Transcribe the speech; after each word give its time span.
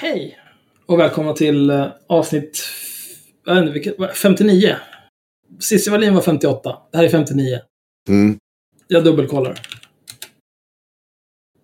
Hej! 0.00 0.38
Och 0.86 0.98
välkomna 0.98 1.32
till 1.32 1.70
eh, 1.70 1.86
avsnitt 2.08 2.58
jag 3.44 3.54
vet 3.54 3.62
inte, 3.62 3.72
vilket, 3.72 3.98
vad- 3.98 4.10
59. 4.16 4.76
Cissi 5.60 5.90
Wallin 5.90 6.14
var 6.14 6.22
58. 6.22 6.78
Det 6.92 6.98
här 6.98 7.04
är 7.04 7.08
59. 7.08 7.60
Mm. 8.08 8.38
Jag 8.86 9.04
dubbelkollar. 9.04 9.60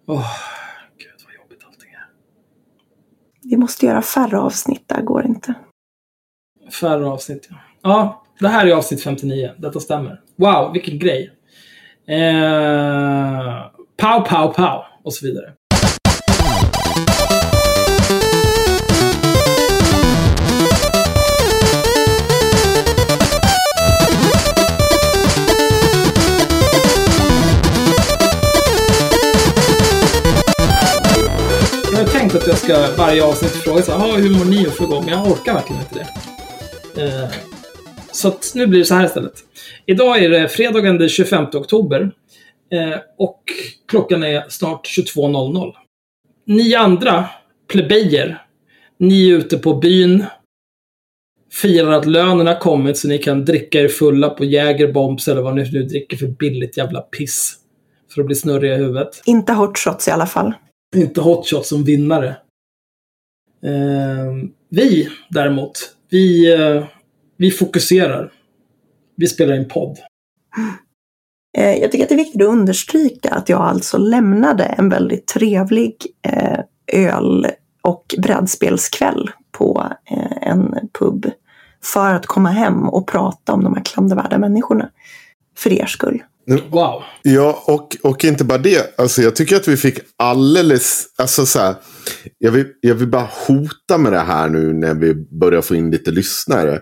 Åh, 0.06 0.26
gud 0.98 1.12
vad 1.24 1.34
jobbigt 1.34 1.64
allting 1.66 1.90
är. 1.92 2.06
Vi 3.42 3.56
måste 3.56 3.86
göra 3.86 4.02
färre 4.02 4.38
avsnitt, 4.38 4.84
där 4.88 5.02
går 5.02 5.26
inte. 5.26 5.54
Färre 6.80 7.06
avsnitt, 7.06 7.48
ja. 7.50 7.56
Ja, 7.82 8.24
det 8.40 8.48
här 8.48 8.66
är 8.66 8.72
avsnitt 8.72 9.02
59. 9.02 9.50
Detta 9.58 9.80
stämmer. 9.80 10.20
Wow, 10.36 10.72
vilken 10.72 10.98
grej. 10.98 11.30
Eh, 12.06 13.66
pow, 13.96 14.20
pow, 14.28 14.52
pow. 14.52 14.84
Och 15.04 15.14
så 15.14 15.26
vidare. 15.26 15.54
Jag 32.34 32.40
att 32.40 32.48
jag 32.48 32.58
ska 32.58 32.96
varje 33.02 33.24
avsnitt 33.24 33.50
fråga 33.50 33.82
så 33.82 33.92
här, 33.92 34.08
ah, 34.08 34.16
hur 34.16 34.30
mår 34.30 34.44
ni 34.44 34.66
och 34.66 34.72
få 34.72 34.84
igång? 34.84 35.04
Men 35.04 35.14
jag 35.14 35.26
orkar 35.26 35.54
verkligen 35.54 35.82
inte 35.82 36.06
det. 36.94 37.02
Eh, 37.02 37.30
så 38.12 38.28
att 38.28 38.52
nu 38.54 38.66
blir 38.66 38.78
det 38.78 38.84
så 38.84 38.94
här 38.94 39.06
istället. 39.06 39.32
Idag 39.86 40.24
är 40.24 40.30
det 40.30 40.48
fredagen 40.48 40.98
den 40.98 41.08
25 41.08 41.44
oktober. 41.44 42.10
Eh, 42.72 42.98
och 43.18 43.42
klockan 43.88 44.22
är 44.22 44.44
snart 44.48 44.86
22.00. 44.86 45.72
Ni 46.46 46.74
andra 46.74 47.28
plebejer, 47.72 48.42
ni 48.98 49.30
är 49.30 49.34
ute 49.34 49.58
på 49.58 49.74
byn. 49.74 50.24
Firar 51.52 51.92
att 51.92 52.06
lönen 52.06 52.46
har 52.46 52.60
kommit 52.60 52.98
så 52.98 53.08
ni 53.08 53.18
kan 53.18 53.44
dricka 53.44 53.80
er 53.80 53.88
fulla 53.88 54.30
på 54.30 54.44
Jägerbombs 54.44 55.28
eller 55.28 55.42
vad 55.42 55.54
ni 55.54 55.70
nu 55.72 55.82
dricker 55.82 56.16
för 56.16 56.26
billigt 56.26 56.76
jävla 56.76 57.00
piss. 57.00 57.56
För 58.14 58.20
att 58.20 58.26
bli 58.26 58.36
snurriga 58.36 58.74
i 58.74 58.78
huvudet. 58.78 59.22
Inte 59.24 59.52
hot 59.52 59.78
shots 59.78 60.08
i 60.08 60.10
alla 60.10 60.26
fall. 60.26 60.54
Inte 60.94 61.20
hotshot 61.20 61.66
som 61.66 61.84
vinnare. 61.84 62.28
Eh, 63.64 64.32
vi 64.68 65.08
däremot, 65.30 65.72
vi, 66.10 66.54
eh, 66.54 66.84
vi 67.36 67.50
fokuserar. 67.50 68.32
Vi 69.16 69.26
spelar 69.26 69.54
in 69.54 69.68
podd. 69.68 69.98
Eh, 71.58 71.74
Jag 71.74 71.92
tycker 71.92 72.04
att 72.04 72.08
det 72.08 72.14
är 72.14 72.24
viktigt 72.24 72.42
att 72.42 72.48
understryka 72.48 73.30
att 73.30 73.48
jag 73.48 73.60
alltså 73.60 73.98
lämnade 73.98 74.64
en 74.64 74.88
väldigt 74.88 75.26
trevlig 75.26 75.96
eh, 76.22 76.58
öl 76.92 77.46
och 77.82 78.14
brädspelskväll 78.18 79.30
på 79.52 79.92
eh, 80.10 80.48
en 80.48 80.74
pub 80.98 81.30
för 81.82 82.14
att 82.14 82.26
komma 82.26 82.50
hem 82.50 82.88
och 82.88 83.08
prata 83.08 83.52
om 83.52 83.64
de 83.64 83.74
här 83.74 83.84
klandervärda 83.84 84.38
människorna. 84.38 84.90
För 85.56 85.72
er 85.72 85.86
skull. 85.86 86.22
Wow. 86.70 87.02
Ja, 87.22 87.62
och, 87.66 87.96
och 88.02 88.24
inte 88.24 88.44
bara 88.44 88.58
det. 88.58 88.98
Alltså, 88.98 89.22
jag 89.22 89.36
tycker 89.36 89.56
att 89.56 89.68
vi 89.68 89.76
fick 89.76 89.98
alldeles... 90.16 91.06
Alltså, 91.18 91.46
så 91.46 91.58
här, 91.58 91.74
jag, 92.38 92.50
vill, 92.50 92.66
jag 92.80 92.94
vill 92.94 93.08
bara 93.08 93.28
hota 93.46 93.98
med 93.98 94.12
det 94.12 94.20
här 94.20 94.48
nu 94.48 94.72
när 94.72 94.94
vi 94.94 95.14
börjar 95.14 95.62
få 95.62 95.74
in 95.74 95.90
lite 95.90 96.10
lyssnare. 96.10 96.80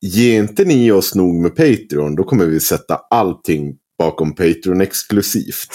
Ge 0.00 0.36
inte 0.36 0.64
ni 0.64 0.92
oss 0.92 1.14
nog 1.14 1.34
med 1.34 1.56
Patreon, 1.56 2.14
då 2.14 2.24
kommer 2.24 2.46
vi 2.46 2.60
sätta 2.60 3.00
allting 3.10 3.74
bakom 3.98 4.34
Patreon 4.34 4.80
exklusivt. 4.80 5.68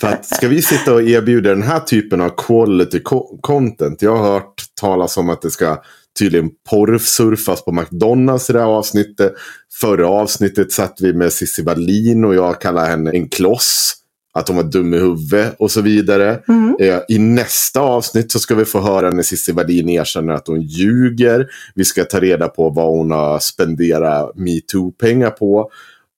För 0.00 0.08
att 0.08 0.26
ska 0.36 0.48
vi 0.48 0.62
sitta 0.62 0.94
och 0.94 1.02
erbjuda 1.02 1.50
den 1.50 1.62
här 1.62 1.80
typen 1.80 2.20
av 2.20 2.30
quality 2.36 3.00
co- 3.00 3.38
content. 3.40 4.02
Jag 4.02 4.16
har 4.16 4.32
hört 4.32 4.64
talas 4.80 5.16
om 5.16 5.30
att 5.30 5.42
det 5.42 5.50
ska 5.50 5.82
tydligen 6.18 6.50
porrsurfas 6.70 7.64
på 7.64 7.72
McDonalds 7.72 8.50
i 8.50 8.52
det 8.52 8.58
här 8.58 8.66
avsnittet. 8.66 9.32
Förra 9.80 10.08
avsnittet 10.08 10.72
satt 10.72 10.96
vi 11.00 11.12
med 11.12 11.32
Cissi 11.32 11.62
Wallin 11.62 12.24
och 12.24 12.34
jag 12.34 12.60
kallar 12.60 12.86
henne 12.86 13.10
en 13.10 13.28
kloss. 13.28 13.96
Att 14.32 14.48
hon 14.48 14.56
var 14.56 14.64
dum 14.64 14.94
i 14.94 14.98
huvudet 14.98 15.54
och 15.58 15.70
så 15.70 15.80
vidare. 15.80 16.42
Mm. 16.48 16.76
Eh, 16.80 17.00
I 17.08 17.18
nästa 17.18 17.80
avsnitt 17.80 18.32
så 18.32 18.38
ska 18.38 18.54
vi 18.54 18.64
få 18.64 18.80
höra 18.80 19.10
när 19.10 19.22
Cissi 19.22 19.52
Wallin 19.52 19.88
erkänner 19.88 20.32
att 20.32 20.46
hon 20.46 20.60
ljuger. 20.62 21.46
Vi 21.74 21.84
ska 21.84 22.04
ta 22.04 22.20
reda 22.20 22.48
på 22.48 22.70
vad 22.70 22.86
hon 22.86 23.10
har 23.10 23.38
spenderat 23.38 24.32
metoo-pengar 24.36 25.30
på. 25.30 25.70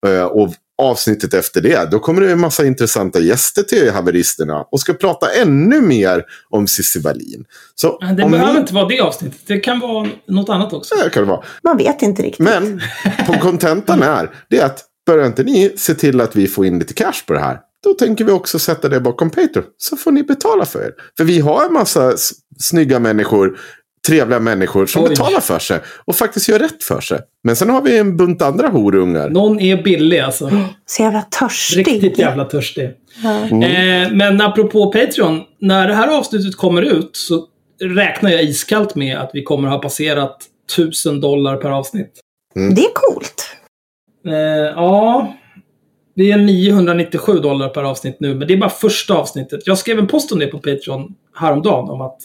Eh, 0.06 0.24
Och 0.24 0.54
avsnittet 0.82 1.34
efter 1.34 1.60
det, 1.60 1.90
då 1.90 1.98
kommer 1.98 2.20
det 2.20 2.32
en 2.32 2.40
massa 2.40 2.66
intressanta 2.66 3.20
gäster 3.20 3.62
till 3.62 3.90
haveristerna. 3.90 4.66
Och 4.70 4.80
ska 4.80 4.94
prata 4.94 5.26
ännu 5.30 5.80
mer 5.80 6.24
om 6.50 6.66
Cissi 6.66 7.00
Wallin. 7.00 7.44
Så 7.74 7.98
Det 8.16 8.22
om 8.22 8.30
behöver 8.30 8.52
ni... 8.52 8.60
inte 8.60 8.74
vara 8.74 8.88
det 8.88 9.00
avsnittet. 9.00 9.40
Det 9.46 9.60
kan 9.60 9.80
vara 9.80 10.08
något 10.28 10.48
annat 10.48 10.72
också. 10.72 10.94
Så 10.94 11.02
här 11.02 11.10
kan 11.10 11.22
det 11.22 11.28
vara. 11.28 11.44
Man 11.62 11.76
vet 11.76 12.02
inte 12.02 12.22
riktigt. 12.22 12.44
Men 12.44 12.80
på 13.26 13.32
kontentan 13.32 14.02
är 14.02 14.30
det 14.48 14.58
är 14.58 14.66
att 14.66 14.84
börjar 15.06 15.26
inte 15.26 15.42
ni 15.42 15.72
se 15.76 15.94
till 15.94 16.20
att 16.20 16.36
vi 16.36 16.46
får 16.48 16.66
in 16.66 16.78
lite 16.78 16.94
cash 16.94 17.26
på 17.26 17.32
det 17.32 17.40
här. 17.40 17.58
Då 17.84 17.94
tänker 17.94 18.24
vi 18.24 18.32
också 18.32 18.58
sätta 18.58 18.88
det 18.88 19.00
bakom 19.00 19.30
Patreon. 19.30 19.64
Så 19.78 19.96
får 19.96 20.12
ni 20.12 20.22
betala 20.22 20.64
för 20.66 20.82
er. 20.82 20.92
För 21.16 21.24
vi 21.24 21.40
har 21.40 21.66
en 21.66 21.72
massa 21.72 22.12
snygga 22.58 22.98
människor. 22.98 23.58
Trevliga 24.06 24.40
människor 24.40 24.86
som 24.86 25.02
Oj. 25.02 25.08
betalar 25.08 25.40
för 25.40 25.58
sig. 25.58 25.80
Och 26.04 26.16
faktiskt 26.16 26.48
gör 26.48 26.58
rätt 26.58 26.84
för 26.84 27.00
sig. 27.00 27.20
Men 27.44 27.56
sen 27.56 27.70
har 27.70 27.82
vi 27.82 27.98
en 27.98 28.16
bunt 28.16 28.42
andra 28.42 28.68
horungar. 28.68 29.30
Någon 29.30 29.60
är 29.60 29.82
billig 29.82 30.18
alltså. 30.18 30.50
Så 30.86 31.02
jävla 31.02 31.22
törstig. 31.22 31.86
Riktigt 31.88 32.18
jävla 32.18 32.44
törstig. 32.44 32.90
Ja. 33.22 33.46
Eh, 33.66 34.12
men 34.12 34.40
apropå 34.40 34.92
Patreon. 34.92 35.42
När 35.58 35.88
det 35.88 35.94
här 35.94 36.08
avsnittet 36.08 36.56
kommer 36.56 36.82
ut 36.82 37.10
så 37.16 37.46
räknar 37.80 38.30
jag 38.30 38.42
iskallt 38.42 38.94
med 38.94 39.18
att 39.18 39.30
vi 39.34 39.42
kommer 39.42 39.68
ha 39.68 39.78
passerat 39.78 40.38
1000 40.76 41.20
dollar 41.20 41.56
per 41.56 41.70
avsnitt. 41.70 42.20
Det 42.54 42.84
är 42.84 42.92
coolt. 42.94 43.46
Eh, 44.26 44.34
ja, 44.76 45.34
det 46.16 46.30
är 46.30 46.36
997 46.36 47.38
dollar 47.38 47.68
per 47.68 47.82
avsnitt 47.82 48.16
nu, 48.20 48.34
men 48.34 48.48
det 48.48 48.54
är 48.54 48.58
bara 48.58 48.70
första 48.70 49.14
avsnittet. 49.14 49.60
Jag 49.66 49.78
skrev 49.78 49.98
en 49.98 50.06
post 50.06 50.32
om 50.32 50.38
det 50.38 50.46
på 50.46 50.58
Patreon 50.58 51.14
häromdagen 51.34 51.90
om 51.90 52.00
att 52.00 52.18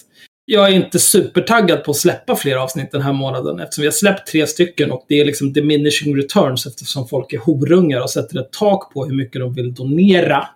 jag 0.49 0.69
är 0.69 0.73
inte 0.73 0.99
supertaggad 0.99 1.83
på 1.83 1.91
att 1.91 1.97
släppa 1.97 2.35
fler 2.35 2.55
avsnitt 2.55 2.91
den 2.91 3.01
här 3.01 3.13
månaden 3.13 3.59
eftersom 3.59 3.81
vi 3.81 3.87
har 3.87 3.91
släppt 3.91 4.27
tre 4.27 4.47
stycken 4.47 4.91
och 4.91 5.05
det 5.07 5.19
är 5.19 5.25
liksom 5.25 5.53
diminishing 5.53 6.17
returns 6.17 6.65
eftersom 6.65 7.07
folk 7.07 7.33
är 7.33 7.37
horungar 7.37 8.01
och 8.01 8.09
sätter 8.09 8.39
ett 8.39 8.51
tak 8.51 8.93
på 8.93 9.05
hur 9.05 9.15
mycket 9.15 9.41
de 9.41 9.53
vill 9.53 9.73
donera 9.73 10.47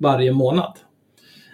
varje 0.00 0.32
månad. 0.32 0.72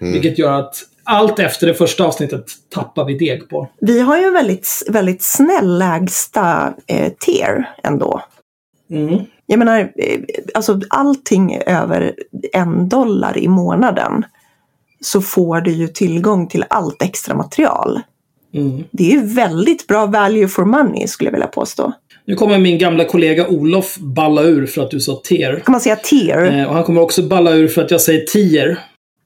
Vilket 0.01 0.39
gör 0.39 0.53
att 0.53 0.75
allt 1.05 1.39
efter 1.39 1.67
det 1.67 1.75
första 1.75 2.05
avsnittet 2.05 2.45
tappar 2.69 3.05
vi 3.05 3.19
deg 3.19 3.49
på. 3.49 3.69
Vi 3.81 4.01
har 4.01 4.19
ju 4.19 4.25
en 4.25 4.33
väldigt, 4.33 4.69
väldigt 4.89 5.23
snäll 5.23 5.79
lägsta 5.79 6.75
eh, 6.87 7.13
tier 7.21 7.75
ändå. 7.83 8.23
Mm. 8.91 9.19
Jag 9.47 9.59
menar, 9.59 9.81
eh, 9.81 10.21
alltså 10.55 10.81
allting 10.91 11.59
över 11.67 12.15
en 12.53 12.89
dollar 12.89 13.39
i 13.39 13.49
månaden 13.49 14.25
så 15.01 15.21
får 15.21 15.61
du 15.61 15.71
ju 15.73 15.89
tillgång 15.89 16.49
till 16.49 16.65
allt 16.71 17.03
extra 17.03 17.35
material. 17.35 18.01
Mm. 18.55 18.85
Det 18.91 19.05
är 19.07 19.13
ju 19.13 19.27
väldigt 19.27 19.87
bra 19.87 20.07
value 20.07 20.49
for 20.49 20.65
money 20.65 21.07
skulle 21.07 21.29
jag 21.29 21.33
vilja 21.33 21.47
påstå. 21.47 21.93
Nu 22.27 22.35
kommer 22.35 22.59
min 22.59 22.79
gamla 22.79 23.05
kollega 23.05 23.47
Olof 23.49 23.97
balla 23.99 24.43
ur 24.43 24.67
för 24.67 24.83
att 24.83 24.91
du 24.91 25.01
sa 25.01 25.17
ter. 25.29 25.61
Kan 25.61 25.73
man 25.73 25.81
säga 25.81 25.97
tier? 25.97 26.59
Eh, 26.61 26.69
och 26.69 26.75
han 26.75 26.85
kommer 26.85 27.01
också 27.01 27.23
balla 27.23 27.53
ur 27.53 27.69
för 27.69 27.83
att 27.85 27.91
jag 27.91 28.01
säger 28.01 28.21
tier. 28.21 28.79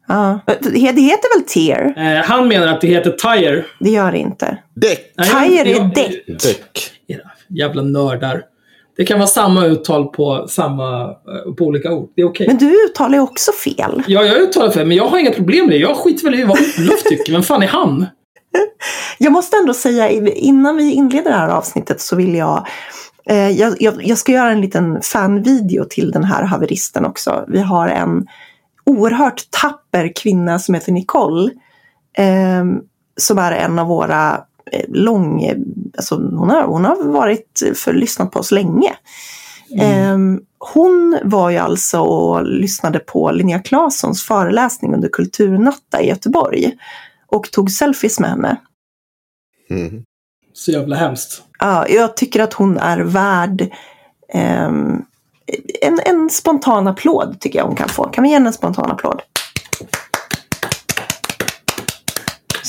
Ja. 0.09 0.41
Det 0.47 0.79
heter 0.81 1.39
väl 1.39 1.47
tier? 1.49 1.95
Eh, 1.97 2.25
han 2.25 2.49
menar 2.49 2.67
att 2.67 2.81
det 2.81 2.87
heter 2.87 3.11
tire. 3.11 3.65
Det 3.81 3.91
gör 3.91 4.13
det 4.13 4.19
inte. 4.19 4.59
Däck! 4.75 5.15
Tire 5.17 5.71
är 5.71 5.77
jag- 5.77 5.95
däck. 5.95 6.91
Jävla 7.49 7.83
nördar. 7.83 8.43
Det 9.03 9.07
kan 9.07 9.19
vara 9.19 9.29
samma 9.29 9.67
uttal 9.67 10.09
på, 10.09 10.47
samma, 10.49 11.03
eh, 11.03 11.55
på 11.59 11.65
olika 11.65 11.93
ord. 11.93 12.11
Det 12.17 12.23
är 12.23 12.27
okej. 12.27 12.47
Men 12.47 12.59
du 12.59 12.85
uttalar 12.85 13.15
ju 13.15 13.21
också 13.21 13.53
fel. 13.53 14.03
Ja, 14.07 14.25
jag 14.25 14.37
uttalar 14.37 14.71
fel, 14.71 14.87
men 14.87 14.97
jag 14.97 15.07
har 15.07 15.19
inga 15.19 15.31
problem 15.31 15.67
med 15.67 15.75
det. 15.75 15.79
Jag 15.79 15.97
skiter 15.97 16.25
väl 16.25 16.41
i 16.41 16.45
vad 16.45 16.59
Olof 16.79 17.03
tycker. 17.03 17.33
Vem 17.33 17.43
fan 17.43 17.63
är 17.63 17.67
han? 17.67 18.07
Jag 19.19 19.33
måste 19.33 19.57
ändå 19.57 19.75
säga, 19.75 20.11
innan 20.35 20.77
vi 20.77 20.93
inleder 20.93 21.31
det 21.31 21.37
här 21.37 21.49
avsnittet 21.49 22.01
så 22.01 22.17
vill 22.17 22.35
jag 22.35 22.67
eh, 23.27 23.51
jag, 23.51 23.77
jag, 23.81 24.07
jag 24.07 24.19
ska 24.19 24.33
göra 24.33 24.51
en 24.51 24.61
liten 24.61 25.03
fanvideo 25.03 25.85
till 25.85 26.11
den 26.11 26.25
här 26.25 26.43
haveristen 26.43 27.05
också. 27.05 27.45
Vi 27.49 27.61
har 27.61 27.89
en 27.89 28.27
oerhört 28.85 29.51
tapper 29.51 30.13
kvinna 30.17 30.59
som 30.59 30.75
heter 30.75 30.93
Nicole. 30.93 31.51
Eh, 32.19 32.65
som 33.17 33.39
är 33.39 33.53
en 33.53 33.79
av 33.79 33.87
våra 33.87 34.33
eh, 34.73 34.85
lång... 34.89 35.43
Alltså 35.97 36.15
hon, 36.15 36.51
har, 36.51 36.63
hon 36.63 36.85
har 36.85 37.03
varit 37.03 37.63
för 37.75 37.93
lyssnat 37.93 38.31
på 38.31 38.39
oss 38.39 38.51
länge. 38.51 38.95
Eh, 39.81 40.19
hon 40.59 41.19
var 41.25 41.51
ju 41.51 41.57
alltså 41.57 42.01
och 42.01 42.47
lyssnade 42.47 42.99
på 42.99 43.31
Linnea 43.31 43.59
Claessons 43.59 44.23
föreläsning 44.23 44.95
under 44.95 45.09
Kulturnatta 45.09 46.03
i 46.03 46.09
Göteborg. 46.09 46.73
Och 47.27 47.51
tog 47.51 47.71
selfies 47.71 48.21
med 48.21 48.31
henne. 48.31 48.57
Mm. 49.71 50.03
Så 50.53 50.71
jävla 50.71 50.97
hemskt. 50.97 51.43
Ja, 51.59 51.89
jag 51.89 52.17
tycker 52.17 52.41
att 52.41 52.53
hon 52.53 52.79
är 52.79 52.99
värd 52.99 53.71
ehm, 54.35 55.03
en, 55.81 56.01
en 56.05 56.31
spontan 56.31 56.89
applåd 56.89 57.41
tycker 57.41 57.59
jag 57.59 57.67
hon 57.67 57.77
kan 57.77 57.89
få. 57.89 58.05
Kan 58.05 58.25
vi 58.25 58.29
ge 58.29 58.35
henne 58.35 58.47
en 58.47 58.53
spontan 58.53 58.91
applåd? 58.91 59.23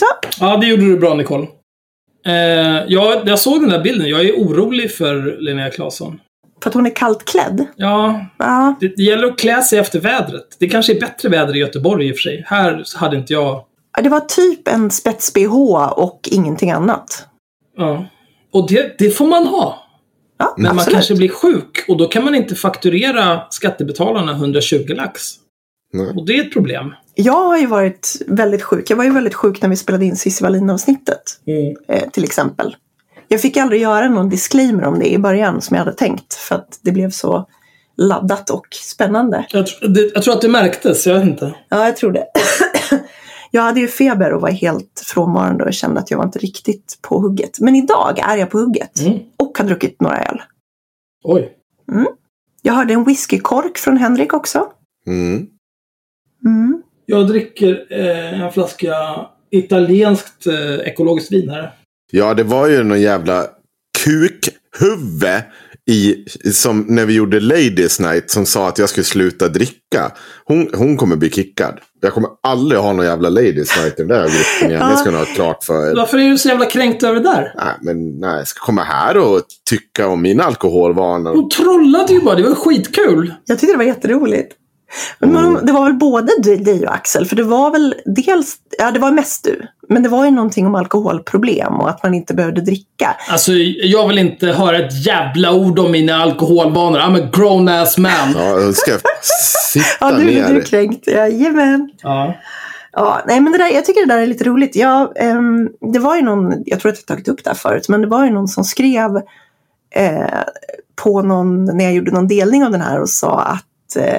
också. 0.04 0.44
Ja, 0.44 0.58
det 0.58 0.68
gjorde 0.68 0.86
du 0.86 1.00
bra 1.00 1.14
Nicole. 1.14 1.48
Eh, 2.26 2.84
ja, 2.88 3.22
jag 3.26 3.40
såg 3.40 3.62
den 3.62 3.70
där 3.70 3.84
bilden. 3.84 4.08
Jag 4.10 4.26
är 4.26 4.34
orolig 4.34 4.92
för 4.92 5.42
Linnea 5.42 5.70
Claesson. 5.70 6.20
För 6.64 6.70
att 6.70 6.74
hon 6.74 6.86
är 6.86 6.96
kallt 6.96 7.26
klädd. 7.26 7.66
Ja, 7.76 8.26
Ja, 8.38 8.76
det, 8.80 8.88
det 8.98 9.04
gäller 9.04 9.28
att 9.28 9.40
klä 9.40 9.62
sig 9.62 9.80
efter 9.80 10.00
vädret. 10.00 10.58
Det 10.60 10.70
kanske 10.70 10.94
är 10.94 11.00
bättre 11.00 11.30
väder 11.30 11.56
i 11.56 11.60
Göteborg 11.60 12.08
i 12.08 12.12
och 12.12 12.16
för 12.16 12.22
sig. 12.22 12.44
Här 12.48 12.84
hade 12.96 13.18
inte 13.18 13.34
jag... 13.34 13.64
det 14.04 14.10
var 14.10 14.20
typ 14.20 14.68
en 14.68 14.92
spets-bh 14.92 15.90
och 15.92 16.30
ingenting 16.32 16.72
annat. 16.72 17.28
Ja. 17.78 18.06
Och 18.54 18.70
det, 18.70 18.96
det 18.98 19.10
får 19.10 19.28
man 19.28 19.48
ha. 19.48 19.80
Ja, 20.38 20.54
Men 20.58 20.64
man 20.64 20.78
absolut. 20.78 20.94
kanske 20.94 21.16
blir 21.16 21.30
sjuk 21.30 21.86
och 21.88 21.98
då 21.98 22.08
kan 22.08 22.26
man 22.26 22.36
inte 22.36 22.56
fakturera 22.56 23.42
skattebetalarna 23.50 24.32
120 24.32 24.86
lax. 24.88 25.22
Nej. 25.94 26.14
Och 26.16 26.26
det 26.26 26.34
är 26.34 26.44
ett 26.44 26.54
problem. 26.54 26.94
Jag 27.16 27.46
har 27.48 27.58
ju 27.58 27.68
varit 27.68 28.22
väldigt 28.28 28.62
sjuk. 28.64 28.90
Jag 28.90 28.98
var 28.98 29.04
ju 29.04 29.10
väldigt 29.14 29.34
sjuk 29.34 29.62
när 29.62 29.70
vi 29.70 29.76
spelade 29.76 30.06
in 30.06 30.16
Cissi 30.16 30.44
Wallin-avsnittet. 30.44 31.40
Eh, 31.88 32.10
till 32.10 32.24
exempel. 32.24 32.76
Jag 33.28 33.42
fick 33.42 33.58
aldrig 33.58 33.82
göra 33.82 34.10
någon 34.10 34.30
disclaimer 34.30 34.84
om 34.84 35.00
det 35.00 35.14
i 35.14 35.18
början 35.18 35.62
som 35.62 35.78
jag 35.78 35.86
hade 35.86 35.98
tänkt. 35.98 36.34
För 36.34 36.56
att 36.56 36.80
det 36.82 36.92
blev 36.92 37.10
så 37.10 37.48
laddat 37.98 38.50
och 38.50 38.68
spännande. 38.72 39.46
Jag, 39.50 39.66
tr- 39.66 39.88
det, 39.88 40.12
jag 40.14 40.24
tror 40.24 40.34
att 40.34 40.42
det 40.42 40.50
märktes, 40.50 41.08
jag 41.08 41.14
vet 41.14 41.24
inte. 41.24 41.56
Ja, 41.70 41.86
jag 41.86 41.98
tror 41.98 42.12
det. 42.12 42.26
jag 43.52 43.62
hade 43.62 43.80
ju 43.80 43.88
feber 43.88 44.34
och 44.34 44.42
var 44.42 44.52
helt 44.52 45.04
frånvarande 45.06 45.64
och 45.64 45.74
kände 45.74 46.00
att 46.00 46.12
jag 46.12 46.18
var 46.18 46.26
inte 46.26 46.40
riktigt 46.40 46.98
på 47.02 47.20
hugget. 47.20 47.60
Men 47.60 47.76
idag 47.76 48.20
är 48.20 48.38
jag 48.38 48.50
på 48.50 48.58
hugget. 48.58 49.00
Mm. 49.00 49.20
Och 49.38 49.58
har 49.58 49.66
druckit 49.66 50.02
några 50.02 50.18
öl. 50.18 50.42
Oj. 51.24 51.52
Jag 52.62 52.74
hörde 52.74 52.94
en 52.94 53.04
whiskykork 53.04 53.78
från 53.78 53.98
Henrik 53.98 54.34
också. 54.34 54.68
Mm. 55.08 55.48
Mm. 56.46 56.82
Jag 57.06 57.28
dricker 57.28 57.86
eh, 57.90 58.42
en 58.42 58.52
flaska 58.52 58.96
italienskt 59.52 60.48
eh, 60.48 60.88
ekologiskt 60.88 61.32
vin 61.32 61.50
här. 61.50 61.74
Ja, 62.12 62.34
det 62.34 62.44
var 62.44 62.68
ju 62.68 62.84
någon 62.84 63.02
jävla 63.02 63.48
kukhuvud 64.04 65.42
i, 65.86 66.26
som 66.52 66.86
när 66.90 67.06
vi 67.06 67.14
gjorde 67.14 67.40
Ladies 67.40 68.00
Night 68.00 68.32
som 68.32 68.46
sa 68.46 68.68
att 68.68 68.78
jag 68.78 68.90
skulle 68.90 69.04
sluta 69.04 69.48
dricka. 69.48 70.12
Hon, 70.46 70.70
hon 70.74 70.98
kommer 70.98 71.16
bli 71.16 71.30
kickad. 71.30 71.80
Jag 72.02 72.14
kommer 72.14 72.30
aldrig 72.44 72.82
ha 72.82 72.94
någon 72.94 73.06
jävla 73.06 73.30
Ladies 73.30 73.78
Night 73.78 74.00
i 74.00 74.02
den 74.02 74.08
där 74.08 74.24
gruppen 74.24 74.72
igen. 74.72 74.90
Det 74.90 74.98
ska 74.98 75.12
ni 75.12 75.18
ha 75.18 75.26
klart 75.26 75.64
för 75.64 75.92
er. 75.92 75.96
Varför 75.96 76.18
är 76.18 76.30
du 76.30 76.38
så 76.38 76.50
jävla 76.50 76.66
kränkt 76.66 77.04
över 77.04 77.16
det 77.16 77.24
där? 77.24 77.54
Nej, 77.58 77.74
men 77.82 78.20
nej, 78.20 78.38
jag 78.38 78.48
ska 78.48 78.66
komma 78.66 78.84
här 78.84 79.18
och 79.18 79.42
tycka 79.70 80.08
om 80.08 80.22
mina 80.22 80.44
alkoholvanor. 80.44 81.36
Hon 81.36 81.50
trollade 81.50 82.14
ju 82.14 82.22
bara, 82.22 82.36
det 82.36 82.44
var 82.44 82.56
skitkul. 82.56 83.34
Jag 83.46 83.60
tyckte 83.60 83.74
det 83.74 83.78
var 83.78 83.86
jätteroligt. 83.86 84.56
Men 85.20 85.34
man- 85.34 85.66
det 85.66 85.72
var 85.72 85.84
väl 85.84 85.94
både 85.94 86.32
du- 86.40 86.56
dig 86.58 86.88
och 86.88 86.94
Axel, 86.94 87.26
för 87.26 87.36
det 87.36 87.44
var 87.44 87.72
väl 87.72 87.96
dels, 88.06 88.56
ja 88.80 88.92
det 88.92 89.00
var 89.00 89.12
mest 89.12 89.44
du, 89.44 89.62
men 89.90 90.04
det 90.04 90.10
var 90.10 90.26
ju 90.26 90.32
någonting 90.32 90.66
om 90.68 90.76
alkoholproblem 90.76 91.74
och 91.74 91.90
att 91.90 92.04
man 92.04 92.14
inte 92.14 92.34
behövde 92.34 92.62
dricka. 92.62 93.16
Alltså, 93.30 93.52
jag 93.84 94.08
vill 94.08 94.18
inte 94.18 94.48
höra 94.48 94.78
ett 94.78 95.06
jävla 95.06 95.54
ord 95.54 95.80
om 95.80 95.92
mina 95.92 96.16
alkoholvanor. 96.16 97.00
I'm 97.00 97.24
a 97.24 97.30
grown 97.34 97.68
ass 97.70 97.98
man. 97.98 98.12
Ja, 98.36 98.60
jag 98.60 98.76
ska 98.76 98.92
sitta 99.74 99.86
Ja, 100.00 100.12
du, 100.12 100.26
ner. 100.26 100.50
du 100.50 100.58
är 100.58 100.62
kränkt. 100.62 101.08
Jajamän. 101.08 101.90
Ja. 102.02 102.34
Ja, 102.96 103.22
nej 103.28 103.40
men 103.40 103.52
det 103.52 103.58
där, 103.58 103.70
jag 103.74 103.86
tycker 103.86 104.06
det 104.08 104.14
där 104.14 104.22
är 104.22 104.26
lite 104.28 104.44
roligt. 104.44 104.76
Ja, 104.76 105.14
ehm, 105.16 105.70
det 105.94 106.00
var 106.00 106.16
ju 106.16 106.22
någon, 106.22 106.64
jag 106.66 106.80
tror 106.80 106.92
att 106.92 106.98
jag 106.98 107.06
tagit 107.06 107.28
upp 107.28 107.44
det 107.44 107.50
här 107.50 107.58
förut, 107.58 107.90
men 107.90 108.02
det 108.02 108.08
var 108.08 108.26
ju 108.26 108.32
någon 108.32 108.48
som 108.48 108.64
skrev 108.64 109.16
eh, 109.96 110.40
på 111.04 111.22
någon, 111.22 111.66
när 111.66 111.84
jag 111.84 111.94
gjorde 111.94 112.12
någon 112.12 112.28
delning 112.28 112.66
av 112.66 112.72
den 112.72 112.82
här 112.82 113.00
och 113.02 113.10
sa 113.10 113.40
att 113.42 113.96
eh, 113.98 114.16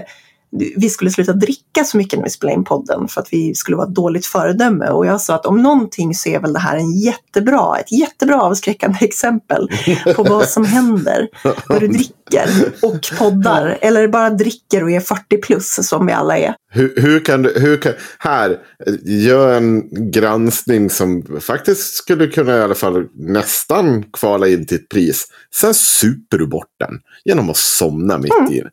vi 0.77 0.91
skulle 0.91 1.11
sluta 1.11 1.33
dricka 1.33 1.85
så 1.85 1.97
mycket 1.97 2.19
när 2.19 2.25
vi 2.25 2.31
spelade 2.31 2.55
in 2.55 2.65
podden 2.65 3.09
för 3.09 3.21
att 3.21 3.29
vi 3.33 3.55
skulle 3.55 3.77
vara 3.77 3.87
ett 3.89 3.95
dåligt 3.95 4.27
föredöme. 4.27 4.89
Och 4.89 5.07
jag 5.07 5.21
sa 5.21 5.35
att 5.35 5.47
om 5.47 5.63
någonting 5.63 6.15
så 6.15 6.29
är 6.29 6.41
väl 6.41 6.53
det 6.53 6.59
här 6.59 6.77
en 6.77 6.93
jättebra, 6.93 7.79
ett 7.79 7.93
jättebra 7.93 8.43
avskräckande 8.43 8.99
exempel 9.05 9.69
på 10.17 10.23
vad 10.23 10.49
som 10.49 10.65
händer 10.65 11.29
när 11.69 11.81
du 11.81 11.89
dricker 11.89 12.49
och 12.83 13.01
poddar. 13.19 13.79
Eller 13.81 14.09
bara 14.09 14.31
dricker 14.31 14.83
och 14.83 14.91
är 14.91 15.01
40 15.01 15.41
plus 15.43 15.89
som 15.89 16.07
vi 16.07 16.13
alla 16.13 16.39
är. 16.39 16.55
Hur, 16.71 16.95
hur 16.97 17.21
kan 17.21 17.43
du, 17.43 17.53
hur 17.61 17.77
kan, 17.77 17.93
här, 18.19 18.59
gör 19.05 19.57
en 19.57 19.83
granskning 20.11 20.91
som 20.91 21.41
faktiskt 21.41 21.95
skulle 21.95 22.27
kunna 22.27 22.59
i 22.59 22.63
alla 22.63 22.75
fall 22.75 23.05
nästan 23.15 24.03
kvala 24.03 24.49
in 24.49 24.67
till 24.67 24.77
ett 24.77 24.89
pris. 24.89 25.27
Sen 25.61 25.75
super 25.75 26.39
du 26.39 26.47
bort 26.47 26.71
den 26.81 26.99
genom 27.25 27.51
att 27.51 27.57
somna 27.57 28.19
mitt 28.19 28.35
Mm. 28.41 28.53
i 28.53 28.61
den. 28.61 28.71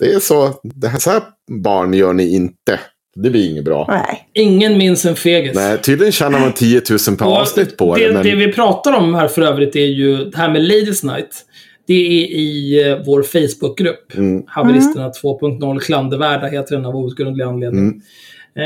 Det 0.00 0.12
är 0.12 0.18
så, 0.18 0.60
det 0.62 0.88
här, 0.88 0.98
så 0.98 1.10
här 1.10 1.22
barn 1.62 1.94
gör 1.94 2.12
ni 2.12 2.34
inte. 2.34 2.80
Det 3.14 3.30
blir 3.30 3.50
inget 3.50 3.64
bra. 3.64 3.86
Nej. 3.88 4.28
Ingen 4.34 4.78
minns 4.78 5.04
en 5.04 5.16
fegis. 5.16 5.54
Nej, 5.54 5.78
tydligen 5.78 6.12
tjänar 6.12 6.40
man 6.40 6.52
10 6.52 6.82
000 7.08 7.16
per 7.16 7.40
avsnitt 7.40 7.76
på 7.76 7.96
det. 7.96 8.06
det. 8.06 8.14
Men, 8.14 8.22
Det 8.22 8.34
vi 8.34 8.52
pratar 8.52 8.92
om 8.92 9.14
här 9.14 9.28
för 9.28 9.42
övrigt 9.42 9.76
är 9.76 9.86
ju 9.86 10.16
det 10.16 10.36
här 10.36 10.50
med 10.50 10.62
Ladies 10.62 11.02
Night. 11.02 11.46
Det 11.86 11.94
är 11.94 12.26
i 12.26 12.82
eh, 12.88 12.98
vår 13.06 13.22
Facebookgrupp. 13.22 14.14
Mm. 14.14 14.42
Haveristerna 14.46 15.08
2.0 15.08 15.78
klandervärda 15.80 16.46
heter 16.46 16.76
den 16.76 16.86
av 16.86 16.96
outgrundlig 16.96 17.44
anledning. 17.44 17.84
Mm. 17.84 18.00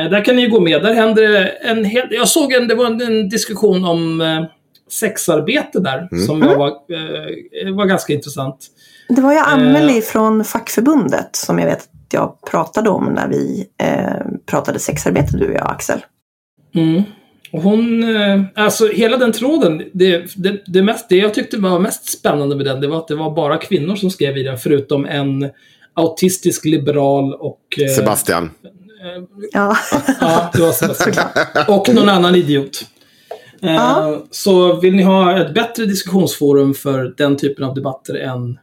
Eh, 0.07 0.11
där 0.11 0.25
kan 0.25 0.37
ni 0.37 0.43
ju 0.43 0.49
gå 0.49 0.61
med. 0.61 0.83
Där 0.83 0.95
händer 0.95 1.29
det 1.29 1.49
en 1.49 1.85
hel... 1.85 2.07
Jag 2.11 2.29
såg 2.29 2.53
en, 2.53 2.69
det 2.69 2.75
var 2.75 2.87
en, 2.87 3.01
en 3.01 3.29
diskussion 3.29 3.85
om 3.85 4.21
eh, 4.21 4.45
sexarbete 4.91 5.81
där. 5.81 6.09
Mm. 6.13 6.27
Som 6.27 6.43
jag 6.43 6.57
var, 6.57 6.69
eh, 6.69 7.75
var 7.75 7.87
ganska 7.87 8.13
intressant. 8.13 8.67
Det 9.09 9.21
var 9.21 9.33
ju 9.33 9.39
Eh. 9.39 9.53
Amelie 9.53 10.03
från 10.03 10.45
fackförbundet 10.45 11.37
som 11.37 11.59
jag 11.59 11.67
vet 11.67 11.79
att 11.79 12.13
jag 12.13 12.39
pratade 12.51 12.91
om 12.91 13.05
när 13.05 13.29
vi 13.29 13.67
eh, 13.83 14.27
pratade 14.47 14.79
sexarbete, 14.79 15.37
du 15.37 15.49
och 15.49 15.55
jag 15.55 15.71
Axel. 15.71 16.05
Mm. 16.75 17.03
Och 17.53 17.63
hon, 17.63 18.17
eh, 18.17 18.43
alltså 18.55 18.89
hela 18.89 19.17
den 19.17 19.33
tråden, 19.33 19.83
det, 19.93 20.37
det, 20.37 20.63
det, 20.67 20.83
mest, 20.83 21.09
det 21.09 21.17
jag 21.17 21.35
tyckte 21.35 21.57
var 21.57 21.79
mest 21.79 22.19
spännande 22.19 22.57
med 22.57 22.67
den, 22.67 22.81
det 22.81 22.89
var 22.89 22.99
att 22.99 23.09
det 23.09 23.15
var 23.15 23.35
bara 23.35 23.57
kvinnor 23.57 23.97
som 23.97 24.11
skrev 24.11 24.37
i 24.37 24.43
den, 24.43 24.59
förutom 24.59 25.07
en 25.07 25.51
autistisk 25.95 26.65
liberal 26.65 27.35
och... 27.35 27.61
eh, 27.79 27.95
Sebastian. 27.95 28.51
Ja. 29.53 29.77
Ja, 30.21 30.51
det 30.53 30.63
var 30.63 30.73
Sebastian. 30.73 31.27
och 31.69 31.95
någon 31.95 32.09
annan 32.09 32.35
idiot. 32.35 32.87
Eh. 33.63 34.17
Så 34.31 34.81
vill 34.81 34.95
ni 34.95 35.03
ha 35.03 35.41
ett 35.41 35.55
bättre 35.55 35.85
diskussionsforum 35.87 36.75
för 36.75 37.15
den 37.17 37.37
typen 37.37 37.65
av 37.65 37.75
debatter 37.75 38.15
än 38.15 38.59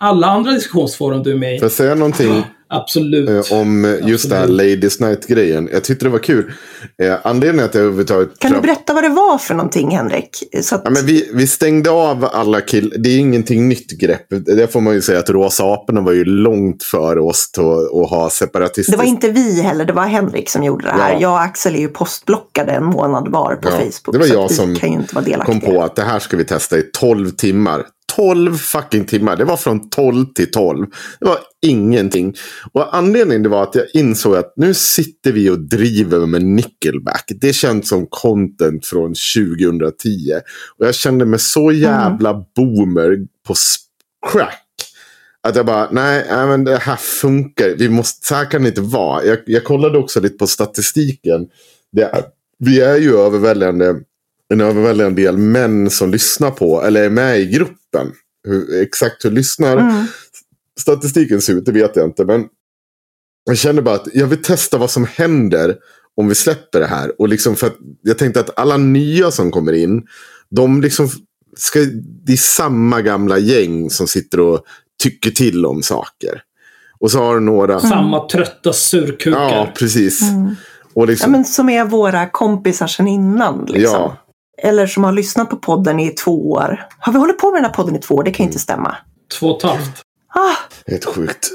alla 0.00 0.26
andra 0.26 0.52
diskussionsforum 0.52 1.22
du 1.22 1.32
är 1.32 1.36
med 1.36 1.54
i? 1.56 1.58
Får 1.58 1.64
jag 1.64 1.72
säga 1.72 1.94
någonting? 1.94 2.42
Absolut. 2.72 3.28
Eh, 3.28 3.58
om 3.58 3.84
eh, 3.84 4.08
just 4.08 4.30
det 4.30 4.36
här 4.36 4.46
Ladies 4.48 5.00
Night-grejen. 5.00 5.68
Jag 5.72 5.84
tyckte 5.84 6.04
det 6.04 6.08
var 6.08 6.18
kul. 6.18 6.52
Eh, 7.02 7.14
anledningen 7.22 7.64
att 7.66 7.74
jag 7.74 7.80
överhuvudtaget... 7.82 8.38
Kan 8.38 8.52
du 8.52 8.60
berätta 8.60 8.92
vad 8.94 9.04
det 9.04 9.08
var 9.08 9.38
för 9.38 9.54
någonting 9.54 9.90
Henrik? 9.90 10.30
Så 10.62 10.74
att, 10.74 10.82
Ja, 10.84 10.90
men 10.90 11.06
vi, 11.06 11.30
vi 11.34 11.46
stängde 11.46 11.90
av 11.90 12.28
alla 12.32 12.60
killar. 12.60 12.98
Det 12.98 13.08
är 13.10 13.18
ingenting 13.18 13.68
nytt 13.68 13.90
grepp. 13.90 14.26
Det 14.46 14.72
får 14.72 14.80
man 14.80 14.94
ju 14.94 15.02
säga 15.02 15.18
att 15.18 15.30
Rosa 15.30 15.64
aporna 15.64 16.00
var 16.00 16.12
ju 16.12 16.24
långt 16.24 16.82
före 16.82 17.20
oss 17.20 17.50
till 17.52 17.62
att 17.62 18.02
att 18.04 18.10
ha 18.10 18.30
separatistiskt. 18.30 18.90
det 18.90 18.96
var 18.98 19.04
inte 19.04 19.28
vi 19.28 19.62
heller, 19.62 19.84
det 19.84 19.92
var 19.92 20.06
Henrik 20.06 20.50
som 20.50 20.64
gjorde 20.64 20.84
det 20.84 20.92
här. 20.92 21.12
Ja. 21.12 21.18
Jag 21.20 21.32
och 21.32 21.40
Axel 21.40 21.74
är 21.74 21.80
ju 21.80 21.88
postblockade 21.88 22.72
en 22.72 22.84
månad 22.84 23.28
var 23.28 23.56
på 23.56 23.68
Ja, 23.68 23.72
Facebook. 23.72 24.12
det 24.12 24.18
var 24.18 24.26
jag 24.26 24.50
som 24.50 24.76
kan 24.76 24.92
ju 24.92 24.98
inte 24.98 25.14
vara 25.14 25.24
delaktiga. 25.24 25.60
kom 25.60 25.74
på 25.74 25.82
att 25.82 25.96
det 25.96 26.02
här 26.02 26.18
ska 26.18 26.36
vi 26.36 26.44
testa 26.44 26.78
i 26.78 26.82
12 26.82 27.30
timmar. 27.30 27.82
12 28.16 28.56
fucking 28.56 29.04
timmar. 29.04 29.36
Det 29.36 29.44
var 29.44 29.56
från 29.56 29.90
12 29.90 30.26
till 30.34 30.50
12. 30.50 30.86
Det 31.20 31.26
var 31.26 31.38
ingenting. 31.62 32.34
Och 32.72 32.96
anledningen 32.96 33.42
det 33.42 33.48
var 33.48 33.62
att 33.62 33.74
jag 33.74 33.84
insåg 33.94 34.36
att 34.36 34.52
nu 34.56 34.74
sitter 34.74 35.32
vi 35.32 35.50
och 35.50 35.58
driver 35.58 36.26
med 36.26 36.42
Nickelback. 36.42 37.24
Det 37.40 37.52
känns 37.52 37.88
som 37.88 38.06
content 38.10 38.86
från 38.86 39.14
2010. 39.68 39.94
Och 40.78 40.86
jag 40.86 40.94
kände 40.94 41.24
mig 41.24 41.38
så 41.38 41.72
jävla 41.72 42.44
boomer 42.56 43.18
på 43.46 43.54
crack. 44.32 44.66
Att 45.42 45.56
jag 45.56 45.66
bara, 45.66 45.88
nej, 45.90 46.26
nej 46.30 46.46
men 46.46 46.64
det 46.64 46.76
här 46.76 46.96
funkar. 46.96 47.68
Vi 47.78 47.88
måste, 47.88 48.26
så 48.26 48.34
här 48.34 48.50
kan 48.50 48.62
det 48.62 48.68
inte 48.68 48.80
vara. 48.80 49.24
Jag, 49.24 49.38
jag 49.46 49.64
kollade 49.64 49.98
också 49.98 50.20
lite 50.20 50.36
på 50.36 50.46
statistiken. 50.46 51.46
Det 51.92 52.24
vi 52.58 52.80
är 52.80 52.96
ju 52.96 53.16
överväldigande, 53.16 53.94
en 54.52 54.60
överväldigande 54.60 55.22
del 55.22 55.36
män 55.38 55.90
som 55.90 56.10
lyssnar 56.10 56.50
på, 56.50 56.82
eller 56.82 57.02
är 57.04 57.10
med 57.10 57.40
i 57.40 57.46
gruppen. 57.46 58.12
Hur, 58.48 58.82
exakt 58.82 59.24
hur 59.24 59.30
lyssnar 59.30 59.76
Mm. 59.76 60.06
statistiken 60.80 61.40
ser 61.40 61.52
ut, 61.54 61.66
det 61.66 61.72
vet 61.72 61.96
jag 61.96 62.04
inte. 62.04 62.24
Men 62.24 62.44
jag 63.44 63.58
känner 63.58 63.82
bara 63.82 63.94
att 63.94 64.08
jag 64.14 64.26
vill 64.26 64.42
testa 64.42 64.78
vad 64.78 64.90
som 64.90 65.06
händer 65.14 65.76
om 66.16 66.28
vi 66.28 66.34
släpper 66.34 66.80
det 66.80 66.86
här. 66.86 67.20
Och 67.20 67.28
liksom 67.28 67.56
för 67.56 67.66
att 67.66 67.76
jag 68.02 68.18
tänkte 68.18 68.40
att 68.40 68.58
alla 68.58 68.76
nya 68.76 69.30
som 69.30 69.50
kommer 69.50 69.72
in, 69.72 70.02
de 70.50 70.80
liksom 70.82 71.08
ska, 71.56 71.78
det 72.26 72.32
är 72.32 72.36
samma 72.36 73.02
gamla 73.02 73.38
gäng 73.38 73.90
som 73.90 74.06
sitter 74.08 74.40
och 74.40 74.64
tycker 75.02 75.30
till 75.30 75.66
om 75.66 75.82
saker. 75.82 76.42
Och 76.98 77.10
så 77.10 77.18
har 77.18 77.34
du 77.34 77.40
några... 77.40 77.80
Samma 77.80 78.28
trötta 78.28 78.72
surkukar. 78.72 79.40
Ja, 79.40 79.72
precis. 79.78 80.22
Mm. 80.22 80.54
Och 80.94 81.02
Ja, 81.02 81.06
liksom, 81.06 81.32
men 81.32 81.44
som 81.44 81.68
är 81.68 81.84
våra 81.84 82.30
kompisar 82.30 82.86
sedan 82.86 83.08
innan. 83.08 83.64
Liksom. 83.68 83.82
Ja. 83.82 84.19
Eller 84.62 84.86
som 84.86 85.04
har 85.04 85.12
lyssnat 85.12 85.50
på 85.50 85.56
podden 85.56 86.00
i 86.00 86.10
två 86.10 86.50
år. 86.50 86.86
Har 86.98 87.12
vi 87.12 87.18
hållit 87.18 87.38
på 87.38 87.50
med 87.50 87.58
den 87.58 87.64
här 87.64 87.72
podden 87.72 87.96
i 87.96 87.98
två 87.98 88.14
år? 88.14 88.22
Det 88.24 88.30
kan 88.30 88.44
ju 88.44 88.48
inte 88.48 88.58
stämma. 88.58 88.96
Två 89.38 89.46
och 89.46 89.56
ett 89.56 89.62
halvt. 89.70 90.02
Ah, 90.34 90.56
Helt 90.86 91.04
sjukt. 91.04 91.48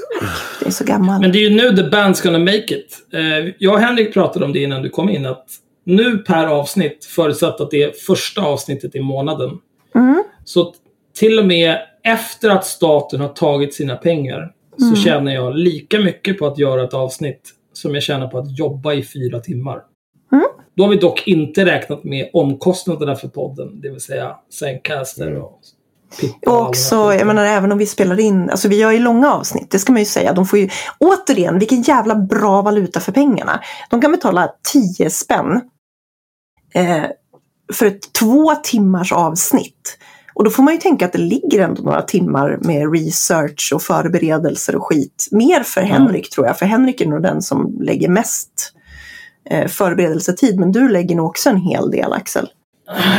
det 0.60 0.66
är 0.66 0.70
så 0.70 0.84
gammal. 0.84 1.20
Men 1.20 1.32
det 1.32 1.38
är 1.38 1.50
ju 1.50 1.56
nu 1.56 1.76
the 1.76 1.82
band's 1.82 2.22
gonna 2.24 2.38
make 2.38 2.74
it. 2.74 2.98
Eh, 3.12 3.54
jag 3.58 3.74
och 3.74 3.80
Henrik 3.80 4.14
pratade 4.14 4.44
om 4.44 4.52
det 4.52 4.62
innan 4.62 4.82
du 4.82 4.90
kom 4.90 5.08
in. 5.10 5.26
Att 5.26 5.44
nu 5.84 6.18
per 6.18 6.46
avsnitt, 6.46 7.04
förutsatt 7.04 7.60
att 7.60 7.70
det 7.70 7.82
är 7.82 7.92
första 8.06 8.42
avsnittet 8.42 8.94
i 8.94 9.00
månaden. 9.00 9.50
Mm. 9.94 10.22
Så 10.44 10.74
till 11.18 11.38
och 11.38 11.46
med 11.46 11.78
efter 12.04 12.50
att 12.50 12.66
staten 12.66 13.20
har 13.20 13.28
tagit 13.28 13.74
sina 13.74 13.96
pengar 13.96 14.52
Mm. 14.80 14.94
så 14.96 15.02
tjänar 15.02 15.32
jag 15.32 15.56
lika 15.56 15.98
mycket 15.98 16.38
på 16.38 16.46
att 16.46 16.58
göra 16.58 16.84
ett 16.84 16.94
avsnitt 16.94 17.50
som 17.72 17.94
jag 17.94 18.02
tjänar 18.02 18.28
på 18.28 18.38
att 18.38 18.58
jobba 18.58 18.92
i 18.94 19.02
fyra 19.02 19.40
timmar. 19.40 19.80
Mm. 20.76 20.82
Då 20.82 20.84
har 20.84 20.90
vi 20.90 20.96
dock 20.96 21.26
inte 21.26 21.64
räknat 21.64 22.04
med 22.04 22.30
omkostnaderna 22.32 23.16
för 23.16 23.28
podden, 23.28 23.80
det 23.80 23.90
vill 23.90 24.00
säga 24.00 24.36
Zencaster 24.50 25.36
och 25.36 25.60
Pippa 26.20 26.50
Och 26.50 26.56
alla 26.56 26.68
också, 26.68 26.94
jag 26.94 27.26
menar 27.26 27.44
även 27.44 27.72
om 27.72 27.78
vi 27.78 27.86
spelar 27.86 28.20
in, 28.20 28.50
alltså 28.50 28.68
vi 28.68 28.78
gör 28.78 28.92
ju 28.92 28.98
långa 28.98 29.32
avsnitt, 29.32 29.70
det 29.70 29.78
ska 29.78 29.92
man 29.92 30.02
ju 30.02 30.06
säga. 30.06 30.32
De 30.32 30.46
får 30.46 30.58
ju, 30.58 30.68
återigen, 30.98 31.58
vilken 31.58 31.82
jävla 31.82 32.14
bra 32.14 32.62
valuta 32.62 33.00
för 33.00 33.12
pengarna. 33.12 33.60
De 33.90 34.00
kan 34.00 34.12
betala 34.12 34.52
10 34.72 35.10
spänn 35.10 35.60
eh, 36.74 37.04
för 37.72 37.86
ett 37.86 38.12
två 38.12 38.54
timmars 38.54 39.12
avsnitt. 39.12 39.98
Och 40.34 40.44
då 40.44 40.50
får 40.50 40.62
man 40.62 40.74
ju 40.74 40.80
tänka 40.80 41.06
att 41.06 41.12
det 41.12 41.18
ligger 41.18 41.60
ändå 41.60 41.82
några 41.82 42.02
timmar 42.02 42.58
med 42.60 42.92
research 42.92 43.72
och 43.74 43.82
förberedelser 43.82 44.76
och 44.76 44.86
skit. 44.86 45.28
Mer 45.30 45.62
för 45.62 45.80
Henrik 45.80 46.30
tror 46.30 46.46
jag, 46.46 46.58
för 46.58 46.66
Henrik 46.66 47.00
är 47.00 47.06
nog 47.06 47.22
den 47.22 47.42
som 47.42 47.78
lägger 47.80 48.08
mest 48.08 48.72
eh, 49.50 49.66
förberedelsetid. 49.66 50.60
Men 50.60 50.72
du 50.72 50.88
lägger 50.88 51.16
nog 51.16 51.26
också 51.26 51.48
en 51.50 51.60
hel 51.60 51.90
del 51.90 52.12
Axel. 52.12 52.48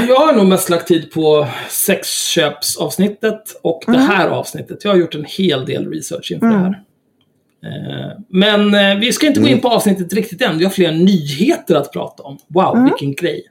Jag 0.07 0.15
har 0.19 0.33
nog 0.33 0.45
mest 0.47 0.69
lagt 0.69 0.87
tid 0.87 1.11
på 1.11 1.47
sexköpsavsnittet 1.69 3.59
och 3.61 3.83
det 3.87 3.91
Mm. 3.93 4.07
här 4.07 4.27
avsnittet. 4.29 4.83
Jag 4.83 4.91
har 4.91 4.97
gjort 4.97 5.15
en 5.15 5.25
hel 5.25 5.65
del 5.65 5.91
research 5.91 6.31
inför 6.31 6.47
Mm. 6.47 6.59
det 6.61 6.65
här. 6.67 6.83
Eh, 7.65 8.17
Men 8.29 8.73
eh, 8.73 8.99
vi 8.99 9.13
ska 9.13 9.27
inte 9.27 9.39
gå 9.39 9.47
in 9.47 9.61
på 9.61 9.69
avsnittet 9.69 10.13
riktigt 10.13 10.41
än. 10.41 10.57
Vi 10.57 10.63
har 10.63 10.71
fler 10.71 10.91
nyheter 10.91 11.75
att 11.75 11.91
prata 11.93 12.23
om. 12.23 12.37
Wow, 12.47 12.73
Mm. 12.75 12.83
vilken 12.83 13.13
grej. 13.13 13.43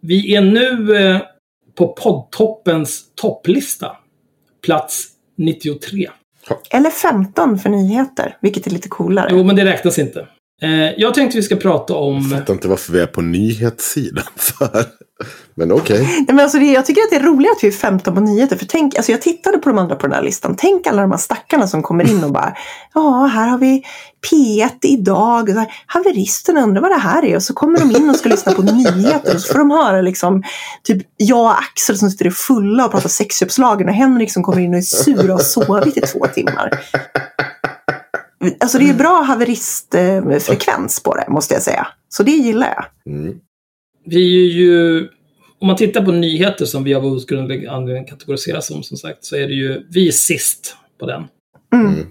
Vi 0.00 0.34
är 0.34 0.40
nu 0.40 1.20
på 1.74 1.88
poddtoppens 1.88 3.04
topplista. 3.14 3.96
Plats 4.66 5.06
93. 5.38 6.08
Eller 6.70 6.90
15 6.90 7.58
för 7.58 7.70
nyheter, 7.70 8.36
vilket 8.40 8.66
är 8.66 8.70
lite 8.70 8.88
coolare. 8.88 9.28
Jo, 9.32 9.44
men 9.44 9.56
det 9.56 9.64
räknas 9.64 9.98
inte. 9.98 10.26
Eh, 10.62 10.70
Jag 10.96 11.14
tänkte 11.14 11.36
vi 11.36 11.42
ska 11.42 11.56
prata 11.56 11.94
om... 11.94 12.28
Jag 12.30 12.38
fattar 12.40 12.54
inte 12.54 12.68
varför 12.68 12.92
vi 12.92 13.00
är 13.00 13.06
på 13.06 13.20
nyhetssidan 13.20 14.24
för. 14.36 14.84
Men 15.54 15.72
okej. 15.72 16.02
Nej, 16.02 16.24
men 16.28 16.40
alltså 16.40 16.58
jag 16.58 16.86
tycker 16.86 17.02
att 17.02 17.10
det 17.10 17.16
är 17.16 17.22
roligt 17.22 17.50
att 17.56 17.64
vi 17.64 17.68
är 17.68 17.72
15 17.72 18.14
på 18.14 18.20
nyheter. 18.20 18.56
För 18.56 18.66
tänk, 18.66 18.96
alltså 18.96 19.12
jag 19.12 19.22
tittade 19.22 19.58
på 19.58 19.68
de 19.68 19.78
andra 19.78 19.96
på 19.96 20.06
den 20.06 20.16
här 20.16 20.22
listan. 20.22 20.54
Tänk 20.58 20.86
alla 20.86 21.02
de 21.02 21.10
här 21.10 21.18
stackarna 21.18 21.66
som 21.66 21.82
kommer 21.82 22.10
in 22.10 22.24
och 22.24 22.32
bara 22.32 22.56
Ja, 22.94 23.30
här 23.34 23.48
har 23.48 23.58
vi 23.58 23.82
P1 24.30 24.70
idag. 24.82 25.42
Och 25.42 25.54
så 25.54 25.58
här, 25.58 25.72
Haveristerna 25.86 26.62
undrar 26.62 26.82
vad 26.82 26.90
det 26.90 26.98
här 26.98 27.24
är. 27.24 27.36
Och 27.36 27.42
så 27.42 27.54
kommer 27.54 27.78
de 27.78 27.96
in 27.96 28.10
och 28.10 28.16
ska 28.16 28.28
lyssna 28.28 28.52
på 28.52 28.62
nyheter. 28.72 29.34
Och 29.34 29.40
så 29.40 29.52
får 29.52 29.58
de 29.58 29.70
höra 29.70 30.00
liksom 30.02 30.42
typ 30.84 31.02
jag 31.16 31.40
och 31.40 31.58
Axel 31.58 31.98
som 31.98 32.10
sitter 32.10 32.26
i 32.26 32.30
fulla 32.30 32.84
och 32.84 32.90
pratar 32.90 33.08
sexköpslagen. 33.08 33.88
Och 33.88 33.94
Henrik 33.94 34.32
som 34.32 34.42
kommer 34.42 34.62
in 34.62 34.72
och 34.72 34.78
är 34.78 34.82
sur 34.82 35.30
och 35.30 35.36
har 35.36 35.44
sovit 35.44 35.96
i 35.96 36.00
två 36.00 36.26
timmar. 36.34 36.70
Alltså 38.60 38.78
det 38.78 38.90
är 38.90 38.94
bra 38.94 39.22
haveristfrekvens 39.22 41.02
på 41.02 41.14
det, 41.14 41.24
måste 41.28 41.54
jag 41.54 41.62
säga. 41.62 41.86
Så 42.08 42.22
det 42.22 42.30
gillar 42.30 42.66
jag. 42.66 43.14
Mm. 43.14 43.40
Vi 44.04 44.46
är 44.46 44.52
ju... 44.52 45.08
Om 45.58 45.66
man 45.66 45.76
tittar 45.76 46.04
på 46.04 46.12
nyheter 46.12 46.64
som 46.64 46.84
vi 46.84 46.94
av 46.94 47.06
outgrundlig 47.06 47.66
anledning 47.66 48.04
kategoriseras 48.04 48.66
som, 48.66 48.82
som 48.82 48.96
sagt, 48.96 49.24
så 49.24 49.36
är 49.36 49.48
det 49.48 49.54
ju 49.54 49.86
vi 49.90 50.08
är 50.08 50.12
sist 50.12 50.76
på 50.98 51.06
den. 51.06 51.24
Mm. 51.74 51.86
Mm. 51.86 52.06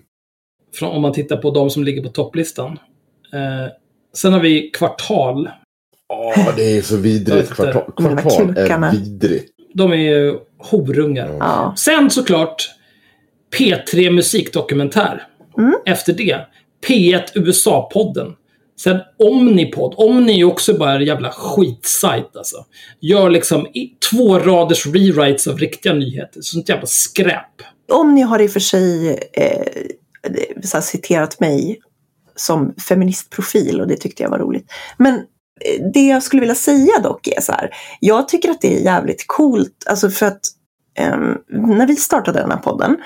Från, 0.74 0.90
om 0.90 1.02
man 1.02 1.14
tittar 1.14 1.38
på 1.38 1.52
de 1.52 1.70
som 1.70 1.84
ligger 1.84 2.04
på 2.04 2.10
topplistan. 2.10 2.80
Eh, 3.34 3.72
sen 4.14 4.34
har 4.34 4.40
vi 4.40 4.70
kvartal. 4.70 5.50
Ja, 6.08 6.54
det 6.56 6.78
är 6.78 6.82
så 6.82 6.98
vidrigt. 6.98 7.54
Kvartal, 7.54 7.92
kvartal 7.98 8.58
är 8.58 8.92
vidrigt. 8.92 9.52
De 9.74 9.92
är 9.92 9.96
ju 9.96 10.40
horungar. 10.58 11.38
Ja. 11.40 11.74
Sen 11.78 12.10
såklart 12.10 12.70
P3 13.58 14.10
Musikdokumentär. 14.10 15.28
Mm. 15.58 15.74
Efter 15.86 16.14
det 16.14 16.48
P1 16.88 17.22
USA-podden. 17.36 18.36
Sen 18.80 19.00
Omnipod. 19.20 19.94
Omni 19.98 20.40
är 20.40 20.44
också 20.44 20.78
bara 20.78 20.96
en 20.96 21.06
jävla 21.06 21.32
skitsajt 21.32 22.36
alltså. 22.36 22.66
Gör 23.02 23.30
liksom 23.30 23.68
två 24.12 24.40
raders 24.40 24.86
rewrites 24.86 25.48
av 25.48 25.58
riktiga 25.58 25.94
nyheter. 25.94 26.42
Sånt 26.42 26.70
jävla 26.70 26.88
skräp. 26.88 27.62
Om 27.92 28.16
ni 28.16 28.22
har 28.22 28.42
i 28.42 28.48
och 28.48 28.52
för 28.52 28.60
sig 28.60 29.20
eh, 29.34 30.82
citerat 30.82 31.40
mig 31.40 31.80
som 32.36 32.76
feministprofil 32.76 33.82
och 33.82 33.88
det 33.88 33.98
tyckte 33.98 34.24
jag 34.24 34.30
var 34.30 34.40
roligt. 34.40 34.72
Men 34.98 35.16
eh, 35.16 35.84
det 35.94 36.08
jag 36.08 36.24
skulle 36.24 36.40
vilja 36.40 36.56
säga 36.56 37.00
dock 37.04 37.28
är 37.28 37.42
så 37.42 37.52
här. 37.52 37.70
Jag 38.00 38.28
tycker 38.28 38.50
att 38.50 38.62
det 38.62 38.78
är 38.78 38.82
jävligt 38.82 39.24
coolt. 39.28 39.84
Alltså 39.86 40.10
för 40.10 40.26
att 40.26 40.42
ehm, 40.98 41.38
när 41.50 41.88
vi 41.88 41.96
startade 41.96 42.40
den 42.40 42.52
här 42.52 42.58
podden 42.58 42.98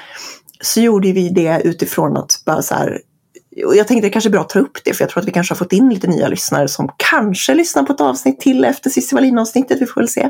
så 0.63 0.81
gjorde 0.81 1.11
vi 1.11 1.29
det 1.29 1.61
utifrån 1.63 2.17
att 2.17 2.41
bara 2.45 2.61
så 2.61 2.75
här. 2.75 3.01
Och 3.65 3.75
jag 3.75 3.87
tänkte 3.87 4.07
det 4.07 4.11
kanske 4.11 4.29
är 4.29 4.31
bra 4.31 4.41
att 4.41 4.49
ta 4.49 4.59
upp 4.59 4.77
det 4.85 4.93
för 4.93 5.03
jag 5.03 5.09
tror 5.09 5.21
att 5.21 5.27
vi 5.27 5.31
kanske 5.31 5.51
har 5.53 5.57
fått 5.57 5.73
in 5.73 5.89
lite 5.89 6.07
nya 6.07 6.27
lyssnare 6.27 6.67
som 6.67 6.89
kanske 6.97 7.53
lyssnar 7.53 7.83
på 7.83 7.93
ett 7.93 8.01
avsnitt 8.01 8.39
till 8.39 8.65
efter 8.65 8.89
Cissi 8.89 9.15
Wallin-avsnittet. 9.15 9.81
Vi 9.81 9.85
får 9.85 10.01
väl 10.01 10.07
se. 10.07 10.21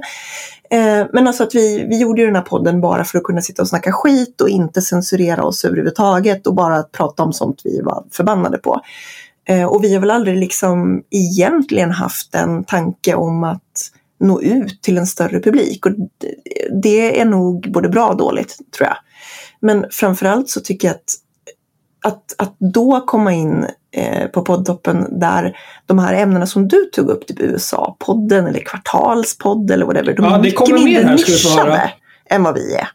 Eh, 0.71 1.05
Men 1.13 1.27
alltså 1.27 1.43
att 1.43 1.55
vi, 1.55 1.85
vi 1.89 1.97
gjorde 2.01 2.21
ju 2.21 2.27
den 2.27 2.35
här 2.35 2.41
podden 2.43 2.81
bara 2.81 3.03
för 3.03 3.17
att 3.17 3.23
kunna 3.23 3.41
sitta 3.41 3.61
och 3.61 3.67
snacka 3.67 3.91
skit 3.91 4.41
och 4.41 4.49
inte 4.49 4.81
censurera 4.81 5.43
oss 5.43 5.65
överhuvudtaget 5.65 6.47
och 6.47 6.55
bara 6.55 6.83
prata 6.83 7.23
om 7.23 7.33
sånt 7.33 7.61
vi 7.63 7.81
var 7.81 8.03
förbannade 8.11 8.57
på. 8.57 8.81
Eh, 9.47 9.65
Och 9.65 9.83
vi 9.83 9.93
har 9.93 10.01
väl 10.01 10.11
aldrig 10.11 10.37
liksom 10.37 11.03
egentligen 11.11 11.91
haft 11.91 12.35
en 12.35 12.63
tanke 12.63 13.15
om 13.15 13.43
att 13.43 13.61
nå 14.19 14.41
ut 14.41 14.81
till 14.81 14.97
en 14.97 15.07
större 15.07 15.39
publik. 15.39 15.85
Och 15.85 15.91
det- 15.91 16.81
det 16.83 17.19
är 17.21 17.25
nog 17.25 17.71
både 17.71 17.89
bra 17.89 18.07
och 18.09 18.17
dåligt, 18.17 18.57
tror 18.77 18.87
jag. 18.87 18.97
Men 19.61 19.85
framförallt 19.91 20.49
så 20.49 20.59
tycker 20.61 20.87
jag 20.87 20.95
att 20.95 21.15
att, 22.01 22.35
att 22.37 22.55
då 22.59 23.01
komma 23.01 23.33
in 23.33 23.65
eh, 23.91 24.27
på 24.27 24.41
poddtoppen 24.41 25.19
där 25.19 25.57
de 25.85 25.99
här 25.99 26.13
ämnena 26.13 26.47
som 26.47 26.67
du 26.67 26.85
tog 26.85 27.09
upp, 27.09 27.27
typ 27.27 27.39
USA-podden 27.39 28.47
eller 28.47 28.59
kvartalspodd 28.59 29.71
eller 29.71 29.85
whatever, 29.85 30.13
de 30.15 30.25
Ja, 30.25 30.35
är 30.35 30.41
mycket 30.41 30.69
mindre 30.73 31.03
här, 31.03 31.11
nischade 31.15 31.93
än 32.29 32.43
vad 32.43 32.53
vi 32.53 32.73
är. 32.75 32.87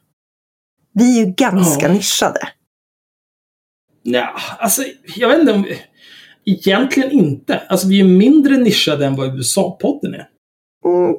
Vi 0.94 1.20
är 1.20 1.26
ju 1.26 1.32
ganska 1.32 1.86
Ja. 1.86 1.92
nischade. 1.92 2.48
Nej, 4.04 4.28
alltså 4.58 4.82
jag 5.16 5.28
vet 5.28 5.40
inte 5.40 5.52
om... 5.52 5.66
Egentligen 6.46 7.10
inte. 7.10 7.58
Alltså 7.68 7.88
vi 7.88 8.00
är 8.00 8.04
mindre 8.04 8.56
nischade 8.56 9.06
än 9.06 9.16
vad 9.16 9.36
USA-podden 9.38 10.14
är. 10.14 10.28
Mm, 10.86 11.16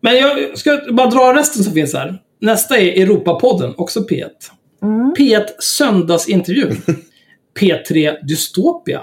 Men 0.00 0.16
jag 0.16 0.58
ska 0.58 0.80
bara 0.92 1.10
dra 1.10 1.34
resten 1.34 1.64
som 1.64 1.72
finns 1.72 1.94
här. 1.94 2.22
Nästa 2.40 2.78
är 2.78 3.02
Europapodden, 3.02 3.74
också 3.76 4.00
P1. 4.00 4.24
mm. 4.82 5.14
P1 5.18 5.44
Söndagsintervju. 5.58 6.76
P3 7.60 8.16
Dystopia. 8.26 9.02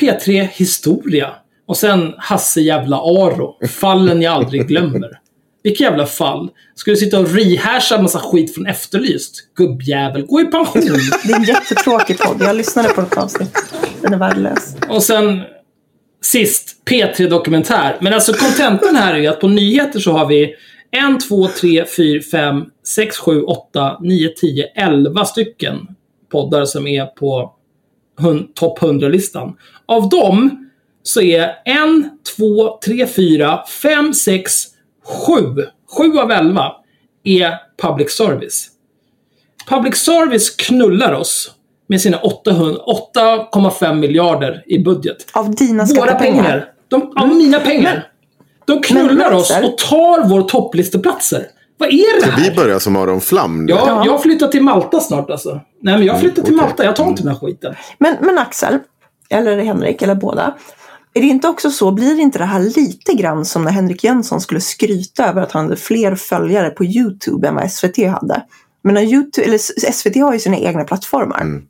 P3 0.00 0.48
Historia. 0.52 1.34
Och 1.66 1.76
sen 1.76 2.14
Hasse 2.18 2.60
jävla 2.60 2.96
Aro. 2.96 3.58
Fallen 3.68 4.22
jag 4.22 4.34
aldrig 4.34 4.68
glömmer. 4.68 5.20
Vilka 5.62 5.84
jävla 5.84 6.06
fall. 6.06 6.50
Ska 6.74 6.90
du 6.90 6.96
sitta 6.96 7.20
och 7.20 7.34
rehasha 7.34 8.02
massa 8.02 8.18
skit 8.18 8.54
från 8.54 8.66
Efterlyst? 8.66 9.54
Gubbjävel, 9.56 10.26
gå 10.26 10.40
i 10.40 10.44
pension! 10.44 10.82
Det 11.24 11.32
är 11.32 11.36
en 11.36 11.44
jättetråkig 11.44 12.18
podd. 12.18 12.36
Jag 12.40 12.56
lyssnade 12.56 12.88
på 12.88 13.00
ett 13.00 13.16
avsnitt. 13.16 13.56
Den 14.02 14.12
är 14.12 14.18
värdelös. 14.18 14.76
Och 14.88 15.02
sen 15.02 15.42
sist 16.22 16.76
P3 16.90 17.28
Dokumentär. 17.28 17.98
Men 18.00 18.14
alltså 18.14 18.32
kontentan 18.32 18.96
här 18.96 19.14
är 19.14 19.18
ju 19.18 19.26
att 19.26 19.40
på 19.40 19.48
nyheter 19.48 20.00
så 20.00 20.12
har 20.12 20.26
vi 20.26 20.54
1, 20.90 21.20
2, 21.28 21.48
3, 21.48 21.84
4, 21.96 22.22
5, 22.22 22.64
6, 22.84 23.16
7, 23.18 23.42
8, 23.42 23.98
9, 24.00 24.28
10, 24.28 24.64
11 24.74 25.24
stycken 25.24 25.86
poddar 26.28 26.64
som 26.64 26.86
är 26.86 27.06
på 27.06 27.52
topp 28.54 28.78
100-listan. 28.78 29.56
Av 29.86 30.08
dem 30.08 30.68
så 31.02 31.20
är 31.20 31.42
1, 31.42 31.54
2, 32.36 32.78
3, 32.84 33.06
4, 33.06 33.60
5, 33.82 34.14
6, 34.14 34.52
7. 35.26 35.62
7 35.98 36.18
av 36.18 36.30
11 36.30 36.72
är 37.24 37.54
public 37.82 38.10
service. 38.10 38.68
Public 39.68 39.96
service 39.96 40.50
knullar 40.50 41.12
oss 41.12 41.52
med 41.86 42.00
sina 42.00 42.18
800 42.18 42.80
8,5 43.16 43.94
miljarder 43.94 44.64
i 44.66 44.78
budget. 44.78 45.16
Av 45.32 45.54
dina 45.54 45.84
Våra 45.84 45.86
skattepengar. 45.86 46.42
pengar. 46.42 46.72
De, 46.88 47.12
av 47.16 47.28
mina 47.28 47.60
pengar. 47.60 48.08
De 48.66 48.82
knullar 48.82 49.32
oss 49.32 49.50
och 49.64 49.78
tar 49.78 50.28
vår 50.28 50.42
topplisteplatser. 50.42 51.46
Vad 51.78 51.88
är 51.88 52.16
det 52.16 52.26
Ska 52.26 52.36
vi 52.36 52.42
här? 52.42 52.54
börja 52.56 52.80
som 52.80 52.96
Aron 52.96 53.20
Flam 53.20 53.66
nu? 53.66 53.72
Ja, 53.72 53.84
Ja. 53.86 54.02
jag 54.06 54.22
flyttar 54.22 54.48
till 54.48 54.62
Malta 54.62 55.00
snart 55.00 55.30
alltså. 55.30 55.60
Nej, 55.82 55.96
men 55.98 56.06
jag 56.06 56.20
flyttar 56.20 56.42
till 56.42 56.52
Mm. 56.54 56.64
Malta. 56.66 56.84
Jag 56.84 56.96
tar 56.96 57.06
inte 57.06 57.22
den 57.22 57.32
här 57.32 57.38
skiten. 57.38 57.74
Men, 57.98 58.16
men 58.20 58.38
Axel, 58.38 58.78
eller 59.30 59.58
Henrik, 59.58 60.02
eller 60.02 60.14
båda. 60.14 60.54
Är 61.14 61.20
det 61.20 61.26
inte 61.26 61.48
också 61.48 61.70
så, 61.70 61.90
blir 61.92 62.20
inte 62.20 62.38
det 62.38 62.44
här 62.44 62.60
lite 62.60 63.14
grann 63.14 63.44
som 63.44 63.64
när 63.64 63.70
Henrik 63.70 64.04
Jönsson 64.04 64.40
skulle 64.40 64.60
skryta 64.60 65.26
över 65.28 65.42
att 65.42 65.52
han 65.52 65.64
hade 65.64 65.76
fler 65.76 66.14
följare 66.14 66.70
på 66.70 66.84
YouTube 66.84 67.48
än 67.48 67.54
vad 67.54 67.70
SVT 67.72 67.96
hade? 68.08 68.42
Men 68.84 68.94
när 68.94 69.02
YouTube, 69.02 69.46
eller 69.46 69.58
SVT 69.92 70.16
har 70.16 70.32
ju 70.32 70.38
sina 70.38 70.56
egna 70.56 70.84
plattformar. 70.84 71.40
Mm. 71.40 71.62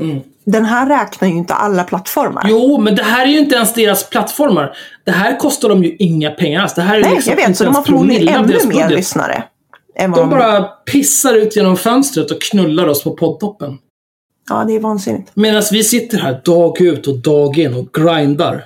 Mm. 0.00 0.20
Den 0.44 0.64
här 0.64 0.88
räknar 0.88 1.28
ju 1.28 1.34
inte 1.34 1.54
alla 1.54 1.84
plattformar. 1.84 2.46
Jo, 2.48 2.78
men 2.80 2.96
det 2.96 3.02
här 3.02 3.26
är 3.26 3.30
ju 3.30 3.38
inte 3.38 3.54
ens 3.54 3.72
deras 3.72 4.10
plattformar. 4.10 4.76
Det 5.04 5.10
här 5.10 5.38
kostar 5.38 5.68
dem 5.68 5.84
ju 5.84 5.96
inga 5.98 6.30
pengar 6.30 6.62
alls. 6.62 6.74
Det 6.74 6.82
här 6.82 6.98
är 6.98 7.02
Nej, 7.02 7.14
liksom 7.14 7.34
jag 7.38 7.48
vet. 7.48 7.56
Så 7.56 7.64
de 7.64 7.74
har 7.74 7.82
förmodligen 7.82 8.28
ännu 8.28 8.46
mer 8.46 8.62
budget. 8.64 8.90
lyssnare. 8.90 9.44
De 9.98 10.30
bara 10.30 10.62
pissar 10.62 11.34
ut 11.34 11.56
genom 11.56 11.76
fönstret 11.76 12.30
och 12.30 12.42
knullar 12.42 12.86
oss 12.86 13.04
på 13.04 13.10
poddtoppen. 13.10 13.78
Ja, 14.48 14.64
det 14.64 14.72
är 14.72 14.80
vansinnigt. 14.80 15.30
Medan 15.34 15.62
vi 15.72 15.84
sitter 15.84 16.18
här 16.18 16.40
dag 16.44 16.80
ut 16.80 17.06
och 17.06 17.18
dag 17.18 17.58
in 17.58 17.74
och 17.74 17.92
grindar. 17.92 18.64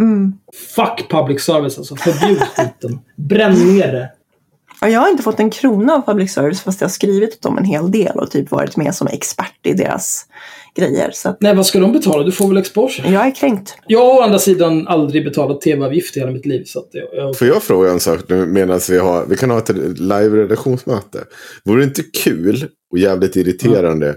Mm. 0.00 0.32
Fuck 0.76 1.10
public 1.10 1.42
service 1.42 1.78
alltså. 1.78 1.96
Förbjud 1.96 2.40
skiten. 2.40 2.98
Bränn 3.16 3.76
ner 3.76 3.92
det. 3.92 4.10
Ja, 4.80 4.88
jag 4.88 5.00
har 5.00 5.08
inte 5.08 5.22
fått 5.22 5.40
en 5.40 5.50
krona 5.50 5.94
av 5.94 6.06
public 6.06 6.32
service 6.32 6.60
fast 6.60 6.80
jag 6.80 6.88
har 6.88 6.92
skrivit 6.92 7.34
åt 7.34 7.42
dem 7.42 7.58
en 7.58 7.64
hel 7.64 7.90
del 7.90 8.16
och 8.16 8.30
typ 8.30 8.50
varit 8.50 8.76
med 8.76 8.94
som 8.94 9.06
expert 9.06 9.66
i 9.66 9.72
deras 9.72 10.26
grejer. 10.76 11.10
Så 11.14 11.28
att 11.28 11.40
Nej, 11.40 11.56
vad 11.56 11.66
ska 11.66 11.78
de 11.80 11.92
betala? 11.92 12.22
Du 12.24 12.32
får 12.32 12.48
väl 12.48 12.56
exposure. 12.56 13.10
jag 13.12 13.26
är 13.26 13.34
kränkt. 13.34 13.76
Jag 13.86 14.00
har 14.00 14.18
å 14.18 14.22
andra 14.22 14.38
sidan 14.38 14.88
aldrig 14.88 15.24
betalat 15.24 15.60
tv-avgift 15.60 16.16
i 16.16 16.20
hela 16.20 16.32
mitt 16.32 16.46
liv. 16.46 16.64
Så 16.66 16.78
att 16.78 16.88
jag. 16.92 17.38
Får 17.38 17.46
jag 17.48 17.62
fråga 17.62 17.90
en 17.90 18.00
sak 18.00 18.20
nu 18.28 18.46
medan 18.46 18.80
vi 18.88 18.98
har, 18.98 19.26
vi 19.26 19.36
kan 19.36 19.50
ha 19.50 19.58
ett 19.58 19.70
live-redaktionsmöte. 19.98 21.24
Vore 21.64 21.80
det 21.80 21.84
inte 21.84 22.02
kul 22.24 22.68
och 22.92 22.98
jävligt 22.98 23.36
irriterande 23.36 24.14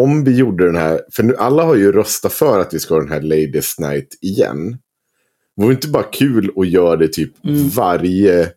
om 0.00 0.24
vi 0.24 0.36
gjorde 0.36 0.66
den 0.66 0.76
här, 0.76 1.00
för 1.12 1.22
nu 1.22 1.36
alla 1.36 1.62
har 1.64 1.74
ju 1.74 1.92
röstat 1.92 2.32
för 2.32 2.60
att 2.60 2.74
vi 2.74 2.78
ska 2.78 2.94
ha 2.94 3.00
den 3.00 3.12
här 3.12 3.20
Ladies 3.20 3.78
Night 3.78 4.08
igen. 4.22 4.78
Vore 5.56 5.68
det 5.68 5.74
inte 5.74 5.88
bara 5.88 6.02
kul 6.02 6.50
att 6.56 6.68
göra 6.68 6.96
det 6.96 7.08
typ 7.08 7.44
Mm. 7.44 7.68
varje 7.68 8.48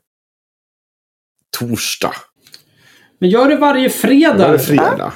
torsdag? 1.58 2.14
Men 3.20 3.30
gör 3.30 3.50
det 3.50 3.56
varje 3.56 3.90
fredag. 3.90 4.48
Varje 4.48 4.60
fredag? 4.60 5.14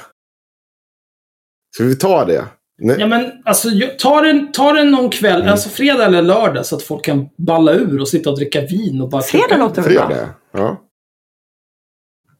Ska 1.74 1.84
vi 1.84 1.96
ta 1.96 2.24
det? 2.24 2.44
Nej. 2.78 2.96
Ja, 2.98 3.06
men 3.06 3.32
alltså, 3.44 3.68
jag- 3.68 3.98
ta 3.98 4.20
den, 4.20 4.52
ta 4.52 4.72
den 4.72 4.90
någon 4.90 5.10
kväll, 5.10 5.40
Mm. 5.40 5.52
alltså 5.52 5.68
fredag 5.68 6.04
eller 6.04 6.22
lördag, 6.22 6.66
så 6.66 6.76
att 6.76 6.82
folk 6.82 7.04
kan 7.04 7.28
balla 7.38 7.72
ur 7.72 8.00
och 8.00 8.08
sitta 8.08 8.30
och 8.30 8.36
dricka 8.36 8.60
vin 8.60 9.00
och 9.02 9.08
bara... 9.10 9.22
Fredag 9.22 9.56
låter 9.56 9.82
väl 9.82 9.94
bra? 9.94 10.06
Fredag? 10.08 10.34
Ja. 10.52 10.80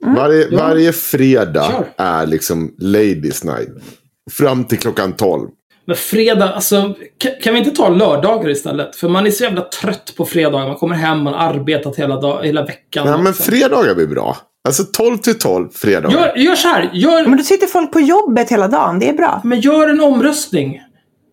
Mm. 0.05 0.15
Varje, 0.15 0.49
Ja. 0.51 0.59
varje 0.59 0.93
fredag 0.93 1.65
Kör. 1.71 1.87
är 1.97 2.27
liksom 2.27 2.75
Ladies 2.79 3.45
Night. 3.45 3.69
Fram 4.33 4.65
till 4.65 4.79
klockan 4.79 5.13
12. 5.13 5.49
Men 5.87 5.97
fredag, 5.97 6.53
alltså, 6.53 6.95
kan, 7.19 7.33
kan 7.43 7.53
vi 7.55 7.59
inte 7.59 7.71
ta 7.71 7.89
lördagar 7.89 8.51
istället? 8.51 8.97
För 8.97 9.09
man 9.09 9.27
är 9.27 9.31
så 9.31 9.45
jävla 9.45 9.61
trött 9.61 10.15
på 10.17 10.25
fredagar. 10.25 10.67
Man 10.67 10.77
kommer 10.77 10.95
hem, 10.97 11.23
man 11.23 11.35
har 11.35 11.41
arbetat 11.41 11.97
hela, 11.97 12.21
dag, 12.21 12.45
hela 12.45 12.65
veckan. 12.65 13.07
Ja, 13.07 13.17
men 13.17 13.35
fredagar 13.35 13.95
blir 13.95 14.07
bra. 14.07 14.37
Alltså 14.69 14.85
12 14.93 15.19
till 15.19 15.39
12 15.39 15.69
fredagar. 15.73 16.19
gör, 16.19 16.37
gör 16.37 16.55
så 16.55 16.69
här, 16.69 16.91
gör, 16.93 17.27
Men 17.27 17.39
då 17.39 17.45
sitter 17.45 17.67
folk 17.67 17.93
på 17.93 18.01
jobbet 18.01 18.51
hela 18.51 18.69
dagen. 18.69 18.99
Det 18.99 19.09
är 19.09 19.13
bra. 19.13 19.41
men 19.45 19.61
gör 19.61 19.89
en 19.89 20.01
omröstning. 20.01 20.81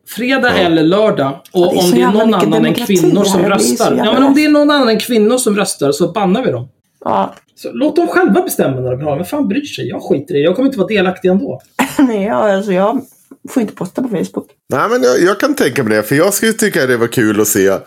Fredag 0.10 0.52
Ja. 0.58 0.64
eller 0.64 0.84
lördag. 0.84 1.40
Och 1.52 1.74
det 1.74 1.80
så 1.82 1.86
om 1.86 1.92
det 1.92 2.02
är 2.02 2.12
någon 2.12 2.34
annan 2.34 2.66
än 2.66 2.74
kvinnor 2.74 3.24
som 3.24 3.42
röstar. 3.46 3.96
Ja, 4.06 4.14
men 4.14 4.24
om 4.24 4.34
det 4.36 4.46
är 4.46 4.50
någon 4.50 4.72
annan 4.72 4.90
än 4.90 5.00
kvinnor 5.00 5.38
som 5.38 5.56
röstar 5.56 5.92
så 5.92 6.12
bannar 6.12 6.44
vi 6.44 6.52
dem. 6.52 6.68
Ja. 7.06 7.34
Så 7.56 7.70
låt 7.74 7.96
dem 7.96 8.08
själva 8.08 8.42
bestämma 8.42 8.76
när 8.80 8.90
de 8.92 8.98
vill 8.98 9.08
ha. 9.08 9.16
Men 9.16 9.26
fan 9.26 9.48
bryr 9.48 9.66
sig? 9.66 9.88
Jag 9.88 10.02
skiter 10.04 10.36
i 10.36 10.38
det. 10.38 10.44
Jag 10.44 10.56
kommer 10.56 10.68
inte 10.70 10.78
vara 10.80 10.88
delaktig 10.88 11.30
ändå. 11.30 11.62
Nej, 12.00 12.24
ja, 12.24 12.56
alltså 12.56 12.72
jag 12.72 13.02
får 13.50 13.62
inte 13.62 13.74
posta 13.76 14.02
på 14.02 14.08
Facebook. 14.10 14.48
Nej, 14.70 14.90
men 14.90 15.04
jag, 15.04 15.20
jag 15.22 15.40
kan 15.40 15.56
tänka 15.56 15.84
mig 15.84 15.98
det. 15.98 16.04
För 16.04 16.16
jag 16.16 16.34
skulle 16.34 16.54
tycka 16.54 16.86
det 16.86 16.98
var 16.98 17.08
kul 17.08 17.42
att 17.42 17.48
se 17.48 17.78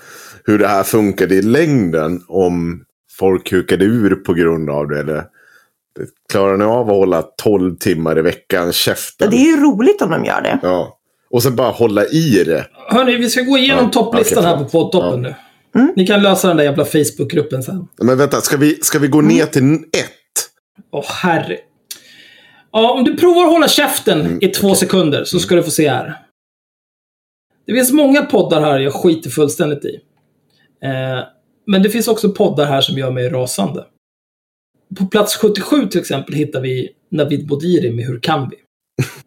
hur 0.44 0.58
det 0.58 0.68
här 0.68 0.82
funkade 0.82 1.34
i 1.34 1.42
längden. 1.42 2.22
Om 2.28 2.84
folk 3.18 3.52
hukade 3.52 3.84
ur 3.84 4.14
på 4.14 4.34
grund 4.34 4.70
av 4.70 4.88
det. 4.88 5.00
Eller 5.00 5.24
klarar 6.32 6.56
ni 6.56 6.64
av 6.64 6.80
att 6.90 6.96
hålla 6.96 7.22
12 7.22 7.76
timmar 7.76 8.18
i 8.18 8.22
veckan 8.22 8.72
käften? 8.72 9.30
Det 9.30 9.36
är 9.36 9.46
ju 9.46 9.56
roligt 9.56 10.02
om 10.02 10.10
de 10.10 10.24
gör 10.24 10.42
det. 10.42 10.58
Ja. 10.62 10.98
Och 11.30 11.42
sen 11.42 11.56
bara 11.56 11.70
hålla 11.70 12.04
i 12.06 12.44
det. 12.46 12.66
Hörni, 12.88 13.16
vi 13.16 13.30
ska 13.30 13.40
gå 13.42 13.58
igenom 13.58 13.84
Ja, 13.84 13.90
topplistan 13.90 14.44
här 14.44 14.56
på 14.56 14.64
poddtoppen 14.64 15.22
nu. 15.22 15.34
Ni 15.96 16.06
kan 16.06 16.22
lösa 16.22 16.48
den 16.48 16.56
där 16.56 16.64
jävla 16.64 16.84
Facebookgruppen 16.84 17.62
sen. 17.62 17.88
Men 18.02 18.18
vänta, 18.18 18.40
ska 18.40 18.56
vi, 18.56 18.78
ska 18.82 18.98
vi 18.98 19.08
gå 19.08 19.18
Mm. 19.18 19.34
ner 19.36 19.46
till 19.46 19.74
ett? 19.74 19.80
Åh, 20.92 21.04
herre. 21.08 21.56
Ja, 22.76 22.92
om 22.92 23.04
du 23.04 23.16
provar 23.16 23.44
att 23.44 23.52
hålla 23.52 23.68
käften 23.68 24.20
Mm, 24.20 24.38
i 24.42 24.48
två 24.48 24.74
sekunder 24.74 25.24
så 25.24 25.38
ska 25.38 25.54
du 25.54 25.62
få 25.62 25.70
se 25.70 25.88
här. 25.88 26.18
Det 27.66 27.74
finns 27.74 27.92
många 27.92 28.22
poddar 28.22 28.60
här 28.60 28.78
jag 28.78 28.92
skiter 28.92 29.30
fullständigt 29.30 29.84
i. 29.84 30.00
Eh, 30.82 31.20
men 31.66 31.82
det 31.82 31.90
finns 31.90 32.08
också 32.08 32.32
poddar 32.32 32.66
här 32.66 32.80
som 32.80 32.98
gör 32.98 33.10
mig 33.10 33.28
rasande. 33.28 33.84
På 34.98 35.06
plats 35.06 35.36
77 35.36 35.86
till 35.86 36.00
exempel 36.00 36.34
hittar 36.34 36.60
vi 36.60 36.90
Navid 37.10 37.46
Bodiri 37.46 37.92
med 37.92 38.04
Hur 38.04 38.20
kan 38.20 38.48
vi? 38.50 38.56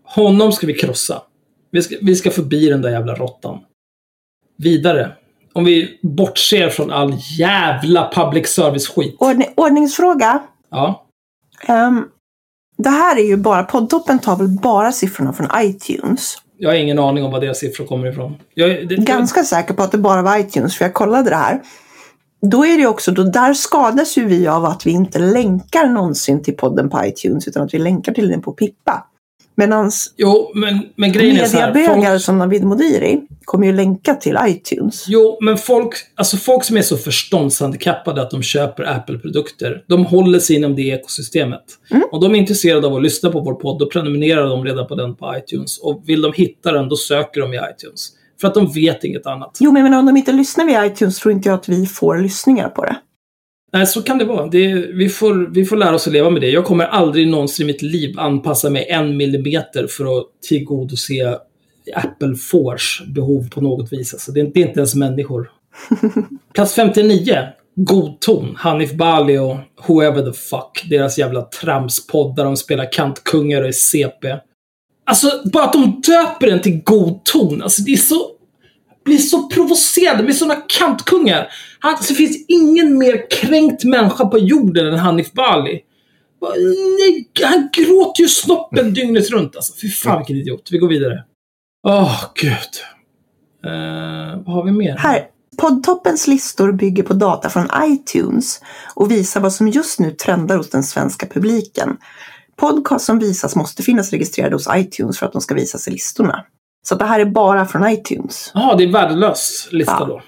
Honom 0.03 0.51
ska 0.51 0.67
vi 0.67 0.73
krossa. 0.73 1.21
Vi 1.71 1.81
ska, 1.81 1.95
vi 2.01 2.15
ska 2.15 2.31
förbi 2.31 2.69
den 2.69 2.81
där 2.81 2.89
jävla 2.89 3.15
råttan. 3.15 3.59
Vidare. 4.57 5.11
Om 5.53 5.65
vi 5.65 5.99
bortser 6.01 6.69
från 6.69 6.91
all 6.91 7.13
jävla 7.39 8.11
public 8.15 8.47
service-skit. 8.47 9.15
Ordning, 9.19 9.47
ordningsfråga. 9.55 10.43
Ja. 10.69 11.05
Ehm, 11.67 12.05
det 12.77 12.89
här 12.89 13.17
är 13.17 13.23
ju 13.23 13.37
bara, 13.37 13.63
poddtoppen 13.63 14.19
tar 14.19 14.35
väl 14.35 14.47
bara 14.47 14.91
siffrorna 14.91 15.33
från 15.33 15.47
iTunes. 15.57 16.35
Jag 16.57 16.69
har 16.69 16.75
ingen 16.75 16.99
aning 16.99 17.23
om 17.23 17.31
var 17.31 17.41
deras 17.41 17.59
siffror 17.59 17.85
kommer 17.85 18.07
ifrån. 18.07 18.35
Jag, 18.53 18.87
det, 18.87 18.95
Ganska 18.95 19.43
säker 19.43 19.73
på 19.73 19.83
att 19.83 19.91
det 19.91 19.97
bara 19.97 20.21
var 20.21 20.37
iTunes, 20.37 20.77
för 20.77 20.85
jag 20.85 20.93
kollade 20.93 21.29
det 21.29 21.35
här. 21.35 21.61
Då 22.41 22.65
är 22.65 22.77
det 22.77 22.87
också, 22.87 23.11
då, 23.11 23.23
där 23.23 23.53
skadas 23.53 24.17
ju 24.17 24.25
vi 24.25 24.47
av 24.47 24.65
att 24.65 24.85
vi 24.85 24.91
inte 24.91 25.19
länkar 25.19 25.87
någonsin 25.87 26.43
till 26.43 26.57
podden 26.57 26.89
på 26.89 27.05
iTunes, 27.05 27.47
utan 27.47 27.63
att 27.63 27.73
vi 27.73 27.79
länkar 27.79 28.13
till 28.13 28.29
den 28.29 28.41
på 28.41 28.51
Pippa. 28.51 29.03
Medan 29.59 29.91
Jo, 30.17 30.51
men, 30.55 30.79
men 30.95 31.11
grejen 31.11 31.37
är 31.37 31.45
så 31.45 31.57
här. 31.57 31.87
Folk, 31.87 32.21
som 32.21 32.37
Navid 32.37 32.63
Modiri 32.63 33.21
kommer 33.45 33.67
ju 33.67 33.73
länka 33.73 34.15
till 34.15 34.37
iTunes. 34.47 35.05
jo, 35.07 35.37
men 35.41 35.57
folk, 35.57 35.93
alltså 36.15 36.37
folk 36.37 36.63
som 36.63 36.77
är 36.77 36.81
så 36.81 36.97
förståndshandikappade 36.97 38.21
att 38.21 38.31
de 38.31 38.43
köper 38.43 38.83
Apple-produkter, 38.83 39.83
de 39.87 40.05
håller 40.05 40.39
sig 40.39 40.55
inom 40.55 40.75
det 40.75 40.81
ekosystemet. 40.81 41.63
Mm. 41.91 42.03
Och 42.11 42.21
de 42.21 42.35
är 42.35 42.39
intresserade 42.39 42.87
av 42.87 42.95
att 42.95 43.03
lyssna 43.03 43.29
på 43.29 43.39
vår 43.39 43.53
podd, 43.53 43.79
då 43.79 43.89
prenumererar 43.89 44.47
de 44.47 44.65
redan 44.65 44.87
på 44.87 44.95
den 44.95 45.15
på 45.15 45.35
iTunes. 45.37 45.77
Och 45.77 46.03
vill 46.05 46.21
de 46.21 46.33
hitta 46.33 46.71
den, 46.71 46.89
då 46.89 46.95
söker 46.95 47.41
de 47.41 47.53
i 47.53 47.57
iTunes. 47.57 48.09
För 48.41 48.47
att 48.47 48.53
de 48.53 48.71
vet 48.73 49.03
inget 49.03 49.25
annat. 49.25 49.57
Jo, 49.59 49.71
men 49.71 49.93
om 49.93 50.05
de 50.05 50.17
inte 50.17 50.31
lyssnar 50.31 50.65
via 50.65 50.85
iTunes 50.85 51.19
tror 51.19 51.31
inte 51.33 51.49
jag 51.49 51.55
att 51.55 51.69
vi 51.69 51.85
får 51.85 52.17
lyssningar 52.17 52.69
på 52.69 52.85
det. 52.85 52.95
Nej, 53.73 53.87
så 53.87 54.01
kan 54.01 54.17
det 54.17 54.25
vara. 54.25 54.47
Det, 54.47 54.67
vi, 54.73 55.09
får, 55.09 55.53
vi 55.53 55.65
får 55.65 55.75
lära 55.75 55.95
oss 55.95 56.07
att 56.07 56.13
leva 56.13 56.29
med 56.29 56.41
det. 56.41 56.49
Jag 56.49 56.65
kommer 56.65 56.85
aldrig 56.85 57.27
någonsin 57.27 57.65
i 57.65 57.67
mitt 57.67 57.81
liv 57.81 58.19
anpassa 58.19 58.69
mig 58.69 58.87
en 58.89 59.17
millimeter 59.17 59.87
för 59.87 60.19
att 60.19 60.25
tillgodose 60.47 61.39
Apple 61.95 62.35
Force 62.35 63.03
behov 63.05 63.49
på 63.49 63.61
något 63.61 63.93
vis. 63.93 64.13
Alltså, 64.13 64.31
det, 64.31 64.39
är, 64.39 64.51
det 64.53 64.61
är 64.61 64.67
inte 64.67 64.79
ens 64.79 64.95
människor. 64.95 65.51
Plats 66.53 66.73
59. 66.73 67.47
God 67.75 68.19
ton. 68.19 68.55
Hanif 68.55 68.93
Bali 68.93 69.37
och 69.37 69.57
whoever 69.87 70.21
the 70.31 70.39
fuck. 70.39 70.89
Deras 70.89 71.17
jävla 71.17 71.41
tramspodd 71.41 72.35
där 72.35 72.43
de 72.43 72.57
spelar 72.57 72.91
kantkungar 72.91 73.61
och 73.61 73.67
är 73.67 73.71
CP. 73.71 74.37
Alltså, 75.05 75.31
bara 75.53 75.63
att 75.63 75.73
de 75.73 76.01
döper 76.07 76.47
den 76.47 76.61
till 76.61 76.81
god 76.83 77.23
ton. 77.23 77.61
Alltså, 77.61 77.81
det 77.81 77.91
är 77.91 77.97
så 77.97 78.36
blir 79.07 79.17
så 79.17 79.49
provocerad 79.49 80.25
med 80.25 80.35
sådana 80.35 80.61
kantkungar. 80.67 81.47
Han, 81.79 81.91
alltså, 81.91 82.13
det 82.13 82.17
finns 82.17 82.45
ingen 82.47 82.97
mer 82.97 83.29
kränkt 83.31 83.83
människa 83.83 84.25
på 84.25 84.39
jorden 84.39 84.87
än 84.87 84.99
Hanif 84.99 85.31
Bali. 85.31 85.81
Nej, 86.99 87.29
han 87.43 87.69
gråter 87.73 88.23
ju 88.23 88.29
snoppen 88.29 88.93
dygnet 88.93 89.29
runt. 89.29 89.55
Alltså. 89.55 89.73
Fy 89.81 89.89
fan 89.89 90.17
vilken 90.17 90.35
idiot. 90.35 90.69
Vi 90.71 90.77
går 90.77 90.87
vidare. 90.87 91.23
Åh, 91.87 92.23
gud. 92.35 92.53
Uh, 93.65 94.43
vad 94.45 94.55
har 94.55 94.65
vi 94.65 94.71
mer? 94.71 94.97
Här, 94.97 95.25
poddtoppens 95.57 96.27
listor 96.27 96.71
bygger 96.71 97.03
på 97.03 97.13
data 97.13 97.49
från 97.49 97.67
iTunes 97.83 98.61
och 98.95 99.11
visar 99.11 99.41
vad 99.41 99.53
som 99.53 99.67
just 99.67 99.99
nu 99.99 100.11
trendar 100.11 100.57
hos 100.57 100.69
den 100.69 100.83
svenska 100.83 101.25
publiken. 101.25 101.97
Podcast 102.55 103.05
som 103.05 103.19
visas 103.19 103.55
måste 103.55 103.83
finnas 103.83 104.11
registrerade 104.11 104.55
hos 104.55 104.67
iTunes 104.75 105.19
för 105.19 105.25
att 105.25 105.33
de 105.33 105.41
ska 105.41 105.55
visas 105.55 105.87
i 105.87 105.91
listorna. 105.91 106.45
Så 106.89 106.95
det 106.95 107.05
här 107.05 107.19
är 107.19 107.25
bara 107.25 107.65
från 107.65 107.89
iTunes. 107.89 108.51
Jaha, 108.53 108.75
det 108.75 108.83
är 108.83 108.91
värdelös 108.91 109.67
lista 109.71 109.97
Ja. 109.99 110.05
då. 110.05 110.21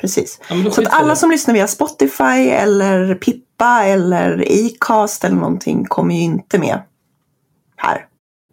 Precis. 0.00 0.40
Ja, 0.50 0.56
då 0.64 0.70
Så 0.70 0.82
att 0.82 0.92
alla 0.94 1.08
det. 1.08 1.16
som 1.16 1.30
lyssnar 1.30 1.54
via 1.54 1.66
Spotify 1.66 2.48
eller 2.50 3.14
Pippa 3.14 3.84
eller 3.84 4.44
Acast 4.66 5.24
eller 5.24 5.36
någonting 5.36 5.84
kommer 5.84 6.14
ju 6.14 6.20
inte 6.20 6.58
med 6.58 6.80
här. 7.76 8.06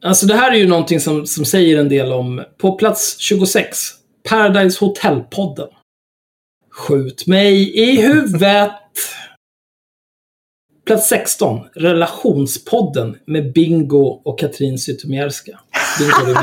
Alltså 0.03 0.25
det 0.25 0.35
här 0.35 0.51
är 0.51 0.55
ju 0.55 0.67
någonting 0.67 0.99
som, 0.99 1.25
som 1.27 1.45
säger 1.45 1.77
en 1.79 1.89
del 1.89 2.13
om, 2.13 2.43
på 2.61 2.71
plats 2.77 3.15
26, 3.19 3.77
Paradise 4.29 4.79
Hotel-podden. 4.85 5.67
Skjut 6.73 7.27
mig 7.27 7.79
i 7.79 8.01
huvudet. 8.01 8.71
Plats 10.91 11.09
16, 11.09 11.59
Relationspodden 11.73 13.17
med 13.25 13.53
Bingo 13.53 14.21
och 14.25 14.39
Katrin 14.39 14.77
Zytomierska. 14.77 15.59
Bingo. 15.99 16.39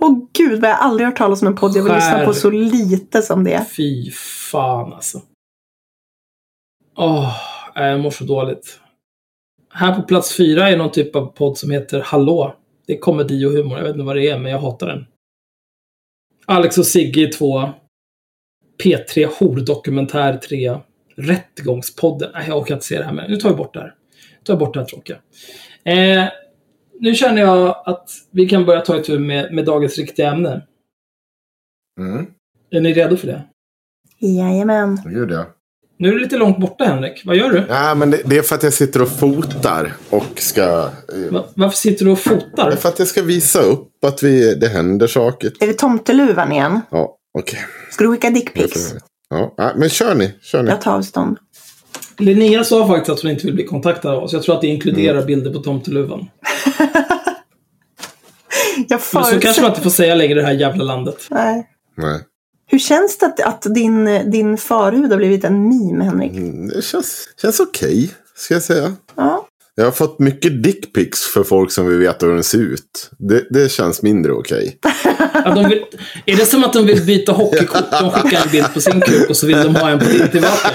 Åh 0.00 0.18
gud, 0.32 0.60
vad 0.60 0.70
jag 0.70 0.78
aldrig 0.78 1.06
hört 1.06 1.16
talas 1.16 1.42
om 1.42 1.48
en 1.48 1.56
podd 1.56 1.76
jag 1.76 1.82
vill 1.82 1.92
lyssna 1.92 2.24
på 2.24 2.34
så 2.34 2.50
lite 2.50 3.22
som 3.22 3.44
det. 3.44 3.66
Fy 3.76 4.10
fan 4.50 4.92
alltså. 4.92 5.22
Åh, 6.96 7.32
nej, 7.76 7.90
jag 7.90 8.00
mår 8.00 8.10
så 8.10 8.24
dåligt. 8.24 8.80
Här 9.70 9.94
på 9.94 10.02
plats 10.02 10.36
fyra 10.36 10.68
är 10.68 10.76
någon 10.76 10.92
typ 10.92 11.16
av 11.16 11.26
podd 11.26 11.58
som 11.58 11.70
heter 11.70 12.00
Hallå. 12.00 12.54
Det 12.86 12.92
är 12.92 12.98
komedi 12.98 13.44
och 13.44 13.52
humor. 13.52 13.76
Jag 13.78 13.84
vet 13.84 13.92
inte 13.92 14.04
vad 14.04 14.16
det 14.16 14.28
är, 14.28 14.38
men 14.38 14.52
jag 14.52 14.58
hatar 14.58 14.86
den. 14.86 15.06
Alex 16.46 16.78
och 16.78 16.86
Sigge 16.86 17.28
är 17.28 17.32
två. 17.32 17.70
P3 18.84 19.28
Hordokumentär 19.38 20.36
3. 20.36 20.78
Rättegångspodden. 21.18 22.30
Nej, 22.34 22.44
jag 22.48 22.58
orkar 22.58 22.74
inte 22.74 22.86
se 22.86 22.98
det 22.98 23.04
här, 23.04 23.12
men 23.12 23.30
nu 23.30 23.36
tar 23.36 23.50
vi 23.50 23.54
bort 23.56 23.74
det 23.74 23.80
här. 23.80 23.94
Nu 24.38 24.44
tar 24.44 24.52
jag 24.52 24.58
bort 24.58 24.74
det 24.74 24.80
här 24.80 24.86
tråkiga. 24.86 25.16
Eh, 25.84 26.24
nu 27.00 27.14
känner 27.14 27.42
jag 27.42 27.82
att 27.86 28.10
vi 28.30 28.48
kan 28.48 28.64
börja 28.64 28.80
ta 28.80 28.98
itu 28.98 29.18
med, 29.18 29.54
med 29.54 29.64
dagens 29.64 29.98
riktiga 29.98 30.30
ämne. 30.32 30.62
Mm. 32.00 32.26
Är 32.70 32.80
ni 32.80 32.92
redo 32.92 33.16
för 33.16 33.26
det? 33.26 33.42
Jajamän. 34.20 35.00
Gud 35.04 35.30
ja. 35.30 35.46
Nu 36.00 36.08
är 36.08 36.12
du 36.12 36.18
lite 36.18 36.36
långt 36.36 36.58
borta, 36.58 36.84
Henrik. 36.84 37.22
Vad 37.24 37.36
gör 37.36 37.50
du? 37.50 37.64
Ja, 37.68 37.94
men 37.94 38.10
det, 38.10 38.22
det 38.24 38.38
är 38.38 38.42
för 38.42 38.54
att 38.54 38.62
jag 38.62 38.72
sitter 38.72 39.02
och 39.02 39.08
fotar 39.08 39.92
och 40.10 40.24
ska... 40.40 40.62
eh, 40.62 41.32
Va- 41.32 41.46
Varför 41.54 41.76
sitter 41.76 42.04
du 42.04 42.10
och 42.10 42.18
Det 42.24 42.30
är 42.30 42.40
fotar? 42.40 42.70
för 42.70 42.88
att 42.88 42.98
jag 42.98 43.08
ska 43.08 43.22
visa 43.22 43.60
upp 43.60 44.04
att 44.04 44.22
vi, 44.22 44.54
det 44.54 44.68
händer 44.68 45.06
saker. 45.06 45.52
Är 45.60 45.66
det 45.66 45.72
tomteluvan 45.72 46.52
igen? 46.52 46.80
Ja, 46.90 47.16
okej. 47.38 47.58
Ska 47.90 48.04
du 48.04 48.10
skicka 48.12 48.30
dickpics? 48.30 48.94
Ja, 49.30 49.72
men 49.76 49.88
kör 49.88 50.14
ni. 50.14 50.34
Kör 50.42 50.62
ni. 50.62 50.70
Jag 50.70 50.80
tar 50.80 50.92
avstånd. 50.94 51.38
Linnea 52.18 52.64
sa 52.64 52.88
faktiskt 52.88 53.10
att 53.10 53.20
hon 53.20 53.30
inte 53.30 53.46
vill 53.46 53.54
bli 53.54 53.64
kontaktad 53.64 54.10
av 54.10 54.22
oss. 54.22 54.32
Jag 54.32 54.42
tror 54.42 54.54
att 54.54 54.60
det 54.60 54.66
inkluderar 54.66 55.24
bilder 55.24 55.52
på 55.52 55.58
tomteluvan. 55.58 56.28
Jag 58.88 59.00
Men 59.14 59.24
så 59.24 59.40
kanske 59.40 59.62
man 59.62 59.70
inte 59.70 59.82
får 59.82 59.90
säga 59.90 60.14
längre 60.14 60.32
i 60.32 60.34
det 60.34 60.42
här 60.42 60.52
jävla 60.52 60.84
landet. 60.84 61.26
Nej. 61.30 61.70
Nej. 61.96 62.20
Hur 62.66 62.78
känns 62.78 63.18
det 63.18 63.26
att, 63.26 63.40
att 63.40 63.74
din, 63.74 64.04
din 64.30 64.58
förhud 64.58 65.10
har 65.10 65.16
blivit 65.16 65.44
en 65.44 65.68
meme, 65.68 66.04
Henrik? 66.04 66.32
Mm, 66.32 66.68
Det 66.68 66.82
känns, 66.84 67.28
känns 67.42 67.60
okej, 67.60 68.10
ska 68.36 68.54
jag 68.54 68.62
säga. 68.62 68.96
Ja. 69.14 69.47
Jag 69.78 69.84
har 69.84 69.92
fått 69.92 70.18
mycket 70.18 70.62
dickpics 70.62 71.24
för 71.24 71.44
folk 71.44 71.72
som 71.72 71.86
vill 71.86 71.98
veta 71.98 72.26
hur 72.26 72.34
den 72.34 72.44
ser 72.44 72.58
ut. 72.58 73.10
Det, 73.18 73.44
det 73.50 73.72
känns 73.72 74.02
mindre 74.02 74.32
okej. 74.32 74.78
Ja, 75.44 75.54
de 75.54 75.68
vill, 75.68 75.84
är 76.26 76.36
det 76.36 76.46
som 76.46 76.64
att 76.64 76.72
de 76.72 76.86
vill 76.86 77.06
byta 77.06 77.32
hockeykort? 77.32 77.90
De 77.90 78.10
skickar 78.10 78.42
en 78.42 78.50
bild 78.52 78.74
på 78.74 78.80
sin 78.80 79.00
kuk 79.00 79.30
och 79.30 79.36
så 79.36 79.46
vill 79.46 79.56
de 79.56 79.76
ha 79.76 79.90
en 79.90 79.98
på 79.98 80.04
din 80.04 80.28
tillbaka. 80.28 80.70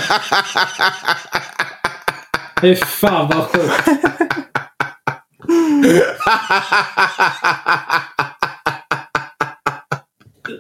Fy 2.61 2.75
fan 2.75 3.31
vad 3.33 3.45
sjukt. 3.45 3.89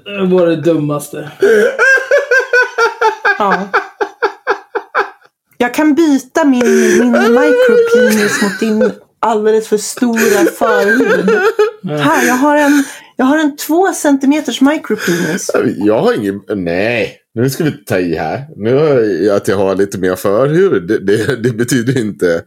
Det 0.05 0.25
var 0.25 0.47
det 0.47 0.55
dummaste. 0.55 1.31
ja. 3.37 3.69
Jag 5.63 5.73
kan 5.73 5.95
byta 5.95 6.45
min, 6.45 6.65
min 6.99 7.11
micropenis 7.11 8.41
mot 8.41 8.59
din 8.59 8.91
alldeles 9.19 9.67
för 9.67 9.77
stora 9.77 10.45
förhud. 10.57 11.39
Här, 11.83 12.27
jag 12.27 12.33
har 12.33 12.57
en, 12.57 12.83
jag 13.15 13.25
har 13.25 13.37
en 13.37 13.57
två 13.57 13.93
centimeters 13.93 14.61
micropenis. 14.61 15.51
Jag 15.77 15.99
har 15.99 16.13
ingen... 16.13 16.41
Nej, 16.55 17.17
nu 17.35 17.49
ska 17.49 17.63
vi 17.63 17.71
ta 17.71 17.99
i 17.99 18.15
här. 18.15 18.41
Nu 18.55 18.75
har 18.75 18.99
jag, 18.99 19.35
att 19.35 19.47
jag 19.47 19.57
har 19.57 19.75
lite 19.75 19.97
mer 19.97 20.15
förhud. 20.15 20.87
Det, 20.87 20.99
det, 20.99 21.35
det 21.43 21.51
betyder 21.51 22.01
inte... 22.01 22.41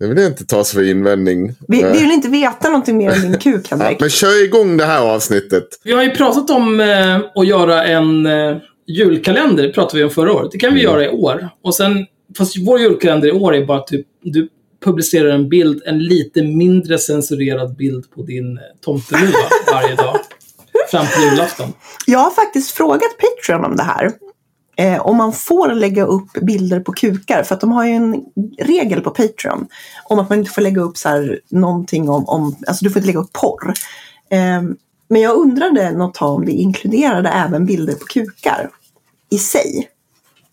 Det 0.00 0.06
vill 0.06 0.18
jag 0.18 0.26
inte 0.26 0.46
tas 0.46 0.72
för 0.72 0.82
invändning. 0.82 1.54
Vi, 1.68 1.82
vi 1.82 2.00
vill 2.00 2.10
inte 2.10 2.28
veta 2.28 2.68
någonting 2.68 2.98
mer 2.98 3.12
om 3.12 3.20
din 3.20 3.38
kuk, 3.38 3.66
ja, 3.70 3.76
Henrik. 3.76 4.00
men 4.00 4.10
kör 4.10 4.44
igång 4.44 4.76
det 4.76 4.84
här 4.84 5.00
avsnittet. 5.00 5.64
Vi 5.84 5.92
har 5.92 6.02
ju 6.02 6.10
pratat 6.10 6.50
om 6.50 6.80
eh, 6.80 7.16
att 7.34 7.46
göra 7.46 7.84
en 7.84 8.26
eh, 8.26 8.56
julkalender. 8.86 9.62
Det 9.62 9.72
pratade 9.72 9.98
vi 9.98 10.04
om 10.04 10.10
förra 10.10 10.32
året. 10.32 10.52
Det 10.52 10.58
kan 10.58 10.74
vi 10.74 10.82
göra 10.82 11.04
i 11.04 11.08
år. 11.08 11.48
Och 11.64 11.74
sen, 11.74 12.06
fast 12.38 12.56
vår 12.58 12.80
julkalender 12.80 13.28
i 13.28 13.32
år 13.32 13.54
är 13.54 13.66
bara 13.66 13.78
att 13.78 13.86
du, 13.86 14.04
du 14.22 14.48
publicerar 14.84 15.28
en 15.28 15.48
bild, 15.48 15.82
en 15.86 15.98
lite 15.98 16.42
mindre 16.42 16.98
censurerad 16.98 17.76
bild 17.76 18.10
på 18.10 18.22
din 18.22 18.58
eh, 18.58 18.62
tomteluva 18.80 19.38
varje 19.72 19.94
dag. 19.94 20.16
Fram 20.90 21.06
till 21.06 21.22
julafton. 21.22 21.72
Jag 22.06 22.18
har 22.18 22.30
faktiskt 22.30 22.70
frågat 22.70 23.10
Patreon 23.18 23.64
om 23.64 23.76
det 23.76 23.82
här. 23.82 24.12
Eh, 24.76 25.06
om 25.06 25.16
man 25.16 25.32
får 25.32 25.74
lägga 25.74 26.04
upp 26.04 26.32
bilder 26.42 26.80
på 26.80 26.92
kukar. 26.92 27.42
För 27.42 27.54
att 27.54 27.60
de 27.60 27.72
har 27.72 27.84
ju 27.84 27.92
en 27.92 28.24
regel 28.58 29.00
på 29.00 29.10
Patreon. 29.10 29.68
Om 30.04 30.18
att 30.18 30.28
man 30.28 30.38
inte 30.38 30.50
får 30.50 30.62
lägga 30.62 30.80
upp 30.80 30.96
så 30.96 31.08
här 31.08 31.40
någonting 31.48 32.08
om, 32.08 32.28
om 32.28 32.56
alltså 32.66 32.84
du 32.84 32.90
får 32.90 32.98
inte 32.98 33.06
lägga 33.06 33.20
upp 33.20 33.32
porr. 33.32 33.74
Eh, 34.30 34.62
men 35.08 35.22
jag 35.22 35.36
undrade 35.36 35.92
något 35.92 36.14
tag 36.14 36.34
om 36.34 36.44
det 36.44 36.52
inkluderade 36.52 37.28
även 37.28 37.66
bilder 37.66 37.94
på 37.94 38.04
kukar. 38.06 38.70
I 39.30 39.38
sig. 39.38 39.88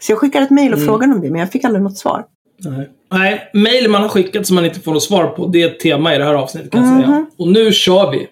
Så 0.04 0.12
jag 0.12 0.20
skickade 0.20 0.46
ett 0.46 0.52
mejl 0.52 0.74
och 0.74 0.80
frågade 0.80 1.14
om 1.14 1.22
det 1.22 1.30
men 1.30 1.40
jag 1.40 1.52
fick 1.52 1.64
aldrig 1.64 1.84
något 1.84 1.98
svar. 1.98 2.26
Nej. 2.58 2.90
Nej, 3.12 3.50
mejl 3.54 3.90
man 3.90 4.02
har 4.02 4.10
skickat 4.10 4.48
som 4.48 4.56
man 4.56 4.66
inte 4.66 4.80
får 4.80 4.94
något 4.94 5.04
svar 5.04 5.28
på, 5.28 5.48
det 5.48 5.62
är 5.62 5.68
ett 5.68 5.80
tema 5.80 6.16
i 6.16 6.18
det 6.18 6.24
här 6.24 6.34
avsnittet 6.34 6.72
kan 6.72 6.86
jag 6.86 7.04
säga. 7.04 7.26
Och 7.38 7.48
nu 7.48 7.72
kör 7.72 8.12
vi. 8.12 8.28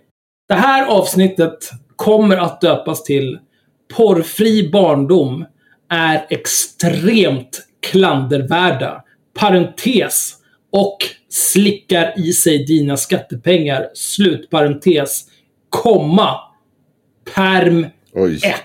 Det 0.47 0.53
här 0.53 0.85
avsnittet 0.87 1.71
kommer 1.95 2.37
att 2.37 2.61
döpas 2.61 3.03
till 3.03 3.39
Porrfri 3.93 4.69
barndom 4.69 5.45
är 5.89 6.25
extremt 6.29 7.67
klandervärda. 7.91 9.03
Parentes. 9.39 10.35
Och 10.71 10.97
slickar 11.29 12.13
i 12.19 12.33
sig 12.33 12.65
dina 12.65 12.97
skattepengar. 12.97 13.89
Slutparentes. 13.93 15.25
Komma. 15.69 16.39
Perm 17.35 17.85
Oj. 18.13 18.35
1. 18.35 18.55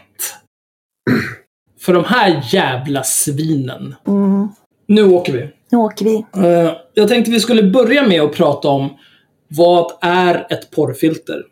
För 1.87 1.93
de 1.93 2.05
här 2.05 2.43
jävla 2.53 3.03
svinen. 3.03 3.95
Mm. 4.07 4.49
Nu 4.87 5.03
åker 5.03 5.33
vi. 5.33 5.49
Nu 5.71 5.79
åker 5.79 6.05
vi. 6.05 6.25
Eh, 6.37 6.73
jag 6.95 7.09
tänkte 7.09 7.31
vi 7.31 7.41
skulle 7.41 7.63
börja 7.63 8.07
med 8.07 8.21
att 8.21 8.33
prata 8.33 8.69
om 8.69 8.89
vad 9.49 9.93
är 10.01 10.47
ett 10.51 10.71
porrfilter? 10.71 11.43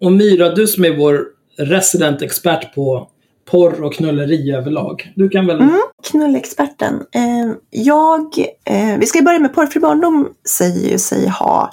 Och 0.00 0.12
Myra, 0.12 0.54
du 0.54 0.66
som 0.66 0.84
är 0.84 0.96
vår 0.96 1.24
resident 1.58 2.22
expert 2.22 2.74
på 2.74 3.08
porr 3.50 3.82
och 3.82 3.94
knulleri 3.94 4.52
överlag. 4.52 5.12
Du 5.16 5.28
kan 5.28 5.46
väl... 5.46 5.68
Knullexperten. 6.10 6.94
Eh, 6.94 7.56
jag, 7.70 8.38
eh, 8.64 8.98
vi 8.98 9.06
ska 9.06 9.22
börja 9.22 9.38
med 9.38 9.54
porrfri 9.54 9.80
barndom 9.80 10.28
säger 10.58 10.90
ju 10.90 10.98
sig 10.98 11.28
ha 11.28 11.70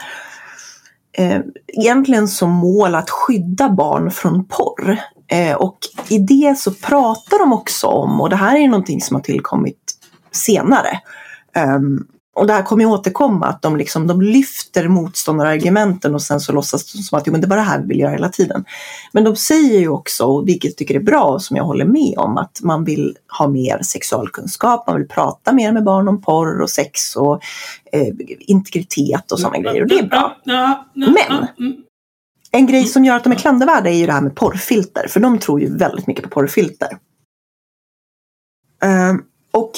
eh, 1.17 1.39
egentligen 1.67 2.27
som 2.27 2.49
mål 2.49 2.95
att 2.95 3.09
skydda 3.09 3.69
barn 3.69 4.11
från 4.11 4.45
porr. 4.45 4.99
Eh, 5.27 5.55
och 5.55 5.77
i 6.09 6.17
det 6.17 6.57
så 6.57 6.71
pratar 6.71 7.39
de 7.39 7.53
också 7.53 7.87
om, 7.87 8.21
och 8.21 8.29
det 8.29 8.35
här 8.35 8.57
är 8.57 8.67
någonting 8.67 9.01
som 9.01 9.15
har 9.15 9.21
tillkommit 9.21 9.93
senare, 10.31 10.99
ehm, 11.55 12.07
och 12.35 12.47
det 12.47 12.53
här 12.53 12.63
kommer 12.63 12.83
ju 12.83 12.89
återkomma, 12.89 13.45
att 13.45 13.61
de, 13.61 13.77
liksom, 13.77 14.07
de 14.07 14.21
lyfter 14.21 14.87
motståndarargumenten 14.87 16.15
och 16.15 16.21
sen 16.21 16.39
så 16.39 16.51
låtsas 16.51 16.93
de 16.93 16.97
som 16.99 17.17
att 17.17 17.27
jo, 17.27 17.31
men 17.31 17.41
det 17.41 17.47
var 17.47 17.55
det 17.57 17.61
här 17.63 17.79
vi 17.81 17.87
vill 17.87 17.99
göra 17.99 18.11
hela 18.11 18.29
tiden. 18.29 18.65
Men 19.11 19.23
de 19.23 19.35
säger 19.35 19.79
ju 19.79 19.89
också, 19.89 20.41
vilket 20.41 20.71
jag 20.71 20.77
tycker 20.77 20.95
är 20.95 20.99
bra 20.99 21.23
och 21.23 21.41
som 21.41 21.57
jag 21.57 21.63
håller 21.63 21.85
med 21.85 22.13
om, 22.17 22.37
att 22.37 22.59
man 22.63 22.83
vill 22.83 23.17
ha 23.37 23.47
mer 23.47 23.79
sexualkunskap, 23.81 24.87
man 24.87 24.95
vill 24.97 25.07
prata 25.07 25.53
mer 25.53 25.71
med 25.71 25.83
barn 25.83 26.07
om 26.07 26.21
porr 26.21 26.61
och 26.61 26.69
sex 26.69 27.15
och 27.15 27.41
eh, 27.91 28.07
integritet 28.39 29.31
och 29.31 29.39
sådana 29.39 29.57
grejer. 29.57 29.81
Och 29.81 29.87
det 29.87 29.99
är 29.99 30.07
bra. 30.07 30.37
Men- 31.29 31.47
mm. 31.59 31.77
En 32.55 32.65
grej 32.65 32.85
som 32.85 33.05
gör 33.05 33.15
att 33.15 33.23
de 33.23 33.33
är 33.33 33.37
klandervärda 33.37 33.89
är 33.89 33.93
ju 33.93 34.05
det 34.05 34.13
här 34.13 34.21
med 34.21 34.35
porrfilter, 34.35 35.07
för 35.07 35.19
de 35.19 35.39
tror 35.39 35.61
ju 35.61 35.77
väldigt 35.77 36.07
mycket 36.07 36.23
på 36.23 36.29
porrfilter. 36.29 36.97
Ehm, 38.83 39.21
och 39.51 39.71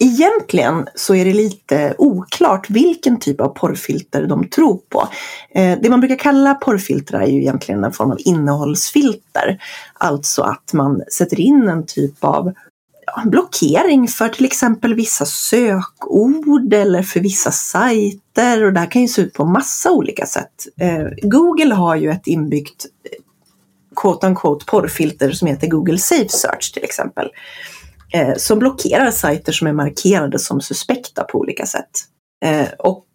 egentligen 0.00 0.86
så 0.94 1.14
är 1.14 1.24
det 1.24 1.34
lite 1.34 1.94
oklart 1.98 2.70
vilken 2.70 3.20
typ 3.20 3.40
av 3.40 3.48
porrfilter 3.48 4.26
de 4.26 4.48
tror 4.48 4.80
på. 4.88 5.08
Eh, 5.54 5.78
det 5.82 5.90
man 5.90 6.00
brukar 6.00 6.16
kalla 6.16 6.54
porrfilter 6.54 7.20
är 7.20 7.26
ju 7.26 7.40
egentligen 7.40 7.84
en 7.84 7.92
form 7.92 8.10
av 8.10 8.18
innehållsfilter. 8.20 9.62
Alltså 9.94 10.42
att 10.42 10.72
man 10.72 11.02
sätter 11.12 11.40
in 11.40 11.68
en 11.68 11.86
typ 11.86 12.24
av 12.24 12.52
blockering 13.24 14.08
för 14.08 14.28
till 14.28 14.44
exempel 14.44 14.94
vissa 14.94 15.26
sökord 15.26 16.72
eller 16.72 17.02
för 17.02 17.20
vissa 17.20 17.50
sajter. 17.50 18.64
Och 18.64 18.72
det 18.72 18.80
här 18.80 18.90
kan 18.90 19.02
ju 19.02 19.08
se 19.08 19.22
ut 19.22 19.32
på 19.32 19.44
massa 19.44 19.92
olika 19.92 20.26
sätt. 20.26 20.52
Eh, 20.80 21.06
Google 21.22 21.74
har 21.74 21.96
ju 21.96 22.10
ett 22.10 22.26
inbyggt 22.26 22.86
eh, 23.04 23.10
quote 23.96 24.26
unquote 24.26 24.66
porrfilter 24.66 25.32
som 25.32 25.48
heter 25.48 25.66
Google 25.66 25.98
Safe 25.98 26.28
Search 26.28 26.72
till 26.72 26.84
exempel. 26.84 27.28
Eh, 28.14 28.34
som 28.36 28.58
blockerar 28.58 29.10
sajter 29.10 29.52
som 29.52 29.66
är 29.66 29.72
markerade 29.72 30.38
som 30.38 30.60
suspekta 30.60 31.24
på 31.24 31.38
olika 31.38 31.66
sätt. 31.66 31.90
Och 32.78 33.06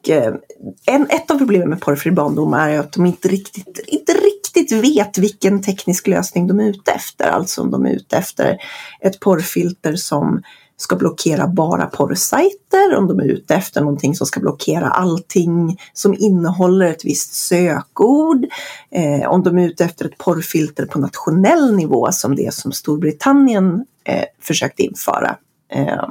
en, 0.86 1.04
ett 1.10 1.32
av 1.32 1.38
problemen 1.38 1.70
med 1.70 1.82
porrfri 1.82 2.12
barndom 2.12 2.54
är 2.54 2.70
ju 2.70 2.78
att 2.78 2.94
de 2.94 3.06
inte 3.06 3.28
riktigt, 3.28 3.80
inte 3.88 4.14
riktigt 4.14 4.37
vet 4.72 5.18
vilken 5.18 5.62
teknisk 5.62 6.08
lösning 6.08 6.48
de 6.48 6.60
är 6.60 6.70
ute 6.70 6.92
efter. 6.92 7.26
Alltså 7.26 7.62
om 7.62 7.72
de 7.72 7.86
är 7.86 7.90
ute 7.90 8.18
efter 8.18 8.58
ett 9.02 9.20
porrfilter 9.20 9.96
som 9.96 10.42
ska 10.78 10.96
blockera 10.96 11.48
bara 11.48 11.86
porrsajter, 11.86 12.96
om 12.98 13.08
de 13.08 13.20
är 13.20 13.26
ute 13.26 13.56
efter 13.56 13.82
någonting 13.82 14.16
som 14.16 14.28
ska 14.28 14.40
blockera 14.40 14.90
allting 14.90 15.78
som 15.94 16.16
innehåller 16.20 16.86
ett 16.86 17.06
visst 17.06 17.34
sökord, 17.34 18.46
eh, 18.92 19.30
om 19.30 19.44
de 19.44 19.58
är 19.58 19.68
ute 19.68 19.86
efter 19.86 20.06
ett 20.06 20.18
porrfilter 20.18 20.86
på 20.86 21.00
nationell 21.00 21.76
nivå 21.76 22.12
som 22.12 22.36
det 22.36 22.54
som 22.54 22.72
Storbritannien 22.72 23.86
eh, 24.04 24.24
försökte 24.42 24.84
införa. 24.84 25.36
Eh, 25.72 26.08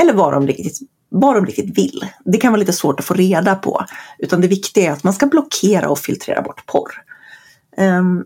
eller 0.00 0.12
vad 0.12 0.32
de 0.32 0.46
riktigt 0.46 0.78
vad 1.14 1.34
de 1.34 1.46
riktigt 1.46 1.78
vill. 1.78 2.06
Det 2.24 2.38
kan 2.38 2.52
vara 2.52 2.60
lite 2.60 2.72
svårt 2.72 3.00
att 3.00 3.06
få 3.06 3.14
reda 3.14 3.54
på. 3.54 3.84
Utan 4.18 4.40
det 4.40 4.48
viktiga 4.48 4.88
är 4.88 4.92
att 4.92 5.04
man 5.04 5.12
ska 5.12 5.26
blockera 5.26 5.88
och 5.88 5.98
filtrera 5.98 6.42
bort 6.42 6.66
porr. 6.66 7.01
Ehm, 7.82 8.24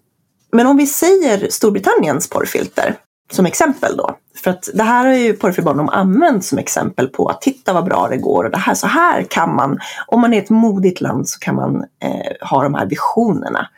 men 0.52 0.66
om 0.66 0.76
vi 0.76 0.86
säger 0.86 1.48
Storbritanniens 1.50 2.30
porrfilter 2.30 2.96
som 3.32 3.46
exempel 3.46 3.96
då. 3.96 4.16
För 4.44 4.50
att 4.50 4.68
det 4.74 4.82
här 4.82 5.06
har 5.06 5.14
ju 5.14 5.32
Porrfri 5.32 5.62
barndom 5.62 5.88
använt 5.88 6.44
som 6.44 6.58
exempel 6.58 7.08
på 7.08 7.28
att 7.28 7.40
titta 7.40 7.72
vad 7.72 7.84
bra 7.84 8.08
det 8.10 8.16
går 8.16 8.44
och 8.44 8.50
det 8.50 8.58
här, 8.58 8.74
så 8.74 8.86
här 8.86 9.22
kan 9.22 9.54
man, 9.54 9.78
om 10.06 10.20
man 10.20 10.34
är 10.34 10.38
ett 10.38 10.50
modigt 10.50 11.00
land 11.00 11.28
så 11.28 11.38
kan 11.38 11.54
man 11.54 11.76
eh, 12.02 12.48
ha 12.48 12.62
de 12.62 12.74
här 12.74 12.86
visionerna. 12.86 13.68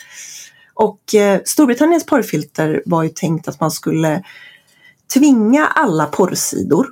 Och 0.74 1.14
eh, 1.14 1.40
Storbritanniens 1.44 2.06
porrfilter 2.06 2.82
var 2.86 3.02
ju 3.02 3.08
tänkt 3.08 3.48
att 3.48 3.60
man 3.60 3.70
skulle 3.70 4.22
tvinga 5.14 5.66
alla 5.66 6.06
porrsidor 6.06 6.86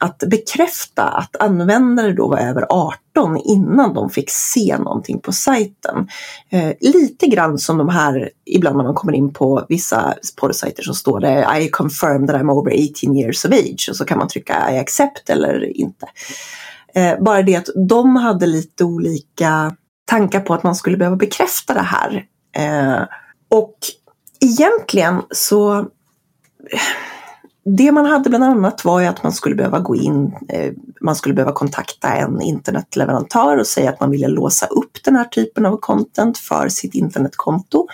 att 0.00 0.18
bekräfta 0.18 1.02
att 1.02 1.36
användare 1.36 2.12
då 2.12 2.28
var 2.28 2.38
över 2.38 2.66
18 2.70 3.36
innan 3.44 3.94
de 3.94 4.10
fick 4.10 4.30
se 4.30 4.78
någonting 4.78 5.20
på 5.20 5.32
sajten. 5.32 6.08
Eh, 6.50 6.72
lite 6.80 7.26
grann 7.26 7.58
som 7.58 7.78
de 7.78 7.88
här, 7.88 8.30
ibland 8.44 8.76
när 8.76 8.84
man 8.84 8.94
kommer 8.94 9.12
in 9.12 9.32
på 9.32 9.66
vissa 9.68 10.14
porrsajter 10.40 10.82
så 10.82 10.94
står 10.94 11.20
det 11.20 11.60
I 11.60 11.68
confirm 11.68 12.26
that 12.26 12.36
I'm 12.36 12.52
over 12.52 12.70
18 12.70 13.16
years 13.16 13.44
of 13.44 13.52
age 13.52 13.86
och 13.90 13.96
så 13.96 14.04
kan 14.04 14.18
man 14.18 14.28
trycka 14.28 14.72
I 14.72 14.78
accept 14.78 15.30
eller 15.30 15.76
inte. 15.76 16.06
Eh, 16.94 17.18
bara 17.20 17.42
det 17.42 17.56
att 17.56 17.68
de 17.88 18.16
hade 18.16 18.46
lite 18.46 18.84
olika 18.84 19.76
tankar 20.04 20.40
på 20.40 20.54
att 20.54 20.62
man 20.62 20.74
skulle 20.74 20.96
behöva 20.96 21.16
bekräfta 21.16 21.74
det 21.74 21.80
här. 21.80 22.24
Eh, 22.56 23.02
och 23.48 23.76
egentligen 24.40 25.22
så 25.30 25.78
eh, 25.78 25.84
det 27.68 27.92
man 27.92 28.06
hade 28.06 28.28
bland 28.28 28.44
annat 28.44 28.84
var 28.84 29.00
ju 29.00 29.06
att 29.06 29.22
man 29.22 29.32
skulle 29.32 29.54
behöva 29.54 29.78
gå 29.78 29.96
in, 29.96 30.34
eh, 30.48 30.72
man 31.00 31.16
skulle 31.16 31.34
behöva 31.34 31.52
kontakta 31.52 32.08
en 32.08 32.40
internetleverantör 32.40 33.58
och 33.58 33.66
säga 33.66 33.90
att 33.90 34.00
man 34.00 34.10
ville 34.10 34.28
låsa 34.28 34.66
upp 34.66 35.04
den 35.04 35.16
här 35.16 35.24
typen 35.24 35.66
av 35.66 35.76
content 35.76 36.38
för 36.38 36.68
sitt 36.68 36.94
internetkonto. 36.94 37.86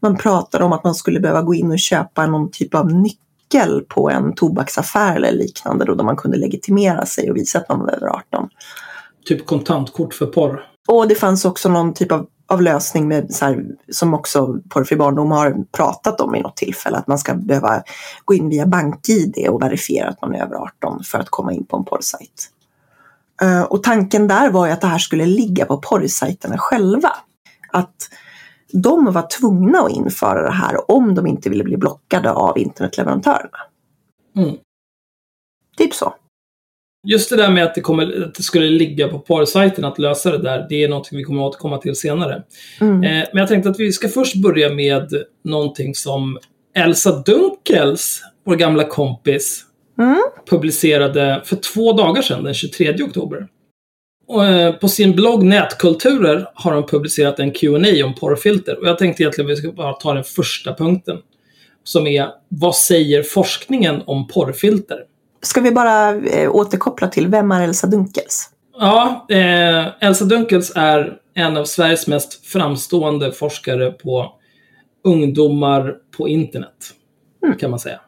Man 0.00 0.16
pratade 0.16 0.64
om 0.64 0.72
att 0.72 0.84
man 0.84 0.94
skulle 0.94 1.20
behöva 1.20 1.42
gå 1.42 1.54
in 1.54 1.70
och 1.70 1.78
köpa 1.78 2.26
någon 2.26 2.50
typ 2.50 2.74
av 2.74 2.92
nyckel 2.92 3.84
på 3.88 4.10
en 4.10 4.34
tobaksaffär 4.34 5.16
eller 5.16 5.32
liknande 5.32 5.84
då, 5.84 5.94
där 5.94 6.04
man 6.04 6.16
kunde 6.16 6.36
legitimera 6.38 7.06
sig 7.06 7.30
och 7.30 7.36
visa 7.36 7.58
att 7.58 7.68
man 7.68 7.80
var 7.80 7.90
över 7.90 8.06
18. 8.06 8.48
Typ 9.24 9.46
kontantkort 9.46 10.14
för 10.14 10.26
porr. 10.26 10.66
Och 10.88 11.08
det 11.08 11.14
fanns 11.14 11.44
också 11.44 11.68
någon 11.68 11.94
typ 11.94 12.12
av 12.12 12.26
av 12.52 12.62
lösning 12.62 13.08
med, 13.08 13.34
så 13.34 13.44
här, 13.44 13.64
som 13.92 14.14
också 14.14 14.58
Porrfri 14.68 14.96
barndom 14.96 15.30
har 15.30 15.64
pratat 15.72 16.20
om 16.20 16.34
i 16.34 16.40
något 16.40 16.56
tillfälle, 16.56 16.96
att 16.96 17.06
man 17.06 17.18
ska 17.18 17.34
behöva 17.34 17.82
gå 18.24 18.34
in 18.34 18.48
via 18.48 18.66
BankID 18.66 19.48
och 19.48 19.62
verifiera 19.62 20.08
att 20.08 20.22
man 20.22 20.34
är 20.34 20.42
över 20.42 20.56
18 20.56 21.02
för 21.04 21.18
att 21.18 21.30
komma 21.30 21.52
in 21.52 21.64
på 21.64 21.76
en 21.76 21.84
porrsajt. 21.84 22.50
Uh, 23.42 23.62
och 23.62 23.82
tanken 23.82 24.28
där 24.28 24.50
var 24.50 24.66
ju 24.66 24.72
att 24.72 24.80
det 24.80 24.86
här 24.86 24.98
skulle 24.98 25.26
ligga 25.26 25.64
på 25.64 25.78
porrsajterna 25.78 26.58
själva. 26.58 27.12
Att 27.70 28.08
de 28.72 29.12
var 29.12 29.26
tvungna 29.38 29.78
att 29.78 29.90
införa 29.90 30.42
det 30.42 30.52
här 30.52 30.90
om 30.90 31.14
de 31.14 31.26
inte 31.26 31.50
ville 31.50 31.64
bli 31.64 31.76
blockade 31.76 32.32
av 32.32 32.58
internetleverantörerna. 32.58 33.58
Mm. 34.36 34.56
Typ 35.76 35.94
så. 35.94 36.14
Just 37.06 37.30
det 37.30 37.36
där 37.36 37.50
med 37.50 37.64
att 37.64 37.74
det, 37.74 37.80
kommer, 37.80 38.22
att 38.22 38.34
det 38.34 38.42
skulle 38.42 38.70
ligga 38.70 39.08
på 39.08 39.18
porrsajten 39.18 39.84
att 39.84 39.98
lösa 39.98 40.30
det 40.30 40.38
där, 40.38 40.66
det 40.68 40.84
är 40.84 40.88
något 40.88 41.08
vi 41.12 41.24
kommer 41.24 41.42
att 41.42 41.48
återkomma 41.48 41.78
till 41.78 41.96
senare. 41.96 42.42
Mm. 42.80 43.02
Eh, 43.02 43.28
men 43.32 43.40
jag 43.40 43.48
tänkte 43.48 43.70
att 43.70 43.80
vi 43.80 43.92
ska 43.92 44.08
först 44.08 44.36
börja 44.36 44.74
med 44.74 45.12
någonting 45.44 45.94
som 45.94 46.38
Elsa 46.74 47.22
Dunkels, 47.26 48.22
vår 48.44 48.56
gamla 48.56 48.84
kompis, 48.84 49.64
mm. 49.98 50.22
publicerade 50.50 51.42
för 51.44 51.56
två 51.56 51.92
dagar 51.92 52.22
sedan, 52.22 52.44
den 52.44 52.54
23 52.54 53.02
oktober. 53.02 53.46
Och, 54.26 54.44
eh, 54.44 54.72
på 54.74 54.88
sin 54.88 55.12
blogg 55.12 55.42
Nätkulturer 55.42 56.48
har 56.54 56.72
hon 56.72 56.86
publicerat 56.86 57.38
en 57.38 57.50
Q&A 57.50 58.04
om 58.04 58.14
porrfilter. 58.14 58.78
Och 58.78 58.88
jag 58.88 58.98
tänkte 58.98 59.22
egentligen 59.22 59.50
att 59.50 59.52
vi 59.52 59.56
ska 59.56 59.72
bara 59.72 59.92
ta 59.92 60.14
den 60.14 60.24
första 60.24 60.74
punkten. 60.74 61.18
Som 61.84 62.06
är, 62.06 62.28
vad 62.48 62.76
säger 62.76 63.22
forskningen 63.22 64.02
om 64.06 64.28
porrfilter? 64.28 64.98
Ska 65.42 65.60
vi 65.60 65.70
bara 65.70 66.14
eh, 66.14 66.54
återkoppla 66.54 67.08
till, 67.08 67.28
vem 67.28 67.52
är 67.52 67.62
Elsa 67.62 67.86
Dunkels? 67.86 68.50
Ja, 68.78 69.26
eh, 69.30 69.86
Elsa 70.08 70.24
Dunkels 70.24 70.72
är 70.76 71.18
en 71.34 71.56
av 71.56 71.64
Sveriges 71.64 72.06
mest 72.06 72.46
framstående 72.46 73.32
forskare 73.32 73.90
på 73.90 74.32
ungdomar 75.04 75.94
på 76.16 76.28
internet. 76.28 76.94
Mm. 77.44 77.58
Kan 77.58 77.70
man 77.70 77.78
säga. 77.78 78.00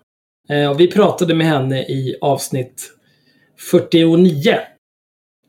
Eh, 0.49 0.71
och 0.71 0.81
vi 0.81 0.91
pratade 0.91 1.35
med 1.35 1.47
henne 1.47 1.83
i 1.83 2.17
avsnitt 2.21 2.91
49. 3.71 4.59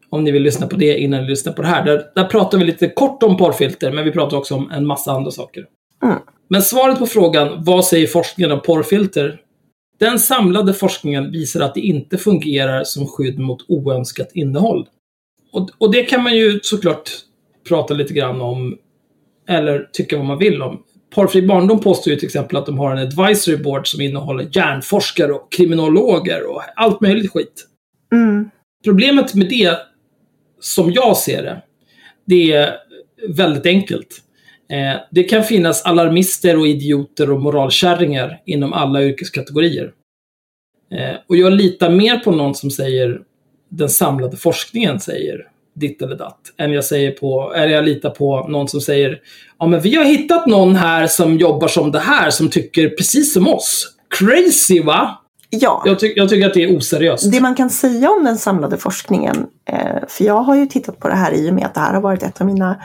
Om 0.09 0.23
ni 0.23 0.31
vill 0.31 0.43
lyssna 0.43 0.67
på 0.67 0.75
det 0.75 0.97
innan 0.97 1.21
ni 1.21 1.29
lyssnar 1.29 1.53
på 1.53 1.61
det 1.61 1.67
här. 1.67 1.85
Där, 1.85 2.05
där 2.15 2.23
pratar 2.23 2.57
vi 2.57 2.63
lite 2.65 2.89
kort 2.89 3.23
om 3.23 3.37
porrfilter, 3.37 3.91
men 3.91 4.05
vi 4.05 4.11
pratar 4.11 4.37
också 4.37 4.55
om 4.55 4.71
en 4.71 4.85
massa 4.85 5.11
andra 5.11 5.31
saker. 5.31 5.65
Mm. 6.03 6.17
Men 6.47 6.61
svaret 6.61 6.99
på 6.99 7.05
frågan, 7.05 7.63
vad 7.63 7.85
säger 7.85 8.07
forskningen 8.07 8.51
om 8.51 8.61
porrfilter? 8.61 9.41
Den 9.97 10.19
samlade 10.19 10.73
forskningen 10.73 11.31
visar 11.31 11.62
att 11.62 11.73
det 11.73 11.81
inte 11.81 12.17
fungerar 12.17 12.84
som 12.84 13.08
skydd 13.08 13.39
mot 13.39 13.65
oönskat 13.67 14.29
innehåll. 14.34 14.88
Och, 15.51 15.69
och 15.77 15.91
det 15.91 16.03
kan 16.03 16.23
man 16.23 16.38
ju 16.38 16.60
såklart 16.63 17.10
prata 17.67 17.93
lite 17.93 18.13
grann 18.13 18.41
om, 18.41 18.77
eller 19.47 19.89
tycka 19.93 20.17
vad 20.17 20.25
man 20.25 20.38
vill 20.38 20.62
om. 20.62 20.84
Porrfri 21.15 21.41
barndom 21.41 21.79
påstår 21.79 22.13
ju 22.13 22.19
till 22.19 22.25
exempel 22.25 22.58
att 22.58 22.65
de 22.65 22.77
har 22.77 22.95
en 22.95 23.08
advisory 23.08 23.58
board 23.58 23.88
som 23.88 24.01
innehåller 24.01 24.47
hjärnforskare 24.51 25.31
och 25.31 25.51
kriminologer 25.51 26.49
och 26.49 26.62
allt 26.75 27.01
möjligt 27.01 27.31
skit. 27.31 27.67
Mm. 28.13 28.49
Problemet 28.84 29.34
med 29.34 29.49
det, 29.49 29.77
som 30.60 30.91
jag 30.91 31.17
ser 31.17 31.43
det, 31.43 31.62
det 32.25 32.51
är 32.51 32.73
väldigt 33.27 33.65
enkelt. 33.65 34.21
Eh, 34.69 35.01
det 35.12 35.23
kan 35.23 35.43
finnas 35.43 35.86
alarmister 35.86 36.60
och 36.60 36.67
idioter 36.67 37.32
och 37.32 37.41
moralkärringar 37.41 38.41
inom 38.45 38.73
alla 38.73 39.04
yrkeskategorier. 39.04 39.91
Eh, 40.91 41.15
och 41.28 41.38
jag 41.38 41.54
litar 41.54 41.89
mer 41.89 42.17
på 42.17 42.32
någon 42.32 42.56
som 42.56 42.71
säger 42.71 43.21
den 43.69 43.89
samlade 43.89 44.38
forskningen 44.38 44.99
säger 44.99 45.47
ditt 45.75 46.01
eller 46.01 46.15
datt, 46.15 46.39
än 46.58 46.71
jag, 46.71 46.86
säger 46.86 47.12
på, 47.12 47.54
eller 47.56 47.73
jag 47.73 47.86
litar 47.86 48.10
på 48.10 48.47
någon 48.47 48.67
som 48.67 48.82
säger 48.82 49.19
ja 49.60 49.67
men 49.67 49.82
vi 49.82 49.95
har 49.95 50.04
hittat 50.04 50.45
någon 50.45 50.75
här 50.75 51.08
som 51.08 51.38
jobbar 51.38 51.67
som 51.67 51.91
det 51.91 51.99
här, 51.99 52.30
som 52.30 52.49
tycker 52.49 52.89
precis 52.89 53.34
som 53.34 53.47
oss. 53.47 53.95
Crazy 54.19 54.82
va? 54.82 55.21
Ja. 55.49 55.84
Jag, 55.86 55.99
ty 55.99 56.13
jag, 56.15 56.30
tycker 56.30 56.47
att 56.47 56.54
det 56.54 56.63
är 56.63 56.78
oseriöst. 56.78 57.32
Det 57.32 57.41
man 57.41 57.56
kan 57.56 57.69
säga 57.69 58.12
om 58.12 58.23
den 58.23 58.38
samlade 58.38 58.78
forskningen, 58.78 59.47
eh, 59.69 60.08
för 60.08 60.23
jag 60.23 60.41
har 60.41 60.56
ju 60.56 60.65
tittat 60.65 60.99
på 60.99 61.08
det 61.08 61.15
här 61.15 61.34
i 61.34 61.49
och 61.49 61.54
med 61.54 61.65
att 61.65 61.73
det 61.73 61.80
här 61.80 61.93
har 61.93 62.01
varit 62.01 62.23
ett 62.23 62.41
av 62.41 62.47
mina 62.47 62.82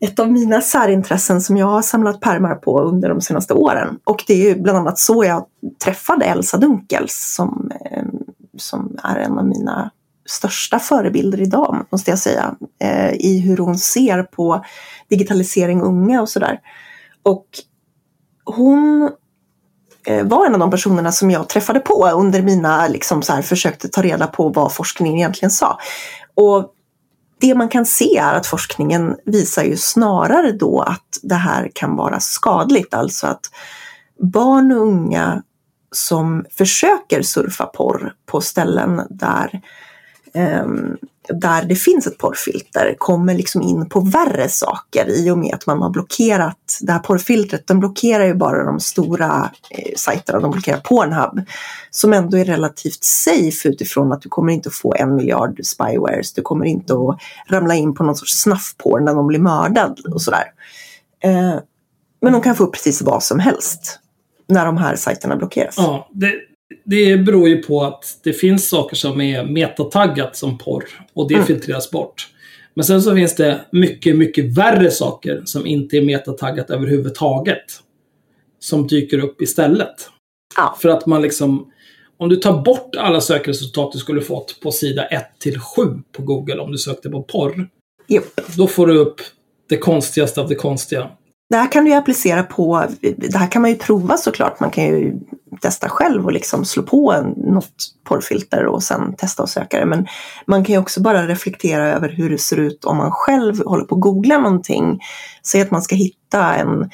ett 0.00 0.18
av 0.18 0.32
mina 0.32 0.60
särintressen 0.60 1.40
som 1.40 1.56
jag 1.56 1.66
har 1.66 1.82
samlat 1.82 2.20
pärmar 2.20 2.54
på 2.54 2.80
under 2.80 3.08
de 3.08 3.20
senaste 3.20 3.54
åren. 3.54 3.98
Och 4.04 4.24
det 4.26 4.32
är 4.32 4.48
ju 4.48 4.62
bland 4.62 4.78
annat 4.78 4.98
så 4.98 5.24
jag 5.24 5.44
träffade 5.84 6.24
Elsa 6.24 6.56
Dunkels 6.56 7.34
som, 7.36 7.72
ehm, 7.90 8.10
som 8.56 8.96
är 9.02 9.16
en 9.16 9.38
av 9.38 9.46
mina 9.46 9.90
största 10.28 10.78
förebilder 10.78 11.40
idag, 11.40 11.86
måste 11.90 12.10
jag 12.10 12.18
säga, 12.18 12.54
eh, 12.80 13.12
i 13.12 13.40
hur 13.40 13.56
hon 13.56 13.78
ser 13.78 14.22
på 14.22 14.64
digitalisering 15.08 15.82
unga 15.82 16.20
och 16.20 16.28
sådär. 16.28 16.60
Och 17.22 17.46
hon 18.44 19.10
eh, 20.06 20.26
var 20.26 20.46
en 20.46 20.54
av 20.54 20.60
de 20.60 20.70
personerna 20.70 21.12
som 21.12 21.30
jag 21.30 21.48
träffade 21.48 21.80
på 21.80 22.08
under 22.08 22.42
mina, 22.42 22.88
liksom 22.88 23.22
så 23.22 23.32
här, 23.32 23.42
försökte 23.42 23.88
ta 23.88 24.02
reda 24.02 24.26
på 24.26 24.48
vad 24.48 24.72
forskningen 24.72 25.16
egentligen 25.16 25.50
sa. 25.50 25.78
Och 26.34 26.74
det 27.40 27.54
man 27.54 27.68
kan 27.68 27.86
se 27.86 28.16
är 28.16 28.34
att 28.34 28.46
forskningen 28.46 29.16
visar 29.24 29.64
ju 29.64 29.76
snarare 29.76 30.52
då 30.52 30.80
att 30.80 31.18
det 31.22 31.34
här 31.34 31.70
kan 31.74 31.96
vara 31.96 32.20
skadligt, 32.20 32.94
alltså 32.94 33.26
att 33.26 33.46
barn 34.32 34.72
och 34.72 34.78
unga 34.78 35.42
som 35.92 36.44
försöker 36.50 37.22
surfa 37.22 37.66
porr 37.66 38.12
på 38.26 38.40
ställen 38.40 39.02
där 39.10 39.60
um, 40.34 40.96
där 41.28 41.62
det 41.62 41.74
finns 41.74 42.06
ett 42.06 42.18
porrfilter 42.18 42.94
kommer 42.98 43.34
liksom 43.34 43.62
in 43.62 43.88
på 43.88 44.00
värre 44.00 44.48
saker 44.48 45.08
i 45.08 45.30
och 45.30 45.38
med 45.38 45.54
att 45.54 45.66
man 45.66 45.82
har 45.82 45.90
blockerat 45.90 46.78
det 46.80 46.92
här 46.92 46.98
porrfiltret. 46.98 47.66
De 47.66 47.80
blockerar 47.80 48.24
ju 48.24 48.34
bara 48.34 48.64
de 48.64 48.80
stora 48.80 49.50
eh, 49.70 49.92
sajterna, 49.96 50.40
de 50.40 50.50
blockerar 50.50 50.80
Pornhub 50.80 51.46
som 51.90 52.12
ändå 52.12 52.36
är 52.36 52.44
relativt 52.44 53.04
safe 53.04 53.68
utifrån 53.68 54.12
att 54.12 54.22
du 54.22 54.28
kommer 54.28 54.52
inte 54.52 54.70
få 54.70 54.94
en 54.98 55.16
miljard 55.16 55.60
spywares. 55.64 56.32
Du 56.32 56.42
kommer 56.42 56.66
inte 56.66 56.94
att 56.94 57.20
ramla 57.48 57.74
in 57.74 57.94
på 57.94 58.04
någon 58.04 58.16
sorts 58.16 58.42
snaffporn 58.42 59.04
när 59.04 59.14
någon 59.14 59.26
blir 59.26 59.40
mördad 59.40 60.00
och 60.14 60.22
sådär. 60.22 60.44
Eh, 61.24 61.54
men 62.20 62.32
de 62.32 62.42
kan 62.42 62.56
få 62.56 62.64
upp 62.64 62.72
precis 62.72 63.02
vad 63.02 63.22
som 63.22 63.38
helst 63.38 63.98
när 64.48 64.66
de 64.66 64.76
här 64.76 64.96
sajterna 64.96 65.36
blockeras. 65.36 65.74
Ja, 65.78 66.08
det, 66.12 66.32
det 66.84 67.16
beror 67.16 67.48
ju 67.48 67.62
på 67.62 67.82
att 67.82 68.18
det 68.22 68.32
finns 68.32 68.68
saker 68.68 68.96
som 68.96 69.20
är 69.20 69.44
metataggat 69.44 70.36
som 70.36 70.58
porr 70.58 70.84
och 71.12 71.28
det 71.28 71.34
mm. 71.34 71.46
filtreras 71.46 71.90
bort. 71.90 72.28
Men 72.74 72.84
sen 72.84 73.02
så 73.02 73.14
finns 73.14 73.34
det 73.34 73.60
mycket, 73.72 74.16
mycket 74.16 74.56
värre 74.58 74.90
saker 74.90 75.42
som 75.44 75.66
inte 75.66 75.96
är 75.96 76.02
metataggat 76.02 76.70
överhuvudtaget. 76.70 77.64
Som 78.60 78.86
dyker 78.86 79.18
upp 79.18 79.42
istället. 79.42 80.10
Ja. 80.56 80.76
För 80.80 80.88
att 80.88 81.06
man 81.06 81.22
liksom... 81.22 81.72
om 82.16 82.28
du 82.28 82.36
tar 82.36 82.62
bort 82.62 82.96
alla 82.96 83.20
sökresultat 83.20 83.92
du 83.92 83.98
skulle 83.98 84.20
fått 84.20 84.60
på 84.60 84.72
sida 84.72 85.06
1 85.06 85.24
till 85.38 85.60
7 85.60 85.82
på 86.12 86.22
Google 86.22 86.58
om 86.58 86.72
du 86.72 86.78
sökte 86.78 87.10
på 87.10 87.22
porr. 87.22 87.68
Jo. 88.06 88.22
Då 88.56 88.66
får 88.66 88.86
du 88.86 88.98
upp 88.98 89.20
det 89.68 89.76
konstigaste 89.76 90.40
av 90.40 90.48
det 90.48 90.54
konstiga. 90.54 91.10
Det 91.50 91.56
här 91.56 91.72
kan 91.72 91.84
du 91.84 91.90
ju 91.90 91.96
applicera 91.96 92.42
på, 92.42 92.84
det 93.00 93.36
här 93.36 93.50
kan 93.50 93.62
man 93.62 93.70
ju 93.70 93.76
prova 93.76 94.16
såklart. 94.16 94.60
Man 94.60 94.70
kan 94.70 94.84
ju 94.84 95.14
testa 95.60 95.88
själv 95.88 96.24
och 96.24 96.32
liksom 96.32 96.64
slå 96.64 96.82
på 96.82 97.12
en, 97.12 97.28
något 97.28 97.74
porrfilter 98.04 98.66
och 98.66 98.82
sen 98.82 99.16
testa 99.16 99.42
och 99.42 99.48
söka 99.48 99.80
det. 99.80 99.86
Men 99.86 100.06
man 100.46 100.64
kan 100.64 100.72
ju 100.72 100.78
också 100.78 101.00
bara 101.00 101.28
reflektera 101.28 101.88
över 101.88 102.08
hur 102.08 102.30
det 102.30 102.38
ser 102.38 102.56
ut 102.56 102.84
om 102.84 102.96
man 102.96 103.10
själv 103.12 103.64
håller 103.64 103.84
på 103.84 103.94
att 103.94 104.00
googla 104.00 104.38
någonting. 104.38 105.00
Säg 105.46 105.60
att 105.60 105.70
man 105.70 105.82
ska 105.82 105.94
hitta 105.94 106.54
en 106.54 106.90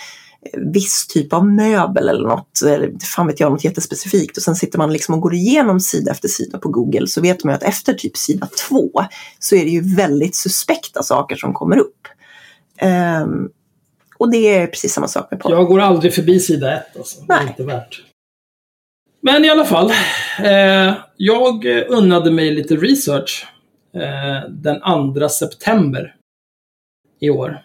viss 0.52 1.06
typ 1.06 1.32
av 1.32 1.46
möbel 1.46 2.08
eller 2.08 2.28
något, 2.28 2.62
eller 2.62 2.92
fan 3.14 3.26
vet 3.26 3.40
jag, 3.40 3.52
något 3.52 3.64
jättespecifikt 3.64 4.36
och 4.36 4.42
sen 4.42 4.56
sitter 4.56 4.78
man 4.78 4.92
liksom 4.92 5.14
och 5.14 5.20
går 5.20 5.34
igenom 5.34 5.80
sida 5.80 6.10
efter 6.10 6.28
sida 6.28 6.58
på 6.58 6.68
Google 6.68 7.06
så 7.06 7.20
vet 7.20 7.44
man 7.44 7.52
ju 7.52 7.56
att 7.56 7.62
efter 7.62 7.94
typ 7.94 8.16
sida 8.16 8.48
två 8.68 8.90
så 9.38 9.56
är 9.56 9.64
det 9.64 9.70
ju 9.70 9.94
väldigt 9.96 10.34
suspekta 10.34 11.02
saker 11.02 11.36
som 11.36 11.52
kommer 11.54 11.78
upp. 11.78 12.08
Um, 13.22 13.48
och 14.18 14.30
det 14.30 14.56
är 14.56 14.66
precis 14.66 14.92
samma 14.92 15.08
sak 15.08 15.30
med 15.30 15.40
porr. 15.40 15.52
Jag 15.52 15.66
går 15.66 15.80
aldrig 15.80 16.14
förbi 16.14 16.40
sida 16.40 16.76
1 16.76 16.96
alltså. 16.96 17.20
Det 17.20 17.32
är 17.32 17.38
Nej. 17.38 17.48
inte 17.48 17.62
värt. 17.62 18.02
Men 19.26 19.44
i 19.44 19.50
alla 19.50 19.64
fall. 19.64 19.90
Eh, 20.44 20.94
jag 21.16 21.64
unnade 21.88 22.30
mig 22.30 22.50
lite 22.50 22.76
research 22.76 23.46
eh, 23.94 24.50
den 24.50 24.80
2 25.14 25.28
september 25.28 26.14
i 27.20 27.30
år. 27.30 27.62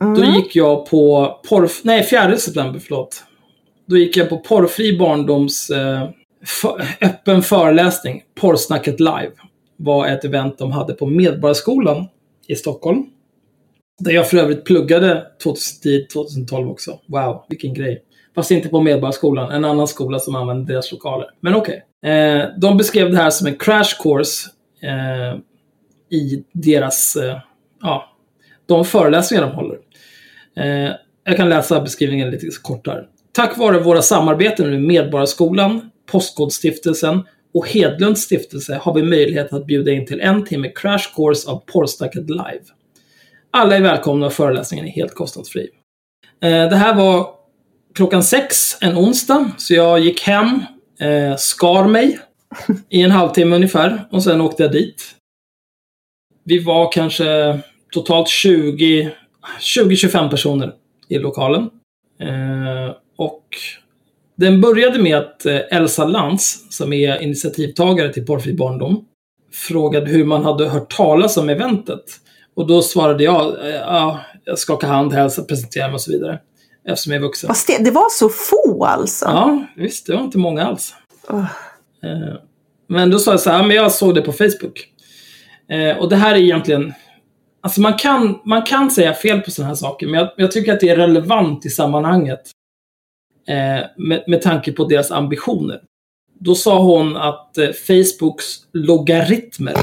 Mm. 0.00 0.14
Då 0.14 0.24
gick 0.24 0.56
jag 0.56 0.86
på 0.86 1.34
porr... 1.48 1.70
Nej, 1.82 2.06
4 2.06 2.36
september, 2.36 2.80
förlåt. 2.80 3.24
Då 3.86 3.96
gick 3.96 4.16
jag 4.16 4.28
på 4.28 4.38
Porrfri 4.38 4.98
barndoms 4.98 5.70
eh, 5.70 6.08
för, 6.46 6.86
öppen 7.00 7.42
föreläsning, 7.42 8.22
Porrsnacket 8.34 9.00
live. 9.00 9.32
var 9.76 10.06
ett 10.06 10.24
event 10.24 10.58
de 10.58 10.72
hade 10.72 10.94
på 10.94 11.06
Medborgarskolan 11.06 12.06
i 12.46 12.56
Stockholm. 12.56 13.06
Där 14.00 14.12
jag 14.12 14.30
för 14.30 14.36
övrigt 14.36 14.64
pluggade 14.64 15.26
2010-2012 15.44 16.70
också. 16.70 16.98
Wow, 17.06 17.44
vilken 17.48 17.74
grej. 17.74 18.02
Fast 18.34 18.50
inte 18.50 18.68
på 18.68 18.80
Medborgarskolan, 18.80 19.52
en 19.52 19.64
annan 19.64 19.88
skola 19.88 20.18
som 20.18 20.34
använde 20.34 20.72
deras 20.72 20.92
lokaler. 20.92 21.30
Men 21.40 21.54
okej. 21.54 21.84
Eh, 22.04 22.44
de 22.58 22.76
beskrev 22.76 23.10
det 23.10 23.16
här 23.16 23.30
som 23.30 23.46
en 23.46 23.56
crash 23.56 24.02
course 24.02 24.50
eh, 24.82 25.38
i 26.18 26.44
deras, 26.52 27.16
eh, 27.16 27.38
ja, 27.82 28.12
de 28.66 28.84
föreläsningar 28.84 29.46
de 29.46 29.52
håller. 29.52 29.78
Eh, 30.56 30.92
jag 31.24 31.36
kan 31.36 31.48
läsa 31.48 31.80
beskrivningen 31.80 32.30
lite 32.30 32.46
kortare. 32.62 33.04
Tack 33.32 33.58
vare 33.58 33.78
våra 33.78 34.02
samarbeten 34.02 34.70
med 34.70 34.82
Medborgarskolan, 34.82 35.90
Postkodstiftelsen 36.06 37.22
och 37.54 37.68
Hedlunds 37.68 38.20
stiftelse 38.20 38.74
har 38.74 38.94
vi 38.94 39.02
möjlighet 39.02 39.52
att 39.52 39.66
bjuda 39.66 39.92
in 39.92 40.06
till 40.06 40.20
en 40.20 40.44
timme 40.44 40.68
crash 40.68 41.14
course 41.16 41.50
av 41.50 41.62
Porrstacket 41.66 42.30
live. 42.30 42.64
Alla 43.50 43.76
är 43.76 43.80
välkomna 43.80 44.26
och 44.26 44.32
föreläsningen 44.32 44.86
är 44.86 44.90
helt 44.90 45.14
kostnadsfri. 45.14 45.68
Eh, 46.42 46.50
det 46.50 46.76
här 46.76 46.94
var 46.94 47.41
klockan 47.94 48.22
sex 48.22 48.76
en 48.80 48.96
onsdag, 48.96 49.50
så 49.58 49.74
jag 49.74 50.00
gick 50.00 50.22
hem, 50.22 50.46
eh, 51.00 51.36
skar 51.36 51.84
mig 51.84 52.18
i 52.88 53.02
en 53.02 53.10
halvtimme 53.10 53.56
ungefär 53.56 54.08
och 54.10 54.22
sen 54.22 54.40
åkte 54.40 54.62
jag 54.62 54.72
dit. 54.72 55.14
Vi 56.44 56.58
var 56.58 56.92
kanske 56.92 57.58
totalt 57.92 58.28
20 58.28 59.12
20-25 59.60 60.30
personer 60.30 60.72
i 61.08 61.18
lokalen. 61.18 61.70
Eh, 62.20 62.94
och 63.16 63.46
den 64.36 64.60
började 64.60 64.98
med 64.98 65.18
att 65.18 65.46
eh, 65.46 65.60
Elsa 65.70 66.04
Lantz, 66.04 66.66
som 66.70 66.92
är 66.92 67.22
initiativtagare 67.22 68.12
till 68.12 68.26
Porrfri 68.26 68.54
barndom, 68.54 69.04
frågade 69.52 70.06
hur 70.06 70.24
man 70.24 70.44
hade 70.44 70.68
hört 70.68 70.96
talas 70.96 71.36
om 71.36 71.48
eventet. 71.48 72.04
Och 72.54 72.66
då 72.66 72.82
svarade 72.82 73.24
jag, 73.24 73.56
ja, 73.72 74.20
jag 74.44 74.58
skakade 74.58 74.92
hand, 74.92 75.12
hälsade, 75.12 75.48
presenterade 75.48 75.90
mig 75.90 75.94
och 75.94 76.00
så 76.00 76.12
vidare. 76.12 76.40
Eftersom 76.88 77.12
jag 77.12 77.18
är 77.20 77.22
vuxen. 77.26 77.48
Fast 77.48 77.66
det, 77.66 77.84
det 77.84 77.90
var 77.90 78.10
så 78.10 78.28
få 78.28 78.84
alltså? 78.84 79.24
Ja, 79.24 79.66
visst, 79.76 80.06
det 80.06 80.14
var 80.14 80.20
inte 80.24 80.38
många 80.38 80.64
alls. 80.66 80.94
Eh, 81.30 82.34
Men 82.88 83.10
då 83.10 83.18
sa 83.18 83.30
jag 83.30 83.40
så 83.40 83.50
här, 83.50 83.62
men 83.66 83.76
jag 83.76 83.92
såg 83.92 84.14
det 84.14 84.22
på 84.22 84.32
Facebook. 84.32 84.88
Eh, 85.68 85.98
Och 85.98 86.08
det 86.08 86.16
här 86.16 86.34
är 86.34 86.38
egentligen, 86.38 86.92
alltså 87.60 87.80
man 87.80 87.94
kan, 87.94 88.38
man 88.44 88.62
kan 88.62 88.90
säga 88.90 89.14
fel 89.14 89.40
på 89.40 89.50
sådana 89.50 89.68
här 89.68 89.74
saker, 89.76 90.06
men 90.06 90.20
jag, 90.20 90.28
jag 90.36 90.52
tycker 90.52 90.72
att 90.72 90.80
det 90.80 90.88
är 90.88 90.96
relevant 90.96 91.66
i 91.66 91.70
sammanhanget. 91.70 92.40
Eh, 93.48 93.86
Med, 93.96 94.24
med 94.26 94.42
tanke 94.42 94.72
på 94.72 94.84
deras 94.84 95.10
ambitioner. 95.10 95.80
Då 96.38 96.54
sa 96.54 96.78
hon 96.82 97.16
att 97.16 97.58
Facebooks 97.86 98.44
logaritmer 98.72 99.74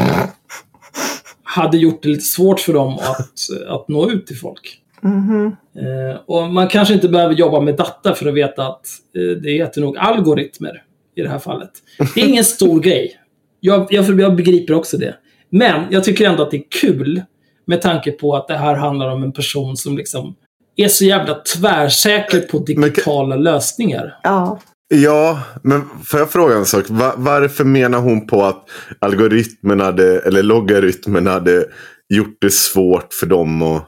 hade 1.44 1.78
gjort 1.78 2.04
det 2.04 2.10
lite 2.10 2.26
svårt 2.26 2.60
för 2.60 2.74
dem 2.74 2.94
att, 2.94 3.68
att 3.68 3.88
nå 3.88 4.10
ut 4.12 4.28
till 4.28 4.38
folk. 4.38 4.82
Mhm. 5.02 5.46
Eh, 5.80 6.20
och 6.28 6.50
man 6.50 6.68
kanske 6.68 6.94
inte 6.94 7.10
behöver 7.10 7.34
jobba 7.36 7.60
med 7.62 7.76
data 7.76 8.16
för 8.16 8.28
att 8.30 8.34
veta 8.34 8.68
att 8.68 8.86
eh, 9.18 9.42
det 9.42 9.52
heter 9.52 9.82
nog 9.82 9.98
algoritmer 9.98 10.84
i 11.16 11.22
det 11.22 11.30
här 11.30 11.40
fallet. 11.40 11.70
Det 12.16 12.22
är 12.22 12.28
ingen 12.28 12.44
stor 12.44 12.80
grej. 12.82 13.16
Jag, 13.60 13.88
jag, 13.90 14.20
jag 14.20 14.36
begriper 14.36 14.74
också 14.74 14.98
det. 14.98 15.16
Men 15.50 15.82
jag 15.90 16.04
tycker 16.04 16.30
ändå 16.30 16.44
att 16.44 16.52
det 16.52 16.58
är 16.58 16.64
kul 16.82 17.22
med 17.68 17.82
tanke 17.82 18.12
på 18.12 18.36
att 18.36 18.48
det 18.48 18.58
här 18.58 18.76
handlar 18.76 19.10
om 19.12 19.24
en 19.24 19.32
person 19.32 19.78
som 19.78 19.98
liksom 19.98 20.36
är 20.76 20.88
så 20.88 21.06
jävla 21.06 21.34
tvärsäker 21.34 22.40
på 22.40 22.60
digitala 22.60 23.36
lösningar. 23.36 24.20
Ja. 24.24 24.60
Ja, 24.96 25.40
men 25.64 25.82
får 26.06 26.20
jag 26.20 26.30
fråga 26.30 26.56
en 26.56 26.66
sak? 26.66 26.86
Va- 26.90 27.14
varför 27.18 27.64
menar 27.64 28.00
hon 28.00 28.28
på 28.28 28.44
att 28.44 28.70
algoritmerna 29.00 29.84
hade, 29.84 30.20
eller 30.20 30.44
logaritmerna 30.44 31.32
hade 31.32 31.66
gjort 32.10 32.38
det 32.42 32.54
svårt 32.54 33.14
för 33.14 33.26
dem 33.28 33.62
att 33.62 33.86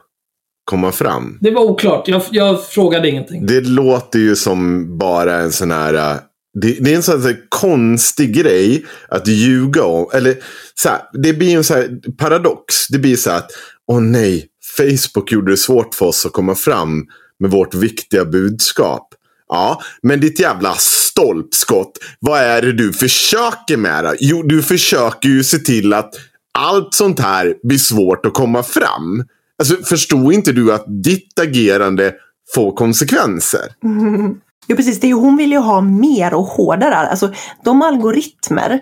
komma 0.64 0.92
fram? 0.92 1.38
Det 1.40 1.50
var 1.50 1.62
oklart. 1.62 2.08
Jag, 2.08 2.22
jag 2.30 2.64
frågade 2.66 3.08
ingenting. 3.08 3.46
Det 3.46 3.60
låter 3.60 4.18
ju 4.18 4.36
som 4.36 4.88
bara 4.98 5.34
en 5.40 5.52
sån 5.52 5.70
här... 5.70 5.94
äh, 5.94 6.16
Det, 6.60 6.76
det 6.80 6.92
är 6.92 6.96
en 6.96 7.02
sån 7.02 7.22
här 7.22 7.36
konstig 7.48 8.34
grej 8.34 8.84
att 9.08 9.28
ljuga 9.28 9.84
om. 9.84 10.06
Eller 10.12 10.36
så 10.74 10.88
här, 10.88 11.00
det 11.12 11.32
blir 11.32 11.56
en 11.56 11.64
här 11.76 12.16
paradox. 12.16 12.88
Det 12.88 12.98
blir 12.98 13.16
så 13.16 13.30
här 13.30 13.38
att, 13.38 13.50
åh 13.92 14.00
nej, 14.00 14.46
Facebook 14.76 15.32
gjorde 15.32 15.50
det 15.52 15.56
svårt 15.56 15.94
för 15.94 16.06
oss 16.06 16.26
att 16.26 16.32
komma 16.32 16.54
fram 16.54 17.06
med 17.40 17.50
vårt 17.50 17.74
viktiga 17.74 18.24
budskap. 18.24 19.08
Ja, 19.48 19.80
men 20.02 20.20
ditt 20.20 20.40
jävla 20.40 20.74
stolpskott. 20.78 21.98
Vad 22.20 22.40
är 22.40 22.62
det 22.62 22.72
du 22.72 22.92
försöker 22.92 23.76
med 23.76 24.04
då? 24.04 24.14
Jo, 24.20 24.42
du 24.42 24.62
försöker 24.62 25.28
ju 25.28 25.44
se 25.44 25.58
till 25.58 25.92
att 25.92 26.14
allt 26.58 26.94
sånt 26.94 27.20
här 27.20 27.54
blir 27.62 27.78
svårt 27.78 28.26
att 28.26 28.34
komma 28.34 28.62
fram. 28.62 29.24
Alltså, 29.62 29.76
förstår 29.84 30.32
inte 30.32 30.52
du 30.52 30.72
att 30.72 30.84
ditt 30.88 31.38
agerande 31.38 32.14
får 32.54 32.72
konsekvenser? 32.72 33.60
Jo 34.68 34.76
precis, 34.76 35.00
det 35.00 35.10
är 35.10 35.14
hon 35.14 35.36
vill 35.36 35.52
ju 35.52 35.58
ha 35.58 35.80
mer 35.80 36.34
och 36.34 36.44
hårdare. 36.44 36.94
Alltså 36.94 37.32
de 37.64 37.82
algoritmer 37.82 38.80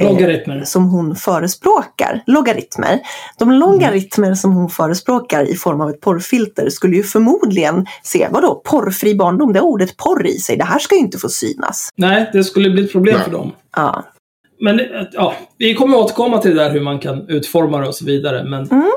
eh, 0.00 0.08
Logaritmer. 0.12 0.64
som 0.64 0.84
hon 0.90 1.16
förespråkar, 1.16 2.22
logaritmer. 2.26 3.00
De 3.38 3.52
logaritmer 3.52 4.34
som 4.34 4.52
hon 4.52 4.68
förespråkar 4.70 5.50
i 5.50 5.54
form 5.54 5.80
av 5.80 5.90
ett 5.90 6.00
porrfilter 6.00 6.70
skulle 6.70 6.96
ju 6.96 7.02
förmodligen 7.02 7.86
se, 8.02 8.28
vadå, 8.30 8.62
porrfri 8.64 9.14
barndom, 9.14 9.52
det 9.52 9.58
har 9.58 9.66
ordet 9.66 9.96
porr 9.96 10.26
i 10.26 10.38
sig, 10.38 10.56
det 10.56 10.64
här 10.64 10.78
ska 10.78 10.94
ju 10.94 11.00
inte 11.00 11.18
få 11.18 11.28
synas. 11.28 11.88
Nej, 11.96 12.30
det 12.32 12.44
skulle 12.44 12.70
bli 12.70 12.84
ett 12.84 12.92
problem 12.92 13.14
Nej. 13.14 13.24
för 13.24 13.30
dem. 13.32 13.52
Ja. 13.76 14.04
Men 14.60 14.80
eh, 14.80 14.86
ja, 15.12 15.34
vi 15.58 15.74
kommer 15.74 15.96
återkomma 15.98 16.38
till 16.38 16.56
det 16.56 16.62
där 16.64 16.70
hur 16.70 16.80
man 16.80 16.98
kan 16.98 17.28
utforma 17.28 17.78
det 17.80 17.88
och 17.88 17.94
så 17.94 18.04
vidare. 18.04 18.44
Men 18.44 18.66
Mm. 18.70 18.90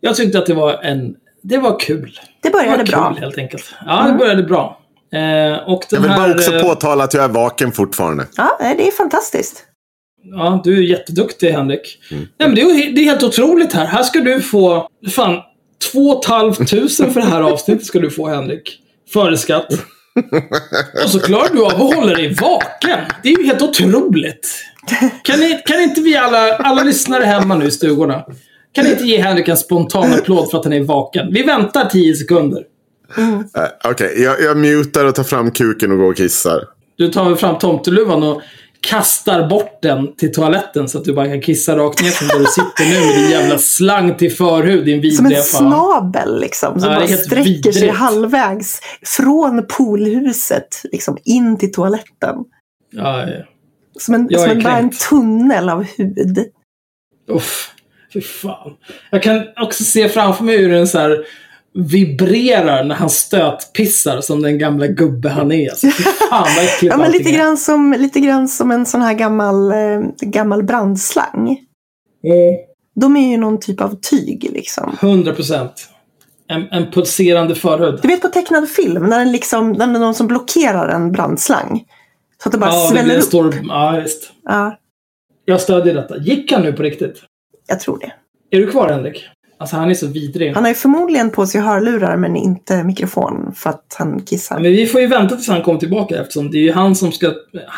Jag 0.00 0.16
tyckte 0.16 0.38
att 0.38 0.46
det 0.46 0.54
var 0.54 0.72
en... 0.82 1.14
Det 1.42 1.58
var 1.58 1.80
kul. 1.80 2.20
Det 2.42 2.48
Det 2.48 2.54
var 2.54 2.62
började 2.62 2.84
kul 2.84 2.90
bra. 2.90 3.16
helt 3.20 3.38
enkelt. 3.38 3.74
Ja, 3.86 4.06
det 4.06 4.18
började 4.18 4.42
bra. 4.42 4.80
Eh, 5.12 5.68
och 5.68 5.84
den 5.90 5.96
Jag 5.96 6.00
vill 6.00 6.10
här, 6.10 6.18
bara 6.18 6.34
också 6.34 6.54
eh, 6.54 6.62
påtala 6.62 7.04
att 7.04 7.14
jag 7.14 7.24
är 7.24 7.28
vaken 7.28 7.72
fortfarande. 7.72 8.26
Ja, 8.36 8.58
det 8.60 8.88
är 8.88 8.92
fantastiskt. 8.92 9.64
Ja, 10.22 10.60
du 10.64 10.78
är 10.78 10.82
jätteduktig 10.82 11.50
Henrik. 11.50 11.98
Mm. 12.10 12.28
Nej, 12.38 12.48
men 12.48 12.54
det, 12.54 12.60
är, 12.60 12.92
det 12.94 13.00
är 13.00 13.04
helt 13.04 13.22
otroligt 13.22 13.72
här. 13.72 13.86
Här 13.86 14.02
ska 14.02 14.20
du 14.20 14.40
få... 14.42 14.88
Fan, 15.10 15.40
2 15.92 16.22
500 16.22 16.54
för 17.12 17.20
det 17.20 17.26
här 17.26 17.40
avsnittet 17.40 17.86
ska 17.86 17.98
du 17.98 18.10
få 18.10 18.28
Henrik. 18.28 18.78
Före 19.12 19.36
skatt. 19.36 19.66
Och 21.04 21.10
så 21.10 21.20
klarar 21.20 21.54
du 21.54 21.60
av 21.64 21.66
att 21.66 21.94
hålla 21.94 22.14
dig 22.14 22.34
vaken. 22.34 22.98
Det 23.22 23.28
är 23.28 23.38
ju 23.38 23.46
helt 23.46 23.62
otroligt. 23.62 24.64
Kan, 25.24 25.40
ni, 25.40 25.62
kan 25.66 25.80
inte 25.80 26.00
vi 26.00 26.16
alla, 26.16 26.56
alla 26.56 26.82
lyssnare 26.82 27.24
hemma 27.24 27.54
nu 27.54 27.66
i 27.66 27.70
stugorna, 27.70 28.24
kan 28.72 28.84
ni 28.84 28.90
inte 28.90 29.04
ge 29.04 29.20
Henrik 29.22 29.48
en 29.48 29.56
spontan 29.56 30.12
applåd 30.12 30.50
för 30.50 30.58
att 30.58 30.64
han 30.64 30.72
är 30.72 30.80
vaken? 30.80 31.32
Vi 31.32 31.42
väntar 31.42 31.84
10 31.84 32.14
sekunder. 32.14 32.62
Eh, 33.18 33.90
Okej, 33.90 34.22
jag, 34.22 34.40
jag 34.42 34.56
mutar 34.56 35.04
och 35.04 35.14
tar 35.14 35.24
fram 35.24 35.50
kuken 35.50 35.92
och 35.92 35.98
går 35.98 36.10
och 36.10 36.16
kissar. 36.16 36.64
Du 36.96 37.08
tar 37.08 37.34
fram 37.34 37.58
tomteluvan 37.58 38.22
och 38.22 38.42
kastar 38.80 39.48
bort 39.48 39.78
den 39.82 40.16
till 40.16 40.32
toaletten 40.32 40.88
så 40.88 40.98
att 40.98 41.04
du 41.04 41.12
bara 41.12 41.26
kan 41.26 41.40
kissa 41.42 41.76
rakt 41.76 42.02
ner 42.02 42.10
från 42.10 42.28
där 42.28 42.38
du 42.38 42.44
sitter 42.44 42.84
nu 43.00 43.06
med 43.06 43.22
din 43.24 43.30
jävla 43.30 43.58
slang 43.58 44.14
till 44.16 44.32
förhud, 44.32 44.84
din 44.84 45.12
Som 45.12 45.24
en 45.26 45.28
vidriga 45.30 45.42
fan. 45.42 45.70
snabel 45.72 46.40
liksom, 46.40 46.80
som 46.80 46.90
Ja, 46.92 46.96
bara 46.98 47.08
sträcker 47.08 47.44
sig 47.72 47.82
vidrigt. 47.82 47.94
halvvägs 47.96 48.80
från 49.02 49.66
poolhuset 49.68 50.68
liksom, 50.84 51.18
in 51.24 51.58
till 51.58 51.72
toaletten. 51.72 52.36
Ja, 52.90 53.20
ja. 53.28 53.44
Som 53.98 54.14
en, 54.14 54.26
Jag 54.30 54.40
som 54.40 54.50
en, 54.50 54.62
bara 54.62 54.78
en 54.78 54.90
tunnel 54.90 55.68
av 55.68 55.82
hud. 55.96 56.38
Uff, 57.30 57.70
fy 58.12 58.20
fan. 58.20 58.72
Jag 59.10 59.22
kan 59.22 59.42
också 59.56 59.84
se 59.84 60.08
framför 60.08 60.44
mig 60.44 60.58
hur 60.58 60.68
den 60.72 60.86
så 60.88 60.98
här 60.98 61.24
vibrerar 61.74 62.84
när 62.84 62.94
han 62.94 63.10
stötpissar 63.10 64.20
som 64.20 64.42
den 64.42 64.58
gamla 64.58 64.86
gubbe 64.86 65.28
han 65.28 65.52
är. 65.52 65.70
Så 65.70 65.90
fy 65.90 66.02
fan 66.02 66.46
vad 66.56 66.64
äckligt 66.64 66.82
Ja, 66.92 66.96
men 66.96 67.10
lite 67.12 67.30
grann, 67.30 67.56
som, 67.56 67.96
lite 67.98 68.20
grann 68.20 68.48
som 68.48 68.70
en 68.70 68.86
sån 68.86 69.02
här 69.02 69.14
gammal, 69.14 69.72
eh, 69.72 70.00
gammal 70.20 70.62
brandslang. 70.62 71.48
Mm. 72.24 72.56
De 73.00 73.16
är 73.16 73.30
ju 73.30 73.36
någon 73.36 73.60
typ 73.60 73.80
av 73.80 74.00
tyg 74.10 74.50
liksom. 74.52 74.96
100 75.00 75.32
procent. 75.34 75.88
En, 76.50 76.68
en 76.70 76.90
pulserande 76.90 77.54
förhud. 77.54 77.98
Du 78.02 78.08
vet 78.08 78.22
på 78.22 78.28
tecknad 78.28 78.68
film 78.68 79.06
när, 79.06 79.18
den 79.18 79.32
liksom, 79.32 79.72
när 79.72 79.86
det 79.86 79.92
är 79.94 80.00
någon 80.00 80.14
som 80.14 80.26
blockerar 80.26 80.88
en 80.88 81.12
brandslang. 81.12 81.84
Så 82.42 82.48
att 82.48 82.52
det 82.52 82.58
bara 82.58 82.70
Ja, 82.70 82.82
det 82.82 82.88
sväller 82.96 83.14
en 83.14 83.20
upp. 83.20 83.24
stor... 83.26 83.54
Ja, 83.68 84.00
visst. 84.04 84.32
Ja, 84.44 84.78
Jag 85.44 85.60
stödjer 85.60 85.94
detta. 85.94 86.16
Gick 86.16 86.52
han 86.52 86.62
nu 86.62 86.72
på 86.72 86.82
riktigt? 86.82 87.22
Jag 87.68 87.80
tror 87.80 87.98
det. 87.98 88.12
Är 88.56 88.60
du 88.60 88.70
kvar 88.70 88.88
Henrik? 88.88 89.28
Alltså 89.60 89.76
han 89.76 89.90
är 89.90 89.94
så 89.94 90.06
vidrig. 90.06 90.52
Han 90.54 90.62
har 90.62 90.70
ju 90.70 90.74
förmodligen 90.74 91.30
på 91.30 91.46
sig 91.46 91.60
hörlurar 91.60 92.16
men 92.16 92.36
inte 92.36 92.84
mikrofon 92.84 93.52
för 93.56 93.70
att 93.70 93.94
han 93.98 94.22
kissar. 94.22 94.60
Men 94.60 94.72
vi 94.72 94.86
får 94.86 95.00
ju 95.00 95.06
vänta 95.06 95.36
tills 95.36 95.48
han 95.48 95.62
kommer 95.62 95.78
tillbaka 95.78 96.20
eftersom 96.20 96.50
det 96.50 96.58
är 96.58 96.62
ju 96.62 96.72
han 96.72 96.96
som 96.96 97.12
ska... 97.12 97.26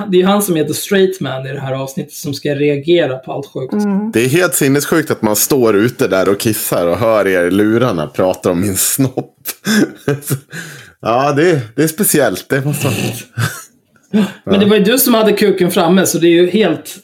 Det 0.08 0.16
är 0.16 0.20
ju 0.20 0.24
han 0.24 0.42
som 0.42 0.56
är 0.56 0.64
the 0.64 0.74
straight 0.74 1.20
man 1.20 1.46
i 1.46 1.52
det 1.52 1.60
här 1.60 1.72
avsnittet 1.72 2.12
som 2.12 2.34
ska 2.34 2.54
reagera 2.54 3.18
på 3.18 3.32
allt 3.32 3.46
sjukt. 3.46 3.72
Mm. 3.72 4.10
Det 4.10 4.24
är 4.24 4.28
helt 4.28 4.54
sinnessjukt 4.54 5.10
att 5.10 5.22
man 5.22 5.36
står 5.36 5.76
ute 5.76 6.08
där 6.08 6.28
och 6.28 6.38
kissar 6.40 6.86
och 6.86 6.96
hör 6.96 7.26
er 7.26 7.44
i 7.44 7.50
lurarna 7.50 8.06
prata 8.06 8.50
om 8.50 8.60
min 8.60 8.76
snopp. 8.76 9.34
ja, 11.00 11.32
det 11.32 11.50
är, 11.50 11.60
det 11.76 11.82
är 11.82 11.88
speciellt. 11.88 12.48
Det 12.48 12.64
måste 12.64 12.86
man... 12.86 12.94
Men 14.44 14.60
det 14.60 14.66
var 14.66 14.76
ju 14.76 14.84
du 14.84 14.98
som 14.98 15.14
hade 15.14 15.32
kuken 15.32 15.70
framme 15.70 16.06
så 16.06 16.18
det 16.18 16.26
är 16.26 16.42
ju 16.42 16.50
helt... 16.50 16.96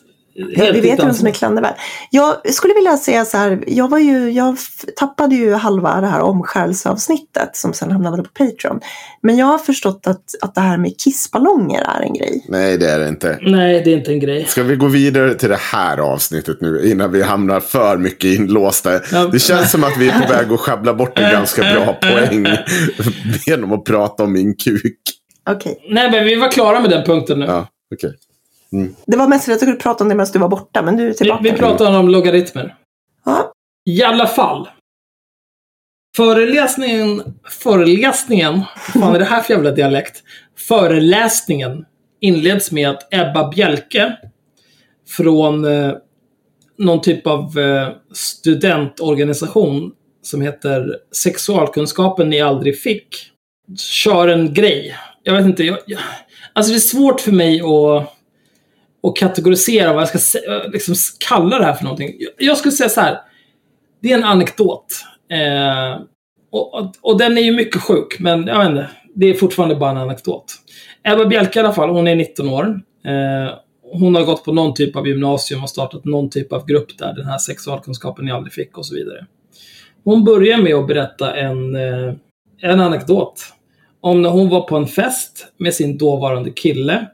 helt 0.57 0.77
vi 0.77 0.81
vet 0.81 0.99
ju 0.99 1.05
vem 1.05 1.15
som 1.15 1.27
är 1.27 1.33
klandervärd. 1.33 1.75
Jag 2.11 2.55
skulle 2.55 2.75
vilja 2.75 2.97
säga 2.97 3.25
så 3.25 3.37
här, 3.37 3.65
jag, 3.67 3.89
var 3.89 3.99
ju, 3.99 4.31
jag 4.31 4.57
tappade 4.97 5.35
ju 5.35 5.53
halva 5.53 6.01
det 6.01 6.07
här 6.07 6.21
omskärelsavsnittet 6.21 7.57
som 7.57 7.73
sen 7.73 7.91
hamnade 7.91 8.23
på 8.23 8.29
Patreon. 8.29 8.81
Men 9.23 9.37
jag 9.37 9.47
har 9.47 9.59
förstått 9.59 10.07
att, 10.07 10.23
att 10.43 10.55
det 10.55 10.61
här 10.61 10.77
med 10.79 11.01
kissballonger 11.01 11.81
är 11.81 12.03
en 12.03 12.15
grej. 12.15 12.45
Nej, 12.49 12.79
det 12.79 12.91
är 12.91 12.99
det 12.99 13.09
inte. 13.09 13.39
Nej, 13.43 13.83
det 13.85 13.93
är 13.93 13.97
inte 13.97 14.13
en 14.13 14.21
grej. 14.21 14.45
Ska 14.45 14.63
vi 14.63 14.77
gå 14.77 14.87
vidare 14.87 15.35
till 15.35 15.49
det 15.49 15.61
här 15.61 15.99
avsnittet 15.99 16.61
nu 16.61 16.91
innan 16.91 17.13
vi 17.13 17.23
hamnar 17.23 17.61
för 17.61 17.97
mycket 17.97 18.39
inlåsta? 18.39 18.93
Ja. 19.13 19.29
Det 19.33 19.39
känns 19.39 19.71
som 19.71 19.85
att 19.85 19.97
vi 19.99 20.09
är 20.09 20.21
på 20.21 20.33
väg 20.33 20.53
att 20.53 20.61
sjabbla 20.61 20.95
bort 20.95 21.19
en 21.19 21.33
ganska 21.33 21.63
bra 21.63 21.93
poäng 22.03 22.47
genom 23.47 23.73
att 23.73 23.85
prata 23.85 24.25
om 24.25 24.33
min 24.33 24.57
kuk. 24.57 24.99
Okej. 25.51 25.79
Nej, 25.91 26.11
men 26.11 26.25
vi 26.25 26.35
var 26.35 26.51
klara 26.51 26.81
med 26.81 26.91
den 26.91 27.05
punkten 27.05 27.39
nu. 27.39 27.47
Ja, 27.47 27.69
okej. 27.95 28.13
Det 29.07 29.17
var 29.17 29.29
mest 29.29 29.45
att 29.45 29.49
jag 29.49 29.59
skulle 29.61 29.77
prata 29.77 30.05
om 30.05 30.09
det 30.09 30.15
medan 30.15 30.33
du 30.33 30.39
var 30.39 30.49
borta, 30.49 30.83
men 30.83 30.97
du 30.97 31.03
är 31.03 31.09
Vi, 31.09 31.15
tillbaka. 31.15 31.43
vi 31.43 31.51
nu. 31.53 31.57
pratar 31.59 31.99
om 31.99 32.09
logaritmer. 32.09 32.75
Ja. 33.25 33.53
I 33.91 34.03
alla 34.03 34.27
fall. 34.27 34.69
Föreläsningen, 36.17 37.23
föreläsningen, 37.51 38.63
vad 38.95 39.03
fan 39.03 39.15
är 39.15 39.19
det 39.19 39.25
här 39.25 39.43
för 39.43 39.55
jävla 39.55 39.71
dialekt? 39.71 40.23
Föreläsningen 40.59 41.85
inleds 42.21 42.73
med 42.73 42.91
att 42.91 43.15
Ebba 43.15 43.49
Bjelke 43.49 44.17
från 45.09 45.65
eh, 45.65 45.93
någon 46.79 47.01
typ 47.01 47.27
av 47.27 47.59
eh, 47.59 47.89
studentorganisation 48.13 49.93
som 50.23 50.41
heter 50.41 50.97
Sexualkunskapen 51.13 52.31
ni 52.31 52.41
aldrig 52.41 52.79
fick, 52.81 53.09
kör 53.79 54.29
en 54.29 54.55
grej. 54.55 54.97
Jag 55.23 55.37
vet 55.37 55.45
inte, 55.47 55.65
jag, 55.65 55.79
jag, 55.87 56.01
alltså 56.53 56.73
det 56.73 56.79
är 56.79 56.81
svårt 56.81 57.21
för 57.21 57.33
mig 57.33 57.61
att 57.61 58.16
och 59.07 59.17
kategorisera 59.17 59.93
vad 59.93 60.03
jag 60.03 60.09
ska 60.09 60.39
liksom 60.73 60.95
kalla 61.29 61.59
det 61.59 61.65
här 61.65 61.73
för 61.75 61.85
någonting. 61.85 62.15
Jag- 62.39 62.59
skulle 62.59 62.73
säga 62.73 62.89
så 62.89 63.01
här. 63.01 63.19
Det 64.03 64.13
är 64.13 64.19
en 64.19 64.25
anekdot. 64.25 64.87
Eh, 65.31 66.01
och, 66.53 66.75
och, 66.75 66.93
och 67.01 67.19
den 67.19 67.39
är 67.39 67.43
ju 67.43 67.53
mycket 67.53 67.83
sjuk, 67.83 68.17
men 68.21 68.47
jag 68.47 68.59
vet 68.59 68.69
inte. 68.69 68.89
Det 69.15 69.27
är 69.27 69.35
fortfarande 69.35 69.77
bara 69.77 69.91
en 69.91 69.97
anekdot. 69.97 70.45
Ebba 71.03 71.25
Bjelke 71.25 71.59
i 71.59 71.63
alla 71.63 71.73
fall, 71.73 71.91
hon 71.91 72.07
är 72.09 72.17
19 72.17 72.49
år. 72.49 72.81
Eh, 73.05 73.55
hon 73.93 74.15
har 74.15 74.25
gått 74.25 74.45
på 74.45 74.53
någon 74.53 74.75
typ 74.75 74.97
av 74.97 75.09
gymnasium 75.09 75.63
och 75.63 75.71
startat 75.71 76.05
någon 76.05 76.31
typ 76.31 76.53
av 76.53 76.67
grupp 76.67 76.99
där, 76.99 77.13
den 77.13 77.27
här 77.27 77.39
sexualkunskapen 77.39 78.25
ni 78.25 78.31
aldrig 78.31 78.53
fick 78.53 78.79
och 78.79 78.87
så 78.87 78.95
vidare. 78.95 79.27
Hon 80.05 80.25
börjar 80.25 80.59
med 80.59 80.75
att 80.75 80.87
berätta 80.87 81.37
en, 81.37 81.77
eh, 81.77 82.15
en 82.63 82.81
anekdot 82.81 83.41
om 84.01 84.23
när 84.23 84.31
hon 84.31 84.49
var 84.49 84.61
på 84.61 84.77
en 84.77 84.87
fest 84.87 85.53
med 85.59 85.75
sin 85.75 85.99
dåvarande 85.99 86.51
kille. 86.51 87.07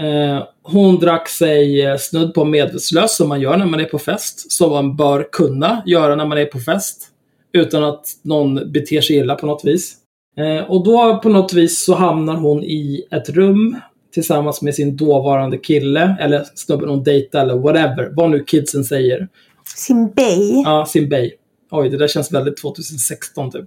Eh, 0.00 0.42
hon 0.62 0.98
drack 0.98 1.28
sig 1.28 1.82
eh, 1.82 1.96
snudd 1.96 2.34
på 2.34 2.44
medvetslös 2.44 3.16
som 3.16 3.28
man 3.28 3.40
gör 3.40 3.56
när 3.56 3.66
man 3.66 3.80
är 3.80 3.84
på 3.84 3.98
fest. 3.98 4.52
Som 4.52 4.70
man 4.70 4.96
bör 4.96 5.28
kunna 5.32 5.82
göra 5.86 6.16
när 6.16 6.26
man 6.26 6.38
är 6.38 6.46
på 6.46 6.58
fest. 6.58 7.08
Utan 7.52 7.84
att 7.84 8.06
någon 8.22 8.72
beter 8.72 9.00
sig 9.00 9.16
illa 9.16 9.34
på 9.34 9.46
något 9.46 9.64
vis. 9.64 9.96
Eh, 10.38 10.70
och 10.70 10.84
då 10.84 11.20
på 11.22 11.28
något 11.28 11.52
vis 11.52 11.84
så 11.84 11.94
hamnar 11.94 12.34
hon 12.34 12.64
i 12.64 13.06
ett 13.10 13.28
rum 13.28 13.76
tillsammans 14.14 14.62
med 14.62 14.74
sin 14.74 14.96
dåvarande 14.96 15.58
kille. 15.58 16.16
Eller 16.20 16.44
snubben 16.54 16.88
hon 16.88 17.02
dejtar 17.02 17.40
eller 17.40 17.58
whatever. 17.58 18.10
Vad 18.12 18.30
nu 18.30 18.44
kidsen 18.44 18.84
säger. 18.84 19.28
Sin 19.76 20.12
bay. 20.14 20.62
Ja, 20.64 20.86
sin 20.86 21.08
bay. 21.08 21.32
Oj, 21.70 21.88
det 21.88 21.96
där 21.96 22.08
känns 22.08 22.32
väldigt 22.32 22.56
2016 22.56 23.50
typ. 23.50 23.66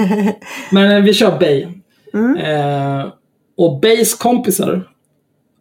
Men 0.72 1.04
vi 1.04 1.14
kör 1.14 1.38
Bay. 1.38 1.66
Mm. 2.14 2.36
Eh, 2.36 3.06
och 3.56 3.80
Bays 3.80 4.14
kompisar, 4.14 4.88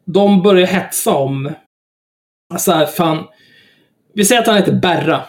de 0.05 0.41
börjar 0.41 0.67
hetsa 0.67 1.15
om... 1.15 1.51
Så 2.57 2.71
här, 2.71 2.85
fan... 2.85 3.23
Vi 4.13 4.25
säger 4.25 4.41
att 4.41 4.47
han 4.47 4.57
heter 4.57 4.73
Berra. 4.73 5.21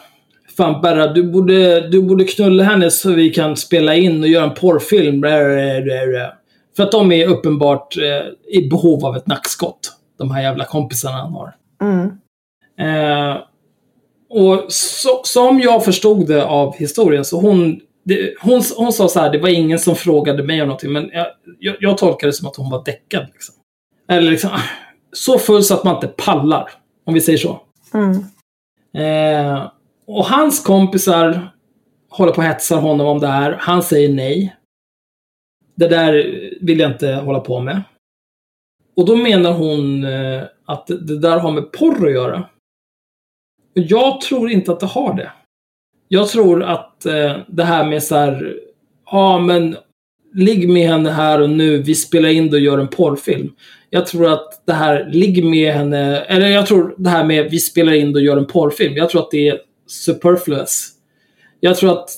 Fan 0.57 0.81
Berra, 0.83 1.12
du 1.12 1.22
borde, 1.22 1.89
du 1.89 2.03
borde 2.03 2.25
knulla 2.25 2.64
henne 2.64 2.91
så 2.91 3.12
vi 3.12 3.31
kan 3.31 3.57
spela 3.57 3.95
in 3.95 4.22
och 4.22 4.29
göra 4.29 4.45
en 4.45 4.55
porrfilm. 4.55 5.22
För 6.77 6.83
att 6.83 6.93
de 6.93 7.12
är 7.12 7.27
uppenbart 7.27 7.97
eh, 7.97 8.59
i 8.59 8.68
behov 8.68 9.07
av 9.07 9.16
ett 9.16 9.27
nackskott. 9.27 9.93
De 10.18 10.31
här 10.31 10.43
jävla 10.43 10.64
kompisarna 10.64 11.16
han 11.16 11.33
har. 11.33 11.55
Mm. 11.83 12.11
Eh, 12.79 13.37
och 14.31 14.64
så, 14.68 15.20
som 15.25 15.61
jag 15.61 15.85
förstod 15.85 16.27
det 16.27 16.45
av 16.45 16.77
historien 16.77 17.25
så 17.25 17.41
hon, 17.41 17.81
det, 18.05 18.35
hon, 18.41 18.62
hon 18.77 18.93
sa 18.93 19.09
så 19.09 19.20
här, 19.20 19.33
det 19.33 19.39
var 19.39 19.49
ingen 19.49 19.79
som 19.79 19.97
frågade 19.97 20.43
mig 20.43 20.62
om 20.62 20.68
någonting, 20.68 20.93
men 20.93 21.11
jag, 21.12 21.27
jag, 21.59 21.77
jag 21.81 21.99
tolkade 21.99 22.29
det 22.29 22.35
som 22.35 22.49
att 22.49 22.57
hon 22.57 22.70
var 22.70 22.85
däckad. 22.85 23.27
Liksom. 23.33 23.55
Eller 24.09 24.30
liksom, 24.30 24.50
så 25.12 25.38
full 25.38 25.64
så 25.64 25.74
att 25.74 25.84
man 25.84 25.94
inte 25.94 26.09
pallar, 26.09 26.70
om 27.05 27.14
vi 27.14 27.20
säger 27.20 27.38
så. 27.38 27.61
Mm. 27.94 28.24
Eh, 28.94 29.70
och 30.07 30.24
hans 30.24 30.61
kompisar 30.61 31.48
håller 32.11 32.32
på 32.32 32.38
och 32.38 32.44
hetsar 32.44 32.80
honom 32.80 33.07
om 33.07 33.20
det 33.20 33.26
här. 33.26 33.57
Han 33.61 33.82
säger 33.82 34.09
nej. 34.09 34.57
Det 35.74 35.88
där 35.88 36.12
vill 36.61 36.80
jag 36.80 36.92
inte 36.92 37.12
hålla 37.12 37.40
på 37.40 37.61
med. 37.61 37.82
Och 38.96 39.07
då 39.07 39.16
menar 39.16 39.52
hon 39.52 40.05
eh, 40.05 40.42
att 40.64 40.86
det 40.86 41.18
där 41.18 41.38
har 41.38 41.52
med 41.52 41.72
porr 41.72 42.07
att 42.07 42.12
göra. 42.12 42.38
Och 43.76 43.82
jag 43.82 44.20
tror 44.20 44.50
inte 44.50 44.72
att 44.72 44.80
det 44.80 44.86
har 44.86 45.14
det. 45.14 45.32
Jag 46.09 46.28
tror 46.28 46.62
att 46.62 47.07
eh, 47.07 47.36
det 47.46 47.64
här 47.64 47.84
med 47.88 48.02
så 48.02 48.16
här, 48.16 48.59
ja 49.11 49.38
men 49.38 49.76
ligg 50.34 50.68
med 50.68 50.88
henne 50.88 51.11
här 51.11 51.40
och 51.40 51.50
nu, 51.50 51.82
vi 51.82 51.94
spelar 51.94 52.28
in 52.28 52.50
det 52.50 52.57
och 52.57 52.62
gör 52.62 52.78
en 52.78 52.88
porrfilm. 52.88 53.55
Jag 53.95 54.07
tror 54.07 54.32
att 54.32 54.62
det 54.66 54.72
här, 54.72 55.09
ligg 55.12 55.45
med 55.45 55.74
henne, 55.74 56.20
eller 56.20 56.49
jag 56.49 56.66
tror 56.66 56.95
det 56.99 57.11
här 57.11 57.24
med 57.24 57.51
vi 57.51 57.59
spelar 57.59 57.92
in 57.92 58.14
och 58.14 58.20
gör 58.20 58.36
en 58.36 58.47
porrfilm. 58.47 58.97
Jag 58.97 59.11
tror 59.11 59.20
att 59.20 59.30
det 59.30 59.49
är 59.49 59.59
superfluous. 59.86 60.88
Jag 61.61 61.76
tror 61.76 61.92
att 61.92 62.11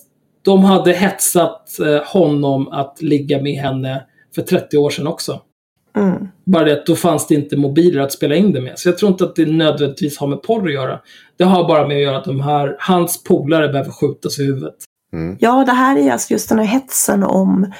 de 0.42 0.64
hade 0.64 0.92
hetsat 0.92 1.80
eh, 1.80 2.02
honom 2.04 2.68
att 2.68 3.02
ligga 3.02 3.42
med 3.42 3.54
henne 3.54 4.04
för 4.34 4.42
30 4.42 4.76
år 4.76 4.90
sedan 4.90 5.06
också. 5.06 5.40
Mm. 5.96 6.28
Bara 6.44 6.64
det 6.64 6.72
att 6.72 6.86
då 6.86 6.96
fanns 6.96 7.26
det 7.26 7.34
inte 7.34 7.56
mobiler 7.56 8.00
att 8.00 8.12
spela 8.12 8.34
in 8.34 8.52
det 8.52 8.60
med. 8.60 8.78
Så 8.78 8.88
jag 8.88 8.98
tror 8.98 9.10
inte 9.10 9.24
att 9.24 9.36
det 9.36 9.46
nödvändigtvis 9.46 10.18
har 10.18 10.26
med 10.26 10.42
porr 10.42 10.66
att 10.66 10.74
göra. 10.74 11.00
Det 11.36 11.44
har 11.44 11.68
bara 11.68 11.88
med 11.88 11.96
att 11.96 12.02
göra 12.02 12.16
att 12.16 12.24
de 12.24 12.40
här, 12.40 12.76
hans 12.78 13.24
polare 13.24 13.68
behöver 13.68 13.90
skjutas 13.90 14.38
i 14.38 14.44
huvudet. 14.44 14.76
Ja, 15.38 15.64
det 15.64 15.72
här 15.72 15.98
är 15.98 16.12
alltså 16.12 16.32
just 16.32 16.48
den 16.48 16.58
här 16.58 16.66
hetsen 16.66 17.24
om, 17.24 17.72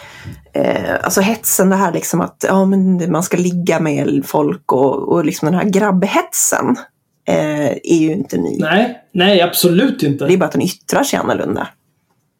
eh, 0.52 0.94
alltså 1.02 1.20
hetsen 1.20 1.70
det 1.70 1.76
här 1.76 1.92
liksom 1.92 2.20
att 2.20 2.44
ja, 2.48 2.64
men 2.64 3.12
man 3.12 3.22
ska 3.22 3.36
ligga 3.36 3.80
med 3.80 4.22
folk 4.26 4.72
och, 4.72 5.08
och 5.08 5.24
liksom 5.24 5.46
den 5.46 5.54
här 5.54 5.64
grabbhetsen 5.64 6.76
eh, 7.28 7.70
är 7.70 7.98
ju 7.98 8.12
inte 8.12 8.36
ny. 8.36 8.58
Nej, 8.58 9.00
nej 9.12 9.40
absolut 9.40 10.00
Det 10.00 10.06
är 10.06 10.10
inte. 10.10 10.36
bara 10.36 10.44
att 10.44 10.52
den 10.52 10.62
yttrar 10.62 11.02
sig 11.02 11.18
annorlunda. 11.18 11.68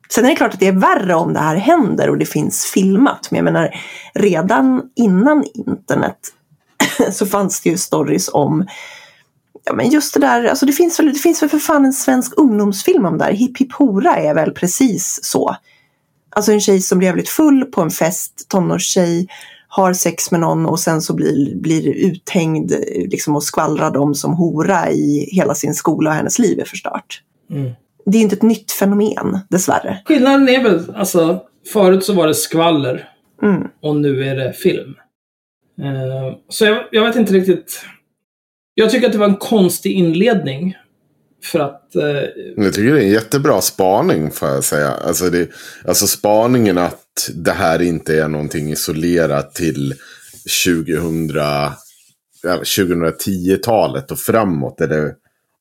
Sen 0.08 0.24
är 0.24 0.28
det 0.28 0.36
klart 0.36 0.54
att 0.54 0.60
det 0.60 0.68
är 0.68 0.72
värre 0.72 1.14
om 1.14 1.32
det 1.32 1.40
här 1.40 1.56
händer 1.56 2.10
och 2.10 2.18
det 2.18 2.26
finns 2.26 2.64
filmat. 2.64 3.28
Men 3.30 3.36
jag 3.36 3.44
menar, 3.44 3.70
redan 4.14 4.82
innan 4.96 5.44
internet 5.54 6.18
så 7.12 7.26
fanns 7.26 7.60
det 7.60 7.70
ju 7.70 7.76
stories 7.76 8.28
om 8.32 8.66
Ja 9.66 9.74
men 9.74 9.90
just 9.90 10.14
det 10.14 10.20
där, 10.20 10.44
alltså 10.44 10.66
det 10.66 10.72
finns 10.72 11.00
väl, 11.00 11.12
det 11.12 11.18
finns 11.18 11.42
väl 11.42 11.50
för 11.50 11.58
fan 11.58 11.84
en 11.84 11.92
svensk 11.92 12.32
ungdomsfilm 12.36 13.06
om 13.06 13.18
det 13.18 13.24
här. 13.24 13.32
Hipp 13.32 13.58
Hipp 13.58 13.72
Hora 13.72 14.16
är 14.16 14.34
väl 14.34 14.50
precis 14.52 15.18
så. 15.22 15.56
Alltså 16.30 16.52
en 16.52 16.60
tjej 16.60 16.80
som 16.80 16.98
blir 16.98 17.08
jävligt 17.08 17.28
full 17.28 17.64
på 17.64 17.80
en 17.80 17.90
fest, 17.90 18.46
tonårstjej, 18.48 19.28
har 19.68 19.92
sex 19.92 20.30
med 20.30 20.40
någon 20.40 20.66
och 20.66 20.80
sen 20.80 21.02
så 21.02 21.14
blir, 21.14 21.56
blir 21.56 21.88
uthängd 21.88 22.72
liksom, 22.96 23.36
och 23.36 23.42
skvallrad 23.44 23.96
om 23.96 24.14
som 24.14 24.34
hora 24.34 24.90
i 24.90 25.28
hela 25.32 25.54
sin 25.54 25.74
skola 25.74 26.10
och 26.10 26.16
hennes 26.16 26.38
liv 26.38 26.60
är 26.60 26.64
förstört. 26.64 27.22
Mm. 27.50 27.70
Det 28.06 28.18
är 28.18 28.22
inte 28.22 28.36
ett 28.36 28.42
nytt 28.42 28.72
fenomen, 28.72 29.38
dessvärre. 29.48 30.02
Skillnaden 30.04 30.48
är 30.48 30.62
väl, 30.62 30.94
alltså, 30.96 31.40
förut 31.72 32.04
så 32.04 32.12
var 32.12 32.26
det 32.26 32.34
skvaller 32.34 33.08
Mm. 33.42 33.68
och 33.82 33.96
nu 33.96 34.24
är 34.24 34.36
det 34.36 34.52
film. 34.52 34.94
Eh, 35.82 36.36
så 36.48 36.64
jag, 36.64 36.84
jag 36.92 37.04
vet 37.04 37.16
inte 37.16 37.32
riktigt. 37.32 37.80
Jag 38.78 38.90
tycker 38.90 39.06
att 39.06 39.12
det 39.12 39.18
var 39.18 39.28
en 39.28 39.36
konstig 39.36 39.92
inledning. 39.92 40.76
För 41.44 41.60
att... 41.60 41.96
eh, 41.96 42.04
Jag 42.64 42.74
tycker 42.74 42.92
det 42.94 43.00
är 43.00 43.04
en 43.04 43.10
jättebra 43.12 43.60
spaning 43.60 44.30
får 44.30 44.48
jag 44.48 44.64
säga. 44.64 44.90
Alltså, 44.90 45.30
det, 45.30 45.48
alltså 45.88 46.06
spaningen 46.06 46.78
att 46.78 47.30
det 47.34 47.52
här 47.52 47.82
inte 47.82 48.20
är 48.20 48.28
någonting 48.28 48.72
isolerat 48.72 49.54
till 49.54 49.94
2000, 50.66 51.30
ja, 52.42 52.60
2010-talet 52.62 54.10
och 54.10 54.18
framåt. 54.18 54.80
Eller 54.80 55.12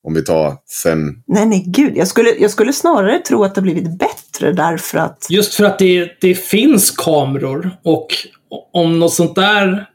om 0.02 0.14
vi 0.14 0.22
tar 0.24 0.56
sen. 0.66 1.22
Nej, 1.26 1.46
nej, 1.46 1.64
gud. 1.66 1.96
Jag 1.96 2.08
skulle, 2.08 2.30
jag 2.30 2.50
skulle 2.50 2.72
snarare 2.72 3.18
tro 3.18 3.44
att 3.44 3.54
det 3.54 3.60
har 3.60 3.62
blivit 3.62 3.98
bättre 3.98 4.52
därför 4.52 4.98
att... 4.98 5.26
Just 5.30 5.54
för 5.54 5.64
att 5.64 5.78
det, 5.78 6.10
det 6.20 6.34
finns 6.34 6.90
kameror 6.90 7.70
och 7.84 8.06
om 8.72 8.98
något 8.98 9.12
sånt 9.14 9.34
där... 9.34 9.86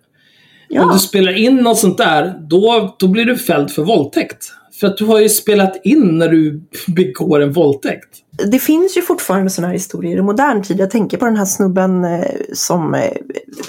Om 0.72 0.78
Ja, 0.78 0.94
du 0.94 1.00
spelar 1.00 1.38
in 1.38 1.56
något 1.56 1.78
sånt 1.78 1.98
där, 1.98 2.40
då, 2.40 2.96
då 3.00 3.08
blir 3.08 3.26
du 3.26 3.38
fälld 3.38 3.72
för 3.72 3.84
våldtäkt. 3.84 4.54
För 4.80 4.88
att 4.88 4.98
du 4.98 5.06
har 5.06 5.20
ju 5.20 5.30
spelat 5.30 5.82
in 5.84 6.18
när 6.18 6.30
du 6.30 6.62
begår 6.88 7.42
en 7.42 7.52
våldtäkt. 7.52 8.08
det 8.52 8.60
finns 8.60 8.98
ju 8.98 9.02
fortfarande 9.02 9.50
sådana 9.50 9.68
här 9.68 9.74
historier 9.74 10.18
i 10.18 10.22
modern 10.22 10.64
tid. 10.64 10.80
Jag 10.80 10.92
tänker 10.92 11.18
på 11.18 11.26
den 11.26 11.38
här 11.38 11.46
snubben 11.46 12.04
eh, 12.04 12.26
som, 12.54 12.94
eh, 12.94 13.12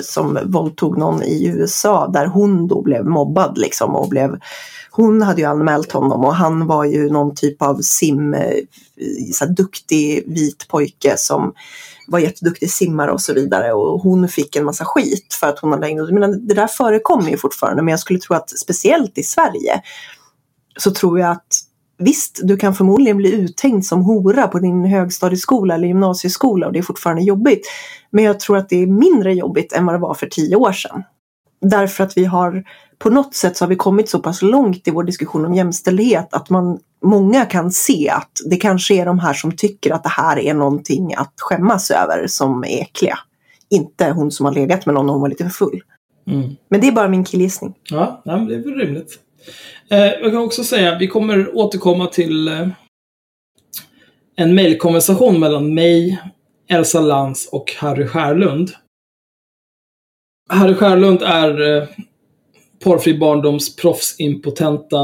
som 0.01 0.39
våldtog 0.45 0.99
någon 0.99 1.23
i 1.23 1.47
USA 1.47 2.09
där 2.09 2.27
hon 2.27 2.69
då 2.69 2.83
blev 2.83 3.05
mobbad 3.05 3.59
liksom 3.59 3.97
och 3.97 4.09
blev 4.09 4.39
hon 4.91 5.23
hade 5.23 5.41
ju 5.41 5.47
anmält 5.47 5.93
honom 5.93 6.25
och 6.25 6.35
han 6.35 6.67
var 6.67 6.85
ju 6.85 7.11
någon 7.11 7.35
typ 7.35 7.63
av 7.63 7.79
sim, 7.83 8.35
eh, 8.35 8.57
så 9.33 9.45
duktig 9.47 10.25
vit 10.27 10.69
pojke 10.69 11.15
som 11.17 11.53
var 12.07 12.19
jätteduktig 12.19 12.71
simmare 12.71 13.13
och 13.13 13.21
så 13.21 13.35
vidare 13.35 13.73
och 13.73 14.01
hon 14.01 14.29
fick 14.29 14.57
en 14.57 14.65
massa 14.65 14.85
skit 14.85 15.37
för 15.41 15.47
att 15.47 15.59
hon 15.59 15.73
hade 15.73 15.87
ägnat, 15.87 16.11
men 16.11 16.47
det 16.47 16.55
där 16.55 16.67
förekommer 16.67 17.31
ju 17.31 17.37
fortfarande 17.37 17.83
men 17.83 17.93
jag 17.93 18.01
skulle 18.01 18.19
tro 18.19 18.37
att 18.37 18.51
speciellt 18.51 19.19
i 19.19 19.23
Sverige 19.23 19.83
så 20.79 20.91
tror 20.91 21.19
jag 21.19 21.31
att 21.31 21.47
visst, 21.99 22.41
du 22.43 22.57
kan 22.57 22.75
förmodligen 22.75 23.17
bli 23.17 23.33
uthängd 23.33 23.85
som 23.85 24.03
hora 24.03 24.49
på 24.49 24.59
din 24.59 24.85
högstadieskola 24.85 25.75
eller 25.75 25.89
gymnasieskola 25.89 26.67
och 26.67 26.73
det 26.73 26.79
är 26.79 26.83
fortfarande 26.83 27.23
jobbigt. 27.23 27.67
Men 28.11 28.25
jag 28.25 28.41
tror 28.41 28.57
att 28.57 28.69
det 28.69 28.83
är 28.83 28.87
mindre 28.87 29.35
jobbigt 29.35 29.73
än 29.73 29.87
vad 29.87 29.95
det 29.95 29.99
var 29.99 30.15
för 30.15 30.27
tio 30.27 30.57
år 30.57 30.73
sedan. 30.73 31.03
Därför 31.61 32.05
att 32.05 32.17
vi 32.17 32.25
har, 32.25 32.65
på 32.99 33.11
något 33.11 33.35
sätt 33.35 33.57
så 33.57 33.65
har 33.65 33.69
vi 33.69 33.77
kommit 33.77 34.09
så 34.09 34.19
pass 34.19 34.43
långt 34.43 34.89
i 34.89 34.91
vår 34.91 35.05
diskussion 35.05 35.45
om 35.45 35.55
jämställdhet 35.55 36.35
att 36.35 36.51
man, 36.51 36.79
många 37.03 37.45
kan 37.45 37.73
se 37.73 38.09
att 38.09 38.41
det 38.51 38.57
kanske 38.57 38.95
är 38.95 39.07
de 39.07 39.19
här 39.19 39.35
som 39.35 39.57
tycker 39.57 39.91
att 39.91 40.03
det 40.03 40.09
här 40.09 40.39
är 40.39 40.55
någonting 40.55 41.15
att 41.15 41.35
skämmas 41.37 41.91
över 41.91 42.27
som 42.27 42.65
är 42.65 42.83
äckliga. 42.83 43.19
Inte 43.71 44.11
hon 44.11 44.31
som 44.31 44.47
har 44.47 44.53
legat 44.53 44.87
med 44.87 44.95
någon 44.95 45.07
när 45.07 45.13
hon 45.13 45.23
var 45.23 45.29
lite 45.29 45.45
för 45.45 45.51
full. 45.51 45.83
Mm. 46.27 46.57
Men 46.69 46.81
det 46.81 46.89
är 46.89 46.93
bara 46.93 47.09
min 47.09 47.25
killgissning. 47.25 47.75
Ja, 47.91 48.23
men 48.25 48.47
det 48.47 48.55
är 48.55 48.59
väl 48.59 48.75
rimligt. 48.75 49.19
Eh, 49.91 49.99
jag 49.99 50.31
kan 50.33 50.43
också 50.43 50.65
säga, 50.65 50.99
vi 50.99 51.09
kommer 51.09 51.57
återkomma 51.57 52.07
till 52.07 52.49
eh, 52.49 52.69
en 54.37 54.55
mejlkonversation 54.55 55.41
mellan 55.41 55.75
mig, 55.75 56.23
Elsa 56.69 57.01
Lantz 57.01 57.49
och 57.53 57.73
Harry 57.79 58.07
Skärlund. 58.07 58.71
Harry 60.49 60.75
Skärlund 60.75 61.23
är 61.23 61.77
eh, 61.77 61.89
porrfri 62.85 63.19
barndoms 63.19 63.77
proffsimpotenta 63.77 64.99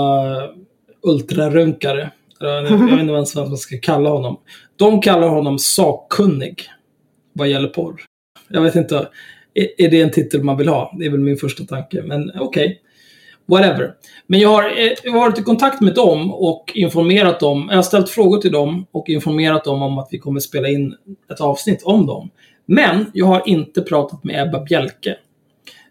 ultrarunkare. 1.09 2.11
Jag 2.41 2.63
vet 2.63 3.01
inte 3.01 3.13
ens 3.13 3.37
vad 3.37 3.49
man 3.49 3.57
ska 3.57 3.79
kalla 3.79 4.11
honom. 4.11 4.41
De 4.77 5.01
kallar 5.01 5.29
honom 5.29 5.59
sakkunnig 5.59 6.63
vad 7.33 7.49
gäller 7.49 7.69
porr. 7.69 8.01
Jag 8.49 8.63
vet 8.63 8.75
inte, 8.75 9.09
är, 9.55 9.69
är 9.79 9.91
det 9.91 10.03
en 10.03 10.11
titel 10.11 10.43
man 10.43 10.57
vill 10.57 10.69
ha? 10.69 10.95
Det 10.99 11.07
är 11.07 11.11
väl 11.11 11.21
min 11.21 11.37
första 11.37 11.65
tanke, 11.65 12.03
men 12.03 12.33
okej. 12.41 12.83
Whatever. 13.47 13.95
Men 14.27 14.41
jag 14.41 14.49
har, 14.49 14.63
eh, 14.63 15.15
varit 15.15 15.39
i 15.39 15.43
kontakt 15.43 15.81
med 15.81 15.95
dem 15.95 16.35
och 16.35 16.73
informerat 16.75 17.41
dem. 17.41 17.67
Jag 17.71 17.77
har 17.77 17.83
ställt 17.83 18.09
frågor 18.09 18.41
till 18.41 18.53
dem 18.53 18.87
och 18.91 19.09
informerat 19.09 19.65
dem 19.65 19.83
om 19.83 19.99
att 19.99 20.09
vi 20.11 20.19
kommer 20.19 20.41
spela 20.41 20.69
in 20.69 20.95
ett 21.33 21.41
avsnitt 21.41 21.83
om 21.83 22.07
dem. 22.07 22.31
Men 22.67 23.11
jag 23.15 23.27
har 23.27 23.43
inte 23.47 23.83
pratat 23.83 24.25
med 24.25 24.49
Ebba 24.49 24.65
Bjelke. 24.65 25.17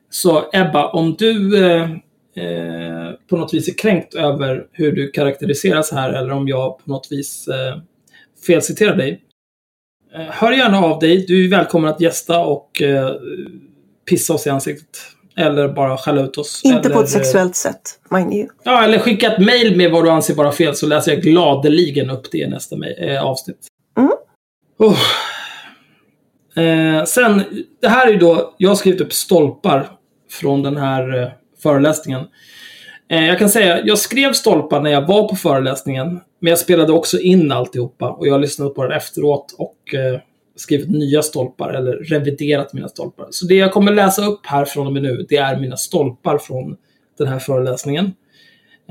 Så 0.09 0.45
Ebba, 0.53 0.88
om 0.88 1.15
du 1.20 1.65
eh, 1.65 1.82
eh, 2.36 3.11
på 3.30 3.38
något 3.38 3.53
vis 3.53 3.67
är 3.67 3.73
kränkt 3.73 4.15
över 4.15 4.67
hur 4.71 4.91
du 4.91 5.11
karaktäriseras 5.11 5.91
här 5.91 6.13
eller 6.13 6.32
om 6.32 6.47
jag 6.47 6.78
på 6.78 6.91
något 6.91 7.07
vis 7.11 7.47
eh, 7.47 7.78
felciterar 8.47 8.95
dig. 8.95 9.21
Eh, 10.15 10.21
hör 10.21 10.51
gärna 10.51 10.78
av 10.78 10.99
dig. 10.99 11.25
Du 11.28 11.45
är 11.45 11.49
välkommen 11.49 11.89
att 11.89 12.01
gästa 12.01 12.39
och 12.39 12.82
eh, 12.82 13.11
pissa 14.09 14.34
oss 14.34 14.47
i 14.47 14.49
ansiktet. 14.49 15.01
Eller 15.36 15.67
bara 15.67 15.97
skälla 15.97 16.21
ut 16.21 16.38
oss. 16.38 16.61
Inte 16.63 16.80
eller, 16.80 16.95
på 16.95 17.01
ett 17.01 17.09
sexuellt 17.09 17.55
sätt, 17.55 17.99
mind 18.09 18.34
you. 18.34 18.47
Ja, 18.63 18.84
eller 18.84 18.99
skicka 18.99 19.34
ett 19.34 19.45
mail 19.45 19.78
med 19.78 19.91
vad 19.91 20.05
du 20.05 20.09
anser 20.09 20.34
vara 20.34 20.51
fel 20.51 20.75
så 20.75 20.88
läser 20.88 21.11
jag 21.11 21.21
gladeligen 21.21 22.09
upp 22.09 22.32
det 22.32 22.38
i 22.38 22.47
nästa 22.47 22.75
eh, 22.97 23.23
avsnitt. 23.23 23.67
Mm. 23.97 24.11
Oh. 24.80 24.97
Eh, 26.63 27.03
sen, 27.03 27.43
det 27.82 27.88
här 27.88 28.07
är 28.07 28.11
ju 28.11 28.17
då, 28.17 28.55
jag 28.57 28.69
har 28.69 28.75
skrivit 28.75 29.01
upp 29.01 29.13
stolpar 29.13 29.89
från 30.32 30.63
den 30.63 30.78
här 30.78 31.21
eh, 31.21 31.30
föreläsningen. 31.63 32.25
Eh, 33.09 33.25
jag 33.25 33.39
kan 33.39 33.49
säga, 33.49 33.85
jag 33.85 33.97
skrev 33.97 34.33
stolpar 34.33 34.81
när 34.81 34.91
jag 34.91 35.07
var 35.07 35.27
på 35.27 35.35
föreläsningen, 35.35 36.19
men 36.39 36.49
jag 36.49 36.59
spelade 36.59 36.93
också 36.93 37.19
in 37.19 37.51
alltihopa 37.51 38.09
och 38.11 38.27
jag 38.27 38.33
har 38.33 38.39
lyssnat 38.39 38.75
på 38.75 38.83
den 38.83 38.91
efteråt 38.91 39.55
och 39.57 39.93
eh, 39.93 40.19
skrivit 40.55 40.89
nya 40.89 41.21
stolpar 41.21 41.73
eller 41.73 41.93
reviderat 41.93 42.73
mina 42.73 42.87
stolpar. 42.87 43.27
Så 43.29 43.45
det 43.45 43.55
jag 43.55 43.71
kommer 43.71 43.91
läsa 43.91 44.25
upp 44.25 44.45
här 44.45 44.65
från 44.65 44.87
och 44.87 44.93
med 44.93 45.01
nu, 45.01 45.25
det 45.29 45.37
är 45.37 45.59
mina 45.59 45.77
stolpar 45.77 46.37
från 46.37 46.77
den 47.17 47.27
här 47.27 47.39
föreläsningen. 47.39 48.13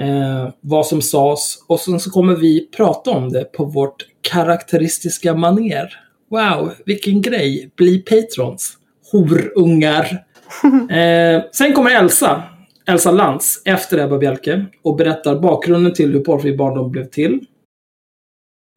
Eh, 0.00 0.48
vad 0.60 0.86
som 0.86 1.02
sades 1.02 1.58
och 1.66 1.80
sen 1.80 2.00
så 2.00 2.10
kommer 2.10 2.36
vi 2.36 2.68
prata 2.76 3.10
om 3.10 3.32
det 3.32 3.44
på 3.44 3.64
vårt 3.64 4.06
karaktäristiska 4.20 5.34
maner. 5.34 6.00
Wow, 6.30 6.72
vilken 6.86 7.22
grej! 7.22 7.70
Bli 7.76 7.98
patrons. 7.98 8.78
Horungar. 9.12 10.22
Eh, 10.90 11.42
sen 11.52 11.72
kommer 11.72 11.90
Elsa, 11.90 12.42
Elsa 12.89 13.11
Lantz, 13.11 13.62
efter 13.64 13.99
Ebba 13.99 14.18
Bjelke 14.18 14.66
och 14.82 14.97
berättar 14.97 15.39
bakgrunden 15.39 15.95
till 15.95 16.12
hur 16.12 16.20
porrfri 16.20 16.57
barndom 16.57 16.91
blev 16.91 17.05
till. 17.05 17.47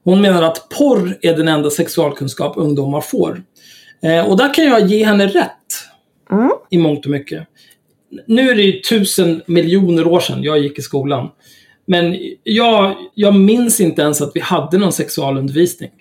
Hon 0.04 0.22
menar 0.22 0.44
att 0.44 0.70
porr 0.70 1.18
är 1.22 1.38
den 1.38 1.48
enda 1.48 1.70
sexualkunskap 1.70 2.54
ungdomar 2.58 3.02
får. 3.02 3.44
Eh, 4.02 4.30
och 4.30 4.38
där 4.38 4.54
kan 4.54 4.66
jag 4.66 4.88
ge 4.88 5.06
henne 5.06 5.28
rätt. 5.28 5.56
Mm. 6.32 6.52
I 6.70 6.78
mångt 6.78 7.06
och 7.06 7.12
mycket. 7.12 7.48
Nu 8.28 8.50
är 8.50 8.56
det 8.56 8.62
ju 8.62 8.80
tusen 8.80 9.42
miljoner 9.46 10.08
år 10.08 10.20
sedan 10.20 10.44
jag 10.44 10.60
gick 10.60 10.80
i 10.80 10.82
skolan. 10.82 11.30
Men 11.86 12.18
jag, 12.44 12.96
jag 13.14 13.36
minns 13.36 13.82
inte 13.82 14.02
ens 14.02 14.22
att 14.22 14.32
vi 14.34 14.40
hade 14.40 14.78
någon 14.78 14.94
sexualundervisning. 14.94 15.92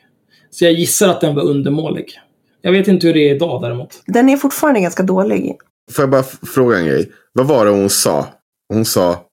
Så 0.51 0.65
jag 0.65 0.73
gissar 0.73 1.09
att 1.09 1.21
den 1.21 1.35
var 1.35 1.43
undermålig. 1.43 2.21
Jag 2.63 2.73
vet 2.73 2.89
inte 2.89 3.07
hur 3.07 3.15
det 3.15 3.31
är 3.31 3.35
idag 3.35 3.63
däremot. 3.63 4.03
Den 4.07 4.29
är 4.29 4.37
fortfarande 4.37 4.81
ganska 4.81 5.03
dålig. 5.03 5.57
Får 5.93 6.03
jag 6.03 6.11
bara 6.11 6.23
fråga 6.23 6.79
en 6.79 6.87
grej? 6.87 7.13
Vad 7.33 7.47
var 7.47 7.65
det 7.65 7.71
hon 7.71 7.91
sa? 7.91 8.27
Hon 8.69 8.85
sa 8.85 9.25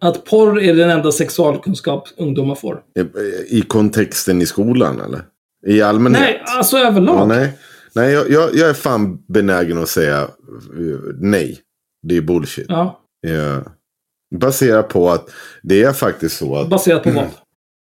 Att 0.00 0.24
porr 0.24 0.60
är 0.60 0.74
den 0.74 0.90
enda 0.90 1.12
sexualkunskap 1.12 2.08
ungdomar 2.16 2.54
får. 2.54 2.80
i, 2.98 3.58
i 3.58 3.62
kontexten 3.62 4.42
i 4.42 4.46
skolan 4.46 5.00
eller? 5.00 5.22
I 5.66 5.82
allmänhet? 5.82 6.22
Nej, 6.22 6.42
alltså 6.46 6.76
överlag. 6.76 7.16
Ja, 7.16 7.26
nej, 7.26 7.58
nej 7.94 8.12
jag, 8.12 8.30
jag, 8.30 8.54
jag 8.54 8.68
är 8.70 8.74
fan 8.74 9.18
benägen 9.28 9.82
att 9.82 9.88
säga 9.88 10.20
eh, 10.20 10.28
nej. 11.20 11.60
Det 12.02 12.16
är 12.16 12.20
bullshit. 12.20 12.66
Ja, 12.68 13.02
Eh, 13.26 13.58
baserat 14.34 14.88
på 14.88 15.10
att 15.10 15.30
det 15.62 15.82
är 15.82 15.92
faktiskt 15.92 16.36
så 16.36 16.56
att 16.56 16.68
baserat 16.68 17.02
på 17.02 17.10
vad? 17.10 17.24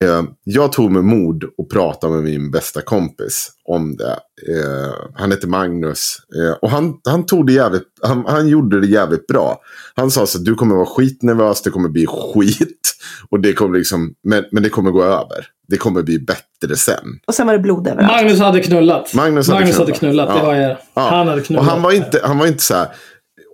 Eh, 0.05 0.23
jag 0.45 0.73
tog 0.73 0.91
med 0.91 1.05
mod 1.05 1.45
och 1.59 1.71
pratade 1.71 2.13
med 2.15 2.23
min 2.25 2.51
bästa 2.51 2.81
kompis 2.81 3.51
om 3.65 3.97
det. 3.97 4.13
Eh, 4.55 4.95
han 5.15 5.31
heter 5.31 5.49
Magnus. 5.49 6.17
Eh, 6.37 6.53
och 6.63 6.71
han, 6.71 6.95
han 7.09 7.27
tog 7.27 7.47
det 7.47 7.53
jävligt, 7.53 7.83
han, 8.03 8.25
han 8.27 8.49
gjorde 8.49 8.81
det 8.81 8.87
jävligt 8.87 9.27
bra. 9.27 9.61
Han 9.95 10.11
sa 10.11 10.27
så 10.27 10.39
att 10.39 10.45
du 10.45 10.55
kommer 10.55 10.75
vara 10.75 10.87
skitnervös, 10.87 11.63
det 11.63 11.71
kommer 11.71 11.89
bli 11.89 12.07
skit. 12.07 12.95
Och 13.31 13.41
det 13.41 13.53
kommer 13.53 13.79
liksom, 13.79 14.15
men, 14.25 14.45
men 14.53 14.63
det 14.63 14.69
kommer 14.69 14.91
gå 14.91 15.03
över. 15.03 15.47
Det 15.69 15.77
kommer 15.77 16.03
bli 16.03 16.19
bättre 16.19 16.77
sen. 16.77 17.05
Och 17.27 17.35
sen 17.35 17.47
var 17.47 17.55
det 17.55 17.59
blod 17.61 17.89
överallt. 17.89 18.13
Magnus 18.13 18.39
hade 18.41 18.61
knullat. 18.61 19.15
Magnus 19.15 19.49
hade 19.49 19.63
knullat. 19.63 19.79
hade 19.79 19.93
knullat. 19.93 20.29
Det 20.29 20.35
Ja. 20.35 20.45
har 20.45 20.55
jag. 20.55 20.77
Ja. 20.95 21.09
Han 21.11 21.29
hade 21.29 21.41
knullat. 21.41 21.65
Och 21.65 21.71
han 21.71 21.83
var 21.83 21.93
inte, 21.93 22.21
han 22.25 22.39
var 22.39 22.47
inte 22.47 22.63
så 22.63 22.75
här. 22.75 22.89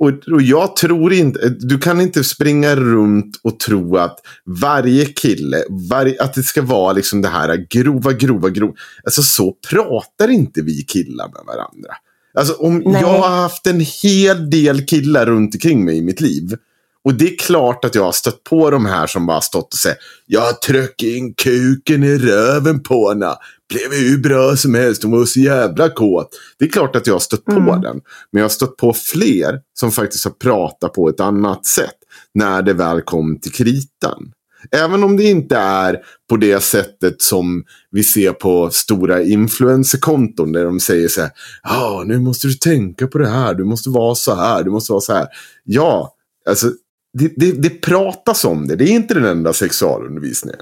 Och, 0.05 0.33
och 0.33 0.43
jag 0.43 0.77
tror 0.77 1.13
inte, 1.13 1.49
du 1.49 1.79
kan 1.79 2.01
inte 2.01 2.25
springa 2.25 2.77
runt 2.77 3.41
och 3.43 3.59
tro 3.59 3.97
att 3.97 4.19
varje 4.61 5.05
kille, 5.05 5.65
varje, 5.91 6.23
att 6.23 6.35
det 6.35 6.43
ska 6.43 6.63
vara 6.63 6.93
liksom 6.93 7.23
det 7.23 7.29
här 7.29 7.67
grova, 7.71 8.13
grova, 8.13 8.51
grova. 8.51 8.73
Alltså 9.05 9.23
så 9.23 9.53
pratar 9.71 10.29
inte 10.29 10.63
vi 10.63 10.83
killar 10.83 11.27
med 11.27 11.43
varandra. 11.47 11.95
Alltså 12.39 12.55
om 12.55 12.79
Nej. 12.79 13.01
jag 13.01 13.09
har 13.09 13.29
haft 13.43 13.67
en 13.67 13.81
hel 14.03 14.51
del 14.51 14.87
killar 14.87 15.27
runt 15.27 15.55
omkring 15.55 15.85
mig 15.85 15.99
i 15.99 16.03
mitt 16.03 16.21
liv. 16.21 16.57
Och 17.05 17.15
det 17.15 17.25
är 17.25 17.39
klart 17.39 17.85
att 17.85 17.95
jag 17.95 18.05
har 18.05 18.13
stött 18.13 18.45
på 18.45 18.71
de 18.71 18.87
här 18.87 19.07
som 19.07 19.27
bara 19.27 19.41
stått 19.41 19.73
och 19.73 19.79
sagt 19.79 20.01
Jag 20.27 20.63
tryck 20.63 21.03
in 21.03 21.35
kuken 21.35 22.05
i 22.05 22.19
röven 22.19 22.83
på 22.83 23.09
henne. 23.09 23.35
Blev 23.69 23.93
hur 24.01 24.19
bra 24.19 24.57
som 24.57 24.75
helst. 24.75 25.03
Hon 25.03 25.13
var 25.13 25.25
så 25.25 25.41
jävla 25.41 25.91
kåt. 25.91 26.29
Det 26.59 26.65
är 26.65 26.69
klart 26.69 26.97
att 26.97 27.07
jag 27.07 27.15
har 27.15 27.21
stött 27.21 27.45
på 27.45 27.53
Mm. 27.53 27.81
den. 27.81 28.01
Men 28.33 28.41
jag 28.41 28.45
har 28.45 28.49
stött 28.49 28.77
på 28.77 28.93
fler 28.93 29.61
som 29.81 29.93
faktiskt 29.93 30.25
har 30.25 30.33
pratat 30.33 30.93
på 30.93 31.09
ett 31.09 31.21
annat 31.21 31.67
sätt. 31.67 31.95
När 32.35 32.63
det 32.63 32.73
väl 32.73 33.01
kom 33.03 33.39
till 33.41 33.53
kritan. 33.53 34.33
Även 34.71 35.05
om 35.05 35.17
det 35.17 35.25
inte 35.25 35.57
är 35.57 35.99
på 36.31 36.37
det 36.37 36.61
sättet 36.63 37.23
som 37.23 37.65
vi 37.91 38.05
ser 38.05 38.33
på 38.33 38.71
stora 38.71 39.23
influencerkonton. 39.23 40.53
Där 40.53 40.65
de 40.65 40.81
säger 40.81 41.09
så 41.09 41.21
här. 41.21 41.31
Ja, 41.63 42.03
nu 42.07 42.19
måste 42.19 42.47
du 42.47 42.55
tänka 42.55 43.07
på 43.07 43.19
det 43.19 43.29
här. 43.29 43.55
Du 43.55 43.65
måste 43.65 43.91
vara 43.91 44.15
så 44.15 44.35
här. 44.35 44.63
Du 44.65 44.71
måste 44.71 44.93
vara 44.93 45.01
så 45.01 45.13
här. 45.13 45.27
Ja, 45.65 46.15
alltså. 46.49 46.73
Det, 47.19 47.33
det, 47.37 47.53
det 47.53 47.71
pratas 47.71 48.45
om 48.45 48.67
det. 48.69 48.77
Det 48.77 48.85
är 48.85 48.93
inte 48.93 49.15
den 49.15 49.25
enda 49.25 49.53
sexualundervisningen. 49.53 50.61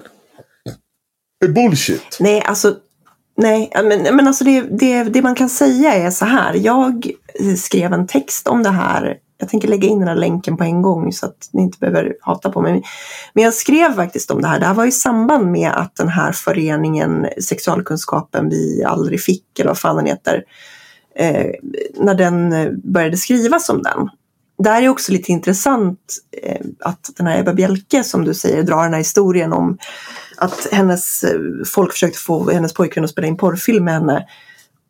Det 1.41 1.47
är 1.47 1.51
bullshit. 1.51 2.17
Nej, 2.21 2.41
alltså, 2.41 2.75
nej, 3.37 3.73
men, 3.75 4.17
men 4.17 4.27
alltså 4.27 4.45
det, 4.45 4.61
det, 4.61 5.05
det 5.05 5.23
man 5.23 5.35
kan 5.35 5.49
säga 5.49 5.95
är 5.95 6.11
så 6.11 6.25
här. 6.25 6.55
Jag 6.55 7.11
skrev 7.59 7.93
en 7.93 8.07
text 8.07 8.49
om 8.49 8.63
det 8.63 8.71
här. 8.71 9.19
Jag 9.39 9.49
tänker 9.49 9.69
lägga 9.69 9.89
in 9.89 9.99
den 9.99 10.09
här 10.09 10.17
länken 10.17 10.57
på 10.57 10.65
en 10.65 10.83
gång 10.83 11.13
så 11.13 11.27
att 11.27 11.49
ni 11.53 11.63
inte 11.63 11.79
behöver 11.79 12.17
hata 12.21 12.51
på 12.51 12.61
mig. 12.61 12.83
Men 13.35 13.45
jag 13.45 13.55
skrev 13.55 13.95
faktiskt 13.95 14.31
om 14.31 14.43
det 14.43 14.49
här. 14.49 14.61
Det 14.61 14.67
här 14.67 14.75
var 14.75 14.87
i 14.87 14.93
samband 14.93 15.51
med 15.51 15.71
att 15.71 15.97
den 15.97 16.09
här 16.09 16.33
föreningen 16.33 17.27
Sexualkunskapen 17.41 18.49
vi 18.49 18.85
aldrig 18.85 19.21
fick, 19.21 19.59
eller 19.59 19.71
vad 19.71 19.79
fan 19.79 19.97
den 19.97 20.07
heter, 20.07 20.45
eh, 21.17 21.51
när 21.95 22.15
den 22.15 22.55
började 22.93 23.17
skrivas 23.17 23.69
om 23.69 23.83
den. 23.83 24.09
Där 24.63 24.83
är 24.83 24.89
också 24.89 25.13
lite 25.13 25.33
intressant 25.33 25.99
eh, 26.43 26.67
att 26.81 27.11
den 27.17 27.27
här 27.27 27.41
Ebba 27.41 27.55
Bjelke 27.55 28.05
som 28.05 28.25
du 28.25 28.35
säger 28.35 28.63
drar 28.63 28.83
den 28.83 28.93
här 28.93 29.01
historien 29.01 29.53
om 29.53 29.79
att 30.37 30.67
hennes 30.73 31.25
eh, 31.25 31.41
folk 31.67 31.93
försökte 31.93 32.19
få 32.19 32.51
hennes 32.51 32.75
pojkvän 32.75 33.05
att 33.05 33.11
spela 33.11 33.27
in 33.27 33.37
porrfilm 33.37 33.85
med 33.85 33.95
henne. 33.95 34.27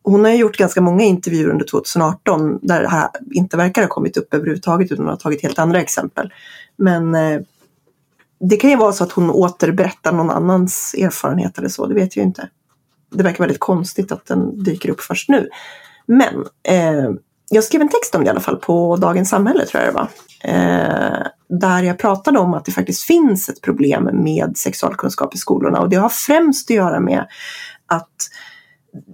Hon 0.03 0.25
har 0.25 0.31
gjort 0.31 0.57
ganska 0.57 0.81
många 0.81 1.03
intervjuer 1.03 1.49
under 1.49 1.65
2018 1.65 2.59
där 2.61 2.81
det 2.81 2.87
här 2.87 3.09
inte 3.31 3.57
verkar 3.57 3.81
ha 3.81 3.89
kommit 3.89 4.17
upp 4.17 4.33
överhuvudtaget 4.33 4.91
utan 4.91 5.05
hon 5.05 5.09
har 5.09 5.19
tagit 5.19 5.41
helt 5.41 5.59
andra 5.59 5.81
exempel. 5.81 6.33
Men 6.75 7.15
eh, 7.15 7.41
det 8.39 8.57
kan 8.57 8.69
ju 8.69 8.75
vara 8.75 8.91
så 8.91 9.03
att 9.03 9.11
hon 9.11 9.29
återberättar 9.29 10.11
någon 10.11 10.29
annans 10.29 10.95
erfarenhet 10.97 11.57
eller 11.57 11.69
så, 11.69 11.87
det 11.87 11.95
vet 11.95 12.17
jag 12.17 12.25
inte. 12.25 12.49
Det 13.11 13.23
verkar 13.23 13.39
väldigt 13.39 13.59
konstigt 13.59 14.11
att 14.11 14.25
den 14.25 14.63
dyker 14.63 14.89
upp 14.89 15.01
först 15.01 15.29
nu. 15.29 15.49
Men 16.05 16.45
eh, 16.63 17.11
jag 17.53 17.63
skrev 17.63 17.81
en 17.81 17.89
text 17.89 18.15
om 18.15 18.23
det 18.23 18.27
i 18.27 18.29
alla 18.29 18.39
fall 18.39 18.57
på 18.57 18.95
Dagens 18.95 19.29
Samhälle 19.29 19.65
tror 19.65 19.83
jag 19.83 19.93
det 19.93 19.97
var. 19.97 20.07
Eh, 20.43 21.27
där 21.59 21.83
jag 21.83 21.99
pratade 21.99 22.39
om 22.39 22.53
att 22.53 22.65
det 22.65 22.71
faktiskt 22.71 23.03
finns 23.03 23.49
ett 23.49 23.61
problem 23.61 24.09
med 24.13 24.57
sexualkunskap 24.57 25.35
i 25.35 25.37
skolorna 25.37 25.79
och 25.79 25.89
det 25.89 25.95
har 25.95 26.09
främst 26.09 26.71
att 26.71 26.75
göra 26.75 26.99
med 26.99 27.27
att 27.87 28.29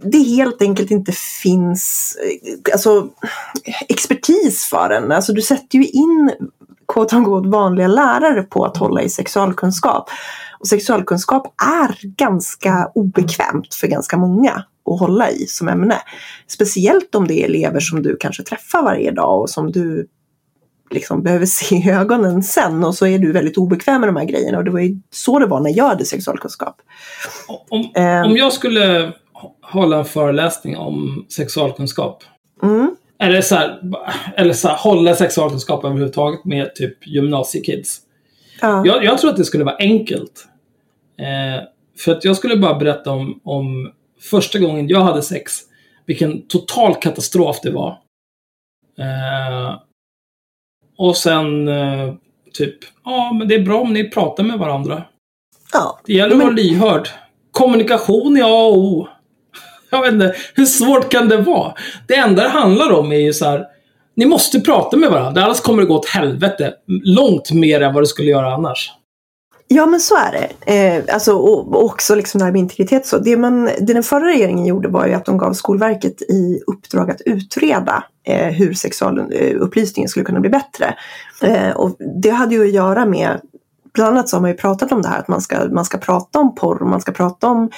det 0.04 0.18
helt 0.18 0.62
enkelt 0.62 0.92
inte 0.92 1.12
finns 1.42 2.16
eh, 2.24 2.74
alltså, 2.74 3.08
expertis 3.90 4.66
för 4.66 4.90
den. 4.90 5.12
Alltså, 5.12 5.34
du 5.34 5.42
sätter 5.42 5.78
ju 5.78 5.86
in 5.86 6.32
quote 6.94 7.16
unquote, 7.16 7.50
vanliga 7.50 7.88
lärare 7.88 8.44
på 8.44 8.66
att 8.66 8.78
hålla 8.78 9.02
i 9.02 9.10
sexualkunskap. 9.10 10.10
Och 10.60 10.68
sexualkunskap 10.68 11.54
är 11.64 12.16
ganska 12.16 12.92
obekvämt 12.96 13.74
för 13.74 13.88
ganska 13.88 14.18
många 14.18 14.64
att 14.94 15.00
hålla 15.00 15.32
i 15.32 15.46
som 15.48 15.68
ämne. 15.68 15.98
Speciellt 16.48 17.16
om 17.16 17.28
det 17.28 17.42
är 17.42 17.46
elever 17.46 17.80
som 17.80 18.04
du 18.04 18.18
kanske 18.20 18.44
träffar 18.44 18.84
varje 18.84 19.12
dag 19.12 19.42
och 19.42 19.50
som 19.50 19.72
du 19.72 20.08
liksom 20.92 21.24
behöver 21.24 21.46
se 21.46 21.76
i 21.76 21.90
ögonen 21.90 22.44
sen 22.44 22.84
och 22.84 22.96
så 22.96 23.08
är 23.08 23.20
du 23.20 23.32
väldigt 23.32 23.58
obekväm 23.58 24.02
med 24.02 24.10
de 24.10 24.16
här 24.16 24.26
grejerna 24.26 24.58
och 24.58 24.64
det 24.64 24.72
var 24.72 24.80
ju 24.80 25.00
så 25.12 25.40
det 25.40 25.46
var 25.46 25.60
när 25.60 25.78
jag 25.78 25.88
hade 25.88 26.06
sexualkunskap. 26.06 26.76
Om, 27.70 27.90
Eh. 27.96 28.22
om 28.22 28.38
jag 28.38 28.54
skulle 28.54 29.14
hålla 29.62 29.98
en 29.98 30.06
föreläsning 30.06 30.78
om 30.78 31.26
sexualkunskap. 31.30 32.24
Mm. 32.64 32.96
Eller 33.22 33.42
så 33.42 33.56
här, 33.56 33.80
eller 34.38 34.54
så 34.54 34.68
här, 34.68 34.78
hålla 34.78 35.16
sexualkunskap 35.16 35.84
överhuvudtaget 35.86 36.46
med 36.46 36.76
typ 36.76 37.08
gymnasiekids. 37.08 38.02
Ja. 38.62 38.86
Jag, 38.86 39.04
jag 39.04 39.18
tror 39.18 39.30
att 39.32 39.38
det 39.38 39.46
skulle 39.46 39.64
vara 39.64 39.76
enkelt. 39.80 40.48
Eh, 41.20 41.64
för 42.00 42.12
att 42.12 42.26
jag 42.26 42.36
skulle 42.36 42.58
bara 42.58 42.80
berätta 42.80 43.12
om, 43.12 43.40
om 43.44 43.92
första 44.22 44.59
gången 44.59 44.88
jag 44.88 45.01
hade 45.01 45.22
sex. 45.22 45.53
Vilken 46.05 46.47
total 46.47 46.95
katastrof 46.95 47.59
det 47.63 47.72
var. 47.72 47.89
Eh, 48.99 49.80
och 50.97 51.17
sen 51.17 51.67
eh, 51.67 52.13
typ, 52.53 52.76
ja 53.05 53.34
men 53.39 53.47
det 53.47 53.55
är 53.55 53.59
bra 53.65 53.80
om 53.82 53.93
ni 53.93 54.09
pratar 54.09 54.43
med 54.43 54.59
varandra. 54.59 55.03
ja. 55.74 55.99
Det 56.05 56.13
gäller 56.13 56.32
att 56.32 56.38
Men- 56.38 56.47
vara 56.47 56.55
lyhörd. 56.55 57.09
Kommunikation 57.51 58.38
är 58.38 58.43
A 58.43 58.65
och 58.67 58.78
O. 58.78 59.07
Jag 59.89 60.01
vet 60.01 60.13
inte, 60.13 60.36
hur 60.55 60.65
svårt 60.65 61.11
kan 61.11 61.30
det 61.30 61.38
vara? 61.38 61.74
Det 62.07 62.15
enda 62.15 62.43
det 62.43 62.49
handlar 62.49 62.91
om 62.91 63.11
är 63.11 63.15
ju 63.20 63.34
så 63.34 63.45
här. 63.45 63.65
Ni 64.15 64.26
måste 64.26 64.59
prata 64.59 64.97
med 64.97 65.09
varandra, 65.11 65.43
annars 65.43 65.61
kommer 65.61 65.82
det 65.82 65.88
gå 65.88 65.95
åt 65.95 66.09
helvete. 66.09 66.74
Långt 67.03 67.51
mer 67.51 67.82
än 67.82 67.93
vad 67.93 68.03
det 68.03 68.07
skulle 68.07 68.30
göra 68.30 68.53
annars. 68.53 68.91
Ja 69.72 69.86
men 69.86 69.99
så 69.99 70.15
är 70.15 70.32
det. 70.32 70.74
Eh, 70.74 71.13
alltså, 71.13 71.34
och, 71.34 71.76
och 71.76 71.86
också 71.86 72.15
liksom 72.15 72.39
det 72.39 72.45
här 72.45 72.51
med 72.51 72.59
integritet. 72.59 73.05
Så. 73.05 73.17
Det, 73.17 73.38
man, 73.38 73.65
det 73.65 73.93
den 73.93 74.03
förra 74.03 74.26
regeringen 74.26 74.65
gjorde 74.65 74.88
var 74.88 75.07
ju 75.07 75.13
att 75.13 75.26
de 75.26 75.38
gav 75.38 75.53
Skolverket 75.53 76.22
i 76.22 76.61
uppdrag 76.67 77.11
att 77.11 77.22
utreda 77.22 78.03
eh, 78.24 78.47
hur 78.47 78.74
sexualupplysningen 78.74 80.07
eh, 80.07 80.09
skulle 80.09 80.26
kunna 80.26 80.39
bli 80.39 80.49
bättre. 80.49 80.95
Eh, 81.41 81.70
och 81.70 81.95
det 82.24 82.30
hade 82.30 82.55
ju 82.55 82.63
att 82.63 82.74
göra 82.74 83.05
med, 83.05 83.41
bland 83.93 84.17
annat 84.17 84.30
så 84.30 84.36
har 84.36 84.41
man 84.41 84.51
ju 84.51 84.57
pratat 84.57 84.91
om 84.91 85.01
det 85.01 85.07
här 85.07 85.20
att 85.20 85.28
man 85.28 85.41
ska, 85.41 85.65
man 85.70 85.86
ska 85.86 85.97
prata 85.97 86.39
om 86.39 86.55
porr, 86.55 86.80
man 86.86 87.01
ska 87.01 87.11
prata 87.11 87.47
om 87.47 87.70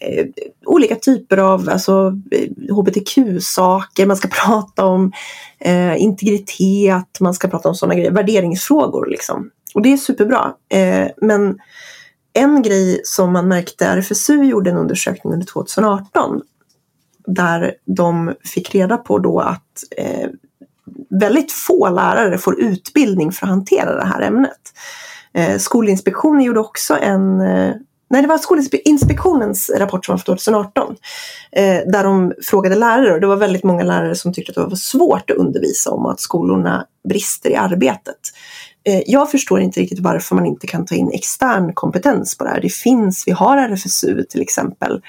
eh, 0.00 0.26
olika 0.66 0.94
typer 0.94 1.36
av 1.36 1.68
alltså, 1.70 2.12
eh, 2.30 2.74
hbtq-saker, 2.74 4.06
man 4.06 4.16
ska 4.16 4.28
prata 4.46 4.84
om 4.84 5.12
eh, 5.58 6.02
integritet, 6.02 7.20
man 7.20 7.34
ska 7.34 7.48
prata 7.48 7.68
om 7.68 7.74
sådana 7.74 7.94
grejer, 7.94 8.10
värderingsfrågor 8.10 9.06
liksom. 9.06 9.50
Och 9.74 9.82
det 9.82 9.92
är 9.92 9.96
superbra. 9.96 10.52
Eh, 10.68 11.08
men 11.16 11.58
en 12.32 12.62
grej 12.62 13.00
som 13.04 13.32
man 13.32 13.48
märkte, 13.48 13.86
RFSU 13.86 14.44
gjorde 14.44 14.70
en 14.70 14.76
undersökning 14.76 15.32
under 15.32 15.46
2018 15.46 16.40
där 17.26 17.74
de 17.84 18.34
fick 18.44 18.74
reda 18.74 18.96
på 18.96 19.18
då 19.18 19.40
att 19.40 19.84
eh, 19.96 20.28
väldigt 21.10 21.52
få 21.52 21.88
lärare 21.88 22.38
får 22.38 22.60
utbildning 22.60 23.32
för 23.32 23.46
att 23.46 23.50
hantera 23.50 23.96
det 23.96 24.06
här 24.06 24.20
ämnet. 24.20 24.72
Eh, 25.34 25.58
Skolinspektionen 25.58 26.42
gjorde 26.42 26.60
också 26.60 26.98
en 27.00 27.40
eh, 27.40 27.74
Nej, 28.12 28.22
det 28.22 28.28
var 28.28 28.38
Skolinspektionens 28.38 29.70
rapport 29.76 30.04
som 30.06 30.12
var 30.12 30.18
från 30.18 30.36
2018. 30.36 30.96
Eh, 31.52 31.80
där 31.92 32.04
de 32.04 32.32
frågade 32.42 32.76
lärare 32.76 33.14
och 33.14 33.20
det 33.20 33.26
var 33.26 33.36
väldigt 33.36 33.64
många 33.64 33.82
lärare 33.82 34.14
som 34.14 34.32
tyckte 34.32 34.50
att 34.50 34.56
det 34.56 34.70
var 34.70 34.76
svårt 34.76 35.30
att 35.30 35.36
undervisa 35.36 35.90
om 35.90 36.06
att 36.06 36.20
skolorna 36.20 36.86
brister 37.08 37.50
i 37.50 37.56
arbetet. 37.56 38.16
Eh, 38.84 39.02
jag 39.06 39.30
förstår 39.30 39.60
inte 39.60 39.80
riktigt 39.80 40.00
varför 40.00 40.34
man 40.34 40.46
inte 40.46 40.66
kan 40.66 40.86
ta 40.86 40.94
in 40.94 41.10
extern 41.12 41.72
kompetens 41.74 42.38
på 42.38 42.44
det 42.44 42.50
här. 42.50 42.60
Det 42.60 42.72
finns, 42.72 43.24
vi 43.26 43.32
har 43.32 43.56
RFSU 43.56 44.24
till 44.24 44.40
exempel. 44.40 45.02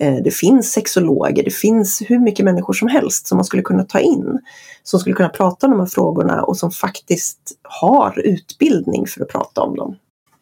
Eh, 0.00 0.14
det 0.24 0.30
finns 0.30 0.72
sexologer, 0.72 1.44
det 1.44 1.54
finns 1.54 2.02
hur 2.06 2.18
mycket 2.18 2.44
människor 2.44 2.72
som 2.72 2.88
helst 2.88 3.26
som 3.26 3.36
man 3.36 3.44
skulle 3.44 3.62
kunna 3.62 3.84
ta 3.84 3.98
in. 4.00 4.38
Som 4.82 5.00
skulle 5.00 5.16
kunna 5.16 5.28
prata 5.28 5.66
om 5.66 5.72
de 5.72 5.80
här 5.80 5.86
frågorna 5.86 6.42
och 6.42 6.56
som 6.56 6.70
faktiskt 6.70 7.38
har 7.62 8.18
utbildning 8.18 9.06
för 9.06 9.22
att 9.22 9.28
prata 9.28 9.60
om 9.60 9.76
dem. 9.76 9.96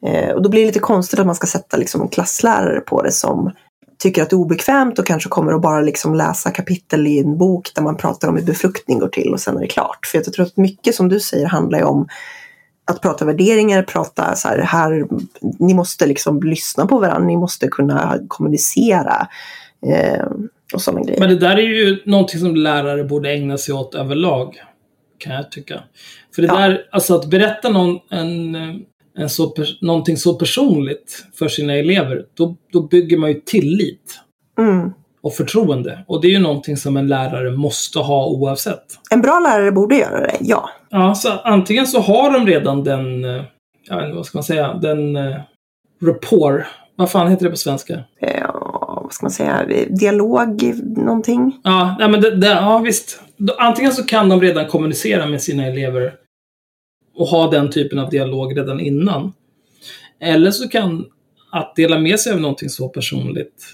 Eh, 0.07 0.31
och 0.31 0.43
då 0.43 0.49
blir 0.49 0.61
det 0.61 0.67
lite 0.67 0.79
konstigt 0.79 1.21
att 1.21 1.27
man 1.27 1.35
ska 1.35 1.47
sätta 1.47 1.77
liksom 1.77 2.03
en 2.03 2.09
klasslärare 2.09 2.81
på 2.81 3.03
det 3.03 3.13
som 3.13 3.53
tycker 3.99 4.23
att 4.23 4.31
det 4.31 4.35
är 4.35 4.39
obekvämt 4.39 4.99
och 4.99 5.07
kanske 5.07 5.29
kommer 5.29 5.53
att 5.53 5.63
bara 5.63 5.81
liksom 5.81 6.15
läsa 6.15 6.51
kapitel 6.51 7.07
i 7.07 7.19
en 7.19 7.39
bok 7.39 7.71
där 7.75 7.83
man 7.83 7.97
pratar 7.97 8.29
om 8.29 8.37
hur 8.37 8.45
befruktning 8.45 8.99
går 8.99 9.09
till 9.09 9.33
och 9.33 9.41
sen 9.41 9.57
är 9.57 9.61
det 9.61 9.67
klart. 9.67 10.07
För 10.07 10.19
jag 10.19 10.33
tror 10.33 10.47
att 10.47 10.57
mycket 10.57 10.95
som 10.95 11.09
du 11.09 11.21
säger 11.21 11.47
handlar 11.47 11.79
ju 11.79 11.85
om 11.85 12.09
att 12.91 13.03
prata 13.03 13.25
värderingar, 13.25 13.83
prata 13.83 14.35
så 14.35 14.49
här, 14.49 14.59
här 14.59 15.07
ni 15.59 15.75
måste 15.75 16.07
liksom 16.07 16.43
lyssna 16.43 16.87
på 16.87 16.99
varandra, 16.99 17.27
ni 17.27 17.37
måste 17.37 17.69
kunna 17.69 18.19
kommunicera 18.29 19.29
eh, 19.87 20.25
och 20.75 20.83
sådana 20.83 21.03
grejer. 21.05 21.21
Men 21.21 21.29
det 21.29 21.39
där 21.39 21.57
är 21.57 21.63
ju 21.63 22.03
någonting 22.05 22.41
som 22.41 22.57
lärare 22.57 23.05
borde 23.05 23.31
ägna 23.33 23.59
sig 23.59 23.75
åt 23.75 23.95
överlag. 23.95 24.55
Kan 25.19 25.35
jag 25.35 25.51
tycka. 25.51 25.81
För 26.35 26.43
det 26.43 26.49
Ja. 26.49 26.59
där, 26.59 26.83
alltså 26.93 27.15
att 27.15 27.27
berätta 27.27 27.69
någon, 27.69 27.99
en, 28.11 28.55
en 29.19 29.29
så, 29.29 29.55
någonting 29.81 30.17
så 30.17 30.35
personligt 30.35 31.25
för 31.39 31.49
sina 31.49 31.75
elever, 31.75 32.23
då, 32.35 32.57
då 32.73 32.83
bygger 32.83 33.19
man 33.19 33.31
ju 33.31 33.41
tillit 33.41 34.21
Mm. 34.59 34.91
och 35.23 35.35
förtroende. 35.35 36.05
Och 36.09 36.21
det 36.21 36.29
är 36.29 36.31
ju 36.31 36.39
någonting 36.39 36.77
som 36.77 36.97
en 36.97 37.09
lärare 37.09 37.51
måste 37.51 37.99
ha 37.99 38.27
oavsett. 38.27 38.85
En 39.11 39.23
bra 39.23 39.41
lärare 39.41 39.73
borde 39.73 39.97
göra 39.97 40.21
det, 40.21 40.37
ja. 40.41 40.71
Ja, 40.97 41.15
så 41.15 41.31
antingen 41.31 41.87
så 41.87 42.01
har 42.01 42.33
de 42.33 42.47
redan 42.47 42.85
den, 42.85 43.25
eh, 43.25 43.45
jag 43.89 43.97
vet 43.97 44.05
inte, 44.05 44.17
vad 44.17 44.27
ska 44.27 44.39
man 44.39 44.45
säga, 44.45 44.75
den 44.75 45.17
eh, 45.17 45.37
rapport. 46.03 46.63
Vad 46.97 47.11
fan 47.11 47.31
heter 47.31 47.45
det 47.45 47.51
på 47.51 47.57
svenska? 47.57 48.05
Eh, 48.21 48.51
vad 49.03 49.13
ska 49.13 49.25
man 49.25 49.31
säga, 49.31 49.67
dialog, 49.91 50.75
någonting. 50.85 51.61
Ja, 51.65 51.97
nej, 51.99 52.09
men 52.09 52.21
det, 52.21 52.37
det, 52.37 52.47
ja 52.47 52.79
visst. 52.79 53.21
antingen 53.59 53.93
så 53.93 54.05
kan 54.05 54.29
de 54.29 54.41
redan 54.41 54.67
kommunicera 54.67 55.27
med 55.27 55.43
sina 55.43 55.67
elever 55.67 56.15
och 57.15 57.27
ha 57.27 57.51
den 57.51 57.71
typen 57.71 57.99
av 57.99 58.11
dialog 58.11 58.59
redan 58.59 58.81
innan. 58.81 59.33
Eller 60.21 60.51
så 60.51 60.69
kan 60.69 61.05
att 61.53 61.77
dela 61.77 61.99
med 61.99 62.21
sig 62.21 62.33
av 62.33 62.41
någonting 62.41 62.69
så 62.69 62.89
personligt 62.89 63.65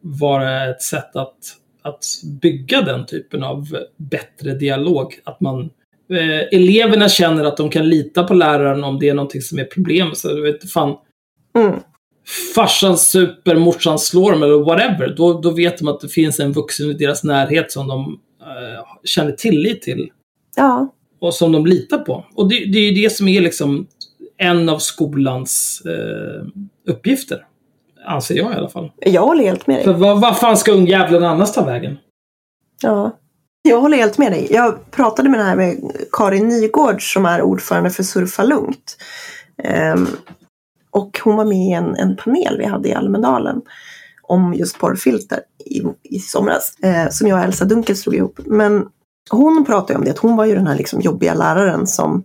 vara 0.00 0.70
ett 0.70 0.82
sätt 0.82 1.16
att, 1.16 1.38
att 1.82 2.04
bygga 2.42 2.82
den 2.82 3.06
typen 3.06 3.44
av 3.44 3.78
bättre 3.96 4.54
dialog. 4.54 5.14
Att 5.24 5.40
man, 5.40 5.70
eh, 6.10 6.58
eleverna 6.58 7.08
känner 7.08 7.44
att 7.44 7.56
de 7.56 7.70
kan 7.70 7.88
lita 7.88 8.24
på 8.24 8.34
läraren 8.34 8.84
om 8.84 8.98
det 8.98 9.08
är 9.08 9.14
någonting 9.14 9.40
som 9.42 9.58
är 9.58 9.64
problem. 9.64 10.10
Så 10.14 10.28
du 10.28 10.42
vet, 10.42 10.70
fan, 10.72 10.96
Mm. 11.58 11.78
farsan 12.54 12.98
super, 12.98 13.54
morsan 13.56 13.98
slår 13.98 14.32
dem 14.32 14.42
eller 14.42 14.64
whatever. 14.64 15.14
Då, 15.16 15.40
då 15.40 15.50
vet 15.50 15.78
de 15.78 15.88
att 15.88 16.00
det 16.00 16.08
finns 16.08 16.40
en 16.40 16.52
vuxen 16.52 16.90
i 16.90 16.92
deras 16.92 17.24
närhet 17.24 17.72
som 17.72 17.88
de 17.88 18.20
eh, 18.40 18.84
känner 19.04 19.32
tillit 19.32 19.82
till 19.82 20.10
Ja, 20.56 20.88
och 21.20 21.34
som 21.34 21.52
de 21.52 21.66
litar 21.66 21.98
på. 21.98 22.24
Och 22.34 22.48
det, 22.48 22.54
det 22.72 22.78
är 22.78 22.90
ju 22.92 23.02
det 23.02 23.10
som 23.10 23.28
är 23.28 23.40
liksom 23.40 23.86
en 24.36 24.68
av 24.68 24.78
skolans 24.78 25.82
eh, 25.86 26.46
uppgifter. 26.92 27.46
Anser 28.06 28.34
jag 28.34 28.52
i 28.52 28.54
alla 28.54 28.68
fall. 28.68 28.90
jag 29.00 29.22
håller 29.22 29.44
helt 29.44 29.66
med 29.66 29.76
dig. 29.76 29.84
För 29.84 29.92
vad, 29.92 30.20
vad 30.20 30.38
fan 30.38 30.56
ska 30.56 30.72
ungjävlen 30.72 31.24
annars 31.24 31.52
ta 31.52 31.64
vägen? 31.64 31.98
Ja. 32.82 33.18
Jag 33.68 33.80
håller 33.80 33.96
helt 33.96 34.18
med 34.18 34.32
dig. 34.32 34.48
Jag 34.50 34.90
pratade 34.90 35.28
med, 35.28 35.40
den 35.40 35.46
här 35.46 35.56
med 35.56 35.92
Karin 36.12 36.48
Nygård 36.48 37.12
som 37.12 37.26
är 37.26 37.42
ordförande 37.42 37.90
för 37.90 38.02
Surfa 38.02 38.42
Lugnt. 38.42 38.96
Um, 39.94 40.08
och 40.90 41.20
hon 41.24 41.36
var 41.36 41.44
med 41.44 41.58
i 41.58 41.72
en, 41.72 41.96
en 41.96 42.16
panel 42.16 42.58
vi 42.58 42.64
hade 42.64 42.88
i 42.88 42.94
Almedalen 42.94 43.62
om 44.22 44.54
just 44.54 44.78
porrfilter 44.78 45.40
i, 45.64 45.82
i 46.02 46.18
somras. 46.18 46.78
Eh, 46.82 47.08
som 47.10 47.28
jag 47.28 47.38
och 47.38 47.44
Elsa 47.44 47.64
Dunkel 47.64 47.96
slog 47.96 48.14
ihop. 48.14 48.40
Men 48.46 48.86
hon 49.30 49.64
pratade 49.64 49.98
om 49.98 50.04
det, 50.04 50.10
att 50.10 50.18
hon 50.18 50.36
var 50.36 50.44
ju 50.44 50.54
den 50.54 50.66
här 50.66 50.76
liksom 50.76 51.00
jobbiga 51.00 51.34
läraren 51.34 51.86
som 51.86 52.24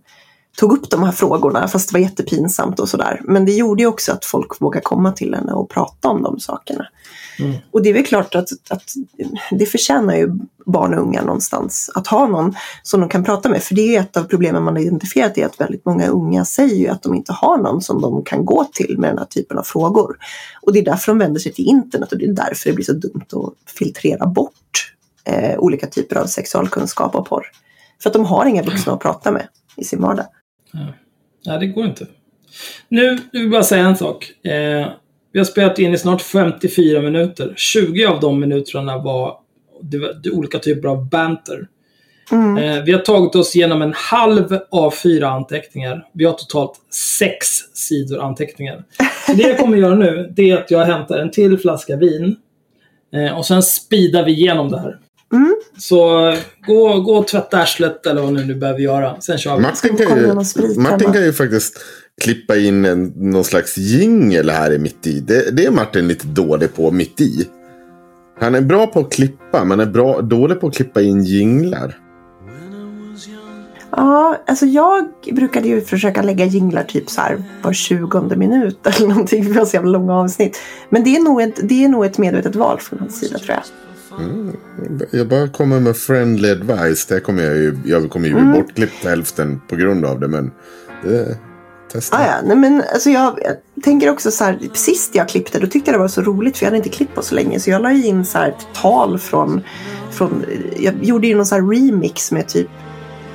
tog 0.60 0.72
upp 0.72 0.90
de 0.90 1.02
här 1.02 1.12
frågorna 1.12 1.68
fast 1.68 1.88
det 1.88 1.92
var 1.92 2.00
jättepinsamt 2.00 2.80
och 2.80 2.88
sådär. 2.88 3.20
Men 3.24 3.44
det 3.44 3.52
gjorde 3.52 3.82
ju 3.82 3.86
också 3.86 4.12
att 4.12 4.24
folk 4.24 4.60
vågade 4.60 4.84
komma 4.84 5.12
till 5.12 5.34
henne 5.34 5.52
och 5.52 5.70
prata 5.70 6.08
om 6.08 6.22
de 6.22 6.40
sakerna. 6.40 6.86
Mm. 7.38 7.56
Och 7.70 7.82
det 7.82 7.88
är 7.90 7.94
väl 7.94 8.06
klart 8.06 8.34
att, 8.34 8.48
att 8.70 8.82
det 9.50 9.66
förtjänar 9.66 10.16
ju 10.16 10.28
barn 10.66 10.94
och 10.94 11.00
unga 11.00 11.22
någonstans 11.22 11.90
att 11.94 12.06
ha 12.06 12.26
någon 12.26 12.54
som 12.82 13.00
de 13.00 13.08
kan 13.08 13.24
prata 13.24 13.48
med. 13.48 13.62
För 13.62 13.74
det 13.74 13.80
är 13.80 13.86
ju 13.86 13.96
ett 13.96 14.16
av 14.16 14.24
problemen 14.24 14.62
man 14.62 14.74
har 14.76 14.82
identifierat 14.82 15.38
är 15.38 15.46
att 15.46 15.60
väldigt 15.60 15.84
många 15.84 16.06
unga 16.06 16.44
säger 16.44 16.76
ju 16.76 16.88
att 16.88 17.02
de 17.02 17.14
inte 17.14 17.32
har 17.32 17.58
någon 17.58 17.82
som 17.82 18.02
de 18.02 18.24
kan 18.24 18.44
gå 18.44 18.64
till 18.72 18.98
med 18.98 19.10
den 19.10 19.18
här 19.18 19.26
typen 19.26 19.58
av 19.58 19.62
frågor. 19.62 20.16
Och 20.62 20.72
det 20.72 20.78
är 20.78 20.84
därför 20.84 21.12
de 21.12 21.18
vänder 21.18 21.40
sig 21.40 21.52
till 21.52 21.66
internet 21.66 22.12
och 22.12 22.18
det 22.18 22.24
är 22.24 22.32
därför 22.32 22.70
det 22.70 22.74
blir 22.74 22.84
så 22.84 22.92
dumt 22.92 23.26
att 23.32 23.72
filtrera 23.72 24.26
bort 24.26 24.94
eh, 25.24 25.58
olika 25.58 25.86
typer 25.86 26.16
av 26.16 26.26
sexualkunskap 26.26 27.14
och 27.14 27.28
porr. 27.28 27.46
För 28.02 28.10
att 28.10 28.14
de 28.14 28.24
har 28.24 28.46
inga 28.46 28.62
vuxna 28.62 28.92
att 28.92 29.00
prata 29.00 29.30
med 29.30 29.48
i 29.76 29.84
sin 29.84 30.00
vardag. 30.00 30.26
Nej, 31.46 31.58
det 31.60 31.66
går 31.66 31.84
inte. 31.84 32.06
Nu, 32.88 33.10
nu 33.10 33.20
vill 33.32 33.42
jag 33.42 33.50
bara 33.50 33.62
säga 33.62 33.84
en 33.84 33.96
sak. 33.96 34.32
Eh, 34.44 34.88
vi 35.32 35.38
har 35.38 35.44
spelat 35.44 35.78
in 35.78 35.94
i 35.94 35.98
snart 35.98 36.22
54 36.22 37.02
minuter. 37.02 37.54
20 37.56 38.06
av 38.06 38.20
de 38.20 38.40
minuterna 38.40 38.98
var, 38.98 39.36
det 39.82 39.98
var 39.98 40.12
det 40.22 40.30
var 40.30 40.38
olika 40.38 40.58
typer 40.58 40.88
av 40.88 41.08
banter. 41.08 41.68
Mm. 42.32 42.56
Eh, 42.56 42.84
vi 42.84 42.92
har 42.92 43.00
tagit 43.00 43.34
oss 43.34 43.56
igenom 43.56 43.82
en 43.82 43.92
halv 43.96 44.58
av 44.70 44.90
fyra 44.90 45.28
anteckningar. 45.28 46.06
Vi 46.12 46.24
har 46.24 46.32
totalt 46.32 46.72
sex 47.18 47.46
sidor 47.74 48.20
anteckningar. 48.20 48.84
Så 49.26 49.32
det 49.32 49.42
jag 49.42 49.58
kommer 49.58 49.76
göra 49.76 49.94
nu, 49.94 50.32
det 50.36 50.50
är 50.50 50.56
att 50.56 50.70
jag 50.70 50.84
hämtar 50.84 51.18
en 51.18 51.30
till 51.30 51.58
flaska 51.58 51.96
vin. 51.96 52.36
Eh, 53.14 53.38
och 53.38 53.46
sen 53.46 53.62
speedar 53.62 54.24
vi 54.24 54.32
igenom 54.32 54.70
det 54.70 54.80
här. 54.80 54.98
Mm. 55.32 55.54
Så 55.78 56.34
gå, 56.66 57.00
gå 57.00 57.14
och 57.14 57.28
tvätta 57.28 57.58
arslet 57.58 58.06
eller 58.06 58.22
vad 58.22 58.32
nu 58.32 58.44
du 58.44 58.54
behöver 58.54 58.80
göra. 58.80 59.20
Sen 59.20 59.38
kör 59.38 59.56
vi. 59.56 59.62
Martin 59.62 59.96
kan, 59.96 60.18
ju, 60.18 60.34
Martin 60.80 61.12
kan 61.12 61.24
ju 61.24 61.32
faktiskt 61.32 61.78
klippa 62.20 62.56
in 62.56 62.84
en, 62.84 63.12
någon 63.16 63.44
slags 63.44 63.78
jingel 63.78 64.50
här 64.50 64.72
i 64.72 64.78
mitt 64.78 65.06
i. 65.06 65.20
Det, 65.20 65.56
det 65.56 65.66
är 65.66 65.70
Martin 65.70 66.08
lite 66.08 66.26
dålig 66.26 66.74
på 66.74 66.90
mitt 66.90 67.20
i. 67.20 67.48
Han 68.40 68.54
är 68.54 68.60
bra 68.60 68.86
på 68.86 69.00
att 69.00 69.12
klippa, 69.12 69.64
men 69.64 69.80
är 69.80 69.86
bra, 69.86 70.20
dålig 70.20 70.60
på 70.60 70.66
att 70.66 70.74
klippa 70.74 71.00
in 71.00 71.24
jinglar. 71.24 71.98
Ja, 73.90 74.36
alltså 74.46 74.66
jag 74.66 75.08
brukade 75.32 75.68
ju 75.68 75.80
försöka 75.80 76.22
lägga 76.22 76.44
jinglar 76.44 76.82
typ 76.84 77.10
så 77.10 77.20
här 77.20 77.42
var 77.62 77.72
20 77.72 78.36
minut 78.36 78.86
eller 78.86 79.08
någonting. 79.08 79.54
För 79.54 79.64
så 79.64 79.76
jävla 79.76 79.90
långa 79.90 80.14
avsnitt. 80.14 80.60
Men 80.88 81.04
det 81.04 81.16
är, 81.16 81.20
nog 81.20 81.42
ett, 81.42 81.60
det 81.62 81.84
är 81.84 81.88
nog 81.88 82.04
ett 82.04 82.18
medvetet 82.18 82.56
val 82.56 82.80
från 82.80 82.98
hans 82.98 83.20
sida 83.20 83.38
tror 83.38 83.50
jag. 83.50 83.62
Jag 85.10 85.28
bara 85.28 85.48
kommer 85.48 85.80
med 85.80 85.96
friendly 85.96 86.50
advice. 86.50 87.06
Det 87.06 87.20
kommer 87.20 87.42
jag 87.42 87.56
ju, 87.56 87.76
jag 87.84 88.10
kommer 88.10 88.28
ju 88.28 88.34
bli 88.34 88.44
bortklippt 88.44 89.04
hälften 89.04 89.60
på 89.68 89.76
grund 89.76 90.04
av 90.04 90.20
det. 90.20 90.28
Men 90.28 90.50
det 91.02 91.38
testa. 91.92 92.16
Ah, 92.16 92.26
ja, 92.26 92.34
nej, 92.44 92.56
men 92.56 92.82
alltså 92.92 93.10
jag, 93.10 93.38
jag 93.42 93.84
tänker 93.84 94.10
också 94.10 94.30
så 94.30 94.44
här, 94.44 94.58
sist 94.74 95.14
jag 95.14 95.28
klippte 95.28 95.58
då 95.58 95.66
tyckte 95.66 95.90
jag 95.90 95.94
det 95.94 96.02
var 96.02 96.08
så 96.08 96.22
roligt 96.22 96.56
för 96.56 96.64
jag 96.64 96.68
hade 96.68 96.76
inte 96.76 96.88
klippt 96.88 97.14
på 97.14 97.22
så 97.22 97.34
länge. 97.34 97.60
Så 97.60 97.70
jag 97.70 97.82
la 97.82 97.92
in 97.92 98.24
så 98.24 98.38
här 98.38 98.54
tal 98.74 99.18
från, 99.18 99.60
från 100.10 100.44
jag 100.76 101.04
gjorde 101.04 101.26
ju 101.26 101.34
någon 101.34 101.46
så 101.46 101.54
här 101.54 101.62
remix 101.62 102.32
med 102.32 102.48
typ 102.48 102.68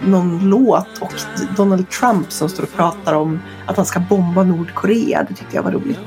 någon 0.03 0.49
låt 0.49 1.01
och 1.01 1.13
Donald 1.57 1.89
Trump 1.89 2.31
som 2.31 2.49
står 2.49 2.63
och 2.63 2.73
pratar 2.73 3.13
om 3.13 3.39
att 3.65 3.77
han 3.77 3.85
ska 3.85 3.99
bomba 3.99 4.43
Nordkorea. 4.43 5.25
Det 5.29 5.35
tyckte 5.35 5.55
jag 5.55 5.63
var 5.63 5.71
roligt. 5.71 5.99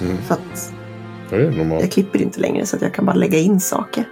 Mm. 0.00 0.16
För 0.26 0.34
att. 0.34 0.77
Jag 1.80 1.92
klipper 1.92 2.22
inte 2.22 2.40
längre 2.40 2.66
så 2.66 2.76
att 2.76 2.82
jag 2.82 2.94
kan 2.94 3.06
bara 3.06 3.16
lägga 3.16 3.38
in 3.38 3.60
saker. 3.60 4.04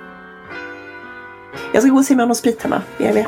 Jag 1.72 1.82
ska 1.82 1.92
gå 1.92 1.98
och 1.98 2.04
se 2.04 2.14
om 2.14 2.18
jag 2.18 2.24
har 2.24 2.28
någon 2.28 2.36
sprit 2.36 2.62
hemma. 2.62 2.82
Är 2.98 3.14
med? 3.14 3.26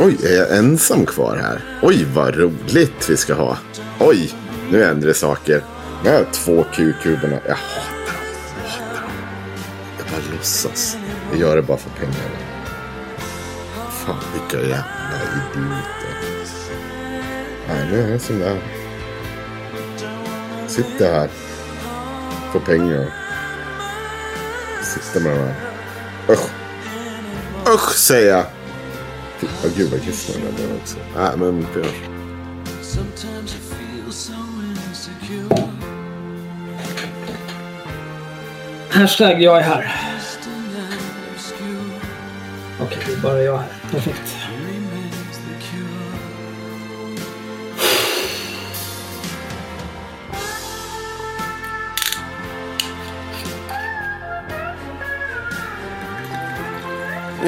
Oj, 0.00 0.16
är 0.24 0.36
jag 0.36 0.58
ensam 0.58 1.06
kvar 1.06 1.36
här? 1.36 1.64
Oj, 1.82 2.06
vad 2.14 2.36
roligt 2.36 3.10
vi 3.10 3.16
ska 3.16 3.34
ha. 3.34 3.58
Oj, 4.00 4.30
nu 4.70 4.84
händer 4.84 5.08
det 5.08 5.14
saker. 5.14 5.62
Har 6.04 6.12
jag 6.12 6.32
två 6.32 6.64
Q-kuberna. 6.74 7.38
Jag 7.46 7.54
hatar 7.54 8.12
dem. 8.12 8.24
Jag 8.62 8.70
hatar 8.70 9.02
dem. 9.02 9.10
Jag 9.98 10.06
bara 10.06 10.34
låtsas. 10.36 10.96
Jag 11.30 11.40
gör 11.40 11.56
det 11.56 11.62
bara 11.62 11.78
för 11.78 11.90
pengarna. 11.90 12.16
Fan, 13.90 14.16
vilka 14.32 14.68
jävla 14.68 15.18
idioter. 15.52 16.16
Nej, 17.68 17.86
nu 17.90 18.00
är 18.00 18.10
jag 18.10 18.20
det 18.28 18.44
är. 18.44 18.85
Sitter 20.68 21.12
här. 21.12 21.28
Får 22.52 22.60
pengar. 22.60 23.12
Sitter 24.82 25.20
med 25.20 25.32
de 25.36 25.38
här. 25.38 25.54
Usch. 26.28 26.50
Usch, 27.74 27.94
säger 27.94 28.30
jag. 28.32 28.44
Fy- 29.38 29.46
Åh 29.64 29.70
gud 29.76 29.90
vad 29.90 30.02
kissnödig 30.02 30.44
jag 30.48 30.54
blev 30.54 30.76
också. 30.82 30.96
Nej 31.16 31.30
men 31.36 31.66
feel 33.58 34.12
so 34.12 34.32
insecure. 34.88 35.68
Hashtag 38.90 39.42
jag 39.42 39.58
är 39.58 39.62
här. 39.62 39.94
Okej, 42.80 43.14
är 43.14 43.20
bara 43.22 43.42
jag 43.42 43.56
här. 43.58 43.68
Perfekt. 43.90 44.35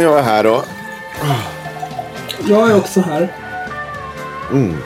Jag 0.02 0.18
är 0.18 0.22
här 0.22 0.44
då. 0.44 0.64
Jag 2.48 2.70
är 2.70 2.76
också 2.76 3.00
här. 3.00 3.32
Mm. 4.50 4.76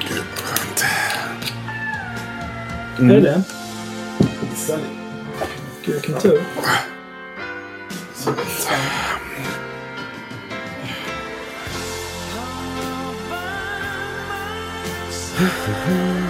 Gud 0.00 0.24
vad 0.30 0.44
skönt. 0.44 0.84
Är 2.98 3.04
det 3.04 3.20
det? 3.20 3.42
Gud, 5.84 5.94
vilken 5.94 6.18
tur. 6.20 6.42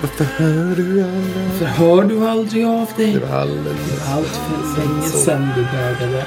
Varför 0.00 0.24
hör 0.24 0.76
du 0.76 1.02
aldrig 1.02 1.04
av 1.04 1.46
Varför 1.50 1.66
hör 1.66 2.04
du 2.04 2.28
aldrig 2.28 2.64
av 2.64 2.88
dig? 2.96 3.12
Det 3.12 3.20
var 3.20 3.36
alldeles 3.36 4.08
allt 4.08 4.26
för 4.26 4.80
länge 4.80 5.02
sedan 5.02 5.48
du 5.56 5.62
började. 5.62 6.26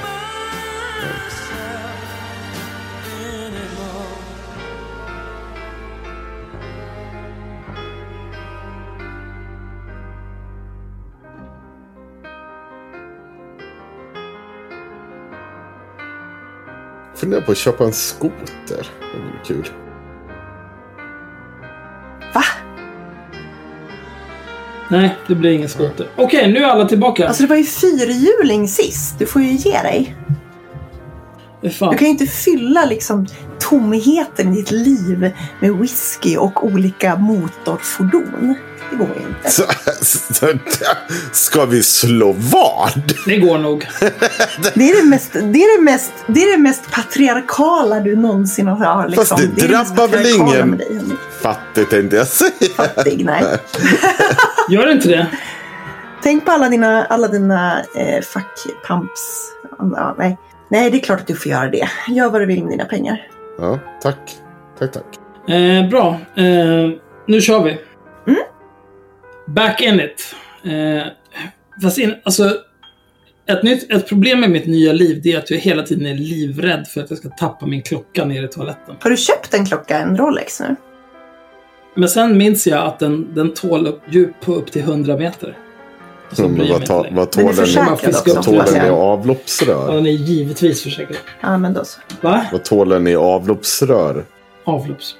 Funderar 17.14 17.40
på 17.40 17.52
att 17.52 17.58
köpa 17.58 17.84
en 17.84 17.92
skoter. 17.92 18.90
Det 19.12 19.18
vore 19.18 19.44
kul. 19.44 19.83
Nej, 24.88 25.16
det 25.26 25.34
blir 25.34 25.50
ingen 25.50 25.68
skoter. 25.68 26.06
Okej, 26.16 26.52
nu 26.52 26.58
är 26.58 26.68
alla 26.68 26.84
tillbaka. 26.84 27.28
Alltså 27.28 27.42
det 27.42 27.48
var 27.48 27.56
ju 27.56 27.64
fyrhjuling 27.64 28.68
sist. 28.68 29.18
Du 29.18 29.26
får 29.26 29.42
ju 29.42 29.52
ge 29.52 29.82
dig. 29.82 30.16
Fan. 31.70 31.90
Du 31.90 31.98
kan 31.98 32.06
ju 32.06 32.10
inte 32.10 32.26
fylla 32.26 32.84
liksom 32.84 33.26
tomheten 33.60 34.52
i 34.52 34.56
ditt 34.56 34.70
liv 34.70 35.32
med 35.60 35.72
whisky 35.72 36.36
och 36.36 36.64
olika 36.64 37.16
motorfordon. 37.16 38.54
Det 38.94 38.98
går 38.98 39.16
inte. 39.16 39.50
Så, 39.50 39.62
så, 40.34 40.46
ska 41.32 41.64
vi 41.64 41.82
slå 41.82 42.32
vad? 42.32 43.12
Det 43.26 43.36
går 43.36 43.58
nog. 43.58 43.86
Det 44.74 44.90
är 44.90 45.02
det 45.02 45.08
mest, 45.08 45.32
det 45.32 45.38
är 45.38 45.78
det 45.78 45.82
mest, 45.82 46.12
det 46.26 46.42
är 46.42 46.52
det 46.52 46.62
mest 46.62 46.90
patriarkala 46.90 48.00
du 48.00 48.16
någonsin 48.16 48.68
har 48.68 49.08
liksom. 49.08 49.24
Fast 49.26 49.56
det 49.56 49.62
är 49.62 49.68
mest 49.68 49.96
drabbar 49.96 50.08
väl 50.08 50.26
ingen? 50.26 50.76
dig. 50.76 51.00
Fattigt 51.42 51.90
tänkte 51.90 52.16
jag 52.16 52.26
säga. 52.26 52.50
Fattig, 52.76 53.24
nej. 53.24 53.44
Gör 54.70 54.86
det 54.86 54.92
inte 54.92 55.08
det? 55.08 55.26
Tänk 56.22 56.44
på 56.44 56.50
alla 56.50 56.68
dina, 56.68 57.04
alla 57.04 57.28
dina 57.28 57.82
eh, 57.96 58.20
fackpumps. 58.22 59.52
Ja, 59.78 60.14
nej. 60.18 60.38
nej, 60.68 60.90
det 60.90 60.96
är 60.96 61.00
klart 61.00 61.20
att 61.20 61.26
du 61.26 61.34
får 61.34 61.52
göra 61.52 61.70
det. 61.70 61.88
Gör 62.08 62.30
vad 62.30 62.40
du 62.40 62.46
vill 62.46 62.62
med 62.64 62.72
dina 62.72 62.84
pengar. 62.84 63.28
Ja, 63.58 63.78
tack. 64.02 64.36
Tack, 64.78 64.92
tack. 64.92 65.50
Eh, 65.54 65.88
bra. 65.88 66.18
Eh, 66.36 66.90
nu 67.26 67.40
kör 67.40 67.62
vi. 67.62 67.78
Mm. 68.26 68.42
Back 69.46 69.80
in 69.80 70.00
it. 70.00 70.34
Eh, 70.64 71.06
fast 71.82 71.98
in, 71.98 72.14
alltså, 72.22 72.56
ett, 73.46 73.62
nytt, 73.62 73.92
ett 73.92 74.08
problem 74.08 74.40
med 74.40 74.50
mitt 74.50 74.66
nya 74.66 74.92
liv 74.92 75.20
det 75.22 75.32
är 75.32 75.38
att 75.38 75.50
jag 75.50 75.58
hela 75.58 75.82
tiden 75.82 76.06
är 76.06 76.14
livrädd 76.14 76.86
för 76.86 77.00
att 77.00 77.10
jag 77.10 77.18
ska 77.18 77.28
tappa 77.28 77.66
min 77.66 77.82
klocka 77.82 78.24
nere 78.24 78.44
i 78.44 78.48
toaletten. 78.48 78.96
Har 79.00 79.10
du 79.10 79.16
köpt 79.16 79.54
en 79.54 79.66
klocka, 79.66 79.98
en 79.98 80.16
Rolex 80.16 80.60
nu? 80.60 80.76
Men 81.94 82.08
sen 82.08 82.38
minns 82.38 82.66
jag 82.66 82.86
att 82.86 82.98
den, 82.98 83.34
den 83.34 83.54
tål 83.54 83.86
upp, 83.86 84.00
djup 84.10 84.40
på 84.40 84.54
upp 84.54 84.72
till 84.72 84.82
100 84.82 85.16
meter. 85.16 85.58
Jag 86.36 86.48
vad, 86.48 86.86
ta, 86.86 87.06
vad 87.10 87.32
tål 87.32 87.44
den, 87.44 87.64
den 87.64 87.68
i 87.68 88.56
jag. 88.56 88.86
Ja, 88.86 88.92
avloppsrör? 88.92 89.94
den 89.94 90.06
är 90.06 90.10
givetvis 90.10 90.82
försäkrad. 90.82 91.18
Ja, 91.40 91.58
men 91.58 91.74
då 91.74 91.84
så. 91.84 92.00
Va? 92.20 92.46
Vad 92.52 92.64
tål 92.64 92.88
den 92.88 93.06
i 93.06 93.16
avloppsrör? 93.16 94.24
Avlopps. 94.64 95.16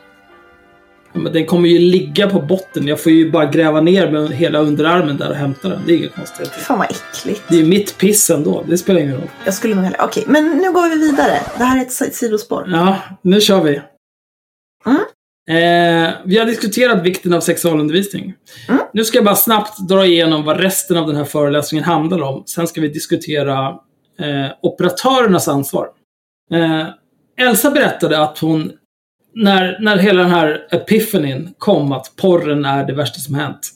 Men 1.16 1.32
den 1.32 1.46
kommer 1.46 1.68
ju 1.68 1.78
ligga 1.78 2.30
på 2.30 2.40
botten. 2.40 2.86
Jag 2.88 3.00
får 3.00 3.12
ju 3.12 3.30
bara 3.30 3.46
gräva 3.46 3.80
ner 3.80 4.10
med 4.10 4.30
hela 4.30 4.58
underarmen 4.58 5.16
där 5.16 5.28
och 5.30 5.36
hämta 5.36 5.68
den. 5.68 5.82
Det 5.86 5.92
är 5.92 5.96
inget 5.96 6.14
konstigt. 6.14 6.48
Fan 6.48 6.78
vad 6.78 6.90
äckligt. 6.90 7.42
Det 7.48 7.54
är 7.54 7.58
ju 7.60 7.66
mitt 7.66 7.98
piss 7.98 8.30
ändå. 8.30 8.64
Det 8.68 8.78
spelar 8.78 9.00
ingen 9.00 9.14
roll. 9.14 9.30
Jag 9.44 9.54
skulle 9.54 9.74
nog 9.74 9.84
hellre... 9.84 9.98
Okej, 10.02 10.24
men 10.26 10.44
nu 10.58 10.72
går 10.72 10.88
vi 10.88 11.10
vidare. 11.10 11.40
Det 11.58 11.64
här 11.64 11.78
är 11.78 11.82
ett 11.82 11.92
si- 11.92 12.10
sidospår. 12.10 12.68
Ja, 12.72 12.98
nu 13.22 13.40
kör 13.40 13.60
vi. 13.60 13.80
Mm. 14.86 14.98
Eh, 15.48 16.14
vi 16.24 16.38
har 16.38 16.46
diskuterat 16.46 17.02
vikten 17.02 17.34
av 17.34 17.40
sexualundervisning. 17.40 18.34
Mm. 18.68 18.80
Nu 18.92 19.04
ska 19.04 19.18
jag 19.18 19.24
bara 19.24 19.36
snabbt 19.36 19.88
dra 19.88 20.06
igenom 20.06 20.44
vad 20.44 20.60
resten 20.60 20.96
av 20.96 21.06
den 21.06 21.16
här 21.16 21.24
föreläsningen 21.24 21.84
handlar 21.84 22.22
om. 22.22 22.42
Sen 22.46 22.66
ska 22.66 22.80
vi 22.80 22.88
diskutera 22.88 23.68
eh, 24.20 24.52
operatörernas 24.62 25.48
ansvar. 25.48 25.88
Eh, 26.52 26.86
Elsa 27.48 27.70
berättade 27.70 28.18
att 28.22 28.38
hon, 28.38 28.72
när, 29.34 29.78
när 29.80 29.96
hela 29.96 30.22
den 30.22 30.30
här 30.30 30.66
epiphanin 30.70 31.54
kom 31.58 31.92
att 31.92 32.12
porren 32.16 32.64
är 32.64 32.84
det 32.84 32.92
värsta 32.94 33.18
som 33.20 33.34
hänt. 33.34 33.70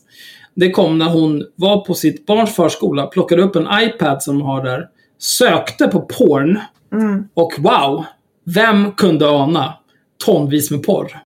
Det 0.55 0.71
kom 0.71 0.99
när 0.99 1.09
hon 1.09 1.45
var 1.55 1.85
på 1.85 1.95
sitt 1.95 2.27
barns 2.27 2.55
förskola, 2.57 3.07
plockade 3.07 3.43
upp 3.43 3.57
en 3.57 3.69
iPad 3.83 4.23
som 4.23 4.41
hon 4.41 4.51
har 4.51 4.65
där, 4.65 4.87
sökte 5.19 5.89
på 5.89 6.01
porn 6.01 6.61
Mm. 6.93 7.29
och 7.35 7.53
wow! 7.59 8.05
Vem 8.55 8.93
kunde 8.93 9.29
ana 9.29 9.75
tonvis 10.25 10.71
med 10.71 10.83
porr? 10.83 11.19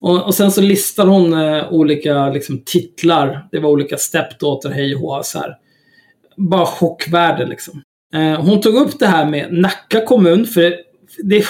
Och, 0.00 0.22
och 0.26 0.34
sen 0.34 0.52
så 0.52 0.60
listar 0.60 1.06
hon 1.06 1.32
eh, 1.32 1.72
olika 1.72 2.28
liksom, 2.28 2.62
titlar. 2.66 3.48
Det 3.52 3.58
var 3.58 3.70
olika 3.70 3.96
stepdaughter, 3.96 4.70
hej 4.70 4.94
och 4.94 5.00
hå, 5.00 5.22
så 5.22 5.38
här. 5.38 5.56
Bara 6.36 6.66
chockvärde 6.66 7.46
liksom. 7.46 7.82
Eh, 8.14 8.40
hon 8.40 8.60
tog 8.60 8.74
upp 8.74 8.98
det 8.98 9.06
här 9.06 9.26
med 9.26 9.52
Nacka 9.52 10.04
kommun, 10.06 10.46
för 10.46 10.74
det 11.18 11.36
är 11.36 11.42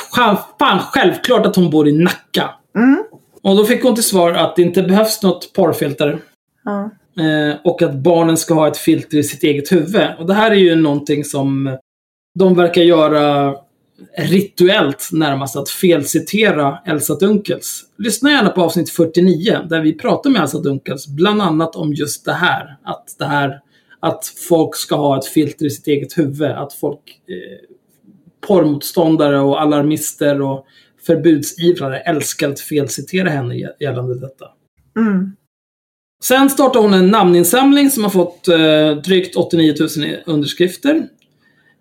fan, 0.58 0.78
självklart 0.78 1.46
att 1.46 1.56
hon 1.56 1.70
bor 1.70 1.88
i 1.88 1.92
Nacka. 1.92 2.50
Mm. 2.76 3.04
Och 3.42 3.56
då 3.56 3.64
fick 3.64 3.82
hon 3.82 3.94
till 3.94 4.04
svar 4.04 4.32
att 4.32 4.56
det 4.56 4.62
inte 4.62 4.82
behövs 4.82 5.22
något 5.22 5.52
porrfilter. 5.52 6.18
Ja. 6.64 6.90
Eh, 7.22 7.56
och 7.64 7.82
att 7.82 7.94
barnen 7.94 8.36
ska 8.36 8.54
ha 8.54 8.68
ett 8.68 8.76
filter 8.76 9.18
i 9.18 9.22
sitt 9.22 9.42
eget 9.42 9.72
huvud. 9.72 10.08
Och 10.18 10.26
det 10.26 10.34
här 10.34 10.50
är 10.50 10.54
ju 10.54 10.74
någonting 10.74 11.24
som 11.24 11.78
de 12.38 12.54
verkar 12.54 12.82
göra 12.82 13.54
rituellt 14.18 15.08
närmast, 15.12 15.56
att 15.56 15.68
felcitera 15.68 16.78
Elsa 16.86 17.14
Dunkels. 17.14 17.84
Lyssna 17.98 18.30
gärna 18.30 18.50
på 18.50 18.62
avsnitt 18.62 18.90
49, 18.90 19.58
där 19.68 19.80
vi 19.80 19.98
pratar 19.98 20.30
med 20.30 20.42
Elsa 20.42 20.58
Dunkels, 20.58 21.06
bland 21.06 21.42
annat 21.42 21.76
om 21.76 21.92
just 21.92 22.24
det 22.24 22.32
här. 22.32 22.76
Att 22.84 23.16
det 23.18 23.24
här 23.24 23.60
att 24.00 24.26
folk 24.48 24.76
ska 24.76 24.96
ha 24.96 25.18
ett 25.18 25.26
filter 25.26 25.66
i 25.66 25.70
sitt 25.70 25.86
eget 25.86 26.18
huvud. 26.18 26.50
Att 26.50 26.72
folk, 26.72 27.20
eh, 27.28 27.71
porrmotståndare 28.46 29.40
och 29.40 29.60
alarmister 29.62 30.42
och 30.42 30.66
förbudsivrare 31.06 32.00
älskar 32.00 32.50
att 32.50 32.60
felcitera 32.60 33.28
henne 33.28 33.56
gällande 33.80 34.20
detta. 34.20 34.46
Mm. 34.96 35.36
Sen 36.24 36.50
startade 36.50 36.84
hon 36.84 36.94
en 36.94 37.10
namninsamling 37.10 37.90
som 37.90 38.02
har 38.02 38.10
fått 38.10 38.48
eh, 38.48 38.90
drygt 39.04 39.36
89 39.36 39.74
000 39.80 40.16
underskrifter. 40.26 41.08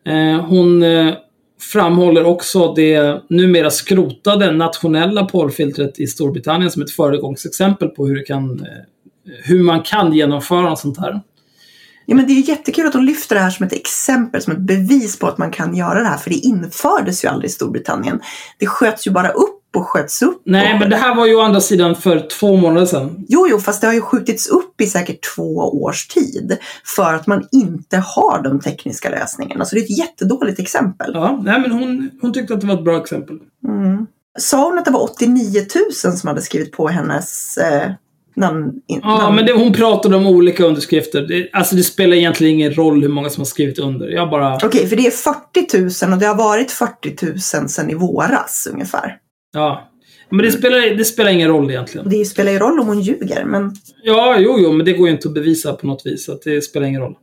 Eh, 0.05 0.45
hon 0.45 0.84
eh, 0.84 1.14
framhåller 1.59 2.24
också 2.24 2.74
det 2.74 3.22
numera 3.30 3.70
skrotade 3.70 4.51
nationella 4.51 5.26
porrfiltret 5.26 5.99
i 5.99 6.07
Storbritannien 6.07 6.72
som 6.72 6.82
ett 6.82 6.91
föregångsexempel 6.91 7.89
på 7.89 8.07
hur, 8.07 8.26
kan, 8.26 8.59
eh, 8.59 8.68
hur 9.43 9.64
man 9.64 9.82
kan 9.82 10.14
genomföra 10.14 10.62
något 10.62 10.80
sånt 10.80 10.97
här. 10.97 11.22
Ja, 12.12 12.16
men 12.16 12.28
det 12.28 12.34
är 12.34 12.49
jättekul 12.49 12.88
att 12.88 12.93
de 12.93 13.03
lyfter 13.03 13.36
det 13.36 13.41
här 13.41 13.49
som 13.49 13.66
ett 13.66 13.74
exempel, 13.74 14.41
som 14.41 14.53
ett 14.53 14.59
bevis 14.59 15.20
på 15.20 15.28
att 15.28 15.38
man 15.38 15.51
kan 15.51 15.76
göra 15.76 15.99
det 15.99 16.07
här. 16.07 16.18
För 16.18 16.30
det 16.30 16.36
infördes 16.36 17.24
ju 17.24 17.28
aldrig 17.28 17.49
i 17.49 17.53
Storbritannien. 17.53 18.20
Det 18.59 18.66
sköts 18.66 19.07
ju 19.07 19.12
bara 19.12 19.30
upp 19.30 19.76
och 19.76 19.88
sköts 19.88 20.22
upp. 20.22 20.41
Nej, 20.45 20.80
men 20.80 20.89
det 20.89 20.95
här 20.95 21.16
var 21.16 21.26
ju 21.26 21.36
å 21.36 21.41
andra 21.41 21.62
sidan 21.62 21.95
för 21.95 22.28
två 22.39 22.57
månader 22.57 22.86
sedan. 22.86 23.26
Jo, 23.28 23.47
jo, 23.49 23.59
fast 23.59 23.82
det 23.82 23.88
har 23.88 23.93
ju 23.93 24.01
skjutits 24.01 24.47
upp 24.47 24.82
i 24.82 24.88
säkert 24.88 25.36
två 25.36 25.57
års 25.84 26.07
tid. 26.07 26.57
För 26.95 27.14
att 27.14 27.28
man 27.28 27.47
inte 27.51 27.97
har 27.97 28.43
de 28.43 28.59
tekniska 28.59 29.09
lösningarna. 29.09 29.66
Så 29.66 29.76
det 29.76 29.82
är 29.82 29.84
ett 29.84 29.97
jättedåligt 29.97 30.59
exempel. 30.59 31.12
Ja, 31.14 31.41
nej, 31.43 31.62
men 31.62 31.72
hon, 31.72 32.09
hon 32.22 32.34
tyckte 32.34 32.53
att 32.53 32.62
det 32.62 32.68
var 32.68 32.76
ett 32.76 32.84
bra 32.84 33.01
exempel. 33.01 33.38
Mm. 33.68 34.07
Sa 34.39 34.66
hon 34.66 34.80
att 34.80 34.86
det 34.86 34.91
var 34.91 35.03
89 35.03 35.66
000 36.05 36.14
som 36.18 36.28
hade 36.28 36.41
skrivit 36.41 36.72
på 36.72 36.88
hennes 36.88 37.57
eh, 37.57 37.91
namn? 38.42 38.72
in- 38.88 39.00
Ja, 39.04 39.18
namn? 39.18 39.36
men 39.36 39.46
det, 39.46 39.54
hon 39.54 39.74
pratade 39.74 40.16
om 40.16 40.28
olika 40.28 40.66
underskrifter. 40.66 41.22
Det, 41.22 41.50
alltså 41.54 41.76
det 41.76 41.84
spelar 41.84 42.16
egentligen 42.18 42.54
ingen 42.54 42.74
roll 42.74 43.02
hur 43.02 43.10
många 43.10 43.30
som 43.30 43.42
har 43.42 43.46
skrivit 43.46 43.80
under. 43.80 44.08
Jag 44.10 44.30
bara... 44.30 44.56
Okej, 44.64 44.88
för 44.88 44.96
det 44.96 45.08
är 45.08 45.12
40 45.12 46.06
000 46.06 46.14
och 46.14 46.20
det 46.20 46.26
har 46.26 46.36
varit 46.36 46.72
40 46.72 47.16
000 47.26 47.39
sedan 47.70 47.89
i 47.89 47.94
våras 47.94 48.68
ungefär. 48.74 49.18
Ja. 49.54 49.88
Men 50.30 50.46
det 50.46 50.52
spelar, 50.52 50.96
det 50.98 51.06
spelar 51.06 51.32
ingen 51.32 51.50
roll 51.50 51.70
egentligen. 51.70 52.10
Det 52.10 52.26
spelar 52.26 52.52
ju 52.52 52.60
roll 52.60 52.80
om 52.80 52.88
hon 52.88 53.02
ljuger, 53.02 53.46
men 53.46 53.76
Ja, 54.04 54.36
jo, 54.39 54.56
jo, 54.60 54.72
men 54.72 54.86
det 54.86 54.94
går 54.94 55.08
ju 55.08 55.14
inte 55.14 55.28
att 55.28 55.34
bevisa 55.34 55.74
på 55.74 55.88
något 55.88 56.02
vis. 56.06 56.30
Att 56.30 56.42
det 56.42 56.62
spelar 56.62 56.88
ingen 56.88 57.02
roll. 57.02 57.16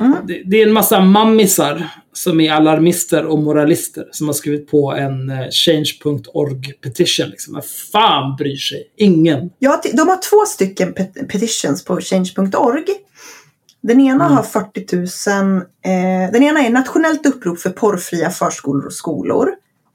Mm. 0.00 0.16
Det, 0.26 0.42
det 0.46 0.62
är 0.62 0.66
en 0.66 0.72
massa 0.72 1.00
mammisar 1.00 1.88
som 2.12 2.40
är 2.40 2.52
alarmister 2.52 3.24
och 3.26 3.38
moralister 3.38 4.08
som 4.12 4.26
har 4.26 4.34
skrivit 4.34 4.70
på 4.70 4.92
en 4.92 5.30
eh, 5.30 5.46
change.org 5.50 6.72
petition. 6.82 7.26
Liksom. 7.28 7.62
Fan 7.92 8.36
bryr 8.36 8.56
sig? 8.56 8.82
Ingen. 8.96 9.50
Ja, 9.58 9.82
de 9.92 10.08
har 10.08 10.16
två 10.30 10.46
stycken 10.46 10.94
pet- 10.94 11.28
petitions 11.28 11.84
på 11.84 12.00
change.org. 12.00 12.84
Den 13.82 14.00
ena 14.00 14.24
Mm. 14.24 14.36
har 14.36 14.42
40 14.42 14.96
000. 14.96 15.56
Eh, 15.56 16.32
den 16.32 16.42
ena 16.42 16.60
är 16.60 16.70
nationellt 16.70 17.26
upprop 17.26 17.58
för 17.60 17.70
porrfria 17.70 18.30
förskolor 18.30 18.86
och 18.86 18.92
skolor. 18.92 19.48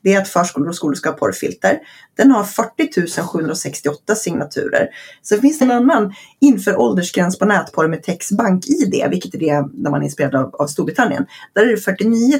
Det 0.05 0.13
är 0.13 0.21
att 0.21 0.27
förskolor 0.27 0.69
och 0.69 0.75
skolor 0.75 0.95
ska 0.95 1.09
ha 1.09 1.17
porrfilter. 1.17 1.79
Den 2.17 2.31
har 2.31 2.43
40 2.43 3.21
768 3.21 4.15
signaturer. 4.15 4.87
Sen 5.23 5.41
finns 5.41 5.59
det 5.59 5.65
en 5.65 5.71
annan 5.71 6.13
inför 6.41 6.79
åldersgräns 6.79 7.39
på 7.39 7.45
nätporr 7.45 7.87
med 7.87 8.03
text 8.03 8.31
bank-id, 8.37 9.03
vilket 9.09 9.35
är 9.35 9.39
det 9.39 9.65
när 9.73 9.91
man 9.91 10.01
är 10.01 10.05
inspirerad 10.05 10.35
av, 10.35 10.55
av 10.55 10.67
Storbritannien. 10.67 11.25
Där 11.53 11.61
är 11.61 11.71
det 11.71 11.77
49 11.77 12.39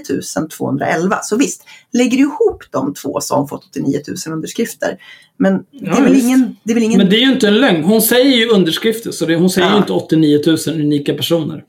211. 0.58 1.18
Så 1.24 1.38
visst, 1.38 1.64
lägger 1.94 2.18
du 2.18 2.24
ihop 2.24 2.64
de 2.72 2.94
två 2.94 3.22
så 3.22 3.34
har 3.34 3.40
hon 3.40 3.48
fått 3.48 3.66
89 3.70 4.02
000 4.28 4.36
underskrifter. 4.36 4.98
Men 5.38 5.54
det 5.58 5.64
Ja, 5.72 5.98
är 5.98 6.02
väl 6.02 6.14
visst. 6.14 6.26
ingen... 6.26 6.56
Det 6.64 6.72
är 6.72 6.76
väl 6.76 6.84
ingen 6.84 6.98
Men 6.98 7.10
det 7.10 7.16
är 7.16 7.26
ju 7.26 7.32
inte 7.34 7.48
en 7.48 7.58
lögn. 7.58 7.84
Hon 7.84 8.02
säger 8.02 8.38
ju 8.38 8.50
underskrifter, 8.50 9.12
så 9.12 9.26
det, 9.26 9.36
hon 9.36 9.50
säger 9.50 9.68
ju 9.68 9.74
Ja. 9.74 9.78
inte 9.80 9.94
89 9.94 10.42
000 10.46 10.58
unika 10.82 11.14
personer. 11.14 11.64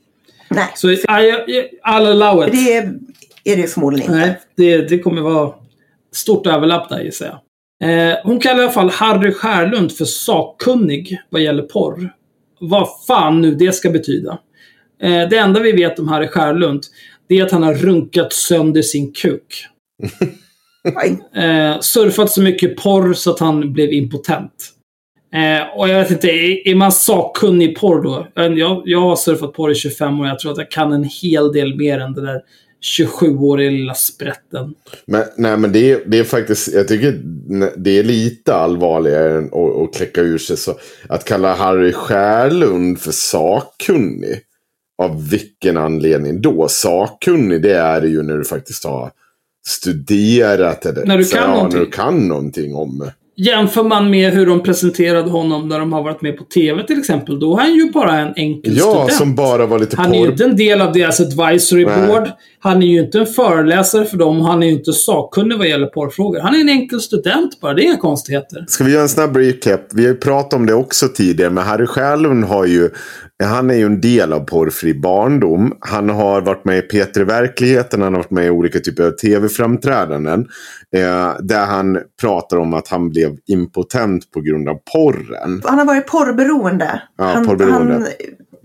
Nej, 0.49 0.67
Så 0.75 0.89
I, 0.89 0.93
I, 0.93 0.99
I'll 1.87 2.23
allow 2.23 2.47
it. 2.47 2.51
det 2.53 2.73
är, 2.77 2.93
det 3.43 3.61
ju 3.61 3.67
förmodligen 3.67 4.11
inte. 4.13 4.25
Nej, 4.27 4.39
det, 4.55 4.77
det 4.89 4.99
kommer 4.99 5.21
vara 5.21 5.53
stort 6.17 6.47
överlapp 6.47 6.89
där 6.89 6.99
gissar 6.99 7.25
jag. 7.25 7.39
Eh, 7.83 8.17
hon 8.23 8.39
kallar 8.39 8.59
i 8.59 8.63
alla 8.63 8.71
fall 8.71 8.89
Harry 8.89 9.31
Skärlund 9.31 9.91
för 9.91 10.05
sakkunnig 10.05 11.21
vad 11.29 11.41
gäller 11.41 11.63
porr. 11.63 12.13
Vad 12.59 12.87
fan 13.07 13.41
nu 13.41 13.55
det 13.55 13.71
ska 13.71 13.89
betyda. 13.89 14.39
Eh, 15.01 15.29
det 15.29 15.37
enda 15.37 15.59
vi 15.59 15.71
vet 15.71 15.99
om 15.99 16.07
Harry 16.07 16.27
Skärlund, 16.27 16.83
det 17.29 17.39
är 17.39 17.45
att 17.45 17.51
han 17.51 17.63
har 17.63 17.73
runkat 17.73 18.33
sönder 18.33 18.81
sin 18.81 19.13
kuk. 19.13 19.65
Eh, 21.35 21.79
surfat 21.79 22.31
så 22.31 22.41
mycket 22.41 22.77
porr 22.77 23.13
så 23.13 23.31
att 23.31 23.39
han 23.39 23.73
blev 23.73 23.93
impotent. 23.93 24.53
Eh, 25.33 25.77
och 25.77 25.89
jag 25.89 25.99
vet 25.99 26.11
inte, 26.11 26.27
är, 26.27 26.67
är 26.67 26.75
man 26.75 26.91
sakkunnig 26.91 27.71
i 27.71 27.75
porr 27.75 28.01
då? 28.01 28.27
Jag, 28.35 28.81
jag 28.85 29.01
har 29.01 29.15
surfat 29.15 29.53
porr 29.53 29.71
i 29.71 29.75
25 29.75 30.19
år 30.19 30.23
och 30.23 30.29
jag 30.29 30.39
tror 30.39 30.51
att 30.51 30.57
jag 30.57 30.71
kan 30.71 30.93
en 30.93 31.09
hel 31.21 31.51
del 31.51 31.75
mer 31.75 31.99
än 31.99 32.13
den 32.13 32.25
där 32.25 32.41
27-åriga 32.87 33.71
lilla 33.71 33.93
sprätten. 33.93 34.73
Men, 35.05 35.23
nej, 35.37 35.57
men 35.57 35.71
det, 35.71 35.91
är, 35.91 36.01
det 36.05 36.19
är 36.19 36.23
faktiskt, 36.23 36.73
jag 36.73 36.87
tycker 36.87 37.11
det 37.77 37.99
är 37.99 38.03
lite 38.03 38.55
allvarligare 38.55 39.37
än 39.37 39.45
att, 39.45 39.53
att 39.53 39.93
kläcka 39.95 40.21
ur 40.21 40.37
sig. 40.37 40.57
Så 40.57 40.77
att 41.09 41.25
kalla 41.25 41.55
Harry 41.55 41.93
Skärlund 41.93 42.99
för 42.99 43.11
sakkunnig. 43.11 44.41
Av 45.01 45.29
vilken 45.29 45.77
anledning 45.77 46.41
då? 46.41 46.67
Sakkunnig 46.69 47.61
det 47.61 47.73
är 47.73 48.01
det 48.01 48.07
ju 48.07 48.23
när 48.23 48.37
du 48.37 48.43
faktiskt 48.43 48.83
har 48.83 49.11
studerat. 49.67 50.85
Eller, 50.85 51.05
När 51.05 51.17
du 51.17 51.23
så, 51.23 51.35
kan 51.35 51.49
ja, 51.49 51.55
någonting. 51.55 51.79
När 51.79 51.85
du 51.85 51.91
kan 51.91 52.27
någonting 52.27 52.75
om. 52.75 53.11
Jämför 53.39 53.83
man 53.83 54.09
med 54.09 54.33
hur 54.33 54.45
de 54.45 54.63
presenterade 54.63 55.29
honom 55.29 55.67
när 55.69 55.79
de 55.79 55.93
har 55.93 56.03
varit 56.03 56.21
med 56.21 56.37
på 56.37 56.43
TV 56.43 56.83
till 56.83 56.99
exempel, 56.99 57.39
då 57.39 57.57
är 57.57 57.61
han 57.61 57.73
ju 57.75 57.91
bara 57.91 58.19
en 58.19 58.33
enkel 58.35 58.77
Ja, 58.77 58.83
student. 58.91 59.13
som 59.13 59.35
bara 59.35 59.65
var 59.65 59.79
lite 59.79 59.97
Han 59.97 60.13
är 60.13 60.17
ju 60.19 60.23
porr. 60.25 60.31
inte 60.31 60.43
en 60.43 60.55
del 60.55 60.81
av 60.81 60.93
deras 60.93 61.19
advisory 61.21 61.85
Nej. 61.85 62.07
board. 62.07 62.29
Han 62.59 62.83
är 62.83 62.87
ju 62.87 62.99
inte 62.99 63.19
en 63.19 63.25
föreläsare 63.25 64.05
för 64.05 64.17
dem. 64.17 64.41
Han 64.41 64.63
är 64.63 64.67
ju 64.67 64.73
inte 64.73 64.93
sakkunnig 64.93 65.57
vad 65.57 65.67
gäller 65.67 65.87
porrfrågor. 65.87 66.39
Han 66.39 66.55
är 66.55 66.59
en 66.61 66.69
enkel 66.69 67.01
student 67.01 67.59
bara. 67.61 67.73
Det 67.73 67.81
är 67.81 67.83
inga 67.85 67.97
konstigheter. 67.97 68.65
Ska 68.67 68.83
vi 68.83 68.91
göra 68.91 69.01
en 69.01 69.09
snabb 69.09 69.37
recap? 69.37 69.81
Vi 69.93 70.01
har 70.01 70.09
ju 70.11 70.17
pratat 70.17 70.53
om 70.53 70.65
det 70.65 70.73
också 70.73 71.07
tidigare. 71.07 71.49
Men 71.49 71.63
Harry 71.63 71.85
Själund 71.87 72.43
har 72.45 72.65
ju. 72.65 72.89
Han 73.43 73.69
är 73.69 73.75
ju 73.75 73.85
en 73.85 74.01
del 74.01 74.33
av 74.33 74.39
Porrfri 74.39 74.93
barndom. 74.93 75.77
Han 75.79 76.09
har 76.09 76.41
varit 76.41 76.65
med 76.65 76.77
i 76.77 76.81
Peter 76.81 77.21
i 77.21 77.23
verkligheten. 77.23 78.01
Han 78.01 78.13
har 78.13 78.19
varit 78.19 78.31
med 78.31 78.45
i 78.45 78.49
olika 78.49 78.79
typer 78.79 79.03
av 79.03 79.11
tv-framträdanden. 79.11 80.47
Eh, 80.95 81.33
där 81.39 81.65
han 81.65 81.99
pratar 82.21 82.57
om 82.57 82.73
att 82.73 82.87
han 82.87 83.09
blev 83.09 83.37
impotent 83.47 84.31
på 84.31 84.41
grund 84.41 84.69
av 84.69 84.79
porren. 84.93 85.61
Han 85.65 85.77
har 85.77 85.85
varit 85.85 86.07
porrberoende. 86.07 87.01
Ja, 87.17 87.23
han, 87.23 87.45
porrberoende. 87.45 87.93
Han, 87.93 88.03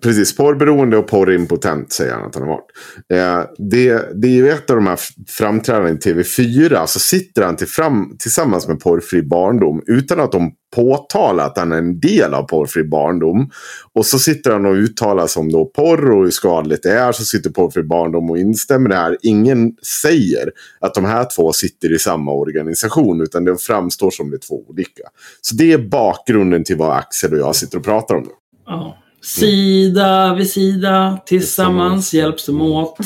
Precis, 0.03 0.37
porrberoende 0.37 0.97
och 0.97 1.07
porrimpotent 1.07 1.93
säger 1.93 2.13
han 2.13 2.25
att 2.25 2.35
han 2.35 2.49
har 2.49 2.51
varit. 2.51 2.71
Eh, 3.13 3.51
det, 3.59 4.21
det 4.23 4.29
är 4.29 4.33
ju 4.33 4.51
ett 4.51 4.71
av 4.71 4.77
de 4.77 4.87
här 4.87 4.99
framträdandena 5.29 5.95
i 5.95 5.99
TV4. 5.99 6.87
Så 6.87 7.01
sitter 7.01 7.43
han 7.43 7.57
till 7.57 7.67
fram, 7.67 8.17
tillsammans 8.19 8.69
med 8.69 8.81
Porrfri 8.81 9.23
barndom 9.23 9.83
utan 9.87 10.21
att 10.21 10.33
de 10.33 10.53
påtalar 10.75 11.47
att 11.47 11.59
han 11.59 11.73
är 11.73 11.79
en 11.79 12.01
del 12.01 12.35
av 12.35 12.43
Porrfri 12.43 12.85
barndom. 12.85 13.51
Och 13.93 14.07
så 14.07 14.19
sitter 14.19 14.51
han 14.51 14.67
och 14.67 14.73
uttalar 14.73 15.27
sig 15.27 15.41
om 15.41 15.53
då 15.53 15.65
porr 15.65 16.11
och 16.11 16.25
hur 16.25 16.31
skadligt 16.31 16.83
det 16.83 16.93
är. 16.93 17.13
Så 17.13 17.25
sitter 17.25 17.51
Porrfri 17.51 17.83
barndom 17.83 18.31
och 18.31 18.39
instämmer 18.39 18.91
i 18.91 18.93
det 18.93 18.99
här. 18.99 19.17
Ingen 19.23 19.73
säger 20.03 20.51
att 20.81 20.95
de 20.95 21.05
här 21.05 21.27
två 21.37 21.53
sitter 21.53 21.95
i 21.95 21.99
samma 21.99 22.33
organisation. 22.33 23.21
Utan 23.21 23.45
det 23.45 23.63
framstår 23.63 24.11
som 24.11 24.31
det 24.31 24.37
är 24.37 24.49
två 24.49 24.65
olika. 24.69 25.03
Så 25.41 25.55
det 25.55 25.73
är 25.73 25.79
bakgrunden 25.79 26.65
till 26.65 26.77
vad 26.77 26.97
Axel 26.97 27.33
och 27.33 27.39
jag 27.39 27.57
sitter 27.57 27.79
och 27.79 27.85
pratar 27.85 28.15
om 28.15 28.23
nu. 28.23 28.31
Oh. 28.73 29.02
Sida 29.25 30.35
vid 30.35 30.51
sida, 30.51 31.19
tillsammans 31.27 32.15
hjälps 32.15 32.47
de 32.47 32.63
åt. 32.63 32.99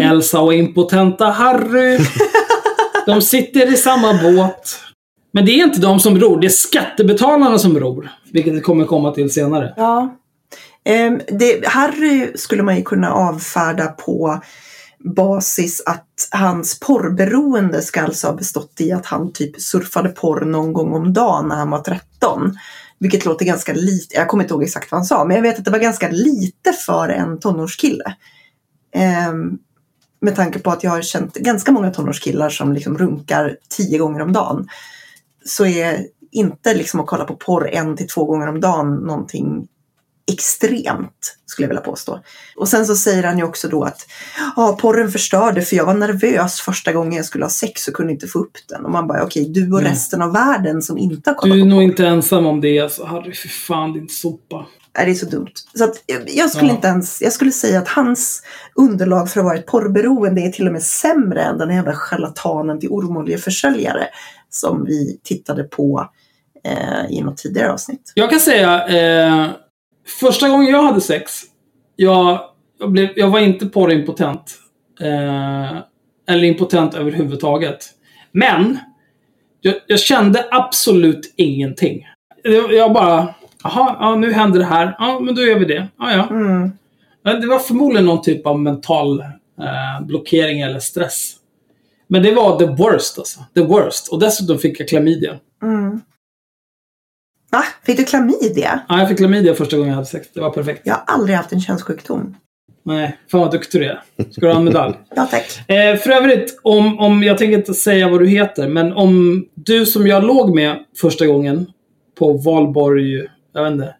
Elsa 0.00 0.40
och 0.40 0.54
impotenta 0.54 1.24
Harry. 1.26 1.98
De 3.06 3.22
sitter 3.22 3.72
i 3.72 3.76
samma 3.76 4.12
båt. 4.22 4.78
Men 5.32 5.46
det 5.46 5.52
är 5.52 5.64
inte 5.64 5.80
de 5.80 6.00
som 6.00 6.18
ror, 6.18 6.40
det 6.40 6.46
är 6.46 6.48
skattebetalarna 6.48 7.58
som 7.58 7.78
ror. 7.78 8.10
Vilket 8.32 8.54
vi 8.54 8.60
kommer 8.60 8.84
komma 8.84 9.10
till 9.10 9.30
senare. 9.30 9.74
ja. 9.76 10.16
Ehm, 10.84 11.20
det, 11.28 11.66
Harry 11.66 12.32
skulle 12.34 12.62
man 12.62 12.76
ju 12.76 12.82
kunna 12.82 13.12
avfärda 13.12 13.86
på 13.86 14.42
basis 15.04 15.82
att 15.86 16.08
hans 16.30 16.80
porrberoende 16.80 17.82
ska 17.82 18.02
alltså 18.02 18.26
ha 18.26 18.34
bestått 18.34 18.80
i 18.80 18.92
att 18.92 19.06
han 19.06 19.32
typ 19.32 19.60
surfade 19.60 20.08
porr 20.08 20.40
någon 20.40 20.72
gång 20.72 20.94
om 20.94 21.12
dagen 21.12 21.48
när 21.48 21.56
han 21.56 21.70
var 21.70 21.78
13. 21.78 22.58
Vilket 23.02 23.24
låter 23.24 23.44
ganska 23.44 23.72
lite, 23.72 24.14
jag 24.14 24.28
kommer 24.28 24.44
inte 24.44 24.54
ihåg 24.54 24.62
exakt 24.62 24.90
vad 24.90 24.98
han 24.98 25.04
sa, 25.04 25.24
men 25.24 25.36
jag 25.36 25.42
vet 25.42 25.58
att 25.58 25.64
det 25.64 25.70
var 25.70 25.78
ganska 25.78 26.08
lite 26.10 26.72
för 26.72 27.08
en 27.08 27.40
tonårskille. 27.40 28.16
Ehm, 28.94 29.58
med 30.20 30.36
tanke 30.36 30.58
på 30.58 30.70
att 30.70 30.84
jag 30.84 30.90
har 30.90 31.02
känt 31.02 31.34
ganska 31.34 31.72
många 31.72 31.90
tonårskillar 31.90 32.50
som 32.50 32.72
liksom 32.72 32.98
runkar 32.98 33.56
tio 33.76 33.98
gånger 33.98 34.20
om 34.20 34.32
dagen. 34.32 34.68
Så 35.44 35.66
är 35.66 36.06
inte 36.30 36.74
liksom 36.74 37.00
att 37.00 37.06
kolla 37.06 37.24
på 37.24 37.36
porr 37.36 37.68
en 37.68 37.96
till 37.96 38.08
två 38.08 38.24
gånger 38.24 38.46
om 38.46 38.60
dagen 38.60 38.94
någonting 38.94 39.68
extremt, 40.32 41.36
skulle 41.46 41.64
jag 41.64 41.68
vilja 41.68 41.82
påstå. 41.82 42.20
Och 42.56 42.68
sen 42.68 42.86
så 42.86 42.96
säger 42.96 43.22
han 43.22 43.38
ju 43.38 43.44
också 43.44 43.68
då 43.68 43.84
att 43.84 44.06
ja, 44.56 44.78
porren 44.80 45.10
förstörde 45.12 45.62
för 45.62 45.76
jag 45.76 45.86
var 45.86 45.94
nervös 45.94 46.60
första 46.60 46.92
gången 46.92 47.12
jag 47.12 47.24
skulle 47.24 47.44
ha 47.44 47.50
sex 47.50 47.88
och 47.88 47.94
kunde 47.94 48.12
inte 48.12 48.26
få 48.26 48.38
upp 48.38 48.56
den. 48.68 48.84
Och 48.84 48.90
man 48.90 49.06
bara, 49.06 49.22
okej, 49.24 49.48
du 49.48 49.72
och 49.72 49.80
Mm. 49.80 49.90
resten 49.92 50.22
av 50.22 50.32
världen 50.32 50.82
som 50.82 50.98
inte 50.98 51.30
har 51.30 51.34
kollat 51.34 51.54
Du 51.54 51.60
är 51.60 51.64
på 51.64 51.68
nog 51.68 51.78
porr. 51.78 51.82
inte 51.82 52.06
ensam 52.06 52.46
om 52.46 52.60
det. 52.60 52.80
Alltså, 52.80 53.04
Harry, 53.04 53.34
för 53.34 53.48
fan 53.48 53.92
din 53.92 54.08
sopa. 54.08 54.66
Nej, 54.96 55.06
det 55.06 55.12
är 55.12 55.14
så 55.14 55.26
dumt. 55.26 55.52
Så 55.74 55.84
att, 55.84 55.94
jag 56.26 56.50
skulle 56.50 56.68
Ja. 56.70 56.74
inte 56.74 56.86
ens, 56.88 57.22
jag 57.22 57.32
skulle 57.32 57.50
säga 57.50 57.78
att 57.78 57.88
hans 57.88 58.42
underlag 58.74 59.30
för 59.30 59.40
att 59.40 59.44
vara 59.46 59.58
ett 59.58 59.66
porrberoende 59.66 60.40
är 60.40 60.50
till 60.50 60.66
och 60.66 60.72
med 60.72 60.82
sämre 60.82 61.42
än 61.42 61.58
den 61.58 61.70
jävla 61.74 61.94
charlatanen 61.94 62.80
till 62.80 62.88
ormoljeförsäljare 62.88 64.08
som 64.50 64.84
vi 64.84 65.20
tittade 65.24 65.64
på 65.64 66.10
eh, 66.64 67.10
i 67.10 67.20
något 67.22 67.36
tidigare 67.36 67.72
avsnitt. 67.72 68.12
Jag 68.14 68.30
kan 68.30 68.40
säga, 68.40 68.86
eh, 68.88 69.50
första 70.06 70.48
gången 70.48 70.66
jag 70.66 70.82
hade 70.82 71.00
sex, 71.00 71.42
jag, 71.96 72.40
jag, 72.80 72.92
blev, 72.92 73.08
jag 73.16 73.28
var 73.28 73.40
inte 73.40 73.66
porrimpotent. 73.66 74.58
Eh, 75.00 75.78
eller 76.26 76.44
impotent 76.44 76.94
överhuvudtaget. 76.94 77.88
Men, 78.32 78.78
jag, 79.60 79.74
jag 79.86 80.00
kände 80.00 80.46
absolut 80.50 81.34
ingenting. 81.36 82.06
Jag, 82.70 82.92
bara, 82.92 83.34
jaha, 83.64 83.96
ja, 84.00 84.14
nu 84.14 84.32
händer 84.32 84.58
det 84.58 84.64
här. 84.64 84.96
Ja, 84.98 85.20
men 85.20 85.34
då 85.34 85.42
gör 85.42 85.58
vi 85.58 85.64
det. 85.64 85.88
Ja, 85.98 86.12
ja. 86.12 86.28
Mm. 86.30 86.72
Det 87.22 87.46
var 87.46 87.58
förmodligen 87.58 88.06
någon 88.06 88.22
typ 88.22 88.46
av 88.46 88.60
mental 88.60 89.20
eh, 89.20 90.06
blockering 90.06 90.60
eller 90.60 90.80
stress. 90.80 91.36
Men 92.06 92.22
det 92.22 92.32
var 92.32 92.58
the 92.58 92.66
worst 92.66 93.18
alltså. 93.18 93.40
The 93.54 93.60
worst. 93.60 94.08
Och 94.08 94.20
dessutom 94.20 94.58
fick 94.58 94.80
jag 94.80 94.88
klamydia. 94.88 95.38
Mm. 95.62 96.00
Va? 97.52 97.64
Fick 97.86 97.96
du 97.96 98.04
klamydia? 98.04 98.80
Ja, 98.88 98.98
jag 98.98 99.08
fick 99.08 99.18
klamydia 99.18 99.54
första 99.54 99.76
gången 99.76 99.88
jag 99.88 99.94
hade 99.96 100.06
sex. 100.06 100.28
Det 100.34 100.40
var 100.40 100.50
perfekt. 100.50 100.80
Jag 100.84 100.94
har 100.94 101.02
aldrig 101.06 101.36
haft 101.36 101.52
en 101.52 101.60
könssjukdom. 101.60 102.36
Nej, 102.84 103.18
fan 103.30 103.40
vad 103.40 103.50
duktig 103.50 103.80
du 103.80 103.84
är. 103.86 104.02
Ska 104.30 104.40
du 104.40 104.48
ha 104.48 104.56
en 104.58 104.64
medalj? 104.64 104.94
Ja, 105.16 105.26
tack. 105.30 105.68
Eh, 105.70 105.96
för 105.96 106.10
övrigt, 106.10 106.60
om, 106.62 106.98
om, 106.98 107.22
jag 107.22 107.38
tänker 107.38 107.58
inte 107.58 107.74
säga 107.74 108.08
vad 108.08 108.20
du 108.20 108.28
heter, 108.28 108.68
men 108.68 108.92
om 108.92 109.44
du 109.54 109.86
som 109.86 110.06
jag 110.06 110.24
låg 110.24 110.54
med 110.54 110.76
första 111.00 111.26
gången 111.26 111.66
på 112.18 112.32
valborg, 112.32 113.26
jag 113.54 113.64
vet 113.64 113.72
inte. 113.72 113.94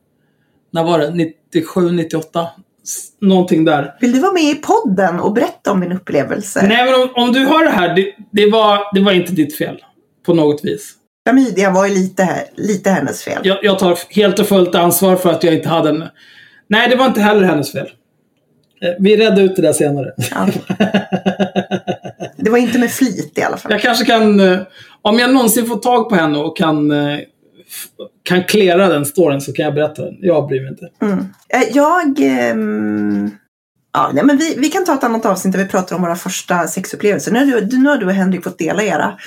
När 0.73 0.85
var 0.85 0.99
det? 0.99 1.11
97, 1.15 1.91
98? 1.91 2.47
S- 2.85 3.09
Någonting 3.21 3.65
där. 3.65 3.95
Vill 4.01 4.13
du 4.13 4.19
vara 4.21 4.33
med 4.33 4.43
i 4.43 4.55
podden 4.55 5.21
och 5.21 5.33
berätta 5.33 5.73
om 5.73 5.81
din 5.81 5.93
upplevelse? 5.93 6.67
Nej, 6.69 6.85
men 6.85 6.95
om, 7.03 7.09
om 7.15 7.33
du 7.33 7.47
hör 7.47 7.65
det 7.65 7.71
här, 7.71 7.97
det, 7.97 8.15
det, 8.33 8.51
var, 8.51 8.95
det 8.95 9.01
var 9.01 9.13
inte 9.13 9.33
ditt 9.33 9.57
fel. 9.59 9.79
På 10.27 10.35
något 10.35 10.65
vis. 10.65 10.93
Klamydia 11.27 11.71
var 11.71 11.87
ju 11.87 11.95
lite, 11.95 12.45
lite 12.55 12.91
hennes 12.91 13.23
fel. 13.25 13.41
Jag, 13.45 13.59
jag 13.63 13.79
tar 13.79 13.99
helt 14.11 14.39
och 14.39 14.47
fullt 14.49 14.75
ansvar 14.75 15.17
för 15.17 15.31
att 15.31 15.45
jag 15.45 15.55
inte 15.55 15.69
hade 15.69 15.89
en... 15.89 16.05
Nej, 16.69 16.89
det 16.89 16.97
var 16.97 17.07
inte 17.07 17.21
heller 17.21 17.43
hennes 17.43 17.73
fel. 17.73 17.87
Eh, 18.83 18.91
Vi 18.99 19.17
redde 19.17 19.43
ut 19.43 19.57
det 19.57 19.63
där 19.63 19.73
senare. 19.73 20.13
Ja. 20.31 20.49
Det 22.37 22.51
var 22.51 22.59
inte 22.59 22.79
med 22.79 22.91
flit 22.91 23.39
i 23.39 23.43
alla 23.43 23.57
fall. 23.57 23.73
Jag 23.73 23.81
kanske 23.81 24.05
kan, 24.05 24.41
eh, 24.41 24.59
om 25.03 25.19
jag 25.19 25.33
någonsin 25.35 25.67
får 25.67 25.77
tag 25.77 26.09
på 26.09 26.15
henne 26.15 26.39
och 26.39 26.57
kan, 26.57 26.91
eh, 26.91 27.19
kan 28.23 28.45
klära 28.45 28.89
den 28.89 29.07
storyn 29.07 29.41
så 29.41 29.53
kan 29.53 29.65
jag 29.65 29.75
berätta 29.75 30.03
den. 30.05 30.15
Jag 30.21 30.49
bryr 30.49 30.61
mig 30.61 30.71
inte. 30.71 30.89
Mm. 31.03 31.27
Jag... 31.73 32.21
ehm, 32.21 33.31
Ja, 33.95 34.11
nej, 34.15 34.25
men 34.25 34.37
vi, 34.37 34.55
vi 34.59 34.69
kan 34.69 34.85
ta 34.85 34.95
ett 34.95 35.05
annat 35.05 35.27
avsnitt 35.27 35.53
där 35.53 35.63
vi 35.63 35.69
pratar 35.69 35.97
om 35.97 36.03
våra 36.03 36.17
första 36.17 36.67
sexupplevelser. 36.67 37.33
Nu 37.33 37.53
har 37.53 37.61
du, 37.61 37.79
nu 37.79 37.89
har 37.89 37.97
du 37.97 38.07
och 38.07 38.13
Henrik 38.13 38.45
fått 38.45 38.59
dela 38.59 38.83
era. 38.83 39.19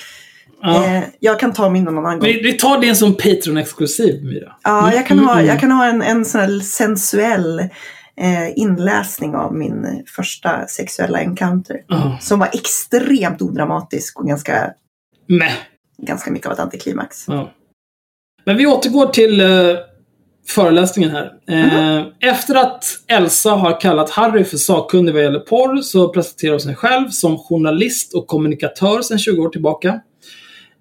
Ja. 0.61 0.85
Eh, 0.85 1.03
jag 1.19 1.39
kan 1.39 1.53
ta 1.53 1.69
min 1.69 1.83
någon 1.83 1.97
annan 1.97 2.19
gång. 2.19 2.27
Vi, 2.27 2.41
vi 2.41 2.53
tar 2.53 2.81
det 2.81 2.95
som 2.95 3.13
Patreon-exklusiv, 3.13 4.23
Myra. 4.23 4.55
Ja, 4.63 4.93
jag 4.93 5.07
kan 5.07 5.17
Mm, 5.17 5.27
ha, 5.29 5.33
mm, 5.35 5.45
jag 5.45 5.59
kan 5.59 5.71
ha 5.71 5.85
en, 5.85 6.01
en 6.01 6.25
sån 6.25 6.41
här 6.41 6.59
sensuell 6.59 7.59
eh, 8.17 8.57
inläsning 8.59 9.35
av 9.35 9.55
min 9.55 10.03
första 10.15 10.67
sexuella 10.67 11.19
encounter. 11.21 11.77
Ja. 11.87 12.17
Som 12.21 12.39
var 12.39 12.49
extremt 12.53 13.41
odramatisk 13.41 14.19
och 14.19 14.27
ganska, 14.27 14.71
Mäh. 15.27 15.53
ganska 15.97 16.31
mycket 16.31 16.47
av 16.47 16.53
ett 16.53 16.59
antiklimax. 16.59 17.25
Ja. 17.27 17.51
Men 18.45 18.57
vi 18.57 18.65
återgår 18.67 19.05
till 19.07 19.39
eh, 19.41 19.47
föreläsningen 20.47 21.11
här. 21.11 21.31
Eh, 21.49 22.03
Efter 22.29 22.55
att 22.55 22.83
Elsa 23.07 23.49
har 23.51 23.81
kallat 23.81 24.09
Harry 24.09 24.43
för 24.43 24.57
sakkunnig 24.57 25.13
vad 25.13 25.23
gäller 25.23 25.39
porr 25.39 25.81
så 25.81 26.09
presenterar 26.09 26.51
hon 26.51 26.59
sig 26.59 26.75
själv 26.75 27.09
som 27.09 27.37
journalist 27.37 28.13
och 28.13 28.27
kommunikatör 28.27 29.01
sedan 29.01 29.19
20 29.19 29.41
år 29.41 29.49
tillbaka. 29.49 29.99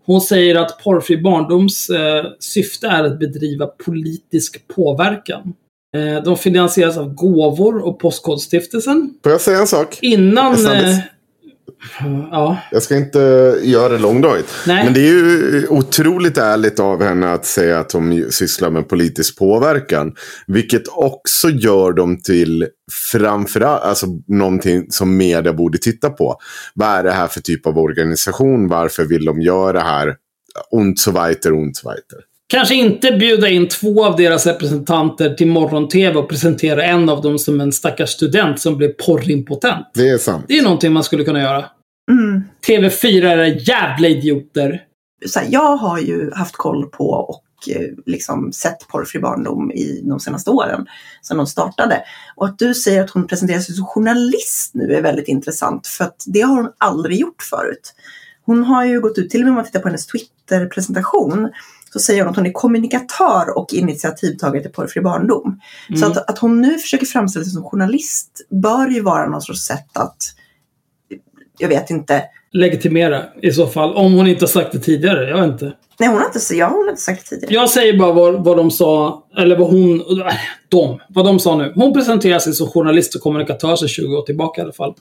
Hon 0.06 0.20
säger 0.20 0.54
att 0.54 0.78
Porrfri 0.84 1.16
barndoms 1.16 1.90
eh, 1.90 2.24
syfte 2.38 2.86
är 2.86 3.04
att 3.04 3.18
bedriva 3.18 3.66
politisk 3.66 4.68
påverkan. 4.68 5.54
Eh, 5.96 6.22
de 6.22 6.36
finansieras 6.36 6.96
av 6.96 7.14
gåvor 7.14 7.78
och 7.78 7.98
Postkodstiftelsen. 7.98 9.14
Får 9.22 9.32
jag 9.32 9.40
säga 9.40 9.58
en 9.58 9.66
sak? 9.66 9.98
Innan... 10.02 10.66
Eh, 10.66 10.98
Ja. 12.30 12.58
Jag 12.70 12.82
ska 12.82 12.96
inte 12.96 13.18
göra 13.62 13.88
det 13.88 13.98
långdraget. 13.98 14.46
Men 14.66 14.92
det 14.92 15.00
är 15.00 15.12
ju 15.12 15.66
otroligt 15.68 16.38
ärligt 16.38 16.80
av 16.80 17.02
henne 17.02 17.32
att 17.32 17.44
säga 17.44 17.78
att 17.78 17.92
hon 17.92 18.32
sysslar 18.32 18.70
med 18.70 18.88
politisk 18.88 19.38
påverkan. 19.38 20.14
Vilket 20.46 20.82
också 20.88 21.48
gör 21.50 21.92
dem 21.92 22.22
till 22.22 22.68
framförallt 23.12 23.82
alltså, 23.82 24.06
någonting 24.26 24.86
som 24.90 25.16
media 25.16 25.52
borde 25.52 25.78
titta 25.78 26.10
på. 26.10 26.36
Vad 26.74 26.88
är 26.88 27.02
det 27.02 27.12
här 27.12 27.26
för 27.26 27.40
typ 27.40 27.66
av 27.66 27.78
organisation? 27.78 28.68
Varför 28.68 29.04
vill 29.04 29.24
de 29.24 29.40
göra 29.40 29.72
det 29.72 29.80
här? 29.80 30.16
Und 30.70 30.98
so 30.98 31.10
weiter, 31.10 31.52
und 31.52 31.76
so 31.76 31.88
weiter. 31.88 32.18
Kanske 32.54 32.74
inte 32.74 33.12
bjuda 33.12 33.48
in 33.48 33.68
två 33.68 34.04
av 34.04 34.16
deras 34.16 34.46
representanter 34.46 35.34
till 35.34 35.46
morgon-tv 35.46 36.18
och 36.18 36.28
presentera 36.28 36.84
en 36.84 37.08
av 37.08 37.22
dem 37.22 37.38
som 37.38 37.60
en 37.60 37.72
stackars 37.72 38.10
student 38.10 38.60
som 38.60 38.76
blev 38.76 38.88
porrimpotent. 38.88 39.86
Det 39.94 40.08
är 40.08 40.18
sant. 40.18 40.44
Det 40.48 40.58
är 40.58 40.62
någonting 40.62 40.92
man 40.92 41.04
skulle 41.04 41.24
kunna 41.24 41.40
göra. 41.40 41.64
Mm. 42.10 42.42
TV4 42.68 43.24
är 43.26 43.68
jävla 43.68 44.08
idioter. 44.08 44.82
så 45.26 45.38
här, 45.38 45.46
jag 45.50 45.76
har 45.76 45.98
ju 45.98 46.30
haft 46.34 46.56
koll 46.56 46.86
på 46.86 47.10
och 47.10 47.74
eh, 47.76 47.88
liksom 48.06 48.52
sett 48.52 48.88
porrfri 48.88 49.20
barndom 49.20 49.70
i 49.72 50.02
de 50.04 50.20
senaste 50.20 50.50
åren, 50.50 50.86
sedan 51.22 51.36
de 51.36 51.46
startade. 51.46 52.02
Och 52.36 52.46
att 52.46 52.58
du 52.58 52.74
säger 52.74 53.04
att 53.04 53.10
hon 53.10 53.26
presenterar 53.26 53.60
sig 53.60 53.74
som 53.74 53.86
journalist 53.86 54.70
nu 54.74 54.94
är 54.94 55.02
väldigt 55.02 55.28
intressant, 55.28 55.86
för 55.86 56.04
att 56.04 56.24
det 56.26 56.40
har 56.40 56.56
hon 56.56 56.72
aldrig 56.78 57.20
gjort 57.20 57.42
förut. 57.50 57.94
Hon 58.46 58.64
har 58.64 58.84
ju 58.84 59.00
gått 59.00 59.18
ut, 59.18 59.30
till 59.30 59.40
och 59.40 59.44
med 59.44 59.50
om 59.50 59.54
man 59.54 59.64
tittar 59.64 59.80
på 59.80 59.88
hennes 59.88 60.06
Twitter-presentation, 60.06 61.50
så 61.94 62.00
säger 62.00 62.22
hon 62.22 62.30
att 62.30 62.36
hon 62.36 62.46
är 62.46 62.52
kommunikatör 62.52 63.58
och 63.58 63.72
initiativtagare 63.74 64.62
till 64.62 64.72
porrfri 64.72 65.00
barndom. 65.00 65.60
Så 66.00 66.06
att, 66.06 66.30
att 66.30 66.38
hon 66.38 66.60
nu 66.60 66.78
försöker 66.78 67.06
framställa 67.06 67.44
sig 67.44 67.52
som 67.52 67.64
journalist 67.64 68.46
bör 68.50 68.88
ju 68.88 69.00
vara 69.00 69.28
någon 69.28 69.42
sorts 69.42 69.60
sätt 69.66 69.96
att, 69.96 70.16
jag 71.58 71.68
vet 71.68 71.90
inte, 71.90 72.22
Legitimera 72.52 73.22
i 73.42 73.50
så 73.52 73.66
fall. 73.66 73.94
Om 73.94 74.14
hon 74.14 74.26
inte 74.26 74.42
har 74.42 74.48
sagt 74.48 74.72
det 74.72 74.78
tidigare. 74.78 75.28
Jag 75.28 75.36
vet 75.36 75.52
inte. 75.52 75.72
nej 75.98 76.08
hon 76.08 76.18
har 76.18 76.26
inte, 76.26 76.54
ja, 76.54 76.68
hon 76.68 76.82
har 76.82 76.90
inte 76.90 77.02
sagt 77.02 77.30
det 77.30 77.36
tidigare. 77.36 77.54
Jag 77.54 77.70
säger 77.70 77.98
bara 77.98 78.12
vad, 78.12 78.44
vad 78.44 78.56
de 78.56 78.70
sa, 78.70 79.24
eller 79.38 79.58
vad 79.58 79.70
hon, 79.70 80.00
äh, 80.00 80.34
de, 80.68 81.00
vad 81.08 81.24
de 81.24 81.40
sa 81.40 81.56
nu. 81.56 81.72
Hon 81.76 81.92
presenterar 81.92 82.38
sig 82.38 82.52
som 82.52 82.66
journalist 82.68 83.14
och 83.14 83.20
kommunikatör 83.20 83.76
sedan 83.76 83.88
20 83.88 84.16
år 84.16 84.22
tillbaka 84.22 84.60
i 84.60 84.64
alla 84.64 84.72
fall. 84.72 84.94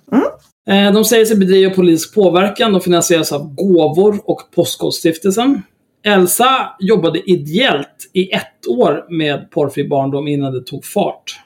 Eh, 0.67 0.93
De 0.93 1.05
säger 1.05 1.25
sig 1.25 1.37
bedriva 1.37 1.73
politisk 1.73 2.13
påverkan, 2.15 2.71
de 2.71 2.81
finansieras 2.81 3.31
av 3.31 3.55
gåvor 3.55 4.19
och 4.25 4.41
Postkodstiftelsen. 4.55 5.61
Elsa 6.03 6.75
jobbade 6.79 7.31
ideellt 7.31 8.09
i 8.13 8.31
ett 8.31 8.67
år 8.67 9.05
med 9.09 9.51
porrfri 9.51 9.87
barndom 9.87 10.27
innan 10.27 10.53
det 10.53 10.61
tog 10.61 10.85
fart. 10.85 11.39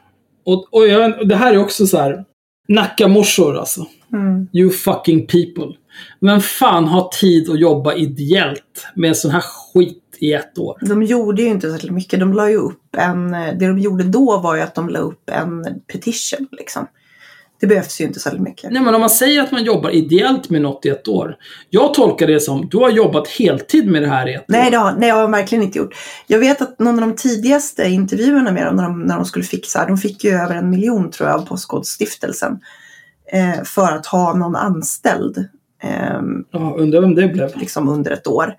Och, 0.45 0.73
och 0.73 0.87
jag, 0.87 1.27
det 1.27 1.35
här 1.35 1.53
är 1.53 1.57
också 1.57 1.87
så 1.87 1.97
här, 1.97 2.25
Nackamorsor 2.67 3.57
alltså. 3.57 3.85
Mm. 4.13 4.47
You 4.53 4.69
fucking 4.69 5.27
people. 5.27 5.77
Men 6.19 6.41
fan 6.41 6.85
har 6.85 7.09
tid 7.09 7.49
att 7.49 7.59
jobba 7.59 7.93
ideellt 7.93 8.87
med 8.95 9.17
sån 9.17 9.31
här 9.31 9.41
skit 9.41 10.03
i 10.19 10.33
ett 10.33 10.57
år? 10.57 10.77
De 10.81 11.03
gjorde 11.03 11.41
ju 11.41 11.47
inte 11.47 11.71
särskilt 11.71 11.93
mycket. 11.93 12.19
De 12.19 12.33
la 12.33 12.49
ju 12.49 12.57
upp 12.57 12.95
en, 12.97 13.31
det 13.31 13.67
de 13.67 13.79
gjorde 13.79 14.03
då 14.03 14.37
var 14.37 14.55
ju 14.55 14.61
att 14.61 14.75
de 14.75 14.89
la 14.89 14.99
upp 14.99 15.29
en 15.29 15.65
petition 15.87 16.47
liksom. 16.51 16.87
Det 17.59 17.67
behövs 17.67 18.01
ju 18.01 18.05
inte 18.05 18.19
särskilt 18.19 18.43
mycket. 18.43 18.71
Nej, 18.71 18.81
men 18.81 18.95
om 18.95 19.01
man 19.01 19.09
säger 19.09 19.41
att 19.43 19.51
man 19.51 19.63
jobbar 19.63 19.89
ideellt 19.89 20.49
med 20.49 20.61
något 20.61 20.85
i 20.85 20.89
ett 20.89 21.07
år. 21.07 21.35
Jag 21.69 21.93
tolkar 21.93 22.27
det 22.27 22.39
som, 22.39 22.67
du 22.71 22.77
har 22.77 22.89
jobbat 22.89 23.27
heltid 23.27 23.87
med 23.91 24.01
det 24.01 24.07
här 24.07 24.27
i 24.29 24.33
ett 24.33 24.45
Nej, 24.47 24.67
år. 24.67 24.71
det 24.71 24.77
har, 24.77 24.93
nej, 24.97 25.09
jag 25.09 25.15
har 25.15 25.27
verkligen 25.27 25.63
inte 25.63 25.77
gjort. 25.77 25.95
Jag 26.27 26.39
vet 26.39 26.61
att 26.61 26.79
någon 26.79 27.03
av 27.03 27.09
de 27.09 27.15
tidigaste 27.15 27.87
intervjuerna 27.89 28.51
med 28.51 28.65
dem, 28.65 28.75
när 28.75 28.83
de, 28.83 29.01
när 29.01 29.15
de 29.15 29.25
skulle 29.25 29.45
fixa, 29.45 29.85
de 29.85 29.97
fick 29.97 30.23
ju 30.23 30.31
över 30.31 30.55
en 30.55 30.69
miljon 30.69 31.11
tror 31.11 31.29
jag 31.29 31.39
av 31.39 31.45
Postkodstiftelsen. 31.45 32.59
Eh, 33.31 33.63
för 33.63 33.91
att 33.91 34.05
ha 34.05 34.33
någon 34.33 34.55
anställd 34.55 35.37
eh, 35.83 36.21
Ja, 36.51 36.75
undrar 36.77 37.01
vem 37.01 37.15
det 37.15 37.27
blev. 37.27 37.57
liksom 37.57 37.89
under 37.89 38.11
ett 38.11 38.27
år. 38.27 38.53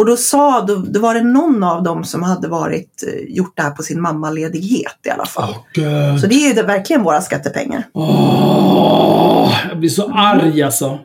Och 0.00 0.06
då 0.06 0.16
sa, 0.16 0.60
då, 0.60 0.74
då 0.76 1.00
var 1.00 1.14
det 1.14 1.22
någon 1.22 1.62
av 1.62 1.82
dem 1.82 2.04
som 2.04 2.22
hade 2.22 2.48
varit, 2.48 3.02
eh, 3.02 3.36
gjort 3.36 3.56
det 3.56 3.62
här 3.62 3.70
på 3.70 3.82
sin 3.82 4.00
mammaledighet 4.00 4.96
i 5.04 5.10
alla 5.10 5.24
fall. 5.24 5.54
Gud. 5.72 6.20
Så 6.20 6.26
det 6.26 6.34
är 6.34 6.54
ju 6.54 6.62
verkligen 6.62 7.02
våra 7.02 7.20
skattepengar. 7.20 7.84
Åh, 7.92 9.52
jag 9.68 9.78
blir 9.78 9.90
så 9.90 10.10
arg 10.12 10.62
alltså. 10.62 10.98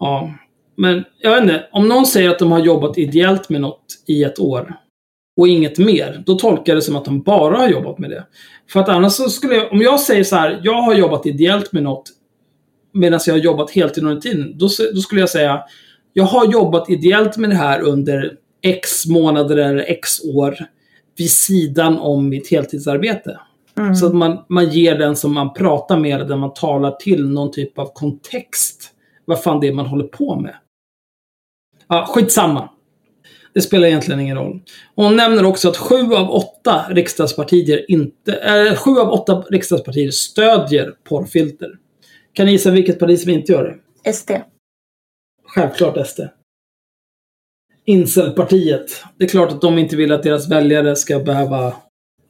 Ja, 0.00 0.34
men 0.76 1.04
jag 1.18 1.30
vet 1.30 1.42
inte. 1.42 1.68
Om 1.72 1.88
någon 1.88 2.06
säger 2.06 2.30
att 2.30 2.38
de 2.38 2.52
har 2.52 2.58
jobbat 2.58 2.98
ideellt 2.98 3.48
med 3.48 3.60
något 3.60 3.84
i 4.06 4.24
ett 4.24 4.38
år 4.38 4.74
och 5.40 5.48
inget 5.48 5.78
mer, 5.78 6.22
då 6.26 6.34
tolkar 6.34 6.72
jag 6.72 6.76
det 6.76 6.82
som 6.82 6.96
att 6.96 7.04
de 7.04 7.22
bara 7.22 7.56
har 7.56 7.68
jobbat 7.68 7.98
med 7.98 8.10
det. 8.10 8.26
För 8.72 8.80
att 8.80 8.88
annars 8.88 9.12
så 9.12 9.28
skulle 9.28 9.54
jag, 9.54 9.72
om 9.72 9.82
jag 9.82 10.00
säger 10.00 10.24
så 10.24 10.36
här, 10.36 10.60
jag 10.62 10.82
har 10.82 10.94
jobbat 10.94 11.26
ideellt 11.26 11.72
med 11.72 11.82
något 11.82 12.10
medan 12.92 13.20
jag 13.26 13.34
har 13.34 13.40
jobbat 13.40 13.70
heltid 13.70 14.04
under 14.04 14.20
tiden, 14.20 14.58
då, 14.58 14.68
då 14.94 15.00
skulle 15.00 15.20
jag 15.20 15.30
säga, 15.30 15.62
jag 16.12 16.24
har 16.24 16.52
jobbat 16.52 16.90
ideellt 16.90 17.36
med 17.36 17.50
det 17.50 17.56
här 17.56 17.80
under 17.80 18.36
X 18.62 19.06
månader 19.06 19.56
eller 19.56 19.84
X 19.88 20.24
år 20.24 20.56
vid 21.16 21.30
sidan 21.30 21.98
om 21.98 22.28
mitt 22.28 22.50
heltidsarbete. 22.50 23.40
Mm. 23.78 23.94
Så 23.94 24.06
att 24.06 24.14
man, 24.14 24.44
man 24.48 24.68
ger 24.68 24.98
den 24.98 25.16
som 25.16 25.34
man 25.34 25.52
pratar 25.52 25.98
med, 25.98 26.14
eller 26.14 26.24
den 26.24 26.38
man 26.38 26.54
talar 26.54 26.90
till, 26.90 27.28
någon 27.28 27.52
typ 27.52 27.78
av 27.78 27.92
kontext. 27.92 28.90
Vad 29.24 29.42
fan 29.42 29.60
det 29.60 29.68
är 29.68 29.72
man 29.72 29.86
håller 29.86 30.04
på 30.04 30.36
med. 30.36 30.54
Ja, 31.88 32.06
skitsamma. 32.08 32.68
Det 33.54 33.60
spelar 33.60 33.86
egentligen 33.86 34.20
ingen 34.20 34.36
roll. 34.36 34.60
Hon 34.94 35.16
nämner 35.16 35.44
också 35.44 35.68
att 35.68 35.76
sju 35.76 36.14
av 36.14 36.30
åtta 36.30 36.86
riksdagspartier 36.90 37.90
inte, 37.90 38.32
äh, 38.32 38.76
sju 38.76 38.90
av 38.90 39.10
åtta 39.10 39.44
riksdagspartier 39.50 40.10
stödjer 40.10 40.94
porrfilter. 41.04 41.70
Kan 42.32 42.46
ni 42.46 42.52
gissa 42.52 42.70
vilket 42.70 42.98
parti 42.98 43.18
som 43.18 43.30
inte 43.30 43.52
gör 43.52 43.64
det? 44.04 44.12
SD. 44.12 44.30
Självklart 45.54 46.06
SD. 46.06 46.20
Incelpartiet. 47.84 49.04
Det 49.18 49.24
är 49.24 49.28
klart 49.28 49.52
att 49.52 49.60
de 49.60 49.78
inte 49.78 49.96
vill 49.96 50.12
att 50.12 50.22
deras 50.22 50.50
väljare 50.50 50.96
ska 50.96 51.18
behöva 51.18 51.74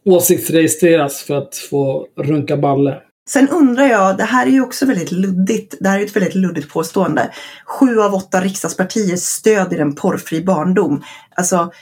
åsiktsregistreras 0.04 1.22
för 1.22 1.34
att 1.34 1.56
få 1.56 2.06
runka 2.18 2.56
balle. 2.56 3.02
Sen 3.30 3.48
undrar 3.48 3.84
jag, 3.84 4.16
det 4.16 4.24
här 4.24 4.46
är 4.46 4.50
ju 4.50 4.62
också 4.62 4.86
väldigt 4.86 5.12
luddigt. 5.12 5.74
Det 5.80 5.88
här 5.88 6.00
är 6.00 6.04
ett 6.04 6.16
väldigt 6.16 6.34
luddigt 6.34 6.72
påstående. 6.72 7.32
Sju 7.66 8.00
av 8.00 8.14
åtta 8.14 8.40
riksdagspartier 8.40 9.16
stödjer 9.16 9.80
en 9.80 9.94
porrfri 9.94 10.42
barndom. 10.42 11.04
Alltså, 11.36 11.72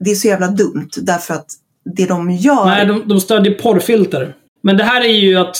det 0.00 0.10
är 0.10 0.14
så 0.14 0.28
jävla 0.28 0.48
dumt 0.48 0.90
därför 0.96 1.34
att 1.34 1.46
det 1.96 2.06
de 2.06 2.30
gör. 2.30 2.64
Nej, 2.64 2.86
de, 2.86 3.08
de 3.08 3.20
stödjer 3.20 3.54
porrfilter. 3.54 4.34
Men 4.62 4.76
det 4.76 4.84
här 4.84 5.00
är 5.00 5.14
ju 5.14 5.36
att 5.36 5.56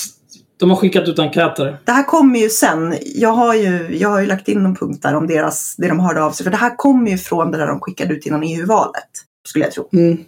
de 0.65 0.71
har 0.71 0.77
skickat 0.77 1.09
ut 1.09 1.19
enkäter. 1.19 1.77
Det 1.85 1.93
här 1.93 2.03
kommer 2.03 2.39
ju 2.39 2.49
sen. 2.49 2.99
Jag 3.15 3.33
har 3.33 3.55
ju, 3.55 3.97
jag 3.99 4.09
har 4.09 4.21
ju 4.21 4.27
lagt 4.27 4.49
in 4.49 4.63
någon 4.63 4.77
punkt 4.77 5.03
där 5.03 5.15
om 5.15 5.27
deras, 5.27 5.77
det 5.77 5.89
de 5.89 6.01
hörde 6.01 6.23
av 6.23 6.31
sig. 6.31 6.45
För 6.45 6.51
det 6.51 6.57
här 6.57 6.77
kommer 6.77 7.11
ju 7.11 7.19
från 7.19 7.51
det 7.51 7.59
där 7.59 7.67
de 7.67 7.81
skickade 7.81 8.15
ut 8.15 8.27
innan 8.27 8.43
EU-valet. 8.43 9.09
Skulle 9.49 9.65
jag 9.65 9.75
tro. 9.75 9.89
Mm. 9.93 10.19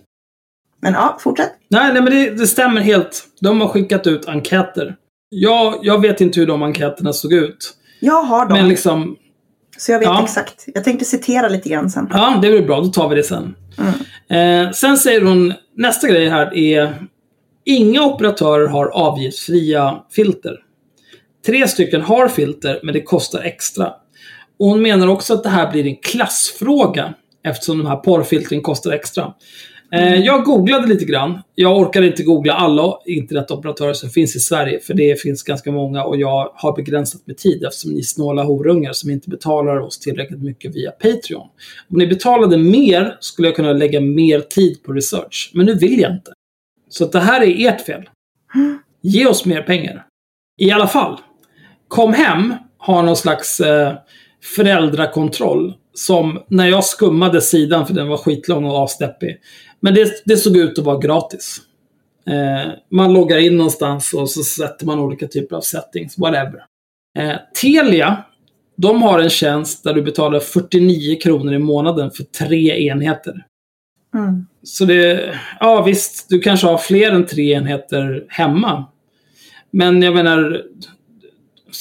Men 0.83 0.93
ja, 0.93 1.19
fortsätt. 1.21 1.53
Nej, 1.69 1.93
nej 1.93 2.03
men 2.03 2.13
det, 2.13 2.31
det 2.31 2.47
stämmer 2.47 2.81
helt. 2.81 3.25
De 3.41 3.61
har 3.61 3.69
skickat 3.69 4.07
ut 4.07 4.29
enkäter. 4.29 4.97
Jag, 5.29 5.79
jag 5.83 6.01
vet 6.01 6.21
inte 6.21 6.41
hur 6.41 6.47
de 6.47 6.63
enkäterna 6.63 7.13
såg 7.13 7.33
ut. 7.33 7.75
Jag 8.01 8.23
har 8.23 8.47
dem. 8.47 8.59
Men 8.59 8.69
liksom, 8.69 9.17
så 9.79 9.93
jag 9.93 9.99
vet 9.99 10.07
ja. 10.07 10.23
exakt. 10.23 10.65
Jag 10.67 10.85
tänkte 10.85 11.05
citera 11.05 11.49
lite 11.49 11.69
grann 11.69 11.91
sen. 11.91 12.09
ja, 12.13 12.39
det 12.43 12.49
är 12.49 12.53
väl 12.53 12.67
bra. 12.67 12.81
Då 12.81 12.89
tar 12.89 13.09
vi 13.09 13.15
det 13.15 13.23
sen. 13.23 13.55
Eh, 14.29 14.71
sen 14.71 14.97
säger 14.97 15.21
hon, 15.21 15.55
nästa 15.77 16.09
grej 16.09 16.29
här 16.29 16.55
är 16.55 17.09
Inga 17.69 18.05
operatörer 18.05 18.67
har 18.67 18.87
avgiftsfria 18.87 20.03
filter. 20.11 20.57
Tre 21.47 21.69
stycken 21.69 22.01
har 22.01 22.29
filter, 22.29 22.81
men 22.83 22.95
det 22.95 23.03
kostar 23.03 23.43
extra. 23.43 23.93
Och 24.59 24.67
hon 24.67 24.83
menar 24.83 25.07
också 25.07 25.35
att 25.35 25.43
det 25.43 25.49
här 25.49 25.73
blir 25.73 25.87
en 25.87 25.97
klassfråga 25.97 27.15
eftersom 27.45 27.79
de 27.79 27.87
här 27.87 27.97
porrfiltren 27.97 28.63
kostar 28.63 28.93
extra. 28.93 29.35
Eh, 29.93 30.15
jag 30.15 30.45
googlade 30.45 30.87
lite 30.87 31.05
grann. 31.05 31.43
Jag 31.55 31.79
orkar 31.79 32.03
inte 32.03 32.23
googla 32.23 32.55
alla 32.55 32.99
internetoperatörer 33.07 33.93
som 33.93 34.11
finns 34.11 34.37
i 34.37 34.41
Sverige, 34.41 34.81
för 34.81 34.95
det 34.95 35.21
finns 35.21 35.43
ganska 35.43 35.73
många 35.73 36.05
och 36.05 36.17
jag 36.17 36.53
har 36.55 36.77
begränsat 36.77 37.27
med 37.27 37.39
tid 37.39 37.65
eftersom 37.65 37.91
ni 37.91 38.03
snåla 38.03 38.43
horungar 38.43 38.93
som 38.93 39.11
inte 39.11 39.31
betalar 39.31 39.77
oss 39.77 39.99
tillräckligt 39.99 40.43
mycket 40.43 40.75
via 40.75 40.91
Patreon. 40.91 41.49
Om 41.91 41.99
ni 41.99 42.07
betalade 42.07 42.59
mer 42.59 43.17
skulle 43.21 43.49
jag 43.49 43.57
kunna 43.57 43.73
lägga 43.73 44.01
mer 44.01 44.41
tid 44.41 44.83
på 44.83 44.93
research, 44.93 45.51
men 45.55 45.67
nu 45.67 45.75
vill 45.75 46.01
jag 46.01 46.13
inte. 46.13 46.33
Så 46.89 47.07
det 47.07 47.21
här 47.21 47.41
är 47.41 47.69
ert 47.69 47.81
fel. 47.81 48.09
Ge 49.03 49.27
oss 49.27 49.45
mer 49.45 49.63
pengar. 49.63 50.07
I 50.59 50.71
alla 50.71 50.87
fall. 50.87 51.21
Kom 51.89 52.13
hem 52.13 52.55
har 52.79 53.03
någon 53.03 53.17
slags 53.17 53.61
eh, 53.61 53.95
föräldrakontroll. 54.57 55.75
Som 55.95 56.43
när 56.49 56.67
jag 56.69 56.85
skummade 56.85 57.41
sidan, 57.41 57.87
för 57.87 57.95
den 57.95 58.09
var 58.09 58.17
skitlång 58.17 58.65
och 58.65 58.77
avsteppig. 58.77 59.41
Men 59.81 59.95
det, 59.95 60.23
det 60.25 60.37
såg 60.37 60.57
ut 60.57 60.79
att 60.79 60.85
vara 60.85 60.99
gratis. 60.99 61.61
Eh, 62.27 62.73
man 62.91 63.13
loggar 63.13 63.39
in 63.39 63.57
någonstans 63.57 64.15
och 64.15 64.31
så 64.31 64.43
sätter 64.43 64.87
man 64.87 64.99
olika 64.99 65.29
typer 65.29 65.57
av 65.57 65.61
settings, 65.61 66.19
whatever. 66.19 66.65
Eh, 67.19 67.37
Telia, 67.63 68.25
de 68.77 69.03
har 69.03 69.19
en 69.19 69.31
tjänst 69.31 69.85
där 69.85 69.95
du 69.95 70.03
betalar 70.03 70.41
49 70.41 71.21
kronor 71.21 71.55
i 71.55 71.59
månaden 71.59 72.11
för 72.11 72.23
tre 72.23 72.89
enheter. 72.89 73.47
Mm. 74.15 74.47
Så 74.67 74.85
det, 74.85 75.35
ja 75.61 75.83
visst, 75.83 76.27
du 76.29 76.41
kanske 76.41 76.67
har 76.67 76.79
fler 76.79 77.13
än 77.13 77.27
tre 77.27 77.53
enheter 77.53 78.25
hemma. 78.29 78.85
Men 79.71 80.03
jag 80.03 80.15
menar, 80.15 80.63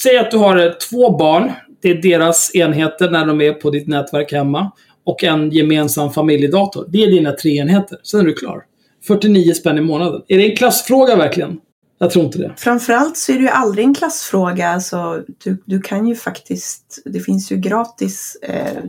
Säg 0.02 0.18
att 0.18 0.30
du 0.30 0.36
har 0.36 0.56
eh, 0.56 0.72
två 0.72 1.16
barn. 1.16 1.52
Det 1.82 1.90
är 1.90 2.02
deras 2.02 2.54
enheter 2.54 3.10
när 3.10 3.26
de 3.26 3.40
är 3.40 3.52
på 3.52 3.70
ditt 3.70 3.88
nätverk 3.88 4.32
hemma. 4.32 4.70
Och 5.04 5.24
en 5.24 5.50
gemensam 5.50 6.12
familjedator. 6.12 6.86
Det 6.88 7.02
är 7.02 7.10
dina 7.10 7.32
tre 7.32 7.56
enheter. 7.56 7.98
Sen 8.02 8.20
är 8.20 8.24
du 8.24 8.32
klar. 8.32 8.62
49 9.06 9.54
spänn 9.54 9.78
i 9.78 9.80
månaden. 9.80 10.22
Är 10.28 10.38
det 10.38 10.50
en 10.50 10.56
klassfråga 10.56 11.16
verkligen? 11.16 11.58
Jag 11.98 12.10
tror 12.10 12.24
inte 12.24 12.38
det. 12.38 12.52
Framförallt 12.56 13.16
så 13.16 13.32
är 13.32 13.36
det 13.36 13.42
ju 13.42 13.48
aldrig 13.48 13.84
en 13.84 13.94
klassfråga. 13.94 14.68
Alltså, 14.68 15.22
du, 15.44 15.62
du 15.64 15.80
kan 15.80 16.08
ju 16.08 16.14
faktiskt, 16.14 17.02
det 17.04 17.20
finns 17.20 17.52
ju 17.52 17.56
gratis 17.56 18.36
eh, 18.42 18.82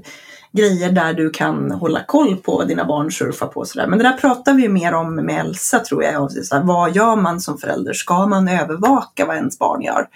grejer 0.57 0.91
där 0.91 1.13
du 1.13 1.29
kan 1.29 1.71
hålla 1.71 2.03
koll 2.03 2.37
på 2.37 2.57
vad 2.57 2.67
dina 2.67 2.85
barn 2.85 3.11
surfar 3.11 3.47
på. 3.47 3.59
och 3.59 3.67
Sådär. 3.67 3.87
Men 3.87 3.99
det 3.99 4.03
där 4.03 4.17
pratar 4.17 4.53
vi 4.53 4.69
mer 4.69 4.93
om 4.93 5.15
med 5.15 5.39
Elsa 5.39 5.79
tror 5.79 6.03
jag. 6.03 6.31
Så 6.31 6.55
här, 6.55 6.63
vad 6.63 6.95
gör 6.95 7.15
man 7.15 7.41
som 7.41 7.57
förälder? 7.57 7.93
Ska 7.93 8.25
man 8.25 8.47
övervaka 8.47 9.25
vad 9.25 9.35
ens 9.35 9.59
barn 9.59 9.81
gör? 9.81 10.07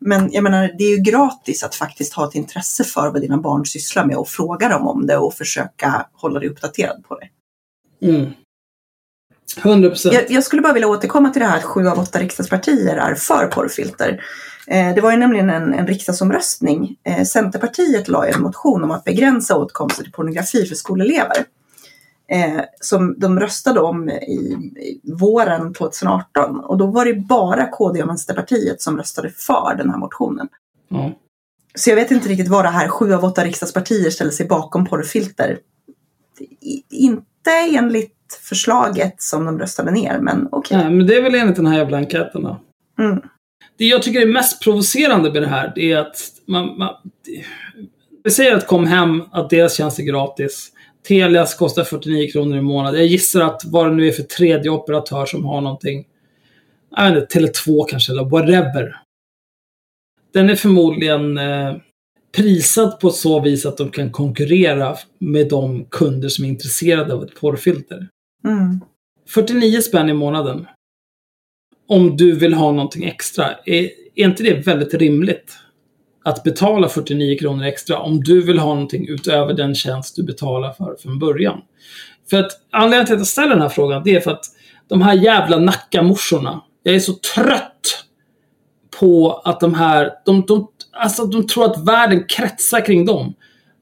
Men 0.00 0.32
jag 0.32 0.44
menar, 0.44 0.74
det 0.78 0.84
är 0.84 0.96
ju 0.96 1.02
gratis 1.02 1.64
att 1.64 1.74
faktiskt 1.74 2.14
ha 2.14 2.28
ett 2.28 2.34
intresse 2.34 2.84
för 2.84 3.10
vad 3.10 3.20
dina 3.20 3.38
barn 3.38 3.66
sysslar 3.66 4.04
med 4.04 4.16
och 4.16 4.28
fråga 4.28 4.68
dem 4.68 4.88
om 4.88 5.06
det 5.06 5.16
och 5.16 5.34
försöka 5.34 6.06
hålla 6.12 6.40
dig 6.40 6.48
uppdaterad 6.48 7.04
på 7.08 7.18
det. 7.18 7.28
Mm. 8.06 8.30
100 9.56 9.88
procent. 9.88 10.14
Jag, 10.14 10.30
jag 10.30 10.44
skulle 10.44 10.62
bara 10.62 10.72
vilja 10.72 10.88
återkomma 10.88 11.30
till 11.30 11.42
det 11.42 11.48
här 11.48 11.58
att 11.58 11.64
sju 11.64 11.88
av 11.88 11.98
åtta 11.98 12.18
riksdagspartier 12.18 12.96
är 12.96 13.14
för 13.14 13.46
porrfilter. 13.46 14.20
Eh, 14.70 14.94
det 14.94 15.00
var 15.00 15.10
ju 15.10 15.16
nämligen 15.16 15.50
en, 15.50 15.74
en 15.74 15.86
riksdagsomröstning. 15.86 16.96
Eh, 17.04 17.24
Centerpartiet 17.24 18.08
la 18.08 18.26
en 18.26 18.42
motion 18.42 18.84
om 18.84 18.90
att 18.90 19.04
begränsa 19.04 19.56
åtkomsten 19.56 20.04
till 20.04 20.12
pornografi 20.12 20.66
för 20.66 20.74
skolelever. 20.74 21.44
Eh, 22.30 22.60
som 22.80 23.18
de 23.18 23.40
röstade 23.40 23.80
om 23.80 24.10
i, 24.10 24.56
i 25.04 25.12
våren 25.12 25.74
2018. 25.74 26.60
Och 26.60 26.78
då 26.78 26.86
var 26.86 27.04
det 27.04 27.14
bara 27.14 27.66
KD 27.66 28.02
och 28.02 28.08
Vänsterpartiet 28.08 28.82
som 28.82 28.96
röstade 28.96 29.30
för 29.30 29.74
den 29.78 29.90
här 29.90 29.98
motionen. 29.98 30.48
Ja. 30.88 31.12
Så 31.74 31.90
jag 31.90 31.96
vet 31.96 32.10
inte 32.10 32.28
riktigt 32.28 32.48
vad 32.48 32.64
det 32.64 32.68
här 32.68 32.88
sju 32.88 33.14
av 33.14 33.24
åtta 33.24 33.44
riksdagspartier 33.44 34.10
ställer 34.10 34.30
sig 34.30 34.46
bakom 34.46 34.86
porrfilter. 34.86 35.58
I, 36.60 36.82
inte 36.88 37.50
enligt 37.50 38.40
förslaget 38.42 39.22
som 39.22 39.44
de 39.44 39.58
röstade 39.58 39.90
ner, 39.90 40.18
men 40.20 40.48
okej. 40.52 40.76
Nej, 40.76 40.90
men 40.90 41.06
det 41.06 41.16
är 41.16 41.22
väl 41.22 41.34
enligt 41.34 41.56
den 41.56 41.66
här 41.66 41.78
jävla 41.78 41.96
enkäten 41.96 42.42
då. 42.42 42.60
Mm. 42.98 43.20
Det 43.78 43.84
jag 43.84 44.02
tycker 44.02 44.20
är 44.20 44.26
mest 44.26 44.62
provocerande 44.62 45.32
med 45.32 45.42
det 45.42 45.48
här, 45.48 45.72
det 45.74 45.92
är 45.92 45.98
att 45.98 46.16
man... 46.46 46.78
man 46.78 46.94
vi 48.24 48.30
säger 48.30 48.56
att 48.56 48.66
kom 48.66 48.86
hem, 48.86 49.22
att 49.32 49.50
deras 49.50 49.76
tjänst 49.76 49.98
är 49.98 50.02
gratis. 50.02 50.72
Telias 51.08 51.54
kostar 51.54 51.84
49 51.84 52.30
kronor 52.32 52.58
i 52.58 52.60
månaden. 52.60 53.00
Jag 53.00 53.08
gissar 53.08 53.40
att 53.40 53.62
vad 53.64 53.86
det 53.86 53.94
nu 53.94 54.08
är 54.08 54.12
för 54.12 54.22
tredje 54.22 54.70
operatör 54.70 55.26
som 55.26 55.44
har 55.44 55.60
någonting. 55.60 56.04
Jag 56.96 57.14
vet 57.14 57.22
inte, 57.22 57.38
Tele2 57.38 57.84
kanske, 57.88 58.12
eller 58.12 58.24
whatever. 58.24 58.96
Den 60.32 60.50
är 60.50 60.54
förmodligen 60.54 61.38
eh, 61.38 61.76
prisad 62.36 63.00
på 63.00 63.10
så 63.10 63.40
vis 63.40 63.66
att 63.66 63.76
de 63.76 63.90
kan 63.90 64.12
konkurrera 64.12 64.96
med 65.18 65.48
de 65.48 65.84
kunder 65.84 66.28
som 66.28 66.44
är 66.44 66.48
intresserade 66.48 67.14
av 67.14 67.22
ett 67.22 67.40
porrfilter. 67.40 68.08
Mm. 68.44 68.80
49 69.28 69.80
spänn 69.80 70.08
i 70.08 70.12
månaden. 70.12 70.66
Om 71.88 72.16
du 72.16 72.32
vill 72.32 72.54
ha 72.54 72.72
någonting 72.72 73.04
extra. 73.04 73.46
Är, 73.64 73.82
är 74.14 74.24
inte 74.24 74.42
det 74.42 74.66
väldigt 74.66 74.94
rimligt? 74.94 75.52
Att 76.24 76.44
betala 76.44 76.88
49 76.88 77.38
kronor 77.38 77.64
extra 77.64 77.98
om 77.98 78.20
du 78.20 78.42
vill 78.42 78.58
ha 78.58 78.74
någonting 78.74 79.08
utöver 79.08 79.54
den 79.54 79.74
tjänst 79.74 80.16
du 80.16 80.22
betalar 80.22 80.72
för 80.72 80.96
från 81.02 81.18
början. 81.18 81.60
För 82.30 82.36
att 82.36 82.52
anledningen 82.70 83.06
till 83.06 83.14
att 83.14 83.20
jag 83.20 83.26
ställer 83.26 83.50
den 83.50 83.60
här 83.60 83.68
frågan, 83.68 84.02
det 84.04 84.16
är 84.16 84.20
för 84.20 84.30
att 84.30 84.44
de 84.88 85.02
här 85.02 85.14
jävla 85.14 85.58
Nackamorsorna. 85.58 86.60
Jag 86.82 86.94
är 86.94 87.00
så 87.00 87.12
trött 87.34 88.04
på 89.00 89.42
att 89.44 89.60
de 89.60 89.74
här, 89.74 90.12
de, 90.24 90.44
de, 90.46 90.68
alltså 90.92 91.24
de 91.24 91.46
tror 91.46 91.64
att 91.64 91.86
världen 91.88 92.24
kretsar 92.28 92.86
kring 92.86 93.06
dem. 93.06 93.34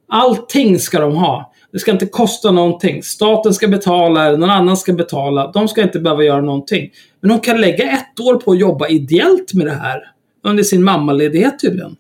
Allting 0.09 0.79
ska 0.79 1.01
de 1.01 1.17
ha. 1.17 1.53
Det 1.73 1.79
ska 1.79 1.91
inte 1.91 2.07
kosta 2.07 2.51
någonting. 2.51 3.03
Staten 3.03 3.55
ska 3.55 3.69
betala 3.69 4.27
eller 4.27 4.39
någon 4.39 4.51
annan 4.51 4.77
ska 4.77 4.93
betala. 4.93 5.53
De 5.53 5.69
ska 5.69 5.83
inte 5.83 6.01
behöva 6.01 6.25
göra 6.25 6.41
någonting. 6.41 6.91
Men 7.27 7.37
de 7.37 7.41
kan 7.41 7.61
lägga 7.61 7.85
ett 7.85 8.21
år 8.21 8.35
på 8.35 8.53
att 8.53 8.59
jobba 8.59 8.89
ideellt 8.89 9.55
med 9.55 9.67
det 9.67 9.73
här. 9.73 10.01
Under 10.45 10.63
sin 10.63 10.85
mammaledighet 10.85 11.59
tydligen. 11.59 11.97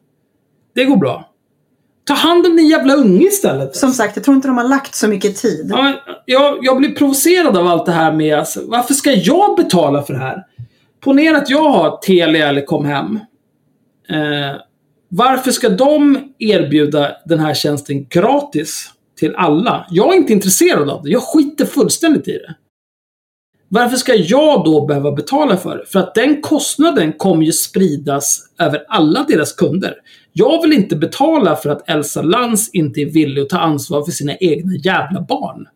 Det 0.75 0.85
går 0.85 0.97
bra. 0.97 1.31
Ta 2.05 2.15
hand 2.15 2.47
om 2.47 2.57
din 2.57 2.69
jävla 2.69 2.95
unge 2.95 3.27
istället. 3.27 3.77
Som 3.77 3.93
sagt, 3.93 4.17
jag 4.17 4.25
tror 4.25 4.35
inte 4.35 4.49
de 4.49 4.57
har 4.57 4.69
lagt 4.69 4.95
så 4.95 5.09
mycket 5.09 5.37
tid. 5.37 5.67
Ja, 5.71 5.95
jag, 6.27 6.59
jag 6.63 6.79
blir 6.79 6.95
provocerad 6.95 7.57
av 7.57 7.67
allt 7.67 7.87
det 7.87 7.93
här 7.93 8.13
med 8.13 8.39
alltså, 8.39 8.61
varför 8.65 8.95
ska 8.95 9.13
jag 9.13 9.57
betala 9.57 10.03
för 10.03 10.15
det 10.15 10.21
här? 10.21 10.43
Ponera 11.01 11.37
att 11.37 11.51
jag 11.51 11.71
har 11.71 11.97
Telia 11.97 12.49
eller 12.49 12.65
Comhem. 12.65 13.19
Eh, 14.09 14.61
varför 15.09 15.51
ska 15.51 15.69
de 15.69 16.19
erbjuda 16.39 17.13
den 17.25 17.39
här 17.39 17.55
tjänsten 17.55 18.07
gratis 18.09 18.91
till 19.19 19.35
alla? 19.37 19.87
Jag 19.91 20.13
är 20.15 20.17
inte 20.17 20.33
intresserad 20.33 20.91
av 20.91 21.03
det. 21.03 21.11
Jag 21.11 21.23
skiter 21.23 21.67
fullständigt 21.67 22.29
i 22.29 22.33
det. 22.33 22.55
Varför 23.69 23.97
ska 23.97 24.15
jag 24.15 24.65
då 24.65 24.87
behöva 24.87 25.13
betala 25.13 25.57
för 25.57 25.79
det? 25.79 25.87
För 25.87 25.99
att 25.99 26.15
den 26.15 26.41
kostnaden 26.41 27.13
kommer 27.13 27.45
ju 27.45 27.53
spridas 27.53 28.41
över 28.61 28.85
alla 28.89 29.25
deras 29.29 29.53
kunder. 29.53 29.95
Jag 30.33 30.63
vill 30.63 30.73
inte 30.73 30.97
betala 30.97 31.57
för 31.57 31.71
att 31.71 31.91
Elsa 31.91 32.23
Lantz 32.23 32.71
inte 32.73 33.01
är 33.01 33.07
villig 33.07 33.43
att 33.43 33.49
ta 33.49 33.59
ansvar 33.59 34.05
för 34.05 34.13
sina 34.13 34.37
egna 34.37 34.73
jävla 34.75 35.21
barn. 35.21 35.67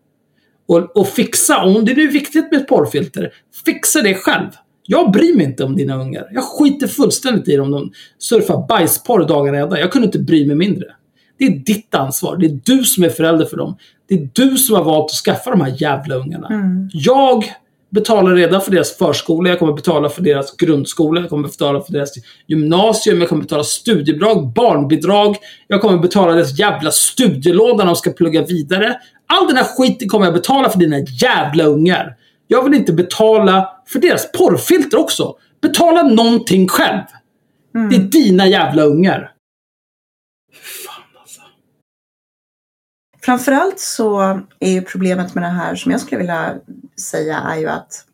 Och, 0.68 0.96
och 0.96 1.08
fixa, 1.08 1.64
om 1.64 1.84
det 1.84 1.94
nu 1.94 2.02
är 2.02 2.12
viktigt 2.12 2.50
med 2.50 2.60
ett 2.60 2.68
porrfilter, 2.68 3.32
fixa 3.64 4.02
det 4.02 4.14
själv. 4.14 4.48
Jag 4.86 5.12
bryr 5.12 5.36
mig 5.36 5.46
inte 5.46 5.64
om 5.64 5.76
dina 5.76 5.96
ungar. 5.96 6.28
Jag 6.32 6.44
skiter 6.44 6.86
fullständigt 6.86 7.48
i 7.48 7.58
om 7.58 7.70
de 7.70 7.92
surfar 8.18 8.66
bajsporr 8.68 9.24
dagarna 9.28 9.58
ända. 9.58 9.80
Jag 9.80 9.92
kunde 9.92 10.06
inte 10.06 10.18
bry 10.18 10.46
mig 10.46 10.56
mindre. 10.56 10.86
Det 11.38 11.44
är 11.44 11.50
ditt 11.50 11.94
ansvar. 11.94 12.36
Det 12.36 12.46
är 12.46 12.60
du 12.64 12.84
som 12.84 13.04
är 13.04 13.08
förälder 13.08 13.46
för 13.46 13.56
dem. 13.56 13.76
Det 14.08 14.14
är 14.14 14.28
du 14.32 14.56
som 14.56 14.76
har 14.76 14.84
valt 14.84 15.04
att 15.04 15.10
skaffa 15.10 15.50
de 15.50 15.60
här 15.60 15.74
jävla 15.78 16.14
ungarna. 16.14 16.48
Jag 16.92 17.44
betalar 17.90 18.34
redan 18.34 18.60
för 18.60 18.70
deras 18.70 18.96
förskola, 18.96 19.48
jag 19.48 19.58
kommer 19.58 19.72
betala 19.72 20.08
för 20.08 20.22
deras 20.22 20.56
grundskola, 20.56 21.20
jag 21.20 21.30
kommer 21.30 21.48
betala 21.48 21.80
för 21.80 21.92
deras 21.92 22.10
gymnasium, 22.46 23.20
jag 23.20 23.28
kommer 23.28 23.42
betala 23.42 23.64
studiebidrag, 23.64 24.52
barnbidrag, 24.52 25.36
jag 25.66 25.80
kommer 25.80 25.98
betala 25.98 26.32
deras 26.32 26.58
jävla 26.58 26.90
studielån 26.90 27.76
när 27.76 27.86
de 27.86 27.96
ska 27.96 28.10
plugga 28.10 28.42
vidare. 28.42 29.00
All 29.26 29.46
den 29.46 29.56
här 29.56 29.64
skiten 29.64 30.08
kommer 30.08 30.24
jag 30.24 30.34
betala 30.34 30.70
för 30.70 30.78
dina 30.78 30.98
jävla 30.98 31.64
ungar. 31.64 32.16
Jag 32.46 32.64
vill 32.64 32.74
inte 32.74 32.92
betala 32.92 33.68
för 33.86 33.98
deras 33.98 34.32
porrfilter 34.32 34.98
också. 34.98 35.36
Betala 35.62 36.02
någonting 36.02 36.68
själv. 36.68 37.02
Det 37.90 37.96
är 37.96 38.00
dina 38.00 38.46
jävla 38.46 38.82
ungar. 38.82 39.32
Fan 40.86 41.20
alltså. 41.20 41.40
Framförallt 43.22 43.80
så 43.80 44.40
är 44.58 44.70
ju 44.70 44.82
problemet 44.82 45.34
med 45.34 45.44
det 45.44 45.48
här 45.48 45.74
som 45.74 45.92
jag 45.92 46.00
skulle 46.00 46.18
vilja 46.18 46.54
säga 47.10 47.38
är 47.38 47.56
ju 47.56 47.68
att 47.68 48.04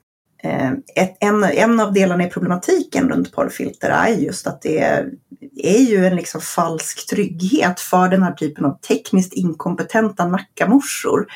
eh, 0.42 0.70
ett, 0.94 1.16
en, 1.20 1.44
en 1.44 1.80
av 1.80 1.92
delarna 1.92 2.26
i 2.26 2.30
problematiken 2.30 3.08
runt 3.08 3.32
porrfilter 3.32 3.90
är 3.90 4.08
just 4.08 4.46
att 4.46 4.62
det 4.62 4.78
är, 4.78 5.10
är 5.56 5.78
ju 5.78 6.06
en 6.06 6.16
liksom 6.16 6.40
falsk 6.40 7.10
trygghet 7.10 7.80
för 7.80 8.08
den 8.08 8.22
här 8.22 8.32
typen 8.32 8.64
av 8.64 8.78
tekniskt 8.88 9.32
inkompetenta 9.32 10.26
nackamorsor. 10.26 11.26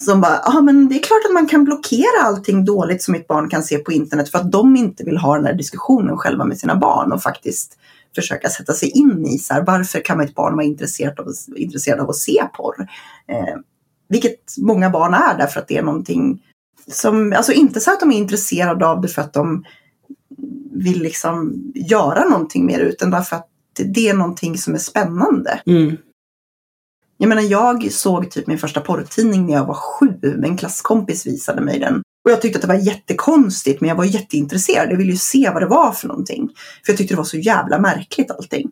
Som 0.00 0.20
bara, 0.20 0.40
ja 0.44 0.60
men 0.60 0.88
det 0.88 0.94
är 0.94 1.02
klart 1.02 1.24
att 1.28 1.34
man 1.34 1.46
kan 1.46 1.64
blockera 1.64 2.22
allting 2.22 2.64
dåligt 2.64 3.02
som 3.02 3.14
ett 3.14 3.26
barn 3.26 3.48
kan 3.48 3.62
se 3.62 3.78
på 3.78 3.92
internet 3.92 4.30
för 4.30 4.38
att 4.38 4.52
de 4.52 4.76
inte 4.76 5.04
vill 5.04 5.18
ha 5.18 5.36
den 5.36 5.46
här 5.46 5.54
diskussionen 5.54 6.16
själva 6.16 6.44
med 6.44 6.58
sina 6.58 6.76
barn 6.76 7.12
och 7.12 7.22
faktiskt 7.22 7.78
försöka 8.14 8.48
sätta 8.48 8.72
sig 8.72 8.90
in 8.90 9.26
i 9.26 9.38
så 9.38 9.54
här, 9.54 9.64
varför 9.66 10.04
kan 10.04 10.20
ett 10.20 10.34
barn 10.34 10.56
vara 10.56 10.66
intresserad 10.66 11.20
av, 11.20 11.26
intresserad 11.56 12.00
av 12.00 12.10
att 12.10 12.16
se 12.16 12.44
porr? 12.56 12.88
Eh, 13.28 13.56
vilket 14.08 14.54
många 14.58 14.90
barn 14.90 15.14
är 15.14 15.38
därför 15.38 15.60
att 15.60 15.68
det 15.68 15.76
är 15.76 15.82
någonting 15.82 16.42
som, 16.86 17.32
alltså 17.32 17.52
inte 17.52 17.80
så 17.80 17.92
att 17.92 18.00
de 18.00 18.12
är 18.12 18.16
intresserade 18.16 18.86
av 18.86 19.00
det 19.00 19.08
för 19.08 19.22
att 19.22 19.32
de 19.32 19.64
vill 20.72 21.02
liksom 21.02 21.62
göra 21.74 22.24
någonting 22.24 22.66
mer 22.66 22.80
utan 22.80 23.10
därför 23.10 23.36
att 23.36 23.48
det 23.78 24.08
är 24.08 24.14
någonting 24.14 24.58
som 24.58 24.74
är 24.74 24.78
spännande. 24.78 25.60
Mm. 25.66 25.96
Jag 27.16 27.28
menar, 27.28 27.42
jag 27.42 27.92
såg 27.92 28.30
typ 28.30 28.46
min 28.46 28.58
första 28.58 28.80
porrtidning 28.80 29.46
när 29.46 29.54
jag 29.54 29.66
var 29.66 29.74
sju. 29.74 30.42
En 30.44 30.56
klasskompis 30.56 31.26
visade 31.26 31.60
mig 31.60 31.78
den. 31.78 32.02
Och 32.28 32.32
jag 32.32 32.42
tyckte 32.42 32.58
att 32.58 32.62
det 32.62 32.68
var 32.68 32.74
jättekonstigt, 32.74 33.80
men 33.80 33.88
jag 33.88 33.96
var 33.96 34.04
jätteintresserad. 34.04 34.92
Jag 34.92 34.96
ville 34.96 35.10
ju 35.10 35.16
se 35.16 35.50
vad 35.50 35.62
det 35.62 35.66
var 35.66 35.92
för 35.92 36.08
någonting. 36.08 36.48
För 36.84 36.92
jag 36.92 36.98
tyckte 36.98 37.14
det 37.14 37.16
var 37.16 37.24
så 37.24 37.36
jävla 37.36 37.78
märkligt 37.78 38.30
allting. 38.30 38.70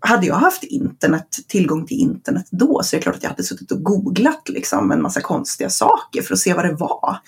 Hade 0.00 0.26
jag 0.26 0.34
haft 0.34 0.62
internet, 0.62 1.38
tillgång 1.48 1.86
till 1.86 1.96
internet 1.96 2.46
då, 2.50 2.82
så 2.84 2.96
är 2.96 2.98
det 2.98 3.02
klart 3.02 3.16
att 3.16 3.22
jag 3.22 3.30
hade 3.30 3.42
suttit 3.42 3.72
och 3.72 3.82
googlat 3.82 4.48
liksom 4.48 4.92
en 4.92 5.02
massa 5.02 5.20
konstiga 5.20 5.70
saker 5.70 6.22
för 6.22 6.34
att 6.34 6.40
se 6.40 6.54
vad 6.54 6.64
det 6.64 6.74
var. 6.74 7.18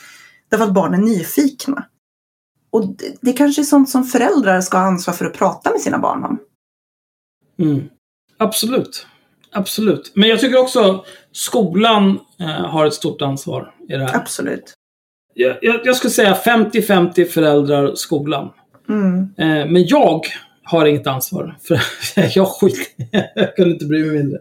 Därför 0.49 0.65
att 0.65 0.75
barn 0.75 0.95
är 0.95 0.99
nyfikna. 0.99 1.87
Och 2.71 2.89
det, 2.97 3.15
det 3.21 3.33
kanske 3.33 3.63
är 3.63 3.65
sånt 3.65 3.91
som 3.91 4.05
föräldrar 4.05 4.61
ska 4.61 4.79
ha 4.79 4.85
ansvar 4.85 5.15
för 5.15 5.25
att 5.25 5.35
prata 5.35 5.71
med 5.71 5.81
sina 5.81 5.99
barn 5.99 6.25
om. 6.25 6.39
Mm. 7.59 7.85
Absolut. 8.39 9.07
Absolut. 9.53 10.13
Men 10.15 10.29
jag 10.29 10.41
tycker 10.41 10.59
också 10.59 11.05
skolan 11.33 12.19
eh, 12.41 12.47
har 12.47 12.87
ett 12.87 12.95
stort 12.95 13.23
ansvar 13.23 13.75
i 13.89 13.93
det 13.93 14.05
här. 14.05 14.17
Absolut. 14.17 14.75
Jag, 15.35 15.57
jag, 15.63 15.81
jag 15.85 15.97
skulle 15.97 16.11
säga 16.11 16.35
50-50 16.45 17.25
föräldrar 17.25 17.95
skolan. 17.95 18.51
Mm. 18.89 19.19
Eh, 19.39 19.71
men 19.73 19.87
jag 19.87 20.21
har 20.63 20.87
inget 20.87 21.07
ansvar. 21.07 21.57
För 21.63 21.81
jag 22.35 22.49
skit 22.49 22.97
Jag 23.35 23.57
kunde 23.57 23.71
inte 23.71 23.85
bry 23.85 24.05
mig 24.05 24.19
mindre. 24.19 24.39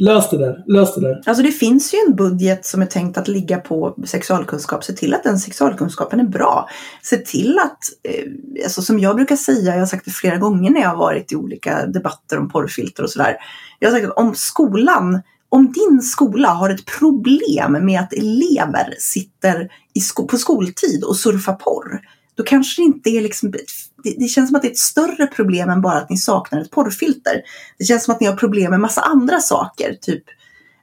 Lös 0.00 0.30
det 0.30 0.38
där. 0.38 0.64
Lös 0.66 0.94
det 0.94 1.00
där. 1.00 1.22
Alltså 1.26 1.42
det 1.42 1.52
finns 1.52 1.94
ju 1.94 1.98
en 2.08 2.16
budget 2.16 2.66
som 2.66 2.82
är 2.82 2.86
tänkt 2.86 3.18
att 3.18 3.28
ligga 3.28 3.58
på 3.58 3.96
sexualkunskap. 4.04 4.84
Se 4.84 4.92
till 4.92 5.14
att 5.14 5.24
den 5.24 5.38
sexualkunskapen 5.38 6.20
är 6.20 6.24
bra. 6.24 6.68
Se 7.02 7.16
till 7.16 7.58
att, 7.58 7.78
eh, 8.12 8.24
alltså 8.64 8.82
som 8.82 8.98
jag 8.98 9.16
brukar 9.16 9.36
säga, 9.36 9.72
jag 9.72 9.78
har 9.78 9.86
sagt 9.86 10.04
det 10.04 10.10
flera 10.10 10.36
gånger 10.36 10.70
när 10.70 10.80
jag 10.80 10.88
har 10.88 10.96
varit 10.96 11.32
i 11.32 11.36
olika 11.36 11.86
debatter 11.86 12.38
om 12.38 12.48
porrfilter 12.48 13.02
och 13.02 13.10
sådär. 13.10 13.36
Jag 13.78 13.90
har 13.90 13.98
sagt 13.98 14.10
att 14.10 14.18
om 14.18 14.34
skolan, 14.34 15.22
om 15.48 15.72
din 15.72 16.02
skola 16.02 16.48
har 16.48 16.70
ett 16.70 16.84
problem 16.98 17.72
med 17.72 18.00
att 18.00 18.12
elever 18.12 18.94
sitter 18.98 19.68
i 19.94 20.00
sko- 20.00 20.26
på 20.26 20.36
skoltid 20.36 21.04
och 21.04 21.16
surfar 21.16 21.54
porr. 21.54 22.00
Då 22.34 22.42
kanske 22.42 22.82
det 22.82 22.86
inte 22.86 23.10
är 23.10 23.20
liksom, 23.20 23.50
det, 23.50 23.60
det 24.18 24.28
känns 24.28 24.48
som 24.48 24.56
att 24.56 24.62
det 24.62 24.68
är 24.68 24.72
ett 24.72 24.78
större 24.78 25.26
problem 25.26 25.70
än 25.70 25.82
bara 25.82 25.98
att 25.98 26.10
ni 26.10 26.16
saknar 26.16 26.60
ett 26.60 26.70
porrfilter. 26.70 27.42
Det 27.78 27.84
känns 27.84 28.04
som 28.04 28.14
att 28.14 28.20
ni 28.20 28.26
har 28.26 28.36
problem 28.36 28.70
med 28.70 28.80
massa 28.80 29.00
andra 29.00 29.40
saker, 29.40 29.94
typ 30.00 30.24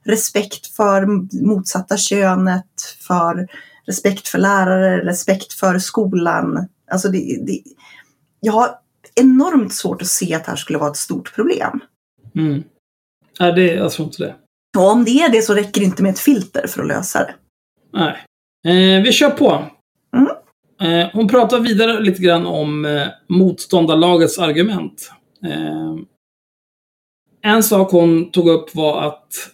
respekt 0.06 0.68
för 0.68 1.06
motsatta 1.46 1.98
könet, 1.98 2.66
för 3.08 3.48
respekt 3.86 4.28
för 4.28 4.40
lärare, 4.40 5.06
respekt 5.06 5.54
för 5.54 5.80
skolan. 5.80 6.68
Alltså 6.92 7.10
det, 7.10 7.44
det, 7.48 7.62
jag 8.40 8.54
har 8.54 8.70
enormt 9.16 9.74
svårt 9.74 10.02
att 10.02 10.08
se 10.08 10.34
att 10.34 10.46
det 10.46 10.52
här 10.52 10.58
skulle 10.58 10.80
vara 10.80 10.92
ett 10.92 10.98
stort 10.98 11.36
problem. 11.36 11.80
Mm. 12.36 12.64
Nej, 13.40 13.54
det, 13.54 13.74
jag 13.74 13.92
tror 13.92 14.08
inte 14.08 14.24
det. 14.24 14.36
Och 14.76 14.92
om 14.92 15.06
det 15.06 15.12
är 15.12 15.30
det 15.30 15.42
så 15.42 15.54
räcker 15.54 15.82
det 15.82 15.86
inte 15.86 16.04
med 16.04 16.12
ett 16.12 16.20
filter 16.20 16.68
för 16.68 16.82
att 16.82 16.88
lösa 16.88 17.20
det. 17.20 17.36
Nej. 17.94 18.16
Eh, 18.68 19.04
vi 19.04 19.12
kör 19.12 19.30
på. 19.30 19.64
Mm. 20.16 20.28
Eh, 20.82 21.10
hon 21.14 21.28
pratar 21.28 21.60
vidare 21.60 22.00
lite 22.00 22.22
grann 22.22 22.46
om 22.46 22.86
eh, 22.86 23.08
motståndarlagets 23.30 24.40
argument. 24.40 25.12
Eh, 25.46 25.96
en 27.42 27.64
sak 27.64 27.92
hon 27.92 28.32
tog 28.32 28.50
upp 28.50 28.76
var 28.76 29.02
att 29.02 29.52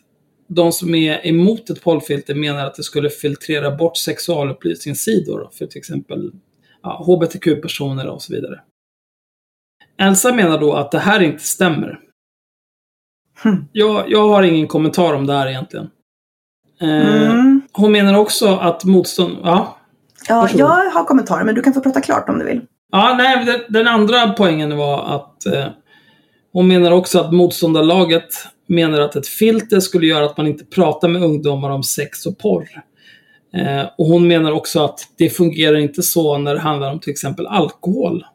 de 0.47 0.71
som 0.71 0.95
är 0.95 1.27
emot 1.27 1.69
ett 1.69 1.83
porrfilter 1.83 2.35
menar 2.35 2.65
att 2.65 2.75
det 2.75 2.83
skulle 2.83 3.09
filtrera 3.09 3.71
bort 3.71 3.97
sexualupplysningssidor 3.97 5.49
för 5.53 5.65
till 5.65 5.79
exempel 5.79 6.31
ja, 6.83 7.03
hbtq-personer 7.07 8.07
och 8.07 8.21
så 8.21 8.33
vidare. 8.33 8.61
Elsa 9.97 10.33
menar 10.33 10.59
då 10.59 10.73
att 10.73 10.91
det 10.91 10.99
här 10.99 11.19
inte 11.19 11.43
stämmer. 11.43 11.99
Jag, 13.71 14.03
jag 14.07 14.27
har 14.27 14.43
ingen 14.43 14.67
kommentar 14.67 15.13
om 15.13 15.27
det 15.27 15.33
här 15.33 15.47
egentligen. 15.47 15.89
Eh, 16.81 17.31
Mm. 17.31 17.61
Hon 17.73 17.91
menar 17.91 18.17
också 18.17 18.55
att 18.55 18.85
motstånd... 18.85 19.37
Ja, 19.43 19.77
Ja, 20.29 20.41
Varsågod. 20.41 20.59
jag 20.61 20.91
har 20.91 21.03
kommentarer 21.03 21.43
men 21.43 21.55
du 21.55 21.61
kan 21.61 21.73
få 21.73 21.81
prata 21.81 22.01
klart 22.01 22.29
om 22.29 22.39
du 22.39 22.45
vill. 22.45 22.61
Ja, 22.91 23.15
nej, 23.17 23.45
den, 23.45 23.59
den 23.69 23.87
andra 23.87 24.29
poängen 24.29 24.77
var 24.77 25.15
att 25.15 25.45
eh, 25.45 25.65
hon 26.53 26.67
menar 26.67 26.91
också 26.91 27.19
att 27.19 27.33
motståndarlaget 27.33 28.27
menar 28.67 29.01
att 29.01 29.15
ett 29.15 29.27
filter 29.27 29.79
skulle 29.79 30.07
göra 30.07 30.25
att 30.25 30.37
man 30.37 30.47
inte 30.47 30.65
pratar 30.65 31.07
med 31.07 31.23
ungdomar 31.23 31.69
om 31.69 31.83
sex 31.83 32.25
och 32.25 32.37
porr. 32.37 32.67
Eh, 33.55 33.85
och 33.97 34.05
hon 34.05 34.27
menar 34.27 34.51
också 34.51 34.83
att 34.83 34.99
det 35.17 35.29
fungerar 35.29 35.77
inte 35.77 36.03
så 36.03 36.37
när 36.37 36.53
det 36.53 36.59
handlar 36.61 36.91
om 36.91 36.99
till 36.99 37.11
exempel 37.11 37.47
alkohol. 37.47 38.25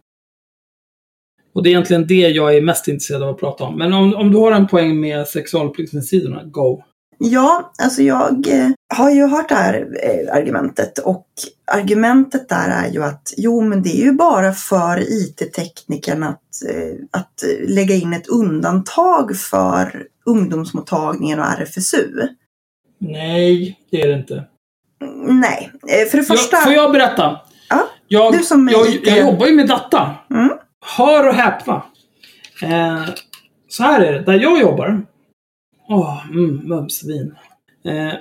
Och 1.56 1.62
det 1.62 1.68
är 1.68 1.70
egentligen 1.70 2.06
det 2.06 2.14
jag 2.14 2.56
är 2.56 2.60
mest 2.62 2.88
intresserad 2.88 3.22
av 3.22 3.28
att 3.28 3.40
prata 3.40 3.64
om. 3.64 3.78
Men 3.78 3.92
om, 3.92 4.14
om 4.14 4.32
du 4.32 4.38
har 4.38 4.52
en 4.52 4.66
poäng 4.68 5.00
med 5.00 5.26
sexualupplysningssidorna, 5.28 6.42
go. 6.44 6.82
Ja, 7.18 7.72
alltså 7.82 8.02
jag 8.02 8.48
eh, 8.48 8.68
har 8.94 9.10
ju 9.10 9.26
hört 9.26 9.48
det 9.48 9.54
här 9.54 9.86
eh, 10.02 10.36
argumentet 10.36 10.98
och 10.98 11.26
argumentet 11.72 12.48
där 12.48 12.68
är 12.84 12.92
ju 12.92 13.02
att 13.04 13.34
jo, 13.36 13.60
men 13.60 13.82
det 13.82 13.88
är 13.88 14.04
ju 14.04 14.12
bara 14.12 14.52
för 14.52 15.00
IT-teknikerna 15.00 16.28
att, 16.28 16.70
eh, 16.74 17.20
att 17.20 17.44
lägga 17.68 17.94
in 17.94 18.12
ett 18.12 18.28
undantag 18.28 19.36
för 19.36 20.06
ungdomsmottagningen 20.26 21.38
och 21.40 21.46
RFSU. 21.46 22.10
Nej, 22.98 23.78
det 23.90 24.02
är 24.02 24.08
det 24.08 24.14
inte. 24.14 24.44
Mm, 25.02 25.40
Nej, 25.40 25.72
för 26.10 26.18
det 26.18 26.24
första... 26.24 26.56
Jag, 26.56 26.64
får 26.64 26.72
jag 26.72 26.92
berätta? 26.92 27.40
Ja, 27.68 27.88
Jag, 28.08 28.32
du 28.32 28.38
som 28.38 28.68
jag, 28.68 28.86
lite- 28.90 29.10
jag 29.10 29.18
jobbar 29.18 29.46
ju 29.46 29.52
med 29.54 29.68
data. 29.68 30.14
Mm. 30.30 30.50
Hör 30.96 31.28
och 31.28 31.34
häpna. 31.34 31.82
Eh, 32.62 33.04
så 33.68 33.82
här 33.82 34.00
är 34.00 34.12
det, 34.12 34.18
där 34.22 34.40
jag 34.40 34.60
jobbar. 34.60 35.06
Åh, 35.88 36.26
mm, 36.30 36.56
mumsvin. 36.56 37.34
Eh, 37.84 38.12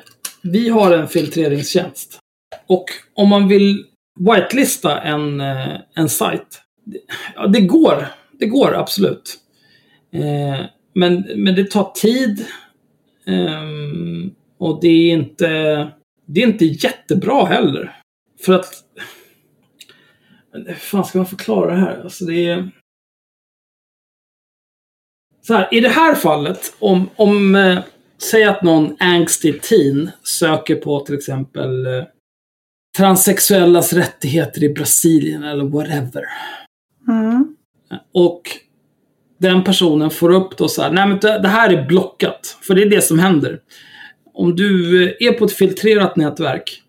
vi 0.43 0.69
har 0.69 0.91
en 0.91 1.07
filtreringstjänst. 1.07 2.19
Och 2.67 2.85
om 3.13 3.29
man 3.29 3.47
vill 3.47 3.85
whitelista 4.19 5.01
en, 5.01 5.41
eh, 5.41 5.75
en 5.95 6.09
sajt. 6.09 6.61
det- 6.85 6.99
Ja, 7.35 7.47
det 7.47 7.61
går. 7.61 8.05
Det 8.39 8.45
går 8.45 8.73
absolut. 8.75 9.37
Eh, 10.13 10.65
men, 10.95 11.25
men 11.35 11.55
det 11.55 11.71
tar 11.71 11.91
tid. 11.95 12.45
Ehm, 13.27 14.31
och 14.57 14.81
det 14.81 14.87
är 14.87 15.13
inte... 15.13 15.47
Det 16.27 16.41
är 16.43 16.47
inte 16.47 16.65
jättebra 16.65 17.45
heller. 17.45 17.95
För 18.45 18.53
att... 18.53 18.73
Men 20.55 20.67
Hur 20.67 20.73
fan 20.73 21.05
ska 21.05 21.17
man 21.17 21.27
förklara 21.27 21.71
det 21.71 21.79
här? 21.79 22.01
Alltså 22.03 22.25
det 22.25 22.47
är... 22.47 22.71
Så 25.41 25.53
här, 25.53 25.67
i 25.71 25.79
det 25.79 25.89
här 25.89 26.15
fallet, 26.15 26.75
om, 26.79 27.09
om 27.15 27.55
eh, 27.55 27.79
säg 28.31 28.43
att 28.43 28.63
någon 28.63 28.95
angsty 28.99 29.53
teen 29.53 30.11
söker 30.23 30.75
på 30.75 30.99
till 30.99 31.15
exempel 31.15 31.85
eh, 31.85 32.03
transsexuellas 32.97 33.93
rättigheter 33.93 34.63
i 34.63 34.69
Brasilien 34.69 35.43
eller 35.43 35.63
whatever. 35.63 36.23
Mm. 37.07 37.55
Och 38.13 38.41
den 39.37 39.63
personen 39.63 40.09
får 40.09 40.31
upp 40.31 40.57
då 40.57 40.67
så 40.67 40.81
här, 40.81 40.91
nej 40.91 41.07
men 41.07 41.19
det, 41.19 41.39
det 41.39 41.47
här 41.47 41.73
är 41.73 41.85
blockat. 41.85 42.57
För 42.61 42.75
det 42.75 42.81
är 42.81 42.89
det 42.89 43.01
som 43.01 43.19
händer. 43.19 43.59
Om 44.33 44.55
du 44.55 45.03
eh, 45.03 45.27
är 45.27 45.31
på 45.31 45.45
ett 45.45 45.53
filtrerat 45.53 46.15
nätverk 46.15 46.81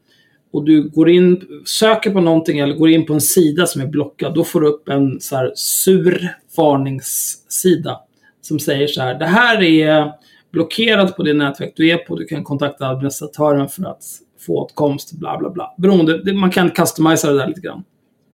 och 0.56 0.64
du 0.64 0.88
går 0.88 1.10
in, 1.10 1.42
söker 1.64 2.10
på 2.10 2.20
någonting 2.20 2.58
eller 2.58 2.74
går 2.74 2.90
in 2.90 3.06
på 3.06 3.14
en 3.14 3.20
sida 3.20 3.66
som 3.66 3.82
är 3.82 3.86
blockad, 3.86 4.34
då 4.34 4.44
får 4.44 4.60
du 4.60 4.66
upp 4.66 4.88
en 4.88 5.20
så 5.20 5.36
här 5.36 5.52
sur 5.54 6.36
varningssida 6.56 8.00
som 8.40 8.58
säger 8.58 8.86
så 8.86 9.02
här, 9.02 9.18
det 9.18 9.26
här 9.26 9.62
är 9.62 10.12
blockerat 10.50 11.16
på 11.16 11.22
det 11.22 11.34
nätverk 11.34 11.72
du 11.76 11.90
är 11.90 11.96
på, 11.96 12.16
du 12.16 12.24
kan 12.24 12.44
kontakta 12.44 12.88
administratören 12.88 13.68
för 13.68 13.84
att 13.84 14.02
få 14.46 14.52
åtkomst, 14.52 15.12
bla 15.12 15.38
bla 15.38 15.50
bla. 15.50 15.74
Beroende, 15.78 16.32
man 16.32 16.50
kan 16.50 16.70
customisa 16.70 17.32
det 17.32 17.38
där 17.38 17.48
lite 17.48 17.60
grann. 17.60 17.84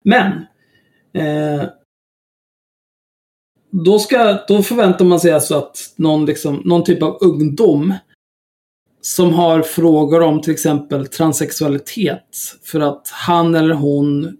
Men, 0.04 0.32
eh, 1.14 1.64
då, 3.72 4.00
ska, 4.00 4.38
då 4.48 4.64
förväntar 4.64 5.06
man 5.06 5.20
sig 5.20 5.32
alltså 5.32 5.56
att 5.56 5.94
någon, 5.96 6.26
liksom, 6.26 6.62
någon 6.66 6.84
typ 6.84 7.04
av 7.04 7.18
ungdom 7.22 7.94
som 9.02 9.34
har 9.34 9.62
frågor 9.62 10.22
om 10.22 10.42
till 10.42 10.54
exempel 10.54 11.08
transsexualitet 11.08 12.58
för 12.64 12.80
att 12.80 13.10
han 13.12 13.56
eller 13.56 13.74
hon 13.74 14.38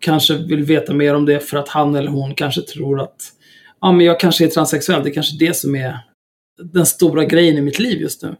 kanske 0.00 0.36
vill 0.36 0.64
veta 0.64 0.94
mer 0.94 1.14
om 1.14 1.26
det 1.26 1.40
för 1.40 1.56
att 1.56 1.68
han 1.68 1.94
eller 1.94 2.10
hon 2.10 2.34
kanske 2.34 2.62
tror 2.62 3.00
att 3.00 3.32
ja, 3.80 3.92
men 3.92 4.06
jag 4.06 4.20
kanske 4.20 4.44
är 4.44 4.48
transsexuell. 4.48 5.02
Det 5.02 5.10
är 5.10 5.14
kanske 5.14 5.36
det 5.38 5.56
som 5.56 5.76
är 5.76 5.98
den 6.62 6.86
stora 6.86 7.24
grejen 7.24 7.58
i 7.58 7.60
mitt 7.60 7.78
liv 7.78 8.00
just 8.00 8.22
nu. 8.22 8.36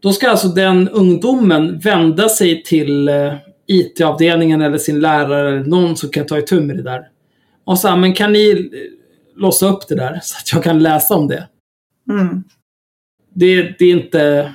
Då 0.00 0.12
ska 0.12 0.30
alltså 0.30 0.48
den 0.48 0.88
ungdomen 0.88 1.78
vända 1.78 2.28
sig 2.28 2.62
till 2.62 3.08
eh, 3.08 3.34
IT-avdelningen 3.66 4.62
eller 4.62 4.78
sin 4.78 5.00
lärare 5.00 5.48
eller 5.48 5.64
någon 5.64 5.96
som 5.96 6.10
kan 6.10 6.26
ta 6.26 6.38
itu 6.38 6.60
med 6.60 6.76
det 6.76 6.82
där. 6.82 7.08
Och 7.64 7.78
så 7.78 7.88
här, 7.88 7.96
men 7.96 8.14
kan 8.14 8.32
ni 8.32 8.50
eh, 8.50 9.40
låsa 9.40 9.68
upp 9.68 9.88
det 9.88 9.94
där 9.94 10.20
så 10.22 10.36
att 10.38 10.52
jag 10.52 10.64
kan 10.64 10.82
läsa 10.82 11.14
om 11.14 11.28
det? 11.28 11.48
Mm. 12.10 12.44
Det, 13.34 13.62
det 13.78 13.84
är 13.84 13.90
inte... 13.90 14.54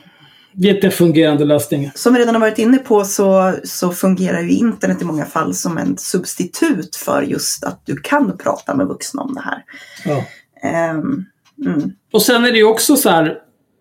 Det 0.61 0.69
är 0.69 0.75
inte 0.75 0.87
en 0.87 0.91
fungerande 0.91 1.45
lösning. 1.45 1.91
Som 1.95 2.13
vi 2.13 2.19
redan 2.19 2.35
har 2.35 2.39
varit 2.39 2.59
inne 2.59 2.77
på 2.77 3.03
så, 3.03 3.55
så 3.63 3.91
fungerar 3.91 4.41
ju 4.41 4.49
internet 4.49 5.01
i 5.01 5.05
många 5.05 5.25
fall 5.25 5.53
som 5.53 5.77
en 5.77 5.97
substitut 5.97 6.95
för 6.95 7.21
just 7.21 7.63
att 7.63 7.85
du 7.85 7.97
kan 7.97 8.37
prata 8.37 8.75
med 8.75 8.87
vuxna 8.87 9.21
om 9.21 9.33
det 9.33 9.41
här. 9.41 9.63
Ja. 10.05 10.25
Ehm, 10.69 11.25
mm. 11.65 11.91
Och 12.13 12.21
sen 12.21 12.45
är 12.45 12.51
det 12.51 12.57
ju 12.57 12.63
också 12.63 12.95
så 12.95 13.09
här, 13.09 13.37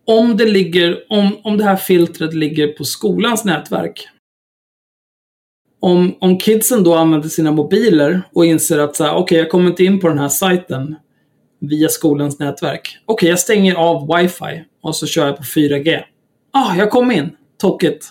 om 0.06 0.36
det 0.36 0.44
ligger, 0.44 0.98
om, 1.09 1.36
om 1.44 1.59
det 1.59 1.64
här 1.64 1.76
filtret 1.76 2.34
ligger 2.34 2.68
på 2.68 2.84
skolans 2.84 3.44
nätverk. 3.44 4.09
Om, 5.80 6.14
om 6.20 6.38
kidsen 6.38 6.84
då 6.84 6.94
använder 6.94 7.28
sina 7.28 7.52
mobiler 7.52 8.22
och 8.34 8.46
inser 8.46 8.78
att 8.78 8.96
så 8.96 9.05
här, 9.05 9.14
okej, 9.14 9.38
jag 9.38 9.50
kommer 9.50 9.70
inte 9.70 9.84
in 9.84 10.00
på 10.00 10.09
den 10.09 10.18
här 10.18 10.28
sajten 10.28 10.96
via 11.60 11.88
skolans 11.88 12.38
nätverk. 12.38 12.98
Okej, 13.06 13.28
jag 13.28 13.38
stänger 13.38 13.74
av 13.74 14.16
wifi 14.16 14.64
och 14.82 14.96
så 14.96 15.06
kör 15.06 15.26
jag 15.26 15.36
på 15.36 15.42
4G. 15.42 16.02
Ah, 16.51 16.75
jag 16.75 16.91
kom 16.91 17.11
in. 17.11 17.37
Tokigt. 17.59 18.07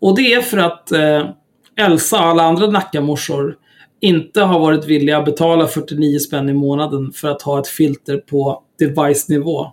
Och 0.00 0.16
det 0.16 0.32
är 0.34 0.40
för 0.40 0.58
att 0.58 0.92
eh, 0.92 1.30
Elsa 1.76 2.18
och 2.18 2.26
alla 2.26 2.42
andra 2.42 2.66
Nackamorsor 2.66 3.56
inte 4.00 4.40
har 4.40 4.60
varit 4.60 4.84
villiga 4.86 5.18
att 5.18 5.24
betala 5.24 5.66
49 5.66 6.18
spänn 6.18 6.48
i 6.48 6.52
månaden 6.52 7.12
för 7.12 7.28
att 7.28 7.42
ha 7.42 7.60
ett 7.60 7.68
filter 7.68 8.16
på 8.16 8.62
device-nivå 8.78 9.72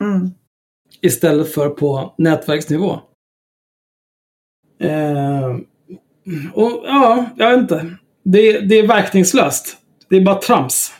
Mm. 0.00 0.30
istället 1.00 1.52
för 1.54 1.68
på 1.68 2.14
nätverksnivå. 2.18 3.00
Eh, 4.80 5.56
och 6.54 6.82
ja, 6.84 7.24
jag 7.36 7.50
vet 7.50 7.58
inte. 7.58 7.96
Det, 8.24 8.60
det 8.60 8.78
är 8.78 8.86
verkningslöst. 8.86 9.76
Det 10.08 10.16
är 10.16 10.20
bara 10.24 10.40
trams. 10.40 10.92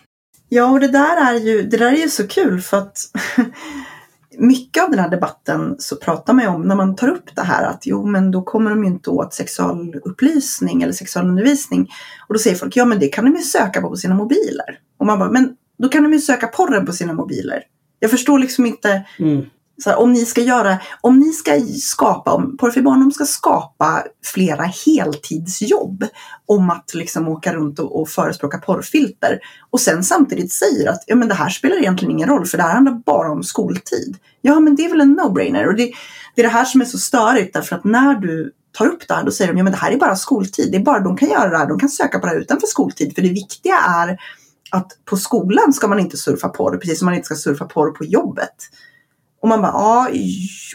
Ja, 0.48 0.70
och 0.70 0.80
det 0.80 0.88
där 0.88 1.30
är 1.34 1.38
ju, 1.40 1.62
det 1.62 1.76
där 1.76 1.92
är 1.92 1.96
ju 1.96 2.08
så 2.08 2.28
kul 2.28 2.60
för 2.60 2.76
att 2.76 2.96
mycket 4.38 4.84
av 4.84 4.90
den 4.90 4.98
här 4.98 5.08
debatten 5.08 5.76
så 5.78 5.96
pratar 5.96 6.32
man 6.32 6.44
ju 6.44 6.50
om 6.50 6.62
när 6.62 6.76
man 6.76 6.96
tar 6.96 7.08
upp 7.08 7.34
det 7.34 7.42
här 7.42 7.64
att 7.64 7.86
jo, 7.86 8.06
men 8.06 8.30
då 8.30 8.42
kommer 8.42 8.70
de 8.70 8.84
ju 8.84 8.90
inte 8.90 9.10
åt 9.10 9.34
sexualupplysning 9.34 10.82
eller 10.82 10.92
sexualundervisning. 10.92 11.88
Och 12.28 12.34
då 12.34 12.38
säger 12.38 12.56
folk, 12.56 12.76
ja 12.76 12.84
men 12.84 12.98
det 12.98 13.08
kan 13.08 13.24
de 13.24 13.36
ju 13.36 13.42
söka 13.42 13.80
på 13.80 13.88
på 13.88 13.96
sina 13.96 14.14
mobiler. 14.14 14.78
Och 14.98 15.06
man 15.06 15.18
bara, 15.18 15.30
men 15.30 15.56
då 15.78 15.88
kan 15.88 16.02
de 16.02 16.12
ju 16.12 16.18
söka 16.18 16.46
porren 16.46 16.86
på 16.86 16.92
sina 16.92 17.12
mobiler. 17.12 17.62
Jag 18.00 18.10
förstår 18.10 18.38
liksom 18.38 18.66
inte, 18.66 19.04
Mm 19.18 19.44
så 19.84 19.90
här, 19.90 19.98
om 19.98 20.12
ni 20.12 20.24
ska 20.24 20.40
göra, 20.40 20.78
om 21.00 21.18
ni 21.18 21.32
ska 21.32 21.60
skapa, 21.80 22.32
om 22.32 22.56
Porrfri 22.56 22.82
barndom 22.82 23.12
ska 23.12 23.24
skapa 23.24 24.04
flera 24.24 24.64
heltidsjobb 24.86 26.04
om 26.46 26.70
att 26.70 26.94
liksom 26.94 27.28
åka 27.28 27.54
runt 27.54 27.78
och, 27.78 28.00
och 28.00 28.08
förespråka 28.08 28.58
porrfilter 28.58 29.40
och 29.70 29.80
sen 29.80 30.04
samtidigt 30.04 30.52
säger 30.52 30.90
att 30.90 31.04
ja, 31.06 31.16
men 31.16 31.28
det 31.28 31.34
här 31.34 31.48
spelar 31.48 31.76
egentligen 31.76 32.12
ingen 32.12 32.28
roll 32.28 32.46
för 32.46 32.58
det 32.58 32.64
här 32.64 32.74
handlar 32.74 32.92
bara 32.92 33.32
om 33.32 33.42
skoltid. 33.42 34.16
Ja, 34.40 34.60
men 34.60 34.76
det 34.76 34.84
är 34.84 34.90
väl 34.90 35.00
en 35.00 35.20
no-brainer 35.20 35.66
och 35.66 35.74
det, 35.74 35.92
det 36.34 36.42
är 36.42 36.46
det 36.46 36.52
här 36.52 36.64
som 36.64 36.80
är 36.80 36.84
så 36.84 36.98
störigt 36.98 37.54
därför 37.54 37.76
att 37.76 37.84
när 37.84 38.14
du 38.14 38.52
tar 38.72 38.86
upp 38.86 39.08
det 39.08 39.14
här 39.14 39.24
då 39.24 39.30
säger 39.30 39.52
de 39.52 39.58
ja, 39.58 39.64
men 39.64 39.72
det 39.72 39.78
här 39.78 39.92
är 39.92 39.96
bara 39.96 40.16
skoltid. 40.16 40.72
Det 40.72 40.78
är 40.78 40.82
bara 40.82 41.00
de 41.00 41.16
kan 41.16 41.28
göra 41.28 41.50
det 41.50 41.58
här. 41.58 41.66
De 41.66 41.78
kan 41.78 41.88
söka 41.88 42.18
på 42.18 42.26
det 42.26 42.32
här 42.32 42.40
utanför 42.40 42.66
skoltid 42.66 43.14
för 43.14 43.22
det 43.22 43.28
viktiga 43.28 43.76
är 43.76 44.18
att 44.70 44.92
på 45.04 45.16
skolan 45.16 45.72
ska 45.72 45.88
man 45.88 45.98
inte 45.98 46.16
surfa 46.16 46.48
porr 46.48 46.76
precis 46.76 46.98
som 46.98 47.06
man 47.06 47.14
inte 47.14 47.26
ska 47.26 47.34
surfa 47.34 47.64
porr 47.64 47.90
på 47.90 48.04
jobbet. 48.04 48.54
Och 49.42 49.48
man 49.48 49.62
bara, 49.62 49.72
ja, 49.72 50.08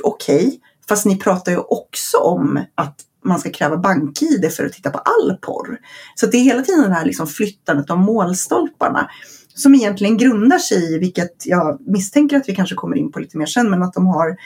okej. 0.04 0.60
Fast 0.90 1.06
ni 1.06 1.18
pratar 1.18 1.52
ju 1.52 1.58
också 1.58 2.18
om 2.18 2.60
att 2.76 3.00
man 3.26 3.40
ska 3.40 3.50
kräva 3.50 3.78
bank-id 3.78 4.52
för 4.52 4.66
att 4.66 4.74
titta 4.74 4.90
på 4.90 4.98
all 4.98 5.38
porr. 5.42 5.80
Så 6.16 6.26
det 6.26 6.38
är 6.38 6.44
hela 6.44 6.62
tiden 6.62 6.90
det 6.90 6.96
här 6.96 7.06
liksom 7.06 7.28
flyttandet 7.28 7.90
av 7.90 7.98
målstolparna 7.98 9.10
som 9.56 9.76
egentligen 9.76 10.18
grundar 10.18 10.58
sig 10.58 10.96
i, 10.96 10.98
vilket 10.98 11.46
jag 11.46 11.78
misstänker 11.82 12.38
att 12.38 12.50
vi 12.50 12.56
kanske 12.56 12.76
kommer 12.76 12.96
in 12.96 13.12
på 13.12 13.20
lite 13.20 13.38
mer 13.38 13.46
sen, 13.46 13.70
men 13.70 13.84
att 13.84 13.94
de 13.94 14.08
har 14.08 14.38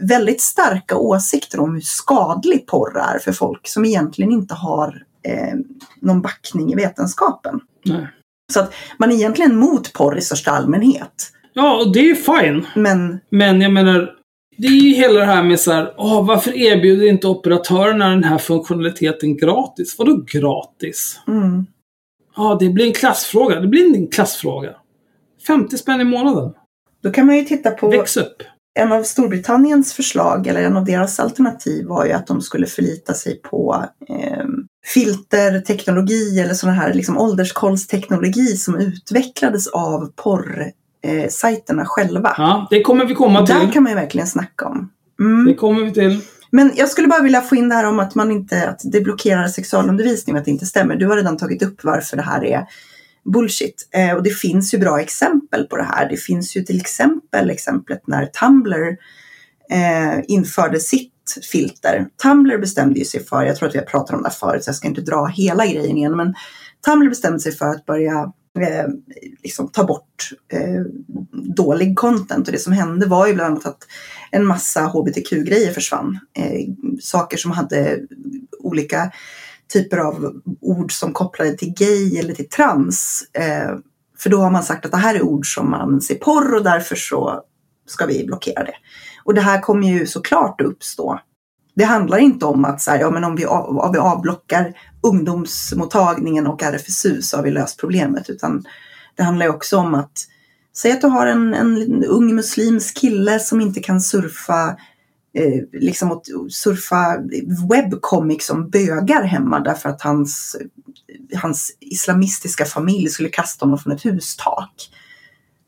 väldigt 0.00 0.40
starka 0.40 0.96
åsikter 0.96 1.60
om 1.60 1.74
hur 1.74 1.80
skadlig 1.80 2.66
porr 2.66 2.98
är 2.98 3.18
för 3.18 3.32
folk 3.32 3.68
som 3.68 3.84
egentligen 3.84 4.32
inte 4.32 4.54
har 4.54 5.02
eh, 5.22 5.54
någon 6.00 6.22
backning 6.22 6.72
i 6.72 6.74
vetenskapen. 6.74 7.60
Nej. 7.84 8.08
Så 8.52 8.60
att 8.60 8.72
man 8.98 9.10
är 9.10 9.14
egentligen 9.14 9.56
mot 9.56 9.92
porr 9.92 10.18
i 10.18 10.20
största 10.20 10.50
allmänhet. 10.50 11.30
Ja, 11.54 11.76
och 11.80 11.92
det 11.92 11.98
är 12.00 12.04
ju 12.04 12.14
fine. 12.16 12.66
Men 12.74 13.20
Men 13.30 13.60
jag 13.60 13.72
menar, 13.72 14.10
det 14.56 14.66
är 14.66 14.70
ju 14.70 14.94
hela 14.94 15.20
det 15.20 15.26
här 15.26 15.42
med 15.42 15.60
så 15.60 15.72
här, 15.72 15.94
åh, 15.98 16.26
varför 16.26 16.56
erbjuder 16.56 17.06
inte 17.06 17.26
operatörerna 17.28 18.08
den 18.08 18.24
här 18.24 18.38
funktionaliteten 18.38 19.36
gratis? 19.36 19.98
Vadå 19.98 20.24
gratis? 20.32 21.20
mm, 21.26 21.66
Ja, 22.36 22.56
det 22.60 22.68
blir 22.68 22.86
en 22.86 22.92
klassfråga. 22.92 23.60
Det 23.60 23.66
blir 23.68 23.96
en 23.96 24.08
klassfråga. 24.08 24.70
50 25.46 25.76
spänn 25.78 26.00
i 26.00 26.04
månaden. 26.04 26.52
då 27.02 27.10
kan 27.10 27.26
man 27.26 27.36
ju 27.36 27.44
titta 27.44 27.70
på 27.70 27.90
Väx 27.90 28.16
upp. 28.16 28.42
en 28.78 28.92
av 28.92 29.02
Storbritanniens 29.02 29.92
förslag, 29.92 30.46
eller 30.46 30.62
en 30.62 30.76
av 30.76 30.84
deras 30.84 31.20
alternativ 31.20 31.86
var 31.86 32.06
ju 32.06 32.12
att 32.12 32.26
de 32.26 32.40
skulle 32.42 32.66
förlita 32.66 33.14
sig 33.14 33.40
på 33.42 33.84
eh, 34.08 34.44
filterteknologi 34.86 36.40
eller 36.40 36.54
sådana 36.54 36.76
här 36.78 36.94
liksom 36.94 37.18
ålderskollsteknologi 37.18 38.46
som 38.56 38.74
utvecklades 38.80 39.66
av 39.66 40.12
porrsajterna 41.04 41.84
själva. 41.86 42.34
Ja, 42.38 42.66
det 42.70 42.82
kommer 42.82 43.04
vi 43.04 43.14
komma 43.14 43.42
Där 43.42 43.60
till. 43.60 43.72
kan 43.72 43.82
man 43.82 43.92
ju 43.92 43.96
verkligen 43.96 44.26
snacka 44.26 44.66
om. 44.66 44.90
Mm. 45.20 45.46
Det 45.46 45.54
kommer 45.54 45.84
vi 45.84 45.92
till. 45.92 46.20
Men 46.50 46.72
jag 46.76 46.88
skulle 46.88 47.08
bara 47.08 47.22
vilja 47.22 47.40
få 47.40 47.56
in 47.56 47.68
det 47.68 47.74
här 47.74 47.84
om 47.84 48.00
att 48.00 48.14
man 48.14 48.30
inte, 48.30 48.68
att 48.68 48.80
det 48.84 49.00
blockerar 49.00 49.48
sexualundervisning 49.48 50.34
och 50.34 50.38
att 50.38 50.44
det 50.44 50.50
inte 50.50 50.66
stämmer. 50.66 50.96
Du 50.96 51.06
har 51.06 51.16
redan 51.16 51.36
tagit 51.36 51.62
upp 51.62 51.84
varför 51.84 52.16
det 52.16 52.22
här 52.22 52.44
är 52.44 52.66
bullshit. 53.32 53.88
Eh, 53.94 54.16
och 54.16 54.22
det 54.22 54.30
finns 54.30 54.74
ju 54.74 54.78
bra 54.78 55.00
exempel 55.00 55.64
på 55.64 55.76
det 55.76 55.82
här. 55.82 56.08
Det 56.08 56.16
finns 56.16 56.56
ju 56.56 56.62
till 56.62 56.80
exempel 56.80 57.50
exemplet 57.50 58.06
när 58.06 58.26
Tumblr 58.26 58.96
eh, 59.70 60.20
införde 60.28 60.80
sitt 60.80 61.10
filter. 61.52 62.06
Tumblr 62.22 62.58
bestämde 62.58 62.98
ju 62.98 63.04
sig 63.04 63.24
för, 63.24 63.42
jag 63.44 63.56
tror 63.56 63.68
att 63.68 63.74
vi 63.74 63.78
har 63.78 63.86
pratat 63.86 64.16
om 64.16 64.22
det 64.22 64.28
här 64.28 64.34
förut 64.34 64.64
så 64.64 64.68
jag 64.68 64.76
ska 64.76 64.88
inte 64.88 65.00
dra 65.00 65.26
hela 65.26 65.66
grejen 65.66 65.96
igen, 65.96 66.16
men 66.16 66.34
Tumblr 66.86 67.08
bestämde 67.08 67.40
sig 67.40 67.52
för 67.52 67.66
att 67.66 67.86
börja 67.86 68.32
eh, 68.60 68.86
liksom 69.42 69.68
ta 69.68 69.84
bort 69.84 70.30
eh, 70.52 70.82
dålig 71.56 71.98
content 71.98 72.46
och 72.46 72.52
det 72.52 72.58
som 72.58 72.72
hände 72.72 73.06
var 73.06 73.26
ju 73.26 73.34
bland 73.34 73.52
annat 73.52 73.66
att 73.66 73.86
en 74.30 74.46
massa 74.46 74.80
hbtq-grejer 74.80 75.72
försvann. 75.72 76.18
Eh, 76.38 76.68
saker 77.00 77.36
som 77.36 77.50
hade 77.50 78.00
olika 78.58 79.12
typer 79.72 79.98
av 79.98 80.42
ord 80.60 80.92
som 80.92 81.12
kopplade 81.12 81.56
till 81.56 81.74
gay 81.76 82.18
eller 82.18 82.34
till 82.34 82.48
trans. 82.48 83.24
Eh, 83.32 83.76
för 84.18 84.30
då 84.30 84.38
har 84.38 84.50
man 84.50 84.62
sagt 84.62 84.84
att 84.84 84.92
det 84.92 84.98
här 84.98 85.14
är 85.14 85.22
ord 85.22 85.54
som 85.54 85.74
används 85.74 86.10
i 86.10 86.14
porr 86.14 86.54
och 86.54 86.64
därför 86.64 86.96
så 86.96 87.42
ska 87.86 88.06
vi 88.06 88.24
blockera 88.26 88.64
det. 88.64 88.74
Och 89.24 89.34
det 89.34 89.40
här 89.40 89.60
kommer 89.60 89.88
ju 89.88 90.06
såklart 90.06 90.60
att 90.60 90.66
uppstå. 90.66 91.20
Det 91.76 91.84
handlar 91.84 92.18
inte 92.18 92.46
om 92.46 92.64
att 92.64 92.80
så 92.80 92.90
här, 92.90 93.00
ja, 93.00 93.10
men 93.10 93.24
om, 93.24 93.36
vi 93.36 93.44
av, 93.44 93.78
om 93.78 93.92
vi 93.92 93.98
avblockar 93.98 94.74
ungdomsmottagningen 95.04 96.46
och 96.46 96.62
RFSU 96.62 97.22
så 97.22 97.36
har 97.36 97.44
vi 97.44 97.50
löst 97.50 97.80
problemet. 97.80 98.30
Utan 98.30 98.64
det 99.14 99.22
handlar 99.22 99.46
ju 99.46 99.52
också 99.52 99.76
om 99.76 99.94
att 99.94 100.12
säg 100.76 100.92
att 100.92 101.00
du 101.00 101.06
har 101.06 101.26
en, 101.26 101.54
en 101.54 102.04
ung 102.04 102.34
muslimsk 102.34 102.96
kille 102.96 103.38
som 103.40 103.60
inte 103.60 103.80
kan 103.80 104.00
surfa 104.00 104.68
eh, 105.34 105.62
liksom 105.72 106.12
att 106.12 106.26
surfa 106.50 107.16
webcomics 107.70 108.46
som 108.46 108.70
bögar 108.70 109.22
hemma 109.22 109.60
därför 109.60 109.88
att 109.88 110.02
hans, 110.02 110.56
hans 111.34 111.76
islamistiska 111.80 112.64
familj 112.64 113.08
skulle 113.08 113.28
kasta 113.28 113.64
honom 113.64 113.78
från 113.78 113.92
ett 113.92 114.04
hustak. 114.04 114.90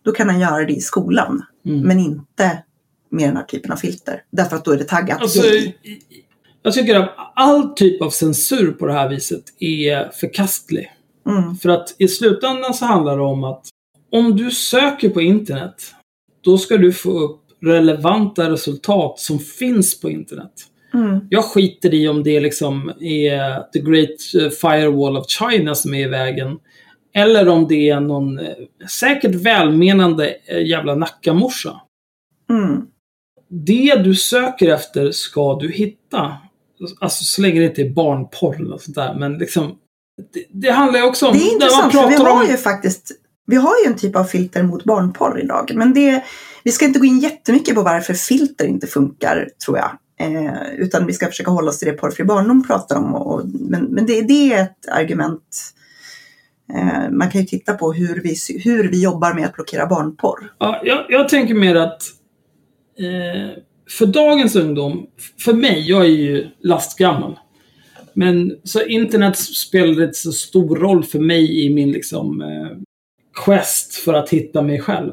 Då 0.05 0.13
kan 0.13 0.29
han 0.29 0.41
göra 0.41 0.65
det 0.65 0.73
i 0.73 0.81
skolan, 0.81 1.43
Mm. 1.67 1.81
men 1.81 1.99
inte 2.01 2.63
med 3.11 3.29
den 3.29 3.37
här 3.37 3.45
typen 3.45 3.73
av 3.73 3.77
filter. 3.77 4.23
Därför 4.31 4.57
att 4.57 4.65
då 4.65 4.71
är 4.73 4.79
det 4.79 4.85
taggat 4.85 5.21
Alltså, 5.23 5.43
gay. 5.43 5.75
Jag 6.67 6.75
tycker 6.75 6.95
att 6.95 7.15
all 7.35 7.69
typ 7.75 8.03
av 8.03 8.11
censur 8.11 8.73
på 8.73 8.87
det 8.87 8.93
här 8.93 9.09
viset 9.09 9.43
är 9.61 10.11
förkastlig. 10.11 10.93
Mm, 11.29 11.57
För 11.57 11.69
att 11.69 11.95
i 11.99 12.09
slutändan 12.09 12.75
så 12.75 12.85
handlar 12.85 13.17
det 13.17 13.23
om 13.23 13.45
att 13.45 13.67
om 14.13 14.37
du 14.37 14.51
söker 14.51 15.09
på 15.09 15.21
internet, 15.21 15.75
då 16.41 16.59
ska 16.59 16.77
du 16.77 16.93
få 16.93 17.11
upp 17.11 17.41
relevanta 17.63 18.51
resultat 18.51 19.19
som 19.19 19.39
finns 19.39 20.01
på 20.01 20.11
internet. 20.11 20.53
mm, 20.95 21.21
Jag 21.31 21.45
skiter 21.45 21.95
i 21.95 22.09
om 22.09 22.23
det 22.23 22.41
liksom 22.41 22.93
är 23.01 23.73
The 23.73 23.79
Great 23.81 24.45
eh, 24.45 24.51
Firewall 24.51 25.17
of 25.17 25.27
China 25.29 25.75
som 25.75 25.95
är 25.95 26.07
i 26.07 26.09
vägen. 26.09 26.59
Eller 27.15 27.49
om 27.49 27.67
det 27.69 27.89
är 27.89 28.01
någon 28.01 28.39
eh, 28.39 28.55
säkert 29.01 29.35
välmenande 29.35 30.37
eh, 30.47 30.67
jävla 30.67 30.95
Nackamorsa. 30.95 31.81
mm. 32.51 32.87
Det 33.49 33.95
du 34.05 34.15
söker 34.15 34.69
efter 34.69 35.11
ska 35.11 35.59
du 35.59 35.73
hitta. 35.73 36.37
Alltså 37.01 37.25
så 37.25 37.43
länge 37.43 37.61
det 37.61 37.67
inte 37.67 37.83
är 37.83 37.91
barnporr 37.91 38.57
något 38.59 38.83
sånt 38.83 38.95
där. 38.95 39.15
Men 39.15 39.39
liksom, 39.39 39.75
det, 40.33 40.45
det 40.51 40.71
handlar 40.71 40.99
ju 40.99 41.07
också 41.07 41.27
om... 41.27 41.33
Det 41.33 41.45
är 41.45 41.53
intressant 41.53 41.93
för 41.93 42.09
vi 42.09 42.15
har 42.17 42.43
om- 42.43 42.47
ju 42.51 42.57
faktiskt 42.57 43.13
vi 43.47 43.57
har 43.57 43.73
ju 43.85 43.91
en 43.93 43.97
typ 43.97 44.17
av 44.17 44.25
filter 44.25 44.63
mot 44.63 44.85
barnporr 44.85 45.41
idag. 45.41 45.73
Men 45.75 45.95
det, 45.95 46.25
vi 46.65 46.73
ska 46.73 46.85
inte 46.85 46.99
gå 46.99 47.05
in 47.05 47.19
jättemycket 47.19 47.75
på 47.75 47.83
varför 47.83 48.15
filter 48.15 48.67
inte 48.67 48.87
funkar, 48.87 49.49
tror 49.65 49.79
jag. 49.79 49.91
Eh, 50.21 50.71
utan 50.79 51.07
vi 51.07 51.13
ska 51.13 51.27
försöka 51.27 51.51
hålla 51.51 51.69
oss 51.71 51.79
till 51.79 51.89
det 51.89 51.95
porrfri 51.95 52.25
barndom 52.25 52.67
pratar 52.67 52.97
om. 52.97 53.15
Och, 53.15 53.43
men 53.47 53.85
men 53.85 54.07
det, 54.07 54.23
det 54.23 54.53
är 54.53 54.63
ett 54.63 54.89
argument. 54.93 55.73
Eh, 56.75 57.11
man 57.11 57.31
kan 57.31 57.41
ju 57.41 57.47
titta 57.47 57.75
på 57.75 57.93
hur 57.93 58.23
vi, 58.23 58.37
hur 58.65 58.89
vi 58.89 59.03
jobbar 59.03 59.35
med 59.35 59.47
att 59.47 59.55
blockera 59.55 59.87
barnporr. 59.87 60.53
Ja, 60.59 60.81
jag, 60.85 61.07
jag 61.09 61.29
tänker 61.29 61.55
mer 61.55 61.75
att 61.75 62.03
eh, 62.99 63.63
för 63.89 64.07
dagens 64.07 64.57
ungdom, 64.57 65.07
för 65.39 65.53
mig, 65.53 65.89
jag 65.89 66.05
är 66.05 66.11
ju 66.11 66.47
lastgammal. 66.61 67.39
Men 68.13 68.59
så 68.65 68.83
internet 68.83 69.39
spelade 69.39 70.05
inte 70.05 70.19
så 70.19 70.33
stor 70.33 70.77
roll 70.77 71.05
för 71.05 71.19
mig 71.19 71.65
i 71.65 71.75
min 71.75 71.93
liksom 71.93 72.41
eh, 72.41 72.79
quest 73.45 73.95
för 73.95 74.15
att 74.15 74.31
hitta 74.31 74.63
mig 74.63 74.81
själv. 74.81 75.13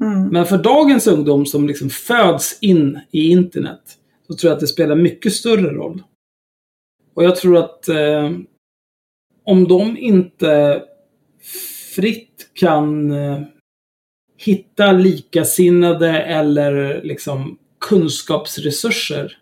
Mm. 0.00 0.28
Men 0.28 0.46
för 0.46 0.58
dagens 0.58 1.06
ungdom 1.06 1.46
som 1.46 1.66
liksom 1.66 1.90
föds 1.90 2.58
in 2.60 3.00
i 3.10 3.30
internet 3.30 3.80
så 4.26 4.34
tror 4.34 4.50
jag 4.50 4.54
att 4.54 4.60
det 4.60 4.66
spelar 4.66 4.96
mycket 4.96 5.32
större 5.32 5.70
roll. 5.70 6.02
Och 7.14 7.24
jag 7.24 7.36
tror 7.36 7.56
att 7.56 7.88
eh, 7.88 8.30
om 9.44 9.68
de 9.68 9.98
inte 9.98 10.82
fritt 11.94 12.50
kan 12.54 13.10
eh, 13.10 13.42
hitta 14.36 14.92
likasinnade 14.92 16.22
eller 16.22 17.02
liksom 17.02 17.58
kunskapsresurser 17.80 19.36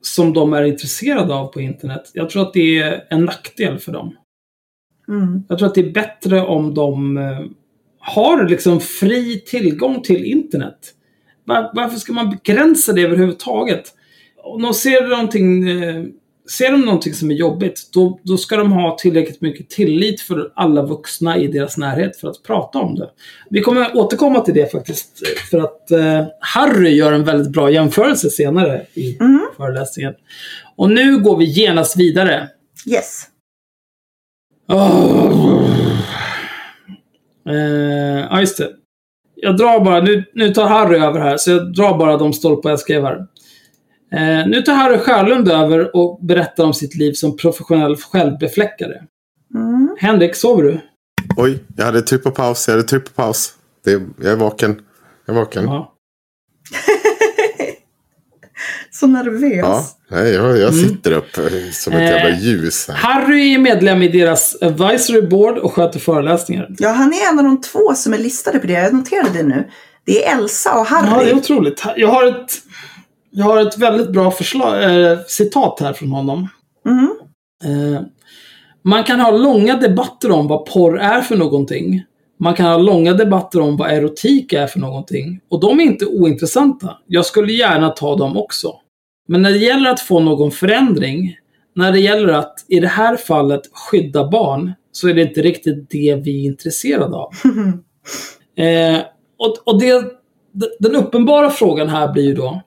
som 0.00 0.32
de 0.32 0.52
är 0.52 0.62
intresserade 0.62 1.34
av 1.34 1.46
på 1.46 1.60
internet. 1.60 2.10
Jag 2.14 2.30
tror 2.30 2.42
att 2.42 2.52
det 2.52 2.78
är 2.78 3.06
en 3.10 3.24
nackdel 3.24 3.78
för 3.78 3.92
dem. 3.92 4.16
Mm. 5.08 5.42
Jag 5.48 5.58
tror 5.58 5.68
att 5.68 5.74
det 5.74 5.80
är 5.80 5.92
bättre 5.92 6.40
om 6.40 6.74
de 6.74 7.16
eh, 7.16 7.40
har 7.98 8.48
liksom 8.48 8.80
fri 8.80 9.40
tillgång 9.46 10.02
till 10.02 10.24
internet. 10.24 10.78
Var, 11.44 11.70
varför 11.74 11.98
ska 11.98 12.12
man 12.12 12.30
begränsa 12.30 12.92
det 12.92 13.02
överhuvudtaget? 13.02 13.94
Om 14.42 14.62
de 14.62 14.74
ser 14.74 15.08
någonting 15.08 15.68
eh, 15.68 16.04
ser 16.50 16.72
de 16.72 16.80
någonting 16.80 17.14
som 17.14 17.30
är 17.30 17.34
jobbigt, 17.34 17.88
då, 17.92 18.20
då 18.22 18.36
ska 18.36 18.56
de 18.56 18.72
ha 18.72 18.98
tillräckligt 18.98 19.40
mycket 19.40 19.70
tillit 19.70 20.20
för 20.20 20.52
alla 20.54 20.82
vuxna 20.82 21.38
i 21.38 21.46
deras 21.46 21.76
närhet 21.76 22.16
för 22.16 22.28
att 22.28 22.42
prata 22.42 22.78
om 22.78 22.94
det. 22.94 23.10
Vi 23.50 23.60
kommer 23.60 23.96
återkomma 23.96 24.40
till 24.40 24.54
det 24.54 24.72
faktiskt, 24.72 25.08
för 25.50 25.58
att 25.58 25.90
eh, 25.90 26.26
Harry 26.40 26.90
gör 26.90 27.12
en 27.12 27.24
väldigt 27.24 27.52
bra 27.52 27.70
jämförelse 27.70 28.30
senare 28.30 28.86
i 28.94 29.18
föreläsningen. 29.56 30.14
Och 30.76 30.90
nu 30.90 31.18
går 31.18 31.36
vi 31.36 31.44
genast 31.44 31.96
vidare. 31.96 32.48
Yes. 32.86 33.26
Oh. 34.68 35.62
Eh, 37.48 38.26
ja, 38.30 38.40
just 38.40 38.58
det. 38.58 38.70
Jag 39.34 39.56
drar 39.56 39.84
bara, 39.84 40.00
nu, 40.00 40.24
nu 40.34 40.48
tar 40.48 40.68
Harry 40.68 40.98
över 40.98 41.20
här, 41.20 41.36
så 41.36 41.50
jag 41.50 41.74
drar 41.74 41.98
bara 41.98 42.16
de 42.16 42.32
stolpar 42.32 42.70
jag 42.70 42.80
skrev 42.80 43.04
här. 43.04 43.26
Eh, 44.12 44.46
nu 44.46 44.62
tar 44.62 44.74
Harry 44.74 44.98
Sjölund 44.98 45.48
över 45.48 45.96
och 45.96 46.18
berättar 46.24 46.64
om 46.64 46.74
sitt 46.74 46.94
liv 46.94 47.12
som 47.12 47.36
professionell 47.36 47.96
självbefläckare. 47.96 49.02
Mm. 49.54 49.96
Henrik, 50.00 50.34
sover 50.36 50.62
du? 50.62 50.80
Oj, 51.36 51.58
jag 51.76 51.84
hade 51.84 52.02
tryckt 52.02 52.24
på 52.24 52.30
paus. 52.30 52.68
Jag 52.68 52.74
hade 52.74 52.88
tryckt 52.88 53.14
på 53.16 53.22
paus. 53.22 53.52
Det, 53.84 53.90
jag 54.22 54.32
är 54.32 54.36
vaken. 54.36 54.80
Jag 55.26 55.36
är 55.36 55.40
vaken. 55.40 55.64
Ja, 55.64 55.70
Ja. 55.72 55.88
Så 58.90 59.06
nervös. 59.06 59.94
nej, 60.10 60.32
jag, 60.32 60.58
jag 60.58 60.74
sitter 60.74 61.12
upp 61.12 61.38
eh, 61.38 61.44
som 61.72 61.92
ett 61.92 61.98
Eh, 62.00 62.04
jävla 62.06 62.38
ljus 62.38 62.88
här. 62.88 62.94
Harry 62.94 63.54
är 63.54 63.58
medlem 63.58 64.02
i 64.02 64.08
deras 64.08 64.56
advisory 64.62 65.22
board 65.22 65.58
och 65.58 65.72
sköter 65.72 66.00
föreläsningar. 66.00 66.68
Ja, 66.78 66.88
han 66.90 67.12
är 67.12 67.28
en 67.32 67.38
av 67.38 67.44
de 67.44 67.60
två 67.60 67.94
som 67.94 68.12
är 68.14 68.18
listade 68.18 68.58
på 68.58 68.66
det. 68.66 68.72
Jag 68.72 68.94
noterade 68.94 69.30
det 69.34 69.42
nu. 69.42 69.68
Det 70.04 70.24
är 70.26 70.36
Elsa 70.38 70.74
och 70.80 70.86
Ja, 70.90 71.00
det 71.02 71.08
Harry. 71.08 71.30
är 71.30 71.34
otroligt. 71.36 71.82
Jag 71.96 72.08
har 72.08 72.26
ett, 72.26 72.52
jag 73.32 73.44
har 73.44 73.60
ett 73.60 73.78
väldigt 73.78 74.10
bra 74.10 74.30
förslag, 74.30 74.82
eh, 74.82 75.18
citat 75.26 75.80
här 75.80 75.92
från 75.92 76.10
honom. 76.10 76.48
Mm. 76.86 77.10
Eh, 77.64 78.02
man 78.82 79.04
kan 79.04 79.20
ha 79.20 79.30
långa 79.30 79.76
debatter 79.76 80.30
om 80.30 80.48
vad 80.48 80.66
porr 80.66 80.98
är 80.98 81.20
för 81.20 81.36
någonting. 81.36 82.02
Man 82.38 82.54
kan 82.54 82.66
ha 82.66 82.76
långa 82.76 83.12
debatter 83.12 83.60
om 83.60 83.76
vad 83.76 83.90
erotik 83.90 84.52
är 84.52 84.66
för 84.66 84.80
någonting. 84.80 85.40
Och 85.48 85.60
de 85.60 85.80
är 85.80 85.84
inte 85.84 86.06
ointressanta. 86.06 86.96
Jag 87.06 87.26
skulle 87.26 87.52
gärna 87.52 87.88
ta 87.88 88.16
dem 88.16 88.36
också. 88.36 88.74
Men 89.28 89.42
när 89.42 89.50
det 89.50 89.58
gäller 89.58 89.90
att 89.90 90.00
få 90.00 90.20
någon 90.20 90.50
förändring, 90.50 91.36
när 91.74 91.92
det 91.92 92.00
gäller 92.00 92.28
att 92.28 92.54
i 92.68 92.80
det 92.80 92.88
här 92.88 93.16
fallet 93.16 93.60
skydda 93.72 94.28
barn, 94.28 94.72
så 94.92 95.08
är 95.08 95.14
det 95.14 95.22
inte 95.22 95.42
riktigt 95.42 95.90
det 95.90 96.14
vi 96.24 96.44
är 96.44 96.50
intresserade 96.50 97.16
av. 97.16 97.32
Eh, 98.56 98.98
och 99.38 99.56
och 99.64 99.80
det, 99.80 100.04
den 100.78 100.96
uppenbara 100.96 101.50
frågan 101.50 101.88
här 101.88 102.12
blir 102.12 102.22
ju 102.22 102.34
då, 102.34 102.62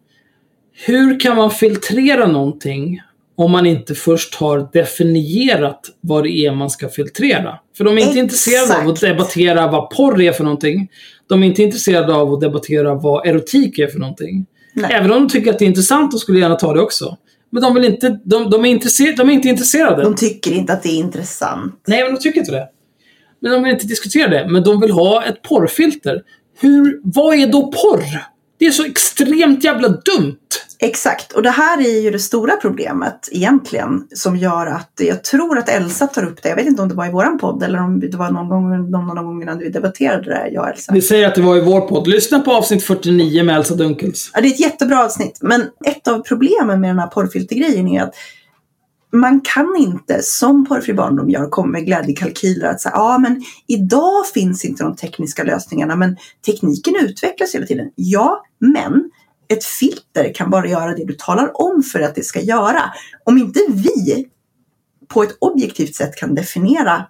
hur 0.77 1.19
kan 1.19 1.35
man 1.35 1.51
filtrera 1.51 2.27
någonting 2.27 3.01
om 3.37 3.51
man 3.51 3.65
inte 3.65 3.95
först 3.95 4.35
har 4.35 4.69
definierat 4.73 5.81
vad 6.01 6.23
det 6.23 6.29
är 6.29 6.51
man 6.51 6.69
ska 6.69 6.89
filtrera? 6.89 7.59
För 7.77 7.83
de 7.83 7.97
är 7.97 8.01
inte 8.01 8.03
Exakt. 8.09 8.23
intresserade 8.23 8.81
av 8.81 8.89
att 8.89 9.01
debattera 9.01 9.67
vad 9.67 9.89
porr 9.89 10.21
är 10.21 10.31
för 10.31 10.43
någonting. 10.43 10.89
De 11.27 11.43
är 11.43 11.47
inte 11.47 11.63
intresserade 11.63 12.15
av 12.15 12.33
att 12.33 12.41
debattera 12.41 12.95
vad 12.95 13.27
erotik 13.27 13.79
är 13.79 13.87
för 13.87 13.99
någonting. 13.99 14.45
Nej. 14.73 14.91
Även 14.93 15.11
om 15.11 15.19
de 15.19 15.29
tycker 15.29 15.51
att 15.51 15.59
det 15.59 15.65
är 15.65 15.67
intressant 15.67 16.13
och 16.13 16.19
skulle 16.19 16.39
gärna 16.39 16.55
ta 16.55 16.73
det 16.73 16.81
också. 16.81 17.17
Men 17.49 17.61
de, 17.61 17.73
vill 17.73 17.85
inte, 17.85 18.19
de, 18.23 18.49
de, 18.49 18.65
är, 18.65 18.69
intresserade, 18.69 19.17
de 19.17 19.29
är 19.29 19.33
inte 19.33 19.47
intresserade. 19.47 20.03
De 20.03 20.15
tycker 20.15 20.51
inte 20.51 20.73
att 20.73 20.83
det 20.83 20.89
är 20.89 20.99
intressant. 20.99 21.81
Nej, 21.87 22.03
men 22.03 22.13
de 22.13 22.19
tycker 22.19 22.39
inte 22.39 22.51
det. 22.51 22.67
Men 23.41 23.51
de 23.51 23.63
vill 23.63 23.73
inte 23.73 23.87
diskutera 23.87 24.27
det. 24.27 24.47
Men 24.49 24.63
de 24.63 24.81
vill 24.81 24.91
ha 24.91 25.23
ett 25.23 25.41
porrfilter. 25.41 26.21
Hur, 26.59 27.01
vad 27.03 27.35
är 27.35 27.47
då 27.47 27.71
porr? 27.71 28.03
Det 28.65 28.69
är 28.69 28.71
så 28.71 28.85
extremt 28.85 29.63
jävla 29.63 29.87
dumt. 29.87 30.37
Exakt, 30.79 31.31
och 31.31 31.43
det 31.43 31.49
här 31.49 31.81
är 31.81 32.01
ju 32.01 32.11
det 32.11 32.19
stora 32.19 32.55
problemet 32.55 33.29
egentligen 33.31 34.07
som 34.13 34.37
gör 34.37 34.65
att 34.65 34.91
jag 34.97 35.23
tror 35.23 35.57
att 35.57 35.69
Elsa 35.69 36.07
tar 36.07 36.25
upp 36.25 36.43
det. 36.43 36.49
Jag 36.49 36.55
vet 36.55 36.65
inte 36.65 36.81
om 36.81 36.89
det 36.89 36.95
var 36.95 37.05
i 37.05 37.11
våran 37.11 37.39
podd 37.39 37.63
eller 37.63 37.79
om 37.79 37.99
det 37.99 38.17
var 38.17 38.31
någon 38.31 38.49
gång 38.49 38.91
någon 38.91 39.15
de 39.15 39.25
gångerna 39.25 39.55
vi 39.55 39.69
debatterade 39.69 40.29
det, 40.29 40.35
här, 40.35 40.49
jag 40.53 40.63
och 40.63 40.69
Elsa. 40.69 40.93
Vi 40.93 41.01
säger 41.01 41.27
att 41.27 41.35
det 41.35 41.41
var 41.41 41.57
i 41.57 41.61
vår 41.61 41.81
podd. 41.81 42.07
Lyssna 42.07 42.39
på 42.39 42.51
avsnitt 42.51 42.83
49 42.83 43.43
med 43.43 43.55
Elsa 43.55 43.75
Dunkels. 43.75 44.31
Ja, 44.33 44.41
det 44.41 44.47
är 44.47 44.51
ett 44.51 44.59
jättebra 44.59 45.05
avsnitt, 45.05 45.37
men 45.41 45.61
ett 45.85 46.07
av 46.07 46.19
problemen 46.19 46.81
med 46.81 46.89
den 46.89 46.99
här 46.99 47.07
porrfiltergrejen 47.07 47.87
är 47.87 48.03
att 48.03 48.13
man 49.19 49.41
kan 49.41 49.75
inte, 49.79 50.21
som 50.23 50.65
Porrfri 50.65 50.93
barndom 50.93 51.29
gör, 51.29 51.49
komma 51.49 51.67
med 51.67 51.85
glädjekalkyler 51.85 52.67
att 52.67 52.81
säga, 52.81 52.93
ja 52.95 53.17
men 53.17 53.43
idag 53.67 54.27
finns 54.33 54.65
inte 54.65 54.83
de 54.83 54.95
tekniska 54.95 55.43
lösningarna, 55.43 55.95
men 55.95 56.17
tekniken 56.45 56.95
utvecklas 57.01 57.55
hela 57.55 57.65
tiden. 57.65 57.91
Ja, 57.95 58.43
men 58.59 59.11
ett 59.47 59.65
filter 59.65 60.33
kan 60.33 60.49
bara 60.49 60.67
göra 60.67 60.95
det 60.95 61.05
du 61.05 61.13
talar 61.13 61.61
om 61.61 61.83
för 61.83 61.99
att 61.99 62.15
det 62.15 62.23
ska 62.23 62.41
göra. 62.41 62.81
Om 63.23 63.37
inte 63.37 63.59
vi 63.69 64.27
på 65.07 65.23
ett 65.23 65.37
objektivt 65.39 65.95
sätt 65.95 66.15
kan 66.15 66.35
definiera 66.35 67.05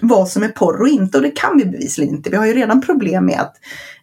vad 0.00 0.28
som 0.28 0.42
är 0.42 0.48
porr 0.48 0.80
och 0.80 0.88
inte, 0.88 1.18
och 1.18 1.22
det 1.22 1.30
kan 1.30 1.58
vi 1.58 1.64
bevisligen 1.64 2.14
inte. 2.14 2.30
Vi 2.30 2.36
har 2.36 2.46
ju 2.46 2.54
redan 2.54 2.80
problem 2.80 3.26
med 3.26 3.40
att 3.40 3.54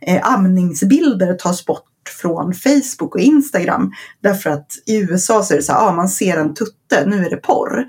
eh, 0.02 0.34
amningsbilder 0.34 1.34
tas 1.34 1.66
bort 1.66 1.86
från 2.08 2.54
Facebook 2.54 3.16
och 3.16 3.22
Instagram. 3.22 3.92
Därför 4.22 4.50
att 4.50 4.72
i 4.86 4.98
USA 4.98 5.44
så 5.44 5.54
är 5.54 5.58
det 5.58 5.64
så 5.64 5.74
här, 5.74 5.88
ah, 5.88 5.92
man 5.92 6.10
ser 6.10 6.38
en 6.38 6.54
tutte, 6.54 7.06
nu 7.06 7.26
är 7.26 7.30
det 7.30 7.38
porr. 7.38 7.86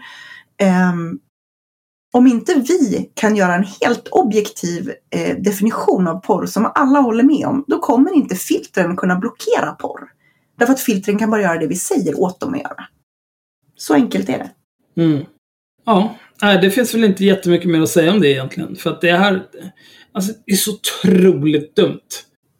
Ehm, 0.60 1.18
om 2.12 2.26
inte 2.26 2.54
vi 2.54 3.10
kan 3.14 3.36
göra 3.36 3.54
en 3.54 3.66
helt 3.80 4.08
objektiv 4.08 4.92
eh, 5.10 5.36
definition 5.36 6.08
av 6.08 6.20
porr 6.20 6.46
som 6.46 6.72
alla 6.74 7.00
håller 7.00 7.24
med 7.24 7.46
om, 7.46 7.64
då 7.66 7.78
kommer 7.78 8.14
inte 8.14 8.34
filtren 8.34 8.96
kunna 8.96 9.16
blockera 9.16 9.72
porr. 9.72 10.08
Därför 10.58 10.72
att 10.72 10.80
filtren 10.80 11.18
kan 11.18 11.30
bara 11.30 11.42
göra 11.42 11.58
det 11.58 11.66
vi 11.66 11.76
säger 11.76 12.20
åt 12.20 12.40
dem 12.40 12.54
att 12.54 12.60
göra. 12.60 12.84
Så 13.76 13.94
enkelt 13.94 14.28
är 14.28 14.38
det. 14.38 14.50
Mm. 15.02 15.24
Ja, 15.84 16.16
nej, 16.42 16.58
det 16.60 16.70
finns 16.70 16.94
väl 16.94 17.04
inte 17.04 17.24
jättemycket 17.24 17.70
mer 17.70 17.80
att 17.80 17.88
säga 17.88 18.12
om 18.12 18.20
det 18.20 18.28
egentligen. 18.28 18.76
För 18.76 18.90
att 18.90 19.00
det 19.00 19.12
här 19.12 19.46
alltså, 20.12 20.32
det 20.46 20.52
är 20.52 20.56
så 20.56 20.72
otroligt 20.72 21.76
dumt. 21.76 22.08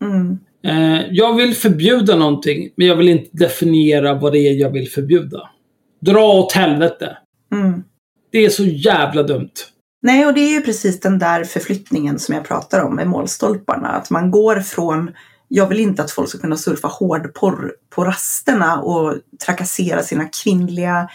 Mm. 0.02 0.38
Eh, 0.64 1.00
jag 1.10 1.36
vill 1.36 1.54
förbjuda 1.54 2.16
någonting, 2.16 2.70
men 2.76 2.86
jag 2.86 2.96
vill 2.96 3.08
inte 3.08 3.30
definiera 3.32 4.14
vad 4.14 4.32
det 4.32 4.38
är 4.38 4.52
jag 4.52 4.70
vill 4.70 4.90
förbjuda. 4.90 5.50
Dra 6.00 6.32
åt 6.32 6.52
helvete. 6.52 7.18
Mm. 7.52 7.82
Det 8.32 8.44
är 8.44 8.50
så 8.50 8.64
jävla 8.64 9.22
dumt. 9.22 9.50
Nej, 10.02 10.26
och 10.26 10.34
det 10.34 10.40
är 10.40 10.50
ju 10.50 10.60
precis 10.60 11.00
den 11.00 11.18
där 11.18 11.44
förflyttningen 11.44 12.18
som 12.18 12.34
jag 12.34 12.44
pratar 12.44 12.84
om 12.84 12.96
med 12.96 13.06
målstolparna. 13.06 13.88
Att 13.88 14.10
man 14.10 14.30
går 14.30 14.60
från, 14.60 15.10
jag 15.48 15.66
vill 15.66 15.80
inte 15.80 16.02
att 16.02 16.10
folk 16.10 16.28
ska 16.28 16.38
kunna 16.38 16.56
surfa 16.56 16.88
hårdporr 16.88 17.72
på 17.90 18.04
rasterna 18.04 18.80
och 18.80 19.14
trakassera 19.44 20.02
sina 20.02 20.24
kvinnliga 20.24 21.08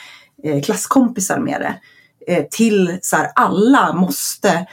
eh, 0.43 0.61
klasskompisar 0.61 1.39
med 1.39 1.61
det. 1.61 1.75
Eh, 2.33 2.45
till 2.51 2.97
så 3.01 3.15
här, 3.15 3.31
alla 3.35 3.93
måste 3.93 4.67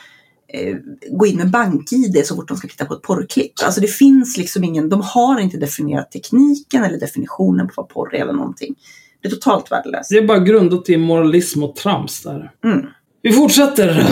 eh, 0.55 0.77
gå 1.10 1.27
in 1.27 1.36
med 1.36 1.51
bank-id 1.51 2.27
så 2.27 2.36
fort 2.36 2.48
de 2.48 2.56
ska 2.56 2.68
titta 2.68 2.85
på 2.85 2.94
ett 2.94 3.02
porrklipp. 3.02 3.52
Alltså 3.64 3.81
det 3.81 3.86
finns 3.86 4.36
liksom 4.36 4.64
ingen, 4.64 4.89
de 4.89 5.01
har 5.01 5.40
inte 5.40 5.56
definierat 5.56 6.12
tekniken 6.12 6.85
eller 6.85 7.01
definitionen 7.01 7.66
på 7.66 7.72
vad 7.77 7.89
porr 7.89 8.14
är 8.14 8.20
eller 8.20 8.32
någonting. 8.32 8.74
Det 9.22 9.28
är 9.28 9.32
totalt 9.32 9.72
värdelöst. 9.72 10.10
Det 10.10 10.18
är 10.18 10.27
bara 10.27 10.39
grundat 10.39 10.89
i 10.89 10.97
moralism 10.97 11.62
och 11.62 11.77
trams 11.77 12.22
där. 12.22 12.51
Mm. 12.64 12.86
Vi 13.22 13.32
fortsätter. 13.32 14.06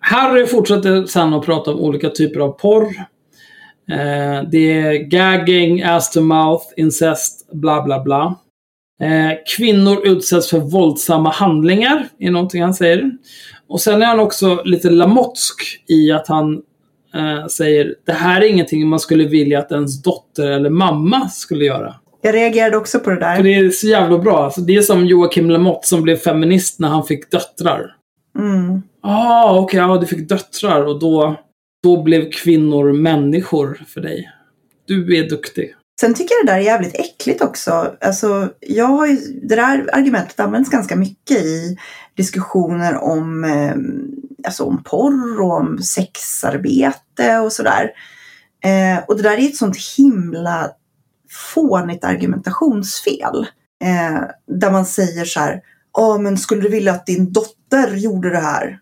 Harry 0.00 0.46
fortsätter 0.46 1.04
sen 1.06 1.34
att 1.34 1.44
prata 1.44 1.70
om 1.70 1.80
olika 1.80 2.10
typer 2.10 2.40
av 2.40 2.52
porr. 2.52 2.84
Eh, 3.90 4.48
det 4.50 4.72
är 4.72 5.08
gagging, 5.08 5.82
ass 5.82 6.10
to 6.10 6.20
mouth, 6.20 6.64
incest, 6.76 7.52
bla 7.52 7.82
bla 7.82 8.02
bla. 8.02 8.38
Eh, 9.00 9.32
kvinnor 9.56 10.06
utsätts 10.06 10.50
för 10.50 10.58
våldsamma 10.58 11.30
handlingar, 11.30 12.08
är 12.18 12.30
någonting 12.30 12.62
han 12.62 12.74
säger. 12.74 13.10
Och 13.68 13.80
sen 13.80 14.02
är 14.02 14.06
han 14.06 14.20
också 14.20 14.62
lite 14.64 14.90
lamotsk 14.90 15.84
i 15.88 16.12
att 16.12 16.28
han 16.28 16.62
eh, 17.14 17.46
säger 17.46 17.94
det 18.06 18.12
här 18.12 18.40
är 18.40 18.48
ingenting 18.48 18.88
man 18.88 19.00
skulle 19.00 19.24
vilja 19.24 19.58
att 19.58 19.72
ens 19.72 20.02
dotter 20.02 20.50
eller 20.50 20.70
mamma 20.70 21.28
skulle 21.28 21.64
göra. 21.64 21.94
Jag 22.22 22.34
reagerade 22.34 22.76
också 22.76 23.00
på 23.00 23.10
det 23.10 23.20
där. 23.20 23.36
För 23.36 23.42
det 23.42 23.54
är 23.54 23.70
så 23.70 23.86
jävla 23.86 24.18
bra. 24.18 24.44
Alltså, 24.44 24.60
det 24.60 24.76
är 24.76 24.82
som 24.82 25.06
Joakim 25.06 25.50
Lamotte 25.50 25.88
som 25.88 26.02
blev 26.02 26.16
feminist 26.16 26.80
när 26.80 26.88
han 26.88 27.04
fick 27.04 27.30
döttrar. 27.30 27.96
Mm. 28.38 28.82
Ah, 29.02 29.58
okej, 29.58 29.80
ja, 29.80 29.96
du 29.96 30.06
fick 30.06 30.28
döttrar 30.28 30.82
och 30.82 31.00
då, 31.00 31.36
då 31.82 32.02
blev 32.02 32.30
kvinnor 32.30 32.92
människor 32.92 33.84
för 33.88 34.00
dig. 34.00 34.30
Du 34.86 35.16
är 35.16 35.28
duktig. 35.28 35.74
Sen 36.00 36.14
tycker 36.14 36.34
jag 36.34 36.46
det 36.46 36.52
där 36.52 36.58
är 36.58 36.64
jävligt 36.64 36.94
äckligt 36.94 37.42
också. 37.42 37.96
Alltså, 38.00 38.48
jag 38.60 38.86
har 38.86 39.06
ju, 39.06 39.16
det 39.42 39.56
där 39.56 39.88
argumentet 39.92 40.40
används 40.40 40.70
ganska 40.70 40.96
mycket 40.96 41.36
i 41.36 41.78
diskussioner 42.16 42.96
om, 43.04 43.44
eh, 43.44 43.74
alltså 44.46 44.64
om 44.64 44.82
porr 44.82 45.40
och 45.40 45.52
om 45.52 45.78
sexarbete 45.78 47.38
och 47.38 47.52
sådär. 47.52 47.90
Eh, 48.64 49.04
och 49.08 49.16
det 49.16 49.22
där 49.22 49.38
är 49.38 49.48
ett 49.48 49.56
sånt 49.56 49.76
himla 49.98 50.70
fånigt 51.54 52.04
argumentationsfel. 52.04 53.46
Eh, 53.84 54.22
där 54.60 54.70
man 54.70 54.86
säger 54.86 55.24
så 55.24 55.40
här, 55.40 55.60
ja 55.92 56.18
men 56.18 56.38
skulle 56.38 56.62
du 56.62 56.68
vilja 56.68 56.92
att 56.92 57.06
din 57.06 57.32
dotter 57.32 57.96
gjorde 57.96 58.30
det 58.30 58.40
här? 58.40 58.78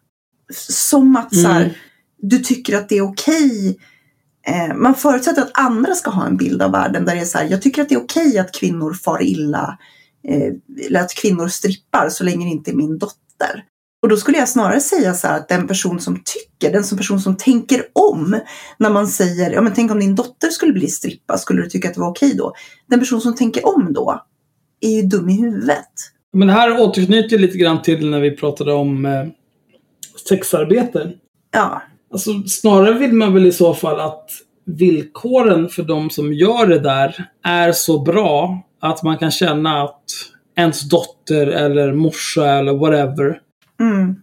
Som 0.68 1.16
att 1.16 1.34
så 1.34 1.48
här, 1.48 1.60
Mm. 1.62 1.74
du 2.22 2.38
tycker 2.38 2.76
att 2.76 2.88
det 2.88 2.96
är 2.96 3.02
okej 3.02 3.78
Eh, 4.46 4.74
man 4.74 4.94
förutsätter 4.94 5.42
att 5.42 5.58
andra 5.58 5.94
ska 5.94 6.10
ha 6.10 6.26
en 6.26 6.36
bild 6.36 6.62
av 6.62 6.72
världen 6.72 7.04
där 7.04 7.14
det 7.14 7.20
är 7.20 7.24
så 7.24 7.38
här, 7.38 7.44
jag 7.50 7.62
tycker 7.62 7.82
att 7.82 7.88
det 7.88 7.94
är 7.94 8.02
okej 8.02 8.38
att 8.38 8.54
kvinnor 8.54 8.92
far 8.92 9.22
illa 9.22 9.78
eh, 10.28 10.52
eller 10.86 11.00
att 11.00 11.14
kvinnor 11.14 11.48
strippar 11.48 12.08
så 12.08 12.24
länge 12.24 12.46
det 12.46 12.50
inte 12.50 12.70
är 12.70 12.74
min 12.74 12.98
dotter. 12.98 13.23
Och 14.02 14.08
då 14.08 14.16
skulle 14.16 14.38
jag 14.38 14.48
snarare 14.48 14.80
säga 14.80 15.14
så 15.14 15.26
här 15.26 15.36
att 15.36 15.48
den 15.48 15.66
person 15.66 16.00
som 16.00 16.14
tycker, 16.14 16.72
den 16.72 16.84
som 16.84 16.98
person 16.98 17.20
som 17.20 17.36
tänker 17.36 17.84
om 17.92 18.40
när 18.78 18.90
man 18.90 19.06
säger, 19.06 19.50
ja 19.50 19.60
men 19.60 19.74
tänk 19.74 19.90
om 19.90 20.00
din 20.00 20.14
dotter 20.14 20.48
skulle 20.48 20.72
bli 20.72 20.88
strippa, 20.88 21.38
skulle 21.38 21.62
du 21.62 21.68
tycka 21.68 21.88
att 21.88 21.94
det 21.94 22.00
var 22.00 22.10
okej 22.10 22.34
då? 22.36 22.54
Den 22.88 23.00
person 23.00 23.20
som 23.20 23.36
tänker 23.36 23.66
om 23.66 23.92
då 23.92 24.22
är 24.80 24.90
ju 24.90 25.02
dum 25.02 25.28
i 25.28 25.40
huvudet. 25.40 25.88
Men 26.32 26.48
det 26.48 26.54
här 26.54 26.80
återknyter 26.80 27.38
lite 27.38 27.58
grann 27.58 27.82
till 27.82 28.10
när 28.10 28.20
vi 28.20 28.36
pratade 28.36 28.72
om 28.72 29.06
eh, 29.06 29.26
sexarbete. 30.28 31.12
Ja, 31.52 31.82
Alltså, 32.14 32.42
snarare 32.46 32.98
vill 32.98 33.12
man 33.12 33.34
väl 33.34 33.46
i 33.46 33.52
så 33.52 33.74
fall 33.74 34.00
att 34.00 34.30
villkoren 34.66 35.68
för 35.68 35.82
de 35.82 36.10
som 36.10 36.32
gör 36.32 36.66
det 36.66 36.78
där 36.78 37.28
är 37.42 37.72
så 37.72 38.02
bra 38.02 38.62
att 38.80 39.02
man 39.02 39.18
kan 39.18 39.30
känna 39.30 39.82
att 39.82 40.04
ens 40.56 40.80
dotter 40.80 41.46
eller 41.46 41.92
morsa 41.92 42.50
eller 42.50 42.74
whatever, 42.74 43.40
mm. 43.80 44.16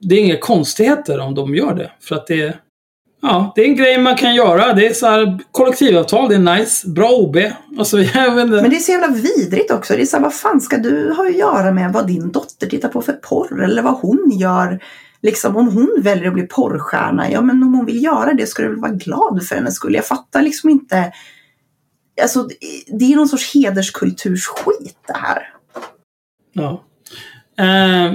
det 0.00 0.14
är 0.14 0.24
inga 0.24 0.38
konstigheter 0.38 1.18
om 1.18 1.34
de 1.34 1.54
gör 1.54 1.74
det. 1.74 1.90
För 2.00 2.14
att 2.14 2.26
det 2.26 2.42
är, 2.42 2.60
ja, 3.22 3.52
det 3.54 3.60
är 3.60 3.68
en 3.68 3.76
grej 3.76 3.98
man 3.98 4.16
kan 4.16 4.34
göra. 4.34 4.72
Det 4.72 4.86
är 4.86 4.92
så 4.92 5.06
här, 5.06 5.38
kollektivavtal, 5.52 6.28
det 6.28 6.34
är 6.34 6.58
nice, 6.58 6.88
bra 6.88 7.10
OB. 7.10 7.36
Alltså, 7.78 7.98
jag 8.14 8.34
vet 8.34 8.44
inte. 8.44 8.62
Men 8.62 8.70
det 8.70 8.76
är 8.76 8.80
så 8.80 8.92
jävla 8.92 9.08
vidrigt 9.08 9.70
också. 9.70 9.94
Det 9.94 10.02
är 10.02 10.06
så 10.06 10.16
här, 10.16 10.24
vad 10.24 10.34
fan 10.34 10.60
ska 10.60 10.76
du 10.76 11.12
ha 11.12 11.26
att 11.26 11.36
göra 11.36 11.72
med 11.72 11.92
vad 11.92 12.06
din 12.06 12.32
dotter 12.32 12.66
tittar 12.66 12.88
på 12.88 13.02
för 13.02 13.12
porr 13.12 13.62
eller 13.62 13.82
vad 13.82 13.94
hon 13.94 14.30
gör? 14.30 14.80
Liksom 15.22 15.56
om 15.56 15.68
hon 15.68 16.00
väljer 16.02 16.28
att 16.28 16.34
bli 16.34 16.46
porrstjärna, 16.46 17.30
ja 17.30 17.40
men 17.40 17.62
om 17.62 17.74
hon 17.74 17.86
vill 17.86 18.04
göra 18.04 18.32
det 18.32 18.46
ska 18.46 18.62
du 18.62 18.68
väl 18.68 18.80
vara 18.80 18.92
glad 18.92 19.46
för 19.48 19.54
hennes 19.54 19.74
skull. 19.74 19.94
Jag 19.94 20.06
fattar 20.06 20.42
liksom 20.42 20.70
inte. 20.70 21.12
Alltså 22.22 22.48
det 22.98 23.12
är 23.12 23.16
någon 23.16 23.28
sorts 23.28 23.54
hederskultursskit 23.54 24.98
det 25.06 25.16
här. 25.16 25.57
Ja. 26.58 26.84
Eh, 27.64 28.12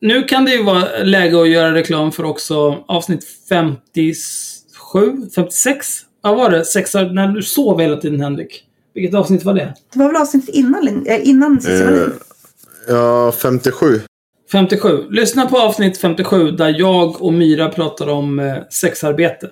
nu 0.00 0.22
kan 0.22 0.44
det 0.44 0.50
ju 0.50 0.62
vara 0.62 1.02
läge 1.02 1.42
att 1.42 1.48
göra 1.48 1.74
reklam 1.74 2.12
för 2.12 2.24
också 2.24 2.84
avsnitt 2.88 3.24
57, 3.48 5.16
56? 5.34 5.86
Vad 6.20 6.36
var 6.36 6.50
det? 6.50 6.64
Sex, 6.64 6.94
när 6.94 7.28
du 7.28 7.42
sov 7.42 7.80
hela 7.80 7.96
tiden 7.96 8.20
Henrik. 8.20 8.62
Vilket 8.94 9.14
avsnitt 9.14 9.44
var 9.44 9.54
det? 9.54 9.74
Det 9.92 9.98
var 9.98 10.06
väl 10.06 10.16
avsnittet 10.16 10.54
innan, 10.54 11.06
äh, 11.06 11.28
innan 11.28 11.60
Eh, 11.68 12.08
ja, 12.88 13.32
57. 13.32 14.00
57. 14.52 15.04
Lyssna 15.10 15.46
på 15.46 15.58
avsnitt 15.58 15.98
57 15.98 16.50
där 16.50 16.74
jag 16.78 17.22
och 17.22 17.32
Myra 17.32 17.68
pratar 17.68 18.08
om 18.08 18.38
eh, 18.38 18.56
sexarbete. 18.70 19.50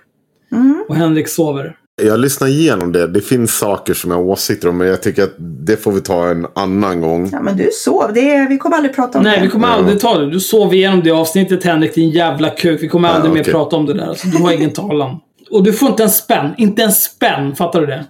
Mm. 0.53 0.85
Och 0.89 0.97
Henrik 0.97 1.29
sover. 1.29 1.77
Jag 2.03 2.21
lyssnar 2.21 2.49
igenom 2.49 2.93
det. 2.93 3.07
Det 3.07 3.21
finns 3.21 3.55
saker 3.59 3.95
som 3.95 4.11
jag 4.11 4.19
har 4.19 4.25
åsikter 4.25 4.69
om. 4.69 4.79
Men 4.79 4.87
jag 4.87 5.03
tycker 5.03 5.23
att 5.23 5.35
det 5.39 5.77
får 5.77 5.93
vi 5.93 6.01
ta 6.01 6.29
en 6.29 6.47
annan 6.55 7.01
gång. 7.01 7.29
Ja 7.33 7.43
men 7.43 7.57
du 7.57 7.71
sov. 7.73 8.11
Det 8.15 8.31
är, 8.35 8.49
vi 8.49 8.59
kommer 8.59 8.77
aldrig 8.77 8.95
prata 8.95 9.19
om 9.19 9.25
Nej, 9.25 9.37
det. 9.39 9.45
vi 9.45 9.51
kommer 9.51 9.69
aldrig 9.69 10.01
ta 10.01 10.19
det. 10.19 10.31
Du 10.31 10.41
sov 10.41 10.75
igenom 10.75 11.03
det 11.05 11.11
avsnittet 11.11 11.65
Henrik, 11.65 11.95
din 11.95 12.11
jävla 12.11 12.51
kuk. 12.51 12.83
Vi 12.83 12.89
kommer 12.89 13.09
Ja, 13.09 13.15
aldrig 13.15 13.33
mer 13.35 13.45
prata 13.45 13.77
om 13.77 13.87
det 13.87 13.95
där. 13.95 14.07
Alltså, 14.07 14.29
du 14.29 14.39
har 14.43 14.53
ingen 14.53 14.73
talan. 14.73 15.17
Och 15.51 15.63
du 15.63 15.73
får 15.73 15.89
inte 15.89 16.03
en 16.03 16.11
spänn. 16.11 16.51
Inte 16.59 16.83
en 16.83 16.93
spänn, 16.93 17.55
fattar 17.57 17.81
du 17.81 17.87
det? 17.87 18.05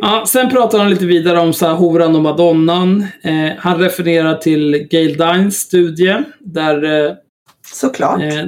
Ja, 0.00 0.24
sen 0.28 0.50
pratar 0.50 0.78
han 0.78 0.90
lite 0.90 1.06
vidare 1.06 1.40
om 1.40 1.52
så 1.52 1.66
här, 1.66 1.74
horan 1.74 2.16
och 2.16 2.22
madonnan. 2.22 3.06
Eh, 3.22 3.32
han 3.58 3.78
refererar 3.78 4.34
till 4.34 4.88
Gail 4.90 5.16
Dines 5.16 5.56
studie. 5.56 6.16
Där, 6.40 7.04
eh, 7.06 7.12
Såklart. 7.72 8.20
eh, 8.20 8.44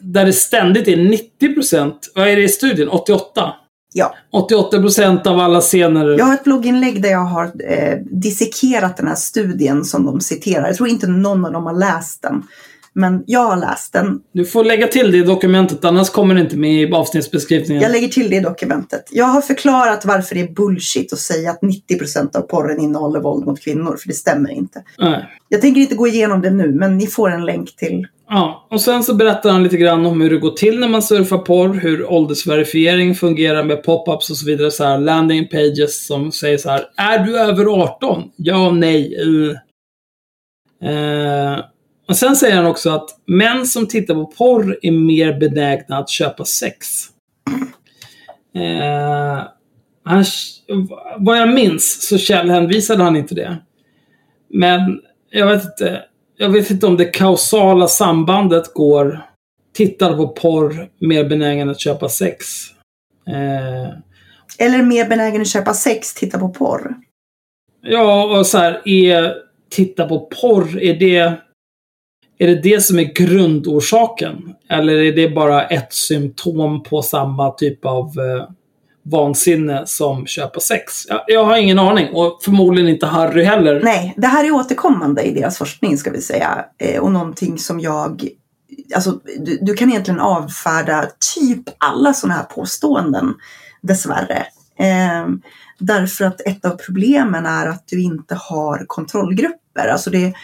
där 0.00 0.24
det 0.24 0.32
ständigt 0.32 0.88
är 0.88 0.96
90%. 0.96 1.92
Vad 2.14 2.28
är 2.28 2.36
det 2.36 2.42
i 2.42 2.48
studien? 2.48 2.88
88? 2.88 3.54
Ja. 3.92 4.14
88% 4.32 5.26
av 5.26 5.38
alla 5.38 5.60
scener. 5.60 6.18
Jag 6.18 6.24
har 6.24 6.34
ett 6.34 6.44
blogginlägg 6.44 7.02
där 7.02 7.10
jag 7.10 7.24
har 7.24 7.44
eh, 7.44 7.98
dissekerat 8.10 8.96
den 8.96 9.06
här 9.06 9.14
studien 9.14 9.84
som 9.84 10.06
de 10.06 10.20
citerar. 10.20 10.66
Jag 10.66 10.76
tror 10.76 10.88
inte 10.88 11.06
någon 11.06 11.44
av 11.44 11.52
dem 11.52 11.66
har 11.66 11.72
läst 11.78 12.22
den. 12.22 12.42
Men 12.96 13.24
jag 13.26 13.40
har 13.40 13.56
läst 13.56 13.92
den. 13.92 14.20
Du 14.32 14.44
får 14.44 14.64
lägga 14.64 14.86
till 14.86 15.12
det 15.12 15.18
i 15.18 15.22
dokumentet, 15.22 15.84
annars 15.84 16.10
kommer 16.10 16.34
det 16.34 16.40
inte 16.40 16.56
med 16.56 16.82
i 16.82 16.92
avsnittsbeskrivningen. 16.92 17.82
Jag 17.82 17.92
lägger 17.92 18.08
till 18.08 18.30
det 18.30 18.36
i 18.36 18.40
dokumentet. 18.40 19.04
Jag 19.10 19.24
har 19.24 19.40
förklarat 19.40 20.04
varför 20.04 20.34
det 20.34 20.40
är 20.40 20.54
bullshit 20.54 21.12
att 21.12 21.18
säga 21.18 21.50
att 21.50 21.60
90% 21.60 22.36
av 22.36 22.40
porren 22.40 22.80
innehåller 22.80 23.20
våld 23.20 23.46
mot 23.46 23.60
kvinnor. 23.60 23.96
För 24.00 24.08
det 24.08 24.14
stämmer 24.14 24.50
inte. 24.50 24.82
Nej. 24.98 25.28
Jag 25.48 25.60
tänker 25.60 25.80
inte 25.80 25.94
gå 25.94 26.06
igenom 26.06 26.40
det 26.40 26.50
nu, 26.50 26.72
men 26.72 26.96
ni 26.96 27.06
får 27.06 27.30
en 27.30 27.44
länk 27.44 27.76
till. 27.76 28.06
Ja, 28.28 28.66
och 28.70 28.80
sen 28.80 29.02
så 29.02 29.14
berättar 29.14 29.50
han 29.50 29.62
lite 29.62 29.76
grann 29.76 30.06
om 30.06 30.20
hur 30.20 30.30
det 30.30 30.38
går 30.38 30.50
till 30.50 30.80
när 30.80 30.88
man 30.88 31.02
surfar 31.02 31.38
porr, 31.38 31.74
hur 31.74 32.10
åldersverifiering 32.10 33.14
fungerar 33.14 33.64
med 33.64 33.84
pop-ups 33.84 34.30
och 34.30 34.36
så 34.36 34.46
vidare. 34.46 34.70
Så 34.70 34.84
här, 34.84 34.98
landing 34.98 35.48
pages 35.48 36.06
som 36.06 36.32
säger 36.32 36.58
så 36.58 36.70
här, 36.70 36.84
är 36.96 37.18
du 37.18 37.38
över 37.38 37.82
18? 37.82 38.30
Ja, 38.36 38.70
nej. 38.70 39.16
Uh. 39.26 39.56
Eh, 40.90 41.64
och 42.08 42.16
sen 42.16 42.36
säger 42.36 42.56
han 42.56 42.66
också 42.66 42.90
att 42.90 43.10
män 43.26 43.66
som 43.66 43.86
tittar 43.86 44.14
på 44.14 44.26
porr 44.26 44.78
är 44.82 44.90
mer 44.90 45.40
benägna 45.40 45.98
att 45.98 46.10
köpa 46.10 46.44
sex. 46.44 46.86
Eh, 48.54 49.42
han, 50.04 50.24
vad 51.18 51.38
jag 51.38 51.54
minns 51.54 52.08
så 52.08 52.18
källhänvisade 52.18 53.02
han 53.02 53.16
inte 53.16 53.34
det. 53.34 53.56
Men 54.50 55.00
jag 55.30 55.46
vet 55.46 55.64
inte. 55.64 56.02
Jag 56.36 56.48
vet 56.48 56.70
inte 56.70 56.86
om 56.86 56.96
det 56.96 57.04
kausala 57.04 57.88
sambandet 57.88 58.74
går 58.74 59.20
tittar 59.74 60.16
på 60.16 60.28
porr 60.28 60.90
mer 60.98 61.28
benägen 61.28 61.70
att 61.70 61.80
köpa 61.80 62.08
sex. 62.08 62.46
Eh, 63.28 63.98
Eller 64.58 64.82
mer 64.82 65.08
benägen 65.08 65.40
att 65.40 65.48
köpa 65.48 65.74
sex, 65.74 66.14
titta 66.14 66.38
på 66.38 66.48
porr. 66.48 66.94
ja, 67.82 68.38
och 68.38 68.46
så 68.46 68.58
här, 68.58 68.82
är 68.88 69.34
titta 69.70 70.08
på 70.08 70.20
porr, 70.40 70.78
är 70.82 70.94
det 70.94 71.32
är 72.38 72.46
det 72.46 72.54
det 72.54 72.80
som 72.80 72.98
är 72.98 73.14
grundorsaken? 73.14 74.54
Eller 74.68 74.92
är 74.92 75.12
det 75.12 75.28
bara 75.28 75.66
ett 75.66 75.92
symptom 75.92 76.82
på 76.82 77.02
samma 77.02 77.50
typ 77.50 77.84
av 77.84 78.06
eh, 78.06 78.48
vansinne 79.04 79.86
som 79.86 80.26
köpa 80.26 80.60
sex? 80.60 81.06
Jag, 81.08 81.20
jag 81.26 81.44
har 81.44 81.56
ingen 81.56 81.78
aning 81.78 82.08
och 82.14 82.38
förmodligen 82.42 82.90
inte 82.90 83.06
Harry 83.06 83.44
heller. 83.44 83.80
Nej, 83.84 84.14
det 84.16 84.26
här 84.26 84.44
är 84.44 84.50
återkommande 84.50 85.22
i 85.22 85.34
deras 85.34 85.58
forskning 85.58 85.98
ska 85.98 86.10
vi 86.10 86.20
säga. 86.20 86.64
Eh, 86.78 87.00
och 87.00 87.12
någonting 87.12 87.58
som 87.58 87.80
jag... 87.80 88.28
Alltså, 88.94 89.20
du, 89.38 89.58
du 89.62 89.74
kan 89.74 89.90
egentligen 89.90 90.20
avfärda 90.20 91.08
typ 91.34 91.62
alla 91.78 92.12
sådana 92.12 92.34
här 92.34 92.44
påståenden, 92.44 93.34
dessvärre. 93.82 94.46
Eh, 94.78 95.28
därför 95.78 96.24
att 96.24 96.40
ett 96.40 96.64
av 96.64 96.70
problemen 96.70 97.46
är 97.46 97.66
att 97.66 97.86
du 97.86 98.02
inte 98.02 98.34
har 98.34 98.84
kontrollgrupper. 98.86 99.88
Alltså 99.88 100.10
det, 100.10 100.34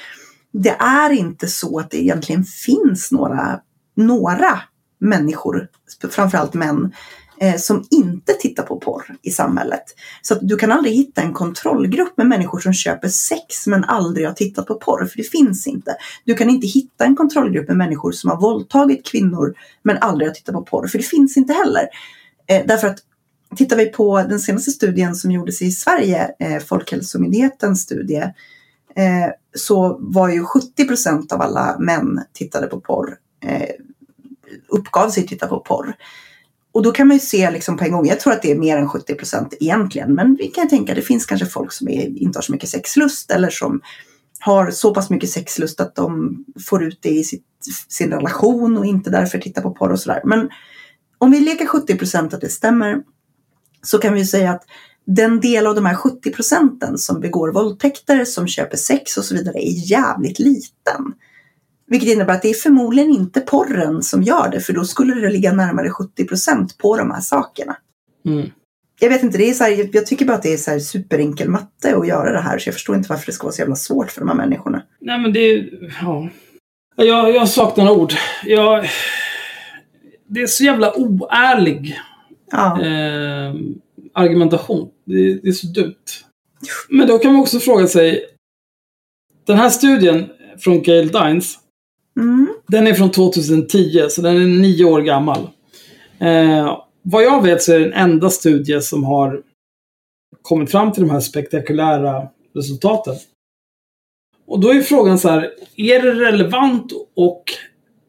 det 0.53 0.77
är 0.79 1.11
inte 1.11 1.49
så 1.49 1.79
att 1.79 1.91
det 1.91 2.03
egentligen 2.03 2.45
finns 2.45 3.13
några, 3.13 3.61
några 3.97 4.61
människor, 5.01 5.69
framförallt 6.11 6.55
män, 6.55 6.93
eh, 7.43 7.57
som 7.57 7.87
inte 7.91 8.33
tittar 8.33 8.63
på 8.63 8.81
porr 8.81 9.17
i 9.23 9.31
samhället. 9.31 9.85
Så 10.23 10.35
att 10.35 10.41
du 10.43 10.57
kan 10.57 10.73
aldrig 10.73 10.95
hitta 10.95 11.23
en 11.23 11.33
kontrollgrupp 11.33 12.17
med 12.17 12.27
människor 12.27 12.59
som 12.59 12.73
köper 12.73 13.09
sex 13.09 13.67
men 13.67 13.85
aldrig 13.85 14.27
har 14.27 14.35
tittat 14.35 14.67
på 14.67 14.75
porr, 14.75 15.05
för 15.05 15.17
det 15.17 15.31
finns 15.31 15.67
inte. 15.67 15.97
Du 16.25 16.35
kan 16.35 16.51
inte 16.51 16.67
hitta 16.67 17.05
en 17.05 17.17
kontrollgrupp 17.17 17.69
med 17.69 17.77
människor 17.77 18.13
som 18.13 18.31
har 18.31 18.41
våldtagit 18.41 19.07
kvinnor 19.07 19.55
men 19.83 19.99
aldrig 19.99 20.29
har 20.29 20.35
tittat 20.35 20.55
på 20.55 20.63
porr, 20.63 20.87
för 20.87 20.99
det 20.99 21.05
finns 21.05 21.37
inte 21.37 21.53
heller. 21.53 21.89
Eh, 22.47 22.67
därför 22.67 22.89
att 22.89 22.99
tittar 23.57 23.77
vi 23.77 23.87
på 23.87 24.23
den 24.23 24.41
senaste 24.41 24.71
studien 24.71 25.15
som 25.15 25.31
gjordes 25.31 25.63
i 25.63 25.71
Sverige, 25.71 26.31
eh, 26.39 26.59
Folkhälsomyndighetens 26.59 27.83
studie, 27.83 28.23
eh, 28.97 29.31
så 29.55 29.99
var 30.01 30.29
ju 30.29 30.45
70 30.45 30.85
procent 30.89 31.33
av 31.33 31.41
alla 31.41 31.79
män 31.79 32.21
tittade 32.33 32.67
på 32.67 32.81
porr, 32.81 33.17
eh, 33.45 33.69
uppgav 34.69 35.11
sig 35.11 35.27
titta 35.27 35.47
på 35.47 35.61
porr. 35.61 35.95
Och 36.73 36.83
då 36.83 36.93
kan 36.93 37.09
man 37.09 37.17
ju 37.17 37.21
se 37.21 37.51
liksom 37.51 37.77
på 37.77 37.85
en 37.85 37.93
gång, 37.93 38.07
jag 38.07 38.21
tror 38.21 38.33
att 38.33 38.43
det 38.43 38.51
är 38.51 38.59
mer 38.59 38.77
än 38.77 38.89
70 38.89 39.15
procent 39.15 39.55
egentligen, 39.61 40.15
men 40.15 40.35
vi 40.35 40.47
kan 40.47 40.69
tänka 40.69 40.95
det 40.95 41.03
finns 41.03 41.27
kanske 41.27 41.47
folk 41.47 41.73
som 41.73 41.89
är, 41.89 42.19
inte 42.19 42.37
har 42.37 42.43
så 42.43 42.53
mycket 42.53 42.69
sexlust 42.69 43.31
eller 43.31 43.51
som 43.51 43.81
har 44.41 44.71
så 44.71 44.95
pass 44.95 45.11
mycket 45.11 45.31
sexlust 45.31 45.81
att 45.81 45.95
de 45.95 46.37
får 46.69 46.83
ut 46.85 46.99
det 47.03 47.11
i 47.11 47.25
sitt, 47.25 47.45
sin 47.89 48.11
relation 48.11 48.77
och 48.77 48.87
inte 48.87 49.11
därför 49.11 49.39
tittar 49.39 49.63
på 49.63 49.71
porr 49.71 49.91
och 49.91 50.01
sådär. 50.01 50.23
Men 50.25 50.49
om 51.19 51.31
vi 51.31 51.41
leker 51.41 51.67
70 51.67 51.99
procent 51.99 52.35
att 52.35 52.41
det 52.41 52.49
stämmer 52.49 53.03
så 53.83 53.99
kan 53.99 54.13
vi 54.13 54.21
ju 54.21 54.27
säga 54.27 54.51
att 54.51 54.63
den 55.07 55.41
del 55.41 55.67
av 55.67 55.75
de 55.75 55.87
här 55.87 55.95
70 55.95 56.33
procenten 56.33 56.99
som 56.99 57.21
begår 57.21 57.53
våldtäkter, 57.53 58.25
som 58.25 58.47
köper 58.47 58.77
sex 58.77 59.17
och 59.17 59.25
så 59.25 59.35
vidare 59.35 59.59
är 59.59 59.91
jävligt 59.91 60.39
liten. 60.39 61.15
Vilket 61.91 62.09
innebär 62.09 62.35
att 62.35 62.43
det 62.43 62.51
är 62.51 62.55
förmodligen 62.55 63.11
inte 63.11 63.41
porren 63.41 64.03
som 64.03 64.23
gör 64.23 64.49
det, 64.53 64.61
för 64.61 64.73
då 64.73 64.85
skulle 64.85 65.15
det 65.15 65.31
ligga 65.31 65.53
närmare 65.53 65.91
70 65.91 66.25
procent 66.25 66.79
på 66.79 66.97
de 66.97 67.11
här 67.11 67.21
sakerna. 67.21 67.77
Mm. 68.27 68.51
Jag 69.01 69.09
vet 69.09 69.23
inte, 69.23 69.39
det 69.39 69.51
är 69.51 69.55
så 69.55 69.65
här, 69.65 69.89
jag 69.93 70.07
tycker 70.07 70.25
bara 70.25 70.37
att 70.37 70.43
det 70.43 70.53
är 70.53 70.57
så 70.57 70.81
superenkel 70.81 71.49
matte 71.49 71.97
att 71.97 72.09
göra 72.09 72.33
det 72.33 72.41
här, 72.41 72.59
så 72.59 72.69
jag 72.69 72.75
förstår 72.75 72.97
inte 72.97 73.09
varför 73.09 73.27
det 73.27 73.33
ska 73.33 73.45
vara 73.45 73.53
så 73.53 73.61
jävla 73.63 73.77
svårt 73.77 74.11
för 74.11 74.21
de 74.21 74.29
här 74.29 74.37
människorna. 74.37 74.83
Nej, 75.01 75.21
men 75.21 75.33
det. 75.33 75.69
Ja. 76.03 76.29
Jag, 76.97 77.35
jag 77.35 77.49
saknar 77.49 77.91
ord. 77.91 78.13
Jag, 78.45 78.89
det 80.29 80.43
är 80.43 80.47
så 80.47 80.65
jävla 80.65 80.93
oärlig 80.97 81.99
Ja. 82.51 82.83
eh, 82.83 83.55
argumentation. 84.15 84.89
Det, 85.05 85.35
det 85.43 85.49
är 85.49 85.53
så 85.53 85.67
dumt. 85.67 85.95
Men 86.89 87.09
då 87.09 87.19
kan 87.19 87.33
man 87.33 87.43
också 87.43 87.59
fråga 87.61 87.87
sig. 87.87 88.25
Den 89.47 89.57
här 89.57 89.71
studien 89.71 90.29
från 90.59 90.83
Gail 90.83 91.09
Dines. 91.09 91.59
Mm. 92.17 92.49
Den 92.67 92.87
är 92.87 92.95
från 92.95 93.11
2010, 93.11 94.07
så 94.11 94.23
den 94.23 94.37
är 94.37 94.47
nio 94.47 94.85
år 94.85 95.01
gammal. 95.01 95.49
Eh, 96.19 96.79
vad 97.03 97.23
jag 97.25 97.43
vet 97.43 97.63
så 97.63 97.73
är 97.73 97.79
det 97.79 97.85
den 97.85 97.93
enda 97.93 98.31
studie 98.31 98.81
som 98.81 99.05
har 99.05 99.43
kommit 100.43 100.71
fram 100.71 100.93
till 100.93 101.03
de 101.03 101.11
här 101.11 101.21
spektakulära 101.21 102.29
resultaten. 102.55 103.15
Och 104.47 104.61
då 104.61 104.69
är 104.69 104.81
frågan 104.81 105.19
så 105.19 105.29
här, 105.29 105.51
är 105.77 106.03
det 106.03 106.13
relevant 106.13 106.93
att 106.93 107.45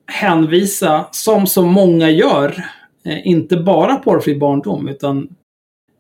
hänvisa, 0.08 1.06
som 1.12 1.48
så 1.48 1.62
många 1.62 2.10
gör, 2.10 2.66
eh, 3.06 3.28
inte 3.28 3.58
bara 3.58 3.96
porrfri 3.96 4.36
barndom, 4.36 4.88
utan 4.88 5.36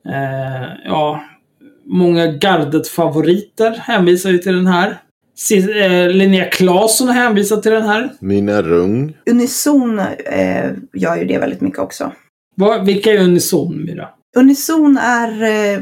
eh, 0.05 0.69
ja, 0.85 1.23
många 1.83 2.27
gardet-favoriter 2.27 3.71
hänvisar 3.71 4.29
ju 4.29 4.37
till 4.37 4.55
den 4.55 4.67
här. 4.67 5.01
Eh, 5.51 6.09
Linnea 6.09 6.45
Claesson 6.45 7.07
har 7.07 7.15
hänvisat 7.15 7.63
till 7.63 7.71
den 7.71 7.83
här. 7.83 8.13
Mina 8.19 8.61
rung. 8.61 9.17
Unison 9.25 9.99
eh, 9.99 10.71
gör 10.93 11.15
ju 11.15 11.25
det 11.25 11.39
väldigt 11.39 11.61
mycket 11.61 11.79
också. 11.79 12.11
Vad, 12.55 12.85
vilka 12.85 13.13
är 13.13 13.23
Unison, 13.23 13.83
Myra? 13.85 14.09
Unison 14.37 14.97
är 14.97 15.43
eh, 15.43 15.79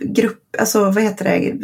grupp, 0.00 0.56
alltså 0.58 0.84
vad 0.84 1.02
heter 1.02 1.24
det, 1.24 1.54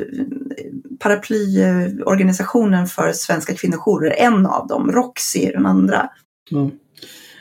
paraplyorganisationen 0.98 2.86
för 2.86 3.12
svenska 3.12 3.54
kvinnojourer, 3.54 4.14
en 4.18 4.46
av 4.46 4.66
dem. 4.66 4.92
Roxy 4.92 5.44
är 5.44 5.52
den 5.52 5.66
andra. 5.66 6.10
Ja. 6.50 6.70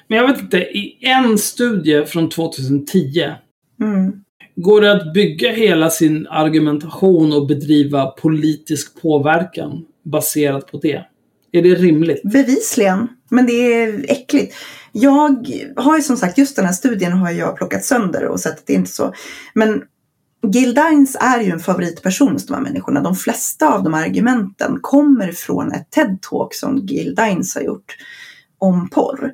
Men 0.07 0.17
jag 0.17 0.27
vet 0.27 0.41
inte, 0.41 0.57
i 0.57 0.97
en 1.01 1.37
studie 1.37 2.05
från 2.05 2.29
2010 2.29 3.35
Mm 3.81 4.24
går 4.55 4.81
det 4.81 4.91
att 4.91 5.13
bygga 5.13 5.51
hela 5.51 5.89
sin 5.89 6.27
argumentation 6.27 7.33
och 7.33 7.47
bedriva 7.47 8.05
politisk 8.05 9.01
påverkan 9.01 9.85
baserat 10.03 10.71
på 10.71 10.77
det? 10.77 11.05
Är 11.51 11.61
det 11.61 11.75
rimligt? 11.75 12.23
Bevisligen, 12.23 13.07
men 13.29 13.45
det 13.45 13.73
är 13.73 14.05
äckligt. 14.11 14.55
Jag 14.91 15.47
har 15.75 15.95
ju 15.95 16.01
som 16.01 16.17
sagt, 16.17 16.37
just 16.37 16.55
den 16.55 16.65
här 16.65 16.73
studien 16.73 17.11
har 17.11 17.31
jag 17.31 17.57
plockat 17.57 17.85
sönder 17.85 18.25
och 18.25 18.39
sett 18.39 18.53
att 18.53 18.67
det 18.67 18.73
är 18.73 18.77
inte 18.77 18.91
så. 18.91 19.13
Men 19.53 19.83
Gil 20.53 20.73
Dines 20.73 21.17
är 21.19 21.41
ju 21.41 21.51
en 21.51 21.59
favoritperson 21.59 22.33
hos 22.33 22.45
de 22.45 22.53
här 22.53 22.61
människorna. 22.61 23.01
De 23.01 23.15
flesta 23.15 23.73
av 23.73 23.83
de 23.83 23.93
här 23.93 24.05
argumenten 24.05 24.79
kommer 24.81 25.31
från 25.31 25.71
ett 25.71 25.87
TED-talk 25.95 26.47
som 26.51 26.77
Gil 26.77 27.15
Dines 27.15 27.55
har 27.55 27.61
gjort 27.61 27.95
om 28.57 28.89
porr. 28.89 29.31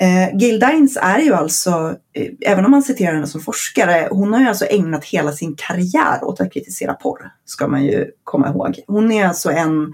Eh, 0.00 0.36
Gil 0.36 0.60
Dines 0.60 0.96
är 0.96 1.18
ju 1.18 1.34
alltså, 1.34 1.96
eh, 2.14 2.28
även 2.40 2.64
om 2.64 2.70
man 2.70 2.82
citerar 2.82 3.14
henne 3.14 3.26
som 3.26 3.40
forskare, 3.40 4.08
hon 4.10 4.32
har 4.32 4.40
ju 4.40 4.46
alltså 4.46 4.64
ägnat 4.64 5.04
hela 5.04 5.32
sin 5.32 5.54
karriär 5.56 6.24
åt 6.24 6.40
att 6.40 6.52
kritisera 6.52 6.94
porr, 6.94 7.30
ska 7.44 7.68
man 7.68 7.84
ju 7.84 8.10
komma 8.24 8.48
ihåg. 8.48 8.80
Hon 8.86 9.12
är 9.12 9.26
alltså 9.26 9.50
en 9.50 9.92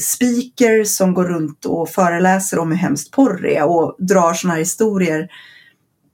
speaker 0.00 0.84
som 0.84 1.14
går 1.14 1.24
runt 1.24 1.64
och 1.64 1.88
föreläser 1.88 2.58
om 2.58 2.70
hur 2.70 2.78
hemskt 2.78 3.10
porr 3.10 3.46
är 3.46 3.64
och 3.64 3.96
drar 3.98 4.34
sådana 4.34 4.54
här 4.54 4.60
historier. 4.60 5.28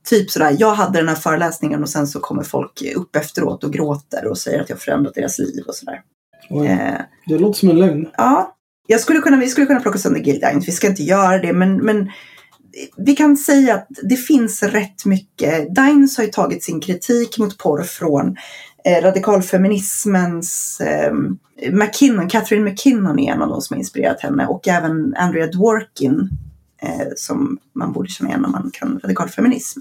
Typ 0.09 0.31
sådär, 0.31 0.57
jag 0.59 0.75
hade 0.75 0.99
den 0.99 1.09
här 1.09 1.15
föreläsningen 1.15 1.83
och 1.83 1.89
sen 1.89 2.07
så 2.07 2.21
kommer 2.21 2.43
folk 2.43 2.83
upp 2.97 3.17
efteråt 3.17 3.65
och 3.65 3.73
gråter 3.73 4.27
och 4.27 4.39
säger 4.39 4.61
att 4.61 4.71
jag 4.71 4.81
förändrat 4.81 5.15
deras 5.15 5.39
liv 5.39 5.65
och 5.69 5.75
sådär. 5.75 6.01
Eh, 6.51 7.01
det 7.27 7.39
låter 7.39 7.59
som 7.59 7.71
en 7.71 7.79
lögn. 7.79 8.09
Ja, 8.17 8.57
jag 8.87 9.01
skulle 9.01 9.21
kunna, 9.21 9.37
vi 9.37 9.49
skulle 9.49 9.67
kunna 9.67 9.81
plocka 9.81 9.99
sönder 9.99 10.21
Gil 10.21 10.41
Dines, 10.41 10.69
vi 10.69 10.73
ska 10.73 10.87
inte 10.87 11.03
göra 11.03 11.39
det, 11.39 11.53
men, 11.53 11.77
men 11.77 12.11
vi 12.97 13.17
kan 13.17 13.37
säga 13.37 13.75
att 13.75 13.89
det 14.03 14.17
finns 14.17 14.63
rätt 14.63 15.05
mycket. 15.05 15.75
Dines 15.75 16.17
har 16.17 16.25
ju 16.25 16.31
tagit 16.31 16.65
sin 16.65 16.81
kritik 16.81 17.39
mot 17.39 17.59
porr 17.59 17.83
från 17.83 18.37
eh, 18.85 19.03
radikalfeminismens 19.03 20.81
eh, 20.81 21.13
McKinnon, 21.73 22.29
Catherine 22.29 22.71
McKinnon 22.71 23.19
är 23.19 23.33
en 23.33 23.43
av 23.43 23.49
de 23.49 23.61
som 23.61 23.75
har 23.75 23.79
inspirerat 23.79 24.21
henne 24.21 24.47
och 24.47 24.69
även 24.69 25.15
Andrea 25.17 25.47
Dworkin 25.47 26.29
eh, 26.83 27.09
som 27.17 27.59
man 27.73 27.93
borde 27.93 28.09
känna 28.09 28.31
igen 28.31 28.45
om 28.45 28.53
man 28.53 28.71
kan 28.73 29.01
radikalfeminism. 29.05 29.81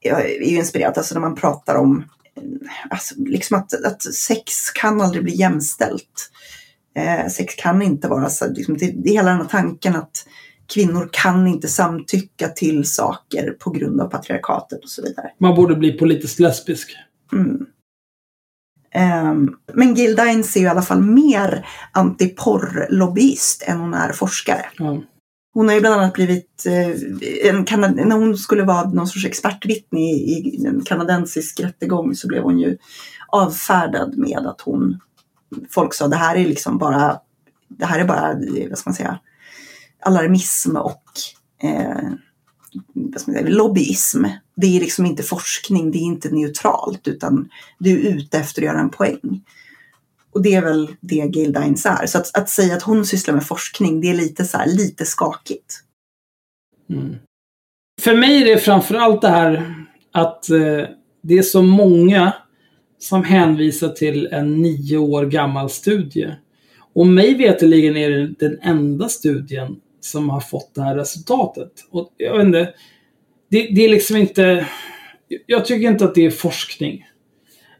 är 0.00 0.50
ju 0.50 0.56
inspirerat, 0.56 0.98
alltså 0.98 1.14
när 1.14 1.20
man 1.20 1.34
pratar 1.34 1.74
om 1.74 2.04
eh, 2.36 2.42
alltså, 2.90 3.14
liksom 3.18 3.58
att, 3.58 3.84
att 3.84 4.02
sex 4.02 4.70
kan 4.70 5.00
aldrig 5.00 5.24
bli 5.24 5.36
jämställt. 5.36 6.30
Eh, 6.96 7.28
sex 7.28 7.54
kan 7.54 7.82
inte 7.82 8.08
vara 8.08 8.30
så, 8.30 8.48
liksom, 8.48 8.76
det, 8.76 8.86
det 8.86 9.08
är 9.08 9.12
hela 9.12 9.30
den 9.30 9.40
här 9.40 9.48
tanken 9.48 9.96
att 9.96 10.26
kvinnor 10.74 11.08
kan 11.12 11.46
inte 11.46 11.68
samtycka 11.68 12.48
till 12.48 12.84
saker 12.84 13.50
på 13.50 13.70
grund 13.70 14.00
av 14.00 14.08
patriarkatet 14.08 14.84
och 14.84 14.90
så 14.90 15.02
vidare. 15.02 15.30
Man 15.38 15.54
borde 15.54 15.74
bli 15.74 15.92
politiskt 15.92 16.40
lesbisk. 16.40 16.96
Mm. 17.32 17.66
Ehm, 18.90 19.56
men 19.72 19.94
Gil 19.94 20.16
Dines 20.16 20.56
är 20.56 20.60
ju 20.60 20.66
i 20.66 20.68
alla 20.68 20.82
fall 20.82 21.02
mer 21.02 21.66
antiporrlobbyist 21.92 23.64
än 23.66 23.78
hon 23.80 23.94
är 23.94 24.12
forskare. 24.12 24.66
Ja. 24.78 25.02
Hon 25.54 25.68
har 25.68 25.74
ju 25.74 25.80
bland 25.80 25.94
annat 26.00 26.12
blivit, 26.14 26.66
eh, 26.66 27.50
en 27.50 27.64
kanad- 27.64 28.06
när 28.06 28.16
hon 28.16 28.36
skulle 28.36 28.64
vara 28.64 28.90
någon 28.90 29.08
sorts 29.08 29.26
expertvittne 29.26 30.00
i, 30.00 30.14
i 30.14 30.66
en 30.66 30.80
kanadensisk 30.84 31.60
rättegång 31.60 32.14
så 32.14 32.28
blev 32.28 32.42
hon 32.42 32.58
ju 32.58 32.76
avfärdad 33.28 34.18
med 34.18 34.46
att 34.46 34.60
hon, 34.60 35.00
folk 35.70 35.94
sa 35.94 36.08
det 36.08 36.16
här 36.16 36.36
är 36.36 36.46
liksom 36.46 36.78
bara, 36.78 37.20
det 37.68 37.86
här 37.86 38.00
är 38.00 38.04
bara, 38.04 38.34
vad 38.68 38.78
ska 38.78 38.90
man 38.90 38.94
säga, 38.94 39.18
alarmism 40.00 40.76
och 40.76 41.02
eh, 41.62 42.10
säga, 43.16 43.48
lobbyism. 43.48 44.24
Det 44.56 44.76
är 44.76 44.80
liksom 44.80 45.06
inte 45.06 45.22
forskning, 45.22 45.90
det 45.90 45.98
är 45.98 46.02
inte 46.02 46.30
neutralt 46.30 47.08
utan 47.08 47.48
du 47.78 47.90
är 47.90 48.16
ute 48.16 48.38
efter 48.38 48.62
att 48.62 48.66
göra 48.66 48.80
en 48.80 48.90
poäng. 48.90 49.44
Och 50.32 50.42
det 50.42 50.54
är 50.54 50.62
väl 50.62 50.96
det 51.00 51.28
Gail 51.28 51.52
Dines 51.52 51.86
är. 51.86 52.06
Så 52.06 52.18
att, 52.18 52.36
att 52.36 52.48
säga 52.48 52.76
att 52.76 52.82
hon 52.82 53.06
sysslar 53.06 53.34
med 53.34 53.46
forskning, 53.46 54.00
det 54.00 54.10
är 54.10 54.14
lite 54.14 54.44
så 54.44 54.58
här, 54.58 54.66
lite 54.66 55.04
skakigt. 55.04 55.82
Mm. 56.90 57.16
För 58.00 58.14
mig 58.14 58.42
är 58.42 58.44
det 58.44 58.58
framförallt 58.58 59.20
det 59.20 59.28
här 59.28 59.74
att 60.12 60.50
eh, 60.50 60.84
det 61.22 61.38
är 61.38 61.42
så 61.42 61.62
många 61.62 62.32
som 62.98 63.24
hänvisar 63.24 63.88
till 63.88 64.26
en 64.26 64.62
nio 64.62 64.96
år 64.96 65.26
gammal 65.26 65.70
studie. 65.70 66.34
Och 66.94 67.06
mig 67.06 67.34
veterligen 67.34 67.96
är 67.96 68.10
det 68.10 68.26
den 68.26 68.58
enda 68.62 69.08
studien 69.08 69.80
som 70.00 70.30
har 70.30 70.40
fått 70.40 70.74
det 70.74 70.82
här 70.82 70.94
resultatet. 70.94 71.72
Och 71.90 72.12
jag 72.16 72.36
vet 72.36 72.46
inte, 72.46 72.72
det, 73.50 73.68
det 73.74 73.84
är 73.84 73.88
liksom 73.88 74.16
inte... 74.16 74.66
Jag 75.46 75.64
tycker 75.64 75.88
inte 75.88 76.04
att 76.04 76.14
det 76.14 76.26
är 76.26 76.30
forskning. 76.30 77.06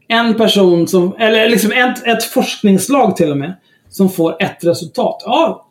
En 0.09 0.35
person 0.35 0.89
som, 0.89 1.16
eller 1.19 1.49
liksom 1.49 1.73
ett, 1.73 2.07
ett 2.07 2.24
forskningslag 2.24 3.16
till 3.16 3.31
och 3.31 3.36
med, 3.36 3.55
som 3.89 4.11
får 4.11 4.43
ett 4.43 4.65
resultat. 4.65 5.23
Ja, 5.27 5.69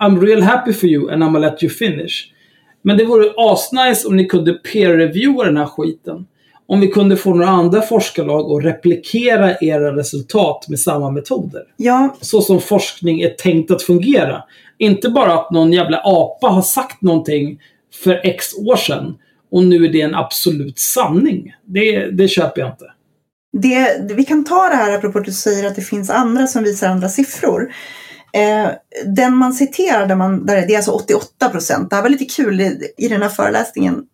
I'm 0.00 0.20
real 0.20 0.42
happy 0.42 0.72
for 0.72 0.88
you 0.88 1.12
and 1.12 1.22
I'm 1.22 1.32
gonna 1.32 1.38
let 1.38 1.62
you 1.62 1.72
finish. 1.72 2.32
Men 2.82 2.96
det 2.96 3.04
vore 3.04 3.32
asnice 3.36 4.08
om 4.08 4.16
ni 4.16 4.24
kunde 4.24 4.52
peer-reviewa 4.52 5.44
den 5.44 5.56
här 5.56 5.66
skiten. 5.66 6.26
Om 6.70 6.80
vi 6.80 6.88
kunde 6.88 7.16
få 7.16 7.34
några 7.34 7.48
andra 7.48 7.82
forskarlag 7.82 8.52
att 8.52 8.64
replikera 8.64 9.56
era 9.60 9.96
resultat 9.96 10.66
med 10.68 10.80
samma 10.80 11.10
metoder. 11.10 11.62
Ja, 11.76 12.16
Så 12.20 12.42
som 12.42 12.60
forskning 12.60 13.20
är 13.20 13.28
tänkt 13.30 13.70
att 13.70 13.82
fungera. 13.82 14.42
Inte 14.78 15.08
bara 15.08 15.34
att 15.34 15.50
någon 15.50 15.72
jävla 15.72 16.00
apa 16.04 16.48
har 16.48 16.62
sagt 16.62 17.02
någonting 17.02 17.60
för 18.04 18.20
x 18.24 18.46
år 18.58 18.76
sedan 18.76 19.14
och 19.52 19.64
nu 19.64 19.84
är 19.84 19.92
det 19.92 20.00
en 20.00 20.14
absolut 20.14 20.78
sanning. 20.78 21.54
Det, 21.64 22.10
det 22.10 22.28
köper 22.28 22.60
jag 22.60 22.70
inte. 22.70 22.84
det, 24.06 24.14
vi 24.14 24.24
kan 24.24 24.44
ta 24.44 24.68
det 24.68 24.76
här 24.76 24.92
apropå 24.98 25.18
att 25.18 25.24
du 25.24 25.32
säger 25.32 25.66
att 25.66 25.76
det 25.76 25.82
finns 25.82 26.10
andra 26.10 26.46
som 26.46 26.64
visar 26.64 26.88
andra 26.88 27.08
siffror. 27.08 27.72
Eh, 28.32 28.70
den 29.06 29.36
man 29.36 29.52
citerar, 29.52 30.06
där 30.06 30.16
man, 30.16 30.46
där 30.46 30.66
det 30.66 30.72
är 30.72 30.76
alltså 30.76 30.90
88 30.90 31.48
procent. 31.48 31.90
Det 31.90 31.96
här 31.96 32.02
var 32.02 32.10
lite 32.10 32.24
kul 32.24 32.60
i, 32.60 32.92
i 32.96 33.08
den 33.08 33.22
här 33.22 33.28
föreläsningen 33.28 34.04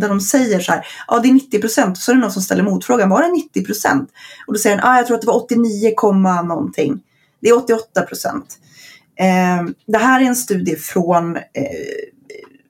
där 0.00 0.08
de 0.08 0.20
säger 0.20 0.60
så 0.60 0.72
här, 0.72 0.86
ja 1.08 1.18
det 1.18 1.28
är 1.28 1.32
90 1.32 1.60
procent. 1.60 1.96
Och 1.96 2.02
så 2.02 2.10
är 2.10 2.14
det 2.14 2.20
någon 2.20 2.32
som 2.32 2.42
ställer 2.42 2.62
motfrågan, 2.62 3.08
var 3.08 3.22
det 3.22 3.32
90 3.32 3.64
procent? 3.64 4.10
Och 4.46 4.52
då 4.52 4.58
säger 4.58 4.76
den, 4.76 4.86
ah, 4.86 4.96
jag 4.96 5.06
tror 5.06 5.14
att 5.14 5.20
det 5.20 5.26
var 5.26 5.44
89, 5.44 5.94
någonting. 6.44 7.00
Det 7.40 7.48
är 7.48 7.56
88 7.56 8.02
procent. 8.02 8.58
Eh, 9.18 9.70
det 9.86 9.98
här 9.98 10.20
är 10.20 10.24
en 10.24 10.36
studie 10.36 10.76
från, 10.76 11.36
eh, 11.36 11.42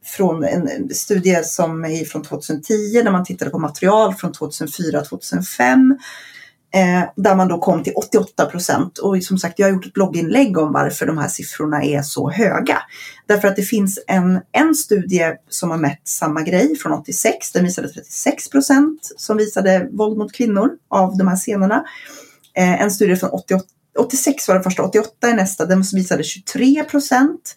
från 0.04 0.44
en 0.44 0.94
studie 0.94 1.44
som 1.44 1.84
är 1.84 2.04
från 2.04 2.22
2010 2.22 3.02
när 3.04 3.10
man 3.10 3.24
tittade 3.24 3.50
på 3.50 3.58
material 3.58 4.14
från 4.14 4.32
2004-2005. 4.32 5.98
Eh, 6.76 7.04
där 7.16 7.36
man 7.36 7.48
då 7.48 7.58
kom 7.58 7.82
till 7.82 7.92
88 7.96 8.46
procent. 8.46 8.98
Och 8.98 9.22
som 9.22 9.38
sagt, 9.38 9.58
jag 9.58 9.66
har 9.66 9.72
gjort 9.72 9.86
ett 9.86 9.92
blogginlägg 9.92 10.58
om 10.58 10.72
varför 10.72 11.06
de 11.06 11.18
här 11.18 11.28
siffrorna 11.28 11.82
är 11.82 12.02
så 12.02 12.30
höga. 12.30 12.78
Därför 13.26 13.48
att 13.48 13.56
det 13.56 13.62
finns 13.62 13.98
en, 14.06 14.40
en 14.52 14.74
studie 14.74 15.32
som 15.48 15.70
har 15.70 15.78
mätt 15.78 16.00
samma 16.04 16.42
grej 16.42 16.76
från 16.76 16.92
86. 16.92 17.52
Den 17.52 17.64
visade 17.64 17.88
36 17.88 18.50
procent 18.50 19.12
som 19.16 19.36
visade 19.36 19.88
våld 19.92 20.18
mot 20.18 20.32
kvinnor 20.32 20.70
av 20.90 21.16
de 21.16 21.28
här 21.28 21.36
scenerna. 21.36 21.84
Eh, 22.56 22.82
en 22.82 22.90
studie 22.90 23.16
från 23.16 23.30
88, 23.30 23.64
86 23.98 24.48
var 24.48 24.54
den 24.54 24.64
första, 24.64 24.82
88 24.82 25.28
är 25.28 25.34
nästa. 25.34 25.66
Den 25.66 25.82
visade 25.92 26.22
23 26.22 26.84
procent. 26.84 27.54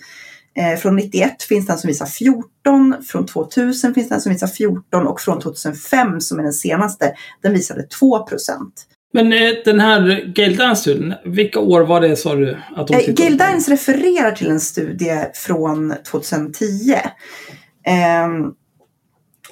Eh, 0.55 0.79
från 0.79 0.95
91 0.95 1.43
finns 1.43 1.67
den 1.67 1.77
som 1.77 1.87
visar 1.87 2.05
14, 2.05 3.03
från 3.07 3.25
2000 3.25 3.93
finns 3.93 4.09
den 4.09 4.21
som 4.21 4.33
visar 4.33 4.47
14 4.47 5.07
och 5.07 5.21
från 5.21 5.41
2005 5.41 6.21
som 6.21 6.39
är 6.39 6.43
den 6.43 6.53
senaste, 6.53 7.13
den 7.41 7.53
visade 7.53 7.83
2 7.83 8.25
procent. 8.25 8.85
Men 9.11 9.33
eh, 9.33 9.51
den 9.65 9.79
här 9.79 10.23
Gail 10.25 10.61
vilka 11.25 11.59
år 11.59 11.81
var 11.81 12.01
det 12.01 12.15
sa 12.15 12.35
du? 12.35 12.57
Att 12.75 12.87
de 12.87 12.93
Eh, 12.93 13.13
Gail? 13.13 13.37
Dines 13.37 13.69
refererar 13.69 14.31
till 14.31 14.49
en 14.49 14.59
studie 14.59 15.25
från 15.33 15.93
2010. 16.11 16.95
Ehm, 17.85 18.53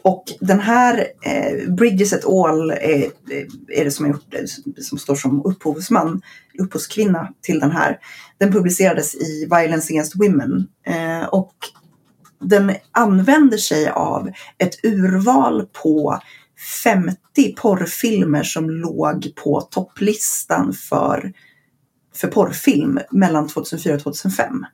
och 0.01 0.23
den 0.39 0.59
här 0.59 1.07
eh, 1.25 1.73
Bridges 1.73 2.13
et 2.13 2.25
al. 2.25 2.71
är, 2.71 3.07
är 3.67 3.85
det 3.85 3.91
som, 3.91 4.07
gjort, 4.07 4.25
det, 4.29 4.83
som 4.83 4.97
står 4.97 5.15
som 5.15 5.45
upphovsman, 5.45 6.21
upphovskvinna 6.59 7.33
till 7.41 7.59
den 7.59 7.71
här. 7.71 7.99
Den 8.37 8.51
publicerades 8.51 9.15
i 9.15 9.47
Violence 9.51 9.93
Against 9.93 10.15
Women. 10.15 10.67
Eh, 10.87 11.27
och 11.27 11.53
den 12.39 12.71
använder 12.91 13.57
sig 13.57 13.89
av 13.89 14.29
ett 14.57 14.85
urval 14.85 15.65
på 15.83 16.19
50 16.83 17.55
porrfilmer 17.57 18.43
som 18.43 18.69
låg 18.69 19.35
på 19.43 19.61
topplistan 19.61 20.73
för, 20.73 21.33
för 22.15 22.27
porrfilm 22.27 22.99
mellan 23.11 23.47
2004 23.47 23.95
och 23.95 24.01
2005. 24.01 24.65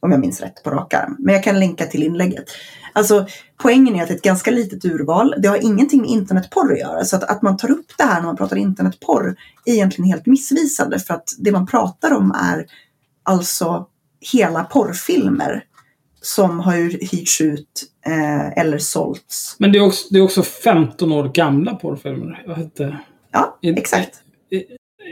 Om 0.00 0.10
jag 0.10 0.20
minns 0.20 0.40
rätt 0.40 0.62
på 0.64 0.70
rak 0.70 0.94
arm. 0.94 1.16
Men 1.18 1.34
jag 1.34 1.44
kan 1.44 1.60
länka 1.60 1.86
till 1.86 2.02
inlägget. 2.02 2.44
Alltså 2.92 3.26
poängen 3.56 3.96
är 3.96 4.02
att 4.02 4.08
det 4.08 4.14
är 4.14 4.16
ett 4.16 4.22
ganska 4.22 4.50
litet 4.50 4.84
urval. 4.84 5.34
Det 5.38 5.48
har 5.48 5.64
ingenting 5.64 6.00
med 6.00 6.10
internetporr 6.10 6.72
att 6.72 6.78
göra. 6.78 7.04
Så 7.04 7.16
att, 7.16 7.24
att 7.24 7.42
man 7.42 7.56
tar 7.56 7.70
upp 7.70 7.86
det 7.98 8.04
här 8.04 8.20
när 8.20 8.26
man 8.26 8.36
pratar 8.36 8.56
internetporr 8.56 9.36
är 9.64 9.72
egentligen 9.72 10.10
helt 10.10 10.26
missvisande. 10.26 10.98
För 10.98 11.14
att 11.14 11.28
det 11.38 11.52
man 11.52 11.66
pratar 11.66 12.12
om 12.12 12.30
är 12.30 12.66
alltså 13.22 13.86
hela 14.32 14.64
porrfilmer 14.64 15.64
som 16.22 16.60
har 16.60 16.76
ju 16.76 16.98
hyrts 17.12 17.40
ut 17.40 17.84
eh, 18.06 18.58
eller 18.58 18.78
sålts. 18.78 19.56
Men 19.58 19.72
det 19.72 19.78
är, 19.78 19.82
också, 19.82 20.06
det 20.10 20.18
är 20.18 20.22
också 20.22 20.42
15 20.42 21.12
år 21.12 21.30
gamla 21.34 21.74
porrfilmer. 21.74 22.42
Jag, 22.46 22.54
vet 22.54 22.64
inte. 22.64 22.98
Ja, 23.32 23.58
exakt. 23.62 24.20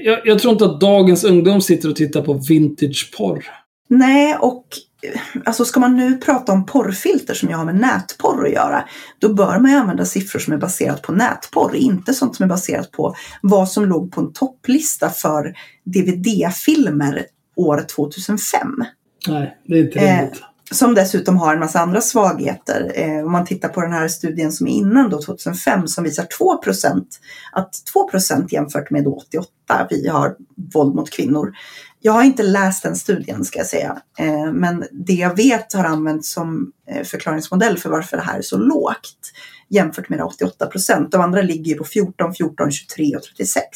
jag, 0.04 0.20
jag 0.24 0.38
tror 0.38 0.52
inte 0.52 0.64
att 0.64 0.80
dagens 0.80 1.24
ungdom 1.24 1.60
sitter 1.60 1.88
och 1.88 1.96
tittar 1.96 2.22
på 2.22 2.32
vintage-porr. 2.32 3.44
Nej, 3.88 4.36
och 4.40 4.66
eh, 5.02 5.20
alltså 5.44 5.64
ska 5.64 5.80
man 5.80 5.96
nu 5.96 6.16
prata 6.16 6.52
om 6.52 6.66
porrfilter 6.66 7.34
som 7.34 7.50
jag 7.50 7.58
har 7.58 7.64
med 7.64 7.80
nätporr 7.80 8.46
att 8.46 8.52
göra, 8.52 8.88
då 9.18 9.34
bör 9.34 9.58
man 9.58 9.70
ju 9.70 9.76
använda 9.76 10.04
siffror 10.04 10.40
som 10.40 10.52
är 10.52 10.58
baserat 10.58 11.02
på 11.02 11.12
nätporr, 11.12 11.76
inte 11.76 12.14
sånt 12.14 12.36
som 12.36 12.44
är 12.44 12.48
baserat 12.48 12.90
på 12.90 13.14
vad 13.42 13.68
som 13.68 13.84
låg 13.84 14.12
på 14.12 14.20
en 14.20 14.32
topplista 14.32 15.10
för 15.10 15.54
DVD-filmer 15.84 17.26
år 17.56 17.84
2005. 17.96 18.84
Nej, 19.28 19.58
det 19.66 19.74
är 19.74 19.82
inte 19.84 19.98
Eh, 19.98 20.18
rimligt. 20.18 20.42
Som 20.72 20.94
dessutom 20.94 21.36
har 21.36 21.54
en 21.54 21.60
massa 21.60 21.80
andra 21.80 22.00
svagheter. 22.00 22.92
Eh, 22.94 23.24
om 23.24 23.32
man 23.32 23.46
tittar 23.46 23.68
på 23.68 23.80
den 23.80 23.92
här 23.92 24.08
studien 24.08 24.52
som 24.52 24.66
är 24.66 24.72
innan 24.72 25.10
då, 25.10 25.22
2005, 25.22 25.88
som 25.88 26.04
visar 26.04 26.26
2% 26.40 27.04
att 27.52 27.72
2% 27.94 28.46
jämfört 28.50 28.90
med 28.90 29.04
då 29.04 29.14
88, 29.14 29.86
vi 29.90 30.08
har 30.08 30.36
våld 30.74 30.94
mot 30.94 31.10
kvinnor. 31.10 31.52
Jag 32.00 32.12
har 32.12 32.22
inte 32.22 32.42
läst 32.42 32.82
den 32.82 32.96
studien 32.96 33.44
ska 33.44 33.58
jag 33.58 33.66
säga, 33.66 34.02
eh, 34.18 34.52
men 34.52 34.84
det 34.92 35.12
jag 35.12 35.36
vet 35.36 35.72
har 35.72 35.84
använts 35.84 36.32
som 36.32 36.72
eh, 36.90 37.04
förklaringsmodell 37.04 37.78
för 37.78 37.90
varför 37.90 38.16
det 38.16 38.22
här 38.22 38.38
är 38.38 38.42
så 38.42 38.58
lågt 38.58 39.32
jämfört 39.68 40.08
med 40.08 40.22
88 40.22 40.66
procent. 40.66 41.12
De 41.12 41.20
andra 41.20 41.42
ligger 41.42 41.72
ju 41.72 41.78
på 41.78 41.84
14, 41.84 42.34
14, 42.34 42.70
23 42.70 43.16
och 43.16 43.22
36. 43.22 43.68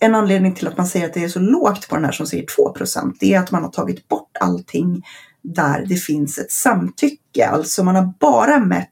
En 0.00 0.14
anledning 0.14 0.54
till 0.54 0.68
att 0.68 0.76
man 0.76 0.86
säger 0.86 1.06
att 1.06 1.14
det 1.14 1.24
är 1.24 1.28
så 1.28 1.40
lågt 1.40 1.88
på 1.88 1.94
den 1.94 2.04
här 2.04 2.12
som 2.12 2.26
säger 2.26 2.46
2 2.56 2.74
det 3.20 3.34
är 3.34 3.40
att 3.40 3.50
man 3.50 3.62
har 3.62 3.70
tagit 3.70 4.08
bort 4.08 4.36
allting 4.40 5.02
där 5.42 5.86
det 5.88 5.96
finns 5.96 6.38
ett 6.38 6.52
samtycke. 6.52 7.46
Alltså 7.46 7.84
man 7.84 7.96
har 7.96 8.12
bara 8.20 8.58
mätt 8.58 8.88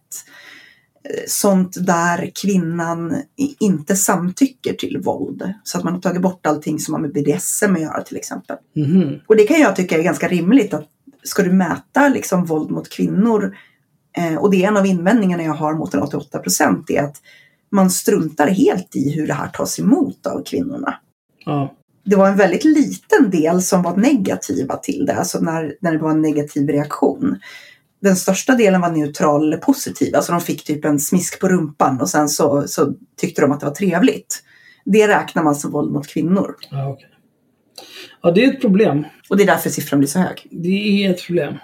eh, 1.04 1.22
sånt 1.26 1.86
där 1.86 2.30
kvinnan 2.42 3.22
inte 3.60 3.96
samtycker 3.96 4.72
till 4.72 5.00
våld. 5.04 5.54
Så 5.64 5.78
att 5.78 5.84
man 5.84 5.92
har 5.94 6.00
tagit 6.00 6.22
bort 6.22 6.46
allting 6.46 6.78
som 6.78 6.94
har 6.94 7.00
med 7.00 7.12
BDSM 7.12 7.74
att 7.74 7.80
göra 7.80 8.02
till 8.02 8.16
exempel. 8.16 8.56
Mhm. 8.76 9.20
Och 9.26 9.36
det 9.36 9.44
kan 9.44 9.60
jag 9.60 9.76
tycka 9.76 9.98
är 9.98 10.02
ganska 10.02 10.28
rimligt 10.28 10.74
att 10.74 10.88
ska 11.22 11.42
du 11.42 11.52
mäta 11.52 12.08
liksom 12.08 12.44
våld 12.44 12.70
mot 12.70 12.88
kvinnor 12.88 13.56
eh, 14.16 14.36
och 14.36 14.50
det 14.50 14.64
är 14.64 14.68
en 14.68 14.76
av 14.76 14.86
invändningarna 14.86 15.42
jag 15.42 15.54
har 15.54 15.74
mot 15.74 15.94
en 15.94 16.02
88 16.02 16.38
procent 16.38 16.90
är 16.90 17.02
att 17.02 17.16
man 17.74 17.90
struntar 17.90 18.48
helt 18.48 18.96
i 18.96 19.10
hur 19.10 19.26
det 19.26 19.34
här 19.34 19.48
tas 19.48 19.78
emot 19.78 20.26
av 20.26 20.44
kvinnorna. 20.44 20.94
Ja. 21.44 21.74
Det 22.04 22.16
var 22.16 22.28
en 22.28 22.36
väldigt 22.36 22.64
liten 22.64 23.30
del 23.30 23.62
som 23.62 23.82
var 23.82 23.96
negativa 23.96 24.76
till 24.76 25.06
det, 25.06 25.14
alltså 25.14 25.40
när, 25.40 25.76
när 25.80 25.92
det 25.92 25.98
var 25.98 26.10
en 26.10 26.22
negativ 26.22 26.68
reaktion. 26.68 27.38
Den 28.02 28.16
största 28.16 28.54
delen 28.54 28.80
var 28.80 28.90
neutral 28.90 29.46
eller 29.46 29.56
positiv, 29.56 30.16
alltså 30.16 30.32
de 30.32 30.40
fick 30.40 30.64
typ 30.64 30.84
en 30.84 31.00
smisk 31.00 31.40
på 31.40 31.48
rumpan 31.48 32.00
och 32.00 32.08
sen 32.08 32.28
så, 32.28 32.68
så 32.68 32.94
tyckte 33.16 33.42
de 33.42 33.52
att 33.52 33.60
det 33.60 33.66
var 33.66 33.74
trevligt. 33.74 34.42
Det 34.84 35.08
räknar 35.08 35.42
man 35.42 35.54
som 35.54 35.70
våld 35.70 35.92
mot 35.92 36.06
kvinnor. 36.06 36.56
Ja, 36.70 36.88
okej. 36.88 37.08
ja, 38.22 38.30
det 38.30 38.44
är 38.44 38.52
ett 38.52 38.60
problem. 38.60 39.04
Och 39.30 39.36
det 39.36 39.42
är 39.42 39.46
därför 39.46 39.70
siffran 39.70 40.00
blir 40.00 40.08
så 40.08 40.18
hög. 40.18 40.46
Det 40.50 41.04
är 41.04 41.10
ett 41.10 41.26
problem. 41.26 41.54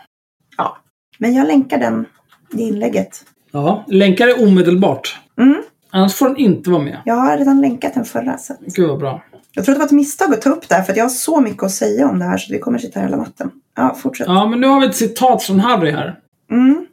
Ja. 0.56 0.76
Men 1.18 1.34
jag 1.34 1.46
länkar 1.46 1.78
den 1.78 2.06
i 2.54 2.62
inlägget. 2.62 3.24
Ja, 3.52 3.84
länkar 3.88 4.28
är 4.28 4.48
omedelbart. 4.48 5.18
Mm. 5.38 5.62
Annars 5.90 6.14
får 6.14 6.28
den 6.28 6.36
inte 6.36 6.70
vara 6.70 6.82
med. 6.82 7.02
Jag 7.04 7.14
har 7.14 7.38
redan 7.38 7.60
länkat 7.60 7.94
den 7.94 8.04
förra. 8.04 8.38
Så. 8.38 8.52
att- 8.52 8.58
Gud 8.60 8.88
vad 8.88 8.98
bra. 8.98 9.22
Jag 9.52 9.64
tror 9.64 9.72
att 9.72 9.76
det 9.76 9.80
var 9.80 9.86
ett 9.86 9.92
misstag 9.92 10.32
att 10.34 10.42
ta 10.42 10.50
upp 10.50 10.68
det 10.68 10.74
här 10.74 10.82
för 10.82 10.96
jag 10.96 11.04
har 11.04 11.08
så 11.08 11.40
mycket 11.40 11.62
att 11.62 11.70
säga 11.70 12.08
om 12.08 12.18
det 12.18 12.24
här 12.24 12.38
så 12.38 12.52
vi 12.52 12.58
kommer 12.58 12.78
sitta 12.78 13.00
här 13.00 13.06
hela 13.06 13.16
natten. 13.16 13.50
Ja, 13.76 13.94
fortsätt. 13.94 14.26
Ja, 14.26 14.46
men 14.46 14.60
nu 14.60 14.66
har 14.66 14.80
vi 14.80 14.86
ett 14.86 14.96
citat 14.96 15.42
från 15.42 15.60
Harry 15.60 15.90
här. 15.90 16.18
Mm. 16.50 16.86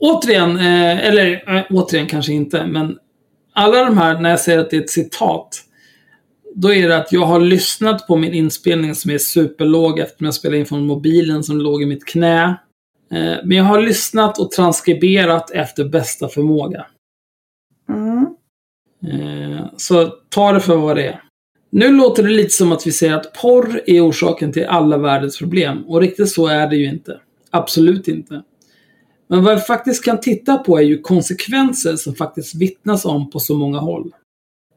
Återigen, 0.00 0.56
eh, 0.56 1.06
eller 1.08 1.56
eh, 1.56 1.62
återigen 1.70 2.06
kanske 2.06 2.32
inte, 2.32 2.66
men 2.66 2.96
alla 3.54 3.84
de 3.84 3.98
här, 3.98 4.20
när 4.20 4.30
jag 4.30 4.40
säger 4.40 4.58
att 4.58 4.70
det 4.70 4.76
är 4.76 4.80
ett 4.80 4.90
citat, 4.90 5.62
då 6.54 6.72
är 6.74 6.88
det 6.88 6.96
att 6.96 7.12
jag 7.12 7.26
har 7.26 7.40
lyssnat 7.40 8.06
på 8.06 8.16
min 8.16 8.34
inspelning 8.34 8.94
som 8.94 9.10
är 9.10 9.18
superlåg 9.18 9.98
eftersom 9.98 10.24
jag 10.24 10.34
spelade 10.34 10.58
in 10.58 10.66
från 10.66 10.86
mobilen 10.86 11.42
som 11.44 11.58
låg 11.58 11.82
i 11.82 11.86
mitt 11.86 12.04
knä. 12.04 12.42
Eh, 13.12 13.34
men 13.44 13.56
jag 13.56 13.64
har 13.64 13.80
lyssnat 13.82 14.38
och 14.38 14.50
transkriberat 14.50 15.50
efter 15.50 15.84
bästa 15.84 16.28
förmåga. 16.28 16.86
Eh, 19.06 19.66
så 19.76 20.08
ta 20.28 20.52
det 20.52 20.60
för 20.60 20.76
vad 20.76 20.96
det 20.96 21.06
är. 21.06 21.22
Nu 21.70 21.92
låter 21.92 22.22
det 22.22 22.28
lite 22.28 22.50
som 22.50 22.72
att 22.72 22.86
vi 22.86 22.92
säger 22.92 23.14
att 23.14 23.32
porr 23.32 23.82
är 23.86 24.08
orsaken 24.08 24.52
till 24.52 24.66
alla 24.66 24.98
världens 24.98 25.38
problem. 25.38 25.84
Och 25.86 26.00
riktigt 26.00 26.30
så 26.30 26.46
är 26.46 26.66
det 26.66 26.76
ju 26.76 26.88
inte. 26.88 27.20
Absolut 27.50 28.08
inte. 28.08 28.42
Men 29.28 29.44
vad 29.44 29.54
vi 29.54 29.60
faktiskt 29.60 30.04
kan 30.04 30.20
titta 30.20 30.58
på 30.58 30.78
är 30.78 30.82
ju 30.82 31.00
konsekvenser 31.00 31.96
som 31.96 32.14
faktiskt 32.14 32.54
vittnas 32.54 33.04
om 33.04 33.30
på 33.30 33.40
så 33.40 33.54
många 33.54 33.78
håll. 33.78 34.12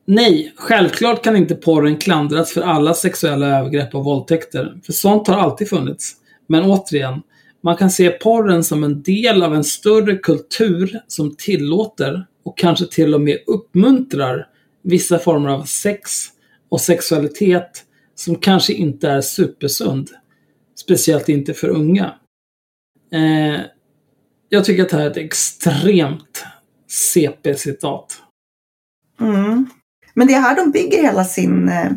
Nej, 0.05 0.53
självklart 0.55 1.23
kan 1.23 1.35
inte 1.35 1.55
porren 1.55 1.97
klandras 1.97 2.51
för 2.51 2.61
alla 2.61 2.93
sexuella 2.93 3.59
övergrepp 3.59 3.95
och 3.95 4.03
våldtäkter. 4.03 4.79
För 4.85 4.93
sånt 4.93 5.27
har 5.27 5.35
alltid 5.35 5.69
funnits. 5.69 6.15
Men 6.47 6.63
återigen, 6.63 7.21
man 7.63 7.77
kan 7.77 7.91
se 7.91 8.09
porren 8.09 8.63
som 8.63 8.83
en 8.83 9.01
del 9.01 9.43
av 9.43 9.55
en 9.55 9.63
större 9.63 10.17
kultur 10.17 10.99
som 11.07 11.35
tillåter 11.35 12.27
och 12.43 12.57
kanske 12.57 12.85
till 12.87 13.13
och 13.13 13.21
med 13.21 13.37
uppmuntrar 13.47 14.47
vissa 14.83 15.19
former 15.19 15.49
av 15.49 15.63
sex 15.63 16.11
och 16.69 16.81
sexualitet 16.81 17.85
som 18.15 18.35
kanske 18.35 18.73
inte 18.73 19.09
är 19.09 19.21
supersund. 19.21 20.09
Speciellt 20.75 21.29
inte 21.29 21.53
för 21.53 21.69
unga. 21.69 22.13
Eh, 23.13 23.61
jag 24.49 24.65
tycker 24.65 24.83
att 24.83 24.89
det 24.89 24.97
här 24.97 25.05
är 25.05 25.11
ett 25.11 25.17
extremt 25.17 26.45
CP-citat. 26.87 28.21
Mm. 29.19 29.69
Men 30.13 30.27
det 30.27 30.33
är 30.33 30.41
här 30.41 30.55
de 30.55 30.71
bygger 30.71 31.01
hela 31.01 31.23
sin 31.23 31.69
eh, 31.69 31.91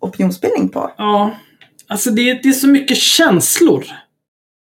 opinionsbildning 0.00 0.68
på. 0.68 0.92
Ja, 0.98 1.36
alltså 1.86 2.10
det, 2.10 2.42
det 2.42 2.48
är 2.48 2.52
så 2.52 2.68
mycket 2.68 2.96
känslor. 2.96 3.84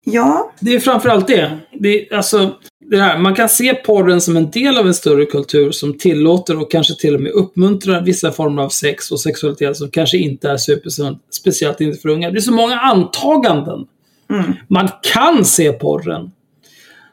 Ja, 0.06 0.52
Det 0.60 0.73
är 0.73 0.80
framförallt 0.80 1.28
det. 1.28 1.57
det 1.80 2.11
är, 2.11 2.15
alltså, 2.15 2.56
det 2.90 2.98
här, 2.98 3.18
man 3.18 3.36
kan 3.36 3.49
se 3.49 3.73
porren 3.73 4.22
som 4.22 4.38
en 4.38 4.52
del 4.52 4.78
av 4.78 4.88
en 4.88 4.94
större 4.94 5.26
kultur 5.26 5.72
som 5.72 5.98
tillåter 5.98 6.61
och 6.61 6.72
kanske 6.72 6.95
till 6.95 7.15
och 7.15 7.22
med 7.22 7.32
uppmuntrar 7.32 8.02
vissa 8.02 8.32
former 8.32 8.64
av 8.64 8.69
sex 8.69 9.11
och 9.11 9.19
sexualitet 9.19 9.78
som 9.78 9.90
kanske 9.90 10.18
inte 10.18 10.49
är 10.49 10.57
supersund. 10.57 11.18
Speciellt 11.30 11.82
inte 11.82 11.99
för 11.99 12.10
unga. 12.10 12.32
Det 12.32 12.38
är 12.38 12.41
så 12.41 12.53
många 12.53 12.80
antaganden. 12.80 13.88
Mm. 14.30 14.53
Man 14.68 14.90
kan 15.14 15.45
se 15.45 15.72
porren 15.72 16.32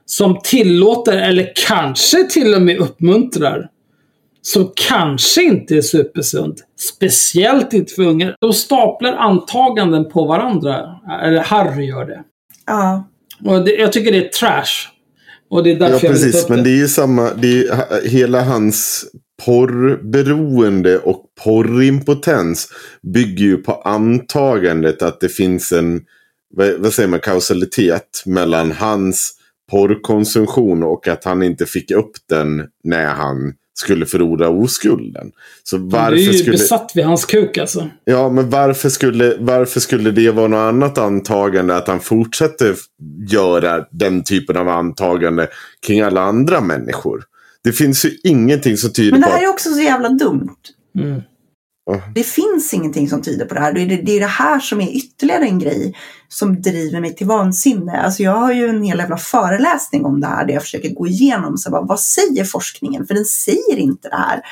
som 0.07 0.41
tillåter 0.45 1.19
eller 1.19 1.53
kanske 1.69 2.25
till 2.31 2.55
och 2.55 2.63
med 2.63 2.79
uppmuntrar 2.79 3.69
som 4.43 4.73
kanske 4.89 5.43
inte 5.43 5.77
är 5.77 5.83
supersund. 5.83 6.59
Speciellt 6.97 7.73
inte 7.73 7.95
för 7.95 8.03
unga. 8.03 8.35
De 8.41 8.53
staplar 8.53 9.13
antaganden 9.13 10.11
på 10.11 10.25
varandra. 10.25 11.01
Eller 11.23 11.41
Harry 11.43 11.85
gör 11.85 12.05
det. 12.05 12.25
Ja, 12.69 13.09
Och 13.45 13.65
det, 13.65 13.73
jag 13.73 13.93
tycker 13.93 14.13
det 14.13 14.25
är 14.27 14.29
trash. 14.29 14.89
Och 15.51 15.65
det 15.65 15.71
är 15.71 15.75
Ja, 15.75 15.79
därför 15.89 15.93
jag 16.07 16.17
ta 16.17 16.23
precis. 16.25 16.43
upp 16.45 16.49
Men 16.49 16.65
det. 16.65 16.71
är 16.71 16.77
ju 16.77 16.89
samma. 16.89 17.35
Det 17.35 17.67
är 17.67 18.09
hela 18.09 18.43
hans 18.43 19.05
porrberoende 19.45 20.99
och 20.99 21.25
porrimpotens 21.45 22.69
bygger 23.03 23.45
ju 23.45 23.57
på 23.57 23.73
antagandet 23.75 25.03
att 25.03 25.21
det 25.21 25.29
finns 25.29 25.73
en, 25.73 26.01
vad, 26.55 26.73
vad 26.79 26.93
säger 26.93 27.09
man, 27.09 27.21
kausalitet 27.21 28.23
mellan 28.27 28.73
hans 28.73 29.35
porrkonsumtion 29.71 30.83
och 30.83 31.09
att 31.09 31.25
han 31.25 31.43
inte 31.43 31.67
fick 31.67 31.91
upp 31.91 32.13
den 32.29 32.67
när 32.85 33.07
han 33.07 33.55
skulle 33.79 34.07
förlora 34.07 34.49
oskulden. 34.49 35.31
Så 35.65 35.77
Du 35.77 35.97
är 35.97 36.01
varför 36.01 36.17
ju 36.17 36.33
skulle... 36.33 36.53
besatt 36.53 36.93
vid 36.95 37.05
hans 37.05 37.25
kuk 37.25 37.59
alltså. 37.59 37.89
Ja, 38.05 38.29
men 38.29 38.51
varför 38.51 38.89
skulle, 38.89 39.37
varför 39.39 39.81
skulle 39.81 40.11
det 40.11 40.31
vara 40.31 40.49
något 40.49 40.59
annat 40.59 40.99
antagande 40.99 41.77
att 41.77 41.89
han 41.89 42.01
fortsätter 42.01 42.75
göra 43.29 43.85
den 43.91 44.25
typen 44.25 44.57
av 44.57 44.69
antagande 44.69 45.49
kring 45.87 46.01
alla 46.01 46.21
andra 46.21 46.61
människor? 46.61 47.25
Det 47.65 47.73
finns 47.73 48.05
ju 48.05 48.11
ingenting 48.25 48.77
som 48.77 48.93
tyder 48.93 49.11
Men 49.11 49.21
det 49.21 49.27
på 49.27 49.33
här 49.33 49.39
att... 49.39 49.45
är 49.45 49.49
också 49.49 49.71
så 49.71 49.81
jävla 49.81 50.09
dumt. 50.09 50.57
Mm. 50.99 51.23
Uh-huh. 51.89 52.13
Det 52.15 52.23
finns 52.23 52.75
ingenting 52.75 53.09
som 53.09 53.23
tyder 53.23 53.45
på 53.45 53.55
det 53.55 53.61
här. 53.61 53.73
Det 53.73 53.81
är 53.81 53.87
det, 53.87 53.97
det 53.97 54.17
är 54.17 54.21
det 54.21 54.27
här 54.27 54.61
som 54.61 54.81
är 54.81 54.97
ytterligare 54.97 55.45
en 55.45 55.59
grej 55.59 55.97
som 56.29 56.63
driver 56.63 57.01
mig 57.01 57.15
till 57.15 57.27
vansinne. 57.27 58.03
Alltså 58.03 58.23
jag 58.23 58.37
har 58.37 58.53
ju 58.53 58.69
en 58.69 58.83
hel 58.83 58.99
jävla 58.99 59.17
föreläsning 59.17 60.05
om 60.05 60.21
det 60.21 60.27
här 60.27 60.47
där 60.47 60.55
jag 60.55 60.63
försöker 60.63 60.95
gå 60.95 61.07
igenom 61.07 61.59
så 61.59 61.71
bara, 61.71 61.83
vad 61.83 62.01
säger 62.01 62.45
forskningen? 62.45 63.07
För 63.07 63.15
den 63.15 63.25
säger 63.25 63.77
inte 63.77 64.09
det 64.09 64.17
här. 64.17 64.43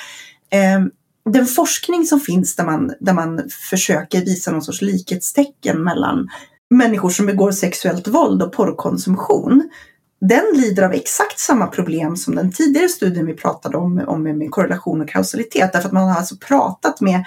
Um, 0.76 0.90
den 1.32 1.46
forskning 1.46 2.06
som 2.06 2.20
finns 2.20 2.56
där 2.56 2.64
man, 2.64 2.92
där 3.00 3.12
man 3.12 3.42
försöker 3.70 4.20
visa 4.20 4.50
någon 4.50 4.62
sorts 4.62 4.82
likhetstecken 4.82 5.82
mellan 5.82 6.28
människor 6.70 7.10
som 7.10 7.26
begår 7.26 7.52
sexuellt 7.52 8.08
våld 8.08 8.42
och 8.42 8.52
porrkonsumtion 8.52 9.70
den 10.20 10.44
lider 10.54 10.82
av 10.82 10.92
exakt 10.92 11.38
samma 11.38 11.66
problem 11.66 12.16
som 12.16 12.34
den 12.34 12.52
tidigare 12.52 12.88
studien 12.88 13.26
vi 13.26 13.34
pratade 13.34 13.76
om, 13.76 14.04
om 14.06 14.22
med 14.22 14.50
korrelation 14.50 15.00
och 15.00 15.08
kausalitet. 15.08 15.72
Därför 15.72 15.88
att 15.88 15.92
man 15.94 16.08
har 16.08 16.16
alltså 16.16 16.36
pratat 16.36 17.00
med, 17.00 17.24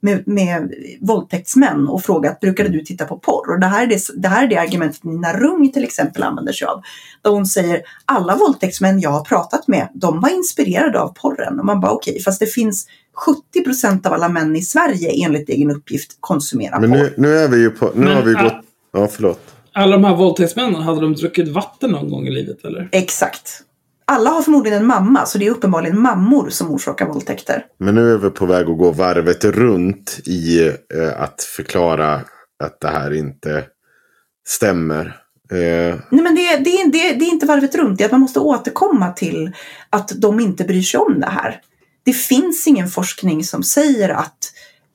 med, 0.00 0.28
med 0.28 0.74
våldtäktsmän 1.00 1.88
och 1.88 2.02
frågat 2.02 2.40
brukade 2.40 2.68
du 2.68 2.80
titta 2.80 3.04
på 3.04 3.18
porr? 3.18 3.50
Och 3.50 3.60
det 3.60 3.66
här, 3.66 3.82
är 3.82 3.86
det, 3.86 4.00
det 4.16 4.28
här 4.28 4.44
är 4.44 4.48
det 4.48 4.56
argumentet 4.56 5.04
Nina 5.04 5.32
Rung 5.32 5.72
till 5.72 5.84
exempel 5.84 6.22
använder 6.22 6.52
sig 6.52 6.66
av. 6.66 6.82
Där 7.22 7.30
hon 7.30 7.46
säger 7.46 7.82
alla 8.04 8.36
våldtäktsmän 8.36 9.00
jag 9.00 9.10
har 9.10 9.24
pratat 9.24 9.68
med, 9.68 9.88
de 9.94 10.20
var 10.20 10.28
inspirerade 10.28 11.00
av 11.00 11.08
porren. 11.08 11.58
Och 11.58 11.66
man 11.66 11.80
bara 11.80 11.92
okej, 11.92 12.12
okay, 12.12 12.22
fast 12.22 12.40
det 12.40 12.46
finns 12.46 12.86
70 13.26 13.64
procent 13.64 14.06
av 14.06 14.12
alla 14.12 14.28
män 14.28 14.56
i 14.56 14.62
Sverige 14.62 15.24
enligt 15.24 15.48
egen 15.48 15.70
uppgift 15.70 16.16
konsumerar 16.20 16.80
Men 16.80 16.90
porr. 16.90 16.98
nu, 16.98 17.14
nu 17.16 17.38
är 17.38 17.48
vi 17.48 17.60
ju 17.60 17.70
på... 17.70 17.92
Nu 17.94 18.04
Men, 18.04 18.16
har 18.16 18.22
vi 18.22 18.32
gått... 18.32 18.64
Ja, 18.92 19.08
förlåt. 19.12 19.40
Alla 19.74 19.96
de 19.96 20.04
här 20.04 20.16
våldtäktsmännen, 20.16 20.82
hade 20.82 21.00
de 21.00 21.14
druckit 21.14 21.48
vatten 21.48 21.90
någon 21.90 22.10
gång 22.10 22.26
i 22.26 22.30
livet 22.30 22.64
eller? 22.64 22.88
Exakt. 22.92 23.62
Alla 24.04 24.30
har 24.30 24.42
förmodligen 24.42 24.78
en 24.78 24.86
mamma, 24.86 25.26
så 25.26 25.38
det 25.38 25.46
är 25.46 25.50
uppenbarligen 25.50 26.00
mammor 26.00 26.48
som 26.48 26.70
orsakar 26.70 27.06
våldtäkter. 27.06 27.66
Men 27.78 27.94
nu 27.94 28.12
är 28.12 28.18
vi 28.18 28.30
på 28.30 28.46
väg 28.46 28.70
att 28.70 28.78
gå 28.78 28.90
varvet 28.90 29.44
runt 29.44 30.20
i 30.26 30.68
eh, 30.68 31.22
att 31.22 31.42
förklara 31.42 32.14
att 32.64 32.80
det 32.80 32.88
här 32.88 33.14
inte 33.14 33.64
stämmer. 34.46 35.06
Eh, 35.52 35.98
Nej, 36.10 36.22
men 36.22 36.34
det, 36.34 36.56
det, 36.56 36.84
det, 36.92 37.12
det 37.14 37.24
är 37.24 37.32
inte 37.32 37.46
varvet 37.46 37.74
runt, 37.74 37.98
det 37.98 38.04
är 38.04 38.06
att 38.06 38.12
man 38.12 38.20
måste 38.20 38.40
återkomma 38.40 39.12
till 39.12 39.52
att 39.90 40.12
de 40.20 40.40
inte 40.40 40.64
bryr 40.64 40.82
sig 40.82 41.00
om 41.00 41.20
det 41.20 41.30
här. 41.30 41.60
Det 42.04 42.12
finns 42.12 42.66
ingen 42.66 42.88
forskning 42.88 43.44
som 43.44 43.62
säger 43.62 44.08
att 44.08 44.41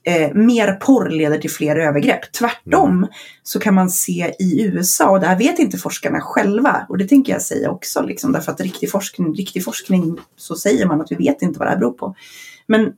eh, 0.07 0.33
mer 0.33 0.71
porr 0.73 1.09
leder 1.09 1.37
till 1.37 1.51
fler 1.51 1.75
övergrepp. 1.75 2.31
Tvärtom 2.31 3.07
så 3.43 3.59
kan 3.59 3.73
man 3.73 3.89
se 3.89 4.35
i 4.39 4.63
USA, 4.63 5.09
och 5.09 5.19
det 5.19 5.27
här 5.27 5.37
vet 5.37 5.59
inte 5.59 5.77
forskarna 5.77 6.21
själva, 6.21 6.85
och 6.89 6.97
det 6.97 7.07
tänker 7.07 7.33
jag 7.33 7.41
säga 7.41 7.71
också, 7.71 8.01
liksom, 8.01 8.31
därför 8.31 8.51
att 8.51 8.61
riktig 8.61 8.91
forskning, 8.91 9.33
riktig 9.33 9.63
forskning 9.63 10.17
så 10.35 10.55
säger 10.55 10.85
man 10.85 11.01
att 11.01 11.11
vi 11.11 11.15
vet 11.15 11.41
inte 11.41 11.59
vad 11.59 11.67
det 11.67 11.71
här 11.71 11.79
beror 11.79 11.93
på. 11.93 12.15
Men 12.67 12.93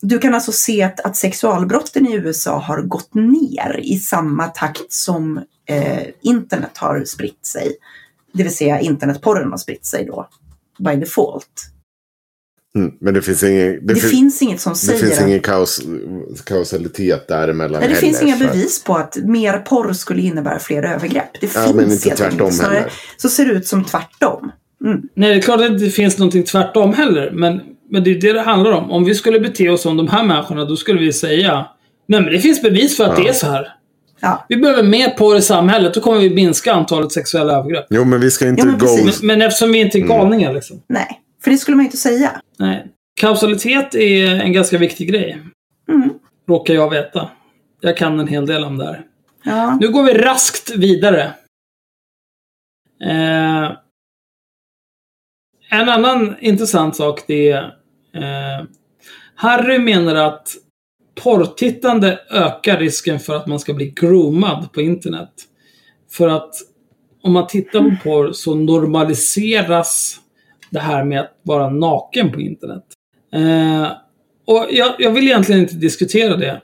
du 0.00 0.18
kan 0.18 0.34
alltså 0.34 0.52
se 0.52 0.82
att, 0.82 1.00
att 1.00 1.16
sexualbrotten 1.16 2.06
i 2.06 2.14
USA 2.14 2.58
har 2.58 2.82
gått 2.82 3.14
ner 3.14 3.80
i 3.82 3.96
samma 3.96 4.46
takt 4.46 4.92
som 4.92 5.36
eh, 5.66 6.06
internet 6.22 6.78
har 6.78 7.04
spritt 7.04 7.46
sig. 7.46 7.76
Det 8.32 8.42
vill 8.42 8.56
säga 8.56 8.80
internetporren 8.80 9.50
har 9.50 9.58
spritt 9.58 9.86
sig 9.86 10.04
då, 10.04 10.28
by 10.78 10.96
default. 10.96 11.70
Mm, 12.76 12.92
men 13.00 13.14
det 13.14 13.22
finns 13.22 13.42
ingen... 13.42 13.86
Det, 13.86 13.94
fin- 13.94 14.10
finns 14.10 14.42
inget 14.42 14.60
som 14.60 14.72
det 14.72 14.78
säger 14.78 14.98
finns 15.00 15.18
att 15.18 15.26
ingen 15.26 15.40
kaus, 15.40 15.80
kausalitet 16.44 17.28
däremellan 17.28 17.80
Nej, 17.80 17.88
det 17.88 17.94
heller, 17.94 18.06
finns 18.06 18.22
inga 18.22 18.36
bevis 18.36 18.84
på 18.84 18.94
att 18.94 19.16
mer 19.16 19.58
porr 19.58 19.92
skulle 19.92 20.22
innebära 20.22 20.58
fler 20.58 20.82
övergrepp. 20.82 21.40
Det 21.40 21.54
Ja, 21.54 21.62
finns 21.62 21.74
men 21.76 21.90
inte 21.92 22.10
tvärtom. 22.10 22.52
Snarare 22.52 22.74
heller. 22.74 22.92
Så 23.16 23.28
ser 23.28 23.44
det 23.46 23.52
ut 23.52 23.66
som 23.66 23.84
tvärtom. 23.84 24.52
Mm. 24.84 25.00
Nej, 25.14 25.30
det 25.30 25.36
är 25.36 25.42
klart 25.42 25.60
att 25.60 25.66
det 25.68 25.84
inte 25.84 25.90
finns 25.96 26.18
någonting 26.18 26.42
tvärtom 26.42 26.94
heller. 26.94 27.30
Men, 27.34 27.60
men 27.90 28.04
det 28.04 28.10
är 28.10 28.20
det 28.20 28.32
det 28.32 28.40
handlar 28.40 28.72
om. 28.72 28.90
Om 28.90 29.04
vi 29.04 29.14
skulle 29.14 29.40
bete 29.40 29.68
oss 29.68 29.82
som 29.82 29.96
de 29.96 30.08
här 30.08 30.24
människorna, 30.24 30.64
då 30.64 30.76
skulle 30.76 31.00
vi 31.00 31.12
säga 31.12 31.66
Nej, 32.08 32.20
men 32.22 32.32
det 32.32 32.38
finns 32.40 32.62
bevis 32.62 32.96
för 32.96 33.04
att 33.04 33.18
Ja. 33.18 33.24
det 33.24 33.28
är 33.28 33.32
så 33.32 33.46
här. 33.46 33.68
Ja. 34.20 34.46
Vi 34.48 34.56
behöver 34.56 34.82
mer 34.82 35.10
på 35.10 35.36
i 35.36 35.42
samhället, 35.42 35.94
då 35.94 36.00
kommer 36.00 36.20
vi 36.20 36.30
minska 36.30 36.72
antalet 36.72 37.12
sexuella 37.12 37.52
övergrepp. 37.52 37.86
Jo, 37.90 38.04
men 38.04 38.20
vi 38.20 38.30
ska 38.30 38.48
inte 38.48 38.62
Ja, 38.62 38.86
men. 38.96 39.04
Men, 39.04 39.14
men 39.22 39.42
eftersom 39.42 39.72
vi 39.72 39.78
inte 39.80 39.98
är 39.98 40.02
galningar 40.02 40.52
liksom. 40.54 40.82
Nej, 40.88 41.20
för 41.44 41.50
det 41.50 41.58
skulle 41.58 41.76
man 41.76 41.84
ju 41.84 41.88
inte 41.88 41.96
säga. 41.96 42.40
Nej. 42.58 42.86
Kausalitet 43.20 43.94
är 43.94 44.40
en 44.40 44.52
ganska 44.52 44.78
viktig 44.78 45.08
grej. 45.08 45.42
Mm. 45.88 46.10
Råkar 46.48 46.74
jag 46.74 46.90
veta. 46.90 47.30
Jag 47.80 47.96
kan 47.96 48.20
en 48.20 48.28
hel 48.28 48.46
del 48.46 48.64
om 48.64 48.78
det 48.78 48.84
här. 48.84 49.06
Ja. 49.44 49.78
Nu 49.80 49.88
går 49.88 50.02
vi 50.02 50.14
raskt 50.14 50.70
vidare. 50.70 51.34
Eh, 53.04 53.72
en 55.70 55.88
annan 55.88 56.36
intressant 56.40 56.96
sak 56.96 57.24
det 57.26 57.50
är 57.50 57.62
eh, 58.14 58.66
Harry 59.34 59.78
menar 59.78 60.14
att 60.14 60.56
porrtittande 61.22 62.20
ökar 62.30 62.78
risken 62.78 63.20
för 63.20 63.36
att 63.36 63.46
man 63.46 63.60
ska 63.60 63.74
bli 63.74 63.90
groomad 63.90 64.72
på 64.72 64.80
internet. 64.80 65.32
För 66.10 66.28
att 66.28 66.54
om 67.22 67.32
man 67.32 67.46
tittar 67.46 67.80
på 67.80 67.96
porr 68.02 68.32
så 68.32 68.54
normaliseras 68.54 70.20
det 70.70 70.80
här 70.80 71.04
med 71.04 71.20
att 71.20 71.36
vara 71.42 71.70
naken 71.70 72.32
på 72.32 72.40
internet. 72.40 72.84
Eh, 73.32 73.92
och 74.46 74.66
jag, 74.70 74.94
jag 74.98 75.10
vill 75.10 75.24
egentligen 75.24 75.60
inte 75.60 75.74
diskutera 75.74 76.36
det. 76.36 76.60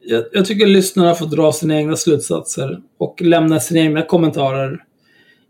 Jag, 0.00 0.24
jag 0.32 0.46
tycker 0.46 0.66
lyssnarna 0.66 1.14
får 1.14 1.26
dra 1.26 1.52
sina 1.52 1.76
egna 1.76 1.96
slutsatser 1.96 2.82
och 2.98 3.22
lämna 3.22 3.60
sina 3.60 3.80
egna 3.80 4.02
kommentarer 4.02 4.84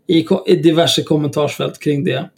i, 0.07 0.27
i 0.45 0.55
diverse 0.55 1.03
kommentarsfält 1.03 1.79
kring 1.79 2.03
det. 2.03 2.29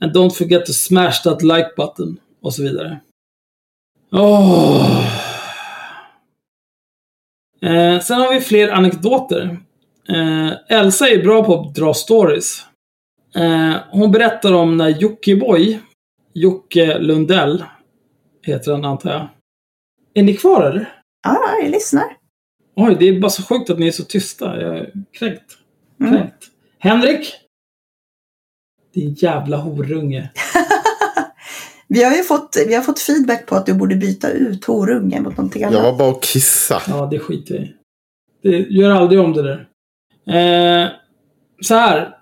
And 0.00 0.16
don't 0.16 0.30
forget 0.30 0.66
to 0.66 0.72
smash 0.72 1.22
that 1.24 1.42
like 1.42 1.70
button 1.76 2.16
och 2.42 2.54
så 2.54 2.62
vidare. 2.62 3.00
Oh. 4.12 5.06
Eh, 7.62 8.00
sen 8.00 8.20
har 8.20 8.34
vi 8.34 8.40
fler 8.40 8.68
anekdoter. 8.68 9.58
Eh, 10.08 10.78
Elsa 10.78 11.08
är 11.08 11.22
bra 11.22 11.44
på 11.44 11.60
att 11.60 11.74
dra 11.74 11.94
stories. 11.94 12.66
Eh, 13.34 13.76
hon 13.90 14.12
berättar 14.12 14.52
om 14.52 14.76
när 14.76 14.88
Jockiboi, 14.88 15.80
Jocke 16.34 16.98
Lundell, 16.98 17.64
heter 18.42 18.72
han 18.72 18.84
antar 18.84 19.10
jag. 19.10 19.28
Är 20.14 20.22
ni 20.22 20.34
kvar 20.36 20.62
eller? 20.62 21.00
ja, 21.22 21.58
jag 21.62 21.70
lyssnar. 21.70 22.04
Oj, 22.76 22.96
det 23.00 23.08
är 23.08 23.20
bara 23.20 23.30
så 23.30 23.42
sjukt 23.42 23.70
att 23.70 23.78
ni 23.78 23.86
är 23.86 23.92
så 23.92 24.04
tysta. 24.04 24.60
Jag 24.60 24.78
är 24.78 24.92
kränkt. 25.12 25.56
Mm. 26.00 26.12
kränkt. 26.12 26.50
Henrik? 26.78 27.34
Din 28.94 29.14
jävla 29.14 29.56
horunge. 29.56 30.30
Vi 31.88 32.04
har 32.04 32.16
ju 32.16 32.22
fått, 32.22 32.56
vi 32.68 32.74
har 32.74 32.82
fått 32.82 33.00
feedback 33.00 33.46
på 33.46 33.54
att 33.56 33.66
du 33.66 33.74
borde 33.74 33.96
byta 33.96 34.30
ut 34.30 34.64
horungen 34.64 35.22
mot 35.22 35.36
någonting 35.36 35.64
annat. 35.64 35.74
Jag 35.74 35.82
var 35.82 35.98
bara 35.98 36.10
och 36.10 36.22
kissa. 36.22 36.82
Ja, 36.88 37.08
det 37.10 37.18
skiter 37.18 37.54
jag 37.54 37.64
i. 37.64 37.74
Det 38.42 38.58
gör 38.58 38.90
aldrig 38.90 39.20
om 39.20 39.32
det 39.32 39.42
där. 39.42 39.68
Eh, 40.26 40.88
så 41.62 41.74
här. 41.74 42.19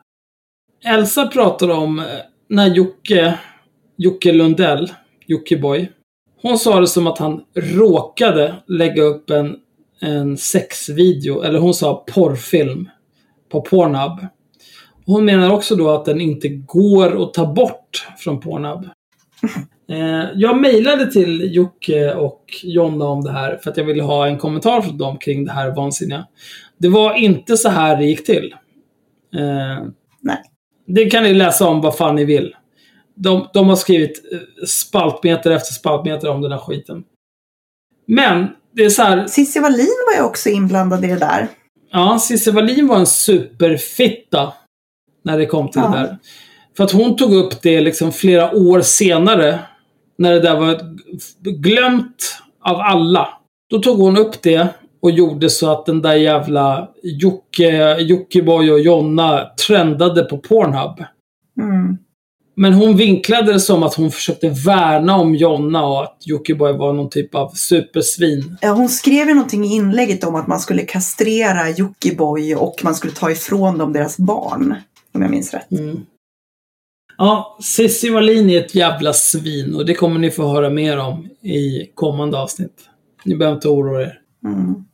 Elsa 0.85 1.27
pratar 1.27 1.69
om 1.69 1.99
eh, 1.99 2.05
när 2.49 2.67
Jocke, 2.67 3.39
Jocke 3.97 4.33
Lundell, 4.33 4.93
Jockiboi. 5.27 5.89
Hon 6.43 6.59
sa 6.59 6.81
det 6.81 6.87
som 6.87 7.07
att 7.07 7.19
han 7.19 7.41
råkade 7.55 8.55
lägga 8.67 9.03
upp 9.03 9.31
en, 9.31 9.57
en 10.01 10.37
sexvideo, 10.37 11.43
eller 11.43 11.59
hon 11.59 11.75
sa 11.75 12.05
porrfilm, 12.15 12.89
på 13.49 13.61
Pornhub. 13.61 14.27
Hon 15.07 15.25
menar 15.25 15.51
också 15.51 15.77
då 15.77 15.91
att 15.91 16.05
den 16.05 16.21
inte 16.21 16.49
går 16.49 17.23
att 17.23 17.35
ta 17.35 17.47
bort 17.47 18.09
från 18.19 18.41
Pornhub. 18.41 18.89
Eh, 19.91 20.25
jag 20.35 20.61
mejlade 20.61 21.13
till 21.13 21.55
Jocke 21.55 22.15
och 22.15 22.45
Jonna 22.63 23.05
om 23.05 23.25
det 23.25 23.33
här 23.33 23.57
för 23.57 23.71
att 23.71 23.77
jag 23.77 23.85
ville 23.85 24.03
ha 24.03 24.27
en 24.27 24.39
kommentar 24.39 24.81
från 24.81 24.99
dem 24.99 25.19
kring 25.19 25.45
det 25.45 25.53
här 25.53 25.71
vansinniga. 25.71 26.27
Det 26.79 26.89
var 26.89 27.15
inte 27.15 27.57
så 27.57 27.69
här 27.69 27.97
det 27.97 28.05
gick 28.05 28.27
till. 28.27 28.55
Eh, 29.35 29.87
Nej. 30.21 30.43
Det 30.89 31.11
kan 31.11 31.23
ni 31.23 31.35
läsa 31.35 31.69
om 31.69 31.81
vad 31.81 31.97
fan 31.97 32.15
ni 32.15 32.25
vill. 32.25 32.57
De, 33.15 33.49
de 33.53 33.69
har 33.69 33.77
skrivit 33.77 34.23
eh, 34.33 34.39
spaltmeter 34.67 35.51
efter 35.51 35.73
spaltmeter 35.73 36.29
om 36.29 36.41
den 36.41 36.53
här 36.53 36.59
skiten. 36.59 37.05
Men, 38.07 38.47
det 38.73 38.85
är 38.85 38.91
så 38.91 39.03
här. 39.03 39.27
Cissi 39.27 39.61
Wallin 39.61 39.97
var 40.07 40.23
ju 40.23 40.29
också 40.29 40.49
inblandad 40.49 41.05
i 41.05 41.09
det 41.09 41.19
där. 41.19 41.49
Ja, 41.91 42.19
Cissi 42.19 42.51
Wallin 42.51 42.87
var 42.87 42.97
en 42.99 43.07
superfitta. 43.07 44.53
När 45.25 45.39
det 45.39 45.47
kom 45.47 45.71
till 45.71 45.81
Ja. 45.85 45.89
det 45.91 45.97
där. 45.99 46.19
För 46.77 46.85
att 46.85 46.93
hon 46.93 47.17
tog 47.17 47.33
upp 47.35 47.63
det 47.63 47.81
liksom 47.81 48.13
flera 48.13 48.55
år 48.55 48.81
senare. 48.81 49.59
När 50.19 50.33
det 50.33 50.41
där 50.41 50.57
var 50.57 50.81
glömt 51.43 52.37
av 52.61 52.77
alla. 52.77 53.29
Då 53.71 53.79
tog 53.79 53.99
hon 53.99 54.17
upp 54.17 54.43
det 54.43 54.69
och 55.01 55.11
gjorde 55.11 55.51
så 55.51 55.73
att 55.73 55.87
den 55.87 56.03
där 56.03 56.15
jävla 56.15 56.89
Jocke, 57.03 57.97
Jockiboi 58.01 58.71
och 58.71 58.81
Jonna 58.81 59.45
trendade 59.67 60.23
på 60.23 60.39
Pornhub. 60.39 61.05
Mm. 61.61 61.99
Men 62.57 62.75
hon 62.75 62.97
vinklade 62.97 63.53
det 63.53 63.61
som 63.61 63.83
att 63.83 63.95
hon 63.95 64.11
försökte 64.11 64.49
värna 64.49 65.17
om 65.17 65.35
Jonna 65.35 65.87
och 65.87 66.03
att 66.03 66.17
Jockiboi 66.21 66.73
var 66.73 66.93
någon 66.93 67.11
typ 67.11 67.35
av 67.35 67.51
supersvin. 67.51 68.57
Ja, 68.61 68.73
hon 68.73 68.89
skrev 68.89 69.29
ju 69.29 69.35
någonting 69.35 69.65
i 69.65 69.75
inlägget 69.75 70.25
om 70.25 70.35
att 70.35 70.47
man 70.47 70.61
skulle 70.61 70.83
kastrera 70.83 71.71
Jockiboi 71.71 72.55
och 72.55 72.81
man 72.85 72.95
skulle 72.95 73.13
ta 73.13 73.31
ifrån 73.31 73.79
dem 73.79 73.93
deras 73.93 74.19
barn. 74.19 74.75
Om 75.15 75.23
jag 75.23 75.31
minns 75.31 75.55
rätt. 75.55 75.71
Mm. 75.71 76.01
Ja, 77.19 77.59
Cissi 77.63 78.11
Wallin 78.11 78.51
är 78.51 78.61
ett 78.61 78.75
jävla 78.75 79.13
svin 79.13 79.75
och 79.75 79.87
det 79.87 79.95
kommer 79.95 80.21
ni 80.21 80.31
få 80.31 80.49
höra 80.49 80.71
mer 80.71 80.99
om 80.99 81.29
i 81.43 81.91
kommande 81.95 82.39
avsnitt. 82.39 82.89
Ni 83.25 83.37
behöver 83.37 83.57
inte 83.57 83.69
oroa 83.69 84.03
er. 84.03 84.21
Mm. 84.45 84.85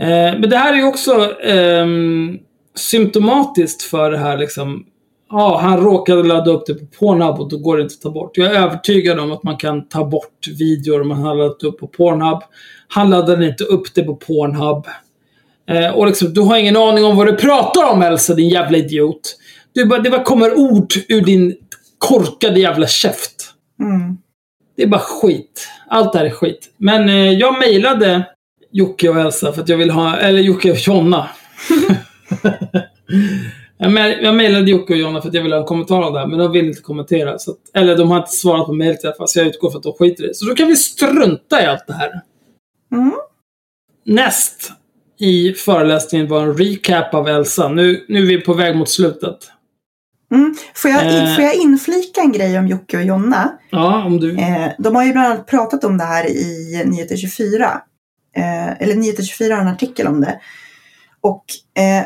Eh, 0.00 0.38
men 0.40 0.50
det 0.50 0.56
här 0.56 0.72
är 0.72 0.76
ju 0.76 0.84
också 0.84 1.40
ehm, 1.42 2.38
symptomatiskt 2.74 3.82
för 3.82 4.10
det 4.10 4.18
här 4.18 4.38
liksom. 4.38 4.86
Ja, 5.30 5.58
han 5.62 5.80
råkade 5.80 6.22
ladda 6.22 6.50
upp 6.50 6.66
det 6.66 6.74
på 6.74 6.86
Pornhub 6.98 7.40
och 7.40 7.48
då 7.48 7.58
går 7.58 7.76
det 7.76 7.82
inte 7.82 7.94
att 7.94 8.00
ta 8.00 8.10
bort. 8.10 8.36
Jag 8.36 8.54
är 8.54 8.62
övertygad 8.62 9.18
om 9.20 9.32
att 9.32 9.42
man 9.42 9.56
kan 9.56 9.88
ta 9.88 10.04
bort 10.04 10.46
videor 10.58 11.04
man 11.04 11.22
har 11.22 11.34
laddat 11.34 11.62
upp 11.62 11.78
på 11.78 11.86
Pornhub. 11.86 12.42
Han 12.88 13.10
laddade 13.10 13.46
inte 13.46 13.64
upp 13.64 13.94
det 13.94 14.02
på 14.02 14.16
Pornhub. 14.16 14.86
Eh, 15.68 15.94
och 15.94 16.06
liksom, 16.06 16.34
du 16.34 16.40
har 16.40 16.56
ingen 16.56 16.76
aning 16.76 17.04
om 17.04 17.16
vad 17.16 17.26
du 17.26 17.36
pratar 17.36 17.92
om 17.92 18.02
Elsa, 18.02 18.34
din 18.34 18.48
jävla 18.48 18.78
idiot. 18.78 19.36
Du 19.72 19.86
bara, 19.86 20.00
det 20.00 20.10
bara 20.10 20.24
kommer 20.24 20.58
ord 20.58 20.92
ur 21.08 21.20
din 21.20 21.56
korkade 21.98 22.60
jävla 22.60 22.86
käft. 22.86 23.34
Mm. 23.80 24.18
Det 24.76 24.82
är 24.82 24.86
bara 24.86 25.00
skit. 25.00 25.68
Allt 25.88 26.12
det 26.12 26.18
här 26.18 26.26
är 26.26 26.30
skit. 26.30 26.74
Men 26.76 27.08
eh, 27.08 27.32
jag 27.32 27.58
mejlade 27.58 28.24
Jocke 28.76 29.08
och 29.08 29.20
Elsa 29.20 29.52
för 29.52 29.62
att 29.62 29.68
jag 29.68 29.76
vill 29.76 29.90
ha, 29.90 30.16
eller 30.16 30.40
Jocke 30.40 30.70
och 30.70 30.76
Jonna. 30.78 31.28
jag 33.78 33.90
me- 33.92 34.18
jag 34.22 34.34
mejlade 34.34 34.70
Jocke 34.70 34.92
och 34.92 34.98
Jonna 34.98 35.20
för 35.20 35.28
att 35.28 35.34
jag 35.34 35.42
ville 35.42 35.54
ha 35.54 35.60
en 35.60 35.66
kommentar 35.68 36.02
av 36.02 36.12
det 36.12 36.18
här, 36.18 36.26
men 36.26 36.38
de 36.38 36.52
vill 36.52 36.66
inte 36.68 36.80
kommentera. 36.82 37.38
Så 37.38 37.50
att, 37.50 37.56
eller 37.74 37.96
de 37.96 38.10
har 38.10 38.18
inte 38.18 38.30
svarat 38.30 38.66
på 38.66 38.72
mejlet 38.72 39.04
i 39.04 39.06
alla 39.06 39.16
fall, 39.16 39.28
så 39.28 39.38
jag 39.38 39.46
utgår 39.46 39.70
för 39.70 39.76
att 39.78 39.82
de 39.82 39.92
skiter 39.92 40.24
i 40.24 40.26
det. 40.26 40.34
Så 40.34 40.46
då 40.46 40.54
kan 40.54 40.68
vi 40.68 40.76
strunta 40.76 41.62
i 41.62 41.66
allt 41.66 41.86
det 41.86 41.92
här. 41.94 42.10
Mm. 42.92 43.12
Näst 44.06 44.72
i 45.20 45.52
föreläsningen 45.52 46.28
var 46.28 46.42
en 46.42 46.54
recap 46.58 47.14
av 47.14 47.28
Elsa. 47.28 47.68
Nu, 47.68 48.04
nu 48.08 48.22
är 48.22 48.26
vi 48.26 48.40
på 48.40 48.54
väg 48.54 48.76
mot 48.76 48.88
slutet. 48.88 49.36
Mm. 50.34 50.54
Får, 50.74 50.90
jag, 50.90 51.06
Eh. 51.06 51.34
får 51.34 51.44
jag 51.44 51.54
inflika 51.54 52.20
en 52.20 52.32
grej 52.32 52.58
om 52.58 52.68
Jocke 52.68 52.96
och 52.96 53.02
Jonna? 53.04 53.52
Ja, 53.70 54.04
om 54.04 54.20
du... 54.20 54.38
Eh, 54.38 54.68
de 54.78 54.96
har 54.96 55.04
ju 55.04 55.12
bland 55.12 55.26
annat 55.26 55.46
pratat 55.46 55.84
om 55.84 55.98
det 55.98 56.04
här 56.04 56.26
i 56.26 56.82
Nyheter 56.86 57.16
24. 57.16 57.80
Eh, 58.36 58.82
eller 58.82 58.94
Nyheter 58.94 59.22
24 59.22 59.54
har 59.54 59.60
en 59.62 59.68
artikel 59.68 60.06
om 60.06 60.20
det. 60.20 60.40
Och 61.20 61.44
eh, 61.82 62.04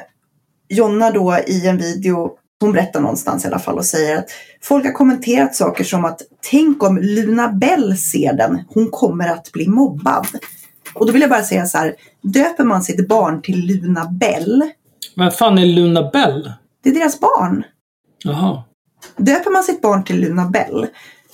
Jonna 0.68 1.10
då 1.10 1.38
i 1.46 1.66
en 1.66 1.78
video, 1.78 2.30
hon 2.60 2.72
berättar 2.72 3.00
någonstans 3.00 3.44
i 3.44 3.48
alla 3.48 3.58
fall 3.58 3.78
och 3.78 3.84
säger 3.84 4.18
att 4.18 4.28
folk 4.62 4.84
har 4.84 4.92
kommenterat 4.92 5.54
saker 5.54 5.84
som 5.84 6.04
att 6.04 6.22
tänk 6.50 6.82
om 6.82 6.98
Luna 6.98 7.48
Bell 7.48 7.96
ser 7.98 8.32
den, 8.32 8.64
hon 8.68 8.90
kommer 8.90 9.28
att 9.28 9.52
bli 9.52 9.68
mobbad. 9.68 10.26
Och 10.94 11.06
då 11.06 11.12
vill 11.12 11.20
jag 11.20 11.30
bara 11.30 11.42
säga 11.42 11.66
så 11.66 11.78
här, 11.78 11.94
döper 12.22 12.64
man 12.64 12.82
sitt 12.82 13.08
barn 13.08 13.42
till 13.42 13.66
Luna 13.66 14.04
Bell, 14.04 14.70
Vad 15.16 15.34
fan 15.36 15.58
är 15.58 15.66
Luna 15.66 16.10
Bell? 16.10 16.52
det 16.82 16.90
är 16.90 16.94
deras 16.94 17.20
barn. 17.20 17.64
Jaha. 18.24 18.62
Döper 19.16 19.50
man 19.50 19.62
sitt 19.62 19.82
barn 19.82 20.04
till 20.04 20.20
Luna 20.20 20.46
Bell, 20.48 20.86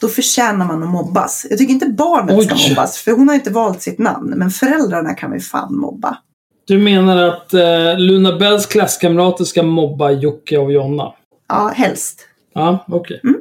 då 0.05 0.10
förtjänar 0.10 0.66
man 0.66 0.82
att 0.82 0.89
mobbas. 0.89 1.47
Jag 1.51 1.59
tycker 1.59 1.72
inte 1.72 1.86
barnet 1.86 2.44
ska 2.44 2.55
Oj. 2.55 2.68
mobbas, 2.68 2.98
för 2.98 3.10
hon 3.10 3.28
har 3.28 3.35
inte 3.35 3.51
valt 3.51 3.82
sitt 3.82 3.98
namn. 3.98 4.35
Men 4.36 4.51
föräldrarna 4.51 5.14
kan 5.14 5.32
vi 5.32 5.40
fan 5.40 5.76
mobba. 5.76 6.18
Du 6.66 6.78
menar 6.78 7.22
att 7.22 7.55
eh, 7.55 7.98
Luna 7.98 8.39
Bells 8.39 8.66
klasskamrater 8.66 9.44
ska 9.44 9.62
mobba 9.62 10.10
Jocke 10.10 10.59
och 10.59 10.72
Jonna? 10.72 11.12
Ja, 11.48 11.72
helst. 11.74 12.28
Ja, 12.55 12.85
okej. 12.89 13.20
Mm. 13.24 13.36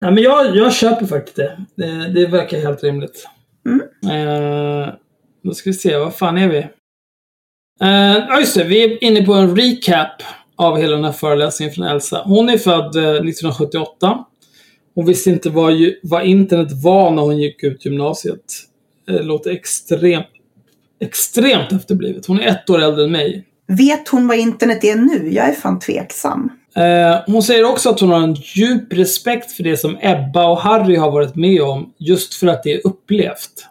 Ja, 0.00 0.10
men 0.10 0.22
jag, 0.22 0.56
jag 0.56 0.74
köper 0.74 1.06
faktiskt 1.06 1.36
det. 1.36 1.58
det. 1.76 2.12
Det 2.12 2.26
verkar 2.26 2.58
helt 2.58 2.84
rimligt. 2.84 3.28
Mm. 3.66 3.80
Eh, 4.04 4.88
då 5.44 5.54
ska 5.54 5.70
vi 5.70 5.74
se, 5.74 5.96
vad 5.96 6.14
fan 6.14 6.38
är 6.38 6.48
vi? 6.48 6.58
Eh, 7.80 8.24
ja, 8.28 8.40
just 8.40 8.54
det. 8.54 8.64
Vi 8.64 8.84
är 8.84 9.04
inne 9.04 9.22
på 9.22 9.32
en 9.32 9.56
recap 9.56 10.22
av 10.56 10.78
hela 10.78 10.96
den 10.96 11.04
här 11.04 11.12
föreläsningen 11.12 11.74
från 11.74 11.86
Elsa. 11.86 12.22
Hon 12.24 12.48
är 12.48 12.58
född 12.58 12.96
eh, 12.96 13.02
1978. 13.02 14.24
Hon 14.96 15.06
visste 15.06 15.30
inte 15.30 15.50
vad, 15.50 15.72
vad 16.02 16.26
internet 16.26 16.68
var 16.84 17.10
när 17.10 17.22
hon 17.22 17.38
gick 17.38 17.62
ut 17.62 17.84
gymnasiet. 17.84 18.44
Det 19.06 19.22
låter 19.22 19.50
extremt, 19.50 20.26
extremt 21.00 21.72
efterblivet. 21.72 22.26
Hon 22.26 22.40
är 22.40 22.46
ett 22.46 22.70
år 22.70 22.82
äldre 22.82 23.04
än 23.04 23.12
mig. 23.12 23.44
Vet 23.68 24.08
hon 24.08 24.28
vad 24.28 24.38
internet 24.38 24.84
är 24.84 24.96
nu? 24.96 25.34
Jag 25.34 25.48
är 25.48 25.52
fan 25.52 25.78
tveksam. 25.78 26.50
Eh, 26.76 27.16
hon 27.26 27.42
säger 27.42 27.64
också 27.64 27.90
att 27.90 28.00
hon 28.00 28.10
har 28.10 28.20
en 28.20 28.34
djup 28.34 28.92
respekt 28.92 29.52
för 29.52 29.62
det 29.62 29.76
som 29.76 29.98
Ebba 30.00 30.48
och 30.48 30.58
Harry 30.58 30.96
har 30.96 31.10
varit 31.10 31.34
med 31.34 31.62
om, 31.62 31.92
just 31.98 32.34
för 32.34 32.46
att 32.46 32.62
det 32.62 32.74
är 32.74 32.86
upplevt. 32.86 33.66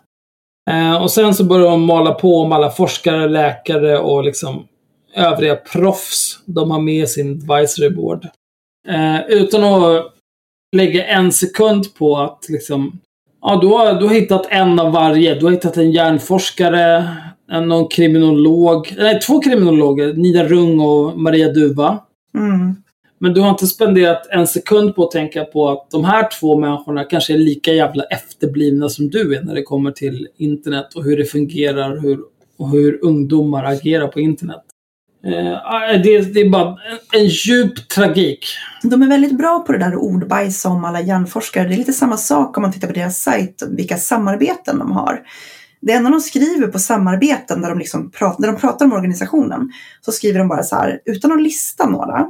Eh, 0.70 1.04
och 1.04 1.12
sen 1.12 1.34
så 1.34 1.44
börjar 1.44 1.70
hon 1.70 1.86
mala 1.86 2.14
på 2.14 2.38
om 2.38 2.52
alla 2.52 2.70
forskare, 2.70 3.28
läkare 3.28 4.00
och 4.00 4.24
liksom 4.24 4.68
övriga 5.16 5.56
proffs 5.56 6.40
de 6.46 6.72
har 6.72 6.82
med 6.82 7.10
sin 7.10 7.32
advisory 7.32 7.90
board. 7.90 8.28
Eh, 8.88 9.26
utan 9.28 9.64
att 9.64 10.15
lägga 10.76 11.06
en 11.06 11.32
sekund 11.32 11.96
på 11.96 12.18
att 12.18 12.46
liksom, 12.50 13.00
ja 13.42 13.60
du 13.62 13.68
har, 13.68 14.00
du 14.00 14.06
har 14.06 14.14
hittat 14.14 14.48
en 14.50 14.80
av 14.80 14.92
varje. 14.92 15.36
Du 15.36 15.46
har 15.46 15.52
hittat 15.52 15.78
en 15.78 15.92
hjärnforskare, 15.92 17.08
en, 17.52 17.68
någon 17.68 17.88
kriminolog, 17.88 18.96
nej 18.98 19.20
två 19.20 19.42
kriminologer, 19.42 20.14
Nida 20.14 20.44
Rung 20.44 20.80
och 20.80 21.20
Maria 21.20 21.50
Duva. 21.50 22.00
Mm. 22.38 22.76
Men 23.20 23.34
du 23.34 23.42
har 23.42 23.50
inte 23.50 23.68
spenderat 23.68 24.28
en 24.30 24.48
sekund 24.48 24.96
på 24.96 25.04
att 25.04 25.12
tänka 25.12 25.46
på 25.46 25.70
att 25.70 25.92
de 25.92 26.06
här 26.06 26.28
två 26.40 26.58
människorna 26.58 27.04
kanske 27.04 27.34
är 27.34 27.38
lika 27.38 27.74
jävla 27.74 28.04
efterblivna 28.04 28.90
som 28.90 29.10
du 29.10 29.36
är 29.36 29.42
när 29.42 29.56
det 29.56 29.64
kommer 29.64 29.92
till 29.92 30.28
internet 30.38 30.94
och 30.96 31.04
hur 31.04 31.18
det 31.18 31.26
fungerar 31.26 31.98
hur, 31.98 32.20
och 32.58 32.70
hur 32.70 33.00
ungdomar 33.06 33.64
agerar 33.64 34.08
på 34.08 34.20
internet. 34.20 34.65
Eh, 35.26 36.02
det, 36.04 36.34
det 36.34 36.42
är 36.42 36.50
bara 36.50 36.70
en, 36.70 37.22
en 37.22 37.28
djup 37.28 37.90
tragik. 37.90 38.46
De 38.84 39.02
är 39.02 39.08
väldigt 39.08 39.38
bra 39.38 39.60
på 39.60 39.72
det 39.72 39.78
där 39.78 39.92
att 39.92 39.98
ordbajsa 39.98 40.70
om 40.70 40.86
alla 40.86 41.02
hjärnforskare. 41.02 41.68
Det 41.68 41.74
är 41.74 41.78
lite 41.78 41.94
samma 41.94 42.18
sak 42.18 42.58
om 42.58 42.62
man 42.62 42.72
tittar 42.72 42.88
på 42.88 42.94
deras 42.94 43.22
sajt, 43.22 43.64
vilka 43.70 43.98
samarbeten 43.98 44.80
de 44.80 44.92
har. 44.92 45.22
Det 45.82 45.94
enda 45.94 46.10
de 46.10 46.22
skriver 46.22 46.68
på 46.68 46.80
samarbeten 46.80 47.62
där 47.62 47.70
de, 47.70 47.80
liksom 47.80 48.12
pratar, 48.12 48.42
där 48.42 48.52
de 48.52 48.60
pratar 48.60 48.86
om 48.86 48.94
organisationen 48.94 49.72
så 50.02 50.12
skriver 50.12 50.40
de 50.40 50.48
bara 50.48 50.64
så 50.64 50.76
här, 50.76 51.00
utan 51.06 51.32
att 51.32 51.42
lista 51.42 51.90
några 51.90 52.28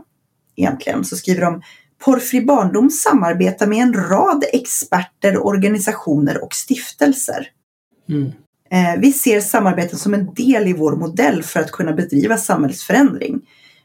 egentligen, 0.56 1.06
så 1.06 1.16
skriver 1.16 1.42
de 1.42 1.62
Porrfri 2.06 2.42
barndom 2.42 2.90
samarbetar 2.90 3.68
med 3.68 3.78
en 3.78 3.94
rad 3.94 4.44
experter, 4.54 5.46
organisationer 5.46 6.44
och 6.44 6.54
stiftelser. 6.54 7.48
Mm. 8.10 8.32
Eh, 8.76 8.99
vi 8.99 9.14
ser 9.14 9.41
samarbeten 9.41 9.99
som 9.99 10.14
en 10.14 10.34
del 10.34 10.68
i 10.68 10.73
vår 10.73 10.95
modell 10.95 11.43
för 11.43 11.60
att 11.60 11.72
kunna 11.72 11.93
bedriva 11.93 12.38
samhällsförändring. 12.38 13.41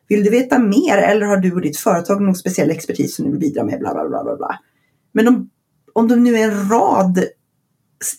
Vill 0.09 0.25
du 0.25 0.31
veta 0.31 0.59
mer 0.59 0.99
eller 0.99 1.27
har 1.27 1.37
du 1.37 1.53
och 1.53 1.61
ditt 1.61 1.77
företag 1.77 2.23
någon 2.23 2.35
speciell 2.35 2.71
expertis 2.71 3.17
som 3.17 3.25
du 3.25 3.31
vill 3.31 3.41
bidra 3.41 3.65
med? 3.65 3.79
Bla, 3.79 3.93
bla, 3.95 4.23
bla, 4.25 4.37
bla. 4.37 4.59
Men 5.13 5.29
om, 5.29 5.51
om 5.93 6.09
de 6.09 6.23
nu 6.23 6.37
är 6.37 6.51
en 6.51 6.69
rad 6.69 7.25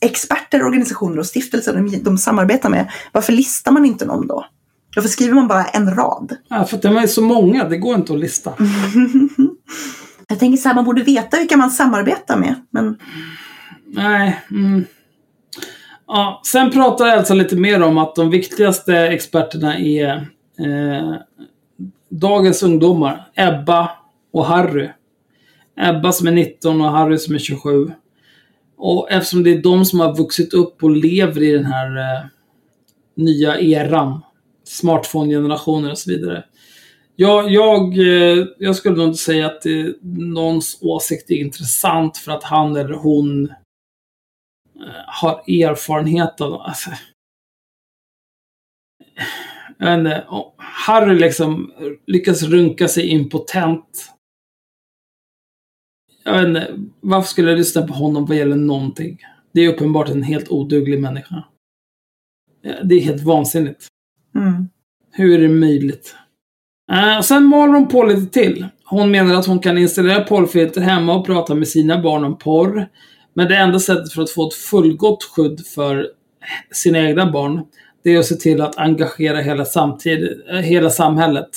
experter, 0.01 0.63
organisationer 0.63 1.19
och 1.19 1.25
stiftelser 1.25 1.73
de, 1.73 2.03
de 2.03 2.17
samarbetar 2.17 2.69
med, 2.69 2.91
varför 3.11 3.33
listar 3.33 3.71
man 3.71 3.85
inte 3.85 4.05
någon 4.05 4.27
då? 4.27 4.45
Varför 4.95 5.09
skriver 5.09 5.33
man 5.33 5.47
bara 5.47 5.65
en 5.65 5.95
rad? 5.95 6.35
Ja, 6.49 6.65
för 6.65 6.77
att 6.77 6.81
de 6.81 6.97
är 6.97 7.07
så 7.07 7.21
många, 7.21 7.69
det 7.69 7.77
går 7.77 7.95
inte 7.95 8.13
att 8.13 8.19
lista. 8.19 8.53
Jag 10.27 10.39
tänker 10.39 10.57
så 10.57 10.67
här, 10.67 10.75
man 10.75 10.85
borde 10.85 11.03
veta 11.03 11.37
vilka 11.37 11.57
man 11.57 11.71
samarbetar 11.71 12.37
med. 12.37 12.55
Men 12.69 12.97
Nej. 13.85 14.39
Mm. 14.51 14.85
Ja, 16.13 16.41
sen 16.45 16.71
pratar 16.71 17.17
Elsa 17.17 17.33
lite 17.33 17.55
mer 17.55 17.81
om 17.81 17.97
att 17.97 18.15
de 18.15 18.29
viktigaste 18.29 18.97
experterna 18.97 19.79
är 19.79 20.07
eh, 20.59 21.15
dagens 22.09 22.63
ungdomar. 22.63 23.31
Ebba 23.35 23.91
och 24.33 24.45
Harry. 24.45 24.89
Ebba 25.77 26.11
som 26.11 26.27
är 26.27 26.31
19 26.31 26.81
och 26.81 26.91
Harry 26.91 27.17
som 27.17 27.35
är 27.35 27.39
27. 27.39 27.91
Och 28.77 29.11
eftersom 29.11 29.43
det 29.43 29.51
är 29.51 29.61
de 29.61 29.85
som 29.85 29.99
har 29.99 30.17
vuxit 30.17 30.53
upp 30.53 30.83
och 30.83 30.91
lever 30.91 31.43
i 31.43 31.51
den 31.51 31.65
här 31.65 31.97
eh, 31.97 32.25
nya 33.15 33.59
eran. 33.59 34.21
Smartphone-generationen 34.63 35.91
och 35.91 35.97
så 35.97 36.09
vidare. 36.09 36.43
Jag, 37.15 37.51
jag, 37.51 37.97
eh, 37.97 38.45
jag 38.57 38.75
skulle 38.75 38.95
nog 38.95 39.07
inte 39.07 39.19
säga 39.19 39.45
att 39.45 39.65
eh, 39.65 39.85
någons 40.03 40.77
åsikt 40.81 41.31
är 41.31 41.35
intressant 41.35 42.17
för 42.17 42.31
att 42.31 42.43
han 42.43 42.75
eller 42.75 42.93
hon 42.93 43.45
eh, 43.45 43.55
har 45.07 45.33
erfarenhet 45.47 46.41
av 46.41 46.53
alltså, 46.53 46.89
jag 49.77 49.87
vet 49.87 49.99
inte, 49.99 50.25
Harry 50.57 51.19
liksom 51.19 51.71
lyckas 52.07 52.43
runka 52.43 52.87
sig 52.87 53.07
impotent. 53.07 54.13
Jag 56.23 56.33
vet 56.33 56.47
inte, 56.47 56.73
varför 56.99 57.29
skulle 57.29 57.49
jag 57.49 57.57
lyssna 57.57 57.87
på 57.87 57.93
honom 57.93 58.25
vad 58.25 58.37
gäller 58.37 58.55
någonting? 58.55 59.17
Det 59.53 59.61
är 59.61 59.73
uppenbart 59.73 60.09
en 60.09 60.23
helt 60.23 60.51
oduglig 60.51 61.01
människa. 61.01 61.43
Det 62.83 62.95
är 62.95 63.01
helt 63.01 63.23
vansinnigt. 63.23 63.87
mm. 64.35 64.69
Hur 65.11 65.39
är 65.39 65.41
det 65.41 65.53
möjligt? 65.53 66.15
Eh, 66.91 67.17
och 67.17 67.25
sen 67.25 67.45
maler 67.45 67.73
hon 67.73 67.87
på 67.87 68.03
lite 68.03 68.33
till. 68.33 68.67
Hon 68.85 69.11
menar 69.11 69.35
att 69.35 69.45
hon 69.45 69.59
kan 69.59 69.77
installera 69.77 70.23
porrfilter 70.23 70.81
hemma 70.81 71.15
och 71.15 71.25
prata 71.25 71.55
med 71.55 71.67
sina 71.67 72.01
barn 72.01 72.23
om 72.23 72.37
porr. 72.37 72.87
Men 73.33 73.47
det 73.47 73.55
enda 73.55 73.79
sättet 73.79 74.13
för 74.13 74.21
att 74.21 74.31
få 74.31 74.47
ett 74.47 74.53
fullgott 74.53 75.23
skydd 75.23 75.65
för 75.75 76.07
sina 76.71 76.99
egna 76.99 77.31
barn, 77.31 77.61
det 78.03 78.15
är 78.15 78.19
att 78.19 78.25
se 78.25 78.35
till 78.35 78.61
att 78.61 78.77
engagera 78.77 79.41
hela, 79.41 79.65
samtid, 79.65 80.41
eh, 80.49 80.55
hela 80.55 80.89
samhället. 80.89 81.49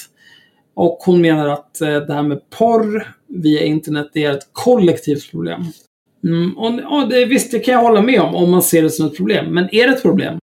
Och 0.74 0.98
hon 1.01 1.20
menar 1.20 1.48
att 1.48 1.80
eh, 1.80 1.96
det 1.96 2.14
här 2.14 2.22
med 2.22 2.51
porr 2.51 3.14
via 3.28 3.62
internet, 3.62 4.10
det 4.12 4.24
är 4.24 4.32
ett 4.32 4.48
kollektivt 4.52 5.30
problem. 5.30 5.64
Mm, 6.24 6.59
och, 6.59 6.92
och 6.92 7.09
det, 7.09 7.24
visst, 7.24 7.51
det 7.51 7.59
kan 7.59 7.74
jag 7.74 7.82
hålla 7.82 8.02
med 8.02 8.20
om, 8.20 8.34
om 8.34 8.51
man 8.51 8.62
ser 8.62 8.82
det 8.82 8.90
som 8.90 9.06
ett 9.06 9.16
problem. 9.16 9.55
Men 9.55 9.74
är 9.74 9.88
det 9.88 9.94
ett 9.94 10.02
problem? 10.02 10.38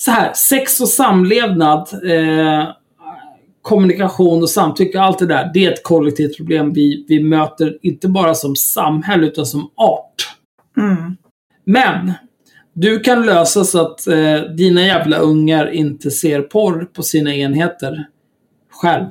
Så 0.00 0.10
här, 0.10 0.32
sex 0.32 0.80
och 0.80 0.88
samlevnad, 0.88 1.88
eh, 2.10 2.68
kommunikation 3.62 4.42
och 4.42 4.50
samtycke, 4.50 5.00
allt 5.00 5.18
det 5.18 5.26
där, 5.26 5.50
det 5.54 5.66
är 5.66 5.72
ett 5.72 5.82
kollektivt 5.82 6.36
problem 6.36 6.72
vi, 6.72 7.04
vi 7.08 7.22
möter, 7.22 7.78
inte 7.82 8.08
bara 8.08 8.34
som 8.34 8.56
samhälle, 8.56 9.26
utan 9.26 9.46
som 9.46 9.70
art. 9.74 10.36
Mm. 10.80 11.16
Men, 11.64 12.12
du 12.72 13.00
kan 13.00 13.26
lösa 13.26 13.64
så 13.64 13.80
att 13.80 14.06
eh, 14.06 14.40
dina 14.56 14.82
jävla 14.82 15.18
ungar 15.18 15.70
inte 15.70 16.10
ser 16.10 16.42
porr 16.42 16.84
på 16.84 17.02
sina 17.02 17.34
enheter 17.34 18.06
själv. 18.72 19.10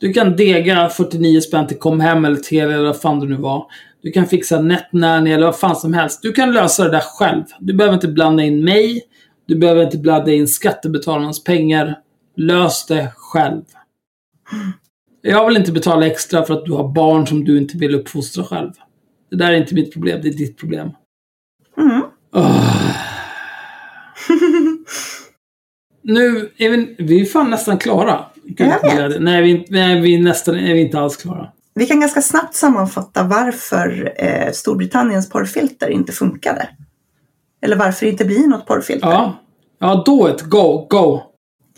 Du 0.00 0.12
kan 0.12 0.36
dega 0.36 0.88
49 0.88 1.40
spänn 1.40 1.66
till 1.66 1.78
Comhem 1.78 2.24
eller 2.24 2.36
Telia 2.36 2.74
eller 2.74 2.84
vad 2.84 3.00
fan 3.00 3.20
det 3.20 3.26
nu 3.26 3.36
var. 3.36 3.66
Du 4.02 4.10
kan 4.12 4.26
fixa 4.26 4.60
NetNanny 4.60 5.32
eller 5.32 5.46
vad 5.46 5.58
fan 5.58 5.76
som 5.76 5.94
helst. 5.94 6.22
Du 6.22 6.32
kan 6.32 6.52
lösa 6.52 6.84
det 6.84 6.90
där 6.90 7.00
själv. 7.00 7.44
Du 7.60 7.74
behöver 7.74 7.94
inte 7.94 8.08
blanda 8.08 8.42
in 8.42 8.64
mig. 8.64 9.02
Du 9.46 9.58
behöver 9.58 9.82
inte 9.82 9.98
blanda 9.98 10.32
in 10.32 10.48
skattebetalarnas 10.48 11.44
pengar. 11.44 11.98
Lös 12.36 12.86
det 12.86 13.12
själv. 13.16 13.62
Jag 15.22 15.46
vill 15.46 15.56
inte 15.56 15.72
betala 15.72 16.06
extra 16.06 16.44
för 16.44 16.54
att 16.54 16.64
du 16.64 16.72
har 16.72 16.88
barn 16.88 17.26
som 17.26 17.44
du 17.44 17.58
inte 17.58 17.78
vill 17.78 17.94
uppfostra 17.94 18.44
själv. 18.44 18.72
Det 19.30 19.36
där 19.36 19.52
är 19.52 19.56
inte 19.56 19.74
mitt 19.74 19.92
problem, 19.92 20.20
det 20.22 20.28
är 20.28 20.32
ditt 20.32 20.58
problem. 20.58 20.90
Mm. 21.78 22.02
Åh. 22.34 22.92
Nu 26.08 26.50
är 26.56 26.70
vi, 26.70 26.96
vi 26.98 27.20
är 27.20 27.24
fan 27.24 27.50
nästan 27.50 27.78
klara. 27.78 28.24
Jag 28.56 28.82
vet. 28.82 29.22
Nej, 29.22 29.42
vi, 29.42 29.66
nej, 29.68 30.00
vi 30.00 30.14
är 30.14 30.18
nästan 30.18 30.54
är 30.54 30.74
vi 30.74 30.80
inte 30.80 30.98
alls 31.00 31.16
klara. 31.16 31.52
Vi 31.74 31.86
kan 31.86 32.00
ganska 32.00 32.22
snabbt 32.22 32.54
sammanfatta 32.54 33.22
varför 33.22 34.12
eh, 34.16 34.52
Storbritanniens 34.52 35.28
porrfilter 35.28 35.88
inte 35.88 36.12
funkade. 36.12 36.68
Eller 37.62 37.76
varför 37.76 38.06
det 38.06 38.12
inte 38.12 38.24
blir 38.24 38.46
något 38.46 38.66
porrfilter. 38.66 39.08
Ja, 39.08 39.42
ja 39.78 40.02
då 40.06 40.26
ett 40.26 40.42
go, 40.42 40.86
go. 40.90 41.20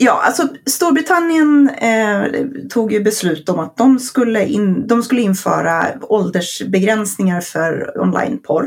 Ja, 0.00 0.22
alltså 0.24 0.48
Storbritannien 0.66 1.70
eh, 1.70 2.24
tog 2.70 2.92
ju 2.92 3.00
beslut 3.00 3.48
om 3.48 3.58
att 3.58 3.76
de 3.76 3.98
skulle, 3.98 4.46
in, 4.46 4.86
de 4.86 5.02
skulle 5.02 5.20
införa 5.20 5.86
åldersbegränsningar 6.02 7.40
för 7.40 8.00
onlineporr. 8.00 8.66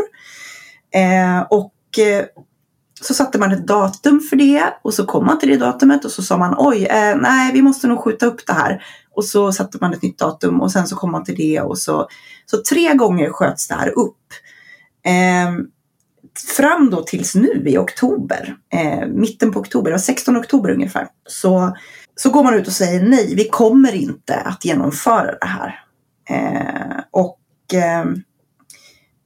Eh, 0.93 1.41
och 1.49 1.99
eh, 1.99 2.25
så 3.01 3.13
satte 3.13 3.39
man 3.39 3.51
ett 3.51 3.67
datum 3.67 4.19
för 4.19 4.35
det 4.35 4.63
och 4.81 4.93
så 4.93 5.05
kom 5.05 5.25
man 5.25 5.39
till 5.39 5.49
det 5.49 5.57
datumet 5.57 6.05
och 6.05 6.11
så 6.11 6.23
sa 6.23 6.37
man 6.37 6.55
oj, 6.57 6.85
eh, 6.85 7.15
nej 7.15 7.53
vi 7.53 7.61
måste 7.61 7.87
nog 7.87 7.99
skjuta 7.99 8.25
upp 8.25 8.47
det 8.47 8.53
här. 8.53 8.83
Och 9.15 9.25
så 9.25 9.51
satte 9.51 9.77
man 9.81 9.93
ett 9.93 10.01
nytt 10.01 10.19
datum 10.19 10.61
och 10.61 10.71
sen 10.71 10.87
så 10.87 10.95
kom 10.95 11.11
man 11.11 11.23
till 11.23 11.35
det 11.35 11.61
och 11.61 11.77
så, 11.77 12.07
så 12.45 12.57
tre 12.69 12.93
gånger 12.93 13.29
sköts 13.29 13.67
det 13.67 13.75
här 13.75 13.99
upp. 13.99 14.17
Eh, 15.05 15.51
Fram 16.57 16.89
då 16.89 17.03
tills 17.03 17.35
nu 17.35 17.63
i 17.67 17.77
oktober, 17.77 18.55
eh, 18.73 19.07
mitten 19.07 19.51
på 19.51 19.59
oktober, 19.59 19.97
16 19.97 20.37
oktober 20.37 20.69
ungefär, 20.69 21.07
så, 21.27 21.77
så 22.15 22.29
går 22.29 22.43
man 22.43 22.53
ut 22.53 22.67
och 22.67 22.73
säger 22.73 23.03
nej, 23.03 23.35
vi 23.35 23.49
kommer 23.49 23.95
inte 23.95 24.35
att 24.35 24.65
genomföra 24.65 25.37
det 25.41 25.45
här. 25.45 25.79
Eh, 26.29 27.03
och 27.11 27.39
eh, 27.73 28.05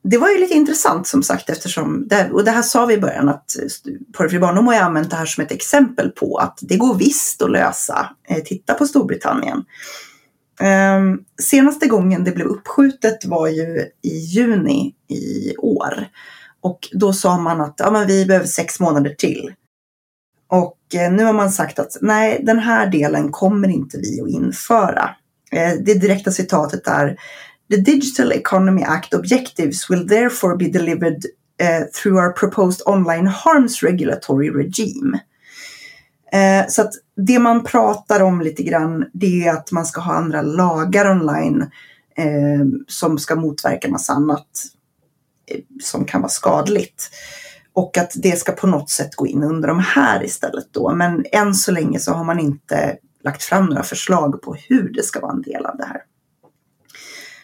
det 0.10 0.18
var 0.18 0.30
ju 0.30 0.38
lite 0.38 0.54
intressant 0.54 1.08
som 1.08 1.24
sagt 1.24 1.50
eftersom, 1.50 2.08
det, 2.08 2.30
och 2.32 2.44
det 2.44 2.52
här 2.52 2.62
sa 2.62 2.86
vi 2.86 2.94
i 2.94 3.00
början 3.00 3.30
att 3.30 3.58
eh, 3.60 3.94
Porrfri 4.14 4.40
barndom 4.40 4.68
har 4.68 4.74
ju 4.74 4.80
använt 4.80 5.10
det 5.10 5.16
här 5.16 5.26
som 5.26 5.44
ett 5.44 5.52
exempel 5.52 6.10
på 6.10 6.38
att 6.38 6.60
det 6.62 6.78
går 6.78 6.96
visst 6.96 7.42
att 7.42 7.52
lösa. 7.52 8.10
Eh, 8.30 8.44
titta 8.44 8.74
på 8.74 8.86
Storbritannien. 8.86 9.66
Eh, 10.60 11.02
senaste 11.42 11.88
gången 11.88 12.24
det 12.24 12.32
blev 12.32 12.48
uppskjutet 12.48 13.26
var 13.26 13.48
ju 13.48 13.86
i 14.02 14.18
juni 14.18 14.96
i 15.08 15.56
år. 15.58 16.08
Och 16.66 16.90
då 16.92 17.14
sa 17.14 17.38
man 17.38 17.62
att 17.62 17.76
ja, 17.78 17.92
men 17.92 18.08
vi 18.08 18.26
behöver 18.26 18.46
sex 18.48 18.80
månader 18.80 19.10
till. 19.18 19.54
Och 20.48 20.78
eh, 20.96 21.12
nu 21.12 21.24
har 21.24 21.34
man 21.34 21.52
sagt 21.52 21.80
att 21.80 21.98
nej, 22.02 22.42
den 22.44 22.60
här 22.60 22.88
delen 22.88 23.32
kommer 23.32 23.68
inte 23.68 23.98
vi 23.98 24.22
att 24.22 24.30
införa. 24.30 25.10
Eh, 25.52 25.74
det 25.86 25.94
direkta 25.94 26.32
citatet 26.32 26.88
är 26.88 27.18
The 27.72 27.78
Digital 27.78 28.32
Economy 28.32 28.84
Act 28.84 29.14
objectives 29.14 29.90
will 29.90 30.10
therefore 30.10 30.58
be 30.58 30.66
delivered 30.66 31.26
eh, 31.62 31.84
through 31.94 32.26
our 32.26 32.32
proposed 32.32 32.88
online 32.88 33.28
harms 33.28 33.84
regulatory 33.84 34.50
regime. 34.50 35.20
Så 36.70 36.82
att 36.82 36.92
det 37.16 37.40
man 37.40 37.64
pratar 37.64 38.22
om 38.22 38.42
lite 38.42 38.64
grann 38.64 39.06
det 39.14 39.48
är 39.48 39.54
att 39.54 39.72
man 39.72 39.86
ska 39.86 40.02
ha 40.02 40.14
andra 40.14 40.42
lagar 40.42 41.12
online 41.12 41.70
som 42.88 43.18
ska 43.18 43.36
motverka 43.36 43.90
massa 43.90 44.14
annat 44.14 44.48
som 45.84 46.06
kan 46.06 46.22
vara 46.22 46.30
skadligt. 46.30 47.10
Och 47.74 47.98
att 47.98 48.12
det 48.16 48.40
ska 48.40 48.52
på 48.52 48.68
något 48.68 48.90
sätt 48.90 49.16
gå 49.16 49.28
in 49.28 49.44
under 49.44 49.68
de 49.68 49.80
här 49.80 50.24
istället 50.24 50.74
då. 50.74 50.96
Men 50.96 51.26
än 51.32 51.56
så 51.56 51.72
länge 51.72 52.00
så 52.00 52.14
har 52.14 52.24
man 52.24 52.40
inte 52.40 52.98
lagt 53.24 53.44
fram 53.44 53.66
några 53.66 53.84
förslag 53.84 54.42
på 54.42 54.54
hur 54.54 54.94
det 54.94 55.04
ska 55.04 55.20
vara 55.20 55.32
en 55.32 55.42
del 55.42 55.66
av 55.66 55.78
det 55.78 55.86
här. 55.86 56.02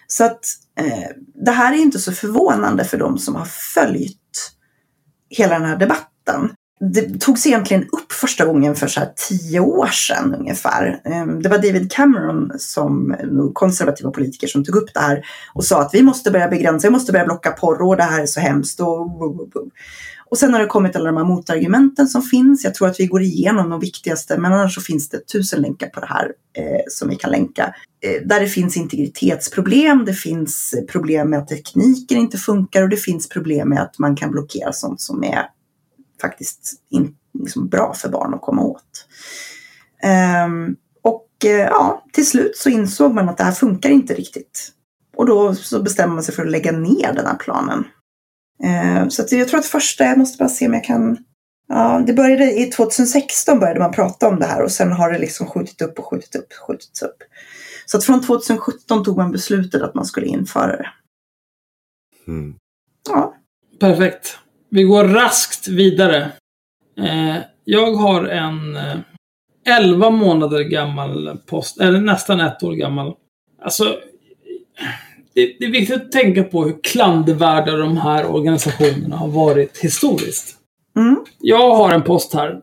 Så 0.07 0.23
att 0.23 0.45
eh, 0.79 1.09
det 1.45 1.51
här 1.51 1.73
är 1.73 1.77
inte 1.77 1.99
så 1.99 2.11
förvånande 2.11 2.83
för 2.83 2.97
de 2.97 3.17
som 3.17 3.35
har 3.35 3.45
följt 3.45 4.51
hela 5.29 5.59
den 5.59 5.69
här 5.69 5.77
debatten. 5.77 6.55
Det 6.83 7.19
togs 7.19 7.47
egentligen 7.47 7.83
upp 7.83 8.11
första 8.11 8.45
gången 8.45 8.75
för 8.75 8.87
så 8.87 8.99
här 8.99 9.09
tio 9.15 9.59
år 9.59 9.87
sedan 9.87 10.35
ungefär. 10.39 11.01
Ehm, 11.05 11.41
det 11.41 11.49
var 11.49 11.57
David 11.57 11.91
Cameron 11.91 12.51
som 12.57 13.11
eh, 13.11 13.51
konservativa 13.53 14.11
politiker 14.11 14.47
som 14.47 14.63
tog 14.63 14.75
upp 14.75 14.93
det 14.93 14.99
här 14.99 15.25
och 15.53 15.65
sa 15.65 15.81
att 15.81 15.93
vi 15.93 16.03
måste 16.03 16.31
börja 16.31 16.47
begränsa, 16.47 16.87
vi 16.87 16.91
måste 16.91 17.11
börja 17.11 17.25
blocka 17.25 17.51
porr 17.51 17.81
och 17.81 17.97
det 17.97 18.03
här 18.03 18.21
är 18.21 18.25
så 18.25 18.39
hemskt. 18.39 18.79
Och, 18.79 19.07
och 20.29 20.37
sen 20.37 20.53
har 20.53 20.59
det 20.59 20.65
kommit 20.65 20.95
alla 20.95 21.05
de 21.05 21.17
här 21.17 21.23
motargumenten 21.23 22.07
som 22.07 22.21
finns. 22.21 22.63
Jag 22.63 22.75
tror 22.75 22.87
att 22.87 22.99
vi 22.99 23.05
går 23.05 23.21
igenom 23.21 23.69
de 23.69 23.79
viktigaste, 23.79 24.37
men 24.37 24.53
annars 24.53 24.75
så 24.75 24.81
finns 24.81 25.09
det 25.09 25.27
tusen 25.27 25.61
länkar 25.61 25.87
på 25.87 25.99
det 25.99 26.05
här 26.09 26.31
eh, 26.57 26.81
som 26.87 27.09
vi 27.09 27.15
kan 27.15 27.31
länka. 27.31 27.75
Eh, 28.05 28.27
där 28.27 28.39
det 28.39 28.47
finns 28.47 28.77
integritetsproblem, 28.77 30.05
det 30.05 30.13
finns 30.13 30.75
problem 30.91 31.29
med 31.29 31.39
att 31.39 31.47
tekniken 31.47 32.17
inte 32.17 32.37
funkar 32.37 32.83
och 32.83 32.89
det 32.89 32.97
finns 32.97 33.29
problem 33.29 33.69
med 33.69 33.81
att 33.81 33.99
man 33.99 34.15
kan 34.15 34.31
blockera 34.31 34.73
sånt 34.73 35.01
som 35.01 35.23
är 35.23 35.45
faktiskt 36.21 36.73
in, 36.89 37.15
liksom 37.43 37.69
bra 37.69 37.93
för 37.93 38.09
barn 38.09 38.33
att 38.33 38.41
komma 38.41 38.63
åt. 38.63 39.07
Ehm, 40.03 40.75
och 41.01 41.45
eh, 41.45 41.51
ja, 41.51 42.03
till 42.13 42.27
slut 42.27 42.57
så 42.57 42.69
insåg 42.69 43.13
man 43.13 43.29
att 43.29 43.37
det 43.37 43.43
här 43.43 43.51
funkar 43.51 43.89
inte 43.89 44.13
riktigt. 44.13 44.71
Och 45.15 45.25
då 45.25 45.55
så 45.55 45.81
bestämmer 45.81 46.13
man 46.13 46.23
sig 46.23 46.35
för 46.35 46.45
att 46.45 46.51
lägga 46.51 46.71
ner 46.71 47.13
den 47.13 47.25
här 47.25 47.35
planen. 47.35 47.83
Eh, 48.63 49.07
Så 49.07 49.21
att 49.21 49.31
jag 49.31 49.47
tror 49.47 49.59
att 49.59 49.65
första, 49.65 50.03
jag 50.03 50.17
måste 50.17 50.37
bara 50.37 50.49
se 50.49 50.67
om 50.67 50.73
jag 50.73 50.83
kan 50.83 51.17
Ja, 51.73 52.03
det 52.07 52.13
började 52.13 52.59
i 52.59 52.65
2016 52.65 53.59
började 53.59 53.79
man 53.79 53.91
prata 53.91 54.27
om 54.27 54.39
det 54.39 54.45
här 54.45 54.63
och 54.63 54.71
sen 54.71 54.91
har 54.91 55.11
det 55.11 55.19
liksom 55.19 55.47
skjutit 55.47 55.81
upp 55.81 55.99
och 55.99 56.05
skjutit 56.05 56.35
upp 56.35 56.47
och 56.59 56.67
skjutits 56.67 57.01
upp. 57.01 57.17
Så 57.85 57.97
att 57.97 58.03
från 58.03 58.21
2017 58.21 59.03
tog 59.03 59.17
man 59.17 59.31
beslutet 59.31 59.81
att 59.81 59.95
man 59.95 60.05
skulle 60.05 60.25
införa 60.27 60.77
det. 60.77 60.89
Mm. 62.27 62.55
Ja, 63.09 63.35
Perfekt. 63.79 64.37
Vi 64.71 64.83
går 64.83 65.03
raskt 65.03 65.67
vidare. 65.67 66.31
Eh, 66.97 67.37
jag 67.65 67.93
har 67.93 68.25
en 68.25 68.75
eh, 68.75 68.97
11 69.65 70.09
månader 70.09 70.63
gammal 70.63 71.37
post, 71.45 71.79
eller 71.81 72.01
nästan 72.01 72.39
ett 72.39 72.63
år 72.63 72.73
gammal. 72.73 73.13
Alltså, 73.61 73.83
det, 75.33 75.55
det 75.59 75.65
är 75.65 75.71
viktigt 75.71 75.95
att 75.95 76.11
tänka 76.11 76.43
på 76.43 76.63
hur 76.63 76.83
klandervärda 76.83 77.77
de 77.77 77.97
här 77.97 78.25
organisationerna 78.25 79.15
har 79.15 79.27
varit 79.27 79.77
historiskt. 79.77 80.55
mm. 80.97 81.25
Jag 81.39 81.75
har 81.75 81.93
en 81.93 82.03
post 82.03 82.33
här. 82.33 82.61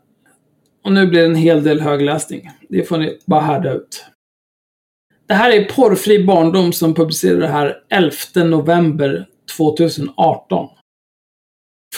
Och 0.84 0.92
nu 0.92 1.06
blir 1.06 1.20
det 1.20 1.26
en 1.26 1.34
hel 1.34 1.64
del 1.64 1.80
högläsning. 1.80 2.50
Det 2.68 2.84
får 2.84 2.98
ni 2.98 3.18
bara 3.26 3.40
härda 3.40 3.72
ut. 3.72 4.04
Det 5.26 5.34
här 5.34 5.50
är 5.50 5.64
Porrfri 5.64 6.24
barndom 6.24 6.72
som 6.72 6.94
publicerar 6.94 7.40
det 7.40 7.48
här 7.48 7.76
11 7.90 8.10
november 8.44 9.26
2018. 9.56 10.68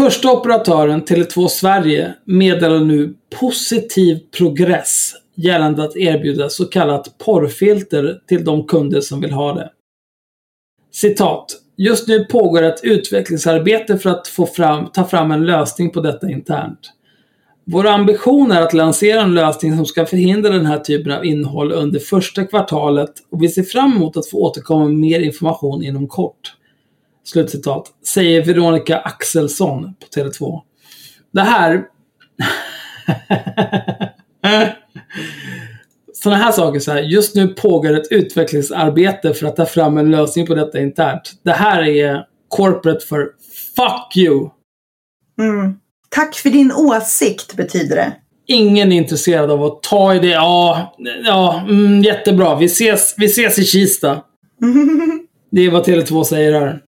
Första 0.01 0.33
operatören, 0.33 1.03
Tele2 1.03 1.49
Sverige, 1.49 2.15
meddelar 2.25 2.81
nu 2.81 3.15
positiv 3.41 4.19
progress 4.39 5.13
gällande 5.35 5.85
att 5.85 5.97
erbjuda 5.97 6.49
så 6.49 6.65
kallat 6.65 7.19
porrfilter 7.19 8.21
till 8.29 8.45
de 8.45 8.67
kunder 8.67 9.01
som 9.01 9.21
vill 9.21 9.33
ha 9.33 9.55
det. 9.55 9.71
Citat. 10.93 11.47
Just 11.77 12.09
nu 12.09 12.25
pågår 12.25 12.63
ett 12.63 12.81
utvecklingsarbete 12.85 13.99
för 13.99 14.11
att 14.11 14.29
få 14.29 14.47
fram, 14.47 14.87
ta 14.87 15.05
fram 15.05 15.31
en 15.31 15.47
lösning 15.47 15.91
på 15.91 16.01
detta 16.01 16.31
internt. 16.31 16.93
Vår 17.65 17.87
ambition 17.87 18.53
är 18.53 18.63
att 18.63 18.75
lansera 18.75 19.21
en 19.21 19.35
lösning 19.35 19.77
som 19.77 19.87
ska 19.87 20.07
förhindra 20.07 20.51
den 20.51 20.67
här 20.67 20.79
typen 20.79 21.13
av 21.13 21.25
innehåll 21.25 21.73
under 21.73 22.01
första 22.01 22.45
kvartalet 22.45 23.13
och 23.31 23.43
vi 23.43 23.49
ser 23.49 23.63
fram 23.63 23.93
emot 23.93 24.17
att 24.17 24.31
få 24.31 24.37
återkomma 24.37 24.85
med 24.85 24.97
mer 24.97 25.21
information 25.21 25.83
inom 25.83 26.09
kort. 26.09 26.57
Slutcitat. 27.25 27.87
Säger 28.07 28.45
Veronica 28.45 28.99
Axelsson 28.99 29.95
på 29.95 30.21
Tele2. 30.21 30.61
Det 31.33 31.41
här... 31.41 31.85
Sådana 36.23 36.43
här 36.43 36.53
saker 36.53 36.81
så 36.81 36.93
här. 36.93 37.03
Just 37.03 37.35
nu 37.35 37.49
pågår 37.49 37.93
ett 38.01 38.13
utvecklingsarbete 38.13 39.35
för 39.35 39.47
att 39.47 39.57
ta 39.57 39.67
fram 39.67 39.99
en 39.99 40.11
lösning 40.11 40.47
på 40.47 40.55
detta 40.55 40.81
internt. 40.81 41.33
Det 41.43 41.53
här 41.53 41.83
är 41.83 42.25
corporate 42.49 43.07
för 43.07 43.29
fuck 43.77 44.17
you. 44.17 44.49
Mm. 45.41 45.75
Tack 46.09 46.35
för 46.35 46.51
din 46.51 46.73
åsikt 46.73 47.57
betyder 47.57 47.97
det. 47.97 48.13
Ingen 48.47 48.93
är 48.93 48.97
intresserad 48.97 49.51
av 49.51 49.65
att 49.65 49.83
ta 49.83 50.15
i 50.15 50.19
det. 50.19 50.29
Ja, 50.29 50.95
ja 51.25 51.65
mm, 51.69 52.03
jättebra. 52.03 52.59
Vi 52.59 52.67
ses, 52.67 53.15
vi 53.17 53.27
ses 53.27 53.59
i 53.59 53.65
Kista. 53.65 54.21
Det 55.53 55.61
är 55.61 55.71
vad 55.71 55.87
Tele2 55.87 56.25
säger 56.25 56.61
här. 56.61 56.81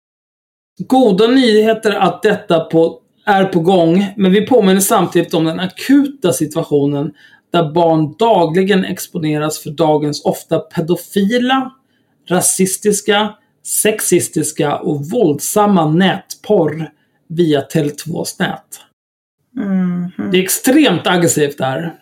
Goda 0.80 1.28
nyheter 1.28 1.92
att 1.92 2.24
detta 2.24 2.60
på, 2.60 3.00
är 3.26 3.46
på 3.46 3.60
gång, 3.60 4.14
men 4.18 4.32
vi 4.32 4.46
påminner 4.46 4.80
samtidigt 4.80 5.34
om 5.34 5.46
den 5.46 5.60
akuta 5.60 6.34
situationen 6.34 7.14
där 7.52 7.72
barn 7.72 8.16
dagligen 8.20 8.86
exponeras 8.86 9.60
för 9.60 9.70
dagens 9.70 10.26
ofta 10.26 10.60
pedofila, 10.60 11.72
rasistiska, 12.30 13.36
sexistiska 13.64 14.78
och 14.78 15.10
våldsamma 15.10 15.92
nätporr 15.92 16.90
via 17.28 17.62
Tele2s 17.62 18.36
nät. 18.40 18.80
Mhm. 19.56 20.32
Det 20.32 20.38
är 20.38 20.44
extremt 20.44 21.08
aggressivt 21.08 21.58
där. 21.58 21.94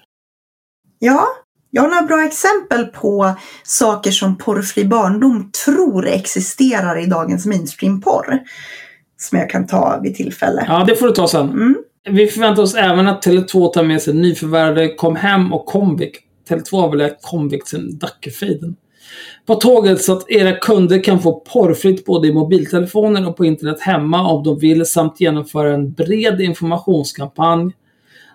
Ja, 0.99 1.27
jag 1.71 1.81
har 1.81 1.89
några 1.89 2.01
bra 2.01 2.25
exempel 2.25 2.85
på 2.85 3.35
saker 3.63 4.11
som 4.11 4.37
porrfri 4.37 4.85
barndom 4.85 5.51
tror 5.65 6.07
existerar 6.07 7.03
i 7.03 7.05
dagens 7.05 7.45
mainstream-porr. 7.45 8.39
Som 9.17 9.39
jag 9.39 9.49
kan 9.49 9.67
ta 9.67 9.99
vid 10.03 10.15
tillfälle. 10.15 10.65
Ja, 10.67 10.83
det 10.87 10.95
får 10.95 11.07
du 11.07 11.13
ta 11.13 11.27
sen. 11.27 11.49
Mm. 11.49 11.75
Vi 12.09 12.27
förväntar 12.27 12.63
oss 12.63 12.75
även 12.75 13.07
att 13.07 13.25
Tele2 13.25 13.73
tar 13.73 13.83
med 13.83 14.01
sig 14.01 14.13
nyförvärvade 14.13 14.87
Comhem 14.87 15.53
och 15.53 15.65
Comviq. 15.65 16.11
Tele2 16.49 16.81
har 16.81 16.89
väl 16.89 17.01
ägt 17.01 17.21
Comviq 17.21 17.67
sedan 17.67 17.97
Dackefejden. 17.97 18.75
På 19.45 19.55
tåget 19.55 20.01
så 20.01 20.13
att 20.13 20.29
era 20.29 20.51
kunder 20.51 21.03
kan 21.03 21.19
få 21.19 21.39
porrfritt 21.39 22.05
både 22.05 22.27
i 22.27 22.33
mobiltelefoner 22.33 23.27
och 23.27 23.37
på 23.37 23.45
internet 23.45 23.81
hemma 23.81 24.27
om 24.27 24.43
de 24.43 24.59
vill 24.59 24.85
samt 24.85 25.21
genomföra 25.21 25.73
en 25.73 25.93
bred 25.93 26.41
informationskampanj 26.41 27.73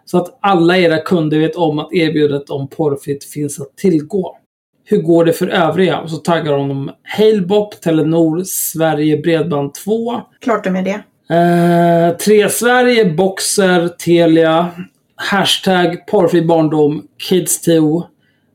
så 0.04 0.18
att 0.18 0.38
alla 0.40 0.78
era 0.78 0.98
kunder 0.98 1.38
vet 1.38 1.56
om 1.56 1.78
att 1.78 1.92
erbjudandet 1.92 2.50
om 2.50 2.68
porrfritt 2.68 3.24
finns 3.24 3.60
att 3.60 3.76
tillgå. 3.76 4.36
Hur 4.84 5.02
går 5.02 5.24
det 5.24 5.32
för 5.32 5.48
övriga? 5.48 6.00
Och 6.00 6.10
så 6.10 6.16
taggar 6.16 6.52
de 6.52 6.70
om 6.70 6.90
Halebop, 7.02 7.80
Telenor, 7.80 8.42
Sverige 8.44 9.16
Bredband 9.16 9.74
2, 9.74 10.20
Klart 10.40 10.64
de 10.64 10.76
är 10.76 10.82
det. 10.82 11.02
Eh, 11.34 12.16
tre 12.16 12.48
Sverige, 12.48 13.04
Boxer, 13.04 13.88
Telia, 13.88 14.70
hashtag 15.16 16.06
porrfri 16.06 16.42
barndom, 16.42 17.02
Kids2, 17.30 18.02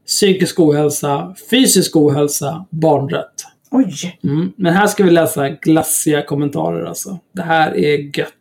psykisk 0.08 0.60
ohälsa, 0.60 1.36
fysisk 1.50 1.96
ohälsa, 1.96 2.66
barnrätt. 2.70 3.46
Oj! 3.72 4.20
Mm. 4.24 4.52
Men 4.56 4.74
här 4.74 4.88
ska 4.88 5.04
vi 5.04 5.12
läsa 5.12 5.50
glassiga 5.50 6.22
kommentarer 6.22 6.86
alltså. 6.86 7.20
Det 7.34 7.42
här 7.42 7.78
är 7.78 8.18
gött. 8.18 8.34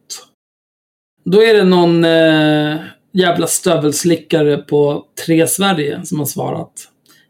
Då 1.24 1.42
är 1.42 1.54
det 1.54 1.64
någon 1.64 2.04
eh, 2.04 2.76
jävla 3.18 3.46
stövelslickare 3.46 4.56
på 4.56 5.04
Tre 5.26 5.46
Sverige 5.46 6.00
som 6.04 6.18
har 6.18 6.26
svarat. 6.26 6.72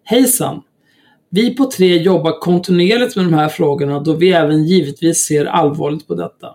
Hejsan! 0.05 0.63
Vi 1.31 1.57
på 1.57 1.65
Tre 1.65 1.97
jobbar 1.97 2.41
kontinuerligt 2.41 3.17
med 3.17 3.25
de 3.25 3.35
här 3.35 3.49
frågorna 3.49 4.01
då 4.01 4.13
vi 4.13 4.33
även 4.33 4.65
givetvis 4.65 5.27
ser 5.27 5.45
allvarligt 5.45 6.07
på 6.07 6.15
detta. 6.15 6.55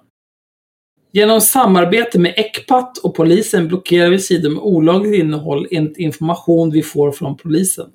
Genom 1.12 1.42
samarbete 1.42 2.20
med 2.20 2.34
Ecpat 2.38 2.98
och 2.98 3.16
polisen 3.16 3.68
blockerar 3.68 4.10
vi 4.10 4.20
sidor 4.20 4.50
med 4.50 4.64
olagligt 4.64 5.24
innehåll 5.24 5.68
enligt 5.72 5.98
information 5.98 6.72
vi 6.72 6.84
får 6.84 7.12
från 7.12 7.38
polisen. 7.38 7.90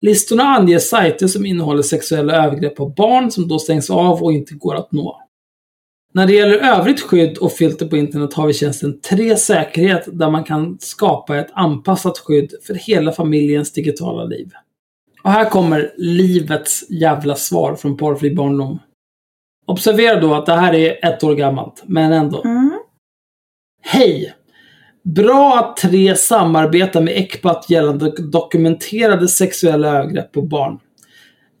Listorna 0.00 0.42
anger 0.42 0.78
sajter 0.78 1.26
som 1.26 1.46
innehåller 1.46 1.82
sexuella 1.82 2.46
övergrepp 2.46 2.76
på 2.76 2.86
barn 2.86 3.30
som 3.30 3.48
då 3.48 3.58
stängs 3.58 3.90
av 3.90 4.22
och 4.22 4.32
inte 4.32 4.54
går 4.54 4.74
att 4.74 4.92
nå. 4.92 5.21
När 6.14 6.26
det 6.26 6.32
gäller 6.32 6.78
övrigt 6.78 7.00
skydd 7.00 7.38
och 7.38 7.52
filter 7.52 7.86
på 7.86 7.96
internet 7.96 8.34
har 8.34 8.46
vi 8.46 8.52
tjänsten 8.54 9.00
3 9.00 9.36
Säkerhet 9.36 10.08
där 10.12 10.30
man 10.30 10.44
kan 10.44 10.78
skapa 10.80 11.38
ett 11.38 11.50
anpassat 11.52 12.18
skydd 12.18 12.52
för 12.66 12.74
hela 12.74 13.12
familjens 13.12 13.72
digitala 13.72 14.24
liv. 14.24 14.50
Och 15.22 15.30
här 15.30 15.50
kommer 15.50 15.92
livets 15.96 16.90
jävla 16.90 17.34
svar 17.34 17.74
från 17.74 17.96
Porrfri 17.96 18.34
barndom. 18.34 18.78
Observera 19.66 20.20
då 20.20 20.34
att 20.34 20.46
det 20.46 20.52
här 20.52 20.74
är 20.74 21.06
ett 21.06 21.24
år 21.24 21.34
gammalt, 21.34 21.82
men 21.86 22.12
ändå. 22.12 22.42
Mm. 22.44 22.72
Hej! 23.82 24.34
Bra 25.04 25.58
att 25.58 25.76
tre 25.76 26.16
samarbetar 26.16 27.00
med 27.00 27.16
Ecpat 27.16 27.70
gällande 27.70 28.12
dokumenterade 28.32 29.28
sexuella 29.28 29.88
övergrepp 29.88 30.32
på 30.32 30.42
barn. 30.42 30.78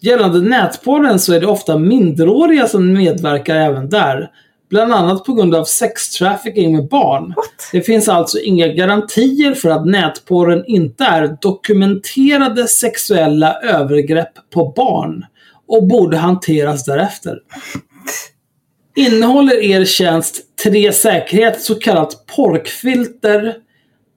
Gällande 0.02 0.40
nätporren 0.40 1.18
så 1.18 1.32
är 1.32 1.40
det 1.40 1.46
ofta 1.46 1.78
minderåriga 1.78 2.68
som 2.68 2.92
medverkar 2.92 3.56
även 3.56 3.88
där. 3.88 4.30
Bland 4.70 4.92
annat 4.92 5.24
på 5.24 5.32
grund 5.32 5.54
av 5.54 5.64
sextrafficking 5.64 6.76
med 6.76 6.88
barn. 6.88 7.32
What? 7.36 7.46
Det 7.72 7.82
finns 7.82 8.08
alltså 8.08 8.38
inga 8.38 8.68
garantier 8.68 9.54
för 9.54 9.70
att 9.70 9.86
nätporren 9.86 10.64
inte 10.66 11.04
är 11.04 11.36
dokumenterade 11.40 12.68
sexuella 12.68 13.54
övergrepp 13.54 14.50
på 14.54 14.72
barn 14.76 15.24
och 15.66 15.86
borde 15.86 16.16
hanteras 16.16 16.84
därefter. 16.84 17.38
Innehåller 18.96 19.62
er 19.62 19.84
tjänst 19.84 20.36
3 20.64 20.92
Säkerhet 20.92 21.62
så 21.62 21.74
kallat 21.74 22.26
porkfilter 22.36 23.54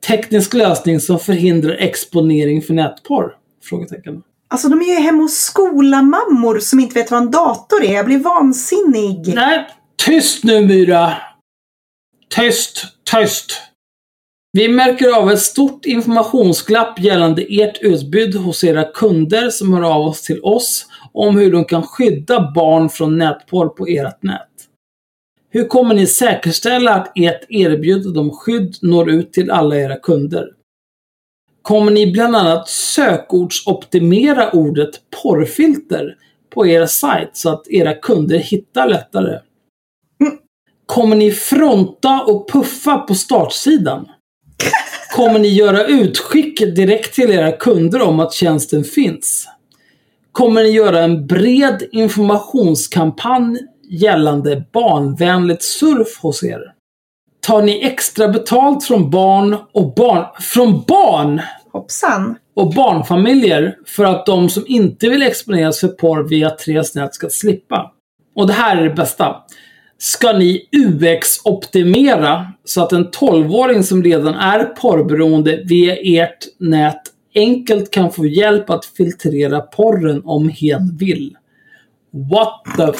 teknisk 0.07 0.53
lösning 0.53 0.99
som 0.99 1.19
förhindrar 1.19 1.75
exponering 1.79 2.61
för 2.61 2.73
nätporr? 2.73 3.33
Frågetecken. 3.63 4.23
Alltså 4.55 4.69
de 4.69 4.81
är 4.81 4.85
ju 4.85 5.01
hem 5.01 5.19
hos 5.19 5.33
skolamammor 5.33 6.59
som 6.59 6.79
inte 6.79 6.99
vet 6.99 7.11
vad 7.11 7.21
en 7.21 7.31
dator 7.31 7.83
är. 7.83 7.93
Jag 7.93 8.05
blir 8.05 8.17
vansinnig. 8.17 9.33
Nej, 9.35 9.67
tyst 10.05 10.43
nu 10.43 10.67
Myra. 10.67 11.13
Tyst, 12.35 12.85
tyst. 13.11 13.61
Vi 14.51 14.67
märker 14.67 15.17
av 15.17 15.31
ett 15.31 15.39
stort 15.39 15.85
informationsglapp 15.85 16.99
gällande 16.99 17.41
ert 17.49 17.77
utbud 17.81 18.35
hos 18.35 18.63
era 18.63 18.83
kunder 18.83 19.49
som 19.49 19.73
hör 19.73 19.81
av 19.81 20.01
oss 20.01 20.21
till 20.21 20.39
oss 20.43 20.85
om 21.13 21.37
hur 21.37 21.51
de 21.51 21.65
kan 21.65 21.83
skydda 21.83 22.51
barn 22.55 22.89
från 22.89 23.17
nätporr 23.17 23.67
på 23.67 23.85
ert 23.87 24.23
nät. 24.23 24.49
Hur 25.49 25.67
kommer 25.67 25.95
ni 25.95 26.07
säkerställa 26.07 26.93
att 26.93 27.11
ert 27.15 27.45
erbjudande 27.49 28.19
om 28.19 28.31
skydd 28.31 28.75
når 28.81 29.09
ut 29.09 29.33
till 29.33 29.51
alla 29.51 29.75
era 29.75 29.95
kunder? 29.95 30.54
Kommer 31.65 31.91
ni 31.91 32.11
bland 32.11 32.35
annat 32.35 32.69
sökordsoptimera 32.69 34.51
ordet 34.51 34.89
porrfilter 35.23 36.15
på 36.53 36.67
er 36.67 36.85
sajt 36.85 37.29
så 37.33 37.49
att 37.49 37.67
era 37.67 37.93
kunder 37.93 38.37
hittar 38.37 38.87
lättare? 38.87 39.39
Kommer 40.85 41.15
ni 41.15 41.31
fronta 41.31 42.21
och 42.21 42.49
puffa 42.51 42.97
på 42.97 43.15
startsidan? 43.15 44.07
Kommer 45.15 45.39
ni 45.39 45.47
göra 45.47 45.85
utskick 45.85 46.59
direkt 46.59 47.15
till 47.15 47.31
era 47.31 47.51
kunder 47.51 48.01
om 48.01 48.19
att 48.19 48.33
tjänsten 48.33 48.83
finns? 48.83 49.47
Kommer 50.31 50.63
ni 50.63 50.69
göra 50.69 50.99
en 50.99 51.27
bred 51.27 51.83
informationskampanj 51.91 53.59
gällande 53.89 54.63
barnvänligt 54.73 55.63
surf 55.63 56.19
hos 56.21 56.43
er? 56.43 56.75
Tar 57.47 57.61
ni 57.61 57.85
extra 57.85 58.27
betalt 58.27 58.83
från 58.83 59.09
barn 59.09 59.57
och 59.73 59.93
barn... 59.95 60.25
Från 60.39 60.83
barn! 60.87 61.41
Hoppsan. 61.75 62.35
och 62.55 62.73
barnfamiljer 62.73 63.77
för 63.85 64.03
att 64.03 64.25
de 64.25 64.49
som 64.49 64.63
inte 64.67 65.09
vill 65.09 65.21
exponeras 65.21 65.79
för 65.79 65.87
porr 65.87 66.23
via 66.23 66.49
Tresnät 66.49 67.15
ska 67.15 67.29
slippa. 67.29 67.91
Och 68.35 68.47
det 68.47 68.53
här 68.53 68.77
är 68.77 68.83
det 68.83 68.95
bästa. 68.95 69.35
Ska 69.97 70.31
ni 70.31 70.69
UX-optimera 70.71 72.45
så 72.63 72.83
att 72.83 72.91
en 72.91 73.07
12-åring 73.11 73.83
som 73.83 74.03
redan 74.03 74.35
är 74.35 74.63
porrberoende 74.63 75.63
via 75.65 75.95
ert 75.95 76.37
nät 76.59 77.01
enkelt 77.35 77.91
kan 77.91 78.11
få 78.11 78.25
hjälp 78.25 78.69
att 78.69 78.85
filtrera 78.85 79.61
porren 79.61 80.21
om 80.25 80.49
hen 80.49 80.97
vill? 80.97 81.37
What 82.11 82.63
the 82.77 82.93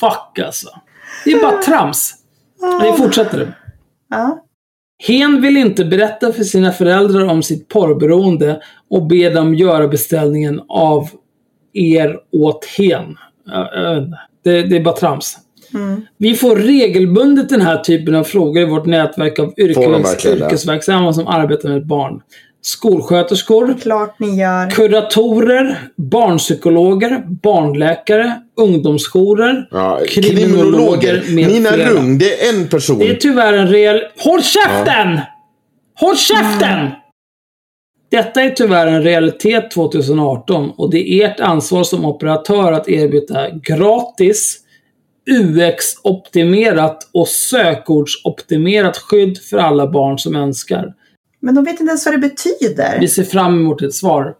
fuck 0.00 0.38
alltså. 0.46 0.68
Det 1.24 1.32
är 1.32 1.42
bara 1.42 1.62
trams. 1.62 2.14
Det 2.80 2.96
fortsätter. 2.96 3.58
Ja. 4.10 4.44
Hen 5.06 5.40
vill 5.40 5.56
inte 5.56 5.84
berätta 5.84 6.32
för 6.32 6.44
sina 6.44 6.72
föräldrar 6.72 7.26
om 7.26 7.42
sitt 7.42 7.68
porrberoende 7.68 8.62
och 8.90 9.06
ber 9.06 9.34
dem 9.34 9.54
göra 9.54 9.88
beställningen 9.88 10.60
av 10.68 11.08
er 11.72 12.18
åt 12.32 12.64
hen. 12.64 13.16
Det, 14.44 14.62
det 14.62 14.76
är 14.76 14.80
bara 14.80 14.96
trams. 14.96 15.38
Mm. 15.74 16.02
Vi 16.18 16.34
får 16.34 16.56
regelbundet 16.56 17.48
den 17.48 17.60
här 17.60 17.78
typen 17.78 18.14
av 18.14 18.24
frågor 18.24 18.62
i 18.62 18.66
vårt 18.66 18.86
nätverk 18.86 19.38
av 19.38 19.54
yrkes, 19.56 20.26
yrkesverksamma 20.26 21.12
som 21.12 21.26
arbetar 21.26 21.68
med 21.68 21.86
barn. 21.86 22.20
Skolsköterskor, 22.64 23.74
Klart 23.82 24.18
ni 24.18 24.40
gör. 24.40 24.70
kuratorer, 24.70 25.78
barnpsykologer, 25.96 27.22
barnläkare, 27.42 28.40
ungdomsjourer, 28.56 29.68
Ja, 29.70 30.00
kriminologer 30.08 31.22
med 31.28 31.48
Nina 31.48 31.70
flera. 31.70 31.90
Rung, 31.90 32.18
det 32.18 32.46
är 32.46 32.54
en 32.54 32.68
person. 32.68 32.98
Det 32.98 33.10
är 33.10 33.14
tyvärr 33.14 33.52
en 33.52 33.68
reell... 33.68 34.00
Håll 34.18 34.42
käften! 34.42 35.20
Håll 36.00 36.16
käften! 36.16 36.90
Detta 38.10 38.42
är 38.42 38.50
tyvärr 38.50 38.86
en 38.86 39.02
realitet 39.02 39.70
2018 39.70 40.70
och 40.76 40.90
det 40.90 40.98
är 41.08 41.30
ert 41.30 41.40
ansvar 41.40 41.84
som 41.84 42.04
operatör 42.04 42.72
att 42.72 42.88
erbjuda 42.88 43.50
gratis 43.50 44.58
UX-optimerat 45.30 46.98
och 47.12 47.28
sökordsoptimerat 47.28 48.96
skydd 48.96 49.38
för 49.38 49.58
alla 49.58 49.86
barn 49.90 50.18
som 50.18 50.36
önskar. 50.36 50.94
Men 51.42 51.54
de 51.54 51.64
vet 51.64 51.80
inte 51.80 51.90
ens 51.90 52.06
vad 52.06 52.14
det 52.14 52.18
betyder. 52.18 53.00
Vi 53.00 53.08
ser 53.08 53.24
fram 53.24 53.54
emot 53.54 53.82
ett 53.82 53.94
svar. 53.94 54.34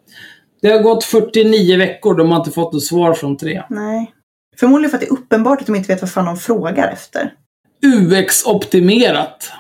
Det 0.63 0.69
har 0.69 0.83
gått 0.83 1.05
49 1.05 1.79
veckor, 1.79 2.15
de 2.15 2.31
har 2.31 2.39
inte 2.39 2.51
fått 2.51 2.73
något 2.73 2.85
svar 2.85 3.15
från 3.15 3.37
tre. 3.37 3.63
Nej. 3.71 4.13
Förmodligen 4.57 4.91
för 4.91 4.97
att 4.97 5.01
det 5.01 5.07
är 5.07 5.13
uppenbart 5.13 5.61
att 5.61 5.67
de 5.67 5.77
inte 5.77 5.89
vet 5.93 6.01
vad 6.01 6.13
fan 6.13 6.25
de 6.25 6.37
frågar 6.37 6.89
efter. 6.89 7.35
UX-optimerat. 7.87 9.53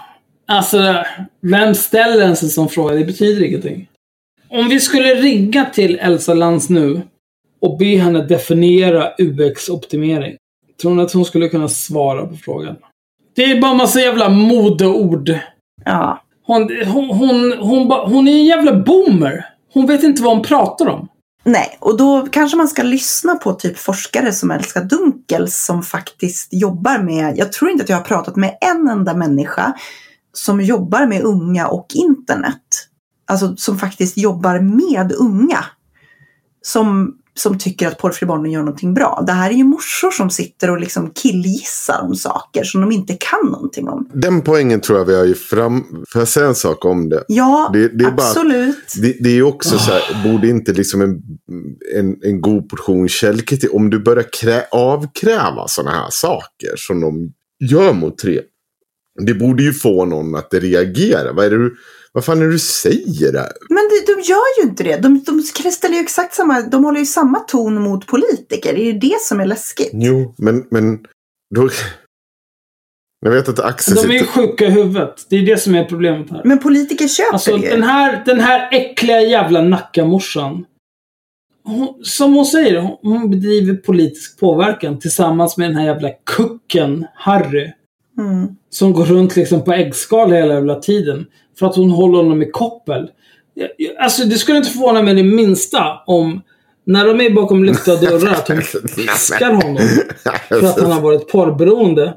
Alltså, 0.46 1.04
vem 1.40 1.74
ställer 1.74 2.22
ens 2.22 2.42
en 2.42 2.48
sån 2.48 2.68
fråga? 2.68 2.94
Det 2.94 3.04
betyder 3.04 3.44
ingenting. 3.44 3.88
Om 4.48 4.68
vi 4.68 4.80
skulle 4.80 5.14
ringa 5.14 5.64
till 5.64 5.98
Elsa 5.98 6.34
Lantz 6.34 6.68
nu 6.68 7.02
och 7.60 7.78
be 7.78 7.96
henne 7.96 8.22
definiera 8.22 9.14
UX-optimering. 9.18 10.36
Tror 10.82 10.94
ni 10.94 11.02
att 11.02 11.12
hon 11.12 11.24
skulle 11.24 11.48
kunna 11.48 11.68
svara 11.68 12.26
på 12.26 12.36
frågan? 12.36 12.76
Det 13.34 13.44
är 13.44 13.60
bara 13.60 13.74
massa 13.74 14.00
jävla 14.00 14.28
modeord. 14.28 15.38
Ja. 15.84 16.22
Hon, 16.52 16.68
hon, 16.86 17.10
hon, 17.10 17.52
hon, 17.60 17.90
hon 17.90 18.28
är 18.28 18.32
en 18.32 18.44
jävla 18.44 18.76
boomer. 18.76 19.46
Hon 19.72 19.86
vet 19.86 20.02
inte 20.02 20.22
vad 20.22 20.36
hon 20.36 20.44
pratar 20.44 20.88
om. 20.88 21.08
Nej, 21.44 21.76
och 21.80 21.96
då 21.96 22.26
kanske 22.30 22.56
man 22.56 22.68
ska 22.68 22.82
lyssna 22.82 23.34
på 23.34 23.52
typ 23.52 23.78
forskare 23.78 24.32
som 24.32 24.50
älskar 24.50 24.84
dunkel 24.84 25.50
som 25.50 25.82
faktiskt 25.82 26.48
jobbar 26.52 26.98
med, 26.98 27.38
jag 27.38 27.52
tror 27.52 27.70
inte 27.70 27.82
att 27.82 27.88
jag 27.88 27.96
har 27.96 28.04
pratat 28.04 28.36
med 28.36 28.58
en 28.60 28.88
enda 28.88 29.14
människa 29.14 29.72
som 30.32 30.60
jobbar 30.60 31.06
med 31.06 31.22
unga 31.22 31.66
och 31.68 31.86
internet. 31.94 32.88
Alltså 33.26 33.56
som 33.56 33.78
faktiskt 33.78 34.18
jobbar 34.18 34.60
med 34.60 35.12
unga. 35.12 35.64
Som, 36.62 37.16
som 37.34 37.58
tycker 37.58 37.88
att 37.88 37.98
porrfri 37.98 38.26
barnen 38.26 38.50
gör 38.52 38.60
någonting 38.60 38.94
bra. 38.94 39.24
Det 39.26 39.32
här 39.32 39.50
är 39.50 39.54
ju 39.54 39.64
morsor 39.64 40.10
som 40.10 40.30
sitter 40.30 40.70
och 40.70 40.80
liksom 40.80 41.10
killgissar 41.10 42.00
om 42.02 42.14
saker 42.14 42.64
som 42.64 42.80
de 42.80 42.92
inte 42.92 43.14
kan 43.20 43.50
någonting 43.52 43.88
om. 43.88 44.08
Den 44.14 44.42
poängen 44.42 44.80
tror 44.80 44.98
jag 44.98 45.04
vi 45.04 45.14
har 45.16 45.24
ju 45.24 45.34
fram... 45.34 45.84
Får 46.12 46.20
jag 46.20 46.28
säga 46.28 46.46
en 46.46 46.54
sak 46.54 46.84
om 46.84 47.08
det? 47.08 47.24
Ja, 47.28 47.70
Det- 47.72 47.88
det 47.88 48.04
är 48.04 48.10
bara- 48.10 48.26
absolut. 48.28 48.92
Det, 49.02 49.16
det 49.20 49.30
är 49.38 49.42
också 49.42 49.78
så 49.78 49.90
här, 49.92 50.32
borde 50.32 50.48
inte 50.48 50.72
liksom 50.72 51.00
en, 51.00 51.20
en, 51.96 52.16
en 52.22 52.40
god 52.40 52.68
portion 52.68 53.08
källkritik, 53.08 53.74
om 53.74 53.90
du 53.90 53.98
börjar 53.98 54.26
krä, 54.40 54.64
avkräva 54.72 55.68
sådana 55.68 55.90
här 55.96 56.08
saker 56.10 56.72
som 56.76 57.00
de 57.00 57.32
gör 57.70 57.92
mot 57.92 58.18
tre. 58.18 58.40
Det 59.26 59.34
borde 59.34 59.62
ju 59.62 59.72
få 59.72 60.04
någon 60.04 60.34
att 60.34 60.54
reagera. 60.54 61.32
Vad 61.32 61.44
är 61.44 61.50
det 61.50 61.56
du, 61.58 61.74
vad 62.12 62.24
fan 62.24 62.42
är 62.42 62.46
det 62.46 62.52
du 62.52 62.58
säger 62.58 63.32
där? 63.32 63.52
Men 63.68 63.88
de, 63.88 64.12
de 64.12 64.20
gör 64.20 64.62
ju 64.62 64.70
inte 64.70 64.84
det. 64.84 64.96
De, 64.96 65.24
de 65.26 65.42
ställer 65.72 65.94
ju 65.94 66.00
exakt 66.00 66.34
samma, 66.34 66.60
de 66.60 66.84
håller 66.84 66.98
ju 66.98 67.06
samma 67.06 67.38
ton 67.38 67.82
mot 67.82 68.06
politiker. 68.06 68.74
Det 68.74 68.80
är 68.80 68.92
ju 68.92 68.98
det 68.98 69.20
som 69.20 69.40
är 69.40 69.46
läskigt. 69.46 69.90
Jo, 69.92 70.34
men, 70.38 70.66
men 70.70 71.06
då... 71.54 71.68
Jag 73.24 73.32
vet 73.32 73.48
att 73.48 73.58
Axel 73.58 73.94
De 73.94 74.14
är 74.14 74.18
ju 74.20 74.26
sjuka 74.26 74.66
i 74.66 74.70
huvudet. 74.70 75.26
Det 75.30 75.36
är 75.36 75.46
det 75.46 75.56
som 75.56 75.74
är 75.74 75.84
problemet 75.84 76.30
här. 76.30 76.42
Men 76.44 76.58
politiker 76.58 77.08
köper 77.08 77.32
Alltså 77.32 77.56
det 77.56 77.64
ju. 77.64 77.70
den 77.70 77.82
här, 77.82 78.22
den 78.26 78.40
här 78.40 78.68
äckliga 78.72 79.20
jävla 79.20 79.62
Nackamorsan. 79.62 80.64
Hon, 81.64 82.04
som 82.04 82.34
hon 82.34 82.46
säger, 82.46 82.80
hon, 82.80 82.98
hon 83.02 83.30
bedriver 83.30 83.74
politisk 83.74 84.40
påverkan 84.40 84.98
tillsammans 84.98 85.56
med 85.56 85.70
den 85.70 85.76
här 85.76 85.86
jävla 85.86 86.10
kucken 86.10 87.06
Harry. 87.14 87.72
Mm. 88.18 88.48
Som 88.70 88.92
går 88.92 89.04
runt 89.04 89.36
liksom 89.36 89.64
på 89.64 89.72
äggskal 89.72 90.32
hela 90.32 90.54
jävla 90.54 90.74
tiden. 90.74 91.26
För 91.58 91.66
att 91.66 91.76
hon 91.76 91.90
håller 91.90 92.16
honom 92.16 92.42
i 92.42 92.50
koppel. 92.50 93.10
Alltså 94.00 94.24
det 94.24 94.38
skulle 94.38 94.58
inte 94.58 94.70
förvåna 94.70 95.02
mig 95.02 95.14
det 95.14 95.22
minsta 95.22 95.84
om 96.06 96.42
när 96.84 97.06
de 97.06 97.20
är 97.20 97.30
bakom 97.30 97.64
lyckta 97.64 97.96
dörrar 97.96 98.30
att 98.30 98.48
hon 98.48 98.62
fiskar 98.62 99.52
honom. 99.52 99.88
För 100.48 100.66
att 100.66 100.80
han 100.80 100.92
har 100.92 101.00
varit 101.00 101.28
porrberoende. 101.28 102.14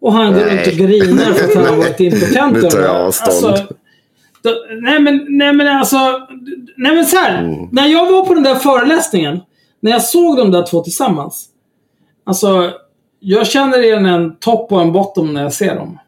Och 0.00 0.12
han 0.12 0.32
går 0.34 0.40
runt 0.40 0.66
och 0.66 0.72
grinar 0.72 1.32
för 1.32 1.44
att 1.44 1.54
han 1.54 1.64
har 1.64 1.76
varit 1.76 2.00
impotent. 2.00 2.52
Nu 2.52 2.62
tar 2.62 2.80
jag 2.80 2.96
avstånd. 2.96 3.58
då, 4.42 4.50
nej 4.82 5.00
men, 5.00 5.26
nej 5.28 5.52
men 5.52 5.68
alltså. 5.68 5.96
Nej 6.76 6.94
men 6.94 7.06
så 7.06 7.16
här. 7.16 7.42
Mm. 7.42 7.68
När 7.72 7.86
jag 7.86 8.12
var 8.12 8.26
på 8.26 8.34
den 8.34 8.42
där 8.42 8.54
föreläsningen. 8.54 9.40
När 9.80 9.90
jag 9.90 10.02
såg 10.02 10.36
de 10.36 10.50
där 10.50 10.66
två 10.66 10.80
tillsammans. 10.82 11.48
Alltså. 12.24 12.72
Jag 13.20 13.46
känner 13.46 13.82
igen 13.82 14.06
en 14.06 14.36
topp 14.36 14.72
och 14.72 14.80
en 14.80 14.92
bottom 14.92 15.34
när 15.34 15.42
jag 15.42 15.52
ser 15.52 15.74
dem. 15.74 15.98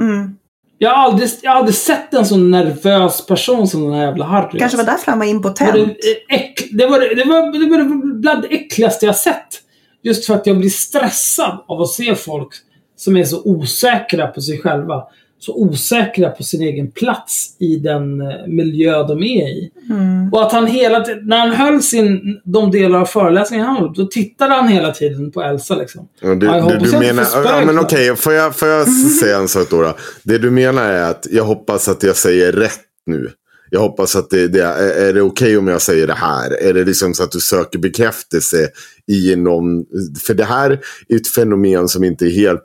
Mm. 0.00 0.36
Jag 0.78 0.90
har 0.90 0.96
aldrig, 0.96 1.30
jag 1.42 1.50
har 1.50 1.58
aldrig 1.58 1.74
sett 1.74 2.14
en 2.14 2.26
så 2.26 2.36
nervös 2.36 3.26
person 3.26 3.68
som 3.68 3.84
den 3.84 3.92
här 3.92 4.06
jävla 4.06 4.24
Harry. 4.24 4.58
Kanske 4.58 4.76
var 4.76 4.84
alltså. 4.84 4.96
därför 4.96 5.10
han 5.10 5.18
var 5.18 5.26
Det 5.26 5.32
var 5.32 5.36
impotent. 5.36 5.98
det, 6.28 6.34
äck, 6.34 6.68
det, 6.72 6.86
var, 6.86 7.00
det, 7.00 7.24
var, 7.24 7.52
det 7.52 7.66
var 7.68 8.14
bland 8.20 8.42
det 8.42 8.48
äckligaste 8.48 9.06
jag 9.06 9.16
sett. 9.16 9.62
Just 10.02 10.26
för 10.26 10.34
att 10.34 10.46
jag 10.46 10.58
blir 10.58 10.70
stressad 10.70 11.64
av 11.66 11.80
att 11.80 11.88
se 11.88 12.14
folk 12.14 12.48
som 12.96 13.16
är 13.16 13.24
så 13.24 13.42
osäkra 13.44 14.26
på 14.26 14.40
sig 14.40 14.58
själva. 14.58 15.02
Så 15.40 15.54
osäkra 15.54 16.30
på 16.30 16.42
sin 16.42 16.62
egen 16.62 16.90
plats 16.90 17.56
i 17.58 17.76
den 17.76 18.20
eh, 18.20 18.46
miljö 18.46 19.02
de 19.02 19.22
är 19.22 19.48
i. 19.48 19.70
Mm. 19.90 20.32
Och 20.32 20.46
att 20.46 20.52
han 20.52 20.66
hela 20.66 21.00
tiden, 21.00 21.26
när 21.26 21.38
han 21.38 21.52
höll 21.52 21.82
sin, 21.82 22.40
de 22.44 22.70
delar 22.70 23.00
av 23.00 23.04
föreläsningen 23.04 23.66
han 23.66 23.76
höll, 23.76 23.92
då 23.94 24.06
tittade 24.06 24.54
han 24.54 24.68
hela 24.68 24.92
tiden 24.92 25.30
på 25.30 25.42
Elsa 25.42 25.76
liksom. 25.76 26.08
Ja, 26.20 26.34
du, 26.34 26.46
jag 26.46 26.68
du, 26.68 26.78
du 26.78 26.98
menar, 26.98 27.24
får 27.24 27.44
ja, 27.44 27.64
men 27.64 27.78
okej, 27.78 28.16
får 28.16 28.32
jag, 28.32 28.56
får 28.56 28.68
jag 28.68 28.88
säga 28.88 29.38
en 29.38 29.48
sak 29.48 29.70
då, 29.70 29.82
då? 29.82 29.94
Det 30.22 30.38
du 30.38 30.50
menar 30.50 30.82
är 30.82 31.10
att 31.10 31.26
jag 31.30 31.44
hoppas 31.44 31.88
att 31.88 32.02
jag 32.02 32.16
säger 32.16 32.52
rätt 32.52 32.80
nu. 33.06 33.30
Jag 33.70 33.80
hoppas 33.80 34.16
att 34.16 34.30
det, 34.30 34.48
det 34.48 34.62
är, 34.62 35.08
är 35.08 35.12
det 35.12 35.22
okej 35.22 35.58
om 35.58 35.68
jag 35.68 35.82
säger 35.82 36.06
det 36.06 36.12
här? 36.14 36.62
Är 36.62 36.74
det 36.74 36.84
liksom 36.84 37.14
så 37.14 37.22
att 37.22 37.32
du 37.32 37.40
söker 37.40 37.78
bekräftelse 37.78 38.68
i 39.12 39.36
någon... 39.36 39.84
För 40.26 40.34
det 40.34 40.44
här 40.44 40.70
är 41.08 41.16
ett 41.16 41.28
fenomen 41.28 41.88
som 41.88 42.04
inte 42.04 42.24
är 42.26 42.30
helt... 42.30 42.62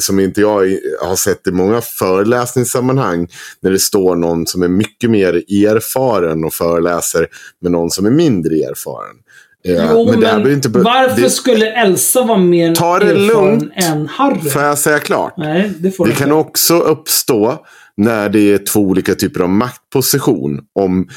Som 0.00 0.20
inte 0.20 0.40
jag 0.40 0.76
har 1.02 1.16
sett 1.16 1.46
i 1.46 1.50
många 1.50 1.80
föreläsningssammanhang. 1.80 3.28
När 3.62 3.70
det 3.70 3.78
står 3.78 4.16
någon 4.16 4.46
som 4.46 4.62
är 4.62 4.68
mycket 4.68 5.10
mer 5.10 5.34
erfaren 5.66 6.44
och 6.44 6.52
föreläser 6.54 7.26
med 7.62 7.72
någon 7.72 7.90
som 7.90 8.06
är 8.06 8.10
mindre 8.10 8.54
erfaren. 8.54 9.16
Eh, 9.64 9.90
Jo, 9.92 10.06
men, 10.10 10.20
behöver 10.20 10.50
inte 10.52 10.68
varför 10.68 11.22
det- 11.22 11.30
skulle 11.30 11.66
Elsa 11.72 12.22
vara 12.22 12.38
mer 12.38 12.74
Ta 12.74 12.98
det 12.98 13.04
erfaren 13.06 13.26
lugnt. 13.26 13.72
än 13.76 14.06
Harry? 14.08 14.50
Får 14.50 14.62
jag 14.62 14.78
säga 14.78 14.98
klart? 14.98 15.34
Nej, 15.36 15.72
det 15.78 15.90
får 15.90 16.06
Det 16.06 16.12
kan 16.12 16.32
också 16.32 16.78
uppstå 16.78 17.66
när 17.98 18.28
det 18.28 18.52
är 18.52 18.58
två 18.58 18.80
olika 18.80 19.14
typer 19.14 19.40
av 19.40 19.48
maktposition. 19.48 20.60
Om 20.74 21.08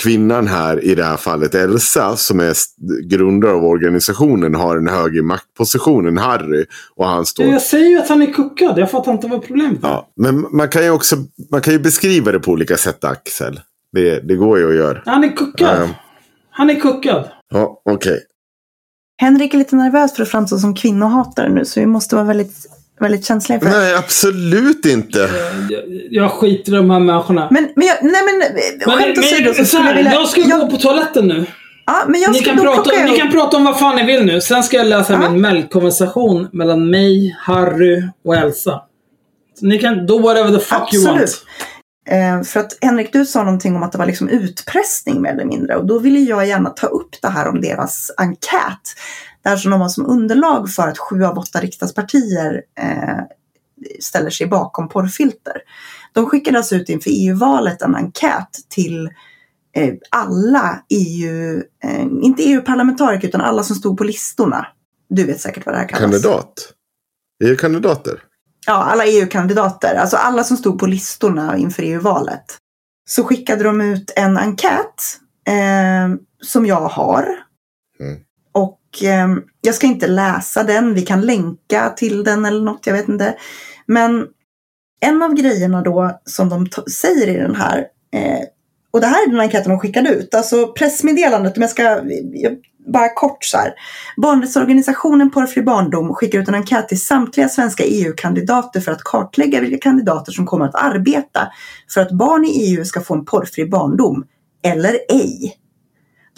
kvinnan 0.00 0.46
här, 0.46 0.84
i 0.84 0.94
det 0.94 1.04
här 1.04 1.16
fallet 1.16 1.54
Elsa, 1.54 2.16
som 2.16 2.40
är 2.40 2.54
grundare 3.08 3.52
av 3.52 3.64
organisationen, 3.64 4.54
har 4.54 4.76
en 4.76 4.88
högre 4.88 5.22
maktposition 5.22 6.06
än 6.06 6.18
Harry. 6.18 6.64
Och 6.96 7.06
han 7.06 7.26
står... 7.26 7.46
Jag 7.46 7.62
säger 7.62 7.90
ju 7.90 7.98
att 7.98 8.08
han 8.08 8.22
är 8.22 8.32
kuckad. 8.32 8.78
Jag 8.78 8.90
fattar 8.90 9.12
inte 9.12 9.28
vad 9.28 9.42
problemet 9.42 9.84
är. 9.84 9.88
Ja, 9.88 10.12
men 10.16 10.46
man 10.52 10.68
kan 10.68 10.84
ju 10.84 10.90
också 10.90 11.16
man 11.50 11.60
kan 11.60 11.72
ju 11.72 11.78
beskriva 11.78 12.32
det 12.32 12.40
på 12.40 12.50
olika 12.52 12.76
sätt, 12.76 13.04
Axel. 13.04 13.60
Det, 13.92 14.20
det 14.20 14.36
går 14.36 14.58
ju 14.58 14.68
att 14.68 14.76
göra. 14.76 15.02
Han 15.04 15.24
är 15.24 15.36
kuckad. 15.36 15.80
Ja. 15.80 15.88
Han 16.50 16.70
är 16.70 16.80
kuckad. 16.80 17.28
Ja, 17.50 17.82
okej. 17.84 18.20
Henrik 19.20 19.54
är 19.54 19.58
lite 19.58 19.76
nervös 19.76 20.14
för 20.14 20.22
att 20.22 20.28
framstå 20.28 20.58
som 20.58 20.74
kvinnohatare 20.74 21.48
nu 21.48 21.64
så 21.64 21.80
vi 21.80 21.86
måste 21.86 22.14
vara 22.14 22.26
väldigt, 22.26 22.66
väldigt 23.00 23.24
känsliga 23.26 23.60
för. 23.60 23.68
Nej, 23.68 23.94
absolut 23.94 24.86
inte. 24.86 25.18
Jag, 25.70 25.82
jag 26.10 26.30
skiter 26.32 26.72
i 26.72 26.76
de 26.76 26.90
här 26.90 27.00
människorna. 27.00 27.48
Men, 27.50 27.68
men, 27.76 27.86
jag, 27.86 27.96
nej 28.02 28.22
men, 28.24 28.38
Men, 28.86 28.98
skämt 28.98 29.18
åsido 29.18 29.54
så 29.54 29.64
så 29.64 29.64
skulle 29.64 29.88
jag 29.88 29.96
vilja... 29.96 30.12
jag 30.12 30.28
ska 30.28 30.40
gå 30.40 30.70
på 30.70 30.76
toaletten 30.76 31.28
nu. 31.28 31.46
Ja, 31.86 32.04
men 32.08 32.20
jag 32.20 32.32
Ni 32.32 32.38
ska, 32.38 32.50
kan, 32.50 32.58
prata, 32.60 32.94
jag 32.94 33.10
ni 33.10 33.16
kan 33.16 33.30
prata 33.30 33.56
om 33.56 33.64
vad 33.64 33.78
fan 33.78 33.96
ni 33.96 34.04
vill 34.04 34.24
nu. 34.24 34.40
Sen 34.40 34.62
ska 34.62 34.76
jag 34.76 34.86
läsa 34.86 35.12
Ja. 35.12 35.30
min 35.30 35.40
mailkonversation 35.40 36.48
mellan 36.52 36.90
mig, 36.90 37.36
Harry 37.40 38.02
och 38.24 38.36
Elsa. 38.36 38.80
Så 39.60 39.66
ni 39.66 39.78
kan 39.78 40.06
do 40.06 40.18
whatever 40.18 40.50
the 40.58 40.64
fuck 40.64 40.94
you 40.94 41.06
want. 41.06 41.44
Eh, 42.08 42.42
för 42.42 42.60
att 42.60 42.78
Henrik, 42.80 43.12
du 43.12 43.26
sa 43.26 43.44
någonting 43.44 43.76
om 43.76 43.82
att 43.82 43.92
det 43.92 43.98
var 43.98 44.06
liksom 44.06 44.28
utpressning 44.28 45.22
mer 45.22 45.32
eller 45.32 45.44
mindre. 45.44 45.76
Och 45.76 45.86
då 45.86 45.98
ville 45.98 46.18
jag 46.18 46.46
gärna 46.46 46.70
ta 46.70 46.86
upp 46.86 47.22
det 47.22 47.28
här 47.28 47.48
om 47.48 47.60
deras 47.60 48.10
enkät. 48.16 48.80
Där 49.42 49.56
som 49.56 49.70
de 49.70 49.80
har 49.80 49.88
som 49.88 50.06
underlag 50.06 50.70
för 50.70 50.88
att 50.88 50.98
sju 50.98 51.24
av 51.24 51.38
åtta 51.38 51.60
riksdagspartier 51.60 52.62
eh, 52.80 53.18
ställer 54.00 54.30
sig 54.30 54.46
bakom 54.46 54.88
porrfilter. 54.88 55.56
De 56.12 56.26
skickade 56.26 56.58
alltså 56.58 56.76
ut 56.76 56.88
inför 56.88 57.10
EU-valet 57.14 57.82
en 57.82 57.94
enkät 57.94 58.50
till 58.68 59.06
eh, 59.76 59.94
alla 60.10 60.84
EU, 60.88 61.62
eh, 61.84 62.06
inte 62.22 62.42
EU-parlamentariker 62.42 63.28
utan 63.28 63.40
alla 63.40 63.62
som 63.62 63.76
stod 63.76 63.98
på 63.98 64.04
listorna 64.04 64.66
Du 65.08 65.24
vet 65.24 65.40
säkert 65.40 65.66
vad 65.66 65.74
det 65.74 65.78
här 65.78 65.88
kallas. 65.88 66.02
Kandidat. 66.02 66.72
E 67.44 67.48
är 67.48 67.56
kandidater. 67.56 68.22
Ja, 68.68 68.74
alla 68.74 69.06
EU-kandidater. 69.06 69.94
Alltså 69.94 70.16
alla 70.16 70.44
som 70.44 70.56
stod 70.56 70.78
på 70.78 70.86
listorna 70.86 71.56
inför 71.56 71.82
EU-valet. 71.82 72.44
Så 73.08 73.24
skickade 73.24 73.64
de 73.64 73.80
ut 73.80 74.12
en 74.16 74.38
enkät 74.38 75.18
eh, 75.46 76.18
som 76.42 76.66
jag 76.66 76.80
har. 76.80 77.24
Mm. 78.00 78.20
Och 78.52 78.80
eh, 79.02 79.28
jag 79.60 79.74
ska 79.74 79.86
inte 79.86 80.06
läsa 80.06 80.62
den. 80.62 80.94
Vi 80.94 81.02
kan 81.02 81.20
länka 81.20 81.90
till 81.90 82.24
den 82.24 82.44
eller 82.44 82.64
något, 82.64 82.86
jag 82.86 82.94
vet 82.94 83.08
inte. 83.08 83.36
Men 83.86 84.26
en 85.00 85.22
av 85.22 85.34
grejerna 85.34 85.82
då 85.82 86.20
som 86.24 86.48
de 86.48 86.66
säger 86.90 87.28
i 87.28 87.36
den 87.36 87.54
här 87.54 87.78
eh, 88.12 88.44
och 88.90 89.00
det 89.00 89.06
här 89.06 89.26
är 89.26 89.30
den 89.30 89.40
enkäten 89.40 89.70
de 89.70 89.80
skickade 89.80 90.10
ut. 90.10 90.34
Alltså 90.34 90.72
pressmeddelandet, 90.72 91.56
om 91.56 91.62
jag 91.62 91.70
ska 91.70 91.82
jag, 91.82 92.56
bara 92.92 93.08
kort 93.08 93.44
så 93.44 93.58
här. 93.58 93.72
Barnrättsorganisationen 94.16 95.30
Porrfri 95.30 95.62
barndom 95.62 96.14
skickar 96.14 96.38
ut 96.38 96.48
en 96.48 96.54
enkät 96.54 96.88
till 96.88 97.00
samtliga 97.00 97.48
svenska 97.48 97.84
EU-kandidater 97.84 98.80
för 98.80 98.92
att 98.92 99.04
kartlägga 99.04 99.60
vilka 99.60 99.78
kandidater 99.78 100.32
som 100.32 100.46
kommer 100.46 100.64
att 100.64 100.74
arbeta 100.74 101.48
för 101.94 102.00
att 102.00 102.12
barn 102.12 102.44
i 102.44 102.48
EU 102.48 102.84
ska 102.84 103.00
få 103.00 103.14
en 103.14 103.24
porrfri 103.24 103.66
barndom, 103.68 104.24
eller 104.62 104.98
ej. 105.08 105.58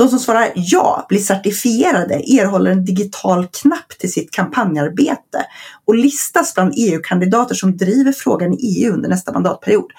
De 0.01 0.09
som 0.09 0.19
svarar 0.19 0.53
ja 0.55 1.07
blir 1.09 1.19
certifierade, 1.19 2.15
erhåller 2.15 2.71
en 2.71 2.85
digital 2.85 3.47
knapp 3.47 3.89
till 3.99 4.13
sitt 4.13 4.31
kampanjarbete 4.31 5.47
och 5.85 5.95
listas 5.95 6.55
bland 6.55 6.75
EU-kandidater 6.77 7.55
som 7.55 7.77
driver 7.77 8.13
frågan 8.13 8.53
i 8.53 8.85
EU 8.85 8.93
under 8.93 9.09
nästa 9.09 9.33
mandatperiod. 9.33 9.93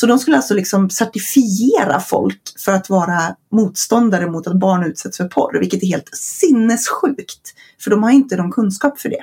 Så 0.00 0.06
de 0.06 0.18
skulle 0.18 0.36
alltså 0.36 0.54
liksom 0.54 0.90
certifiera 0.90 2.00
folk 2.00 2.40
för 2.64 2.72
att 2.72 2.90
vara 2.90 3.36
motståndare 3.52 4.30
mot 4.30 4.46
att 4.46 4.58
barn 4.58 4.84
utsätts 4.84 5.16
för 5.16 5.28
porr, 5.28 5.58
vilket 5.58 5.82
är 5.82 5.86
helt 5.86 6.10
sinnessjukt. 6.12 7.54
För 7.80 7.90
de 7.90 8.02
har 8.02 8.10
inte 8.10 8.36
någon 8.36 8.52
kunskap 8.52 9.00
för 9.00 9.08
det. 9.08 9.22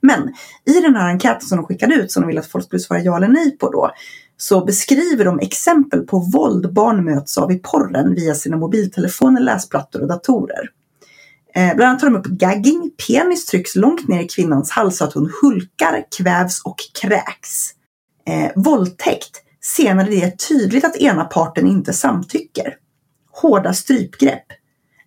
Men 0.00 0.34
i 0.64 0.80
den 0.80 0.94
här 0.94 1.08
enkäten 1.08 1.48
som 1.48 1.56
de 1.56 1.66
skickade 1.66 1.94
ut, 1.94 2.12
som 2.12 2.22
de 2.22 2.26
ville 2.26 2.40
att 2.40 2.46
folk 2.46 2.64
skulle 2.64 2.80
svara 2.80 3.00
ja 3.00 3.16
eller 3.16 3.28
nej 3.28 3.58
på 3.58 3.70
då, 3.70 3.90
så 4.36 4.64
beskriver 4.64 5.24
de 5.24 5.38
exempel 5.38 6.00
på 6.00 6.18
våld 6.18 6.72
barn 6.72 7.04
möts 7.04 7.38
av 7.38 7.52
i 7.52 7.58
porren 7.58 8.14
via 8.14 8.34
sina 8.34 8.56
mobiltelefoner, 8.56 9.40
läsplattor 9.40 10.00
och 10.02 10.08
datorer. 10.08 10.70
Eh, 11.54 11.76
bland 11.76 11.88
annat 11.90 12.00
tar 12.00 12.10
de 12.10 12.16
upp 12.16 12.26
gagging, 12.26 12.90
penis 13.08 13.46
trycks 13.46 13.76
långt 13.76 14.08
ner 14.08 14.22
i 14.22 14.28
kvinnans 14.28 14.70
hals 14.70 14.96
så 14.96 15.04
att 15.04 15.12
hon 15.12 15.32
hulkar, 15.42 16.04
kvävs 16.18 16.62
och 16.64 16.76
kräks. 17.02 17.70
Eh, 18.26 18.50
våldtäkt, 18.56 19.43
senare 19.64 20.10
det 20.10 20.22
är 20.22 20.30
tydligt 20.30 20.84
att 20.84 20.96
ena 20.96 21.24
parten 21.24 21.66
inte 21.66 21.92
samtycker. 21.92 22.76
Hårda 23.32 23.74
strypgrepp. 23.74 24.44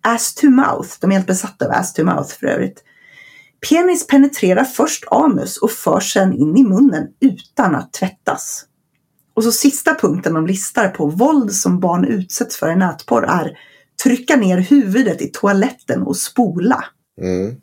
Ass 0.02 0.34
to 0.34 0.46
mouth, 0.46 0.88
de 1.00 1.10
är 1.10 1.14
helt 1.14 1.26
besatta 1.26 1.66
av 1.66 1.72
ass 1.72 1.92
to 1.92 2.04
mouth 2.04 2.34
för 2.40 2.46
övrigt. 2.46 2.84
Penis 3.68 4.06
penetrerar 4.06 4.64
först 4.64 5.04
anus 5.10 5.56
och 5.56 5.70
förs 5.70 6.12
sen 6.12 6.32
in 6.32 6.56
i 6.56 6.62
munnen 6.62 7.06
utan 7.20 7.74
att 7.74 7.92
tvättas. 7.92 8.64
Och 9.34 9.44
så 9.44 9.52
sista 9.52 9.94
punkten 9.94 10.34
de 10.34 10.46
listar 10.46 10.88
på 10.88 11.06
våld 11.06 11.52
som 11.52 11.80
barn 11.80 12.04
utsätts 12.04 12.56
för 12.56 12.72
i 12.72 12.76
nätporr 12.76 13.24
är 13.24 13.58
trycka 14.02 14.36
ner 14.36 14.58
huvudet 14.58 15.22
i 15.22 15.30
toaletten 15.32 16.02
och 16.02 16.16
spola. 16.16 16.84
Mm. 17.20 17.56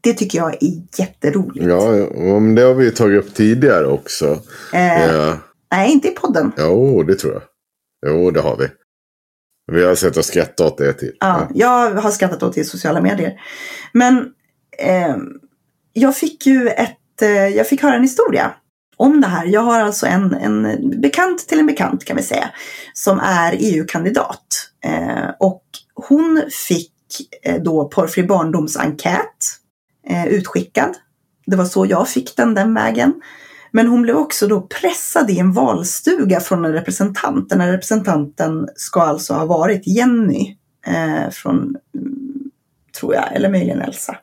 Det 0.00 0.12
tycker 0.14 0.38
jag 0.38 0.62
är 0.62 0.82
jätteroligt. 0.98 1.66
Ja, 1.66 1.96
ja, 1.96 2.40
men 2.40 2.54
det 2.54 2.62
har 2.62 2.74
vi 2.74 2.90
tagit 2.90 3.24
upp 3.24 3.34
tidigare 3.34 3.86
också. 3.86 4.40
Eh, 4.72 5.06
Ja. 5.06 5.38
Nej, 5.72 5.92
inte 5.92 6.08
i 6.08 6.10
podden. 6.10 6.52
Jo, 6.56 7.02
det 7.02 7.14
tror 7.14 7.32
jag. 7.32 7.42
Jo, 8.06 8.30
det 8.30 8.40
har 8.40 8.56
vi. 8.56 8.68
Vi 9.72 9.84
har 9.84 9.94
sett 9.94 10.16
och 10.16 10.24
skrattat 10.24 10.60
åt 10.60 10.78
det 10.78 10.92
till. 10.92 11.12
Ja, 11.20 11.48
jag 11.54 11.90
har 11.94 12.10
skrattat 12.10 12.42
åt 12.42 12.54
det 12.54 12.60
i 12.60 12.64
sociala 12.64 13.00
medier. 13.00 13.40
Men 13.92 14.16
eh, 14.78 15.16
jag 15.92 16.16
fick 16.16 16.46
ju 16.46 16.68
ett, 16.68 17.22
eh, 17.22 17.48
jag 17.48 17.68
fick 17.68 17.82
höra 17.82 17.94
en 17.94 18.02
historia 18.02 18.54
om 18.96 19.20
det 19.20 19.26
här. 19.26 19.46
Jag 19.46 19.60
har 19.60 19.80
alltså 19.80 20.06
en, 20.06 20.34
en 20.34 20.90
bekant 21.00 21.48
till 21.48 21.58
en 21.58 21.66
bekant 21.66 22.04
kan 22.04 22.16
vi 22.16 22.22
säga. 22.22 22.50
Som 22.92 23.20
är 23.20 23.56
EU-kandidat. 23.58 24.46
Eh, 24.84 25.30
och 25.38 25.64
hon 25.94 26.42
fick 26.68 26.92
eh, 27.42 27.62
då 27.62 27.88
Porrfri 27.88 28.22
barndomsenkät 28.22 29.36
eh, 30.08 30.26
utskickad. 30.26 30.96
Det 31.46 31.56
var 31.56 31.64
så 31.64 31.86
jag 31.86 32.08
fick 32.08 32.36
den 32.36 32.54
den 32.54 32.74
vägen. 32.74 33.12
Men 33.72 33.86
hon 33.86 34.02
blev 34.02 34.16
också 34.16 34.46
då 34.46 34.60
pressad 34.60 35.30
i 35.30 35.38
en 35.38 35.52
valstuga 35.52 36.40
från 36.40 36.64
en 36.64 36.72
representant. 36.72 37.48
Den 37.48 37.60
här 37.60 37.72
representanten 37.72 38.68
ska 38.76 39.02
alltså 39.02 39.34
ha 39.34 39.46
varit 39.46 39.86
Jenny 39.86 40.56
eh, 40.86 41.30
från, 41.30 41.76
mm, 41.94 42.50
tror 42.98 43.14
jag, 43.14 43.32
eller 43.32 43.50
möjligen 43.50 43.80
Elsa. 43.80 44.16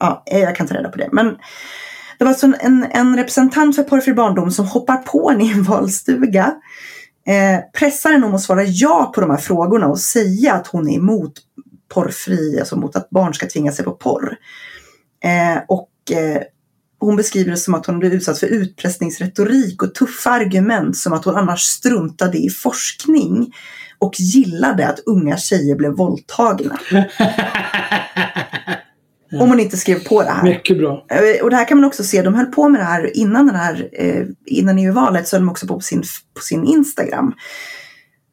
Ja, 0.00 0.22
eh, 0.26 0.40
jag 0.40 0.56
kan 0.56 0.66
ta 0.66 0.74
reda 0.74 0.88
på 0.88 0.98
det. 0.98 1.08
Men 1.12 1.26
det 2.18 2.24
var 2.24 2.28
alltså 2.28 2.46
en, 2.46 2.56
en, 2.60 2.86
en 2.90 3.16
representant 3.16 3.76
för 3.76 3.82
Porrfri 3.82 4.14
barndom 4.14 4.50
som 4.50 4.66
hoppar 4.66 4.96
på 4.96 5.30
en 5.30 5.40
i 5.40 5.52
en 5.52 5.62
valstuga. 5.62 6.54
Eh, 7.26 7.60
pressar 7.72 8.10
henne 8.10 8.26
om 8.26 8.34
att 8.34 8.42
svara 8.42 8.62
ja 8.64 9.12
på 9.14 9.20
de 9.20 9.30
här 9.30 9.36
frågorna 9.36 9.86
och 9.86 9.98
säga 9.98 10.54
att 10.54 10.66
hon 10.66 10.88
är 10.88 10.96
emot 10.96 11.32
porrfri, 11.88 12.60
alltså 12.60 12.76
mot 12.76 12.96
att 12.96 13.10
barn 13.10 13.34
ska 13.34 13.46
tvinga 13.46 13.72
sig 13.72 13.84
på 13.84 13.92
porr. 13.92 14.36
Eh, 15.24 15.62
och 15.68 15.90
eh, 16.12 16.42
hon 17.00 17.16
beskriver 17.16 17.50
det 17.50 17.56
som 17.56 17.74
att 17.74 17.86
hon 17.86 17.98
blev 17.98 18.12
utsatt 18.14 18.38
för 18.38 18.46
utpressningsretorik 18.46 19.82
och 19.82 19.94
tuffa 19.94 20.30
argument 20.30 20.96
som 20.96 21.12
att 21.12 21.24
hon 21.24 21.36
annars 21.36 21.60
struntade 21.60 22.38
i 22.38 22.50
forskning 22.50 23.52
och 23.98 24.20
gillade 24.20 24.88
att 24.88 25.00
unga 25.06 25.36
tjejer 25.36 25.76
blev 25.76 25.92
våldtagna. 25.92 26.78
Om 29.32 29.48
hon 29.48 29.60
inte 29.60 29.76
skrev 29.76 30.04
på 30.04 30.22
det 30.22 30.30
här. 30.30 30.42
Mycket 30.42 30.78
bra. 30.78 31.06
Eh, 31.10 31.42
Och 31.42 31.50
det 31.50 31.56
här 31.56 31.68
kan 31.68 31.78
man 31.78 31.84
också 31.84 32.04
se, 32.04 32.22
de 32.22 32.34
höll 32.34 32.46
på 32.46 32.68
med 32.68 32.80
det 32.80 32.84
här 32.84 33.16
innan, 33.16 33.46
den 33.46 33.56
här, 33.56 33.88
eh, 33.92 34.26
innan 34.46 34.78
EU-valet 34.78 35.28
så 35.28 35.36
höll 35.36 35.42
de 35.42 35.50
också 35.50 35.66
på 35.66 35.74
på 35.74 35.80
sin, 35.80 36.02
på 36.34 36.40
sin 36.42 36.64
Instagram. 36.64 37.34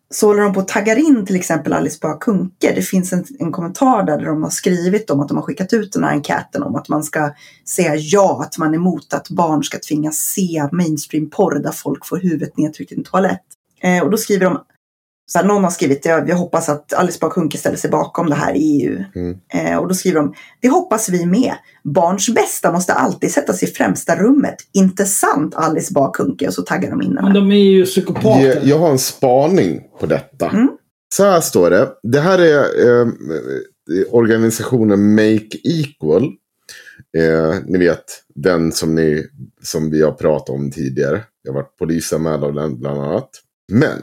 Så 0.09 0.27
håller 0.27 0.43
de 0.43 0.53
på 0.53 0.59
att 0.59 0.67
taggar 0.67 0.95
in 0.95 1.25
till 1.25 1.35
exempel 1.35 1.73
Alice 1.73 1.97
Bah 2.01 2.17
Kuhnke. 2.19 2.73
Det 2.75 2.81
finns 2.81 3.13
en, 3.13 3.25
en 3.39 3.51
kommentar 3.51 4.03
där, 4.03 4.17
där 4.17 4.25
de 4.25 4.43
har 4.43 4.49
skrivit 4.49 5.09
om 5.09 5.19
att 5.19 5.27
de 5.27 5.37
har 5.37 5.43
skickat 5.43 5.73
ut 5.73 5.93
den 5.93 6.03
här 6.03 6.11
enkäten 6.11 6.63
om 6.63 6.75
att 6.75 6.89
man 6.89 7.03
ska 7.03 7.33
säga 7.65 7.95
ja, 7.95 8.41
att 8.43 8.57
man 8.57 8.73
är 8.73 8.75
emot 8.75 9.13
att 9.13 9.29
barn 9.29 9.63
ska 9.63 9.79
tvingas 9.87 10.15
se 10.15 10.69
mainstream-porr 10.71 11.59
där 11.63 11.71
folk 11.71 12.05
får 12.05 12.17
huvudet 12.17 12.57
nedtryckt 12.57 12.91
i 12.91 12.95
en 12.95 13.03
toalett. 13.03 13.43
Eh, 13.81 14.03
och 14.03 14.11
då 14.11 14.17
skriver 14.17 14.45
de, 14.45 14.59
så 15.31 15.39
här, 15.39 15.45
någon 15.45 15.63
har 15.63 15.71
skrivit, 15.71 16.05
jag, 16.05 16.29
jag 16.29 16.35
hoppas 16.35 16.69
att 16.69 16.93
Alice 16.93 17.17
Bah 17.21 17.29
Kuhnke 17.29 17.57
ställer 17.57 17.77
sig 17.77 17.89
bakom 17.89 18.29
det 18.29 18.35
här 18.35 18.53
i 18.53 18.81
EU. 18.81 19.03
Mm. 19.15 19.37
Eh, 19.53 19.77
och 19.77 19.87
då 19.87 19.93
skriver 19.93 20.19
de, 20.19 20.33
det 20.61 20.69
hoppas 20.69 21.09
vi 21.09 21.25
med. 21.25 21.53
Barns 21.83 22.29
bästa 22.29 22.71
måste 22.71 22.93
alltid 22.93 23.31
sättas 23.31 23.63
i 23.63 23.67
främsta 23.67 24.15
rummet. 24.15 24.55
Inte 24.73 25.05
sant 25.05 25.55
Alice 25.55 25.93
Bah 25.93 26.11
Kuhnke? 26.11 26.47
Och 26.47 26.53
så 26.53 26.61
taggar 26.61 26.89
de 26.89 27.01
in 27.01 27.15
den 27.15 27.23
Men 27.23 27.33
de 27.33 27.51
är 27.51 27.55
ju 27.55 27.85
psykopater. 27.85 28.47
Jag, 28.47 28.63
jag 28.63 28.79
har 28.79 28.91
en 28.91 28.99
spaning 28.99 29.81
på 29.99 30.05
detta. 30.05 30.49
Mm. 30.49 30.69
Så 31.15 31.23
här 31.23 31.41
står 31.41 31.69
det. 31.69 31.89
Det 32.03 32.19
här 32.19 32.39
är 32.39 32.59
eh, 32.89 33.07
organisationen 34.11 35.15
Make 35.15 35.57
Equal. 35.63 36.23
Eh, 37.17 37.55
ni 37.65 37.77
vet, 37.77 38.03
den 38.35 38.71
som, 38.71 38.95
ni, 38.95 39.27
som 39.63 39.91
vi 39.91 40.01
har 40.01 40.11
pratat 40.11 40.49
om 40.49 40.71
tidigare. 40.71 41.23
Jag 41.43 41.51
har 41.51 41.61
varit 41.61 41.77
polisanmäld 41.77 42.43
av 42.43 42.53
den 42.53 42.79
bland 42.79 43.01
annat. 43.01 43.29
Men 43.71 44.01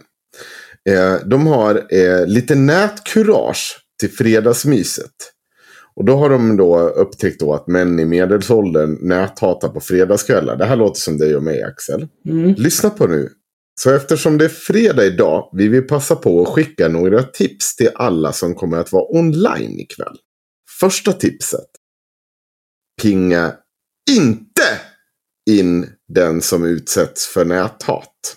eh, 0.88 1.14
de 1.26 1.46
har 1.46 1.86
eh, 1.90 2.26
lite 2.26 2.54
nätkurage 2.54 3.76
till 4.00 4.10
fredagsmyset. 4.10 5.34
Och 5.96 6.04
då 6.04 6.16
har 6.16 6.30
de 6.30 6.56
då 6.56 6.78
upptäckt 6.78 7.40
då 7.40 7.54
att 7.54 7.66
män 7.66 8.00
i 8.00 8.04
medelåldern 8.04 8.98
näthatar 9.00 9.68
på 9.68 9.80
fredagskvällar. 9.80 10.56
Det 10.56 10.64
här 10.64 10.76
låter 10.76 11.00
som 11.00 11.18
dig 11.18 11.36
och 11.36 11.42
mig 11.42 11.62
Axel. 11.62 12.08
Mm. 12.28 12.54
Lyssna 12.54 12.90
på 12.90 13.06
nu. 13.06 13.28
Så 13.80 13.90
eftersom 13.90 14.38
det 14.38 14.44
är 14.44 14.48
fredag 14.48 15.04
idag 15.04 15.50
vill 15.52 15.70
vi 15.70 15.82
passa 15.82 16.16
på 16.16 16.42
att 16.42 16.48
skicka 16.48 16.88
några 16.88 17.22
tips 17.22 17.76
till 17.76 17.90
alla 17.94 18.32
som 18.32 18.54
kommer 18.54 18.78
att 18.78 18.92
vara 18.92 19.16
online 19.16 19.80
ikväll. 19.80 20.16
Första 20.80 21.12
tipset. 21.12 21.66
Pinga 23.02 23.52
inte 24.10 24.80
in 25.50 25.90
den 26.08 26.42
som 26.42 26.64
utsätts 26.64 27.26
för 27.26 27.44
näthat. 27.44 28.36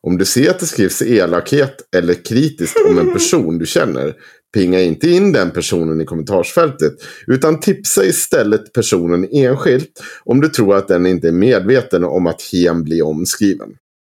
Om 0.00 0.18
du 0.18 0.24
ser 0.24 0.50
att 0.50 0.58
det 0.58 0.66
skrivs 0.66 1.02
elakhet 1.02 1.76
eller 1.96 2.14
kritiskt 2.14 2.76
om 2.88 2.98
en 2.98 3.12
person 3.12 3.58
du 3.58 3.66
känner, 3.66 4.14
pinga 4.54 4.80
inte 4.80 5.10
in 5.10 5.32
den 5.32 5.50
personen 5.50 6.00
i 6.00 6.04
kommentarsfältet. 6.04 6.92
Utan 7.26 7.60
tipsa 7.60 8.04
istället 8.04 8.72
personen 8.72 9.28
enskilt 9.32 10.02
om 10.24 10.40
du 10.40 10.48
tror 10.48 10.76
att 10.76 10.88
den 10.88 11.06
inte 11.06 11.28
är 11.28 11.32
medveten 11.32 12.04
om 12.04 12.26
att 12.26 12.42
hen 12.52 12.84
blir 12.84 13.02
omskriven. 13.02 13.68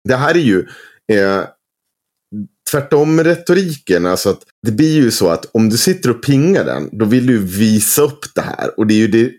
Det 0.07 0.15
här 0.15 0.35
är 0.35 0.39
ju 0.39 0.59
eh, 1.11 1.43
tvärtom 2.71 3.23
retoriken. 3.23 4.05
Alltså 4.05 4.29
att 4.29 4.41
det 4.65 4.71
blir 4.71 4.95
ju 4.95 5.11
så 5.11 5.27
att 5.27 5.45
om 5.51 5.69
du 5.69 5.77
sitter 5.77 6.09
och 6.09 6.23
pingar 6.23 6.65
den, 6.65 6.89
då 6.91 7.05
vill 7.05 7.27
du 7.27 7.37
visa 7.37 8.01
upp 8.01 8.19
det 8.35 8.41
här. 8.41 8.79
Och 8.79 8.87
det 8.87 8.93
är 8.93 8.99
ju 8.99 9.07
det, 9.07 9.31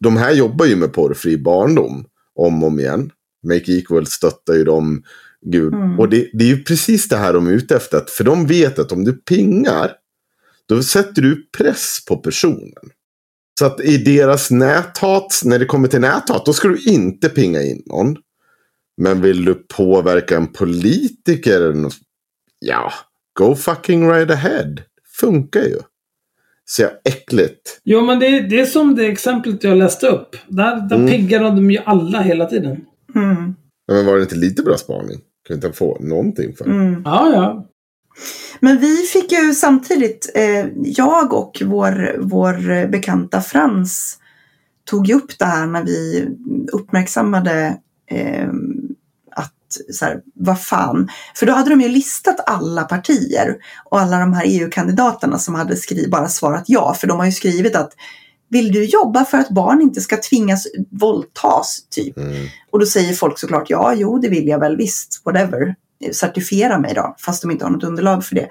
de 0.00 0.16
här 0.16 0.32
jobbar 0.32 0.66
ju 0.66 0.76
med 0.76 0.92
porrfri 0.92 1.38
barndom 1.38 2.06
om 2.34 2.62
och 2.62 2.68
om 2.68 2.80
igen. 2.80 3.10
Make 3.46 3.72
Equal 3.72 4.06
stöttar 4.06 4.54
ju 4.54 4.64
dem. 4.64 5.02
Gud. 5.46 5.74
Mm. 5.74 5.98
Och 6.00 6.08
det, 6.08 6.30
det 6.32 6.44
är 6.44 6.48
ju 6.48 6.64
precis 6.64 7.08
det 7.08 7.16
här 7.16 7.32
de 7.32 7.46
är 7.46 7.50
ute 7.52 7.76
efter. 7.76 7.98
Att, 7.98 8.10
för 8.10 8.24
de 8.24 8.46
vet 8.46 8.78
att 8.78 8.92
om 8.92 9.04
du 9.04 9.12
pingar, 9.12 9.92
då 10.68 10.82
sätter 10.82 11.22
du 11.22 11.46
press 11.58 12.04
på 12.08 12.16
personen. 12.16 12.72
Så 13.58 13.66
att 13.66 13.80
i 13.80 13.96
deras 13.98 14.50
näthat, 14.50 15.40
när 15.44 15.58
det 15.58 15.64
kommer 15.66 15.88
till 15.88 16.00
näthat, 16.00 16.46
då 16.46 16.52
ska 16.52 16.68
du 16.68 16.78
inte 16.82 17.28
pinga 17.28 17.62
in 17.62 17.82
någon. 17.86 18.16
Men 18.96 19.22
vill 19.22 19.44
du 19.44 19.54
påverka 19.54 20.36
en 20.36 20.46
politiker? 20.52 21.56
eller 21.60 21.74
något- 21.74 21.96
Ja, 22.58 22.92
go 23.38 23.54
fucking 23.54 24.08
right 24.10 24.30
ahead. 24.30 24.76
Funkar 25.20 25.60
ju. 25.62 25.78
Så 26.64 26.88
äckligt. 27.04 27.80
Jo, 27.84 28.00
men 28.06 28.18
det, 28.18 28.40
det 28.40 28.60
är 28.60 28.66
som 28.66 28.94
det 28.94 29.06
exemplet 29.06 29.64
jag 29.64 29.78
läste 29.78 30.06
upp. 30.08 30.36
Där, 30.48 30.88
där 30.88 30.96
Mm. 30.96 31.08
piggade 31.10 31.44
de 31.44 31.70
ju 31.70 31.78
alla 31.78 32.20
hela 32.20 32.46
tiden. 32.46 32.80
Mm. 33.14 33.54
Men 33.92 34.06
var 34.06 34.16
det 34.16 34.22
inte 34.22 34.34
lite 34.36 34.62
bra 34.62 34.76
spaning? 34.78 35.20
Kan 35.46 35.56
inte 35.56 35.72
få 35.72 35.98
någonting 36.00 36.56
för. 36.56 36.64
Mm. 36.64 37.02
Ja, 37.04 37.32
ja. 37.32 37.66
Men 38.60 38.78
vi 38.78 38.96
fick 38.96 39.32
ju 39.32 39.54
samtidigt, 39.54 40.32
eh, 40.34 40.66
jag 40.74 41.32
och 41.32 41.62
vår, 41.64 42.16
vår 42.20 42.86
bekanta 42.86 43.40
Frans 43.40 44.18
tog 44.84 45.06
ju 45.06 45.14
upp 45.14 45.38
det 45.38 45.44
här 45.44 45.66
när 45.66 45.84
vi 45.84 46.28
uppmärksammade 46.72 47.78
eh, 48.10 48.48
att, 49.30 49.54
så 49.90 50.04
här, 50.04 50.20
vad 50.34 50.62
fan, 50.62 51.08
för 51.34 51.46
då 51.46 51.52
hade 51.52 51.70
de 51.70 51.80
ju 51.80 51.88
listat 51.88 52.40
alla 52.46 52.82
partier 52.82 53.56
och 53.84 54.00
alla 54.00 54.18
de 54.18 54.32
här 54.32 54.44
EU-kandidaterna 54.46 55.38
som 55.38 55.54
hade 55.54 55.76
skrivit, 55.76 56.10
bara 56.10 56.28
svarat 56.28 56.64
ja, 56.66 56.94
för 56.94 57.06
de 57.06 57.18
har 57.18 57.26
ju 57.26 57.32
skrivit 57.32 57.76
att 57.76 57.92
vill 58.52 58.72
du 58.72 58.84
jobba 58.84 59.24
för 59.24 59.38
att 59.38 59.50
barn 59.50 59.80
inte 59.80 60.00
ska 60.00 60.16
tvingas 60.16 60.66
våldtas, 60.90 61.86
typ? 61.90 62.16
Mm. 62.16 62.46
Och 62.70 62.80
då 62.80 62.86
säger 62.86 63.14
folk 63.14 63.38
såklart 63.38 63.70
ja, 63.70 63.94
jo 63.96 64.18
det 64.18 64.28
vill 64.28 64.48
jag 64.48 64.58
väl 64.58 64.76
visst, 64.76 65.22
whatever. 65.24 65.74
Certifiera 66.12 66.78
mig 66.78 66.94
då, 66.94 67.16
fast 67.18 67.42
de 67.42 67.50
inte 67.50 67.64
har 67.64 67.70
något 67.70 67.84
underlag 67.84 68.24
för 68.24 68.34
det. 68.34 68.48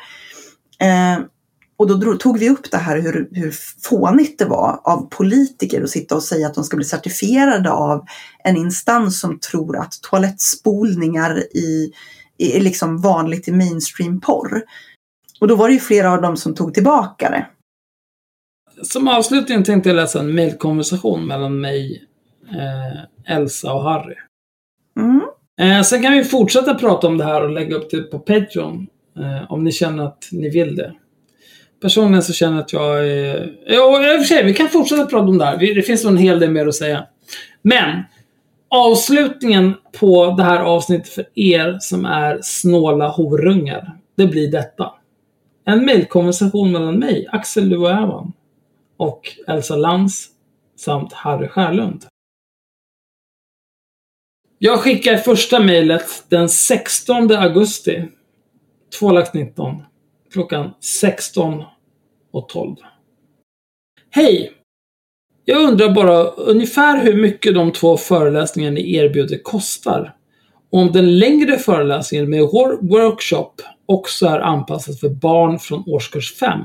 Eh, 0.86 1.20
och 1.78 1.88
då 1.88 1.94
drog, 1.94 2.20
tog 2.20 2.40
vi 2.40 2.50
upp 2.50 2.72
det 2.72 2.78
här 2.78 3.02
hur, 3.02 3.30
hur 3.32 3.56
fånigt 3.82 4.40
det 4.40 4.46
var 4.46 4.82
av 4.84 5.10
politiker 5.10 5.84
att 5.84 5.90
sitta 5.90 6.16
och 6.16 6.24
säga 6.24 6.48
att 6.48 6.54
de 6.54 6.64
ska 6.64 6.78
bli 6.78 6.86
certifierade 6.86 7.72
av 7.72 8.06
en 8.44 8.58
instans 8.58 9.20
som 9.20 9.40
tror 9.40 9.78
att 9.78 10.02
toalettspolningar 10.02 11.38
i, 11.40 11.92
är 12.38 12.60
liksom 12.60 13.02
vanligt 13.02 13.48
i 13.48 13.52
mainstream-porr. 13.52 14.62
Och 15.40 15.48
då 15.48 15.56
var 15.56 15.68
det 15.68 15.74
ju 15.74 15.80
flera 15.80 16.12
av 16.12 16.22
dem 16.22 16.38
som 16.38 16.56
tog 16.56 16.74
tillbaka 16.74 17.30
det. 17.30 17.48
Som 18.84 19.08
avslutning 19.08 19.64
tänkte 19.64 19.90
jag 19.90 19.96
läsa 19.96 20.20
en 20.20 20.36
mejlkonversation 20.36 21.28
mellan 21.28 21.62
mig, 21.62 22.04
eh, 22.50 23.36
Elsa 23.36 23.74
och 23.74 23.84
Harry. 23.84 24.16
Mm. 25.00 25.22
Eh, 25.62 25.84
sen 25.84 26.02
kan 26.02 26.14
vi 26.14 26.24
fortsätta 26.24 26.76
prata 26.76 27.08
om 27.08 27.18
det 27.18 27.24
här 27.24 27.44
och 27.44 27.50
lägga 27.50 27.76
upp 27.76 27.92
det 27.92 28.02
på 28.02 28.20
Patreon. 28.20 28.88
Eh, 29.18 29.52
om 29.52 29.64
ni 29.64 29.72
känner 29.72 30.04
att 30.04 30.28
ni 30.32 30.50
vill 30.50 30.76
det. 30.76 30.94
Personligen 31.82 32.24
så 32.24 32.34
känner 32.34 32.54
jag 32.54 32.64
att 32.64 32.74
jag 32.74 33.08
är... 33.08 33.54
Ja, 33.68 34.14
i 34.14 34.18
och 34.18 34.20
för 34.20 34.36
sig, 34.36 34.46
vi 34.46 34.54
kan 34.54 34.70
fortsätta 34.70 35.06
prata 35.06 35.26
om 35.26 35.38
det 35.38 35.46
här. 35.46 35.58
Det 35.76 35.82
finns 35.82 36.04
nog 36.04 36.14
en 36.14 36.20
hel 36.20 36.40
del 36.40 36.52
mer 36.52 36.68
att 36.68 36.76
säga. 36.76 37.06
Men 37.62 38.04
avslutningen 38.70 39.74
på 40.00 40.36
det 40.38 40.44
här 40.44 40.60
avsnittet 40.60 41.10
för 41.10 41.26
er 41.36 41.78
som 41.80 42.06
är 42.06 42.40
snåla 42.42 43.08
horungar. 43.08 43.98
Det 44.18 44.28
blir 44.28 44.52
detta. 44.52 44.92
En 45.66 45.86
mejlkonversation 45.86 46.72
mellan 46.72 47.00
mig, 47.00 47.28
Axel 47.32 47.68
Luoävan 47.68 48.34
och 49.02 49.22
Elsa 49.48 49.76
Lantz 49.76 50.28
samt 50.76 51.14
Harry 51.14 51.48
Skärlund. 51.48 52.06
Jag 54.60 54.80
skickar 54.80 55.18
första 55.18 55.60
mejlet 55.60 56.24
den 56.30 56.50
16 56.50 57.32
augusti 57.32 58.08
2019 59.00 59.84
klockan 60.34 60.72
16.12. 61.04 62.78
Hej! 64.10 64.52
Jag 65.46 65.62
undrar 65.62 65.90
bara 65.96 66.24
ungefär 66.24 67.04
hur 67.04 67.22
mycket 67.22 67.54
de 67.54 67.72
två 67.72 67.98
föreläsningarna 67.98 68.74
ni 68.74 68.96
erbjuder 68.96 69.44
kostar. 69.44 70.16
Och 70.72 70.80
om 70.80 70.92
den 70.92 71.20
längre 71.20 71.58
föreläsningen 71.58 72.30
med 72.30 72.42
vår 72.42 72.80
workshop 72.82 73.54
också 73.86 74.26
är 74.26 74.40
anpassad 74.40 75.00
för 75.00 75.10
barn 75.10 75.60
från 75.60 75.84
årskurs 75.88 76.34
5. 76.34 76.60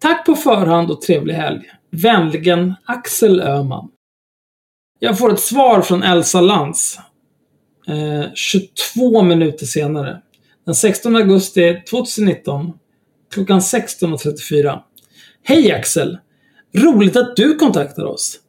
Tack 0.00 0.26
på 0.26 0.34
förhand 0.34 0.90
och 0.90 1.00
trevlig 1.00 1.34
helg. 1.34 1.60
Vänligen 1.90 2.74
Axel 2.84 3.40
Öhman. 3.40 3.88
Jag 4.98 5.18
får 5.18 5.32
ett 5.32 5.40
svar 5.40 5.82
från 5.82 6.02
Elsa 6.02 6.40
Lantz. 6.40 6.98
Eh, 7.88 8.32
22 8.34 9.22
minuter 9.22 9.66
senare. 9.66 10.22
Den 10.66 10.74
16 10.74 11.16
augusti 11.16 11.82
2019. 11.90 12.72
Klockan 13.34 13.60
16.34. 13.60 14.80
Hej 15.42 15.72
Axel! 15.72 16.18
Roligt 16.76 17.16
att 17.16 17.36
du 17.36 17.54
kontaktar 17.54 18.04
oss. 18.04 18.40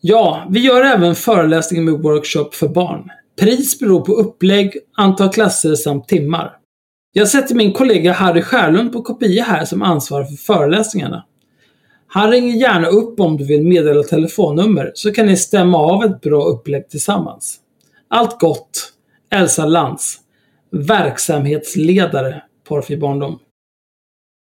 Ja, 0.00 0.46
vi 0.50 0.60
gör 0.60 0.82
även 0.82 1.14
föreläsningar 1.14 1.84
med 1.84 2.02
workshop 2.02 2.50
för 2.52 2.68
barn. 2.68 3.08
Pris 3.40 3.78
beror 3.78 4.00
på 4.00 4.12
upplägg, 4.12 4.76
antal 4.96 5.32
klasser 5.32 5.74
samt 5.74 6.08
timmar. 6.08 6.56
Jag 7.12 7.28
sätter 7.28 7.54
min 7.54 7.72
kollega 7.72 8.12
Harry 8.12 8.42
Skärlund 8.42 8.92
på 8.92 9.02
kopia 9.02 9.44
här 9.44 9.64
som 9.64 9.82
ansvarar 9.82 10.24
för 10.24 10.36
föreläsningarna. 10.36 11.24
Han 12.06 12.30
ringer 12.30 12.56
gärna 12.56 12.86
upp 12.86 13.20
om 13.20 13.36
du 13.36 13.44
vill 13.44 13.66
meddela 13.66 14.02
telefonnummer 14.02 14.92
så 14.94 15.12
kan 15.12 15.26
ni 15.26 15.36
stämma 15.36 15.78
av 15.78 16.04
ett 16.04 16.20
bra 16.20 16.44
upplägg 16.44 16.88
tillsammans. 16.88 17.60
Allt 18.08 18.40
gott! 18.40 18.92
Elsa 19.30 19.66
Lantz, 19.66 20.16
verksamhetsledare, 20.70 22.42
Porrfri 22.68 22.96
barndom. 22.96 23.38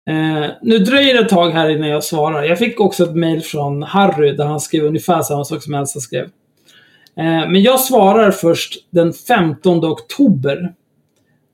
Eh, 0.10 0.50
nu 0.62 0.78
dröjer 0.78 1.14
det 1.14 1.20
ett 1.20 1.30
tag 1.30 1.50
här 1.50 1.70
innan 1.70 1.90
jag 1.90 2.04
svarar. 2.04 2.44
Jag 2.44 2.60
fick 2.60 2.80
också 2.80 3.04
ett 3.04 3.16
mail 3.16 3.42
från 3.42 3.84
Harry 3.84 4.32
där 4.32 4.46
han 4.46 4.60
skrev 4.60 4.86
ungefär 4.86 5.22
samma 5.22 5.44
sak 5.44 5.64
som 5.64 5.74
Elsa 5.74 6.00
skrev. 6.00 6.24
Eh, 7.18 7.50
men 7.50 7.62
jag 7.62 7.80
svarar 7.80 8.32
först 8.32 8.88
den 8.90 9.14
15 9.14 9.86
oktober 9.86 10.74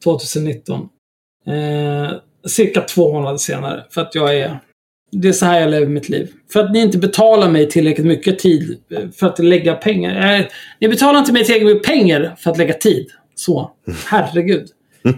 2019. 0.04 0.90
Eh, 1.48 2.12
cirka 2.48 2.82
två 2.82 3.14
månader 3.14 3.38
senare. 3.38 3.86
För 3.90 4.02
att 4.02 4.16
jag 4.16 4.38
är... 4.38 4.60
Det 5.12 5.28
är 5.28 5.34
så 5.34 5.46
här 5.46 5.62
jag 5.62 5.70
lever 5.70 5.88
mitt 5.88 6.10
liv. 6.10 6.32
För 6.54 6.60
att 6.60 6.72
ni 6.72 6.80
inte 6.80 6.98
betalar 6.98 7.50
mig 7.50 7.70
tillräckligt 7.70 8.08
mycket 8.08 8.40
tid 8.40 8.78
eh, 8.90 9.10
för 9.10 9.28
att 9.28 9.40
lägga 9.40 9.76
pengar. 9.76 10.40
Eh, 10.40 10.46
ni 10.80 10.88
betalar 10.88 11.20
inte 11.20 11.34
mig 11.34 11.46
tillräckligt 11.46 11.74
mycket 11.74 11.88
pengar 11.88 12.36
för 12.38 12.52
att 12.52 12.58
lägga 12.58 12.74
tid. 12.74 13.08
Så. 13.36 13.72
Herregud. 14.06 14.68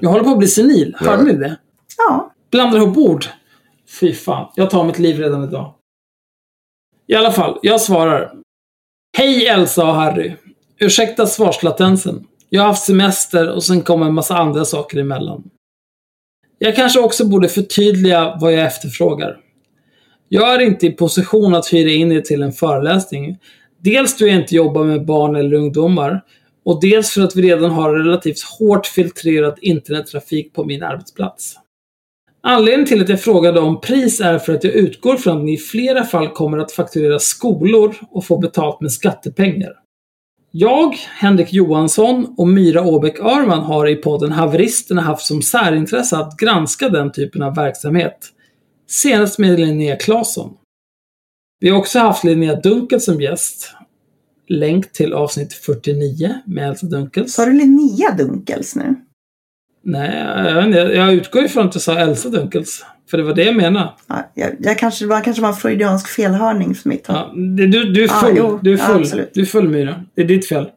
Jag 0.02 0.10
håller 0.10 0.24
på 0.24 0.32
att 0.32 0.38
bli 0.38 0.48
senil. 0.48 0.96
Hörde 1.00 1.24
ni 1.24 1.34
det? 1.34 1.58
Ja, 1.98 2.36
Blandar 2.52 2.78
ihop 2.78 2.98
ord. 2.98 3.26
Fy 4.00 4.14
fan. 4.14 4.52
Jag 4.56 4.70
tar 4.70 4.84
mitt 4.84 5.00
liv 5.00 5.20
redan 5.20 5.44
idag. 5.44 5.74
I 7.08 7.16
alla 7.16 7.32
fall, 7.32 7.60
jag 7.62 7.82
svarar. 7.82 8.34
Hej 9.18 9.48
Elsa 9.48 9.88
och 9.88 9.96
Harry. 9.96 10.36
Ursäkta 10.80 11.28
svarslatensen. 11.28 12.28
Jag 12.50 12.62
har 12.62 12.68
haft 12.68 12.84
semester 12.84 13.52
och 13.52 13.64
sen 13.64 13.82
kom 13.82 14.04
en 14.04 14.14
massa 14.14 14.38
andra 14.38 14.66
saker 14.66 14.98
emellan. 14.98 15.44
Jag 16.60 16.76
kanske 16.76 17.00
också 17.00 17.26
borde 17.26 17.50
förtydliga 17.50 18.38
vad 18.42 18.54
jag 18.54 18.66
efterfrågar. 18.66 19.38
Jag 20.30 20.56
är 20.56 20.60
inte 20.60 20.88
i 20.88 20.92
position 20.92 21.56
att 21.56 21.74
hyra 21.74 21.90
in 21.90 22.12
er 22.12 22.22
till 22.22 22.44
en 22.44 22.52
föreläsning. 22.52 23.38
Dels 23.82 24.18
då 24.18 24.28
jag 24.28 24.36
inte 24.36 24.56
jobbar 24.56 24.84
med 24.84 25.06
barn 25.06 25.36
eller 25.36 25.58
ungdomar 25.58 26.22
och 26.66 26.82
dels 26.82 27.12
för 27.12 27.22
att 27.22 27.36
vi 27.36 27.42
redan 27.42 27.72
har 27.72 27.94
relativt 27.94 28.42
hårt 28.60 28.88
filtrerat 28.88 29.60
internettrafik 29.60 30.54
på 30.54 30.66
min 30.66 30.84
arbetsplats. 30.84 31.56
Anledningen 32.44 32.88
till 32.88 33.02
att 33.02 33.10
jag 33.10 33.22
frågade 33.22 33.60
om 33.60 33.82
pris 33.82 34.22
är 34.22 34.40
för 34.40 34.54
att 34.54 34.64
jag 34.64 34.74
utgår 34.74 35.18
från 35.18 35.38
att 35.38 35.44
ni 35.44 35.54
i 35.54 35.58
flera 35.58 36.04
fall 36.04 36.28
kommer 36.28 36.58
att 36.58 36.72
fakturera 36.72 37.20
skolor 37.20 37.96
och 38.12 38.26
få 38.26 38.38
betalt 38.38 38.82
med 38.82 38.92
skattepengar. 38.92 39.74
Jag, 40.58 40.96
Henrik 40.96 41.54
Johansson 41.54 42.34
och 42.38 42.48
Myra 42.48 42.84
Åbäck 42.84 43.20
Örman 43.20 43.64
har 43.64 43.88
i 43.88 43.96
podden 43.96 44.32
Haveristerna 44.32 45.02
haft 45.02 45.26
som 45.26 45.42
särintresse 45.42 46.18
att 46.18 46.38
granska 46.38 46.90
den 46.90 47.12
typen 47.12 47.42
av 47.42 47.56
verksamhet. 47.56 48.18
Senast 48.88 49.40
med 49.40 49.60
Linnea 49.60 49.96
Claesson. 49.96 50.58
Vi 51.60 51.70
har 51.70 51.78
också 51.80 52.00
haft 52.00 52.24
Linnea 52.24 52.56
Dunkel 52.56 53.02
som 53.02 53.22
gäst. 53.22 53.72
Länk 54.48 54.92
till 54.92 55.14
avsnitt 55.14 55.54
49 55.54 56.36
med 56.46 56.70
Elsa 56.70 56.88
Dunkels. 56.88 57.34
sa 57.34 57.46
du 57.46 57.54
Linnea 57.54 58.12
Dunkels 58.18 58.76
nu? 58.76 58.96
Nej, 59.86 60.18
jag, 60.54 60.66
inte, 60.66 60.78
jag 60.78 61.14
utgår 61.14 61.44
ifrån 61.46 61.66
att 61.66 61.72
du 61.72 61.80
sa 61.80 61.98
Elsa 62.00 62.30
Dunkels. 62.30 62.86
För 63.12 63.18
det 63.18 63.24
var 63.24 63.34
det 63.34 63.44
jag 63.44 63.56
menade. 63.56 63.90
Ja, 64.08 64.32
jag, 64.34 64.50
jag 64.60 64.78
kanske, 64.80 65.06
det 65.06 65.10
var 65.10 65.22
kanske 65.22 65.42
var 65.42 65.50
en 65.50 65.56
freudiansk 65.56 66.08
felhörning 66.08 66.76
för 66.76 66.90
mitt 66.90 67.08
håll. 67.08 67.18
Ja, 67.18 67.34
det- 67.36 67.68
du, 67.68 67.84
du 67.94 68.04
är 68.04 68.08
Ja, 68.08 68.14
full. 68.14 68.34
jo, 68.38 68.60
du 68.62 68.74
är 68.74 68.78
ja, 68.78 68.84
full. 68.84 69.02
absolut. 69.02 69.32
du 69.34 69.42
är 69.42 69.46
full 69.46 69.70
Myra. 69.70 70.04
Det 70.16 70.22
är 70.22 70.26
ditt 70.26 70.48
fel. 70.48 70.70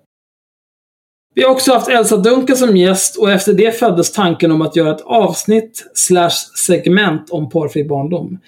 Vi 1.35 1.43
har 1.43 1.51
också 1.51 1.73
haft 1.73 1.89
Elsa 1.89 2.17
Dunkel 2.17 2.57
som 2.57 2.77
gäst 2.77 3.17
och 3.17 3.31
efter 3.31 3.53
det 3.53 3.78
föddes 3.78 4.12
tanken 4.12 4.53
om 4.53 4.62
att 4.62 4.77
göra 4.77 4.95
ett 4.95 5.01
avsnitt 5.05 5.91
slash 5.95 6.31
segment 6.67 7.31
om 7.31 7.49
porrfri 7.51 7.85
barndom. 7.85 8.39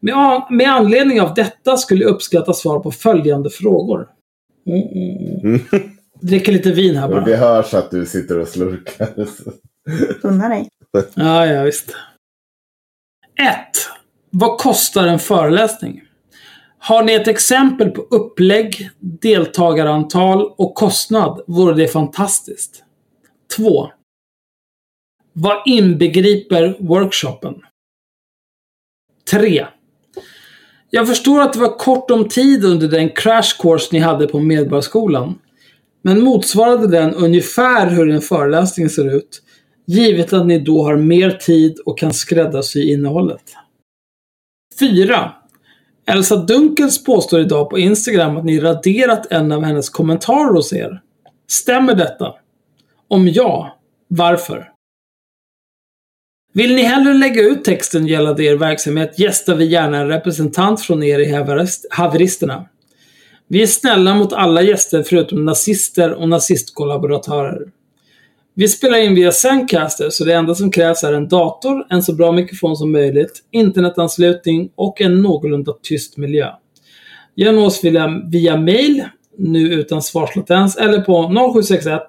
Med, 0.00 0.14
an- 0.14 0.42
med 0.56 0.68
anledning 0.72 1.20
av 1.20 1.34
detta 1.34 1.76
skulle 1.76 2.02
jag 2.04 2.10
uppskatta 2.10 2.52
svar 2.52 2.80
på 2.80 2.90
följande 2.90 3.50
frågor. 3.50 4.06
Mm, 4.66 4.82
mm, 4.82 5.40
mm. 5.44 5.60
Dricker 6.20 6.52
lite 6.52 6.70
vin 6.72 6.96
här 6.96 7.04
Och 7.04 7.10
bara. 7.14 7.24
det 7.24 7.36
hörs 7.36 7.74
att 7.74 7.90
du 7.90 8.06
sitter 8.06 8.38
och 8.38 8.48
slurkar. 8.48 9.08
Unna 10.22 10.48
dig. 10.48 10.68
Ja, 11.14 11.46
ja, 11.46 11.62
visst. 11.62 11.96
1. 13.40 13.56
Vad 14.30 14.58
kostar 14.58 15.06
en 15.06 15.18
föreläsning? 15.18 16.02
Har 16.78 17.02
ni 17.02 17.12
ett 17.12 17.28
exempel 17.28 17.90
på 17.90 18.02
upplägg, 18.02 18.90
deltagarantal 19.00 20.54
och 20.58 20.74
kostnad 20.74 21.40
vore 21.46 21.74
det 21.74 21.88
fantastiskt. 21.88 22.84
2. 23.56 23.88
Vad 25.32 25.62
inbegriper 25.66 26.76
workshopen? 26.80 27.54
3. 29.30 29.66
Jag 30.90 31.08
förstår 31.08 31.40
att 31.40 31.52
det 31.52 31.58
var 31.58 31.78
kort 31.78 32.10
om 32.10 32.28
tid 32.28 32.64
under 32.64 32.88
den 32.88 33.10
crash 33.10 33.62
course 33.62 33.88
ni 33.92 33.98
hade 33.98 34.26
på 34.26 34.40
Medborgarskolan. 34.40 35.38
Men 36.02 36.20
motsvarade 36.20 36.86
den 36.86 37.14
ungefär 37.14 37.90
hur 37.90 38.10
en 38.10 38.20
föreläsning 38.20 38.88
ser 38.88 39.16
ut? 39.16 39.42
Givet 39.90 40.32
att 40.32 40.46
ni 40.46 40.58
då 40.58 40.84
har 40.84 40.96
mer 40.96 41.30
tid 41.30 41.78
och 41.78 41.98
kan 41.98 42.12
skräddarsy 42.12 42.92
innehållet. 42.92 43.42
4. 44.80 45.32
Elsa 46.06 46.36
Dunkels 46.36 47.04
påstår 47.04 47.40
idag 47.40 47.70
på 47.70 47.78
Instagram 47.78 48.36
att 48.36 48.44
ni 48.44 48.60
raderat 48.60 49.32
en 49.32 49.52
av 49.52 49.64
hennes 49.64 49.90
kommentarer 49.90 50.52
hos 50.52 50.72
er. 50.72 51.02
Stämmer 51.46 51.94
detta? 51.94 52.34
Om 53.08 53.28
ja, 53.28 53.78
varför? 54.08 54.72
Vill 56.52 56.74
ni 56.74 56.82
hellre 56.82 57.14
lägga 57.14 57.42
ut 57.42 57.64
texten 57.64 58.06
gällande 58.06 58.44
er 58.44 58.56
verksamhet 58.56 59.18
gästar 59.18 59.54
vi 59.54 59.64
gärna 59.64 59.98
en 59.98 60.08
representant 60.08 60.80
från 60.80 61.02
er 61.02 61.18
i 61.18 61.44
haveristerna. 61.90 62.68
Vi 63.48 63.62
är 63.62 63.66
snälla 63.66 64.14
mot 64.14 64.32
alla 64.32 64.62
gäster 64.62 65.02
förutom 65.02 65.44
nazister 65.44 66.12
och 66.12 66.28
nazistkollaboratörer. 66.28 67.72
Vi 68.58 68.68
spelar 68.68 68.98
in 68.98 69.14
via 69.14 69.32
Zencaster 69.32 70.10
så 70.10 70.24
det 70.24 70.34
enda 70.34 70.54
som 70.54 70.70
krävs 70.70 71.04
är 71.04 71.12
en 71.12 71.28
dator, 71.28 71.86
en 71.90 72.02
så 72.02 72.14
bra 72.14 72.32
mikrofon 72.32 72.76
som 72.76 72.92
möjligt, 72.92 73.42
internetanslutning 73.50 74.70
och 74.74 75.00
en 75.00 75.22
någorlunda 75.22 75.72
tyst 75.82 76.16
miljö. 76.16 76.46
Gör 77.36 77.52
nås 77.52 77.84
via, 77.84 78.22
via 78.30 78.56
mail, 78.56 79.04
nu 79.38 79.58
utan 79.60 80.02
svarslatens, 80.02 80.76
eller 80.76 81.00
på 81.00 81.22
0761 81.54 82.02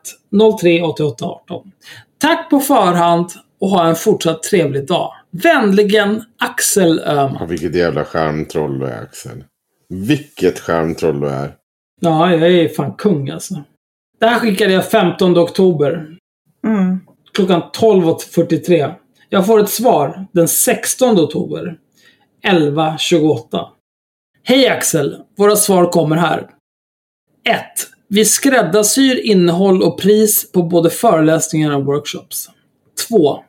03 0.61 0.81
88 0.81 1.25
18. 1.25 1.71
Tack 2.17 2.49
på 2.49 2.59
förhand 2.59 3.29
och 3.59 3.69
ha 3.69 3.87
en 3.87 3.95
fortsatt 3.95 4.43
trevlig 4.43 4.87
dag. 4.87 5.13
Vänligen 5.31 6.23
Axel 6.39 7.01
Ja, 7.05 7.11
Öhman. 7.11 7.47
vilket 7.47 7.75
jävla 7.75 8.05
skärmtroll 8.05 8.79
du 8.79 8.85
är 8.85 9.01
Axel. 9.01 9.43
Vilket 9.89 10.59
skärmtroll 10.59 11.19
du 11.19 11.27
är. 11.29 11.51
Ja, 12.01 12.31
jag 12.31 12.51
är 12.51 12.67
fan 12.69 12.93
kung 12.93 13.29
alltså. 13.29 13.63
Det 14.19 14.25
här 14.25 14.39
skickade 14.39 14.73
jag 14.73 14.85
15 14.85 15.37
oktober. 15.37 16.18
Mm. 16.67 16.99
klockan 17.33 17.61
12.43. 17.61 18.93
Jag 19.29 19.45
får 19.45 19.59
ett 19.59 19.69
svar 19.69 20.27
den 20.31 20.47
16 20.47 21.19
oktober. 21.19 21.77
11.28. 22.47 23.65
Hej 24.43 24.67
Axel! 24.67 25.15
Våra 25.37 25.55
svar 25.55 25.91
kommer 25.91 26.15
här. 26.15 26.39
1. 26.39 27.55
Vi 28.07 28.25
skräddarsyr 28.25 29.25
innehåll 29.25 29.83
och 29.83 29.99
pris 29.99 30.51
på 30.51 30.63
både 30.63 30.89
föreläsningar 30.89 31.75
och 31.75 31.85
workshops. 31.85 32.49
2. 33.09 33.39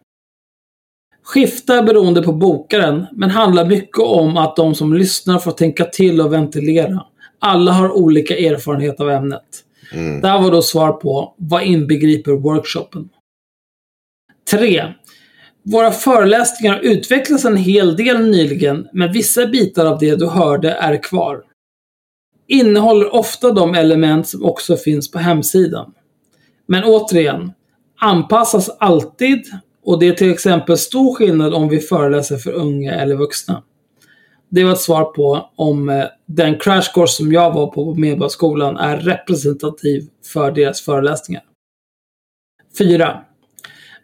Skiftar 1.23 1.83
beroende 1.83 2.23
på 2.23 2.33
bokaren, 2.33 3.07
men 3.13 3.31
handlar 3.31 3.67
mycket 3.67 3.99
om 3.99 4.37
att 4.37 4.57
de 4.57 4.75
som 4.75 4.95
lyssnar 4.95 5.39
får 5.39 5.51
tänka 5.53 5.85
till 5.85 6.21
och 6.21 6.33
ventilera. 6.33 7.07
Alla 7.39 7.73
har 7.73 7.93
olika 7.93 8.37
erfarenhet 8.39 9.01
av 9.01 9.11
ämnet. 9.11 9.65
Mm. 9.93 10.21
Det 10.21 10.29
här 10.29 10.43
var 10.43 10.51
då 10.51 10.63
svar 10.63 10.93
på 10.93 11.35
vad 11.37 11.63
inbegriper 11.63 12.33
workshopen. 12.33 13.09
3. 14.51 14.85
Våra 15.63 15.91
föreläsningar 15.91 16.75
har 16.75 16.81
utvecklats 16.81 17.45
en 17.45 17.57
hel 17.57 17.97
del 17.97 18.31
nyligen, 18.31 18.89
men 18.93 19.13
vissa 19.13 19.47
bitar 19.47 19.87
av 19.87 19.99
det 19.99 20.17
du 20.17 20.27
hörde 20.27 20.71
är 20.71 21.03
kvar. 21.03 21.43
Innehåller 22.49 23.15
ofta 23.15 23.53
de 23.53 23.75
element 23.75 24.29
som 24.29 24.45
också 24.45 24.77
finns 24.77 25.11
på 25.11 25.19
hemsidan. 25.19 25.93
Men 26.67 26.85
återigen, 26.85 27.53
anpassas 28.01 28.69
alltid 28.79 29.43
och 29.85 29.99
det 29.99 30.09
är 30.09 30.13
till 30.13 30.31
exempel 30.31 30.79
stor 30.79 31.15
skillnad 31.15 31.55
om 31.55 31.69
vi 31.69 31.81
föreläser 31.81 32.37
för 32.37 32.53
unga 32.53 32.95
eller 32.95 33.17
vuxna. 33.17 33.63
Det 34.49 34.65
var 34.65 34.73
ett 34.73 34.81
svar 34.81 35.05
på 35.05 35.51
om 35.57 35.89
eh, 35.89 36.05
den 36.37 36.59
crash 36.59 36.93
course 36.95 37.15
som 37.15 37.33
jag 37.33 37.55
var 37.55 37.67
på 37.67 37.95
på 37.95 37.95
Medborgarskolan 37.95 38.77
är 38.77 38.97
representativ 38.97 40.07
för 40.33 40.53
deras 40.53 40.81
föreläsningar. 40.81 41.43
4. 42.79 43.21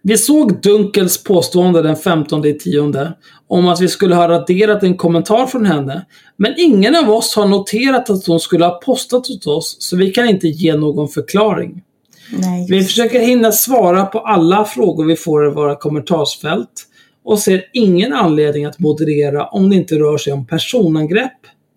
Vi 0.02 0.18
såg 0.18 0.62
Dunkels 0.62 1.24
påstående 1.24 1.82
den 1.82 1.96
15 1.96 2.46
i 2.46 2.58
tionde 2.58 3.12
om 3.46 3.68
att 3.68 3.80
vi 3.80 3.88
skulle 3.88 4.14
ha 4.14 4.28
raderat 4.28 4.82
en 4.82 4.96
kommentar 4.96 5.46
från 5.46 5.66
henne, 5.66 6.06
men 6.36 6.54
ingen 6.56 6.96
av 6.96 7.10
oss 7.10 7.36
har 7.36 7.46
noterat 7.46 8.10
att 8.10 8.26
hon 8.26 8.40
skulle 8.40 8.64
ha 8.64 8.80
postat 8.80 9.30
åt 9.30 9.46
oss, 9.46 9.76
så 9.78 9.96
vi 9.96 10.10
kan 10.10 10.28
inte 10.28 10.48
ge 10.48 10.76
någon 10.76 11.08
förklaring. 11.08 11.82
Nej. 12.30 12.66
Vi 12.70 12.84
försöker 12.84 13.20
hinna 13.20 13.52
svara 13.52 14.06
på 14.06 14.18
alla 14.18 14.64
frågor 14.64 15.04
vi 15.04 15.16
får 15.16 15.46
i 15.46 15.50
våra 15.50 15.76
kommentarsfält 15.76 16.86
och 17.24 17.38
ser 17.38 17.64
ingen 17.72 18.12
anledning 18.12 18.64
att 18.64 18.78
moderera 18.78 19.46
om 19.46 19.70
det 19.70 19.76
inte 19.76 19.94
rör 19.94 20.18
sig 20.18 20.32
om 20.32 20.46
personangrepp 20.46 21.32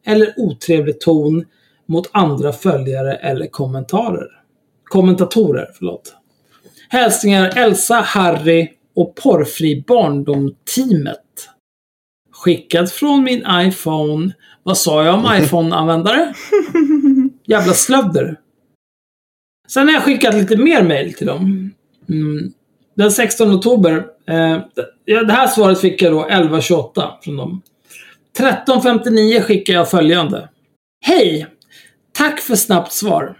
eller 0.10 0.34
otrevlig 0.38 1.00
ton 1.00 1.46
mot 1.86 2.10
andra 2.12 2.54
följare 2.54 3.14
eller 3.14 3.48
kommentarer. 3.48 4.28
Kommentatorer, 4.84 5.70
förlåt. 5.78 6.16
Hälsningar 6.90 7.54
Elsa, 7.56 7.96
Harry 7.96 8.70
och 8.96 9.16
Porrfri 9.16 9.84
Barndom-teamet. 9.88 11.50
Skickad 12.32 12.92
från 12.92 13.24
min 13.24 13.44
iPhone. 13.52 14.32
Vad 14.64 14.78
sa 14.78 15.04
jag 15.04 15.16
om 15.16 15.26
iPhone-användare? 15.42 16.34
Jävla 17.46 17.74
slödder. 17.74 18.40
Sen 19.68 19.88
har 19.88 19.94
jag 19.94 20.04
skickat 20.04 20.34
lite 20.34 20.58
mer 20.58 20.84
mail 20.84 21.14
till 21.14 21.28
dem. 21.28 21.72
Mm. 22.10 22.52
Den 22.96 23.12
16 23.12 23.56
oktober. 23.56 24.06
Eh, 24.28 24.58
det 25.06 25.32
här 25.32 25.48
svaret 25.48 25.80
fick 25.80 26.02
jag 26.02 26.14
då 26.14 26.28
11.28 26.28 27.12
från 27.22 27.38
dem. 27.38 27.62
13.59 28.38 29.42
skickar 29.42 29.74
jag 29.74 29.90
följande. 29.90 30.50
Hej! 31.06 31.48
Tack 32.12 32.40
för 32.40 32.56
snabbt 32.56 32.94
svar. 32.94 33.38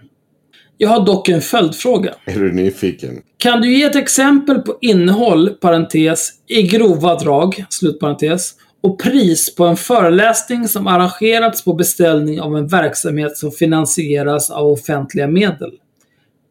Jag 0.76 0.88
har 0.88 1.06
dock 1.06 1.28
en 1.28 1.40
följdfråga. 1.40 2.14
Är 2.24 2.38
du 2.38 2.52
nyfiken? 2.52 3.22
Kan 3.36 3.60
du 3.60 3.76
ge 3.76 3.84
ett 3.84 3.96
exempel 3.96 4.58
på 4.58 4.78
innehåll, 4.80 5.50
parentes, 5.50 6.28
i 6.46 6.62
grova 6.62 7.14
drag, 7.14 7.64
slutparentes, 7.68 8.54
och 8.82 9.00
pris 9.00 9.54
på 9.54 9.64
en 9.64 9.76
föreläsning 9.76 10.68
som 10.68 10.86
arrangerats 10.86 11.64
på 11.64 11.74
beställning 11.74 12.40
av 12.40 12.56
en 12.56 12.66
verksamhet 12.66 13.36
som 13.36 13.50
finansieras 13.50 14.50
av 14.50 14.66
offentliga 14.66 15.26
medel? 15.26 15.70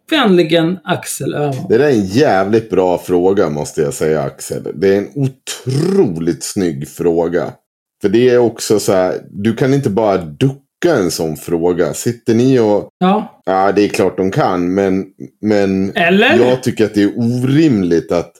Vänligen 0.09 0.79
Axel 0.83 1.33
Öhman. 1.33 1.65
Det 1.69 1.77
där 1.77 1.85
är 1.85 1.91
en 1.91 2.05
jävligt 2.05 2.69
bra 2.69 2.97
fråga 2.97 3.49
måste 3.49 3.81
jag 3.81 3.93
säga 3.93 4.21
Axel. 4.21 4.67
Det 4.73 4.95
är 4.95 4.97
en 4.97 5.09
otroligt 5.15 6.43
snygg 6.43 6.87
fråga. 6.87 7.53
För 8.01 8.09
det 8.09 8.29
är 8.29 8.37
också 8.37 8.79
så 8.79 8.93
här, 8.93 9.15
du 9.29 9.55
kan 9.55 9.73
inte 9.73 9.89
bara 9.89 10.17
ducka 10.17 10.95
en 10.95 11.11
sån 11.11 11.37
fråga. 11.37 11.93
Sitter 11.93 12.33
ni 12.33 12.59
och, 12.59 12.89
Ja, 12.97 13.41
ja 13.45 13.71
det 13.71 13.85
är 13.85 13.89
klart 13.89 14.17
de 14.17 14.31
kan, 14.31 14.73
men, 14.73 15.05
men 15.41 15.95
Eller? 15.95 16.37
jag 16.37 16.63
tycker 16.63 16.85
att 16.85 16.93
det 16.93 17.03
är 17.03 17.13
orimligt 17.17 18.11
att 18.11 18.31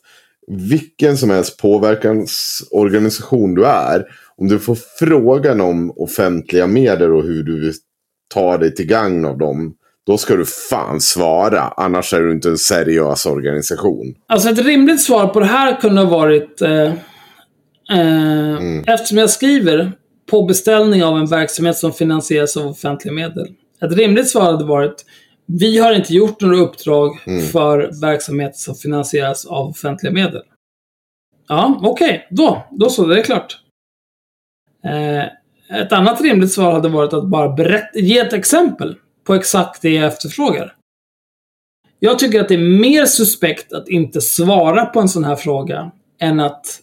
vilken 0.48 1.18
som 1.18 1.30
helst 1.30 1.58
påverkansorganisation 1.62 3.56
du 3.56 3.66
är, 3.66 4.06
om 4.38 4.48
du 4.48 4.60
får 4.60 4.78
frågan 5.00 5.62
om 5.62 5.92
offentliga 5.96 6.68
medel 6.68 7.14
och 7.14 7.24
hur 7.24 7.44
du 7.44 7.74
tar 8.34 8.58
dig 8.58 8.76
till 8.76 8.86
gagn 8.86 9.26
av 9.26 9.38
dem, 9.38 9.76
då 10.06 10.18
ska 10.18 10.36
du 10.36 10.46
fan 10.46 11.02
svara. 11.02 11.74
Annars 11.78 12.14
är 12.14 12.22
du 12.22 12.32
inte 12.32 12.50
en 12.50 12.58
seriös 12.58 13.26
organisation. 13.26 14.16
Alltså 14.28 14.50
ett 14.50 14.66
rimligt 14.66 15.02
svar 15.02 15.28
på 15.28 15.40
det 15.40 15.46
här 15.46 15.82
kunde 15.82 16.02
ha 16.02 16.10
varit 16.10 16.62
eh, 16.62 16.94
eh, 17.90 18.94
Eftersom 18.94 19.18
jag 19.18 19.30
skriver 19.30 19.92
på 20.30 20.44
beställning 20.44 21.04
av 21.04 21.18
en 21.18 21.28
verksamhet 21.28 21.78
som 21.78 21.94
finansieras 21.94 22.58
av 22.58 22.68
offentliga 22.68 23.14
medel. 23.14 23.48
Ett 23.82 23.92
rimligt 23.92 24.30
svar 24.30 24.52
hade 24.52 24.66
varit 24.66 25.06
Vi 25.46 25.78
har 25.78 25.94
inte 25.94 26.14
gjort 26.14 26.42
några 26.42 26.58
uppdrag 26.58 27.20
för 27.52 28.02
verksamhet 28.02 28.56
som 28.56 28.76
finansieras 28.76 29.46
av 29.46 29.70
offentliga 29.70 30.14
medel. 30.14 30.42
Ja, 31.48 31.80
okej. 31.84 32.28
Då. 32.30 32.68
Då 32.72 32.90
så, 32.90 33.06
det 33.06 33.20
är 33.20 33.24
klart. 33.24 33.58
Eh, 34.86 35.24
ett 35.82 35.92
annat 35.92 36.22
rimligt 36.22 36.52
svar 36.52 36.72
hade 36.72 36.90
varit 36.90 37.14
att 37.14 37.28
bara 37.28 37.50
berätta, 37.50 38.00
ge 38.00 38.20
ett 38.20 38.34
exempel 38.34 38.96
på 39.24 39.36
exakt 39.36 39.82
det 39.82 39.90
jag 39.90 40.06
efterfrågar. 40.06 40.76
Jag 42.00 42.20
tycker 42.20 42.42
att 42.42 42.48
det 42.48 42.54
är 42.54 42.80
mer 42.80 43.06
suspekt 43.06 43.74
att 43.74 43.90
inte 43.90 44.22
svara 44.22 44.86
på 44.86 45.00
en 45.00 45.10
sån 45.10 45.24
här 45.24 45.36
fråga 45.36 45.92
än 46.20 46.40
att, 46.40 46.80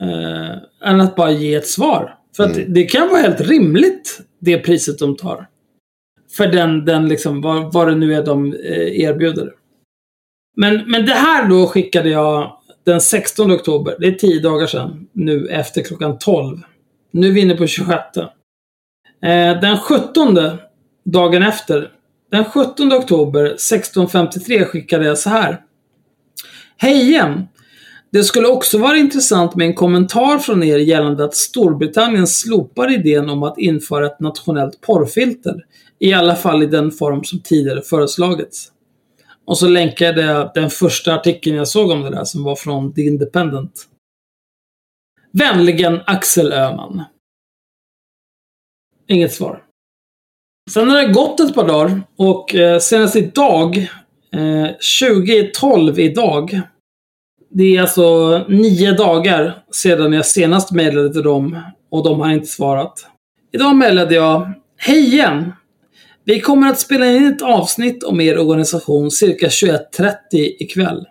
eh, 0.00 0.88
än 0.90 1.00
att 1.00 1.16
bara 1.16 1.30
ge 1.30 1.54
ett 1.54 1.68
svar. 1.68 2.14
För 2.36 2.44
att 2.44 2.58
det 2.68 2.84
kan 2.84 3.08
vara 3.08 3.20
helt 3.20 3.40
rimligt, 3.40 4.20
det 4.38 4.58
priset 4.58 4.98
de 4.98 5.16
tar. 5.16 5.46
För 6.36 6.46
den, 6.46 6.84
den 6.84 7.08
liksom, 7.08 7.40
vad, 7.40 7.72
vad 7.72 7.88
det 7.88 7.94
nu 7.94 8.14
är 8.14 8.24
de 8.24 8.52
eh, 8.52 9.00
erbjuder. 9.00 9.52
Men, 10.56 10.90
men 10.90 11.06
det 11.06 11.12
här 11.12 11.48
då 11.48 11.66
skickade 11.66 12.08
jag 12.08 12.56
den 12.84 13.00
16 13.00 13.52
oktober. 13.52 13.96
Det 13.98 14.06
är 14.06 14.12
tio 14.12 14.40
dagar 14.40 14.66
sedan. 14.66 15.06
Nu 15.12 15.48
efter 15.48 15.82
klockan 15.82 16.18
12. 16.18 16.58
Nu 17.10 17.28
är 17.28 17.32
vi 17.32 17.40
inne 17.40 17.54
på 17.54 17.66
26. 17.66 18.00
Eh, 18.16 19.60
den 19.60 19.78
17, 19.78 20.38
dagen 21.04 21.42
efter, 21.42 21.90
den 22.30 22.44
17 22.44 22.92
oktober 22.92 23.44
1653 23.44 24.64
skickade 24.64 25.04
jag 25.04 25.18
så 25.18 25.30
här. 25.30 25.62
Hej 26.76 27.08
igen! 27.08 27.48
Det 28.16 28.24
skulle 28.24 28.48
också 28.48 28.78
vara 28.78 28.96
intressant 28.96 29.56
med 29.56 29.66
en 29.66 29.74
kommentar 29.74 30.38
från 30.38 30.62
er 30.62 30.78
gällande 30.78 31.24
att 31.24 31.34
Storbritannien 31.34 32.26
slopar 32.26 32.92
idén 32.92 33.30
om 33.30 33.42
att 33.42 33.58
införa 33.58 34.06
ett 34.06 34.20
nationellt 34.20 34.80
porrfilter. 34.80 35.54
I 35.98 36.12
alla 36.12 36.36
fall 36.36 36.62
i 36.62 36.66
den 36.66 36.90
form 36.90 37.24
som 37.24 37.40
tidigare 37.40 37.82
föreslagits. 37.82 38.72
Och 39.46 39.58
så 39.58 39.68
länkade 39.68 40.22
jag 40.22 40.50
den 40.54 40.70
första 40.70 41.14
artikeln 41.14 41.56
jag 41.56 41.68
såg 41.68 41.90
om 41.90 42.02
det 42.02 42.10
där 42.10 42.24
som 42.24 42.44
var 42.44 42.56
från 42.56 42.94
The 42.94 43.02
Independent. 43.02 43.86
Vänligen 45.32 46.00
Axel 46.06 46.52
Öhman. 46.52 47.04
Inget 49.08 49.32
svar. 49.32 49.62
Sen 50.70 50.90
har 50.90 51.02
det 51.02 51.12
gått 51.12 51.40
ett 51.40 51.54
par 51.54 51.68
dagar 51.68 52.02
och 52.16 52.54
eh, 52.54 52.78
senast 52.78 53.16
idag, 53.16 53.76
eh, 54.32 54.66
2012 55.00 55.98
idag, 55.98 56.60
det 57.50 57.76
är 57.76 57.80
alltså 57.80 58.38
nio 58.48 58.92
dagar 58.92 59.58
sedan 59.72 60.12
jag 60.12 60.26
senast 60.26 60.72
mejlade 60.72 61.12
till 61.12 61.22
dem 61.22 61.62
och 61.90 62.04
de 62.04 62.20
har 62.20 62.30
inte 62.30 62.46
svarat. 62.46 63.06
Idag 63.52 63.76
mejlade 63.76 64.14
jag 64.14 64.52
Hej 64.76 64.98
igen! 64.98 65.52
Vi 66.24 66.40
kommer 66.40 66.68
att 66.68 66.80
spela 66.80 67.06
in 67.06 67.26
ett 67.26 67.42
avsnitt 67.42 68.02
om 68.02 68.20
er 68.20 68.38
organisation 68.38 69.10
cirka 69.10 69.48
21.30 69.48 70.14
ikväll. 70.32 71.04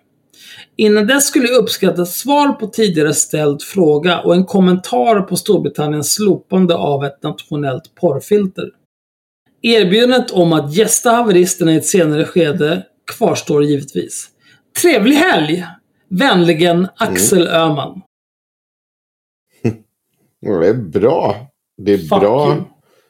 Innan 0.77 1.07
dess 1.07 1.27
skulle 1.27 1.47
jag 1.47 1.57
uppskatta 1.57 2.01
ett 2.01 2.09
svar 2.09 2.53
på 2.53 2.67
tidigare 2.67 3.13
ställd 3.13 3.61
fråga 3.61 4.19
och 4.19 4.35
en 4.35 4.45
kommentar 4.45 5.21
på 5.21 5.35
Storbritanniens 5.35 6.13
slopande 6.13 6.75
av 6.75 7.05
ett 7.05 7.23
nationellt 7.23 7.95
porrfilter. 7.95 8.69
Erbjudandet 9.61 10.31
om 10.31 10.53
att 10.53 10.75
gästa 10.75 11.11
haveristerna 11.11 11.73
i 11.73 11.77
ett 11.77 11.85
senare 11.85 12.25
skede 12.25 12.83
kvarstår 13.17 13.63
givetvis. 13.63 14.27
Trevlig 14.81 15.15
helg! 15.15 15.65
Vänligen 16.09 16.87
Axel 16.97 17.47
Öhman. 17.47 18.01
Ja, 20.39 20.59
Det 20.59 20.67
är 20.67 20.73
bra. 20.73 21.35
Det 21.77 21.93
är 21.93 21.97
Fuck 21.97 22.09
bra. 22.09 22.47
you. 22.53 22.63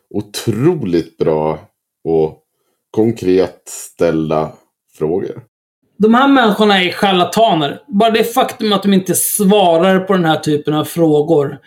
Otroligt 0.09 1.17
bra 1.17 1.59
och 2.03 2.39
konkret 2.91 3.61
ställda 3.65 4.51
frågor. 4.97 5.43
De 5.97 6.13
här 6.13 6.27
människorna 6.27 6.81
är 6.83 6.91
charlataner. 6.91 7.81
Bara 7.87 8.11
det 8.11 8.33
faktum 8.33 8.73
att 8.73 8.83
de 8.83 8.93
inte 8.93 9.15
svarar 9.15 9.99
på 9.99 10.13
den 10.13 10.25
här 10.25 10.39
typen 10.39 10.73
av 10.73 10.83
frågor 10.85 11.59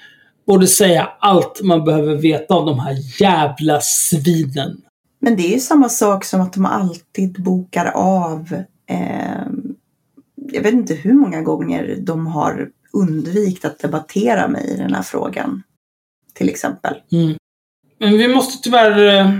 borde 0.46 0.66
säga 0.66 1.08
allt 1.20 1.60
man 1.62 1.84
behöver 1.84 2.14
veta 2.16 2.54
om 2.54 2.66
de 2.66 2.78
här 2.78 2.96
jävla 3.20 3.80
svinen. 3.80 4.80
Men 5.20 5.36
det 5.36 5.42
är 5.42 5.52
ju 5.52 5.60
samma 5.60 5.88
sak 5.88 6.24
som 6.24 6.40
att 6.40 6.52
de 6.52 6.64
alltid 6.66 7.42
bokar 7.42 7.86
av. 7.94 8.52
Eh, 8.90 9.46
jag 10.52 10.62
vet 10.62 10.72
inte 10.74 10.94
hur 10.94 11.12
många 11.12 11.40
gånger 11.42 11.96
de 12.00 12.26
har 12.26 12.68
undvikit 12.92 13.64
att 13.64 13.78
debattera 13.78 14.48
mig 14.48 14.70
i 14.74 14.76
den 14.76 14.94
här 14.94 15.02
frågan. 15.02 15.62
Till 16.34 16.48
exempel. 16.48 16.94
Mm. 17.12 17.36
Men 18.00 18.18
vi 18.18 18.28
måste 18.28 18.62
tyvärr 18.62 19.18
eh, 19.20 19.30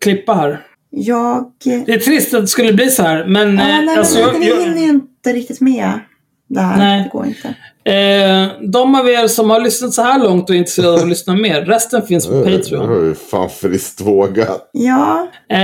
klippa 0.00 0.34
här. 0.34 0.64
Jag... 0.90 1.52
Det 1.64 1.92
är 1.94 1.98
trist 1.98 2.34
att 2.34 2.40
det 2.40 2.46
skulle 2.46 2.72
bli 2.72 2.90
så 2.90 3.02
här, 3.02 3.24
men... 3.26 3.56
Ja, 3.56 3.62
eh, 3.62 3.68
nej, 3.68 3.84
men 3.86 3.98
alltså, 3.98 4.18
jag, 4.18 4.32
vi 4.32 4.44
hinner 4.44 4.80
ju 4.80 4.86
jag, 4.86 4.88
inte 4.88 5.32
riktigt 5.32 5.60
med 5.60 6.00
det 6.48 6.60
här. 6.60 6.78
Nej. 6.78 7.02
Det 7.02 7.08
går 7.12 7.26
inte. 7.26 7.48
eh, 7.84 8.68
de 8.72 8.94
av 8.94 9.08
er 9.08 9.28
som 9.28 9.50
har 9.50 9.60
lyssnat 9.60 9.92
så 9.94 10.02
här 10.02 10.18
långt 10.18 10.48
och 10.50 10.54
är 10.54 10.58
intresserade 10.58 10.92
av 10.94 10.98
att 11.02 11.08
lyssna 11.08 11.34
mer, 11.34 11.62
resten 11.64 12.06
finns 12.06 12.26
på 12.26 12.32
Det 12.44 12.58
Patreon. 12.58 12.88
var 12.88 13.02
ju 13.04 13.14
fan 13.14 13.50
friskt 13.50 14.00
vågat. 14.00 14.70
Ja, 14.72 15.28
Eh, 15.50 15.56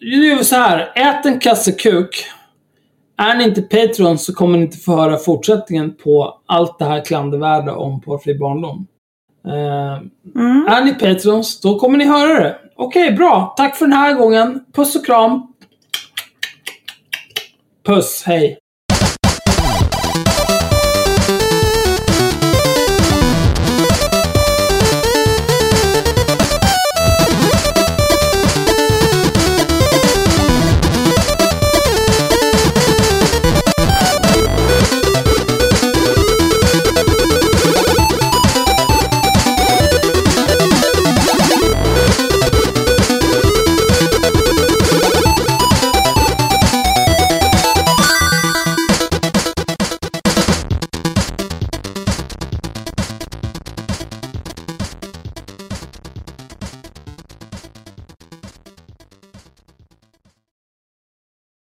nu 0.00 0.32
är 0.32 0.38
vi 0.38 0.44
så 0.44 0.56
här. 0.56 0.92
Ät 0.94 1.26
en 1.26 1.38
kasse 1.40 1.72
kuk. 1.72 2.26
Är 3.16 3.36
ni 3.36 3.44
inte 3.44 3.62
Patreon 3.62 4.18
så 4.18 4.34
kommer 4.34 4.58
ni 4.58 4.64
inte 4.64 4.78
få 4.78 4.96
höra 4.96 5.16
fortsättningen 5.16 5.94
på 5.94 6.40
allt 6.46 6.78
det 6.78 6.84
här 6.84 7.04
klandervärda 7.04 7.76
om 7.76 8.00
porrfri 8.00 8.38
barndom. 8.38 8.86
Eh, 9.46 9.94
mm. 10.36 10.66
är 10.66 10.84
ni 10.84 10.94
Patrons, 10.94 11.60
då 11.60 11.78
kommer 11.78 11.98
ni 11.98 12.04
höra 12.04 12.40
det. 12.40 12.56
Okej, 12.76 13.12
bra. 13.12 13.54
Tack 13.56 13.76
för 13.76 13.84
den 13.86 13.92
här 13.92 14.14
gången. 14.14 14.64
Puss 14.72 14.96
och 14.96 15.06
kram. 15.06 15.52
Puss, 17.86 18.22
hej. 18.26 18.58